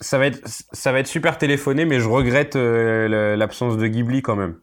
Ça 0.00 0.16
va 0.18 0.26
être, 0.26 0.38
ça 0.72 0.92
va 0.92 1.00
être 1.00 1.08
super 1.08 1.38
téléphoné, 1.38 1.84
mais 1.84 1.98
je 1.98 2.06
regrette 2.08 2.54
euh, 2.54 3.36
l'absence 3.36 3.76
de 3.76 3.86
Ghibli 3.88 4.22
quand 4.22 4.36
même. 4.36 4.56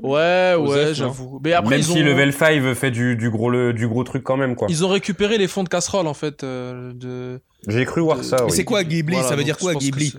Ouais, 0.00 0.54
ouais, 0.58 0.94
j'avoue. 0.94 1.40
Mais 1.44 1.52
après, 1.52 1.70
même 1.70 1.80
ils, 1.80 1.84
si 1.84 2.00
ont... 2.00 2.04
Level 2.04 2.32
5 2.32 2.74
fait 2.74 2.90
du, 2.90 3.16
du 3.16 3.30
gros 3.30 3.50
le, 3.50 3.72
du 3.72 3.88
gros 3.88 4.04
truc 4.04 4.22
quand 4.22 4.36
même 4.36 4.54
quoi. 4.56 4.68
ils 4.70 4.84
ont 4.84 4.88
récupéré 4.88 5.38
les 5.38 5.48
fonds 5.48 5.64
de 5.64 5.68
casserole, 5.68 6.06
en 6.06 6.14
fait. 6.14 6.42
euh, 6.44 6.92
de... 6.94 7.40
J'ai 7.68 7.84
cru 7.84 8.00
voir 8.00 8.24
ça. 8.24 8.36
Mais 8.40 8.44
oui. 8.44 8.52
c'est 8.52 8.64
quoi 8.64 8.82
Ghibli? 8.84 9.14
Voilà, 9.14 9.28
Ça 9.28 9.36
veut 9.36 9.44
dire 9.44 9.58
quoi 9.58 9.74
Ghibli? 9.74 10.14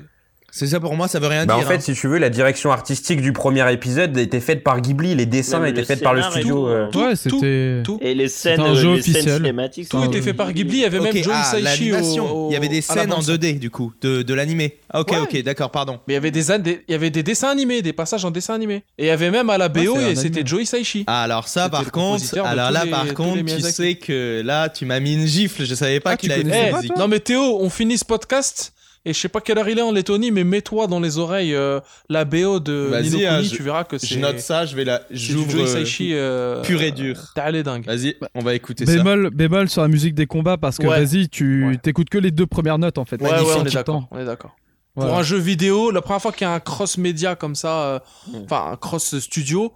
C'est- 0.53 0.67
ça 0.67 0.79
pour 0.79 0.95
moi, 0.95 1.07
ça 1.07 1.19
veut 1.19 1.27
rien 1.27 1.45
Bah, 1.45 1.55
en 1.55 1.59
dire. 1.59 1.67
fait, 1.67 1.75
hein. 1.75 1.79
si 1.79 1.93
tu 1.93 2.07
veux, 2.07 2.17
la 2.17 2.29
direction 2.29 2.71
artistique 2.71 3.21
du 3.21 3.33
premier 3.33 3.71
épisode 3.71 4.17
était 4.17 4.39
faite 4.39 4.63
par 4.63 4.79
Ghibli, 4.81 5.15
les 5.15 5.25
dessins 5.25 5.63
étaient 5.65 5.81
le 5.81 5.85
faits 5.85 6.01
par 6.01 6.13
le 6.13 6.21
studio. 6.21 6.55
tout, 6.55 6.67
euh. 6.67 6.87
Tout, 6.91 6.99
ouais, 6.99 7.09
tout, 7.11 7.39
c'était. 7.39 7.81
tout. 7.83 7.97
Et 8.01 8.13
les 8.13 8.27
scènes, 8.27 8.59
un 8.61 8.75
jeu 8.75 8.95
les 8.95 9.01
scènes 9.01 9.35
cinématiques. 9.37 9.89
Tout 9.89 10.03
était 10.05 10.19
euh, 10.19 10.21
fait 10.21 10.33
par 10.33 10.53
Ghibli. 10.53 10.77
Il 10.77 10.81
y 10.81 10.85
avait 10.85 10.99
Ok, 10.99 11.13
même 11.13 11.23
Joe 11.23 11.33
ah, 11.35 11.53
au- 11.55 12.49
Il 12.49 12.53
y 12.53 12.55
avait 12.55 12.67
des 12.69 12.81
scènes 12.81 13.11
en 13.11 13.17
bande. 13.17 13.25
2D 13.25 13.59
du 13.59 13.69
coup, 13.69 13.93
de, 14.01 14.21
de 14.21 14.33
l'animé. 14.33 14.77
Ah, 14.89 15.01
ok, 15.01 15.11
Ouais. 15.11 15.17
ok, 15.19 15.43
d'accord, 15.43 15.71
pardon. 15.71 15.99
Mais 16.07 16.13
il 16.13 16.15
y 16.15 16.17
avait 16.17 16.31
des, 16.31 16.43
des- 16.59 16.81
il 16.87 16.91
y 16.91 16.95
avait 16.95 17.09
des 17.09 17.23
dessins 17.23 17.49
animés, 17.49 17.81
des 17.81 17.93
passages 17.93 18.23
en 18.25 18.31
dessin 18.31 18.53
animé. 18.53 18.83
Et 18.97 19.05
il 19.05 19.07
y 19.07 19.09
avait 19.09 19.31
même 19.31 19.49
à 19.49 19.57
la 19.57 19.69
BO, 19.69 19.97
et 19.99 20.15
c'était 20.15 20.27
animé. 20.39 20.43
Joe 20.45 20.61
Hisaishi. 20.63 21.03
Ah, 21.07 21.23
alors 21.23 21.47
ça, 21.47 21.63
C'était 21.65 21.71
par 21.77 21.91
contre, 21.91 22.37
alors 22.45 22.71
là, 22.71 22.85
par 22.89 23.13
contre, 23.13 23.43
tu 23.43 23.59
sais 23.61 23.95
que 23.95 24.41
là, 24.43 24.69
tu 24.69 24.85
m'as 24.85 24.99
mis 24.99 25.13
une 25.13 25.25
gifle. 25.25 25.65
Je 25.65 25.75
savais 25.75 25.99
pas 25.99 26.11
Ah, 26.11 26.17
qu'il 26.17 26.29
tu 26.29 26.33
avait 26.35 26.43
connaissais 26.43 26.87
fait 26.87 26.97
non 26.99 27.07
mais 27.07 27.19
Théo, 27.19 27.57
on 27.59 27.69
finit 27.69 27.97
ce 27.97 28.05
podcast 28.05 28.73
et 29.05 29.13
je 29.13 29.19
sais 29.19 29.27
pas 29.29 29.41
quelle 29.41 29.57
heure 29.57 29.67
il 29.67 29.77
est 29.77 29.81
en 29.81 29.91
Lettonie, 29.91 30.31
mais 30.31 30.43
mets-toi 30.43 30.87
dans 30.87 30.99
les 30.99 31.17
oreilles 31.17 31.53
euh, 31.55 31.79
la 32.09 32.23
BO 32.25 32.59
de 32.59 32.87
Vas-y, 32.91 33.03
Nino 33.03 33.17
Kuni, 33.17 33.25
hein, 33.27 33.41
je- 33.41 33.55
tu 33.55 33.63
verras 33.63 33.83
que 33.83 33.97
c'est 33.97 34.07
Je 34.07 34.19
note 34.19 34.39
ça, 34.39 34.65
je 34.65 34.75
vais 34.75 34.85
la. 34.85 35.01
c'est 35.09 35.13
du 35.15 35.19
J'ouvre. 35.19 35.57
Euh, 35.59 35.83
euh, 36.13 36.61
pur 36.61 36.81
et 36.81 36.91
dur. 36.91 37.17
T'as 37.35 37.51
les 37.51 37.63
dingue. 37.63 37.85
Vas-y, 37.85 38.15
on 38.35 38.39
va 38.41 38.53
écouter 38.55 38.85
ça. 38.85 38.93
Bémol, 38.93 39.29
bémol 39.31 39.69
sur 39.69 39.81
la 39.81 39.87
musique 39.87 40.15
des 40.15 40.25
combats 40.25 40.57
parce 40.57 40.77
que 40.77 40.87
Ouais. 40.87 41.03
vas-y, 41.03 41.27
tu 41.29 41.67
Ouais. 41.67 41.77
t'écoutes 41.77 42.09
que 42.09 42.17
les 42.17 42.31
deux 42.31 42.47
premières 42.47 42.77
notes 42.79 42.97
en 42.97 43.05
fait. 43.05 43.21
Ouais, 43.21 43.29
ouais, 43.29 43.37
on 43.57 43.65
est 43.65 43.73
d'accord. 43.73 44.07
On 44.11 44.19
est 44.19 44.25
d'accord. 44.25 44.55
Voilà. 44.95 45.09
Pour 45.11 45.19
un 45.19 45.23
jeu 45.23 45.37
vidéo, 45.37 45.89
la 45.91 46.01
première 46.01 46.21
fois 46.21 46.31
qu'il 46.31 46.45
y 46.45 46.49
a 46.49 46.53
un 46.53 46.59
cross 46.59 46.97
média 46.97 47.35
comme 47.35 47.55
ça, 47.55 47.81
euh, 47.85 47.99
Mm. 48.27 48.37
enfin 48.45 48.71
un 48.73 48.75
cross 48.77 49.17
studio, 49.19 49.73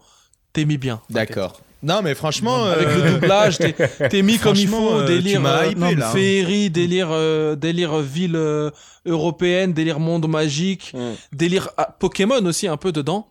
t'es 0.53 0.63
mis 0.65 0.77
bien. 0.77 1.01
D'accord. 1.09 1.59
Non, 1.83 2.01
mais 2.03 2.15
franchement. 2.15 2.65
Avec 2.65 2.87
euh, 2.87 3.03
le 3.05 3.11
doublage, 3.13 3.57
t'es 3.57 4.21
mis 4.23 4.39
comme 4.39 4.55
il 4.55 4.67
faut, 4.67 4.93
euh, 4.93 5.05
délire 5.05 5.45
euh, 5.45 5.67
hypé, 5.67 5.79
non, 5.79 5.91
là, 5.95 6.09
hein. 6.09 6.11
féerie, 6.11 6.69
délire, 6.69 7.09
euh, 7.11 7.55
délire 7.55 7.97
ville 7.99 8.35
euh, 8.35 8.71
européenne, 9.05 9.73
délire 9.73 9.99
monde 9.99 10.27
magique, 10.27 10.91
Mm. 10.93 11.11
délire 11.33 11.69
ah, 11.77 11.95
Pokémon 11.99 12.43
aussi 12.45 12.67
un 12.67 12.77
peu 12.77 12.91
dedans. 12.91 13.27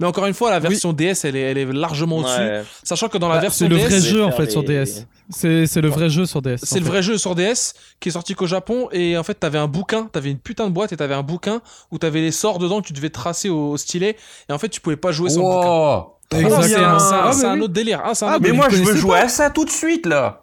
Mais 0.00 0.06
encore 0.08 0.26
une 0.26 0.34
fois, 0.34 0.50
la 0.50 0.58
version 0.58 0.92
DS, 0.92 1.24
elle 1.24 1.36
est, 1.36 1.40
elle 1.42 1.58
est 1.58 1.72
largement 1.72 2.16
au-dessus. 2.18 2.40
Ouais. 2.40 2.64
Sachant 2.82 3.08
que 3.08 3.16
dans 3.16 3.28
la 3.28 3.36
Bah, 3.36 3.42
version 3.42 3.66
c'est 3.66 3.68
le 3.68 3.76
DS, 3.76 3.88
vrai 3.88 4.00
jeu 4.00 4.24
en 4.24 4.32
fait 4.32 4.50
sur 4.50 4.64
DS. 4.64 5.06
C'est 5.30 5.66
c'est 5.66 5.80
le 5.80 5.88
vrai 5.88 6.10
jeu 6.10 6.26
sur 6.26 6.42
DS. 6.42 6.56
c'est 6.64 6.80
le 6.80 6.84
vrai 6.84 7.00
jeu 7.00 7.16
sur 7.16 7.34
DS 7.36 7.74
qui 8.00 8.08
est 8.08 8.12
sorti 8.12 8.34
qu'au 8.34 8.46
Japon. 8.48 8.88
Et 8.90 9.16
en 9.16 9.22
fait, 9.22 9.34
t'avais 9.34 9.58
un 9.58 9.68
bouquin, 9.68 10.08
t'avais 10.12 10.30
une 10.32 10.38
putain 10.38 10.66
de 10.66 10.72
boîte 10.72 10.92
et 10.92 10.96
t'avais 10.96 11.14
un 11.14 11.22
bouquin 11.22 11.60
où 11.92 11.98
t'avais 11.98 12.20
les 12.22 12.32
sorts 12.32 12.58
dedans 12.58 12.80
que 12.82 12.88
tu 12.88 12.92
devais 12.92 13.10
tracer 13.10 13.48
au, 13.50 13.70
au 13.70 13.76
stylet. 13.76 14.16
Et 14.48 14.52
en 14.52 14.58
fait, 14.58 14.68
tu 14.68 14.80
pouvais 14.80 14.96
pas 14.96 15.12
jouer 15.12 15.30
sans 15.30 15.48
le 15.48 15.56
bouquin. 15.56 16.06
Ah, 16.34 16.62
c'est 16.62 16.74
un, 16.76 16.82
un- 16.94 16.98
Ah, 17.28 17.32
c'est 17.32 17.46
un 17.46 17.60
autre 17.60 17.72
délire. 17.72 18.00
Ah, 18.04 18.14
c'est 18.14 18.24
un 18.24 18.28
Ah, 18.28 18.30
autre 18.32 18.42
Mais 18.42 18.48
délire. 18.50 18.62
moi, 18.64 18.68
je 18.70 18.82
veux 18.82 18.96
jouer 18.96 19.10
pas 19.18 19.24
à 19.24 19.28
ça 19.28 19.50
tout 19.50 19.64
de 19.64 19.70
suite, 19.70 20.06
là. 20.06 20.42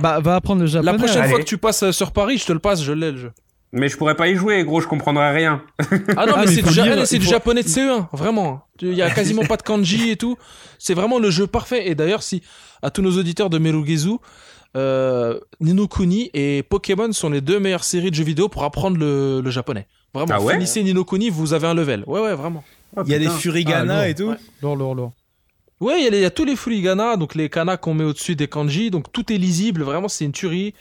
Bah, 0.00 0.20
va 0.20 0.34
apprendre 0.36 0.60
le 0.62 0.66
La 0.66 0.70
japonais. 0.82 0.98
prochaine 0.98 1.22
allez. 1.22 1.30
fois 1.30 1.38
que 1.38 1.44
tu 1.44 1.56
passes 1.58 1.82
euh, 1.82 1.92
sur 1.92 2.12
Paris, 2.12 2.36
je 2.38 2.44
te 2.46 2.52
le 2.52 2.58
passe, 2.58 2.82
je 2.82 2.92
l'ai 2.92 3.10
le 3.12 3.16
jeu. 3.18 3.32
Mais 3.72 3.88
je 3.88 3.96
pourrais 3.96 4.14
pas 4.16 4.28
y 4.28 4.34
jouer, 4.34 4.62
gros, 4.64 4.80
je 4.80 4.86
comprendrais 4.86 5.30
rien. 5.32 5.62
Ah 6.16 6.26
non, 6.26 6.32
Ah, 6.36 6.40
mais 6.40 6.46
mais 6.46 6.46
c'est 6.54 6.62
du, 6.62 6.70
ja- 6.72 7.30
japonais 7.30 7.62
de 7.62 7.68
CE1, 7.68 8.06
vraiment. 8.12 8.62
Il 8.80 8.94
y 8.94 9.02
a 9.02 9.10
quasiment 9.10 9.44
pas 9.44 9.56
de 9.58 9.62
kanji 9.62 10.10
et 10.10 10.16
tout. 10.16 10.36
C'est 10.78 10.94
vraiment 10.94 11.18
le 11.18 11.30
jeu 11.30 11.46
parfait. 11.46 11.88
Et 11.88 11.94
d'ailleurs, 11.94 12.22
si 12.22 12.42
à 12.82 12.90
tous 12.90 13.02
nos 13.02 13.18
auditeurs 13.18 13.50
de 13.50 13.58
Merugezu, 13.58 14.12
euh, 14.76 15.38
Nino 15.60 15.86
Kuni 15.88 16.30
et 16.34 16.62
Pokémon 16.62 17.12
sont 17.12 17.30
les 17.30 17.40
deux 17.40 17.58
meilleures 17.58 17.84
séries 17.84 18.10
de 18.10 18.14
jeux 18.14 18.24
vidéo 18.24 18.48
pour 18.48 18.64
apprendre 18.64 18.96
le, 18.98 19.40
le 19.42 19.50
japonais. 19.50 19.86
Vraiment, 20.14 20.34
Ah 20.34 20.40
ouais 20.42 20.54
finissez 20.54 20.82
Nino 20.82 21.04
Kuni, 21.04 21.30
vous 21.30 21.52
avez 21.54 21.66
un 21.66 21.74
level. 21.74 22.04
Ouais, 22.06 22.20
ouais, 22.20 22.34
vraiment. 22.34 22.64
Il 23.06 23.12
y 23.12 23.14
a 23.14 23.18
des 23.18 23.28
furigana 23.28 24.00
Ah, 24.00 24.08
et 24.08 24.14
tout. 24.14 24.24
Ouais. 24.30 24.36
Lourd, 24.62 24.76
lourd, 24.76 24.94
lourd. 24.94 25.12
Ouais, 25.80 26.02
il 26.02 26.14
y, 26.14 26.24
a 26.24 26.26
y 26.26 26.30
tous 26.30 26.44
les 26.44 26.56
furigana, 26.56 27.16
donc 27.16 27.34
les 27.34 27.48
kanas 27.48 27.76
qu'on 27.76 27.94
met 27.94 28.04
au-dessus 28.04 28.34
des 28.34 28.48
kanji, 28.48 28.90
donc 28.90 29.12
tout 29.12 29.32
est 29.32 29.36
lisible. 29.36 29.82
Vraiment, 29.82 30.08
c'est 30.08 30.24
une 30.24 30.32
tuerie. 30.32 30.74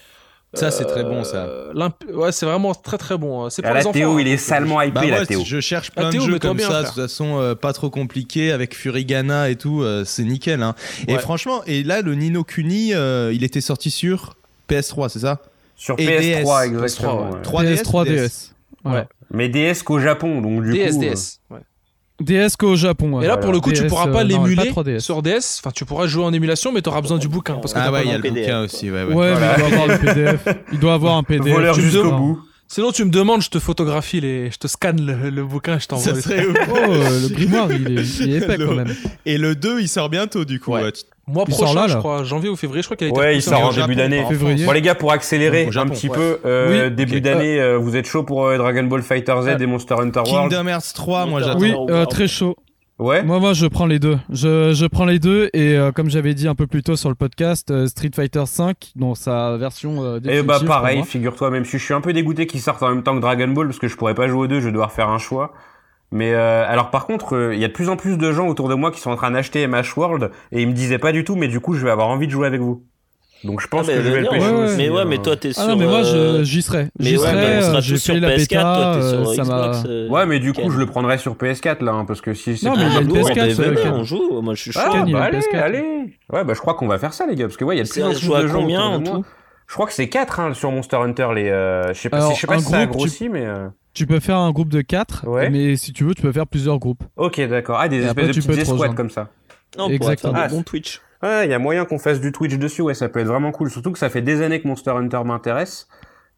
Ça, 0.53 0.71
c'est 0.71 0.85
très 0.85 1.03
bon, 1.03 1.23
ça. 1.23 1.45
Euh, 1.45 1.89
Ouais, 2.13 2.31
c'est 2.31 2.45
vraiment 2.45 2.73
très 2.73 2.97
très 2.97 3.17
bon. 3.17 3.43
hein. 3.45 3.49
C'est 3.51 3.61
pour 3.61 3.69
Ah, 3.69 3.73
les 3.75 3.79
la 3.81 3.85
enfants. 3.89 3.91
Théo, 3.93 4.13
hein. 4.13 4.21
il 4.21 4.27
est 4.27 4.37
salement 4.37 4.81
hypé, 4.81 4.91
Bah 4.93 5.05
la 5.05 5.25
Théo. 5.25 5.43
je 5.45 5.59
cherche 5.59 5.91
plein 5.91 6.09
Théo, 6.09 6.25
de 6.25 6.31
jeux 6.31 6.39
comme 6.39 6.57
bien, 6.57 6.67
ça, 6.69 6.81
de 6.81 6.87
toute 6.87 6.95
façon 6.95 7.37
euh, 7.39 7.53
pas 7.53 7.73
trop 7.73 7.89
compliqué 7.91 8.51
avec 8.51 8.73
Furigana 8.73 9.49
et 9.49 9.55
tout, 9.55 9.81
euh, 9.83 10.03
c'est 10.05 10.23
nickel. 10.23 10.63
Hein. 10.63 10.73
Et 11.07 11.17
franchement, 11.19 11.63
et 11.67 11.83
là 11.83 12.01
le 12.01 12.15
Nino 12.15 12.43
Kuni, 12.43 12.93
euh, 12.95 13.31
il 13.33 13.43
était 13.43 13.61
sorti 13.61 13.91
sur 13.91 14.35
PS3, 14.69 15.09
c'est 15.09 15.19
ça? 15.19 15.41
Sur 15.75 15.95
Et 15.99 16.07
PS3, 16.07 16.63
DS, 16.69 16.73
exactement. 16.83 17.29
ouais. 17.29 17.35
ouais. 17.35 17.41
3DS, 17.75 17.83
PS3, 17.83 18.05
DS. 18.07 18.55
Ouais. 18.85 19.03
Mais 19.31 19.49
DS 19.49 19.83
qu'au 19.83 19.99
Japon, 19.99 20.41
donc 20.41 20.63
du 20.63 20.71
DS, 20.73 20.91
coup. 20.93 20.99
DS. 21.01 21.39
ouais. 21.51 21.59
DS 22.19 22.55
qu'au 22.57 22.75
Japon. 22.75 23.13
ouais. 23.13 23.25
Et 23.25 23.27
là, 23.27 23.37
pour 23.37 23.51
le 23.51 23.59
coup, 23.59 23.71
tu 23.71 23.85
pourras 23.87 24.07
euh, 24.07 24.11
pas 24.11 24.23
non, 24.23 24.29
l'émuler 24.43 24.71
pas 24.71 24.81
3DS. 24.81 24.99
sur 24.99 25.21
DS. 25.21 25.59
Enfin, 25.59 25.71
tu 25.73 25.85
pourras 25.85 26.07
jouer 26.07 26.23
en 26.23 26.33
émulation, 26.33 26.71
mais 26.71 26.81
tu 26.81 26.89
auras 26.89 27.01
besoin 27.01 27.17
du 27.19 27.27
bouquin. 27.27 27.55
Parce 27.55 27.73
que 27.73 27.79
Ah 27.79 27.91
ouais, 27.91 28.01
il 28.05 28.07
y 28.09 28.13
a 28.13 28.17
le- 28.17 28.23
le 28.23 28.29
PDF. 28.29 28.45
bouquin 28.45 28.61
aussi, 28.63 28.89
ouais, 28.91 29.03
ouais. 29.03 29.13
Ouais, 29.13 29.31
Voilà. 29.33 29.55
mais 29.57 29.63
il 29.65 29.69
doit 29.69 29.77
avoir 29.83 29.87
le 29.87 29.97
PDF. 29.99 30.47
Il 30.73 30.79
doit 30.79 30.93
avoir 30.93 31.17
un 31.17 31.23
PDF. 31.23 31.53
Voleur 31.53 31.75
jusqu'au 31.75 32.11
bout. 32.11 32.39
Sinon, 32.69 32.91
tu 32.91 33.05
me 33.05 33.09
demandes, 33.11 33.41
je 33.41 33.49
te 33.49 33.59
photographie 33.59 34.19
les, 34.19 34.51
je 34.51 34.57
te 34.57 34.67
scanne 34.67 34.99
le, 35.05 35.29
le 35.29 35.45
bouquin, 35.45 35.79
je 35.79 35.87
t'envoie. 35.87 36.03
Ça 36.05 36.11
les 36.13 36.21
serait 36.21 36.45
ouf. 36.47 36.57
Oh, 36.69 36.75
euh, 36.89 37.21
le 37.21 37.29
grimoire, 37.29 37.71
il 37.71 37.97
est, 37.97 38.19
il 38.19 38.33
est 38.33 38.37
épais 38.39 38.57
Le- 38.57 38.65
quand 38.67 38.73
même. 38.75 38.93
Et 39.25 39.37
le 39.37 39.55
2, 39.55 39.79
il 39.79 39.87
sort 39.87 40.09
bientôt 40.09 40.43
du 40.43 40.59
coup. 40.59 40.71
Ouais. 40.73 40.83
ouais. 40.83 40.91
Tu- 40.91 41.03
Mois 41.27 41.43
Il 41.47 41.53
prochain, 41.53 41.73
sort 41.73 41.75
là, 41.75 41.87
je 41.87 41.97
crois, 41.97 42.23
janvier 42.23 42.49
ou 42.49 42.55
février, 42.55 42.81
je 42.81 42.87
crois 42.87 42.95
qu'il 42.97 43.07
a 43.07 43.09
été 43.09 43.19
Ouais, 43.19 43.35
il 43.35 43.41
sort 43.41 43.59
en 43.61 43.73
début 43.73 43.95
d'année. 43.95 44.23
Bon 44.65 44.71
les 44.71 44.81
gars, 44.81 44.95
pour 44.95 45.11
accélérer 45.11 45.69
Japon, 45.71 45.91
un 45.91 45.93
petit 45.93 46.09
ouais. 46.09 46.15
peu, 46.15 46.39
euh, 46.45 46.87
Oui, 46.89 46.95
début 46.95 47.19
d'année, 47.21 47.59
euh, 47.59 47.77
vous 47.77 47.95
êtes 47.97 48.05
chaud 48.07 48.23
pour 48.23 48.45
euh, 48.45 48.57
Dragon 48.57 48.83
Ball 48.83 49.01
Fighter 49.01 49.35
Z 49.41 49.47
Euh, 49.49 49.57
et 49.57 49.65
Monster 49.65 49.95
Hunter 49.99 50.21
World 50.21 50.51
Kingdom 50.51 50.67
Hearts 50.69 50.93
3, 50.95 51.25
moi 51.25 51.41
j'attends. 51.41 51.59
Oui, 51.59 51.73
euh, 51.89 52.05
très 52.05 52.27
chaud. 52.27 52.55
Ouais. 52.99 53.21
Moi, 53.21 53.39
moi, 53.39 53.53
je 53.53 53.67
prends 53.67 53.85
les 53.85 53.99
deux. 53.99 54.17
Je, 54.31 54.73
je 54.73 54.85
prends 54.87 55.05
les 55.05 55.19
deux 55.19 55.51
et 55.53 55.73
euh, 55.77 55.91
comme 55.91 56.09
j'avais 56.09 56.33
dit 56.33 56.47
un 56.47 56.55
peu 56.55 56.65
plus 56.65 56.81
tôt 56.81 56.95
sur 56.95 57.09
le 57.09 57.15
podcast, 57.15 57.69
euh, 57.69 57.85
Street 57.85 58.09
Fighter 58.15 58.43
5 58.47 58.75
dans 58.95 59.13
sa 59.13 59.55
version 59.57 60.03
euh, 60.03 60.17
Et 60.17 60.21
définitive. 60.21 60.45
bah 60.47 60.59
pareil, 60.65 61.03
figure-toi, 61.03 61.51
même 61.51 61.63
si 61.63 61.77
je 61.77 61.83
suis 61.85 61.93
un 61.93 62.01
peu 62.01 62.11
dégoûté 62.11 62.47
qu'ils 62.47 62.59
sortent 62.61 62.81
en 62.81 62.89
même 62.89 63.03
temps 63.03 63.15
que 63.15 63.21
Dragon 63.21 63.49
Ball 63.49 63.67
parce 63.67 63.77
que 63.77 63.87
je 63.87 63.95
pourrais 63.95 64.15
pas 64.15 64.27
jouer 64.27 64.45
aux 64.45 64.47
deux, 64.47 64.61
je 64.61 64.65
vais 64.65 64.71
devoir 64.71 64.91
faire 64.91 65.09
un 65.09 65.19
choix. 65.19 65.53
Mais 66.11 66.33
euh, 66.33 66.65
alors 66.67 66.89
par 66.89 67.05
contre, 67.05 67.35
euh, 67.35 67.53
il 67.55 67.59
y 67.59 67.65
a 67.65 67.67
de 67.67 67.73
plus 67.73 67.89
en 67.89 67.97
plus 67.97 68.17
de 68.17 68.31
gens 68.31 68.47
autour 68.47 68.69
de 68.69 68.75
moi 68.75 68.91
qui 68.91 69.01
sont 69.01 69.11
en 69.11 69.15
train 69.17 69.31
d'acheter 69.31 69.67
MH 69.67 69.97
World 69.97 70.31
et 70.53 70.61
ils 70.61 70.67
me 70.67 70.73
disaient 70.73 70.99
pas 70.99 71.11
du 71.11 71.23
tout, 71.25 71.35
mais 71.35 71.47
du 71.49 71.59
coup 71.59 71.73
je 71.73 71.83
vais 71.83 71.91
avoir 71.91 72.07
envie 72.07 72.27
de 72.27 72.31
jouer 72.31 72.47
avec 72.47 72.61
vous. 72.61 72.83
Donc 73.43 73.61
je 73.61 73.67
pense 73.67 73.87
Ah, 73.87 73.93
que 73.93 74.01
je 74.01 74.09
vais 74.09 74.21
le 74.21 74.29
pêcher 74.29 74.47
ouais, 74.49 74.63
aussi. 74.65 74.77
Mais 74.77 74.89
ouais, 74.89 75.01
euh. 75.01 75.05
mais 75.05 75.19
toi, 75.19 75.35
t'es 75.35 75.53
sur. 75.53 75.61
Ah 75.61 75.67
non, 75.67 75.75
mais 75.75 75.85
moi, 75.85 75.99
euh, 76.03 76.39
je- 76.39 76.43
j'y 76.43 76.63
serai. 76.63 76.87
Mais 76.97 77.05
J'y 77.05 77.17
ouais, 77.17 77.27
serai. 77.27 77.33
mais 77.35 77.57
on 77.57 77.61
sera 77.61 77.77
euh, 77.77 77.81
J'ai 77.81 77.93
tous 77.93 77.99
sur 78.01 78.13
fait 78.15 78.19
la 78.19 78.29
PS4, 78.29 78.39
bêta. 78.39 78.61
toi, 78.61 78.91
t'es 78.95 79.03
euh, 79.03 79.25
sur 79.25 79.35
ça. 79.35 79.41
Xbox. 79.43 79.83
euh, 79.85 80.09
Ouais, 80.09 80.25
mais 80.25 80.39
du 80.39 80.53
coup 80.53 80.71
je 80.71 80.77
le 80.79 80.85
prendrai 80.87 81.17
sur 81.19 81.35
PS4 81.35 81.83
là, 81.83 81.91
hein, 81.91 82.05
parce 82.05 82.21
que 82.21 82.33
si 82.33 82.57
c'est 82.57 82.65
Non, 82.67 82.75
mais 82.75 82.81
il 82.83 82.87
y 82.87 82.95
a 82.95 82.97
Ah, 82.97 83.01
une 83.01 83.07
lourd, 83.09 83.17
PS4, 83.29 83.35
mais 83.45 83.53
venez, 83.53 83.77
euh, 83.79 83.83
Ken. 83.83 83.93
on 83.93 84.03
joue. 84.03 84.41
Moi, 84.41 84.55
je 84.55 84.61
suis 84.63 84.71
chaud. 84.71 84.79
Ah, 84.83 84.89
Ken, 84.91 85.07
il 85.07 85.11
y 85.11 85.15
a 85.15 85.19
bah 85.19 85.25
allez, 85.25 85.37
PS4. 85.39 85.55
allez. 85.61 85.83
Ouais, 86.33 86.43
bah 86.45 86.53
je 86.55 86.59
crois 86.61 86.73
qu'on 86.73 86.87
va 86.87 86.97
faire 86.97 87.13
ça 87.13 87.27
les 87.27 87.35
gars, 87.35 87.45
parce 87.45 87.57
que 87.57 87.65
ouais, 87.65 87.75
il 87.75 87.77
y 87.77 87.81
a 87.81 87.83
de 87.83 87.89
plus 87.89 88.03
en 88.03 88.09
plus 88.09 88.27
de 88.27 88.47
gens 88.47 88.59
combien 88.59 88.87
autour 88.95 89.01
de 89.01 89.09
moi. 89.19 89.21
Je 89.67 89.73
crois 89.73 89.85
que 89.85 89.93
c'est 89.93 90.09
4 90.09 90.39
hein, 90.39 90.53
sur 90.55 90.71
Monster 90.71 90.95
Hunter 90.97 91.27
les 91.35 91.49
euh, 91.49 91.93
je 91.93 91.99
sais 91.99 92.09
pas 92.09 92.21
si 92.21 92.33
je 92.33 92.39
sais 92.39 92.47
pas 92.47 92.55
un 92.55 92.59
si 92.59 92.71
ça 92.71 92.77
a 92.79 92.85
grossi 92.87 93.27
mais 93.29 93.45
euh, 93.45 93.67
Tu 93.97 94.05
peux 94.05 94.19
faire 94.19 94.37
un 94.37 94.51
groupe 94.51 94.69
de 94.69 94.81
4, 94.81 95.27
Ouais. 95.27 95.49
mais 95.49 95.75
si 95.75 95.91
tu 95.91 96.03
veux, 96.03 96.13
tu 96.13 96.21
peux 96.21 96.31
faire 96.31 96.45
plusieurs 96.47 96.77
groupes. 96.77 97.03
OK, 97.15 97.41
d'accord. 97.47 97.77
Ah 97.79 97.87
des 97.87 97.95
Et 97.95 97.99
espèces 97.99 98.11
après, 98.11 98.27
de 98.27 98.33
petites 98.47 98.61
escouades 98.61 98.93
comme 98.95 99.09
ça. 99.09 99.29
Non, 99.77 99.89
Exactement. 99.89 100.33
des 100.41 100.49
bons 100.49 100.61
Twitch. 100.63 101.01
Ouais, 101.23 101.47
il 101.47 101.49
y 101.49 101.53
a 101.53 101.59
moyen 101.59 101.83
qu'on 101.85 101.97
fasse 101.97 102.21
du 102.21 102.31
Twitch 102.31 102.53
dessus, 102.59 102.83
ouais, 102.83 102.93
ça 102.93 103.09
peut 103.09 103.19
être 103.19 103.27
vraiment 103.27 103.51
cool. 103.51 103.71
Surtout 103.71 103.91
que 103.91 103.97
ça 103.97 104.09
fait 104.09 104.21
des 104.21 104.43
années 104.43 104.61
que 104.61 104.67
Monster 104.67 104.91
Hunter 104.91 105.21
m'intéresse. 105.25 105.87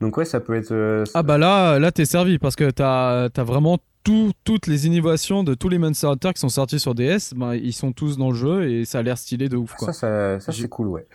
Donc 0.01 0.17
ouais, 0.17 0.25
ça 0.25 0.39
peut 0.39 0.55
être... 0.55 0.71
euh, 0.71 1.03
Ah 1.13 1.23
bah 1.23 1.37
là, 1.37 1.77
là 1.79 1.91
t'es 1.91 2.05
servi 2.05 2.37
parce 2.39 2.55
que 2.55 2.69
t'as 2.71 3.25
as 3.35 3.43
vraiment 3.43 3.77
tout, 4.05 4.31
toutes 4.45 4.67
les 4.67 4.87
innovations 4.87 5.43
de 5.43 5.53
tous 5.53 5.67
les 5.67 5.77
Monster 5.77 6.07
Hunter 6.07 6.31
qui 6.33 6.39
sont 6.39 6.47
sortis 6.49 6.79
sur 6.79 6.95
DS. 6.95 7.33
Ben, 7.35 7.53
ils 7.53 7.73
sont 7.73 7.91
tous 7.91 8.17
dans 8.17 8.29
le 8.29 8.35
jeu 8.35 8.69
et 8.69 8.85
ça 8.85 8.99
a 8.99 9.01
l'air 9.01 9.17
stylé 9.17 9.49
de 9.49 9.57
ouf. 9.57 9.73
Quoi. 9.75 9.91
ça, 9.91 9.93
ça, 9.93 10.39
ça 10.39 10.51
J'ai- 10.53 10.63
c'est 10.63 10.69
cool, 10.69 10.87
ouais. 10.87 11.05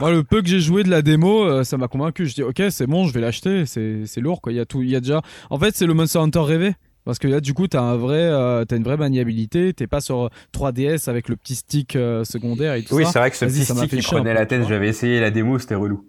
Moi, 0.00 0.10
le 0.10 0.24
peu 0.24 0.40
que 0.40 0.48
j'ai 0.48 0.60
joué 0.60 0.82
de 0.82 0.88
la 0.88 1.02
démo, 1.02 1.44
euh, 1.44 1.64
ça 1.64 1.76
m'a 1.76 1.86
convaincu. 1.88 2.26
Je 2.26 2.34
dis, 2.34 2.42
ok, 2.42 2.62
c'est 2.70 2.86
bon, 2.86 3.06
je 3.06 3.12
vais 3.12 3.20
l'acheter. 3.20 3.66
C'est 3.66 4.20
lourd, 4.20 4.40
quoi. 4.40 4.52
Il 4.52 4.56
y 4.56 4.60
a 4.60 4.64
tout, 4.64 4.80
il 4.82 4.88
y 4.88 4.96
a 4.96 5.00
déjà. 5.00 5.20
En 5.50 5.58
fait, 5.58 5.76
c'est 5.76 5.86
le 5.86 5.92
Monster 5.94 6.20
Hunter 6.20 6.40
rêvé. 6.40 6.72
Parce 7.04 7.18
que 7.18 7.28
là, 7.28 7.40
du 7.40 7.54
coup, 7.54 7.66
t'as 7.66 7.80
un 7.82 7.96
vrai, 7.96 8.20
euh, 8.20 8.64
une 8.70 8.84
vraie 8.84 8.96
maniabilité. 8.96 9.72
T'es 9.74 9.86
pas 9.86 10.00
sur 10.00 10.30
3DS 10.52 11.08
avec 11.10 11.28
le 11.28 11.36
petit 11.36 11.54
stick 11.56 11.96
euh, 11.96 12.24
secondaire 12.24 12.74
et 12.74 12.82
tout 12.84 12.94
Oui, 12.94 13.04
ça. 13.04 13.12
c'est 13.12 13.18
vrai 13.18 13.30
que 13.30 13.36
ce 13.36 13.44
petit 13.46 13.64
stick 13.64 13.90
qui 13.90 14.02
prenait 14.02 14.34
la 14.34 14.46
tête, 14.46 14.66
j'avais 14.68 14.88
essayé 14.88 15.18
la 15.20 15.30
démo, 15.30 15.58
c'était 15.58 15.74
relou. 15.74 16.06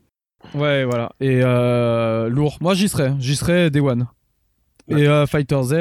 Ouais, 0.53 0.84
voilà. 0.84 1.11
Et 1.19 1.41
euh, 1.43 2.30
lourd. 2.30 2.57
Moi, 2.61 2.73
j'y 2.73 2.89
serais. 2.89 3.13
J'y 3.19 3.35
serais 3.35 3.69
Day 3.69 3.80
One. 3.80 4.07
Et 4.89 5.07
euh, 5.07 5.26
Fighter 5.26 5.61
Z. 5.63 5.73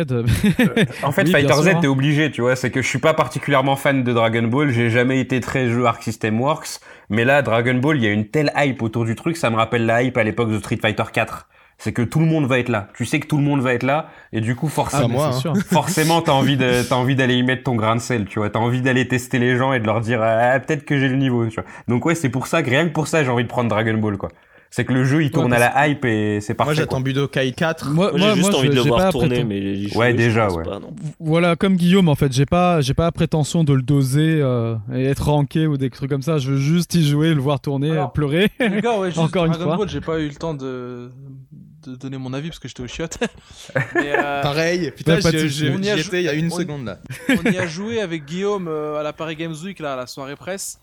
En 1.02 1.10
fait, 1.10 1.24
Oui, 1.24 1.32
Fighter 1.32 1.54
Z, 1.54 1.80
t'es 1.80 1.88
obligé, 1.88 2.30
tu 2.30 2.42
vois. 2.42 2.54
C'est 2.54 2.70
que 2.70 2.80
je 2.80 2.86
suis 2.86 2.98
pas 3.00 3.14
particulièrement 3.14 3.74
fan 3.74 4.04
de 4.04 4.12
Dragon 4.12 4.42
Ball. 4.44 4.70
J'ai 4.70 4.88
jamais 4.90 5.18
été 5.20 5.40
très 5.40 5.68
jeu 5.68 5.84
Arc 5.86 6.02
System 6.02 6.40
Works. 6.40 6.78
Mais 7.08 7.24
là, 7.24 7.42
Dragon 7.42 7.74
Ball, 7.74 7.96
il 7.96 8.04
y 8.04 8.06
a 8.06 8.12
une 8.12 8.28
telle 8.28 8.52
hype 8.56 8.82
autour 8.82 9.04
du 9.04 9.16
truc. 9.16 9.36
Ça 9.36 9.50
me 9.50 9.56
rappelle 9.56 9.84
la 9.86 10.02
hype 10.04 10.16
à 10.16 10.22
l'époque 10.22 10.50
de 10.50 10.58
Street 10.58 10.78
Fighter 10.80 11.02
4. 11.12 11.48
C'est 11.78 11.92
que 11.94 12.02
tout 12.02 12.20
le 12.20 12.26
monde 12.26 12.46
va 12.46 12.58
être 12.58 12.68
là. 12.68 12.88
Tu 12.94 13.06
sais 13.06 13.18
que 13.20 13.26
tout 13.26 13.38
le 13.38 13.42
monde 13.42 13.62
va 13.62 13.72
être 13.72 13.82
là. 13.84 14.10
Et 14.32 14.42
du 14.42 14.54
coup, 14.54 14.66
Ah, 14.68 14.74
forcément, 14.74 15.32
c'est 15.32 15.48
hein. 15.48 15.54
sûr. 15.54 15.56
forcément, 15.66 16.20
t'as 16.20 16.32
envie 16.32 16.58
de, 16.58 16.86
t'as 16.86 16.94
envie 16.96 17.16
d'aller 17.16 17.34
y 17.36 17.42
mettre 17.42 17.64
ton 17.64 17.74
grain 17.74 17.96
de 17.96 18.00
sel, 18.02 18.26
tu 18.26 18.38
vois. 18.38 18.50
T'as 18.50 18.58
envie 18.58 18.82
d'aller 18.82 19.08
tester 19.08 19.38
les 19.38 19.56
gens 19.56 19.72
et 19.72 19.80
de 19.80 19.86
leur 19.86 20.02
dire, 20.02 20.20
ah, 20.22 20.60
peut-être 20.60 20.84
que 20.84 21.00
j'ai 21.00 21.08
le 21.08 21.16
niveau, 21.16 21.46
tu 21.46 21.54
vois. 21.54 21.64
Donc 21.88 22.04
ouais, 22.04 22.14
c'est 22.14 22.28
pour 22.28 22.46
ça 22.48 22.62
que 22.62 22.68
rien 22.68 22.86
que 22.86 22.92
pour 22.92 23.08
ça, 23.08 23.24
j'ai 23.24 23.30
envie 23.30 23.44
de 23.44 23.48
prendre 23.48 23.70
Dragon 23.70 23.94
Ball, 23.96 24.18
quoi. 24.18 24.28
C'est 24.72 24.84
que 24.84 24.92
le 24.92 25.04
jeu, 25.04 25.24
il 25.24 25.32
tourne 25.32 25.50
Ouais, 25.50 25.56
à 25.60 25.72
la 25.74 25.88
hype 25.88 26.04
et 26.04 26.40
c'est 26.40 26.54
parfait. 26.54 26.68
Moi 26.70 26.74
quoi. 26.76 26.82
j'attends 26.82 27.00
Budokai 27.00 27.50
4. 27.52 27.90
Moi, 27.90 28.12
Moi, 28.12 28.20
j'ai 28.20 28.34
juste 28.36 28.50
moi, 28.50 28.58
envie 28.60 28.66
je- 28.68 28.72
de 28.72 28.76
le 28.76 28.82
voir 28.82 29.00
pas 29.00 29.10
tourner, 29.10 29.42
mais 29.42 29.74
j'y 29.74 29.96
Ouais, 29.96 30.14
déjà, 30.14 30.48
ouais. 30.48 30.62
pas. 30.62 30.78
Voilà, 31.18 31.56
comme 31.56 31.74
Guillaume, 31.74 32.08
en 32.08 32.14
fait, 32.14 32.32
j'ai 32.32 32.46
pas, 32.46 32.80
j'ai 32.80 32.94
pas 32.94 33.02
la 33.02 33.10
prétention 33.12 33.64
de 33.64 33.72
le 33.72 33.82
doser 33.82 34.38
euh, 34.40 34.76
et 34.94 35.06
être 35.06 35.28
ranké 35.28 35.66
ou 35.66 35.76
des 35.76 35.90
trucs 35.90 36.08
comme 36.08 36.22
ça. 36.22 36.38
Je 36.38 36.52
veux 36.52 36.56
juste 36.56 36.94
y 36.94 37.04
jouer, 37.04 37.34
le 37.34 37.40
voir 37.40 37.58
tourner, 37.60 37.90
Alors, 37.90 38.06
euh, 38.10 38.12
pleurer. 38.12 38.50
Les 38.60 38.80
gars, 38.80 38.96
ouais, 38.96 39.08
juste 39.10 39.18
Encore 39.18 39.46
une 39.46 39.54
fois. 39.54 39.76
Ball, 39.76 39.88
j'ai 39.88 40.00
pas 40.00 40.20
eu 40.20 40.28
le 40.28 40.36
temps 40.36 40.54
de, 40.54 41.10
de 41.86 41.96
donner 41.96 42.18
mon 42.18 42.32
avis 42.32 42.50
parce 42.50 42.60
que 42.60 42.68
j'étais 42.68 42.82
au 42.84 42.86
chiottes. 42.86 43.18
Euh, 43.96 44.42
Pareil, 44.42 44.92
putain, 44.96 45.18
il 45.18 46.20
y 46.22 46.28
a 46.28 46.32
une 46.32 46.46
on- 46.46 46.56
seconde 46.56 46.84
là. 46.84 46.98
on 47.28 47.50
y 47.50 47.58
a 47.58 47.66
joué 47.66 48.00
avec 48.00 48.24
Guillaume 48.24 48.68
euh, 48.68 48.98
à 49.00 49.02
la 49.02 49.12
Paris 49.12 49.34
Games 49.36 49.54
Week, 49.64 49.78
là, 49.80 49.94
à 49.94 49.96
la 49.96 50.06
soirée 50.06 50.36
presse. 50.36 50.78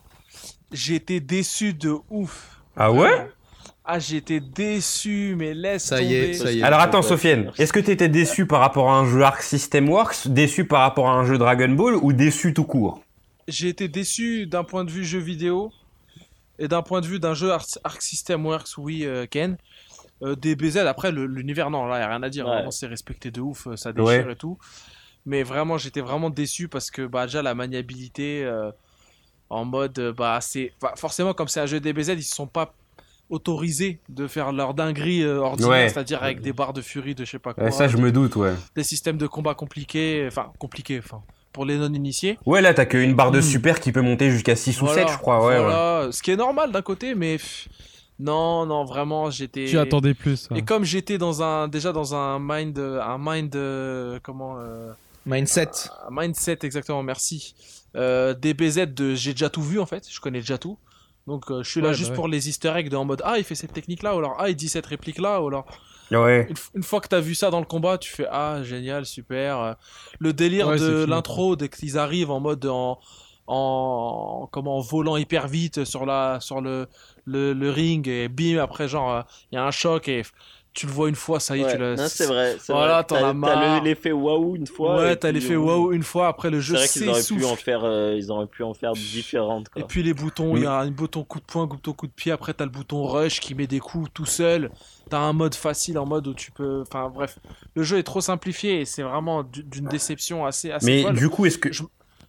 J'ai 0.72 0.94
été 0.96 1.20
déçu 1.20 1.72
de 1.74 1.94
ouf. 2.10 2.60
Ah 2.76 2.92
ouais? 2.92 3.28
Ah, 3.90 3.98
j'ai 3.98 4.18
été 4.18 4.38
déçu, 4.40 5.34
mais 5.34 5.54
laisse 5.54 5.84
Ça 5.86 6.02
y 6.02 6.14
est, 6.14 6.20
tomber. 6.32 6.34
ça 6.34 6.52
y 6.52 6.58
est. 6.58 6.62
Alors 6.62 6.80
attends, 6.80 7.00
Sofiane, 7.00 7.50
est-ce 7.56 7.72
que 7.72 7.80
t'étais 7.80 8.10
déçu 8.10 8.44
par 8.46 8.60
rapport 8.60 8.90
à 8.90 8.98
un 8.98 9.06
jeu 9.08 9.22
Arc 9.22 9.40
System 9.40 9.88
Works, 9.88 10.28
déçu 10.28 10.66
par 10.66 10.80
rapport 10.82 11.08
à 11.08 11.12
un 11.14 11.24
jeu 11.24 11.38
Dragon 11.38 11.70
Ball 11.70 11.94
ou 11.96 12.12
déçu 12.12 12.52
tout 12.52 12.64
court 12.64 13.00
J'ai 13.48 13.68
été 13.68 13.88
déçu 13.88 14.46
d'un 14.46 14.62
point 14.62 14.84
de 14.84 14.90
vue 14.90 15.06
jeu 15.06 15.18
vidéo 15.20 15.72
et 16.58 16.68
d'un 16.68 16.82
point 16.82 17.00
de 17.00 17.06
vue 17.06 17.18
d'un 17.18 17.32
jeu 17.32 17.50
Arc, 17.50 17.66
Arc 17.82 18.02
System 18.02 18.44
Works, 18.44 18.76
oui, 18.76 19.06
euh, 19.06 19.24
Ken. 19.24 19.56
Euh, 20.22 20.34
DBZ, 20.34 20.78
après, 20.78 21.10
l'univers, 21.10 21.70
non, 21.70 21.86
là, 21.86 21.98
y 21.98 22.02
a 22.02 22.08
rien 22.08 22.22
à 22.22 22.28
dire. 22.28 22.44
Ouais. 22.44 22.52
Vraiment, 22.56 22.70
c'est 22.72 22.88
respecté 22.88 23.30
de 23.30 23.40
ouf, 23.40 23.68
euh, 23.68 23.76
ça 23.76 23.92
déchire 23.92 24.04
Ouais. 24.26 24.32
et 24.32 24.36
tout. 24.36 24.58
Mais 25.24 25.44
vraiment, 25.44 25.78
j'étais 25.78 26.00
vraiment 26.02 26.28
déçu 26.28 26.68
parce 26.68 26.90
que, 26.90 27.06
bah, 27.06 27.24
déjà, 27.26 27.40
la 27.40 27.54
maniabilité, 27.54 28.44
euh, 28.44 28.70
en 29.48 29.64
mode, 29.64 30.12
bah, 30.14 30.40
c'est. 30.42 30.72
bah, 30.82 30.92
forcément, 30.96 31.32
comme 31.32 31.48
c'est 31.48 31.60
un 31.60 31.66
jeu 31.66 31.80
DBZ, 31.80 32.08
ils 32.16 32.22
se 32.24 32.34
sont 32.34 32.46
pas 32.48 32.74
autorisés 33.30 34.00
de 34.08 34.26
faire 34.26 34.52
leur 34.52 34.74
dinguerie 34.74 35.22
euh, 35.22 35.38
ordinaire, 35.40 35.70
Ouais. 35.70 35.88
c'est-à-dire 35.88 36.22
avec 36.22 36.40
des 36.40 36.52
barres 36.52 36.72
de 36.72 36.80
furie, 36.82 37.14
de 37.14 37.24
je 37.24 37.30
sais 37.32 37.38
pas 37.38 37.54
quoi, 37.54 37.64
Ouais, 37.64 37.70
Ça, 37.70 37.88
je 37.88 37.96
me 37.96 38.10
doute, 38.12 38.36
ouais. 38.36 38.54
des 38.74 38.82
systèmes 38.84 39.18
de 39.18 39.26
combat 39.26 39.54
compliqués, 39.54 40.24
enfin, 40.26 40.50
compliqués, 40.58 40.98
enfin, 41.04 41.22
pour 41.52 41.64
les 41.64 41.76
non-initiés. 41.76 42.38
Ouais, 42.46 42.60
là, 42.60 42.72
t'as 42.74 42.86
qu'une 42.86 43.14
barre 43.14 43.30
de 43.30 43.38
Hmm. 43.40 43.42
super 43.42 43.80
qui 43.80 43.92
peut 43.92 44.00
monter 44.02 44.30
jusqu'à 44.30 44.56
6 44.56 44.80
ou 44.80 44.86
Voilà, 44.86 45.02
7, 45.06 45.12
je 45.12 45.18
crois, 45.18 45.40
ouais, 45.46 45.54
ouais. 45.56 45.60
voilà. 45.62 46.08
Ce 46.12 46.22
qui 46.22 46.30
est 46.30 46.36
normal 46.36 46.72
d'un 46.72 46.82
côté, 46.82 47.14
mais 47.14 47.38
non, 48.18 48.66
non, 48.66 48.84
vraiment, 48.84 49.30
j'étais. 49.30 49.66
Tu 49.66 49.78
attendais 49.78 50.14
plus. 50.14 50.48
ouais. 50.50 50.58
Et 50.58 50.62
comme 50.62 50.84
j'étais 50.84 51.18
dans 51.18 51.42
un 51.42 51.68
déjà 51.68 51.92
dans 51.92 52.14
un 52.14 52.38
mind, 52.40 52.78
un 52.78 53.16
mind, 53.18 53.54
euh, 53.56 54.18
comment, 54.22 54.56
euh, 54.58 54.90
Mindset. 55.26 55.70
Mindset, 56.10 56.58
exactement, 56.62 57.02
merci. 57.02 57.54
Euh, 57.96 58.34
DBZ 58.34 58.86
de 58.94 59.14
j'ai 59.14 59.32
déjà 59.32 59.50
tout 59.50 59.62
vu 59.62 59.78
en 59.80 59.86
fait, 59.86 60.04
je 60.10 60.20
connais 60.20 60.40
déjà 60.40 60.58
tout. 60.58 60.78
Donc 61.28 61.50
euh, 61.50 61.62
je 61.62 61.70
suis 61.70 61.80
là 61.80 61.92
juste 61.92 62.08
bah 62.08 62.12
ouais. 62.12 62.16
pour 62.16 62.28
les 62.28 62.48
easter 62.48 62.72
eggs 62.74 62.88
de 62.88 62.96
en 62.96 63.04
mode 63.04 63.22
ah 63.24 63.38
il 63.38 63.44
fait 63.44 63.54
cette 63.54 63.72
technique 63.72 64.02
là 64.02 64.14
ou 64.14 64.18
alors 64.18 64.34
ah 64.38 64.48
il 64.48 64.56
dit 64.56 64.68
cette 64.68 64.86
réplique 64.86 65.18
là 65.20 65.40
ou 65.42 65.48
alors 65.48 65.66
Ouais. 66.10 66.48
une, 66.74 66.82
fois 66.82 67.02
que 67.02 67.08
t'as 67.08 67.20
vu 67.20 67.34
ça 67.34 67.50
dans 67.50 67.60
le 67.60 67.66
combat 67.66 67.98
tu 67.98 68.10
fais 68.10 68.26
ah 68.30 68.62
génial 68.62 69.04
super 69.04 69.58
Euh, 69.60 69.72
le 70.18 70.32
délire 70.32 70.70
de 70.70 71.04
l'intro 71.04 71.54
dès 71.54 71.68
qu'ils 71.68 71.98
arrivent 71.98 72.30
en 72.30 72.40
mode 72.40 72.64
en 72.64 72.98
en 73.46 74.48
comment 74.50 74.78
en 74.78 74.80
volant 74.80 75.16
hyper 75.18 75.48
vite 75.48 75.84
sur 75.84 76.06
la 76.06 76.38
sur 76.40 76.60
le 76.62 76.86
le, 77.26 77.52
le 77.52 77.70
ring 77.70 78.06
et 78.08 78.28
bim 78.28 78.58
après 78.58 78.88
genre 78.88 79.24
il 79.50 79.56
y 79.56 79.58
a 79.58 79.64
un 79.66 79.70
choc 79.70 80.08
et 80.08 80.22
tu 80.78 80.86
le 80.86 80.92
vois 80.92 81.08
une 81.08 81.16
fois 81.16 81.40
ça 81.40 81.56
y 81.56 81.60
est 81.60 81.64
Ouais, 81.64 81.72
tu 81.72 81.78
non, 81.80 81.96
c'est 82.08 82.26
vrai. 82.26 82.56
c'est 82.60 82.72
Voilà, 82.72 82.94
vrai. 82.94 83.04
t'en 83.04 83.14
T'as- 83.16 83.20
as 83.20 83.26
T'as 83.26 83.32
marre. 83.32 83.80
le- 83.82 83.88
l'effet 83.88 84.12
waouh 84.12 84.54
une 84.54 84.66
fois. 84.68 84.98
ouais 84.98 85.12
et 85.14 85.16
t'as 85.16 85.32
l'effet 85.32 85.56
waouh 85.56 85.90
une 85.92 86.04
fois 86.04 86.28
après 86.28 86.50
le 86.50 86.60
jeu 86.60 86.76
C'est 86.76 87.04
vrai 87.04 87.20
qu'ils 87.20 87.34
auraient 87.34 87.40
pu 87.40 87.44
en 87.52 87.56
faire, 87.56 87.80
euh, 87.84 88.14
ils 88.16 88.30
auraient 88.30 88.46
pu 88.46 88.62
en 88.62 88.74
faire 88.74 88.92
différentes. 88.92 89.66
Et 89.74 89.80
Quoi. 89.80 89.88
puis 89.88 90.04
les 90.04 90.14
boutons, 90.14 90.50
il 90.50 90.58
Oui. 90.58 90.60
y 90.62 90.66
a 90.66 90.74
un 90.78 90.90
bouton 90.92 91.24
coup 91.24 91.40
de 91.40 91.44
poing, 91.44 91.66
bouton 91.66 91.92
coup 91.92 92.06
de 92.06 92.12
pied, 92.12 92.30
après 92.30 92.54
t'as 92.54 92.64
le 92.64 92.70
bouton 92.70 93.04
rush 93.06 93.40
qui 93.40 93.56
met 93.56 93.66
des 93.66 93.80
coups 93.80 94.08
tout 94.14 94.24
seul. 94.24 94.70
T'as 95.10 95.18
un 95.18 95.32
mode 95.32 95.56
facile 95.56 95.98
en 95.98 96.06
mode 96.06 96.28
où 96.28 96.34
tu 96.34 96.52
peux. 96.52 96.82
Enfin 96.82 97.10
bref, 97.12 97.38
le 97.74 97.82
jeu 97.82 97.98
est 97.98 98.02
trop 98.04 98.20
simplifié 98.20 98.80
et 98.80 98.84
c'est 98.84 99.02
vraiment 99.02 99.42
du- 99.42 99.64
d'une 99.64 99.86
déception 99.88 100.46
assez, 100.46 100.70
assez 100.70 100.86
Mais 100.86 101.02
folle. 101.02 101.16
du 101.16 101.28
coup, 101.28 101.44
est-ce 101.46 101.58
que. 101.58 101.70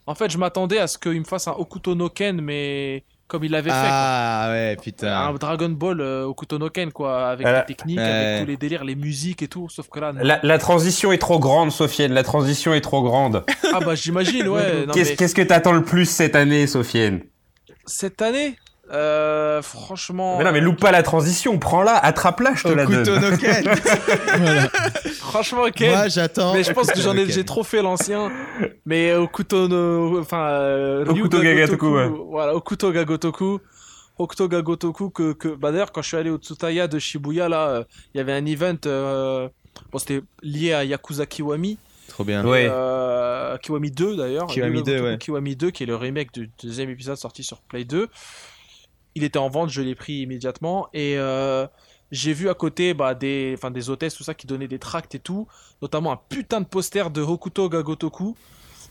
En 0.06 0.14
fait, 0.16 0.28
je 0.32 0.38
m'attendais 0.38 0.78
à 0.78 0.88
ce 0.88 0.98
qu'il 0.98 1.20
me 1.20 1.24
fasse 1.24 1.46
un 1.46 1.52
Okuto 1.52 1.94
no 1.94 2.08
Ken, 2.08 2.40
mais 2.40 3.04
comme 3.30 3.44
il 3.44 3.52
l'avait 3.52 3.70
Ah 3.72 4.48
ouais, 4.50 4.70
fait. 4.70 4.74
quoi. 4.76 4.82
putain. 4.84 5.16
Un 5.28 5.32
Dragon 5.34 5.68
Ball 5.70 6.00
euh, 6.00 6.24
Okuto 6.24 6.58
no 6.58 6.68
Ken, 6.68 6.90
quoi, 6.92 7.28
avec 7.30 7.46
Ah, 7.46 7.60
les 7.60 7.74
techniques, 7.74 7.98
ouais. 7.98 8.04
avec 8.04 8.40
tous 8.42 8.46
les 8.50 8.56
délires, 8.56 8.84
les 8.84 8.96
musiques 8.96 9.42
et 9.42 9.48
tout. 9.48 9.68
Sauf 9.70 9.88
que 9.88 10.00
là. 10.00 10.12
La, 10.20 10.40
la 10.42 10.58
transition 10.58 11.12
est 11.12 11.18
trop 11.18 11.38
grande, 11.38 11.70
Sofiane. 11.70 12.12
La 12.12 12.22
transition 12.24 12.74
est 12.74 12.80
trop 12.80 13.02
grande. 13.02 13.44
ah 13.72 13.78
bah 13.80 13.94
j'imagine, 13.94 14.48
ouais. 14.48 14.84
non, 14.86 14.92
Qu'est-ce 14.92 15.10
mais 15.10 15.16
qu'est-ce 15.16 15.34
que 15.34 15.42
t'attends 15.42 15.72
le 15.72 15.82
plus 15.84 16.04
cette 16.06 16.34
année, 16.34 16.66
Sofiane? 16.66 17.20
Cette 17.86 18.20
année, 18.22 18.56
euh, 18.92 19.62
franchement. 19.62 20.38
Mais 20.38 20.44
non, 20.44 20.52
mais 20.52 20.60
loupe 20.60 20.80
pas 20.80 20.90
la 20.90 21.02
transition. 21.02 21.58
Prends-la, 21.58 21.96
attrape-la, 21.96 22.54
je 22.54 22.64
te 22.64 22.68
la 22.68 22.84
Okuto 22.84 23.18
donne. 23.18 23.38
Voilà. 24.38 24.68
Franchement, 25.18 25.64
Ken. 25.74 25.90
Moi 25.90 26.08
j'attends. 26.08 26.54
Mais 26.54 26.64
je 26.64 26.72
pense 26.72 26.88
que 26.88 27.00
j'en 27.00 27.16
ai, 27.16 27.30
j'ai 27.30 27.44
trop 27.44 27.62
fait 27.62 27.82
l'ancien. 27.82 28.30
Mais 28.86 29.14
Okuto 29.14 29.68
no, 29.68 30.18
enfin, 30.20 30.48
euh, 30.48 31.04
Okuto 31.06 31.38
Ryuga 31.38 31.54
Gagatoku, 31.54 31.90
Gotoku, 31.90 31.96
ouais. 31.96 32.26
Voilà, 32.30 32.54
Okuto 32.54 32.92
Gagotoku. 32.92 33.60
Okuto 34.20 34.48
Gagotoku 34.48 35.10
que, 35.10 35.32
que, 35.32 35.48
bah 35.48 35.72
d'ailleurs, 35.72 35.92
quand 35.92 36.02
je 36.02 36.08
suis 36.08 36.16
allé 36.16 36.30
au 36.30 36.36
Tsutaya 36.36 36.88
de 36.88 36.98
Shibuya, 36.98 37.48
là, 37.48 37.68
euh, 37.68 37.84
il 38.14 38.18
y 38.18 38.20
avait 38.20 38.32
un 38.32 38.44
event, 38.44 38.76
euh, 38.84 39.48
bon, 39.90 39.98
c'était 39.98 40.20
lié 40.42 40.74
à 40.74 40.84
Yakuza 40.84 41.24
Kiwami. 41.24 41.78
Trop 42.08 42.24
bien. 42.24 42.44
Ouais. 42.44 42.68
Euh, 42.70 43.56
Kiwami 43.58 43.90
2 43.90 44.16
d'ailleurs. 44.16 44.46
Kiwami 44.48 44.78
Ryuga 44.78 44.92
2, 44.92 44.92
Gotoku 44.92 45.04
ouais. 45.04 45.18
Kiwami 45.18 45.56
2, 45.56 45.70
qui 45.70 45.84
est 45.84 45.86
le 45.86 45.96
remake 45.96 46.34
du 46.34 46.50
deuxième 46.62 46.90
épisode 46.90 47.16
sorti 47.16 47.42
sur 47.42 47.62
Play 47.62 47.84
2. 47.84 48.08
Il 49.14 49.24
était 49.24 49.38
en 49.38 49.48
vente, 49.48 49.70
je 49.70 49.82
l'ai 49.82 49.94
pris 49.94 50.20
immédiatement. 50.20 50.88
Et 50.92 51.14
euh, 51.18 51.66
j'ai 52.12 52.32
vu 52.32 52.48
à 52.48 52.54
côté 52.54 52.94
bah, 52.94 53.14
des, 53.14 53.54
enfin, 53.56 53.70
des 53.70 53.90
hôtesses, 53.90 54.14
tout 54.14 54.22
ça, 54.24 54.34
qui 54.34 54.46
donnaient 54.46 54.68
des 54.68 54.78
tracts 54.78 55.14
et 55.14 55.18
tout. 55.18 55.46
Notamment 55.82 56.12
un 56.12 56.20
putain 56.28 56.60
de 56.60 56.66
poster 56.66 57.10
de 57.10 57.20
Hokuto 57.22 57.68
Gagotoku. 57.68 58.36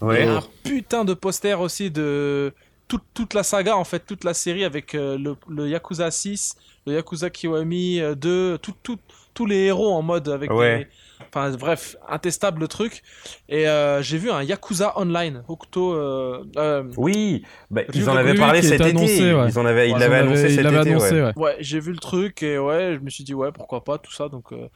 Et 0.02 0.06
Ouais. 0.06 0.28
un 0.28 0.42
putain 0.64 1.04
de 1.04 1.14
poster 1.14 1.60
aussi 1.60 1.92
de 1.92 2.54
toute, 2.88 3.04
toute 3.14 3.34
la 3.34 3.44
saga, 3.44 3.76
en 3.76 3.84
fait, 3.84 4.00
toute 4.06 4.24
la 4.24 4.34
série 4.34 4.64
avec 4.64 4.96
euh, 4.96 5.18
le, 5.18 5.36
le 5.50 5.68
Yakuza 5.68 6.10
6, 6.10 6.56
le 6.88 6.94
Yakuza 6.94 7.30
Kiwami 7.30 8.00
euh, 8.00 8.16
2, 8.16 8.58
tout, 8.60 8.74
tout- 8.82 8.98
tous 9.34 9.46
les 9.46 9.66
héros 9.66 9.94
en 9.94 10.02
mode 10.02 10.30
avec 10.30 10.52
Ouais. 10.52 10.80
des- 10.86 10.88
Enfin 11.28 11.52
bref, 11.52 11.96
intestable 12.08 12.62
le 12.62 12.68
truc. 12.68 13.04
Et 13.50 13.68
euh, 13.68 14.02
j'ai 14.02 14.18
vu 14.18 14.32
un 14.32 14.42
Yakuza 14.42 14.94
Online, 15.00 15.44
Hokuto... 15.48 15.94
Euh, 15.94 16.44
euh, 16.58 16.84
Oui, 16.98 17.44
bah, 17.70 17.82
ils 17.94 18.10
en 18.10 18.16
avaient 18.16 18.34
parlé 18.36 18.62
cet 18.62 18.82
été. 18.82 18.90
annoncé, 18.92 19.34
ouais. 19.34 19.50
Ils 19.50 19.60
en 19.60 19.66
avaient, 19.66 19.90
ils 19.90 19.98
l'avaient 19.98 20.18
annoncé 20.18 20.50
cet 20.50 20.58
il 20.58 20.64
l'avait 20.64 20.80
été. 20.82 20.90
annoncé, 20.92 21.14
ouais. 21.16 21.22
ouais. 21.22 21.34
ouais, 21.36 21.56
j'ai 21.60 21.80
vu 21.80 21.92
le 21.92 22.00
truc 22.00 22.42
et 22.42 22.58
ouais, 22.58 22.96
je 22.96 23.04
me 23.04 23.10
suis 23.10 23.24
dit 23.24 23.34
ouais, 23.34 23.52
pourquoi 23.52 23.84
pas, 23.84 23.98
tout 23.98 24.12
ça. 24.12 24.30
Donc, 24.30 24.52
euh, 24.54 24.68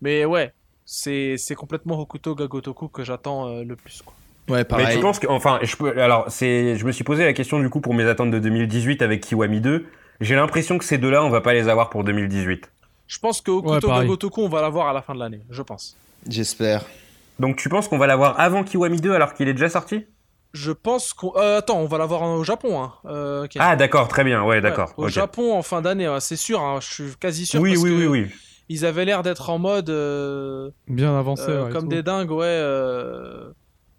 Mais 0.00 0.24
ouais, 0.24 0.52
c'est 0.84 1.36
c'est 1.38 1.54
complètement 1.56 1.98
Hokuto 2.00 2.34
Gagotoku 2.34 2.88
que 2.88 3.02
j'attends 3.02 3.48
euh, 3.48 3.64
le 3.64 3.74
plus. 3.74 4.02
Quoi. 4.02 4.14
Ouais, 4.48 4.58
Mais 4.58 4.64
pareil. 4.64 4.96
tu 4.96 5.02
penses 5.02 5.18
que, 5.18 5.26
enfin, 5.26 5.58
je 5.62 5.74
peux, 5.74 6.00
alors, 6.00 6.26
c'est, 6.28 6.76
je 6.76 6.86
me 6.86 6.92
suis 6.92 7.02
posé 7.02 7.24
la 7.24 7.32
question 7.32 7.58
du 7.58 7.68
coup 7.68 7.80
pour 7.80 7.94
mes 7.94 8.04
attentes 8.04 8.30
de 8.30 8.38
2018 8.38 9.02
avec 9.02 9.22
Kiwami 9.22 9.60
2. 9.60 9.86
J'ai 10.20 10.34
l'impression 10.36 10.78
que 10.78 10.84
ces 10.84 10.98
deux-là, 10.98 11.24
on 11.24 11.30
va 11.30 11.40
pas 11.40 11.52
les 11.52 11.68
avoir 11.68 11.90
pour 11.90 12.04
2018. 12.04 12.70
Je 13.06 13.18
pense 13.18 13.40
que 13.40 13.50
Hokuto 13.50 13.86
pareil. 13.88 14.02
Gagotoku, 14.02 14.42
on 14.42 14.48
va 14.48 14.62
l'avoir 14.62 14.88
à 14.88 14.92
la 14.92 15.02
fin 15.02 15.14
de 15.14 15.20
l'année, 15.20 15.40
je 15.50 15.62
pense. 15.62 15.96
J'espère. 16.28 16.84
Donc 17.38 17.56
tu 17.56 17.68
penses 17.68 17.86
qu'on 17.88 17.98
va 17.98 18.06
l'avoir 18.06 18.38
avant 18.40 18.64
Kiwami 18.64 19.00
2 19.00 19.12
alors 19.12 19.34
qu'il 19.34 19.48
est 19.48 19.54
déjà 19.54 19.68
sorti? 19.68 20.06
Je 20.52 20.72
pense 20.72 21.12
qu'on... 21.12 21.32
euh, 21.36 21.58
attends, 21.58 21.78
on 21.80 21.86
va 21.86 21.98
l'avoir 21.98 22.22
au 22.22 22.42
Japon. 22.42 22.82
Hein, 22.82 22.92
euh. 23.04 23.46
Ah 23.58 23.76
d'accord, 23.76 24.08
très 24.08 24.24
bien, 24.24 24.42
ouais, 24.42 24.60
d'accord. 24.60 24.94
Ouais, 24.96 25.04
au. 25.04 25.08
Japon 25.08 25.54
en 25.54 25.62
fin 25.62 25.82
d'année, 25.82 26.08
ouais, 26.08 26.20
c'est 26.20 26.36
sûr, 26.36 26.60
hein, 26.62 26.78
je 26.80 26.86
suis 26.86 27.16
quasi 27.20 27.44
sûr. 27.46 27.60
Oui, 27.60 27.72
parce 27.72 27.82
oui, 27.84 27.90
que 27.90 27.94
oui, 27.96 28.06
oui. 28.06 28.30
Ils 28.68 28.84
avaient 28.86 29.04
l'air 29.04 29.22
d'être 29.22 29.50
en 29.50 29.58
mode 29.58 29.90
euh, 29.90 30.70
Bien 30.88 31.16
avancé. 31.16 31.44
euh, 31.48 31.66
ouais, 31.66 31.70
comme 31.72 31.88
des 31.88 32.02
dingues, 32.02 32.30
ouais. 32.32 32.46
euh, 32.46 33.50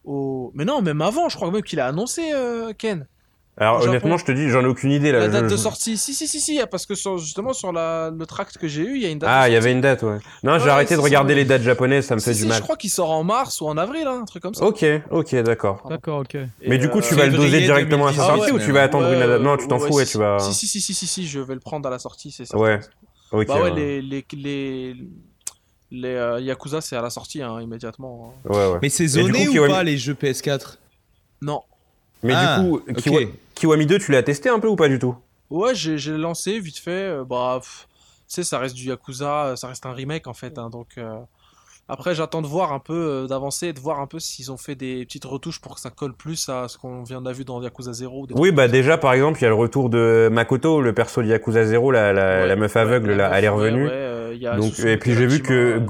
au... 0.03 0.51
Mais 0.55 0.65
non, 0.65 0.81
même 0.81 1.01
avant, 1.01 1.29
je 1.29 1.35
crois 1.37 1.51
même 1.51 1.61
qu'il 1.61 1.79
a 1.79 1.87
annoncé 1.87 2.31
euh, 2.33 2.73
Ken. 2.77 3.07
Alors 3.59 3.81
honnêtement, 3.81 4.17
je 4.17 4.25
te 4.25 4.31
dis, 4.31 4.49
j'en 4.49 4.61
ai 4.61 4.67
aucune 4.67 4.91
idée 4.91 5.11
là. 5.11 5.19
La 5.19 5.29
date 5.29 5.45
je- 5.45 5.49
de 5.49 5.57
sortie, 5.57 5.97
si, 5.97 6.13
si, 6.13 6.27
si, 6.27 6.39
si, 6.39 6.59
parce 6.69 6.85
que 6.85 6.93
sur- 6.93 7.17
justement 7.17 7.53
sur 7.53 7.71
la, 7.71 8.11
le 8.15 8.25
tract 8.27 8.59
que 8.59 8.67
j'ai 8.67 8.83
eu, 8.83 8.95
il 8.97 9.01
y 9.01 9.05
a 9.07 9.09
une 9.09 9.17
date. 9.17 9.29
Ah, 9.33 9.49
il 9.49 9.53
y 9.53 9.55
avait 9.55 9.71
une 9.71 9.81
date, 9.81 10.03
ouais. 10.03 10.19
Non, 10.43 10.59
j'ai 10.59 10.65
Ouais, 10.65 10.69
arrêté 10.69 10.95
de 10.95 11.01
regarder 11.01 11.33
ça, 11.33 11.37
les 11.37 11.45
dates 11.45 11.63
japonaises, 11.63 12.05
ça 12.05 12.13
me 12.15 12.19
fait 12.21 12.35
Si, 12.35 12.41
du 12.41 12.47
mal. 12.47 12.57
Je 12.57 12.61
crois 12.61 12.75
qu'il 12.77 12.91
sort 12.91 13.09
en 13.09 13.23
mars 13.23 13.59
ou 13.61 13.67
en 13.67 13.75
avril, 13.77 14.05
hein, 14.05 14.19
un 14.21 14.25
truc 14.25 14.43
comme 14.43 14.53
ça. 14.53 14.63
Ok, 14.63 14.85
ok, 15.09 15.35
d'accord. 15.37 15.83
D'accord, 15.89 16.19
ok. 16.19 16.35
Et, 16.35 16.49
Mais 16.67 16.77
du 16.77 16.87
coup, 16.89 16.99
euh, 16.99 17.01
tu 17.01 17.15
vas 17.15 17.25
le 17.25 17.31
doser 17.31 17.45
février 17.49 17.65
directement 17.65 18.05
à 18.07 18.13
sa 18.13 18.27
2018, 18.27 18.35
sortie 18.37 18.51
ou 18.51 18.55
ouais, 18.57 18.65
tu 18.65 18.71
vas 18.71 18.83
attendre 18.83 19.07
une 19.11 19.21
adaptation 19.21 19.43
Non, 19.51 19.57
tu 19.57 19.67
t'en 19.67 19.79
ouais, 19.79 19.87
fous, 19.87 19.95
ouais, 19.95 20.05
si, 20.05 20.11
tu 20.11 20.17
vas. 20.19 20.37
Si, 20.39 20.53
si, 20.53 20.67
si, 20.67 20.79
si, 20.81 20.93
si, 20.93 21.07
si, 21.07 21.27
je 21.27 21.39
vais 21.39 21.55
le 21.55 21.59
prendre 21.59 21.87
à 21.87 21.91
la 21.91 21.97
sortie, 21.99 22.31
c'est 22.31 22.45
certain. 22.45 22.63
Ouais, 22.63 22.79
Ok. 23.31 23.47
Bah 23.47 23.61
ouais, 23.63 23.71
les, 23.75 24.01
les, 24.03 24.23
les, 24.33 24.95
les 25.89 26.07
euh, 26.13 26.39
Yakuza, 26.41 26.79
c'est 26.81 26.95
à 26.95 27.01
la 27.01 27.09
sortie, 27.09 27.41
hein, 27.41 27.59
immédiatement. 27.59 28.35
hein. 28.45 28.49
Ouais, 28.53 28.71
ouais. 28.73 28.79
Mais 28.83 28.89
c'est 28.89 29.07
zoné 29.07 29.47
coup, 29.47 29.57
ou 29.57 29.67
pas 29.67 29.83
les 29.83 29.97
jeux 29.97 30.13
PS4 30.13 30.77
Non. 31.41 31.61
Mais 32.23 32.33
Ah, 32.35 32.59
du 32.59 32.63
coup, 32.69 32.75
ok. 32.77 32.97
Kiwa- 32.97 33.27
Kiwami 33.59 33.85
2, 33.85 33.99
tu 33.99 34.11
l'as 34.11 34.23
testé 34.23 34.49
un 34.49 34.59
peu 34.59 34.67
ou 34.67 34.75
pas 34.75 34.87
du 34.87 34.99
tout 34.99 35.15
Ouais, 35.49 35.73
j'ai 35.75 35.97
lancé 36.17 36.59
vite 36.59 36.77
fait. 36.77 36.91
euh, 36.91 37.23
bah, 37.23 37.59
tu 37.61 37.67
sais, 38.27 38.43
ça 38.43 38.59
reste 38.59 38.75
du 38.75 38.87
Yakuza, 38.87 39.55
ça 39.55 39.67
reste 39.67 39.85
un 39.85 39.93
remake 39.93 40.27
en 40.27 40.33
fait. 40.33 40.57
hein, 40.57 40.69
donc 40.69 40.89
euh, 40.97 41.15
après, 41.89 42.13
j'attends 42.13 42.41
de 42.41 42.47
voir 42.47 42.73
un 42.73 42.79
peu, 42.79 42.93
euh, 42.93 43.27
d'avancer 43.27 43.67
et 43.67 43.73
de 43.73 43.79
voir 43.79 44.01
un 44.01 44.07
peu 44.07 44.19
s'ils 44.19 44.51
ont 44.51 44.57
fait 44.57 44.75
des 44.75 45.05
petites 45.05 45.23
retouches 45.23 45.61
pour 45.61 45.75
que 45.75 45.79
ça 45.79 45.89
colle 45.89 46.13
plus 46.13 46.49
à 46.49 46.67
ce 46.67 46.77
qu'on 46.77 47.03
vient 47.03 47.21
de 47.21 47.31
vu 47.31 47.45
dans 47.45 47.61
Yakuza 47.61 47.93
0. 47.93 48.23
ou 48.23 48.27
des 48.27 48.33
Oui, 48.37 48.51
bah 48.51 48.67
déjà, 48.67 48.97
par 48.97 49.13
exemple, 49.13 49.39
il 49.39 49.43
y 49.43 49.45
a 49.45 49.49
le 49.49 49.55
retour 49.55 49.89
de 49.89 50.27
Makoto, 50.29 50.81
le 50.81 50.93
perso 50.93 51.21
de 51.21 51.27
Yakuza 51.27 51.63
0, 51.63 51.91
la, 51.91 52.11
la, 52.11 52.41
Ouais, 52.41 52.47
la 52.47 52.55
meuf 52.57 52.75
ouais, 52.75 52.81
aveugle, 52.81 53.11
la 53.11 53.29
meuf, 53.29 53.37
elle 53.37 53.45
est 53.45 53.49
ouais, 53.49 53.55
revenue. 53.55 53.85
ouais, 53.85 53.91
euh, 53.93 54.31
il 54.35 54.41
y 54.41 54.47
a 54.47 54.57
Donc, 54.57 54.77
et 54.79 54.97
puis 54.97 55.13
j'ai 55.13 55.27
vu 55.27 55.41
que-. 55.41 55.81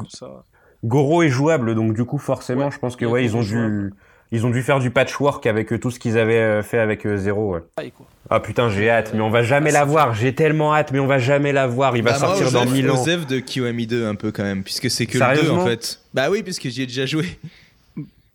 Goro 0.84 1.24
est 1.24 1.30
jouable, 1.30 1.74
donc 1.74 1.94
du 1.96 2.06
coup, 2.06 2.20
forcément, 2.20 2.66
Ouais, 2.66 2.72
je 2.72 2.78
pense 2.78 2.96
que 2.96 3.06
ouais, 3.06 3.26
ils 3.26 3.36
ont 3.36 3.42
dû. 3.42 3.92
Ils 4.32 4.46
ont 4.46 4.50
dû 4.50 4.62
faire 4.64 4.80
du 4.80 4.92
patchwork 4.92 5.46
avec 5.46 5.72
euh, 5.72 5.80
tout 5.80 5.90
ce 5.92 6.00
qu'ils 6.00 6.18
avaient 6.18 6.36
euh, 6.40 6.64
fait 6.64 6.80
avec 6.80 7.06
euh, 7.06 7.18
Zero. 7.18 7.56
Ouais. 7.56 7.92
Ah 8.30 8.40
putain, 8.42 8.70
j'ai 8.70 8.90
hâte, 8.90 9.12
mais 9.14 9.22
on 9.22 9.30
va 9.30 9.42
jamais 9.44 9.70
Ah, 9.70 9.74
la 9.74 9.80
c'est 9.82 9.86
voir. 9.86 10.14
J'ai 10.14 10.36
tellement 10.36 10.76
hâte, 10.76 10.92
mais 10.92 11.00
on 11.00 11.08
va 11.08 11.18
jamais 11.20 11.54
la 11.54 11.66
voir. 11.68 11.96
Il 11.96 12.04
va 12.04 12.12
Bah, 12.12 12.18
moi, 12.20 12.28
sortir 12.36 12.52
dans 12.52 12.66
Osef- 12.66 12.72
1000 12.74 12.90
ans. 12.92 13.02
Osef 13.02 13.26
de 13.28 13.40
Kiwami 13.40 13.88
2 13.88 14.06
un 14.06 14.16
peu 14.16 14.32
quand 14.32 14.44
même, 14.44 14.64
puisque 14.64 14.90
c'est 14.92 15.06
que 15.06 15.18
le 15.18 15.20
2 15.20 15.36
Sérieusement 15.36 15.62
en 15.62 15.66
fait. 15.66 16.00
Bah 16.14 16.30
oui, 16.30 16.44
puisque 16.44 16.68
j'y 16.68 16.82
ai 16.84 16.86
déjà 16.88 17.06
joué. 17.06 17.26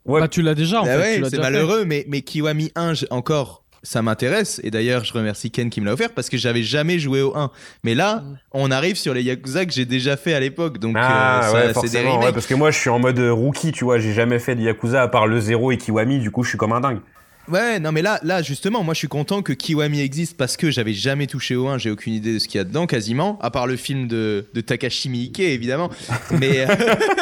Ouais. 0.07 0.21
Bah, 0.21 0.29
tu 0.29 0.43
l'as 0.43 0.55
déjà, 0.55 0.81
en 0.81 0.85
bah 0.85 0.99
fait. 1.01 1.21
ouais, 1.21 1.29
c'est 1.31 1.37
fait. 1.37 1.43
malheureux, 1.43 1.85
mais, 1.85 2.05
mais 2.09 2.23
Kiwami 2.23 2.73
1, 2.75 2.95
j'ai- 2.95 3.07
encore, 3.11 3.62
ça 3.83 4.01
m'intéresse. 4.03 4.61
Et 4.63 4.71
d'ailleurs, 4.71 5.05
je 5.05 5.13
remercie 5.13 5.51
Ken 5.51 5.69
qui 5.71 5.81
me 5.81 5.87
l'a 5.87 5.93
offert 5.95 6.11
parce 6.15 6.29
que 6.29 6.37
j'avais 6.37 6.63
jamais 6.63 6.99
joué 6.99 7.21
au 7.23 7.37
1. 7.37 7.51
Mais 7.85 7.95
là, 7.95 8.17
Mm. 8.25 8.37
on 8.53 8.71
arrive 8.71 8.97
sur 8.97 9.13
les 9.15 9.23
Yakuza 9.23 9.67
que 9.67 9.73
j'ai 9.73 9.85
déjà 9.85 10.17
fait 10.17 10.35
à 10.35 10.41
l'époque. 10.41 10.79
Donc, 10.79 10.95
Ah 10.99 11.41
euh, 11.41 11.73
ça, 11.73 11.81
ouais, 11.81 11.89
c'est 11.89 12.05
ouais, 12.05 12.33
parce 12.33 12.47
que 12.47 12.55
moi 12.55 12.71
je 12.71 12.79
suis 12.79 12.91
en 12.91 12.99
mode 12.99 13.19
euh, 13.19 13.33
rookie, 13.33 13.73
tu 13.73 13.85
vois, 13.85 13.99
j'ai 13.99 14.13
jamais 14.13 14.39
fait 14.39 14.55
de 14.55 14.63
Yakuza 14.63 15.03
à 15.03 15.09
part 15.09 15.27
le 15.27 15.41
Zero 15.41 15.73
et 15.73 15.79
Kiwami, 15.79 16.19
du 16.21 16.31
coup 16.31 16.43
je 16.45 16.51
suis 16.51 16.59
comme 16.59 16.73
un 16.73 16.81
dingue. 16.81 17.01
Ouais, 17.49 17.81
non, 17.81 17.91
mais 17.91 18.03
là, 18.03 18.21
là, 18.23 18.41
justement, 18.41 18.85
moi, 18.85 18.95
je 18.95 18.99
suis 18.99 19.09
content 19.09 19.43
que 19.43 19.53
Kiwami 19.53 20.01
existe 20.01 20.37
parce 20.37 20.57
que 20.57 20.71
j'avais 20.71 20.93
jamais 20.93 21.27
touché 21.27 21.57
au 21.57 21.67
1, 21.67 21.77
j'ai 21.79 21.91
aucune 21.91 22.13
idée 22.13 22.35
de 22.35 22.39
ce 22.39 22.47
qu'il 22.47 22.59
y 22.59 22.61
a 22.61 22.65
dedans, 22.65 22.87
quasiment, 22.87 23.37
à 23.43 23.51
part 23.51 23.67
le 23.67 23.75
film 23.77 24.07
de, 24.07 24.47
de 24.55 24.61
Takashi 24.61 25.09
Miike, 25.09 25.41
évidemment. 25.41 25.91
Mais, 26.31 26.65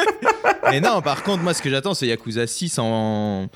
mais 0.69 0.79
non, 0.79 1.01
par 1.01 1.23
contre, 1.23 1.41
moi, 1.41 1.55
ce 1.55 1.61
que 1.63 1.71
j'attends, 1.71 1.95
c'est 1.95 2.05
Yakuza 2.05 2.45
6 2.45 2.77
en, 2.77 3.47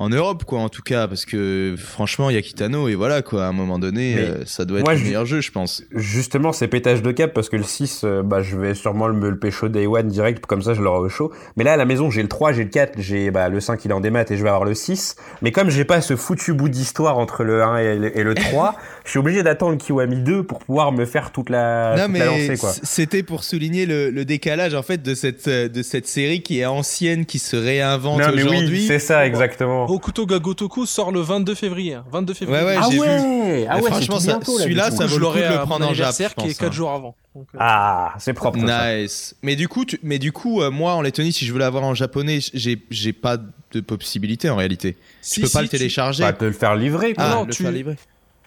en 0.00 0.08
Europe, 0.08 0.44
quoi, 0.46 0.60
en 0.60 0.70
tout 0.70 0.80
cas, 0.80 1.06
parce 1.06 1.26
que 1.26 1.74
franchement, 1.78 2.30
il 2.30 2.34
y 2.34 2.38
a 2.38 2.42
Kitano, 2.42 2.88
et 2.88 2.94
voilà, 2.94 3.20
quoi, 3.20 3.44
à 3.44 3.48
un 3.48 3.52
moment 3.52 3.78
donné, 3.78 4.16
euh, 4.16 4.46
ça 4.46 4.64
doit 4.64 4.78
être 4.78 4.84
moi, 4.86 4.94
le 4.94 4.98
je- 4.98 5.04
meilleur 5.04 5.26
jeu, 5.26 5.42
je 5.42 5.52
pense. 5.52 5.82
Justement, 5.94 6.52
c'est 6.52 6.68
pétage 6.68 7.02
de 7.02 7.12
cap 7.12 7.34
parce 7.34 7.50
que 7.50 7.56
le 7.56 7.62
6, 7.62 8.00
euh, 8.04 8.22
bah, 8.22 8.40
je 8.42 8.56
vais 8.56 8.74
sûrement 8.74 9.08
me 9.12 9.28
le 9.28 9.38
pécho 9.38 9.68
day 9.68 9.86
one 9.86 10.08
direct, 10.08 10.46
comme 10.46 10.62
ça 10.62 10.72
je 10.72 10.80
l'aurai 10.80 11.00
au 11.00 11.08
chaud. 11.10 11.30
Mais 11.56 11.64
là, 11.64 11.74
à 11.74 11.76
la 11.76 11.84
maison, 11.84 12.10
j'ai 12.10 12.22
le 12.22 12.28
3, 12.28 12.52
j'ai 12.52 12.64
le 12.64 12.70
4, 12.70 12.94
j'ai 12.98 13.30
bah, 13.30 13.50
le 13.50 13.60
5, 13.60 13.84
il 13.84 13.90
est 13.90 13.94
en 13.94 14.00
démat 14.00 14.24
et 14.30 14.36
je 14.38 14.42
vais 14.42 14.48
avoir 14.48 14.64
le 14.64 14.74
6. 14.74 15.16
Mais 15.42 15.52
comme 15.52 15.68
j'ai 15.68 15.84
pas 15.84 16.00
ce 16.00 16.16
foutu 16.16 16.54
bout 16.54 16.70
d'histoire 16.70 17.18
entre 17.18 17.44
le 17.44 17.62
1 17.62 17.76
et 17.76 17.96
le, 17.98 18.18
et 18.18 18.22
le 18.22 18.34
3, 18.34 18.76
je 19.10 19.14
suis 19.14 19.18
obligé 19.18 19.42
d'attendre 19.42 19.76
Kiwami 19.76 20.18
2 20.22 20.44
pour 20.44 20.60
pouvoir 20.60 20.92
me 20.92 21.04
faire 21.04 21.32
toute 21.32 21.50
la, 21.50 21.88
non 21.88 21.90
toute 21.90 21.98
la 22.02 22.08
mais 22.08 22.24
lancée, 22.24 22.56
quoi. 22.60 22.70
c- 22.70 22.80
c'était 22.84 23.24
pour 23.24 23.42
souligner 23.42 23.84
le, 23.84 24.08
le 24.10 24.24
décalage 24.24 24.72
en 24.76 24.84
fait 24.84 25.02
de 25.02 25.16
cette 25.16 25.48
euh, 25.48 25.68
de 25.68 25.82
cette 25.82 26.06
série 26.06 26.42
qui 26.42 26.60
est 26.60 26.66
ancienne, 26.66 27.26
qui 27.26 27.40
se 27.40 27.56
réinvente 27.56 28.20
Non, 28.20 28.26
mais 28.32 28.44
aujourd'hui. 28.44 28.68
oui, 28.82 28.84
c'est 28.86 29.00
ça, 29.00 29.26
exactement. 29.26 29.90
Hokuto 29.90 30.26
ga 30.26 30.38
Gotoku 30.38 30.86
sort 30.86 31.10
le 31.10 31.18
22 31.22 31.56
février. 31.56 31.94
hein, 31.94 32.04
22 32.12 32.34
février. 32.34 32.60
Ouais, 32.60 32.64
ouais, 32.66 32.76
Ah 32.78 32.86
j'ai 32.88 32.94
vu. 32.94 33.00
ouais, 33.00 33.66
ah 33.68 33.78
ouais, 33.78 33.90
franchement, 33.90 34.20
c'est 34.20 34.30
ça- 34.30 34.38
celui-là, 34.44 34.92
ça 34.92 35.08
je 35.08 35.12
vaut 35.14 35.18
le 35.18 35.26
coup 35.26 35.38
de 35.38 35.42
le 35.58 35.62
prendre 35.66 35.88
en 35.88 35.92
Jap, 35.92 36.14
qui 36.14 36.22
est 36.22 36.28
pense, 36.36 36.54
4 36.58 36.62
hein. 36.68 36.70
jours 36.70 36.90
avant. 36.92 37.16
Donc, 37.34 37.46
euh, 37.52 37.58
Ah, 37.58 38.14
c'est 38.20 38.32
propre. 38.32 38.60
ça. 38.64 38.94
Nice. 38.96 39.34
Mais 39.42 39.56
du 39.56 39.66
coup, 39.66 39.84
tu- 39.84 39.98
mais 40.04 40.20
du 40.20 40.30
coup, 40.30 40.62
euh, 40.62 40.70
moi 40.70 40.92
en 40.94 41.02
Lettonie, 41.02 41.32
si 41.32 41.46
je 41.46 41.52
veux 41.52 41.58
l'avoir 41.58 41.82
en 41.82 41.94
japonais, 41.96 42.38
j'ai 42.54 42.80
j'ai 42.92 43.12
pas 43.12 43.38
de 43.72 43.80
possibilité 43.80 44.48
en 44.50 44.54
réalité. 44.56 44.96
si, 45.20 45.40
je 45.40 45.46
peux 45.46 45.50
pas 45.52 45.58
si, 45.58 45.64
le 45.64 45.68
tu- 45.68 45.76
télécharger. 45.78 46.22
Bah, 46.22 46.32
te 46.32 46.44
le 46.44 46.52
faire 46.52 46.76
livrer, 46.76 47.14
quoi. 47.14 47.24
ah, 47.26 47.34
non, 47.34 47.44
le 47.44 47.52
tu- 47.52 47.62
faire 47.64 47.72
livrer. 47.72 47.96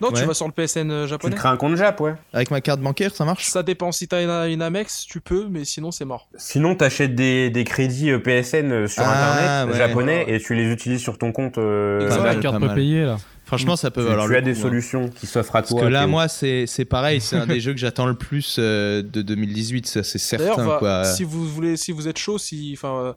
Non, 0.03 0.11
tu 0.11 0.25
vas 0.25 0.33
sur 0.33 0.45
le 0.47 0.51
PSN 0.51 0.91
euh, 0.91 1.03
Tu 1.05 1.09
japonais. 1.09 1.33
te 1.35 1.39
crées 1.39 1.49
un 1.49 1.57
compte 1.57 1.75
Jap, 1.75 1.99
ouais. 2.01 2.13
Avec 2.33 2.51
ma 2.51 2.61
carte 2.61 2.79
bancaire, 2.81 3.15
ça 3.15 3.25
marche? 3.25 3.45
Ça 3.45 3.63
dépend. 3.63 3.91
Si 3.91 4.07
t'as 4.07 4.21
une, 4.23 4.51
une 4.53 4.61
Amex, 4.61 5.05
tu 5.07 5.21
peux, 5.21 5.47
mais 5.49 5.65
sinon 5.65 5.91
c'est 5.91 6.05
mort. 6.05 6.27
Sinon, 6.37 6.75
t'achètes 6.75 7.15
des, 7.15 7.49
des 7.49 7.63
crédits 7.63 8.11
euh, 8.11 8.19
PSN 8.19 8.71
euh, 8.71 8.87
sur 8.87 9.03
Ah, 9.05 9.33
Internet 9.63 9.73
ouais. 9.73 9.77
japonais 9.87 10.25
et 10.27 10.39
tu 10.39 10.55
les 10.55 10.65
utilises 10.71 11.01
sur 11.01 11.17
ton 11.17 11.31
compte. 11.31 11.57
euh, 11.57 12.07
la 12.23 12.35
carte 12.35 12.59
payer 12.75 13.05
là. 13.05 13.17
Franchement, 13.45 13.75
ça 13.75 13.91
peut 13.91 14.01
tu, 14.07 14.27
tu 14.27 14.35
as 14.35 14.41
des 14.41 14.53
coup, 14.53 14.57
hein. 14.57 14.61
solutions 14.61 15.09
qui 15.09 15.27
s'offrent 15.27 15.55
à 15.57 15.61
toi. 15.61 15.75
Parce 15.77 15.87
que 15.87 15.93
là, 15.93 16.07
moi, 16.07 16.27
c'est 16.27 16.65
c'est 16.65 16.85
pareil, 16.85 17.21
c'est 17.21 17.35
un 17.35 17.45
des 17.45 17.59
jeux 17.59 17.73
que 17.73 17.79
j'attends 17.79 18.07
le 18.07 18.15
plus 18.15 18.55
euh, 18.57 19.03
de 19.03 19.21
2018, 19.21 19.85
ça 19.85 20.01
c'est 20.03 20.17
certain 20.17 20.77
quoi. 20.79 21.03
si 21.03 21.23
vous 21.23 21.45
voulez, 21.47 21.77
si 21.77 21.91
vous 21.91 22.07
êtes 22.07 22.17
chaud, 22.17 22.37
si, 22.37 22.73
enfin, 22.75 22.95
euh, 23.03 23.13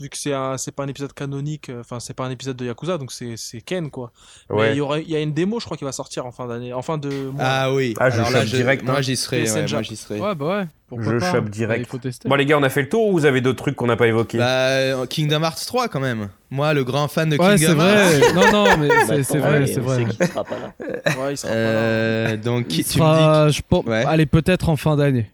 vu 0.00 0.08
que 0.08 0.16
c'est 0.16 0.32
un, 0.32 0.56
c'est 0.58 0.72
pas 0.72 0.82
un 0.84 0.88
épisode 0.88 1.12
canonique, 1.12 1.68
euh, 1.68 1.80
enfin, 1.80 2.00
c'est 2.00 2.14
pas 2.14 2.24
un 2.24 2.30
épisode 2.30 2.56
de 2.56 2.64
Yakuza, 2.66 2.98
donc 2.98 3.12
c'est, 3.12 3.34
c'est 3.36 3.60
Ken 3.60 3.90
quoi. 3.90 4.10
Mais 4.50 4.72
il 4.72 4.76
y 4.76 4.80
aurait, 4.80 5.02
il 5.02 5.10
y 5.10 5.16
a 5.16 5.20
une 5.20 5.32
démo, 5.32 5.60
je 5.60 5.64
crois, 5.64 5.76
qui 5.76 5.84
va 5.84 5.92
sortir 5.92 6.26
en 6.26 6.32
fin 6.32 6.46
d'année, 6.46 6.72
en 6.72 6.82
fin 6.82 6.98
de 6.98 7.08
mois. 7.08 7.42
Ah 7.44 7.72
oui. 7.72 7.94
Ah, 8.00 8.10
je 8.10 8.18
Alors 8.20 8.30
là, 8.30 8.44
direct, 8.44 8.84
Moi, 8.84 8.96
hein. 8.98 9.00
j'y 9.02 9.16
serai. 9.16 9.42
Ouais, 9.50 9.66
moi, 9.70 9.82
j'y 9.82 9.96
serai. 9.96 10.20
Ouais, 10.20 10.34
bah 10.34 10.58
ouais. 10.60 10.66
Pourquoi 10.88 11.12
Je 11.12 11.18
pas, 11.18 11.32
chope 11.32 11.44
hein. 11.46 11.50
direct. 11.50 11.84
Il 11.86 11.90
faut 11.90 11.98
tester. 11.98 12.28
Bon, 12.28 12.34
les 12.34 12.46
gars, 12.46 12.56
on 12.58 12.62
a 12.62 12.70
fait 12.70 12.80
le 12.80 12.88
tour 12.88 13.08
ou 13.08 13.12
vous 13.12 13.26
avez 13.26 13.42
d'autres 13.42 13.58
trucs 13.62 13.76
qu'on 13.76 13.86
n'a 13.88 13.96
pas 13.96 14.06
évoqués 14.06 14.38
Bah, 14.38 15.06
Kingdom 15.10 15.42
Hearts 15.42 15.66
3 15.66 15.88
quand 15.88 16.00
même. 16.00 16.30
Moi, 16.50 16.72
le 16.72 16.82
grand 16.82 17.08
fan 17.08 17.28
de 17.28 17.36
Ouais, 17.36 17.58
c'est 17.58 17.66
Kingdom 17.66 17.80
Hearts. 17.82 18.18
vrai. 18.20 18.32
non, 18.34 18.52
non, 18.52 18.76
mais 18.78 18.88
Bah, 18.88 19.22
c'est 19.22 19.36
vrai, 19.38 19.58
ouais, 19.60 19.66
c'est 19.66 19.80
vrai. 19.80 20.04
qu'il 20.06 20.26
sera 20.26 20.44
pas 20.44 20.56
là. 20.58 20.72
Ouais, 21.20 21.34
il 21.34 21.36
sera 21.36 21.52
pas 21.52 21.54
là. 21.58 21.62
Euh, 21.62 22.36
donc, 22.38 22.66
Il 22.70 22.76
qui- 22.76 22.84
tu 22.84 22.98
me 23.00 23.04
sera, 23.04 23.48
je 23.50 23.60
pense, 23.68 23.84
Ouais. 23.84 24.04
allez, 24.06 24.24
peut-être 24.24 24.70
en 24.70 24.76
fin 24.76 24.96
d'année. 24.96 25.30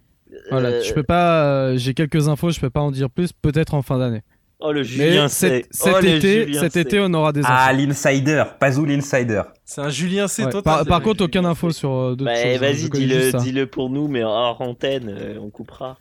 Voilà, 0.50 0.68
Euh, 0.68 0.82
je 0.82 0.92
peux 0.92 1.02
pas, 1.02 1.44
euh, 1.44 1.76
j'ai 1.76 1.94
quelques 1.94 2.28
infos, 2.28 2.50
je 2.50 2.60
peux 2.60 2.70
pas 2.70 2.80
en 2.80 2.90
dire 2.90 3.08
plus, 3.10 3.32
peut-être 3.32 3.74
en 3.74 3.82
fin 3.82 3.98
d'année. 3.98 4.22
Oh, 4.60 4.72
le 4.72 4.82
Julien 4.82 5.22
Mais 5.24 5.28
sait. 5.28 5.62
cet, 5.62 5.66
cet 5.74 5.94
Oh, 5.96 6.00
le 6.02 6.08
été, 6.16 6.44
Julien 6.46 6.60
cet 6.60 6.76
été, 6.76 7.00
on 7.00 7.12
aura 7.12 7.32
des 7.32 7.40
infos. 7.40 7.48
Ah, 7.50 7.72
l'insider. 7.72 8.44
Pazou 8.58 8.84
l'insider. 8.86 9.42
C'est 9.64 9.80
un 9.82 9.88
Julien 9.90 10.26
C 10.28 10.44
Ouais. 10.44 10.50
total. 10.50 10.86
Par, 10.86 11.02
contre, 11.02 11.24
aucune 11.24 11.44
info 11.44 11.70
C. 11.70 11.80
sur 11.80 11.90
euh, 11.90 12.10
d'autres 12.10 12.24
Bah, 12.24 12.34
choses. 12.36 12.54
hein, 12.54 12.58
vas-y, 12.60 13.42
dis-le 13.42 13.66
pour 13.66 13.90
nous, 13.90 14.08
mais 14.08 14.22
hors 14.24 14.60
antenne, 14.62 15.08
euh, 15.08 15.38
on 15.42 15.50
coupera. 15.50 15.98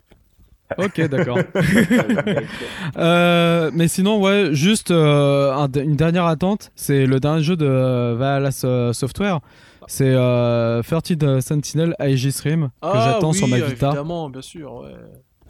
Ok, 0.78 0.98
d'accord. 1.08 1.38
Euh, 2.96 3.70
mais 3.74 3.88
sinon, 3.88 4.20
ouais, 4.20 4.50
juste 4.52 4.90
euh, 4.90 5.52
un- 5.52 5.68
une 5.72 5.96
dernière 5.96 6.26
attente, 6.26 6.70
c'est 6.74 7.06
le 7.06 7.20
dernier 7.20 7.42
jeu 7.42 7.56
de 7.56 7.66
euh, 7.66 8.14
Valhalla 8.16 8.50
So- 8.50 8.92
Software. 8.92 9.40
C'est 9.86 10.12
euh, 10.14 10.82
30 10.82 11.40
Sentinel 11.40 11.94
Aegis 11.98 12.36
Rim 12.42 12.68
que 12.82 12.88
Ah, 12.88 13.02
j'attends 13.12 13.30
oui, 13.32 13.38
sur 13.38 13.48
ma 13.48 13.58
Vita. 13.58 13.88
Évidemment, 13.88 14.28
bien 14.30 14.42
sûr. 14.42 14.74
Ouais. 14.74 14.90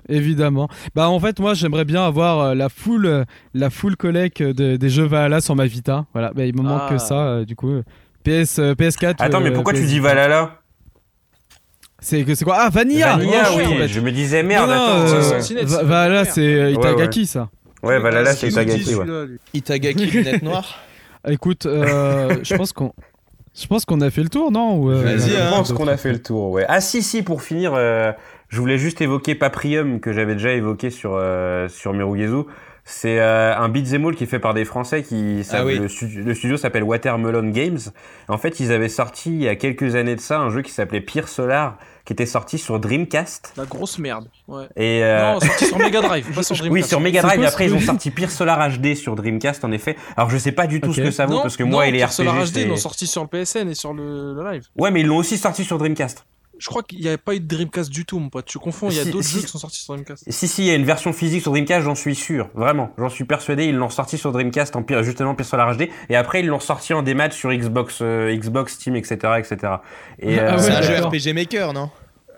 Évidemment. 0.09 0.69
Bah 0.94 1.09
en 1.09 1.19
fait 1.19 1.40
moi 1.40 1.55
j'aimerais 1.55 1.86
bien 1.86 2.05
avoir 2.05 2.40
euh, 2.40 2.55
la 2.55 2.69
full 2.69 3.06
euh, 3.06 3.24
la 3.55 3.70
full 3.70 3.97
collecte 3.97 4.43
de- 4.43 4.77
des 4.77 4.89
jeux 4.90 5.05
Valhalla 5.06 5.40
sur 5.40 5.56
ma 5.56 5.65
Vita. 5.66 6.05
Voilà, 6.12 6.32
bah, 6.35 6.44
il 6.44 6.55
me 6.55 6.62
manque 6.62 6.82
Ah. 6.86 6.90
que 6.90 6.98
ça 6.98 7.15
euh, 7.27 7.44
du 7.47 7.56
coup. 7.56 7.81
PS 8.23 8.59
euh, 8.59 8.74
PS4. 8.74 9.15
Attends, 9.19 9.40
mais 9.40 9.51
euh, 9.51 9.55
pourquoi 9.55 9.73
tu 9.73 9.85
dis 9.86 10.01
Valhalla? 10.01 10.59
C'est 12.01 12.23
que 12.24 12.35
c'est 12.35 12.44
quoi? 12.44 12.56
Ah 12.59 12.69
Vanilla. 12.70 13.16
Vanilla, 13.16 13.44
Oh, 13.51 13.56
oui. 13.56 13.89
Je 13.89 14.01
me 14.01 14.12
disais 14.12 14.43
merde, 14.43 14.69
Non, 14.69 14.77
non, 14.77 14.82
attends. 15.06 15.15
euh, 15.15 15.65
Va- 15.65 15.82
Valhalla 15.85 16.15
Vanilla. 16.16 16.24
c'est 16.27 16.55
euh, 16.55 16.65
Ouais, 16.66 16.73
Itagaki 16.73 17.27
ça. 17.27 17.48
Ouais, 17.82 17.98
Valhalla, 17.98 18.35
c'est 18.35 18.48
Itagaki, 18.48 18.94
ouais. 18.94 19.06
Itagaki, 19.55 20.06
lunettes 20.06 20.43
noires. 20.43 20.78
Écoute, 21.28 21.65
euh, 21.65 22.36
je 22.43 22.55
pense 22.56 22.73
qu'on 22.74 22.93
je 23.55 23.66
pense 23.66 23.85
qu'on 23.85 24.01
a 24.01 24.10
fait 24.10 24.22
le 24.22 24.28
tour, 24.28 24.51
non 24.51 24.76
Ou, 24.78 24.90
euh, 24.90 25.02
Vas-y, 25.02 25.31
Je 25.31 25.36
hein. 25.36 25.51
pense 25.51 25.72
qu'on 25.72 25.86
a 25.89 25.97
fait 25.97 26.12
le 26.12 26.20
tour, 26.22 26.51
ouais. 26.51 26.64
Ah 26.68 26.81
si, 26.81 27.02
si, 27.02 27.22
pour 27.22 27.43
finir, 27.43 27.72
euh, 27.74 28.12
je 28.48 28.60
voulais 28.60 28.78
juste 28.78 29.01
évoquer 29.01 29.35
Paprium, 29.35 30.01
que 30.01 30.12
j'avais 30.12 30.35
déjà 30.35 30.52
évoqué 30.52 30.90
sur, 30.90 31.12
euh, 31.14 31.68
sur 31.68 31.93
Mirugezu. 31.93 32.43
C'est 32.86 33.18
euh, 33.18 33.56
un 33.56 33.68
beat'em 33.70 34.05
all 34.06 34.14
qui 34.14 34.24
est 34.24 34.26
fait 34.26 34.39
par 34.39 34.52
des 34.52 34.66
Français 34.66 35.02
qui 35.02 35.40
Ah 35.52 35.64
oui. 35.64 35.78
le, 35.78 35.89
stu- 35.89 36.22
le 36.22 36.35
studio 36.35 36.56
s'appelle 36.59 36.82
Watermelon 36.82 37.48
Games. 37.48 37.78
En 38.28 38.36
fait, 38.36 38.60
ils 38.60 38.72
avaient 38.72 38.90
sorti 38.90 39.31
il 39.31 39.43
y 39.43 39.48
a 39.48 39.56
quelques 39.56 39.94
années 39.94 40.16
de 40.16 40.20
ça 40.20 40.39
un 40.40 40.51
jeu 40.51 40.60
qui 40.60 40.70
s'appelait 40.70 41.01
Pire 41.01 41.28
Solar 41.28 41.78
qui 42.05 42.12
était 42.12 42.26
sorti 42.26 42.59
sur 42.59 42.78
Dreamcast 42.78 43.55
La 43.56 43.64
grosse 43.64 43.98
merde. 43.98 44.28
Ouais. 44.47 44.64
et 44.76 45.02
euh, 45.02 45.35
Non, 45.35 45.40
sorti 45.40 45.64
sur 45.66 45.78
Mega 45.78 46.02
Drive, 46.02 46.35
pas 46.35 46.43
sur 46.43 46.55
oui, 46.56 46.60
Dreamcast. 46.68 46.89
sur 46.89 47.01
Mega 47.01 47.22
Drive. 47.22 47.43
Et 47.43 47.47
après, 47.47 47.66
ils 47.66 47.74
ont 47.74 47.81
sorti 47.81 48.10
Pire 48.10 48.31
Solar 48.31 48.70
HD 48.78 48.94
sur 48.94 49.14
Dreamcast, 49.14 49.64
en 49.64 49.72
effet. 49.72 49.97
Alors, 50.16 50.28
je 50.31 50.36
sais 50.36 50.52
pas 50.52 50.66
du 50.66 50.81
tout 50.81 50.93
ce 50.93 51.01
que 51.01 51.10
ça 51.10 51.26
vaut 51.26 51.35
Non, 51.35 51.43
parce 51.43 51.56
que 51.56 51.62
moi 51.64 51.85
non, 51.85 51.89
et 51.89 51.93
les 51.93 51.98
Pire 51.98 52.09
RPG. 52.09 52.12
Solar 52.12 52.44
HD, 52.47 52.56
ils 52.59 52.68
l'ont 52.68 52.76
sorti 52.76 53.06
sur 53.06 53.22
le 53.22 53.28
PSN 53.28 53.68
et 53.68 53.74
sur 53.74 53.94
le, 53.94 54.35
le 54.35 54.51
live. 54.52 54.64
Ouais, 54.76 54.90
mais 54.90 55.01
ils 55.01 55.06
l'ont 55.06 55.16
aussi 55.16 55.39
sorti 55.39 55.64
sur 55.64 55.78
Dreamcast. 55.78 56.26
Je 56.59 56.66
crois 56.68 56.82
qu'il 56.82 57.01
n'y 57.01 57.09
avait 57.09 57.16
pas 57.18 57.35
eu 57.35 57.40
de 57.40 57.47
Dreamcast 57.47 57.90
du 57.90 58.05
tout, 58.05 58.18
mon 58.18 58.28
pote. 58.31 58.44
Tu 58.47 58.59
confonds, 58.59 58.89
il 58.89 58.97
y 58.97 59.01
a 59.01 59.02
Si- 59.02 59.10
d'autres 59.10 59.24
si- 59.24 59.35
jeux 59.36 59.40
qui 59.43 59.48
sont 59.48 59.59
sortis 59.59 59.81
sur 59.81 59.94
Dreamcast. 59.94 60.24
Si, 60.31 60.48
si, 60.48 60.62
il 60.62 60.68
y 60.68 60.70
a 60.70 60.74
une 60.74 60.85
version 60.85 61.12
physique 61.12 61.43
sur 61.43 61.51
Dreamcast, 61.51 61.85
j'en 61.85 61.94
suis 61.97 62.14
sûr. 62.14 62.48
Vraiment. 62.55 62.90
J'en 62.97 63.09
suis 63.09 63.24
persuadé. 63.24 63.64
Ils 63.66 63.74
l'ont 63.76 63.90
sorti 63.90 64.16
sur 64.18 64.31
Dreamcast 64.32 64.76
en 64.76 64.82
pire, 64.82 65.02
justement 65.02 65.35
Pire 65.35 65.47
Solar 65.47 65.76
HD. 65.76 65.89
Et 66.09 66.16
après, 66.16 66.40
ils 66.40 66.47
l'ont 66.47 66.60
sorti 66.60 66.94
en 66.94 67.02
démat 67.02 67.31
sur 67.32 67.52
Xbox, 67.52 67.98
euh, 68.02 68.35
Xbox, 68.36 68.74
Steam, 68.74 68.94
etc., 68.97 69.16
etc. 69.39 69.56
Et, 70.20 70.39
Ah 70.39 70.43
euh, 70.43 70.56
ouais, 70.56 70.62
C'est 70.62 70.70
un 70.72 70.82
jeu. 70.82 70.94
RPG 71.05 71.35
Maker, 71.35 71.72
non? 71.72 71.90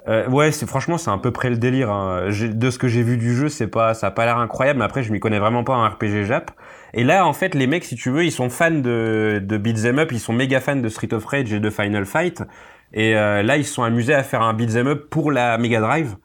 Euh, 0.09 0.29
ouais, 0.29 0.53
c'est 0.53 0.67
franchement, 0.67 0.99
c'est 0.99 1.11
à 1.11 1.19
peu 1.19 1.33
près 1.33 1.51
le 1.51 1.57
délire. 1.57 1.91
hein. 1.91 2.29
De 2.31 2.71
ce 2.71 2.79
que 2.79 2.87
j'ai 2.89 3.03
vu 3.03 3.17
du 3.19 3.35
jeu, 3.37 3.49
c'est 3.49 3.67
pas, 3.67 3.93
ça 3.93 4.07
a 4.07 4.11
pas 4.13 4.25
l'air 4.25 4.39
incroyable. 4.39 4.79
Mais 4.79 4.85
après, 4.85 5.03
je 5.03 5.11
m'y 5.13 5.19
connais 5.21 5.41
vraiment 5.41 5.65
pas 5.65 5.75
en 5.75 5.85
RPG 5.89 6.25
Jap. 6.25 6.53
Et 6.95 7.03
là, 7.05 7.27
en 7.27 7.33
fait, 7.33 7.55
les 7.57 7.67
mecs, 7.67 7.85
si 7.85 7.97
tu 7.97 8.11
veux, 8.11 8.25
ils 8.25 8.31
sont 8.33 8.49
fans 8.49 8.71
de, 8.71 9.43
de 9.45 9.57
beat'em 9.59 9.99
up, 9.99 10.13
ils 10.13 10.21
sont 10.21 10.33
méga 10.33 10.61
fans 10.61 10.77
de 10.77 10.89
Street 10.89 11.13
of 11.13 11.25
Rage 11.27 11.53
et 11.53 11.59
de 11.61 11.71
Final 11.71 12.07
Fight. 12.07 12.43
Et 12.93 13.17
euh, 13.17 13.43
là, 13.43 13.57
ils 13.57 13.65
se 13.65 13.75
sont 13.75 13.83
amusés 13.83 14.15
à 14.15 14.23
faire 14.23 14.43
un 14.43 14.55
beat'em 14.55 14.87
up 14.87 15.09
pour 15.11 15.31
la 15.33 15.59
Mega 15.59 15.81
Drive. 15.81 16.17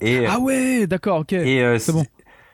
Et, 0.00 0.26
Ah 0.26 0.38
ouais, 0.38 0.86
d'accord, 0.86 1.20
ok. 1.20 1.32
et 1.32 1.62
euh, 1.62 1.78
c'est 1.78 1.92
bon. 1.92 2.04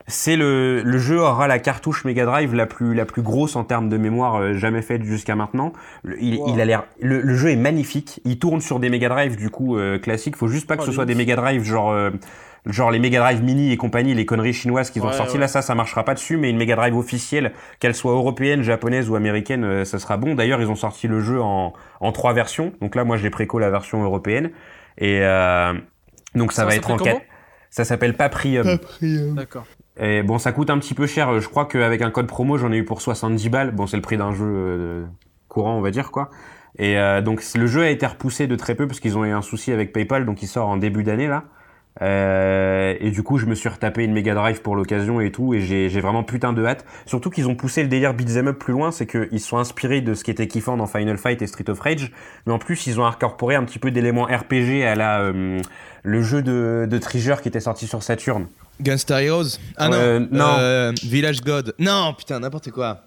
C'est 0.06 0.36
le, 0.36 0.82
le 0.82 0.98
jeu 0.98 1.18
aura 1.18 1.48
la 1.48 1.58
cartouche 1.58 2.04
Mega 2.04 2.26
Drive 2.26 2.54
la 2.54 2.66
plus 2.66 2.92
la 2.94 3.06
plus 3.06 3.22
grosse 3.22 3.56
en 3.56 3.64
termes 3.64 3.88
de 3.88 3.96
mémoire 3.96 4.36
euh, 4.36 4.52
jamais 4.52 4.82
faite 4.82 5.02
jusqu'à 5.02 5.34
maintenant. 5.34 5.72
Le, 6.02 6.22
il, 6.22 6.36
Wow. 6.36 6.48
il 6.54 6.60
a 6.60 6.66
l'air 6.66 6.84
le, 7.00 7.22
le 7.22 7.34
jeu 7.34 7.48
est 7.50 7.56
magnifique. 7.56 8.20
Il 8.26 8.38
tourne 8.38 8.60
sur 8.60 8.80
des 8.80 8.90
Mega 8.90 9.08
Drive 9.08 9.36
du 9.36 9.48
coup 9.48 9.78
euh, 9.78 9.98
classiques. 9.98 10.36
Faut 10.36 10.48
juste 10.48 10.66
pas 10.66 10.76
que 10.76 10.82
Oh, 10.82 10.84
ce 10.84 10.90
les 10.90 10.94
soit 10.94 11.06
des. 11.06 11.14
Mega 11.14 11.36
Drive 11.36 11.64
genre 11.64 11.90
euh, 11.90 12.10
genre 12.66 12.90
les 12.90 12.98
Mega 12.98 13.20
Drive 13.20 13.42
Mini 13.42 13.72
et 13.72 13.76
compagnie, 13.76 14.14
les 14.14 14.26
conneries 14.26 14.52
chinoises 14.54 14.90
qu'ils 14.90 15.02
ont 15.02 15.06
Ouais, 15.06 15.12
sorties 15.12 15.34
ouais. 15.34 15.40
là, 15.40 15.48
ça 15.48 15.62
ça 15.62 15.74
marchera 15.74 16.04
pas 16.04 16.14
dessus. 16.14 16.36
Mais 16.36 16.50
une 16.50 16.56
Mega 16.56 16.76
Drive 16.76 16.96
officielle, 16.96 17.52
qu'elle 17.80 17.94
soit 17.94 18.12
européenne, 18.12 18.62
japonaise 18.62 19.08
ou 19.10 19.16
américaine, 19.16 19.64
euh, 19.64 19.84
ça 19.84 19.98
sera 19.98 20.16
bon. 20.16 20.34
D'ailleurs 20.34 20.60
ils 20.60 20.68
ont 20.68 20.76
sorti 20.76 21.08
le 21.08 21.20
jeu 21.20 21.40
en 21.40 21.72
en 22.00 22.12
trois 22.12 22.32
versions. 22.32 22.72
Donc 22.80 22.94
là 22.94 23.04
moi 23.04 23.16
j'ai 23.16 23.30
préco 23.30 23.58
la 23.58 23.70
version 23.70 24.02
européenne 24.02 24.50
et 24.98 25.20
euh, 25.22 25.74
donc 26.34 26.52
ça, 26.52 26.62
Ça 26.62 26.68
va 26.68 26.76
être 26.76 26.90
en 26.90 26.96
quatre. 26.96 27.22
Ça 27.70 27.84
s'appelle 27.84 28.14
Paprium. 28.14 28.78
D'accord. 29.02 29.66
Et 29.96 30.22
bon, 30.22 30.38
ça 30.38 30.52
coûte 30.52 30.70
un 30.70 30.78
petit 30.78 30.94
peu 30.94 31.06
cher. 31.06 31.40
Je 31.40 31.48
crois 31.48 31.66
qu'avec 31.66 32.02
un 32.02 32.10
code 32.10 32.26
promo, 32.26 32.58
j'en 32.58 32.72
ai 32.72 32.78
eu 32.78 32.84
pour 32.84 33.00
70 33.00 33.48
balles. 33.48 33.70
Bon, 33.72 33.86
c'est 33.86 33.96
le 33.96 34.02
prix 34.02 34.16
d'un 34.16 34.32
jeu 34.32 34.46
euh, 34.46 35.04
courant, 35.48 35.76
on 35.76 35.80
va 35.80 35.90
dire, 35.90 36.10
quoi. 36.10 36.30
Et 36.78 36.98
euh, 36.98 37.20
donc, 37.20 37.42
le 37.54 37.66
jeu 37.66 37.82
a 37.82 37.90
été 37.90 38.04
repoussé 38.06 38.46
de 38.48 38.56
très 38.56 38.74
peu 38.74 38.88
parce 38.88 38.98
qu'ils 38.98 39.16
ont 39.16 39.24
eu 39.24 39.30
un 39.30 39.42
souci 39.42 39.72
avec 39.72 39.92
PayPal, 39.92 40.26
donc 40.26 40.42
il 40.42 40.48
sort 40.48 40.68
en 40.68 40.76
début 40.76 41.04
d'année, 41.04 41.28
là. 41.28 41.44
Euh, 42.02 42.94
et 43.00 43.10
du 43.10 43.22
coup, 43.22 43.38
je 43.38 43.46
me 43.46 43.54
suis 43.54 43.68
retapé 43.68 44.02
une 44.04 44.12
Mega 44.12 44.34
Drive 44.34 44.62
pour 44.62 44.74
l'occasion 44.76 45.20
et 45.20 45.30
tout, 45.30 45.54
et 45.54 45.60
j'ai 45.60 46.00
vraiment 46.00 46.24
putain 46.24 46.52
de 46.52 46.64
hâte. 46.64 46.84
Surtout 47.06 47.30
qu'ils 47.30 47.48
ont 47.48 47.54
poussé 47.54 47.82
le 47.82 47.88
délire 47.88 48.14
beat'em 48.14 48.48
up 48.48 48.58
plus 48.58 48.72
loin, 48.72 48.90
c'est 48.90 49.06
qu'ils 49.06 49.40
sont 49.40 49.58
inspirés 49.58 50.00
de 50.00 50.14
ce 50.14 50.24
qui 50.24 50.30
était 50.30 50.48
kiffant 50.48 50.76
dans 50.76 50.86
Final 50.86 51.18
Fight 51.18 51.40
et 51.42 51.46
Street 51.46 51.68
of 51.70 51.78
Rage, 51.80 52.10
mais 52.46 52.52
en 52.52 52.58
plus, 52.58 52.86
ils 52.86 53.00
ont 53.00 53.06
incorporé 53.06 53.54
un 53.54 53.64
petit 53.64 53.78
peu 53.78 53.90
d'éléments 53.90 54.24
RPG 54.24 54.82
à 54.84 54.94
la 54.94 55.20
euh, 55.20 55.60
le 56.02 56.22
jeu 56.22 56.42
de, 56.42 56.86
de 56.90 56.98
Treasure 56.98 57.40
qui 57.40 57.48
était 57.48 57.60
sorti 57.60 57.86
sur 57.86 58.02
Saturn. 58.02 58.46
Gunstar 58.80 59.20
Heroes? 59.20 59.58
Ah 59.76 59.88
non, 59.88 59.96
Euh, 59.96 60.26
non. 60.30 60.92
Village 61.08 61.42
God. 61.42 61.74
Non, 61.78 62.12
putain, 62.18 62.40
n'importe 62.40 62.70
quoi. 62.72 63.02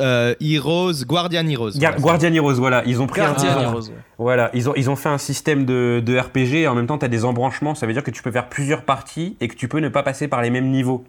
Euh, 0.00 0.34
Heroes, 0.40 1.04
Guardian 1.06 1.46
Heroes. 1.46 1.72
Voilà. 1.78 1.96
Guardian 1.98 2.32
Heroes, 2.32 2.54
voilà, 2.54 2.82
ils 2.86 3.02
ont 3.02 3.06
pris 3.06 3.20
un 3.20 3.32
Guardian. 3.32 3.60
Heroes, 3.60 3.88
ouais. 3.88 3.94
Voilà, 4.18 4.50
ils 4.54 4.68
ont, 4.68 4.72
ils 4.76 4.88
ont 4.90 4.96
fait 4.96 5.10
un 5.10 5.18
système 5.18 5.64
de, 5.66 6.02
de 6.04 6.18
RPG 6.18 6.62
et 6.62 6.68
en 6.68 6.74
même 6.74 6.86
temps, 6.86 6.98
tu 6.98 7.04
as 7.04 7.08
des 7.08 7.24
embranchements. 7.24 7.74
Ça 7.74 7.86
veut 7.86 7.92
dire 7.92 8.02
que 8.02 8.10
tu 8.10 8.22
peux 8.22 8.32
faire 8.32 8.48
plusieurs 8.48 8.82
parties 8.82 9.36
et 9.40 9.48
que 9.48 9.54
tu 9.54 9.68
peux 9.68 9.80
ne 9.80 9.88
pas 9.88 10.02
passer 10.02 10.26
par 10.26 10.40
les 10.42 10.50
mêmes 10.50 10.70
niveaux. 10.70 11.04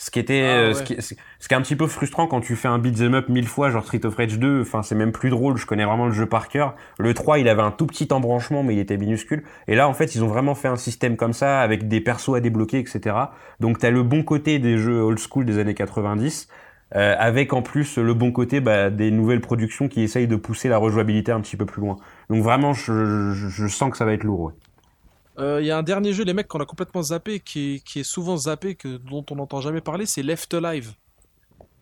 Ce 0.00 0.12
qui 0.12 0.20
était, 0.20 0.42
Ah, 0.44 0.46
euh, 0.58 0.68
ouais. 0.68 0.74
ce, 0.74 0.82
qui, 0.84 0.94
ce 1.02 1.14
ce 1.40 1.48
qui 1.48 1.54
est 1.54 1.56
un 1.56 1.60
petit 1.60 1.74
peu 1.74 1.88
frustrant 1.88 2.28
quand 2.28 2.40
tu 2.40 2.54
fais 2.54 2.68
un 2.68 2.78
beat'em 2.78 3.14
up 3.14 3.28
mille 3.28 3.48
fois, 3.48 3.70
genre 3.70 3.82
Street 3.82 4.04
of 4.06 4.14
Rage 4.14 4.38
2. 4.38 4.60
Enfin, 4.60 4.84
c'est 4.84 4.94
même 4.94 5.10
plus 5.10 5.28
drôle. 5.30 5.56
Je 5.56 5.66
connais 5.66 5.84
vraiment 5.84 6.06
le 6.06 6.12
jeu 6.12 6.26
par 6.26 6.46
cœur. 6.48 6.76
Le 7.00 7.14
3, 7.14 7.40
il 7.40 7.48
avait 7.48 7.62
un 7.62 7.72
tout 7.72 7.86
petit 7.86 8.06
embranchement, 8.12 8.62
mais 8.62 8.74
il 8.74 8.78
était 8.78 8.96
minuscule. 8.96 9.42
Et 9.66 9.74
là, 9.74 9.88
en 9.88 9.94
fait, 9.94 10.14
ils 10.14 10.22
ont 10.22 10.28
vraiment 10.28 10.54
fait 10.54 10.68
un 10.68 10.76
système 10.76 11.16
comme 11.16 11.32
ça 11.32 11.60
avec 11.60 11.88
des 11.88 12.00
persos 12.00 12.36
à 12.36 12.40
débloquer, 12.40 12.78
etc. 12.78 13.16
Donc, 13.58 13.78
t'as 13.78 13.90
le 13.90 14.04
bon 14.04 14.22
côté 14.22 14.60
des 14.60 14.78
jeux 14.78 15.00
old 15.02 15.18
school 15.18 15.44
des 15.46 15.58
années 15.58 15.74
90 15.74 16.48
euh, 16.94 17.14
avec 17.18 17.52
en 17.52 17.62
plus 17.62 17.98
le 17.98 18.14
bon 18.14 18.32
côté 18.32 18.60
bah, 18.60 18.90
des 18.90 19.10
nouvelles 19.10 19.40
productions 19.40 19.88
qui 19.88 20.02
essayent 20.02 20.28
de 20.28 20.36
pousser 20.36 20.68
la 20.68 20.78
rejouabilité 20.78 21.32
un 21.32 21.40
petit 21.40 21.56
peu 21.56 21.66
plus 21.66 21.80
loin. 21.80 21.96
Donc 22.30 22.42
vraiment, 22.42 22.72
je, 22.72 23.32
je, 23.32 23.48
je 23.48 23.66
sens 23.66 23.90
que 23.90 23.96
ça 23.96 24.04
va 24.04 24.12
être 24.12 24.24
lourd. 24.24 24.40
Ouais. 24.40 24.52
Euh, 25.38 25.60
Il 25.60 25.66
y 25.66 25.70
a 25.70 25.78
un 25.78 25.82
dernier 25.82 26.12
jeu, 26.12 26.24
les 26.24 26.34
mecs, 26.34 26.48
qu'on 26.48 26.60
a 26.60 26.66
complètement 26.66 27.02
zappé, 27.02 27.40
qui 27.40 27.74
est, 27.76 27.78
qui 27.84 28.00
est 28.00 28.04
souvent 28.04 28.36
zappé, 28.36 28.74
que, 28.74 28.96
dont 28.96 29.24
on 29.30 29.36
n'entend 29.36 29.60
jamais 29.60 29.80
parler, 29.80 30.06
c'est 30.06 30.22
Left 30.22 30.52
Alive. 30.54 30.94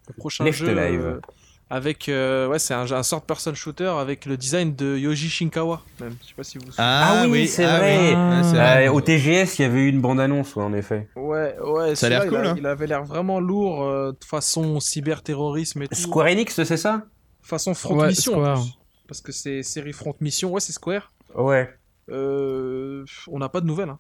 Le 0.09 0.15
prochain 0.15 0.45
Left 0.45 0.59
jeu. 0.59 0.77
Alive. 0.77 1.21
Avec, 1.69 2.09
euh, 2.09 2.47
ouais, 2.49 2.59
c'est 2.61 2.75
un, 2.75 2.91
un 2.93 3.03
sort 3.03 3.23
person 3.23 3.53
shooter 3.55 3.87
avec 3.99 4.25
le 4.27 4.37
design 4.37 4.75
de 4.77 4.97
Yoji 4.97 5.29
Shinkawa, 5.29 5.83
même. 6.01 6.15
Je 6.23 6.29
sais 6.29 6.35
pas 6.37 6.45
si 6.45 6.59
vous. 6.59 6.67
vous 6.67 6.71
souvenez. 6.73 6.87
Ah 6.89 7.25
oui, 7.29 7.49
c'est 7.49 7.65
ah 7.65 7.79
vrai. 7.79 8.87
Euh, 8.87 8.93
au 8.93 9.01
TGS, 9.01 9.59
il 9.59 9.63
y 9.63 9.65
avait 9.65 9.81
eu 9.81 9.89
une 9.89 10.01
bande-annonce, 10.01 10.55
ouais, 10.55 10.63
en 10.63 10.73
effet. 10.73 11.09
Ouais, 11.17 11.57
ouais. 11.61 11.95
Ça 11.97 12.07
a 12.07 12.11
l'air 12.11 12.27
cool, 12.29 12.41
il 12.45 12.47
hein. 12.47 12.55
Il 12.59 12.67
avait 12.67 12.87
l'air 12.87 13.03
vraiment 13.05 13.41
lourd, 13.41 13.83
euh, 13.85 14.13
de 14.13 14.25
façon 14.25 14.79
cyberterrorisme 14.79 15.83
et 15.83 15.89
tout. 15.89 15.95
Square 15.97 16.27
Enix, 16.29 16.55
c'est 16.63 16.77
ça? 16.77 17.03
Façon 17.43 17.75
front 17.75 17.99
Ouais, 17.99 18.09
mission. 18.09 18.35
en 18.35 18.37
Square. 18.43 18.61
plus. 18.63 18.73
Parce 19.09 19.21
que 19.21 19.33
c'est 19.33 19.63
série 19.63 19.93
front 19.93 20.15
mission. 20.21 20.51
Ouais, 20.53 20.61
c'est 20.61 20.73
Square. 20.73 21.13
Ouais. 21.35 21.69
Euh, 22.11 23.05
on 23.29 23.39
n'a 23.41 23.49
pas 23.49 23.61
de 23.61 23.67
nouvelles. 23.67 23.89
Hein. 23.91 23.99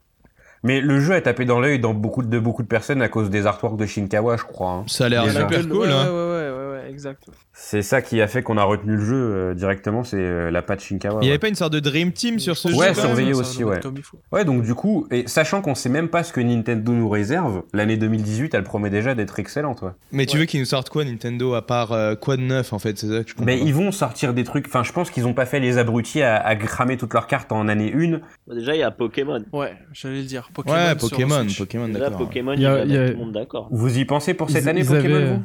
Mais 0.62 0.80
le 0.80 1.00
jeu 1.00 1.14
a 1.14 1.20
tapé 1.20 1.44
dans 1.44 1.60
l'œil 1.60 1.78
dans 1.78 1.94
beaucoup 1.94 2.22
de, 2.22 2.38
beaucoup 2.38 2.62
de 2.62 2.66
personnes 2.68 3.02
à 3.02 3.08
cause 3.08 3.30
des 3.30 3.46
artworks 3.46 3.76
de 3.76 3.86
Shinkawa, 3.86 4.36
je 4.36 4.44
crois. 4.44 4.70
hein. 4.70 4.84
Ça 4.88 5.04
a 5.06 5.08
l'air 5.08 5.30
super 5.30 5.68
cool. 5.68 5.78
ouais, 5.78 5.92
hein. 5.92 6.06
ouais, 6.06 6.10
ouais, 6.12 6.45
ouais, 6.86 6.88
ouais, 6.88 6.92
exact. 6.92 7.24
C'est 7.52 7.82
ça 7.82 8.02
qui 8.02 8.20
a 8.20 8.26
fait 8.28 8.42
qu'on 8.42 8.56
a 8.58 8.64
retenu 8.64 8.96
le 8.96 9.04
jeu 9.04 9.14
euh, 9.16 9.54
directement, 9.54 10.04
c'est 10.04 10.16
euh, 10.18 10.50
la 10.50 10.62
patte 10.62 10.80
Shinkawa. 10.80 11.14
Il 11.20 11.24
n'y 11.24 11.26
ouais. 11.26 11.32
avait 11.32 11.38
pas 11.38 11.48
une 11.48 11.54
sorte 11.54 11.72
de 11.72 11.80
Dream 11.80 12.12
Team 12.12 12.38
sur 12.38 12.56
ce 12.56 12.68
Ouais, 12.68 12.88
jeu 12.88 12.94
Ça, 12.94 13.02
surveillé 13.02 13.34
aussi, 13.34 13.64
ouais. 13.64 13.76
être 13.76 13.82
Comme 13.82 13.96
il 13.96 14.02
faut. 14.02 14.18
Ouais, 14.32 14.44
donc 14.44 14.62
du 14.62 14.74
coup, 14.74 15.06
et 15.10 15.26
sachant 15.26 15.62
qu'on 15.62 15.74
sait 15.74 15.88
même 15.88 16.08
pas 16.08 16.22
ce 16.22 16.32
que 16.32 16.40
Nintendo 16.40 16.92
nous 16.92 17.08
réserve, 17.08 17.62
l'année 17.72 17.96
2018, 17.96 18.54
elle 18.54 18.64
promet 18.64 18.90
déjà 18.90 19.14
d'être 19.14 19.38
excellente. 19.38 19.82
Ouais. 19.82 19.90
Mais 20.12 20.26
tu 20.26 20.34
Ouais. 20.36 20.40
veux 20.40 20.46
qu'ils 20.46 20.60
nous 20.60 20.66
sortent 20.66 20.90
quoi 20.90 21.04
Nintendo 21.04 21.54
à 21.54 21.66
part 21.66 21.92
euh, 21.92 22.14
quoi 22.14 22.36
de 22.36 22.42
neuf 22.42 22.72
en 22.72 22.78
fait 22.78 22.98
C'est 22.98 23.06
ça 23.08 23.22
que 23.24 23.30
je 23.30 23.34
comprends. 23.34 23.46
Mais 23.46 23.58
pas. 23.58 23.64
ils 23.64 23.74
vont 23.74 23.92
sortir 23.92 24.34
des 24.34 24.44
trucs. 24.44 24.66
Enfin, 24.66 24.82
je 24.82 24.92
pense 24.92 25.10
qu'ils 25.10 25.26
ont 25.26 25.34
pas 25.34 25.46
fait 25.46 25.60
les 25.60 25.78
abrutis 25.78 26.22
à, 26.22 26.36
à 26.36 26.54
cramer 26.56 26.96
toutes 26.96 27.14
leurs 27.14 27.26
cartes 27.26 27.52
en 27.52 27.68
année 27.68 27.92
1. 27.94 28.20
Bah, 28.46 28.54
Déjà, 28.54 28.74
il 28.74 28.80
y 28.80 28.82
a 28.82 28.90
Pokémon. 28.90 29.42
Ouais, 29.52 29.74
j'allais 29.92 30.16
le 30.18 30.22
dire. 30.24 30.50
Pokémon 30.52 30.76
Ouais, 30.76 30.94
Pokémon. 30.94 31.46
Pokémon, 31.56 31.88
d'accord. 31.88 32.18
Pokémon, 32.18 32.52
Il 32.54 32.60
y 32.62 32.66
a- 32.66 32.84
y 32.84 32.88
tout 32.88 32.94
le 32.94 33.16
monde 33.16 33.32
d'accord. 33.32 33.68
Vous 33.70 33.98
y 33.98 34.04
pensez 34.04 34.34
pour 34.34 34.50
cette 34.50 34.64
Ils- 34.64 34.68
année 34.68 34.80
ils 34.80 34.86
Pokémon 34.86 35.14
avaient- 35.16 35.26
vous? 35.36 35.42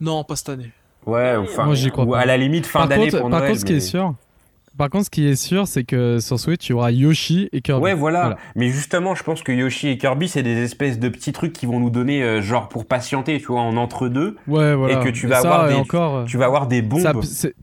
Non, 0.00 0.24
pas 0.24 0.36
cette 0.36 0.48
année. 0.50 0.70
Ouais, 1.06 1.36
Oui, 1.36 1.46
enfin, 1.50 1.64
Moi, 1.64 1.74
j'y 1.74 1.90
crois 1.90 2.04
ou 2.04 2.10
pas. 2.12 2.20
à 2.20 2.26
la 2.26 2.36
limite 2.36 2.66
fin 2.66 2.80
Par 2.80 2.88
d'année 2.88 3.04
contre, 3.10 3.20
pour 3.20 3.30
par 3.30 3.40
Noël. 3.40 3.50
contre, 3.52 3.60
ce 3.60 3.64
qui 3.64 3.72
est 3.74 3.80
sûr, 3.80 4.14
par 4.76 4.90
contre, 4.90 5.06
ce 5.06 5.10
qui 5.10 5.26
est 5.26 5.34
sûr, 5.36 5.66
c'est 5.66 5.82
que 5.84 6.18
sur 6.20 6.38
Switch, 6.38 6.68
il 6.68 6.70
y 6.70 6.72
aura 6.74 6.92
Yoshi 6.92 7.48
et 7.52 7.60
Kirby. 7.62 7.82
Ouais, 7.82 7.94
voilà. 7.94 8.20
Voilà. 8.20 8.36
Mais 8.54 8.68
justement, 8.68 9.14
je 9.14 9.24
pense 9.24 9.42
que 9.42 9.50
Yoshi 9.50 9.88
et 9.88 9.98
Kirby, 9.98 10.28
c'est 10.28 10.42
des 10.44 10.62
espèces 10.62 10.98
de 11.00 11.08
petits 11.08 11.32
trucs 11.32 11.52
qui 11.52 11.66
vont 11.66 11.80
nous 11.80 11.90
donner, 11.90 12.22
euh, 12.22 12.40
genre, 12.42 12.68
pour 12.68 12.84
patienter, 12.86 13.38
tu 13.40 13.46
vois, 13.46 13.60
en 13.62 13.76
entre-deux. 13.76 14.36
Ouais, 14.46 14.74
voilà. 14.74 15.00
Et 15.00 15.04
que 15.04 15.08
tu 15.10 15.26
vas 15.26 15.40
ça, 15.40 15.48
avoir 15.52 15.70
et 15.70 15.74
des- 15.74 15.80
encore. 15.80 16.16
euh, 16.18 16.24
Tu 16.26 16.36
vas 16.36 16.44
avoir 16.46 16.66
des 16.68 16.82
bombes. 16.82 17.00
ça- 17.00 17.12
c'est- 17.22 17.54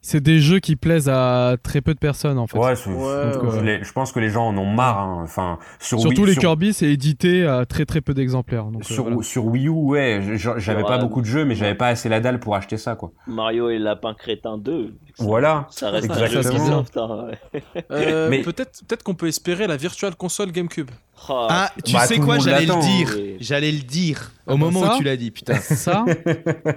C'est 0.00 0.20
des 0.22 0.38
jeux 0.38 0.60
qui 0.60 0.76
plaisent 0.76 1.08
à 1.08 1.56
très 1.62 1.80
peu 1.80 1.92
de 1.92 1.98
personnes 1.98 2.38
en 2.38 2.46
fait. 2.46 2.56
Ouais, 2.56 2.66
Ouais, 2.68 2.76
je, 2.76 2.88
ouais. 2.90 3.62
les- 3.62 3.84
je 3.84 3.92
pense 3.92 4.12
que 4.12 4.20
les 4.20 4.30
gens 4.30 4.46
en 4.48 4.56
ont 4.56 4.64
marre. 4.66 5.00
hein. 5.00 5.20
Enfin, 5.24 5.58
sur 5.80 6.00
Surtout 6.00 6.18
Wii, 6.22 6.26
les 6.28 6.32
sur, 6.34 6.40
Kirby, 6.42 6.72
c'est 6.72 6.86
édité 6.86 7.44
à 7.46 7.66
très 7.66 7.84
très 7.84 8.00
peu 8.00 8.14
d'exemplaires. 8.14 8.66
Euh, 8.66 8.82
sur, 8.82 9.04
voilà. 9.04 9.22
sur 9.22 9.44
Wii 9.46 9.66
U, 9.66 9.70
ouais, 9.70 10.20
j'avais 10.56 10.82
pas 10.84 10.96
euh, 10.96 11.02
beaucoup 11.02 11.20
de 11.20 11.26
jeux, 11.26 11.44
mais 11.44 11.54
j'avais 11.56 11.74
pas 11.74 11.88
assez 11.88 12.08
la 12.08 12.20
dalle 12.20 12.38
pour 12.40 12.54
acheter 12.54 12.76
ça, 12.76 12.94
quoi. 12.94 13.10
Mario 13.26 13.70
et 13.70 13.78
Lapin 13.78 14.14
Crétin 14.14 14.56
2. 14.56 14.94
Ça- 15.14 15.24
Voilà. 15.24 15.66
Ça 15.70 15.90
reste 15.90 16.10
un 16.10 16.14
jeu 16.26 16.38
Exactement. 16.38 16.64
Ubisoft, 16.64 16.96
hein, 16.96 17.26
ouais. 17.54 17.62
Euh, 17.90 18.28
Mais- 18.30 18.42
Peut-être 18.42 18.82
peut 18.86 18.96
qu'on 19.04 19.14
peut 19.14 19.26
espérer 19.26 19.66
la 19.66 19.76
Virtual 19.76 20.14
Console 20.14 20.52
GameCube. 20.52 20.90
Oh, 21.30 21.46
Ah, 21.50 21.72
tu 21.84 21.92
Bah, 21.92 22.06
sais 22.06 22.14
tout 22.14 22.20
le 22.20 22.26
quoi 22.26 22.38
J'allais 22.38 22.66
le 22.66 22.80
dire. 22.80 23.36
J'allais 23.40 23.72
le 23.72 23.80
dire 23.80 24.32
au 24.46 24.52
Ah, 24.52 24.56
moment 24.56 24.82
ça 24.82 24.94
où 24.94 24.98
tu 24.98 25.04
l'as 25.04 25.16
dit, 25.16 25.30
putain. 25.30 25.54
Ça, 25.60 26.04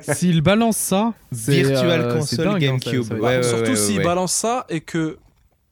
s'il 0.01 0.41
balance 0.41 0.77
ça, 0.77 1.13
Virtual 1.31 2.01
euh, 2.01 2.17
Console 2.17 2.47
hein, 2.47 2.57
GameCube. 2.59 3.03
ça- 3.03 3.15
Ouais, 3.15 3.37
ouais, 3.37 3.43
Surtout 3.43 3.71
ouais. 3.97 4.03
balancent 4.03 4.33
ça 4.33 4.65
et 4.69 4.81
que 4.81 5.17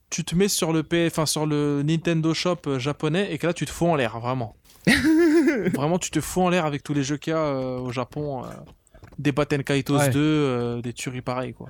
tu 0.09 0.23
te 0.23 0.35
mets 0.35 0.47
sur 0.47 0.71
le 0.73 0.83
P... 0.83 1.05
enfin 1.07 1.25
sur 1.25 1.45
le 1.45 1.83
Nintendo 1.83 2.33
Shop 2.33 2.57
euh, 2.67 2.79
japonais 2.79 3.27
et 3.31 3.37
que 3.37 3.47
là 3.47 3.53
tu 3.53 3.65
te 3.65 3.71
fous 3.71 3.87
en 3.87 3.95
l'air 3.95 4.19
vraiment. 4.19 4.55
vraiment 5.75 5.99
tu 5.99 6.09
te 6.11 6.21
fous 6.21 6.41
en 6.41 6.49
l'air 6.49 6.65
avec 6.65 6.83
tous 6.83 6.93
les 6.93 7.03
jeux 7.03 7.17
qu'il 7.17 7.31
y 7.33 7.35
a 7.35 7.39
euh, 7.39 7.79
au 7.79 7.91
Japon. 7.91 8.43
euh, 8.43 8.47
des 9.17 9.33
Batten 9.33 9.63
Kaitos 9.63 9.97
Ouais. 9.97 10.09
2, 10.09 10.19
euh, 10.19 10.81
des 10.81 10.93
tueries 10.93 11.21
pareilles 11.21 11.53
quoi. 11.53 11.69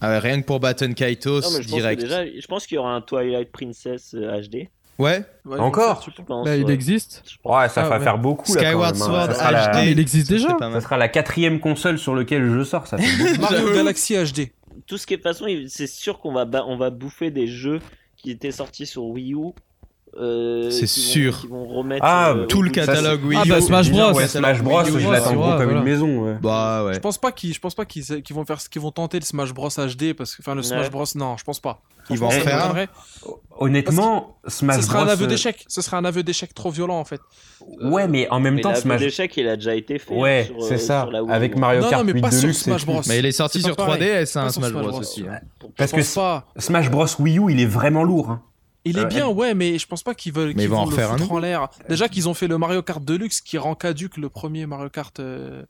Ah 0.00 0.10
ouais, 0.10 0.18
rien 0.20 0.40
que 0.40 0.46
pour 0.46 0.60
Baton 0.60 0.92
Kaitos, 0.92 1.40
Non, 1.40 1.48
je 1.50 1.56
pense 1.56 1.66
que 1.66 1.70
direct. 1.70 2.00
déjà, 2.02 2.24
je 2.24 2.46
pense 2.46 2.66
qu'il 2.68 2.76
y 2.76 2.78
aura 2.78 2.94
un 2.94 3.00
Twilight 3.00 3.50
Princess 3.50 4.14
euh, 4.14 4.40
HD. 4.40 4.68
Ouais, 4.98 5.24
Ouais, 5.44 5.58
Encore 5.58 6.04
Je 6.16 6.22
penses. 6.22 6.44
Bah, 6.44 6.56
il 6.56 6.64
ouais. 6.64 6.72
existe. 6.72 7.22
Je. 7.26 7.36
Ouais, 7.48 7.68
ça 7.68 7.82
Ah, 7.84 7.88
va 7.88 7.98
ouais. 7.98 8.04
faire 8.04 8.18
beaucoup. 8.18 8.54
là, 8.54 8.60
quand 8.62 8.66
Skyward 8.68 8.94
même, 8.94 9.02
hein. 9.02 9.06
Sword 9.06 9.34
Ça 9.34 9.50
la, 9.50 9.64
Ah, 9.64 9.74
mais 9.74 9.90
il 9.90 9.96
HD. 9.96 10.00
existe 10.00 10.26
ça 10.28 10.32
déjà. 10.34 10.56
ça 10.58 10.80
sera 10.80 10.96
la 10.96 11.08
quatrième 11.08 11.58
console 11.60 11.98
sur 11.98 12.14
laquelle 12.14 12.42
le 12.42 12.54
jeu 12.54 12.64
sort. 12.64 12.86
Ça 12.86 12.96
fait 12.98 13.04
beaucoup. 13.38 13.40
Mario. 13.40 13.74
Galaxy 13.74 14.14
HD. 14.14 14.50
Tout 14.86 14.96
ce 14.98 15.06
qui 15.06 15.14
est 15.14 15.16
de 15.18 15.22
toute 15.22 15.32
façon, 15.32 15.46
c'est 15.68 15.86
sûr 15.86 16.18
qu'on 16.20 16.32
va, 16.32 16.46
on 16.66 16.76
va 16.76 16.90
bouffer 16.90 17.30
des 17.30 17.46
jeux 17.46 17.80
qui 18.16 18.30
étaient 18.30 18.52
sortis 18.52 18.86
sur 18.86 19.04
Wii 19.04 19.34
U. 19.34 19.38
euh, 20.16 20.70
C'est 20.70 20.82
vont- 20.82 20.86
sûr. 20.86 21.40
qui 21.40 21.46
vont 21.48 21.66
remettre 21.66 22.04
Ah, 22.06 22.30
euh, 22.30 22.46
Tout 22.46 22.62
le 22.62 22.70
catalogue 22.70 23.24
Wii 23.24 23.38
Ah, 23.42 23.46
U. 23.46 23.48
bah, 23.48 23.60
Smash 23.60 23.90
Bros. 23.90 24.12
Ouais, 24.12 24.28
Smash 24.28 24.62
Bros, 24.62 24.82
Wii 24.84 24.96
U, 24.96 25.00
je 25.00 25.08
l'attends 25.10 25.34
gros 25.34 25.50
comme 25.56 25.64
voilà. 25.64 25.78
une 25.78 25.84
maison. 25.84 26.24
ouais. 26.24 26.36
Bah 26.40 26.84
ouais. 26.84 26.94
Je 26.94 27.00
pense 27.00 27.18
pas 27.18 27.32
qu'ils 27.32 27.52
je 27.52 27.58
pense 27.58 27.74
pas 27.74 27.84
qu'ils 27.84 28.22
qu'ils 28.22 28.36
vont 28.36 28.44
faire 28.44 28.58
qu'ils 28.58 28.80
vont 28.80 28.92
tenter 28.92 29.18
le 29.18 29.24
Smash 29.24 29.52
Bros 29.52 29.68
HD 29.70 30.12
parce 30.14 30.36
que 30.36 30.42
enfin 30.42 30.54
le 30.54 30.62
Smash 30.62 30.84
Ouais. 30.84 30.90
Bros 30.90 31.04
non, 31.16 31.36
je 31.36 31.42
pense 31.44 31.58
pas. 31.58 31.80
Ils 32.10 32.18
vont 32.18 32.26
en 32.28 32.30
ça 32.30 32.40
faire 32.40 32.64
un. 32.70 32.86
Honnêtement, 33.58 34.38
Smash 34.48 34.76
Ce 34.76 34.82
serait 34.82 34.98
un 34.98 35.02
Bros. 35.04 35.12
aveu 35.12 35.24
euh, 35.24 35.28
d'échec, 35.28 35.64
ce 35.68 35.80
serait 35.80 35.96
un 35.96 36.04
aveu 36.04 36.22
d'échec 36.22 36.52
trop 36.54 36.70
violent 36.70 36.98
en 36.98 37.04
fait. 37.04 37.20
Ouais, 37.82 38.08
mais 38.08 38.28
en 38.30 38.40
même 38.40 38.54
Mais 38.56 38.60
temps, 38.62 38.74
Smash. 38.74 39.00
d'échec, 39.00 39.36
il 39.36 39.48
a 39.48 39.56
déjà 39.56 39.74
été 39.74 39.98
fait. 39.98 40.14
Ouais, 40.14 40.50
c'est 40.60 40.74
euh, 40.74 40.78
ça. 40.78 41.08
sur. 41.10 41.30
Avec 41.30 41.56
Mario 41.56 41.80
Non, 41.82 41.90
Kart 41.90 42.02
non, 42.02 42.06
mais 42.06 42.12
8 42.14 42.20
pas 42.20 42.30
sur 42.30 42.40
Deluxe 42.42 42.58
Smash. 42.62 42.86
Bros. 42.86 43.00
Mais 43.06 43.18
il 43.20 43.26
est 43.26 43.32
sorti 43.32 43.62
sur 43.62 43.76
pas 43.76 43.86
pareil. 43.86 44.02
3DS, 44.02 44.22
hein, 44.38 44.48
Smash 44.48 44.52
Smash 44.52 44.72
Bros 44.72 44.82
Bros. 44.88 44.98
aussi. 45.00 45.24
hein. 45.28 45.38
Parce 45.76 45.92
que 45.92 46.14
pas. 46.14 46.46
Smash 46.58 46.90
Bros 46.90 47.06
Wii 47.20 47.38
U, 47.38 47.50
il 47.52 47.60
est 47.60 47.66
vraiment 47.66 48.02
lourd. 48.04 48.30
hein. 48.30 48.42
Il 48.86 48.98
est 48.98 49.06
bien, 49.06 49.26
ouais, 49.28 49.54
mais 49.54 49.78
je 49.78 49.86
pense 49.86 50.02
pas 50.02 50.14
qu'ils 50.14 50.32
veulent 50.34 50.48
Mais 50.48 50.54
qu'ils 50.54 50.62
ils 50.64 50.68
vont 50.68 50.78
en 50.80 50.84
le 50.84 50.90
foutre 50.90 51.18
nouveau. 51.18 51.36
en 51.36 51.38
l'air. 51.38 51.68
Déjà 51.88 52.06
qu'ils 52.06 52.28
ont 52.28 52.34
fait 52.34 52.48
le 52.48 52.58
Mario 52.58 52.82
Kart 52.82 53.02
Deluxe 53.02 53.40
qui 53.40 53.56
rend 53.56 53.74
caduque 53.74 54.18
le 54.18 54.28
premier 54.28 54.66
Mario 54.66 54.90
Kart 54.90 55.18
euh, 55.20 55.62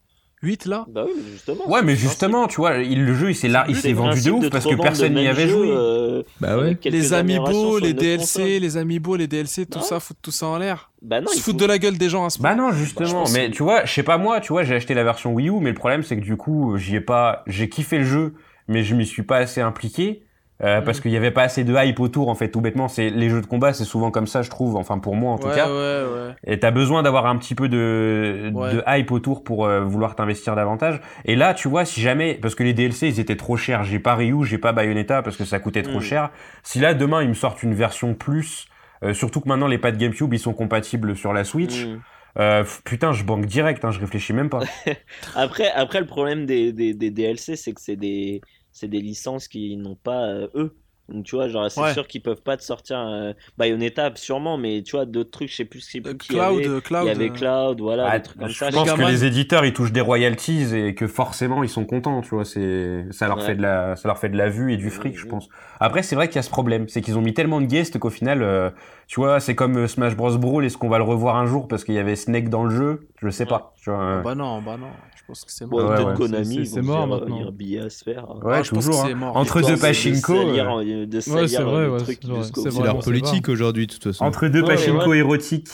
8 0.44 0.66
là. 0.66 0.84
Bah 0.88 1.04
oui, 1.06 1.12
mais 1.16 1.30
justement. 1.32 1.68
Ouais, 1.70 1.82
mais 1.82 1.96
justement, 1.96 2.46
tu 2.46 2.56
vois, 2.56 2.76
il- 2.76 3.04
le 3.04 3.14
jeu, 3.14 3.30
il 3.30 3.34
s'est 3.34 3.48
là, 3.48 3.64
il 3.68 3.76
s'est 3.76 3.92
vendu 3.92 4.20
de 4.22 4.30
ouf 4.30 4.50
parce 4.50 4.64
que 4.66 4.74
personne 4.80 5.14
n'y 5.14 5.26
avait 5.26 5.48
joué. 5.48 5.68
euh, 5.70 6.22
Bah 6.40 6.58
ouais. 6.58 6.78
Les 6.84 7.12
amiibo, 7.12 7.78
les 7.78 7.94
DLC, 7.94 8.58
les 8.60 8.76
amiibo, 8.76 9.16
les 9.16 9.26
DLC, 9.26 9.66
tout 9.66 9.80
ça, 9.80 9.98
foutre 10.00 10.20
tout 10.22 10.30
ça 10.30 10.46
en 10.46 10.58
l'air. 10.58 10.90
Bah 11.02 11.20
non, 11.20 11.28
Se 11.28 11.40
faut- 11.40 11.52
de 11.52 11.64
la 11.66 11.78
gueule 11.78 11.98
des 11.98 12.08
gens 12.08 12.24
à 12.24 12.30
ce 12.30 12.38
Bah 12.40 12.54
point. 12.54 12.64
non, 12.66 12.72
je 12.72 12.78
justement. 12.84 13.24
mais 13.32 13.50
que- 13.50 13.56
tu 13.56 13.62
vois, 13.62 13.84
je 13.84 13.92
sais 13.92 14.02
pas 14.02 14.18
moi, 14.18 14.40
tu 14.40 14.52
vois, 14.52 14.62
j'ai 14.64 14.74
acheté 14.74 14.94
la 14.94 15.04
version 15.04 15.32
Wii 15.32 15.48
U, 15.48 15.60
mais 15.60 15.70
le 15.70 15.74
problème 15.76 16.02
c'est 16.02 16.16
que 16.16 16.22
du 16.24 16.36
coup, 16.36 16.76
j'y 16.76 16.96
ai 16.96 17.00
pas, 17.00 17.42
j'ai 17.46 17.68
kiffé 17.68 17.98
le 17.98 18.04
jeu, 18.04 18.34
mais 18.68 18.82
je 18.84 18.94
m'y 18.94 19.06
suis 19.06 19.22
pas 19.22 19.36
assez 19.38 19.60
impliqué. 19.60 20.23
Euh, 20.62 20.78
Mhm. 20.78 20.84
Parce 20.84 21.00
qu'il 21.00 21.10
y 21.10 21.16
avait 21.16 21.32
pas 21.32 21.42
assez 21.42 21.64
de 21.64 21.74
hype 21.76 21.98
autour 21.98 22.28
en 22.28 22.36
fait 22.36 22.48
tout 22.48 22.60
bêtement 22.60 22.86
c'est 22.86 23.10
les 23.10 23.28
jeux 23.28 23.40
de 23.40 23.46
combat 23.46 23.72
c'est 23.72 23.84
souvent 23.84 24.12
comme 24.12 24.28
ça 24.28 24.42
je 24.42 24.50
trouve 24.50 24.76
enfin 24.76 24.98
pour 25.00 25.16
moi 25.16 25.32
en 25.32 25.38
tout 25.38 25.48
ouais, 25.48 25.54
cas 25.54 25.66
ouais, 25.66 25.72
ouais. 25.74 26.34
et 26.46 26.60
t'as 26.60 26.70
besoin 26.70 27.02
d'avoir 27.02 27.26
un 27.26 27.36
petit 27.36 27.56
peu 27.56 27.68
de, 27.68 28.50
de 28.52 28.82
hype 28.86 29.10
autour 29.10 29.42
pour 29.42 29.66
euh, 29.66 29.80
vouloir 29.80 30.14
t'investir 30.14 30.54
davantage 30.54 31.00
et 31.24 31.34
là 31.34 31.54
tu 31.54 31.66
vois 31.68 31.84
si 31.84 32.00
jamais 32.00 32.34
parce 32.34 32.54
que 32.54 32.62
les 32.62 32.72
DLC 32.72 33.08
ils 33.08 33.18
étaient 33.18 33.34
trop 33.36 33.56
chers 33.56 33.82
j'ai 33.82 33.98
pas 33.98 34.14
Ryu 34.14 34.44
j'ai 34.44 34.58
pas 34.58 34.72
Bayonetta 34.72 35.22
parce 35.22 35.36
que 35.36 35.44
ça 35.44 35.58
coûtait 35.58 35.82
trop 35.82 35.98
Mm. 35.98 36.02
cher 36.02 36.30
si 36.62 36.78
là 36.78 36.94
demain 36.94 37.20
ils 37.22 37.28
me 37.28 37.34
sortent 37.34 37.64
une 37.64 37.74
version 37.74 38.14
plus 38.14 38.66
euh, 39.02 39.12
surtout 39.12 39.40
que 39.40 39.48
maintenant 39.48 39.66
les 39.66 39.78
pads 39.78 39.90
GameCube 39.92 40.32
ils 40.32 40.38
sont 40.38 40.54
compatibles 40.54 41.16
sur 41.16 41.32
la 41.32 41.42
Switch 41.42 41.86
Hmm. 41.86 41.98
euh, 42.38 42.64
putain 42.84 43.12
je 43.12 43.24
banque 43.24 43.46
direct 43.46 43.84
hein, 43.84 43.90
je 43.90 43.98
réfléchis 44.00 44.32
même 44.32 44.50
pas 44.50 44.60
Après, 45.34 45.70
après, 45.72 46.00
le 46.00 46.06
problème 46.06 46.46
des, 46.46 46.72
des, 46.72 46.94
des 46.94 47.10
DLC, 47.10 47.56
c'est 47.56 47.72
que 47.72 47.80
c'est 47.80 47.96
des, 47.96 48.40
c'est 48.74 48.88
des 48.88 49.00
licences 49.00 49.48
qui 49.48 49.78
n'ont 49.78 49.96
pas 49.96 50.26
euh, 50.28 50.48
eux. 50.56 50.76
Donc 51.08 51.24
tu 51.26 51.36
vois, 51.36 51.48
genre 51.48 51.70
c'est 51.70 51.80
Ouais. 51.82 51.92
sûr 51.94 52.06
qu'ils 52.08 52.22
peuvent 52.22 52.42
pas 52.42 52.56
te 52.58 52.62
sortir 52.62 52.98
euh, 52.98 53.32
Bayonetta 53.58 54.12
sûrement, 54.16 54.58
mais 54.58 54.82
tu 54.82 54.92
vois 54.96 55.06
d'autres 55.06 55.30
trucs, 55.30 55.50
je 55.50 55.56
sais 55.56 55.64
plus, 55.66 55.80
je 55.80 55.86
sais 55.86 56.00
plus 56.02 56.12
Euh, 56.12 56.14
qui 56.18 56.34
y 56.34 56.38
avait. 56.40 56.70
Cloud, 56.70 56.82
Cloud. 56.82 57.04
Il 57.04 57.06
y 57.06 57.10
avait 57.10 57.26
euh, 57.26 57.30
Cloud, 57.30 57.80
voilà, 57.80 58.10
Ah, 58.10 58.18
des 58.18 58.22
trucs 58.22 58.38
comme 58.38 58.48
je 58.48 58.58
ça. 58.58 58.70
pense 58.70 58.92
que 58.92 59.02
les 59.02 59.24
éditeurs 59.24 59.64
ils 59.66 59.72
touchent 59.72 59.92
des 59.92 60.00
royalties 60.00 60.74
et 60.74 60.94
que 60.94 61.06
forcément 61.06 61.62
ils 61.62 61.68
sont 61.70 61.84
contents 61.86 62.20
tu 62.22 62.30
vois 62.34 62.44
c'est 62.44 63.04
ça 63.10 63.28
leur 63.28 63.38
Ouais. 63.38 63.44
fait 63.46 63.54
de 63.56 63.62
la 63.62 63.96
ça 63.96 64.08
leur 64.08 64.18
fait 64.18 64.28
de 64.30 64.36
la 64.36 64.48
vue 64.48 64.72
et 64.72 64.76
du 64.76 64.90
fric 64.90 65.18
je 65.18 65.26
pense 65.26 65.48
après 65.80 66.02
c'est 66.02 66.14
vrai 66.16 66.28
qu'il 66.28 66.36
y 66.36 66.38
a 66.38 66.42
ce 66.42 66.50
problème 66.50 66.88
c'est 66.88 67.00
qu'ils 67.02 67.16
ont 67.18 67.22
mis 67.22 67.34
tellement 67.34 67.60
de 67.60 67.66
guests 67.66 67.98
qu'au 67.98 68.10
final 68.10 68.42
euh, 68.42 68.70
tu 69.06 69.20
vois 69.20 69.40
c'est 69.40 69.54
comme 69.54 69.76
euh, 69.78 69.86
Smash 69.88 70.16
Bros 70.16 70.36
Brawl 70.38 70.64
est-ce 70.64 70.76
qu'on 70.78 70.88
va 70.88 70.98
le 70.98 71.04
revoir 71.04 71.36
un 71.36 71.46
jour 71.46 71.68
parce 71.68 71.84
qu'il 71.84 71.94
y 71.94 71.98
avait 71.98 72.16
Snake 72.16 72.48
dans 72.48 72.64
le 72.64 72.70
jeu? 72.70 73.08
Je 73.22 73.28
sais 73.30 73.46
pas 73.46 73.74
tu 73.82 73.90
vois 73.90 74.02
euh, 74.02 74.22
Bah 74.22 74.34
non, 74.34 74.60
bah 74.62 74.76
non. 74.76 74.90
Je 75.24 75.28
pense 75.28 75.44
que 75.46 75.52
c'est 75.52 75.64
Bon, 75.66 75.80
mort. 75.82 75.90
Ouais, 75.98 76.04
ouais. 76.04 76.14
Konami, 76.14 76.54
C'est- 76.66 76.74
c'est 76.74 76.82
mort 76.82 77.06
maintenant. 77.06 77.50
Il 77.58 77.68
y 77.68 77.78
a 77.78 77.84
à 77.84 77.90
se 77.90 78.04
faire. 78.04 78.28
ouais 78.44 78.62
je 78.62 78.70
pense 78.70 78.84
toujours 78.84 79.02
que 79.02 79.06
c'est 79.08 79.14
hein. 79.14 79.16
mort. 79.16 79.36
entre 79.36 79.62
deux 79.62 79.74
de- 79.76 79.80
pachinko 79.80 80.34
salir, 80.36 80.70
euh, 80.76 80.82
euh, 80.84 81.06
de 81.06 81.16
Ouais, 81.16 81.20
salir 81.22 81.48
c'est 81.48 81.62
vrai, 81.62 81.88
c'est 82.00 82.04
C'est 82.04 82.70
C'est 82.70 82.82
leur 82.82 83.02
c'est 83.02 83.10
politique 83.10 83.48
aujourd'hui, 83.48 83.86
de 83.86 83.92
toute 83.94 84.04
façon. 84.04 84.22
entre 84.24 84.48
deux 84.48 84.62
pachinko 84.62 85.14
érotiques 85.14 85.68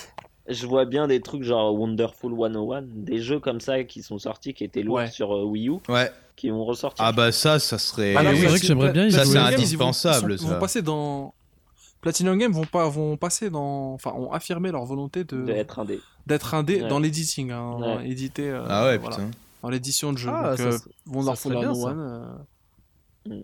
Je 0.49 0.67
vois 0.67 0.85
bien 0.85 1.07
des 1.09 1.21
trucs 1.21 1.43
genre 1.43 1.75
Wonderful 1.79 2.33
101, 2.37 2.83
des 2.83 3.19
jeux 3.21 3.39
comme 3.41 3.61
ça 3.61 3.83
qui 3.85 4.03
sont 4.03 4.19
sortis, 4.19 4.53
qui 4.55 4.65
étaient 4.65 4.83
lourds 4.83 4.97
Ouais. 4.97 5.07
sur 5.09 5.33
euh, 5.37 5.45
Wii 5.45 5.69
U, 5.69 5.73
Ouais. 5.89 6.11
qui 6.37 6.51
vont 6.51 6.65
ressortir. 6.65 7.05
Ah 7.05 7.13
bah 7.13 7.31
ça, 7.33 7.59
ça 7.59 7.77
serait. 7.79 8.15
Ah, 8.17 8.23
oui, 8.25 8.37
c'est 8.39 8.47
vrai 8.47 8.59
que 8.61 8.67
j'aimerais 8.67 8.93
bien 8.93 9.07
y 9.07 9.13
Ça, 9.13 9.25
c'est 9.25 9.35
Games, 9.35 9.47
ils 9.47 9.51
vont- 9.51 9.59
indispensable, 9.59 10.33
Ils 10.33 10.39
vont, 10.39 10.45
ils 10.45 10.49
ça. 10.49 10.55
vont 10.55 10.61
passer 10.61 10.83
dans. 10.83 11.35
Platinum 12.01 12.39
Games 12.39 12.53
vont, 12.53 12.65
pas, 12.65 12.89
vont 12.89 13.17
passer 13.17 13.51
dans. 13.51 13.93
Enfin, 13.93 14.13
ont 14.17 14.33
affirmé 14.33 14.71
leur 14.73 14.85
volonté 14.85 15.25
de 15.25 15.43
de 15.43 15.53
être 15.53 15.79
un 15.81 15.85
des. 15.85 16.01
d'être 16.27 16.55
indé 16.55 16.83
Ouais. 16.83 16.89
dans 16.89 16.99
l'editing, 16.99 17.51
hein, 17.51 17.77
Ouais. 17.99 18.09
édité. 18.11 18.49
euh, 18.51 18.65
Ah 18.69 18.87
ouais, 18.87 18.99
voilà. 18.99 19.17
putain. 19.17 19.31
dans 19.63 19.69
l'édition 19.71 20.13
de 20.13 20.19
jeu. 20.19 20.31
Ah, 20.33 20.51
Donc, 20.57 20.59
ça 20.59 20.65
euh, 20.65 21.51
bien, 21.51 21.75
101. 21.75 21.75
ça. 21.75 21.89
euh, 21.91 23.41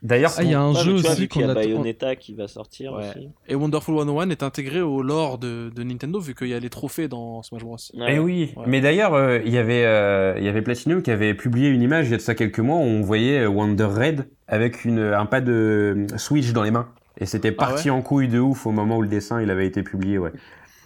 D'ailleurs, 0.00 0.32
Ah, 0.36 0.44
il 0.44 0.50
y 0.50 0.54
a 0.54 0.60
un 0.60 0.74
jeu 0.74 0.92
aussi 0.92 1.22
vu 1.22 1.26
qu'il 1.26 1.40
y 1.42 1.44
qu'on 1.44 1.50
a. 1.50 1.54
Bayonetta 1.54 2.14
qui 2.14 2.32
va 2.32 2.46
sortir 2.46 2.92
Ouais. 2.92 3.08
aussi. 3.08 3.30
Et 3.48 3.56
Wonderful 3.56 3.96
101 3.98 4.30
est 4.30 4.44
intégré 4.44 4.80
au 4.80 5.02
lore 5.02 5.38
de, 5.38 5.72
de 5.74 5.82
Nintendo 5.82 6.20
vu 6.20 6.36
qu'il 6.36 6.46
y 6.48 6.54
a 6.54 6.60
les 6.60 6.70
trophées 6.70 7.08
dans 7.08 7.42
Smash 7.42 7.62
Bros. 7.64 7.76
Ouais. 7.94 8.06
Eh 8.14 8.18
oui, 8.20 8.52
Ouais. 8.56 8.62
mais 8.68 8.80
d'ailleurs, 8.80 9.14
euh, 9.14 9.40
il 9.44 9.52
y 9.52 9.58
avait, 9.58 9.84
euh, 9.84 10.34
il 10.38 10.44
y 10.44 10.48
avait 10.48 10.62
Platinum 10.62 11.02
qui 11.02 11.10
avait 11.10 11.34
publié 11.34 11.68
une 11.70 11.82
image 11.82 12.06
il 12.06 12.10
y 12.12 12.14
a 12.14 12.18
de 12.18 12.22
ça 12.22 12.36
quelques 12.36 12.60
mois 12.60 12.76
où 12.76 12.82
on 12.82 13.00
voyait 13.00 13.44
Wonder 13.46 13.86
Red 13.86 14.28
avec 14.46 14.84
une, 14.84 15.00
un 15.00 15.26
pas 15.26 15.40
de 15.40 16.06
Switch 16.16 16.52
dans 16.52 16.62
les 16.62 16.70
mains. 16.70 16.88
Et 17.20 17.26
c'était 17.26 17.54
Ah 17.58 17.66
parti 17.66 17.90
en 17.90 18.00
couille 18.02 18.28
de 18.28 18.38
ouf 18.38 18.66
au 18.66 18.70
moment 18.70 18.98
où 18.98 19.02
le 19.02 19.08
dessin 19.08 19.42
il 19.42 19.50
avait 19.50 19.66
été 19.66 19.82
publié, 19.82 20.18
ouais. 20.18 20.32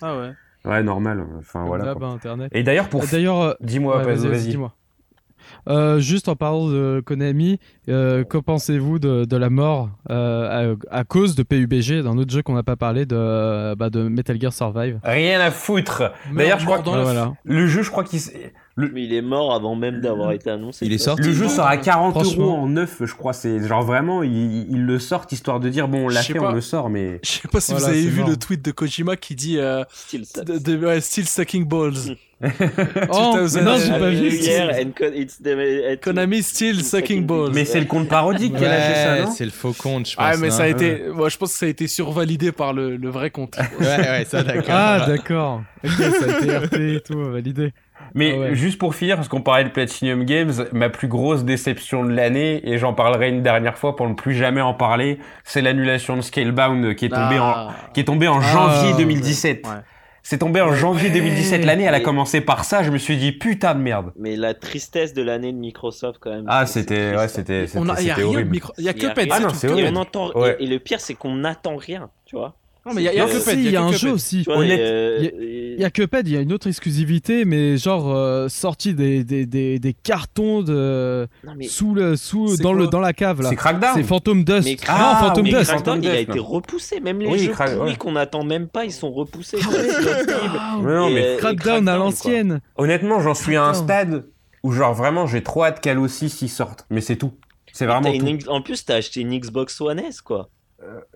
Ah 0.00 0.16
ouais. 0.16 0.32
Ouais, 0.64 0.82
normal. 0.82 1.24
Enfin 1.38 1.64
voilà. 1.64 1.94
Internet. 2.00 2.48
Et 2.54 2.62
d'ailleurs, 2.62 2.88
pour. 2.88 3.04
D'ailleurs, 3.06 3.40
euh, 3.40 3.54
Dis-moi, 3.60 3.98
ouais, 3.98 4.04
vas-y, 4.04 4.28
vas-y. 4.28 4.48
dis-moi. 4.48 4.74
Euh, 5.68 5.98
juste 5.98 6.28
en 6.28 6.36
parlant 6.36 6.68
de 6.68 7.02
Konami, 7.04 7.58
euh, 7.88 8.24
que 8.24 8.38
pensez-vous 8.38 8.98
de, 8.98 9.24
de 9.24 9.36
la 9.36 9.50
mort 9.50 9.90
euh, 10.10 10.76
à, 10.90 10.98
à 11.00 11.04
cause 11.04 11.34
de 11.34 11.42
PUBG, 11.42 12.02
d'un 12.02 12.16
autre 12.16 12.32
jeu 12.32 12.42
qu'on 12.42 12.54
n'a 12.54 12.62
pas 12.62 12.76
parlé, 12.76 13.06
de, 13.06 13.74
bah, 13.74 13.90
de 13.90 14.08
Metal 14.08 14.40
Gear 14.40 14.52
Survive? 14.52 14.98
Rien 15.04 15.40
à 15.40 15.50
foutre. 15.50 16.12
D'ailleurs, 16.32 16.58
je 16.58 16.64
crois 16.64 16.78
que 16.78 16.84
voilà. 16.88 17.34
le 17.44 17.66
jeu, 17.66 17.82
je 17.82 17.90
crois 17.90 18.04
qu'il. 18.04 18.20
Le, 18.76 18.90
Mais 18.92 19.04
il 19.04 19.12
est 19.12 19.20
mort 19.22 19.52
avant 19.54 19.74
même 19.74 20.00
d'avoir 20.00 20.32
été 20.32 20.48
annoncé. 20.48 20.86
Il 20.86 20.92
est 20.94 20.98
sorti. 20.98 21.22
le 21.22 21.32
jeu 21.32 21.48
sort 21.48 21.66
à 21.66 21.76
40 21.76 22.14
Franchement. 22.14 22.44
euros 22.44 22.56
en 22.56 22.68
neuf, 22.68 22.96
je 23.04 23.14
crois. 23.14 23.32
C'est 23.34 23.66
genre 23.66 23.82
vraiment, 23.82 24.22
ils 24.22 24.66
il 24.70 24.86
le 24.86 24.98
sortent 24.98 25.30
histoire 25.32 25.60
de 25.60 25.68
dire 25.68 25.88
bon, 25.88 26.06
on 26.06 26.08
l'a 26.08 26.22
fait, 26.22 26.34
pas. 26.34 26.50
on 26.50 26.52
le 26.52 26.60
sort, 26.62 26.88
mais. 26.88 27.20
Je 27.22 27.30
sais 27.32 27.48
pas 27.48 27.60
si 27.60 27.72
Voilà, 27.72 27.88
vous 27.88 27.92
avez 27.92 28.06
vu 28.06 28.20
mort. 28.20 28.30
le 28.30 28.36
tweet 28.38 28.62
de 28.64 28.70
Kojima 28.70 29.16
qui 29.16 29.34
dit 29.34 29.58
euh, 29.58 29.84
Still 29.92 30.24
sucks. 30.24 30.44
de, 30.44 30.58
de- 30.58 30.86
ouais, 30.86 31.00
Still 31.02 31.28
sucking 31.28 31.66
balls. 31.66 31.92
Oh, 33.12 33.34
2000, 33.36 33.62
non, 33.62 33.76
j'ai 33.78 33.90
pas 33.90 34.10
vu. 34.10 35.96
Konami 36.02 36.42
still 36.42 36.82
sucking 36.82 37.24
balls. 37.26 37.52
Mais 37.54 37.64
c'est 37.64 37.78
le 37.80 37.86
compte 37.86 38.08
parodique 38.08 38.56
qui 38.56 38.64
a 38.64 38.94
ça, 38.94 39.24
non 39.24 39.30
c'est 39.30 39.44
le 39.44 39.50
faux 39.52 39.72
compte, 39.72 40.08
je 40.08 40.16
pense. 40.16 40.24
Ah 40.28 40.36
mais 40.38 40.50
ça 40.50 40.64
a 40.64 40.66
été, 40.68 41.04
moi 41.14 41.28
je 41.28 41.36
pense 41.36 41.52
que 41.52 41.58
ça 41.58 41.66
a 41.66 41.68
été 41.68 41.86
survalidé 41.86 42.50
par 42.52 42.72
le, 42.72 42.96
vrai 43.08 43.30
compte. 43.30 43.56
Ouais, 43.78 43.86
ouais, 43.86 44.24
ça 44.28 44.42
d'accord. 44.42 44.64
Ah, 44.70 45.04
d'accord. 45.06 45.62
Ça 45.84 45.90
a 46.04 46.38
été 46.38 46.56
RT 46.56 46.74
et 46.96 47.00
tout, 47.00 47.30
validé. 47.30 47.72
Mais 48.14 48.32
Ah 48.34 48.38
ouais. 48.40 48.54
juste 48.54 48.78
pour 48.78 48.94
finir, 48.94 49.16
parce 49.16 49.28
qu'on 49.28 49.40
parlait 49.42 49.64
de 49.64 49.70
Platinum 49.70 50.24
Games, 50.24 50.52
ma 50.72 50.88
plus 50.90 51.08
grosse 51.08 51.44
déception 51.44 52.04
de 52.04 52.12
l'année, 52.12 52.60
et 52.68 52.78
j'en 52.78 52.92
parlerai 52.94 53.28
une 53.30 53.42
dernière 53.42 53.78
fois 53.78 53.96
pour 53.96 54.08
ne 54.08 54.14
plus 54.14 54.34
jamais 54.34 54.60
en 54.60 54.74
parler, 54.74 55.18
c'est 55.44 55.60
l'annulation 55.62 56.16
de 56.16 56.22
Scalebound 56.22 56.94
qui 56.94 57.06
est 57.06 57.08
tombée 57.10 57.38
en, 57.38 57.44
Ah. 57.54 57.74
qui 57.94 58.00
est 58.00 58.04
tombée 58.04 58.28
en 58.28 58.38
Ah, 58.38 58.52
janvier 58.52 58.92
ouais. 58.92 58.98
2017. 58.98 59.66
Ouais. 59.66 59.72
C'est 60.24 60.38
tombé 60.38 60.60
en 60.60 60.72
janvier 60.72 61.10
2017. 61.10 61.64
L'année, 61.64 61.82
elle 61.82 61.94
a 61.94 62.00
commencé 62.00 62.40
par 62.40 62.64
ça. 62.64 62.84
Je 62.84 62.92
me 62.92 62.98
suis 62.98 63.16
dit, 63.16 63.32
putain 63.32 63.74
de 63.74 63.80
merde. 63.80 64.12
Mais 64.16 64.36
la 64.36 64.54
tristesse 64.54 65.14
de 65.14 65.22
l'année 65.22 65.50
de 65.52 65.58
Microsoft 65.58 66.18
quand 66.20 66.30
même. 66.30 66.44
Ah, 66.46 66.64
c'était, 66.66 67.16
ouais, 67.16 67.26
c'était, 67.26 67.66
c'était 67.66 68.22
horrible. 68.22 68.50
micro, 68.50 68.72
y 68.78 68.82
a 68.82 68.84
Y 68.86 68.88
a 68.90 68.92
que 68.92 69.00
rien. 69.00 69.10
Pet. 69.14 69.28
Ah 69.32 69.38
Et 69.40 69.68
horrible. 69.68 69.88
on 69.92 69.96
entend. 69.96 70.30
Ouais. 70.38 70.56
Et, 70.60 70.64
et 70.64 70.66
le 70.68 70.78
pire, 70.78 71.00
c'est 71.00 71.14
qu'on 71.14 71.34
n'attend 71.34 71.74
rien, 71.74 72.08
tu 72.24 72.36
vois. 72.36 72.54
Non 72.84 72.94
mais 72.94 73.02
y 73.04 73.08
a, 73.08 73.14
y 73.14 73.20
a 73.20 73.26
Pet. 73.26 73.54
il 73.54 73.70
y 73.70 73.76
a 73.76 73.82
un 73.82 73.92
jeu 73.92 73.98
Cuphead. 73.98 74.12
aussi. 74.14 74.44
Honnête- 74.48 74.78
et, 74.78 74.82
euh, 74.82 75.18
y 75.20 75.26
a- 75.26 75.30
et- 75.40 75.74
Il 75.76 75.80
y 75.80 75.84
a 75.84 75.90
Cuphead, 75.90 76.26
il 76.28 76.34
y 76.34 76.36
a 76.36 76.40
une 76.40 76.52
autre 76.52 76.66
exclusivité, 76.66 77.44
mais 77.44 77.76
genre 77.76 78.12
euh, 78.14 78.48
sorti 78.48 78.92
des, 78.92 79.22
des, 79.24 79.46
des, 79.46 79.78
des 79.78 79.92
cartons 79.94 80.62
de 80.62 81.26
Non, 81.46 81.52
mais, 81.56 81.66
sous 81.68 81.94
le 81.94 82.16
sous 82.16 82.56
C'est 82.56 82.62
dans 82.62 82.72
le 82.72 82.88
dans 82.88 82.98
la 83.00 83.12
cave 83.12 83.40
là. 83.40 83.48
C'est 83.50 83.56
Crackdown. 83.56 83.92
C'est 83.94 84.02
Phantom 84.02 84.42
Dust. 84.44 84.64
Mais 84.64 84.72
non, 84.74 84.78
Ah, 84.88 85.18
Phantom 85.20 85.44
mais 85.44 85.50
Dust. 85.50 85.70
Crackdown, 85.70 86.02
il 86.02 86.10
a 86.10 86.18
été 86.20 86.38
repoussé. 86.38 87.00
Même 87.00 87.20
les 87.20 87.26
Oui, 87.28 87.38
jeux 87.38 87.52
Crack- 87.52 87.78
ouais. 87.80 87.96
qu'on 87.96 88.12
n'attend 88.12 88.42
même 88.44 88.66
pas, 88.68 88.84
ils 88.84 88.92
sont 88.92 89.12
repoussés. 89.12 89.58
C'est 89.60 89.66
horrible. 89.66 90.60
Mais 90.84 90.94
non, 90.94 91.10
mais 91.10 91.24
euh, 91.24 91.36
Crackdown 91.38 91.88
à 91.88 91.96
l'ancienne. 91.96 92.60
honnêtement, 92.76 93.20
j'en 93.20 93.34
suis 93.34 93.56
à 93.56 93.64
un 93.64 93.74
stade 93.74 94.26
où 94.64 94.72
genre 94.72 94.92
vraiment, 94.94 95.26
j'ai 95.26 95.42
trop 95.42 95.64
hâte 95.64 95.80
qu'Halo 95.80 96.08
6 96.08 96.42
y 96.42 96.48
sorte. 96.48 96.84
Mais 96.90 97.00
c'est 97.00 97.16
tout. 97.16 97.32
C'est 97.72 97.86
vraiment 97.86 98.10
En 98.48 98.60
plus, 98.60 98.84
t'as 98.84 98.96
acheté 98.96 99.20
une 99.22 99.38
Xbox 99.38 99.80
One 99.80 100.00
S, 100.00 100.20
quoi. 100.20 100.50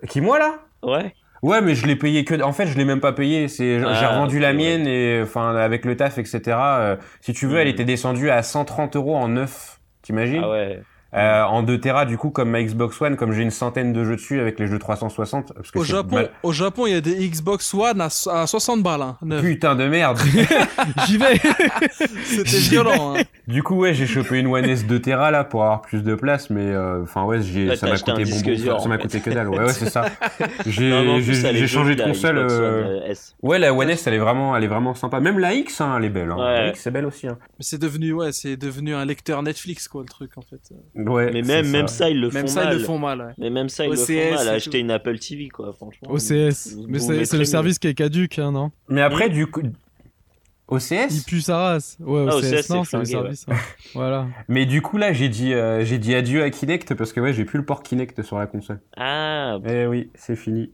Qui 0.09 0.21
moi 0.21 0.39
là? 0.39 0.55
Ouais. 0.81 1.13
Ouais, 1.43 1.61
mais 1.61 1.75
je 1.75 1.85
l'ai 1.85 1.95
payé 1.95 2.25
que. 2.25 2.41
En 2.41 2.53
fait, 2.53 2.67
je 2.67 2.77
l'ai 2.77 2.85
même 2.85 2.99
pas 2.99 3.13
payé. 3.13 3.47
C'est, 3.47 3.79
j'ai 3.79 3.85
Ah, 3.85 4.09
revendu 4.09 4.39
la 4.39 4.49
ouais. 4.49 4.53
mienne 4.53 4.87
et 4.87 5.21
enfin 5.23 5.55
avec 5.55 5.85
le 5.85 5.95
taf, 5.95 6.17
etc. 6.17 6.57
euh, 6.79 6.95
si 7.21 7.33
tu 7.33 7.45
veux, 7.47 7.57
elle 7.59 7.67
Mhm. 7.67 7.73
était 7.73 7.85
descendue 7.85 8.29
à 8.29 8.41
130 8.43 8.95
euros 8.95 9.15
en 9.15 9.27
neuf. 9.27 9.79
T'imagines? 10.01 10.41
Ah 10.43 10.49
ouais. 10.49 10.81
Euh, 11.13 11.43
En 11.43 11.63
2 11.63 11.79
Tera, 11.79 12.05
du 12.05 12.17
coup, 12.17 12.29
comme 12.29 12.49
ma 12.49 12.61
Xbox 12.61 13.01
One, 13.01 13.15
comme 13.15 13.31
j'ai 13.31 13.41
une 13.41 13.51
centaine 13.51 13.93
de 13.93 14.03
jeux 14.03 14.15
dessus 14.17 14.39
avec 14.39 14.59
les 14.59 14.67
jeux 14.67 14.79
360. 14.79 15.53
Parce 15.53 15.71
que 15.71 15.79
Au 15.79 15.83
Japon, 15.83 16.15
mal- 16.15 16.31
au 16.43 16.51
Japon, 16.51 16.85
il 16.85 16.93
y 16.93 16.95
a 16.95 17.01
des 17.01 17.27
Xbox 17.27 17.73
One 17.73 18.01
à, 18.01 18.09
à 18.29 18.47
60 18.47 18.83
balles. 18.83 19.01
Hein. 19.01 19.17
Putain 19.41 19.75
de 19.75 19.87
merde. 19.87 20.19
J'y 21.07 21.17
vais. 21.17 21.39
C'était 22.25 22.57
violent. 22.69 23.15
Hein. 23.15 23.21
du 23.47 23.63
coup, 23.63 23.75
ouais, 23.75 23.93
j'ai 23.93 24.05
chopé 24.07 24.39
une 24.39 24.47
One 24.47 24.65
S 24.65 24.85
2 24.85 25.01
Tera 25.01 25.31
là 25.31 25.43
pour 25.43 25.63
avoir 25.63 25.81
plus 25.81 26.03
de 26.03 26.15
place, 26.15 26.49
mais 26.49 26.61
euh, 26.61 27.03
enfin 27.03 27.23
ouais, 27.23 27.41
j'ai, 27.41 27.75
ça 27.75 27.87
m'a 27.87 27.97
coûté 27.97 28.23
dur, 28.23 28.81
ça 28.81 28.89
m'a 28.89 28.97
coûté 28.97 29.19
que 29.19 29.29
dalle. 29.29 29.49
Ouais, 29.49 29.59
ouais, 29.59 29.73
c'est 29.73 29.89
ça. 29.89 30.05
J'ai, 30.65 31.67
changé 31.67 31.95
de 31.95 32.03
console. 32.03 32.37
Euh. 32.37 33.13
Ouais, 33.41 33.59
la 33.59 33.73
One 33.73 33.89
S, 33.89 34.05
elle 34.07 34.15
est 34.15 34.19
vraiment, 34.19 34.55
elle 34.55 34.63
est 34.63 34.67
vraiment 34.67 34.93
sympa. 34.93 35.19
Même 35.19 35.39
la 35.39 35.53
X, 35.53 35.81
hein, 35.81 35.95
elle 35.97 36.05
est 36.05 36.09
belle. 36.09 36.31
Hein. 36.31 36.37
Ouais. 36.37 36.61
La 36.61 36.67
X, 36.69 36.81
c'est 36.81 36.91
belle 36.91 37.05
aussi. 37.05 37.27
Hein. 37.27 37.37
Mais 37.57 37.63
c'est 37.63 37.77
devenu, 37.77 38.13
ouais, 38.13 38.31
c'est 38.31 38.57
devenu 38.57 38.93
un 38.93 39.05
lecteur 39.05 39.41
Netflix, 39.43 39.87
quoi, 39.87 40.01
le 40.01 40.09
truc, 40.09 40.31
en 40.37 40.41
fait. 40.41 40.73
Ouais. 40.97 41.31
Mais 41.31 41.41
même, 41.43 41.65
ça. 41.65 41.71
même 41.71 41.87
ça, 41.87 42.09
ils 42.09 42.19
le 42.19 42.29
Même 42.29 42.47
font 42.47 42.53
ça, 42.53 42.63
mal. 42.65 42.73
ils 42.75 42.79
le 42.79 42.83
font 42.85 42.97
mal. 42.99 43.19
Ouais. 43.21 43.33
Mais 43.37 43.49
même 43.49 43.69
ça, 43.69 43.85
ils 43.85 43.91
OCS 43.91 43.99
le 44.09 44.15
font 44.29 44.35
mal. 44.35 44.47
et 44.47 44.49
Acheter 44.49 44.79
une 44.79 44.91
Apple 44.91 45.19
TV, 45.19 45.47
quoi, 45.49 45.71
franchement. 45.73 46.09
OCS. 46.11 46.73
Vous- 46.75 46.85
Mais 46.87 46.99
c'est 46.99 47.33
le 47.33 47.39
mieux. 47.39 47.45
service 47.45 47.77
qui 47.79 47.87
est 47.87 47.93
caduque, 47.93 48.39
hein, 48.39 48.51
non? 48.51 48.71
Mais 48.89 49.01
après, 49.01 49.29
du 49.29 49.45
coup. 49.47 49.61
OCS 50.69 51.07
Il 51.11 51.23
pue 51.23 51.39
sa 51.41 51.57
race. 51.57 51.97
Ouais, 52.01 52.25
Ah, 52.29 52.35
OCS, 52.35 52.43
OCS, 52.53 52.69
non, 52.71 52.83
c'est 52.83 52.97
le 52.97 53.05
service. 53.05 53.45
hein. 53.49 53.55
Voilà. 53.93 54.27
Mais 54.49 54.65
du 54.65 54.81
coup, 54.81 54.97
là, 54.97 55.13
j'ai 55.13 55.29
dit, 55.29 55.53
euh, 55.53 55.85
j'ai 55.85 55.97
dit 55.97 56.13
adieu 56.13 56.43
à 56.43 56.49
Kinect 56.49 56.93
parce 56.93 57.13
que 57.13 57.21
ouais, 57.21 57.31
j'ai 57.31 57.45
plus 57.45 57.57
le 57.59 57.63
port 57.65 57.83
Kinect 57.83 58.21
sur 58.21 58.37
la 58.37 58.47
console. 58.47 58.81
Ah, 58.97 59.59
Eh 59.65 59.85
oui, 59.87 60.09
c'est 60.15 60.35
fini. 60.35 60.71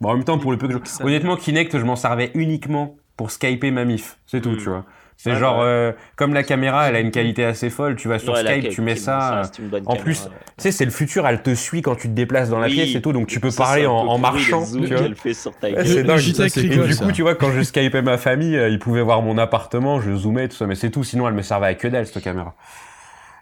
Bon, 0.00 0.10
en 0.10 0.14
même 0.14 0.24
temps, 0.24 0.38
pour 0.38 0.50
le 0.50 0.56
peu 0.56 0.66
que 0.66 0.72
je... 0.74 1.02
Honnêtement, 1.04 1.36
Kinect, 1.36 1.78
je 1.78 1.84
m'en 1.84 1.96
servais 1.96 2.30
uniquement 2.34 2.96
pour 3.18 3.30
skyper 3.30 3.70
ma 3.70 3.84
mif. 3.84 4.18
C'est 4.26 4.40
tout, 4.40 4.52
Hmm. 4.52 4.56
tu 4.56 4.68
vois. 4.70 4.86
C'est 5.16 5.30
Ouais, 5.32 5.38
genre, 5.38 5.58
ouais. 5.58 5.64
euh, 5.64 5.92
comme 6.16 6.34
la 6.34 6.42
caméra, 6.42 6.88
elle 6.88 6.96
a 6.96 7.00
une 7.00 7.10
qualité 7.10 7.44
assez 7.44 7.70
folle, 7.70 7.96
tu 7.96 8.08
vas 8.08 8.18
sur 8.18 8.34
ouais, 8.34 8.40
Skype, 8.44 8.68
tu 8.70 8.82
mets 8.82 8.96
ça 8.96 9.48
ça. 9.52 9.62
euh, 9.62 9.78
en 9.86 9.94
caméra, 9.94 9.96
plus. 10.04 10.22
Tu 10.24 10.28
sais, 10.58 10.72
c'est 10.72 10.84
le 10.84 10.90
futur, 10.90 11.26
elle 11.26 11.40
te 11.42 11.54
suit 11.54 11.80
quand 11.82 11.94
tu 11.94 12.08
te 12.08 12.12
déplaces 12.12 12.50
dans 12.50 12.58
la 12.58 12.66
Oui. 12.66 12.74
pièce 12.74 12.94
et 12.94 13.00
tout, 13.00 13.12
donc 13.12 13.26
tu 13.26 13.40
peux 13.40 13.50
parler 13.50 13.86
en, 13.86 14.18
marchant. 14.18 14.64
tu 14.70 14.86
vois. 14.86 14.98
qu'elle 14.98 15.14
fait 15.16 15.32
sur 15.34 15.56
ta 15.56 15.70
gueule. 15.70 15.86
c'est 15.86 16.02
dingue. 16.02 16.18
Et 16.20 16.68
du 16.86 16.92
ça. 16.92 17.04
coup, 17.06 17.12
tu 17.12 17.22
vois, 17.22 17.34
quand 17.36 17.52
je 17.52 17.62
skypais 17.62 18.02
ma 18.02 18.18
famille, 18.18 18.56
euh, 18.56 18.68
ils 18.68 18.78
pouvaient 18.78 19.02
voir 19.02 19.22
mon 19.22 19.38
appartement, 19.38 20.00
je 20.00 20.14
zoomais, 20.14 20.48
tout 20.48 20.56
ça, 20.56 20.66
mais 20.66 20.74
c'est 20.74 20.90
tout, 20.90 21.04
sinon 21.04 21.26
elle 21.28 21.34
me 21.34 21.42
servait 21.42 21.68
à 21.68 21.74
que 21.74 21.88
dalle, 21.88 22.06
cette 22.06 22.22
caméra. 22.22 22.54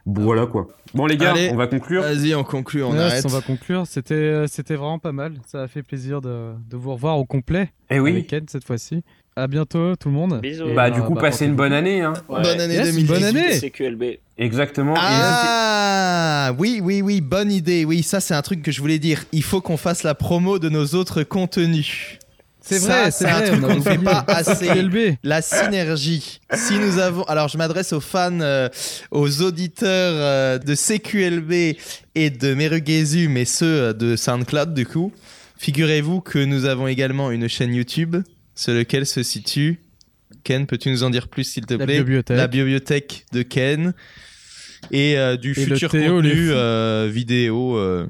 Bon, 0.05 0.23
voilà 0.23 0.47
quoi. 0.47 0.66
Bon, 0.94 1.07
les 1.07 1.16
gars, 1.16 1.31
Allez. 1.31 1.51
on 1.53 1.57
va 1.57 1.69
conclure. 1.69 2.03
Vas-y, 2.03 2.35
on 2.35 2.43
conclut, 2.44 2.82
on 2.82 2.90
Ouais, 2.93 2.99
arrête. 2.99 3.24
on 3.24 3.28
va 3.28 3.40
conclure. 3.40 3.86
C'était 3.86 4.47
c'était 4.49 4.74
vraiment 4.74 4.99
pas 4.99 5.12
mal. 5.12 5.35
Ça 5.47 5.62
a 5.62 5.69
fait 5.69 5.82
plaisir 5.82 6.20
de, 6.20 6.53
de 6.69 6.77
vous 6.77 6.93
revoir 6.93 7.19
au 7.19 7.24
complet. 7.24 7.70
Eh 7.89 8.01
oui, 8.01 8.11
Avec 8.11 8.27
Ken 8.27 8.44
cette 8.49 8.65
fois-ci. 8.65 9.05
À 9.34 9.46
bientôt 9.46 9.96
tout 9.96 10.09
le 10.09 10.14
monde. 10.14 10.40
Bisous. 10.42 10.68
Et, 10.68 10.74
bah, 10.74 10.90
du 10.90 11.00
coup, 11.00 11.14
bah, 11.14 11.22
passez 11.22 11.46
une 11.46 11.54
bonne 11.56 11.72
année, 11.72 12.02
hein. 12.02 12.12
Ouais. 12.28 12.42
Bonne 12.42 12.60
année 12.60 12.74
Yes, 12.74 12.94
2018. 12.94 13.06
bonne 13.06 13.24
année. 13.24 13.59
CQLB. 13.59 14.02
Exactement. 14.36 14.94
Et 14.94 14.98
Ah 15.00 16.52
oui, 16.59 16.80
oui, 16.82 17.00
oui, 17.00 17.22
bonne 17.22 17.50
idée. 17.50 17.86
Oui, 17.86 18.02
ça 18.02 18.20
c'est 18.20 18.34
un 18.34 18.42
truc 18.42 18.62
que 18.62 18.70
je 18.70 18.80
voulais 18.80 18.98
dire. 18.98 19.24
Il 19.32 19.42
faut 19.42 19.62
qu'on 19.62 19.78
fasse 19.78 20.02
la 20.02 20.14
promo 20.14 20.59
de 20.59 20.68
nos 20.68 20.84
autres 20.88 21.22
contenus. 21.22 22.18
C'est 22.60 22.78
vrai, 22.78 23.10
c'est 23.10 23.26
un 23.26 23.38
vrai, 23.38 23.48
truc 23.48 23.60
qu'on 23.62 23.74
ne 23.76 23.80
fait 23.80 23.98
pas 23.98 24.24
assez. 24.28 24.68
La 25.24 25.42
synergie. 25.42 26.40
Si 26.54 26.78
nous 26.78 26.98
avons, 26.98 27.24
alors 27.24 27.48
je 27.48 27.59
m'adresse 27.59 27.92
aux 27.92 28.00
fans, 28.00 28.38
euh, 28.40 28.68
aux 29.10 29.42
auditeurs 29.42 30.12
euh, 30.14 30.59
de 30.59 30.74
CQLB 30.74 31.76
et 32.14 32.30
de 32.30 32.54
Merugezu, 32.54 33.28
mais 33.28 33.46
ceux 33.46 33.66
euh, 33.66 33.92
de 33.92 34.14
SoundCloud 34.14 34.74
du 34.74 34.86
coup. 34.86 35.12
Figurez-vous 35.59 36.20
que 36.20 36.38
nous 36.38 36.64
avons 36.66 36.86
également 36.86 37.30
une 37.32 37.48
chaîne 37.48 37.74
YouTube 37.74 38.16
sur 38.55 38.74
laquelle 38.74 39.07
se 39.07 39.23
situe. 39.23 39.81
Ken, 40.45 40.66
peux-tu 40.66 40.91
nous 40.91 41.03
en 41.05 41.11
dire 41.11 41.29
plus 41.29 41.45
s'il 41.45 41.66
te 41.66 41.74
La 41.74 41.85
plaît? 41.85 41.99
bibliothèque. 41.99 42.37
La 42.37 42.47
bibliothèque 42.49 43.27
de 43.33 43.43
Ken 43.43 43.95
et 44.91 45.16
euh, 45.16 45.37
du 45.37 45.53
Et 45.53 45.55
futur 45.55 45.91
Théo, 45.91 46.16
contenu 46.16 46.51
euh, 46.51 47.09
vidéo 47.11 47.77
euh, 47.79 48.07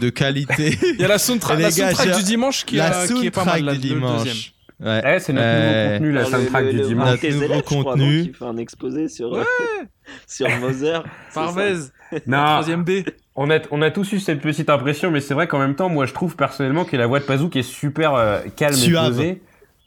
de 0.00 0.08
qualité. 0.10 0.78
Il 0.94 1.00
y 1.00 1.04
a 1.04 1.08
la 1.08 1.18
soundtrack, 1.18 1.58
la 2.06 2.16
du 2.16 2.22
dimanche 2.24 2.64
qui, 2.64 2.76
la 2.76 3.00
a- 3.00 3.06
qui 3.06 3.26
est 3.26 3.30
pas 3.30 3.44
mal, 3.44 3.58
soundtrack 3.58 3.62
la- 3.66 3.72
du 3.80 3.88
le 3.88 3.94
dimanche. 3.94 4.52
Ouais. 4.80 5.18
C'est 5.20 5.34
notre 5.34 5.46
Euh, 5.46 5.98
nouveau 5.98 5.98
contenu, 5.98 6.12
la 6.12 6.20
le- 6.22 6.26
soundtrack 6.30 6.64
le- 6.64 6.70
du 6.72 6.76
le- 6.78 6.86
dimanche. 6.86 7.22
Notre 7.22 7.30
nouveau 7.34 7.60
contenu. 7.62 8.22
qui 8.22 8.32
fait 8.32 8.44
un 8.46 8.56
exposé 8.56 9.08
sur, 9.08 9.46
sur 10.26 10.46
ça 10.48 11.04
Parvez, 11.34 11.74
Non, 12.26 12.44
troisième 12.44 12.82
B. 12.84 12.90
on 13.42 13.50
a, 13.50 13.58
on 13.70 13.80
a 13.82 13.90
tous 13.90 14.12
eu 14.12 14.20
cette 14.20 14.40
petite 14.40 14.68
impression, 14.70 15.10
mais 15.10 15.20
c'est 15.20 15.34
vrai 15.34 15.46
qu'en 15.46 15.58
même 15.58 15.74
temps, 15.74 15.88
moi, 15.88 16.04
je 16.06 16.12
trouve 16.12 16.36
personnellement 16.36 16.84
que 16.84 16.96
la 16.96 17.06
voix 17.06 17.20
de 17.20 17.24
Pazouk 17.24 17.56
est 17.56 17.62
super 17.62 18.14
euh, 18.14 18.40
calme 18.56 18.74
Suave. 18.74 19.06
et 19.06 19.08
posée. 19.10 19.42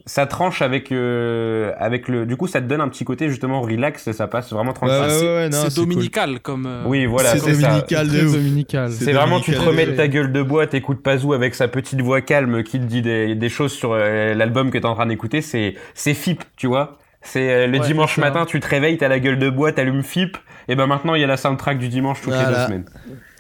Ça 0.06 0.26
tranche 0.26 0.62
avec, 0.62 0.92
euh, 0.92 1.72
avec 1.80 2.10
le. 2.10 2.26
Du 2.26 2.36
coup, 2.36 2.48
ça 2.48 2.60
te 2.60 2.66
donne 2.66 2.82
un 2.82 2.90
petit 2.90 3.06
côté 3.06 3.30
justement 3.30 3.62
relax 3.62 4.06
et 4.08 4.12
ça 4.12 4.28
passe 4.28 4.52
vraiment 4.52 4.74
tranquille. 4.74 4.98
ouais, 5.00 5.10
c'est 5.10 5.26
ouais, 5.36 5.50
non, 5.50 5.58
c'est 5.64 5.70
c'est 5.70 5.76
cool. 5.80 5.90
dominical 5.90 6.40
comme. 6.42 6.66
euh, 6.66 6.84
Oui, 6.86 7.06
voilà, 7.06 7.30
C'est 7.30 7.40
c'est 7.40 7.54
ça. 7.54 7.68
dominical 7.70 8.08
dominical. 8.10 8.92
C'est 8.92 9.14
vraiment, 9.14 9.40
tu 9.40 9.52
te 9.52 9.56
dominical. 9.56 9.68
remets 9.86 9.92
de 9.94 9.96
ta 9.96 10.08
gueule 10.10 10.34
de 10.34 10.42
bois, 10.42 10.68
t'écoutes 10.68 11.02
Pazou 11.02 11.32
avec 11.32 11.56
sa 11.56 11.70
petite 11.70 12.02
voix 12.02 12.20
calme 12.20 12.64
qui 12.64 12.80
te 12.82 12.86
dit 12.86 13.02
des, 13.02 13.34
des 13.36 13.50
choses 13.50 13.72
sur 13.72 13.94
euh, 13.94 14.34
l'album 14.34 14.72
que 14.72 14.78
t'es 14.78 14.86
en 14.86 14.96
train 14.96 15.06
d'écouter, 15.06 15.42
c'est, 15.42 15.76
c'est 15.94 16.14
FIP, 16.14 16.44
tu 16.58 16.68
vois. 16.68 16.98
C'est 17.22 17.50
euh, 17.50 17.68
le 17.68 17.80
Ouais, 17.80 17.86
dimanche 17.88 18.18
matin, 18.18 18.46
tu 18.46 18.60
te 18.60 18.68
réveilles, 18.68 18.98
t'as 18.98 19.08
la 19.08 19.20
gueule 19.20 19.40
de 19.40 19.50
bois, 19.50 19.72
t'allumes 19.72 20.04
FIP, 20.04 20.36
et 20.68 20.76
ben 20.76 20.86
maintenant 20.88 21.16
il 21.16 21.22
y 21.22 21.24
a 21.24 21.28
la 21.28 21.38
soundtrack 21.38 21.78
du 21.78 21.88
dimanche 21.88 22.20
toutes 22.20 22.34
les 22.34 22.46
deux 22.46 22.56
semaines. 22.66 22.86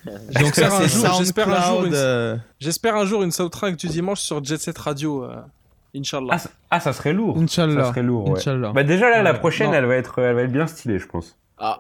Donc 0.42 0.54
ça, 0.56 0.70
J'espère 0.70 0.74
un 0.74 0.80
c'est 0.82 0.88
jour- 0.90 1.14
j'espère 1.20 1.50
un 1.50 1.54
jour 1.56 1.64
SoundCloud. 1.64 1.88
une- 1.88 1.94
euh, 1.96 2.38
J'espère 2.60 2.96
un 2.96 3.06
jour 3.06 3.24
une 3.24 3.32
soundtrack 3.32 3.76
du 3.78 3.88
dimanche 3.88 4.20
sur 4.20 4.44
Jet 4.44 4.58
Set 4.60 4.78
Radio. 4.78 5.24
euh, 5.24 5.36
Inch'Allah. 5.96 6.28
Ah, 6.32 6.38
ça- 6.40 6.50
ah, 6.72 6.80
ça 6.80 6.92
serait 6.94 7.14
lourd. 7.14 7.36
Ça 7.38 7.42
Inch'Allah. 7.44 7.86
serait 7.90 8.02
lourd, 8.04 8.30
ouais. 8.30 8.40
Inch'Allah. 8.40 8.72
Bah 8.74 8.84
déjà 8.84 9.10
là, 9.10 9.22
la 9.22 9.34
prochaine, 9.36 9.68
non. 9.68 9.74
elle 9.76 9.86
va 9.86 9.96
être, 9.96 10.20
elle 10.20 10.36
va 10.36 10.42
être 10.42 10.52
bien 10.52 10.66
stylée, 10.68 10.98
je 11.00 11.08
pense. 11.08 11.38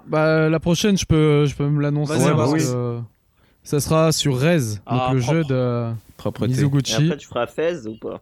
Bah, 0.07 0.47
la 0.49 0.59
prochaine, 0.59 0.97
je 0.97 1.05
peux, 1.05 1.45
je 1.45 1.55
peux 1.55 1.67
me 1.67 1.81
l'annoncer. 1.81 2.13
Bah 2.33 2.45
oui. 2.47 2.61
Ça 3.63 3.79
sera 3.79 4.11
sur 4.11 4.37
Rez, 4.37 4.57
donc 4.59 4.77
Ah, 4.85 5.09
le 5.13 5.19
propre. 5.19 5.33
jeu 5.33 5.43
de 5.45 5.91
Propreté. 6.17 6.51
Et 6.51 6.55
Mizuguchi. 6.55 7.03
après, 7.05 7.17
tu 7.17 7.27
feras 7.27 7.47
Fez 7.47 7.87
ou 7.87 7.97
pas? 7.97 8.21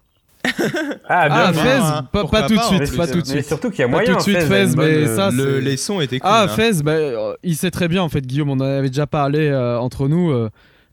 Ah, 1.07 1.27
bien. 1.29 1.37
Ah, 1.37 1.51
bien. 1.51 1.63
Fez, 1.63 1.71
hein. 1.71 2.07
pas, 2.11 2.43
tout 2.47 2.55
de 2.55 2.59
suite, 2.61 2.97
pas 2.97 3.07
tout 3.07 3.13
de 3.13 3.17
Mais 3.19 3.25
suite. 3.25 3.45
surtout 3.45 3.69
qu'il 3.69 3.79
y 3.79 3.83
a 3.83 3.85
Pas 3.87 3.91
moyen. 3.91 4.11
tout 4.11 4.17
de 4.17 4.21
suite, 4.21 4.37
Fez, 4.39 4.45
Fez, 4.67 4.75
mais 4.77 5.05
bonne, 5.05 5.15
ça, 5.15 5.29
Le, 5.31 5.59
les 5.59 5.77
sons 5.77 6.01
étaient 6.01 6.19
cool. 6.19 6.29
Ah, 6.31 6.43
hein. 6.43 6.47
Fez, 6.47 6.81
bah, 6.83 6.91
euh, 6.93 7.33
il 7.43 7.55
sait 7.55 7.71
très 7.71 7.87
bien 7.87 8.01
en 8.03 8.09
fait, 8.09 8.25
Guillaume. 8.25 8.49
On 8.49 8.53
en 8.53 8.61
avait 8.61 8.89
déjà 8.89 9.07
parlé 9.07 9.47
euh, 9.49 9.77
entre 9.79 10.07
nous. 10.07 10.31
euh, 10.31 10.49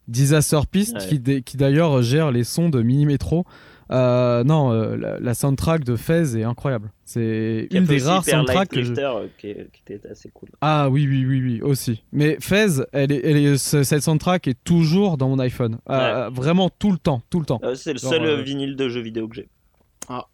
Disaster 0.07 0.61
Pist, 0.71 0.97
Ouais. 1.11 1.43
qui, 1.43 1.57
d'ailleurs 1.59 2.01
gère 2.01 2.31
les 2.31 2.43
sons 2.45 2.71
de 2.71 2.81
Mini 2.81 3.05
Metro. 3.05 3.45
Euh, 3.90 4.44
non, 4.44 4.70
euh, 4.73 4.97
la, 4.97 5.19
la 5.19 5.35
soundtrack 5.35 5.82
de 5.85 5.97
Fez 5.97 6.36
est 6.39 6.44
incroyable. 6.44 6.90
C'est 7.05 7.69
une 7.70 7.85
des 7.85 8.02
rares 8.02 8.24
soundtracks 8.24 8.69
que 8.69 8.82
je... 8.82 8.93
Euh, 8.98 9.27
qui, 9.39 9.55
qui 9.73 9.93
était 9.94 10.09
assez 10.09 10.28
cool. 10.35 10.51
Ah 10.60 10.90
oui, 10.90 11.06
oui, 11.09 11.24
oui, 11.27 11.40
oui, 11.43 11.62
aussi. 11.62 12.02
Mais 12.12 12.36
Fez, 12.40 12.82
elle 12.93 13.12
est, 13.12 13.20
elle 13.24 13.36
est, 13.39 13.56
ce- 13.56 13.82
cette 13.85 14.02
soundtrack 14.02 14.47
est 14.48 14.59
toujours 14.62 15.16
dans 15.16 15.28
mon 15.28 15.39
iPhone. 15.39 15.78
Euh, 15.89 16.28
Vraiment 16.31 16.69
tout 16.69 16.93
le 16.93 16.98
temps, 16.98 17.23
tout 17.31 17.40
le 17.40 17.47
temps. 17.47 17.60
Euh, 17.65 17.74
c'est 17.74 17.94
le 17.94 17.98
Genre, 17.98 18.12
seul 18.12 18.24
euh, 18.27 18.43
vinyle 18.43 18.77
de 18.77 18.89
jeux 18.90 19.01
vidéo 19.01 19.27
que 19.27 19.36
j'ai. 19.36 19.48
Ah. 20.09 20.27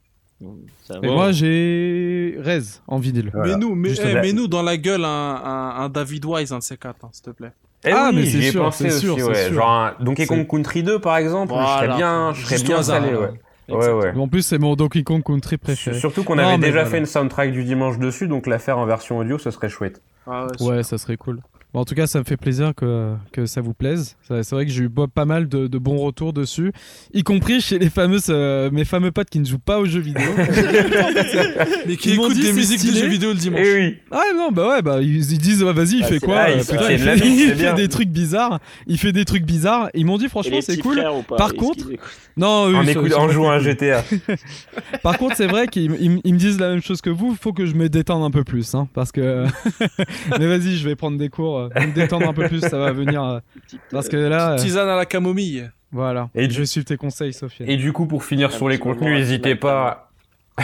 Ça 0.83 0.99
Et 1.03 1.07
moi, 1.07 1.31
j'ai 1.33 2.37
Rez 2.41 2.61
en 2.89 2.99
vinyle. 2.99 3.31
Voilà. 3.33 3.55
Mais 3.57 3.61
nous, 3.61 3.75
mais, 3.75 3.93
eh, 3.99 4.15
mets-nous 4.15 4.49
dans 4.49 4.63
la 4.63 4.77
gueule 4.77 5.05
un, 5.05 5.09
un, 5.09 5.77
un 5.85 5.89
David 5.89 6.25
Wise, 6.25 6.53
un 6.53 6.59
de 6.59 6.63
ces 6.65 6.77
quatre, 6.77 7.05
hein, 7.05 7.09
s'il 7.13 7.23
te 7.25 7.31
plaît. 7.31 7.53
Eh 7.87 7.91
Ah, 7.93 8.09
oui, 8.11 8.17
mais 8.17 8.27
c'est 8.27 8.51
sûr, 8.51 8.63
pensé 8.63 8.91
c'est 8.91 8.97
aussi, 8.97 9.07
sûr, 9.07 9.17
c'est 9.19 9.25
ouais. 9.25 9.45
sûr. 9.47 9.55
Genre 9.55 9.71
un 9.71 9.95
Donkey 10.01 10.27
Kong 10.27 10.47
Country 10.49 10.83
2 10.83 10.99
par 10.99 11.19
exemple, 11.19 11.53
je 11.55 11.67
serais 11.67 11.97
bien, 11.97 12.33
je 12.35 12.47
serais 12.47 12.63
bien 12.63 12.83
salé, 12.83 13.11
voilà. 13.13 13.33
ouais. 13.33 13.41
Ouais, 13.69 13.91
ouais. 13.91 14.13
En 14.17 14.29
plus, 14.29 14.43
c'est 14.43 14.59
mon 14.59 14.75
Donkey 14.75 15.03
Kong 15.03 15.23
Country 15.23 15.57
préféré. 15.57 15.99
Surtout 15.99 16.25
qu'on 16.25 16.39
avait 16.39 16.59
déjà 16.59 16.73
voilà. 16.73 16.87
fait 16.91 16.99
une 16.99 17.07
soundtrack 17.07 17.53
du 17.53 17.65
dimanche 17.65 17.99
dessus, 17.99 18.29
donc 18.29 18.47
la 18.47 18.59
faire 18.59 18.79
en 18.79 18.87
version 18.87 19.19
audio, 19.19 19.39
ce 19.39 19.51
serait 19.51 19.69
chouette. 19.69 20.03
Ah 20.27 20.47
ouais, 20.61 20.67
Ouais, 20.67 20.83
ça 20.83 20.99
serait 20.99 21.17
cool. 21.17 21.41
Bon, 21.75 21.81
en 21.81 21.85
tout 21.85 21.97
cas, 21.97 22.07
ça 22.07 22.21
me 22.21 22.25
fait 22.25 22.37
plaisir 22.37 22.73
que, 22.73 23.15
que 23.33 23.47
ça 23.47 23.61
vous 23.61 23.75
plaise. 23.75 24.17
C'est 24.29 24.49
vrai 24.53 24.65
que 24.65 24.71
j'ai 24.71 24.85
eu 24.85 24.91
pas 25.13 25.25
mal 25.25 25.49
de, 25.49 25.67
de 25.67 25.79
bons 25.79 25.97
retours 25.99 26.33
dessus, 26.33 26.73
y 27.13 27.25
compris 27.25 27.61
chez 27.61 27.81
les 27.81 27.91
fameuses, 27.91 28.27
euh, 28.29 28.71
mes 28.71 28.85
fameux 28.85 29.11
potes 29.11 29.29
qui 29.29 29.41
ne 29.41 29.45
jouent 29.45 29.59
pas 29.59 29.81
aux 29.81 29.85
jeux 29.85 29.99
vidéo. 30.01 30.23
Mais 31.87 31.97
qui 31.97 32.11
Ils 32.11 32.17
m'ont 32.17 32.27
écoute 32.27 32.37
dit, 32.37 32.43
des 32.43 32.53
musiques 32.53 32.79
de 32.81 32.87
stylé. 32.87 33.01
jeux 33.01 33.09
vidéo 33.09 33.31
le 33.31 33.35
dimanche. 33.39 33.61
Eh 33.65 33.75
oui. 33.77 33.97
ah 34.13 34.23
non, 34.37 34.51
bah 34.53 34.69
ouais, 34.69 34.83
bah 34.83 35.01
ils, 35.03 35.17
ils 35.33 35.39
disent, 35.39 35.63
vas-y, 35.63 35.97
il 35.99 36.05
Ah, 36.05 36.07
fait 36.07 36.21
quoi 36.21 36.37
ah, 36.39 36.51
euh, 36.51 36.55
il 36.59 36.61
putain, 36.61 36.79
fait 36.79 36.95
il 36.95 37.57
de 37.57 37.69
il 37.69 37.75
des 37.75 37.89
trucs 37.89 38.09
bizarres. 38.09 38.61
Il 38.87 38.99
fait 38.99 39.13
des 39.13 39.25
trucs 39.25 39.45
bizarres. 39.45 39.91
Ils 39.95 40.07
m'ont 40.07 40.17
dit, 40.19 40.27
Et 40.27 40.29
franchement, 40.29 40.59
c'est 40.61 40.79
cool. 40.79 40.99
frères 40.99 41.17
ou 41.17 41.23
pas 41.23 41.37
Par 41.37 41.55
contre- 41.55 41.91
écoutent 41.91 41.99
Non, 42.37 42.71
eux, 42.71 42.77
En, 42.77 42.87
écoute, 42.87 43.13
en 43.15 43.29
jouant 43.29 43.51
à. 43.51 43.59
GTA. 43.59 44.05
Par 45.03 45.19
contre, 45.19 45.37
c'est 45.37 45.47
vrai 45.47 45.67
qu'ils 45.67 45.93
ils- 46.01 46.21
ils 46.25 46.35
me 46.35 46.39
disent 46.39 46.59
la 46.61 46.69
même 46.71 46.83
chose 46.83 47.01
que 47.01 47.11
vous. 47.11 47.31
Il 47.33 47.37
faut 47.37 47.53
que 47.53 47.67
je 47.67 47.75
me 47.75 47.89
détende 47.89 48.23
un 48.23 48.31
peu 48.31 48.45
plus, 48.45 48.75
hein, 48.75 48.89
parce 48.95 49.11
que. 49.13 49.45
Mais 50.39 50.47
vas-y, 50.47 50.77
je 50.77 50.89
vais 50.89 50.97
prendre 50.97 51.19
des 51.19 51.29
cours, 51.29 51.64
euh, 51.77 51.87
me 51.87 51.93
détendre 51.93 52.29
un 52.29 52.33
peu 52.33 52.47
plus, 52.49 52.61
ça 52.61 52.79
va 52.79 52.93
venir. 52.93 53.23
euh, 53.23 53.39
parce 53.91 54.09
que 54.09 54.17
là, 54.17 54.53
euh, 54.53 54.57
Tisane 54.57 54.89
à 54.89 54.97
la 54.97 55.07
camomille. 55.07 55.71
voilà. 55.93 56.29
Et 56.35 56.49
je 56.51 56.61
vais 56.61 56.67
suivre 56.67 56.87
tes 56.87 56.97
conseils, 56.97 57.33
Sophie. 57.33 57.65
Et 57.67 57.77
du 57.77 57.93
coup, 57.93 58.07
pour 58.07 58.25
finir 58.25 58.51
sur 58.53 58.69
les 58.69 58.79
contenus, 58.79 59.13
n'hésitez 59.19 59.55
pas. 59.55 60.11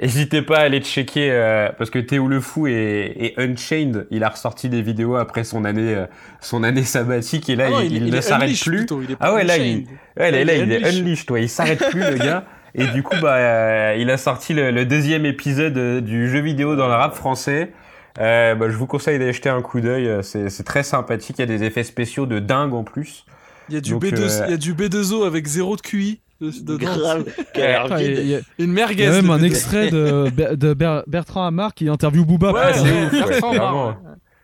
N'hésitez 0.00 0.42
pas 0.42 0.58
à 0.58 0.60
aller 0.62 0.80
checker 0.80 1.28
euh, 1.32 1.68
parce 1.76 1.90
que 1.90 1.98
Théo 1.98 2.28
le 2.28 2.40
fou 2.40 2.68
et, 2.68 3.12
et 3.16 3.34
Unchained, 3.40 4.06
il 4.12 4.22
a 4.22 4.28
ressorti 4.28 4.68
des 4.68 4.80
vidéos 4.80 5.16
après 5.16 5.42
son 5.42 5.64
année 5.64 5.92
euh, 5.96 6.06
son 6.40 6.62
année 6.62 6.84
sabbatique 6.84 7.48
et 7.50 7.56
là 7.56 7.64
Ah 7.66 7.70
non, 7.70 7.80
il, 7.80 7.94
il 7.94 8.04
ne 8.12 8.16
est 8.16 8.22
s'arrête 8.22 8.50
plus. 8.60 8.76
plutôt, 8.76 9.02
il 9.02 9.10
est 9.10 9.16
Ah 9.18 9.34
ouais, 9.34 9.42
là, 9.42 9.54
unchained. 9.54 9.86
Ouais, 10.16 10.30
là, 10.30 10.40
il 10.40 10.46
là, 10.46 10.52
est 10.54 10.60
il 10.60 10.72
est 10.72 10.84
unleashed. 10.88 11.28
ouais, 11.32 11.42
il 11.42 11.48
s'arrête 11.48 11.84
plus 11.90 11.98
le 12.00 12.16
gars. 12.16 12.44
Et 12.76 12.86
du 12.86 13.02
coup, 13.02 13.16
bah, 13.20 13.34
euh, 13.34 13.96
il 13.98 14.08
a 14.10 14.18
sorti 14.18 14.54
le, 14.54 14.70
le 14.70 14.86
deuxième 14.86 15.26
épisode 15.26 16.04
du 16.04 16.30
jeu 16.30 16.38
vidéo 16.40 16.76
dans 16.76 16.86
le 16.86 16.94
rap 16.94 17.14
français. 17.16 17.72
Euh, 18.18 18.54
bah, 18.54 18.68
je 18.68 18.76
vous 18.76 18.86
conseille 18.86 19.18
d'aller 19.18 19.32
jeter 19.32 19.48
un 19.48 19.62
coup 19.62 19.80
d'œil. 19.80 20.06
euh, 20.08 20.22
C'est 20.22 20.64
très 20.64 20.82
sympathique. 20.82 21.36
Il 21.38 21.40
y 21.40 21.44
a 21.44 21.46
des 21.46 21.64
effets 21.64 21.84
spéciaux 21.84 22.26
de 22.26 22.38
dingue 22.38 22.74
en 22.74 22.84
plus. 22.84 23.24
Il 23.68 23.74
y 23.74 23.78
a 23.78 23.80
du 23.80 23.92
Donc, 23.92 24.04
B2, 24.04 24.20
euh, 24.20 24.44
il 24.46 24.50
y 24.50 24.54
a 24.54 24.56
du 24.58 24.74
B2O 24.74 25.24
avec 25.26 25.46
zéro 25.46 25.76
de 25.76 25.80
QI. 25.80 26.20
Grave, 26.42 27.24
l'air 27.54 27.84
Putain, 27.84 28.00
il 28.00 28.26
y 28.26 28.34
a- 28.34 28.38
Une 28.38 28.44
il 28.58 28.68
merguez. 28.68 29.04
y 29.04 29.08
même 29.08 29.30
un 29.30 29.38
B2O. 29.38 29.44
extrait 29.46 29.90
de, 29.90 30.28
Ber- 30.34 30.56
de 30.56 30.74
Ber- 30.74 31.04
Bertrand 31.06 31.46
Hamar 31.46 31.72
qui 31.72 31.88
interview 31.88 32.24
Booba. 32.24 32.52
Ouais, 32.52 32.72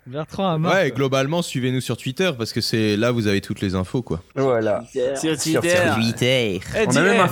Bertrand 0.09 0.49
Ouais, 0.51 0.55
Hamar, 0.55 0.89
globalement, 0.91 1.43
suivez-nous 1.43 1.81
sur 1.81 1.97
Twitter 1.97 2.31
parce 2.37 2.53
que 2.53 2.61
c'est 2.61 2.97
là 2.97 3.11
vous 3.11 3.27
avez 3.27 3.41
toutes 3.41 3.61
les 3.61 3.75
infos 3.75 4.03
quoi. 4.03 4.23
Voilà. 4.35 4.85
Sur 4.93 5.17
Sur 5.41 5.61
Twitter. 5.61 5.77
Twitter. 5.95 6.61
Eh, 6.77 6.87
On 6.87 6.97
a 6.97 7.03
même 7.03 7.21
un, 7.21 7.31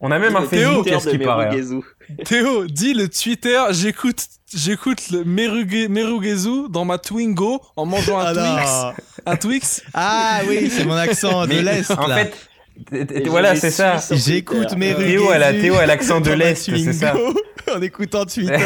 on 0.00 0.10
a 0.10 0.18
même 0.18 0.36
un 0.36 0.42
Facebook, 0.42 0.84
qui 0.84 1.18
de 1.18 1.24
paraît. 1.24 1.48
hein. 1.58 1.80
Théo, 2.24 2.66
dis 2.66 2.94
le 2.94 3.08
Twitter, 3.08 3.60
j'écoute, 3.70 4.24
j'écoute 4.54 5.10
le 5.10 5.24
Meruge- 5.24 5.88
Merugezu 5.88 6.68
dans 6.70 6.84
ma 6.84 6.98
Twingo 6.98 7.60
en 7.76 7.86
mangeant 7.86 8.18
un 8.18 8.32
Twix. 8.34 8.44
non. 8.72 8.92
Un 9.26 9.36
Twix. 9.36 9.82
Ah 9.94 10.40
oui, 10.48 10.70
c'est 10.70 10.84
mon 10.84 10.94
accent 10.96 11.46
de 11.46 11.54
l'Est 11.60 11.90
en 11.90 12.06
là. 12.06 12.26
fait, 12.26 13.26
voilà, 13.26 13.56
c'est 13.56 13.70
ça. 13.70 13.96
J'écoute 14.10 14.76
mes 14.76 14.94
Théo, 14.94 15.32
elle 15.32 15.42
a, 15.42 15.86
l'accent 15.86 16.20
de 16.20 16.32
l'Est, 16.32 16.70
c'est 16.70 16.92
ça. 16.92 17.10
Twingo, 17.12 17.34
en 17.74 17.80
écoutant 17.82 18.24
Twitter. 18.26 18.56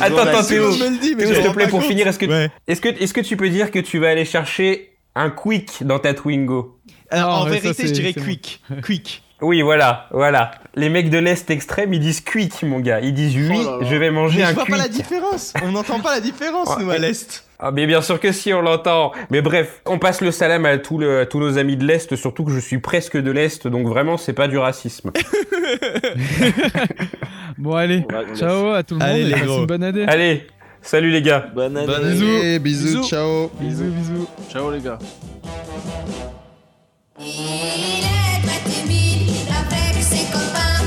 Attends, 0.00 0.18
attends, 0.18 0.44
Théo. 0.44 0.64
le 0.64 0.68
monde 0.70 0.78
me 0.80 0.88
le 0.90 0.98
dit, 0.98 1.14
mais 1.16 1.24
Théo, 1.24 1.34
je 1.34 1.40
s'il 1.40 1.48
te 1.50 1.54
plaît, 1.54 1.68
pour 1.68 1.82
finir, 1.82 2.06
est-ce 2.06 2.18
que, 2.18 2.26
Ouais. 2.26 2.50
est-ce 2.66 2.80
que, 2.80 2.88
est-ce 2.88 3.12
que 3.14 3.20
tu 3.20 3.36
peux 3.36 3.48
dire 3.48 3.70
que 3.70 3.78
tu 3.78 3.98
vas 3.98 4.08
aller 4.10 4.24
chercher 4.24 4.92
un 5.14 5.30
quick 5.30 5.78
dans 5.82 5.98
ta 5.98 6.14
Twingo? 6.14 6.78
Alors, 7.10 7.28
Non, 7.30 7.34
en 7.36 7.44
ça, 7.44 7.50
vérité, 7.50 7.86
je 7.86 7.92
dirais 7.92 8.12
bon. 8.16 8.22
quick. 8.24 8.60
Quick. 8.84 9.22
Oui, 9.40 9.62
voilà, 9.62 10.08
voilà. 10.10 10.50
Les 10.74 10.88
mecs 10.88 11.10
de 11.10 11.18
l'Est 11.18 11.48
extrême, 11.50 11.94
ils 11.94 12.00
disent 12.00 12.20
quick, 12.20 12.60
mon 12.64 12.80
gars. 12.80 13.00
Ils 13.00 13.14
disent 13.14 13.36
oui, 13.36 13.56
Oh 13.60 13.64
là 13.64 13.78
là. 13.80 13.86
je 13.90 13.96
vais 13.96 14.10
manger 14.10 14.38
Mais 14.40 14.44
je 14.46 14.50
un 14.50 14.52
vois 14.52 14.64
quick. 14.64 14.74
pas 14.74 14.82
la 14.82 14.88
différence. 14.88 15.54
On 15.62 15.70
n'entend 15.72 16.00
pas 16.00 16.12
la 16.14 16.20
différence, 16.20 16.76
nous, 16.78 16.90
à 16.90 16.98
l'Est. 16.98 17.44
Ah, 17.60 17.72
mais 17.72 17.86
bien 17.88 18.00
sûr 18.02 18.20
que 18.20 18.30
si, 18.30 18.52
on 18.54 18.60
l'entend. 18.62 19.10
Mais 19.30 19.42
bref, 19.42 19.80
on 19.84 19.98
passe 19.98 20.20
le 20.20 20.30
salam 20.30 20.64
à 20.64 20.78
tous, 20.78 20.98
le- 20.98 21.20
à 21.20 21.26
tous 21.26 21.40
nos 21.40 21.58
amis 21.58 21.76
de 21.76 21.84
l'Est, 21.84 22.14
surtout 22.14 22.44
que 22.44 22.52
je 22.52 22.60
suis 22.60 22.78
presque 22.78 23.16
de 23.16 23.30
l'Est, 23.32 23.66
donc 23.66 23.88
vraiment, 23.88 24.16
c'est 24.16 24.32
pas 24.32 24.46
du 24.48 24.58
racisme. 24.58 25.10
Bon, 27.58 27.74
allez. 27.74 28.04
Ciao 28.36 28.68
à 28.72 28.82
tout 28.84 28.94
le 28.94 29.00
monde. 29.00 29.08
Allez, 29.08 29.20
et 29.20 29.24
les 29.24 29.32
passez 29.32 29.44
gros. 29.46 29.58
une 29.58 29.66
bonne 29.66 29.82
année. 29.82 30.04
Allez, 30.06 30.46
salut 30.80 31.10
les 31.10 31.22
gars. 31.22 31.46
Bonne 31.52 31.76
année. 31.76 31.86
Bonne 31.88 32.10
Bisous. 32.12 32.24
année, 32.24 32.58
bisous, 32.60 32.86
Bisous. 32.86 33.08
ciao. 33.08 33.50
Bisous, 33.60 33.90
bisous. 33.90 34.28
Ciao 34.48 34.70
les 34.70 34.80
gars. 34.80 34.98
Il 37.18 37.24
est 37.26 38.46
très 38.46 38.70
timide 38.70 39.48
avec 39.50 40.00
ses 40.02 40.30
copains, 40.30 40.86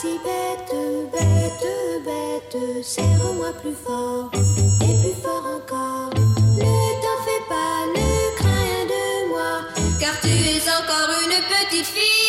si 0.00 0.18
bête, 0.24 0.74
bête, 1.12 2.04
bête, 2.04 2.84
serre-moi 2.84 3.52
plus 3.60 3.74
fort, 3.74 4.30
et 4.80 4.94
plus 5.02 5.22
fort 5.22 5.44
encore. 5.56 6.10
Ne 6.56 6.74
t'en 7.02 7.18
fais 7.26 7.44
pas, 7.48 7.84
ne 7.94 8.36
crains 8.36 8.86
de 8.94 9.28
moi, 9.28 9.50
car 10.00 10.18
tu 10.22 10.28
es 10.28 10.62
encore 10.78 11.10
une 11.24 11.36
petite 11.52 11.86
fille 11.86 12.19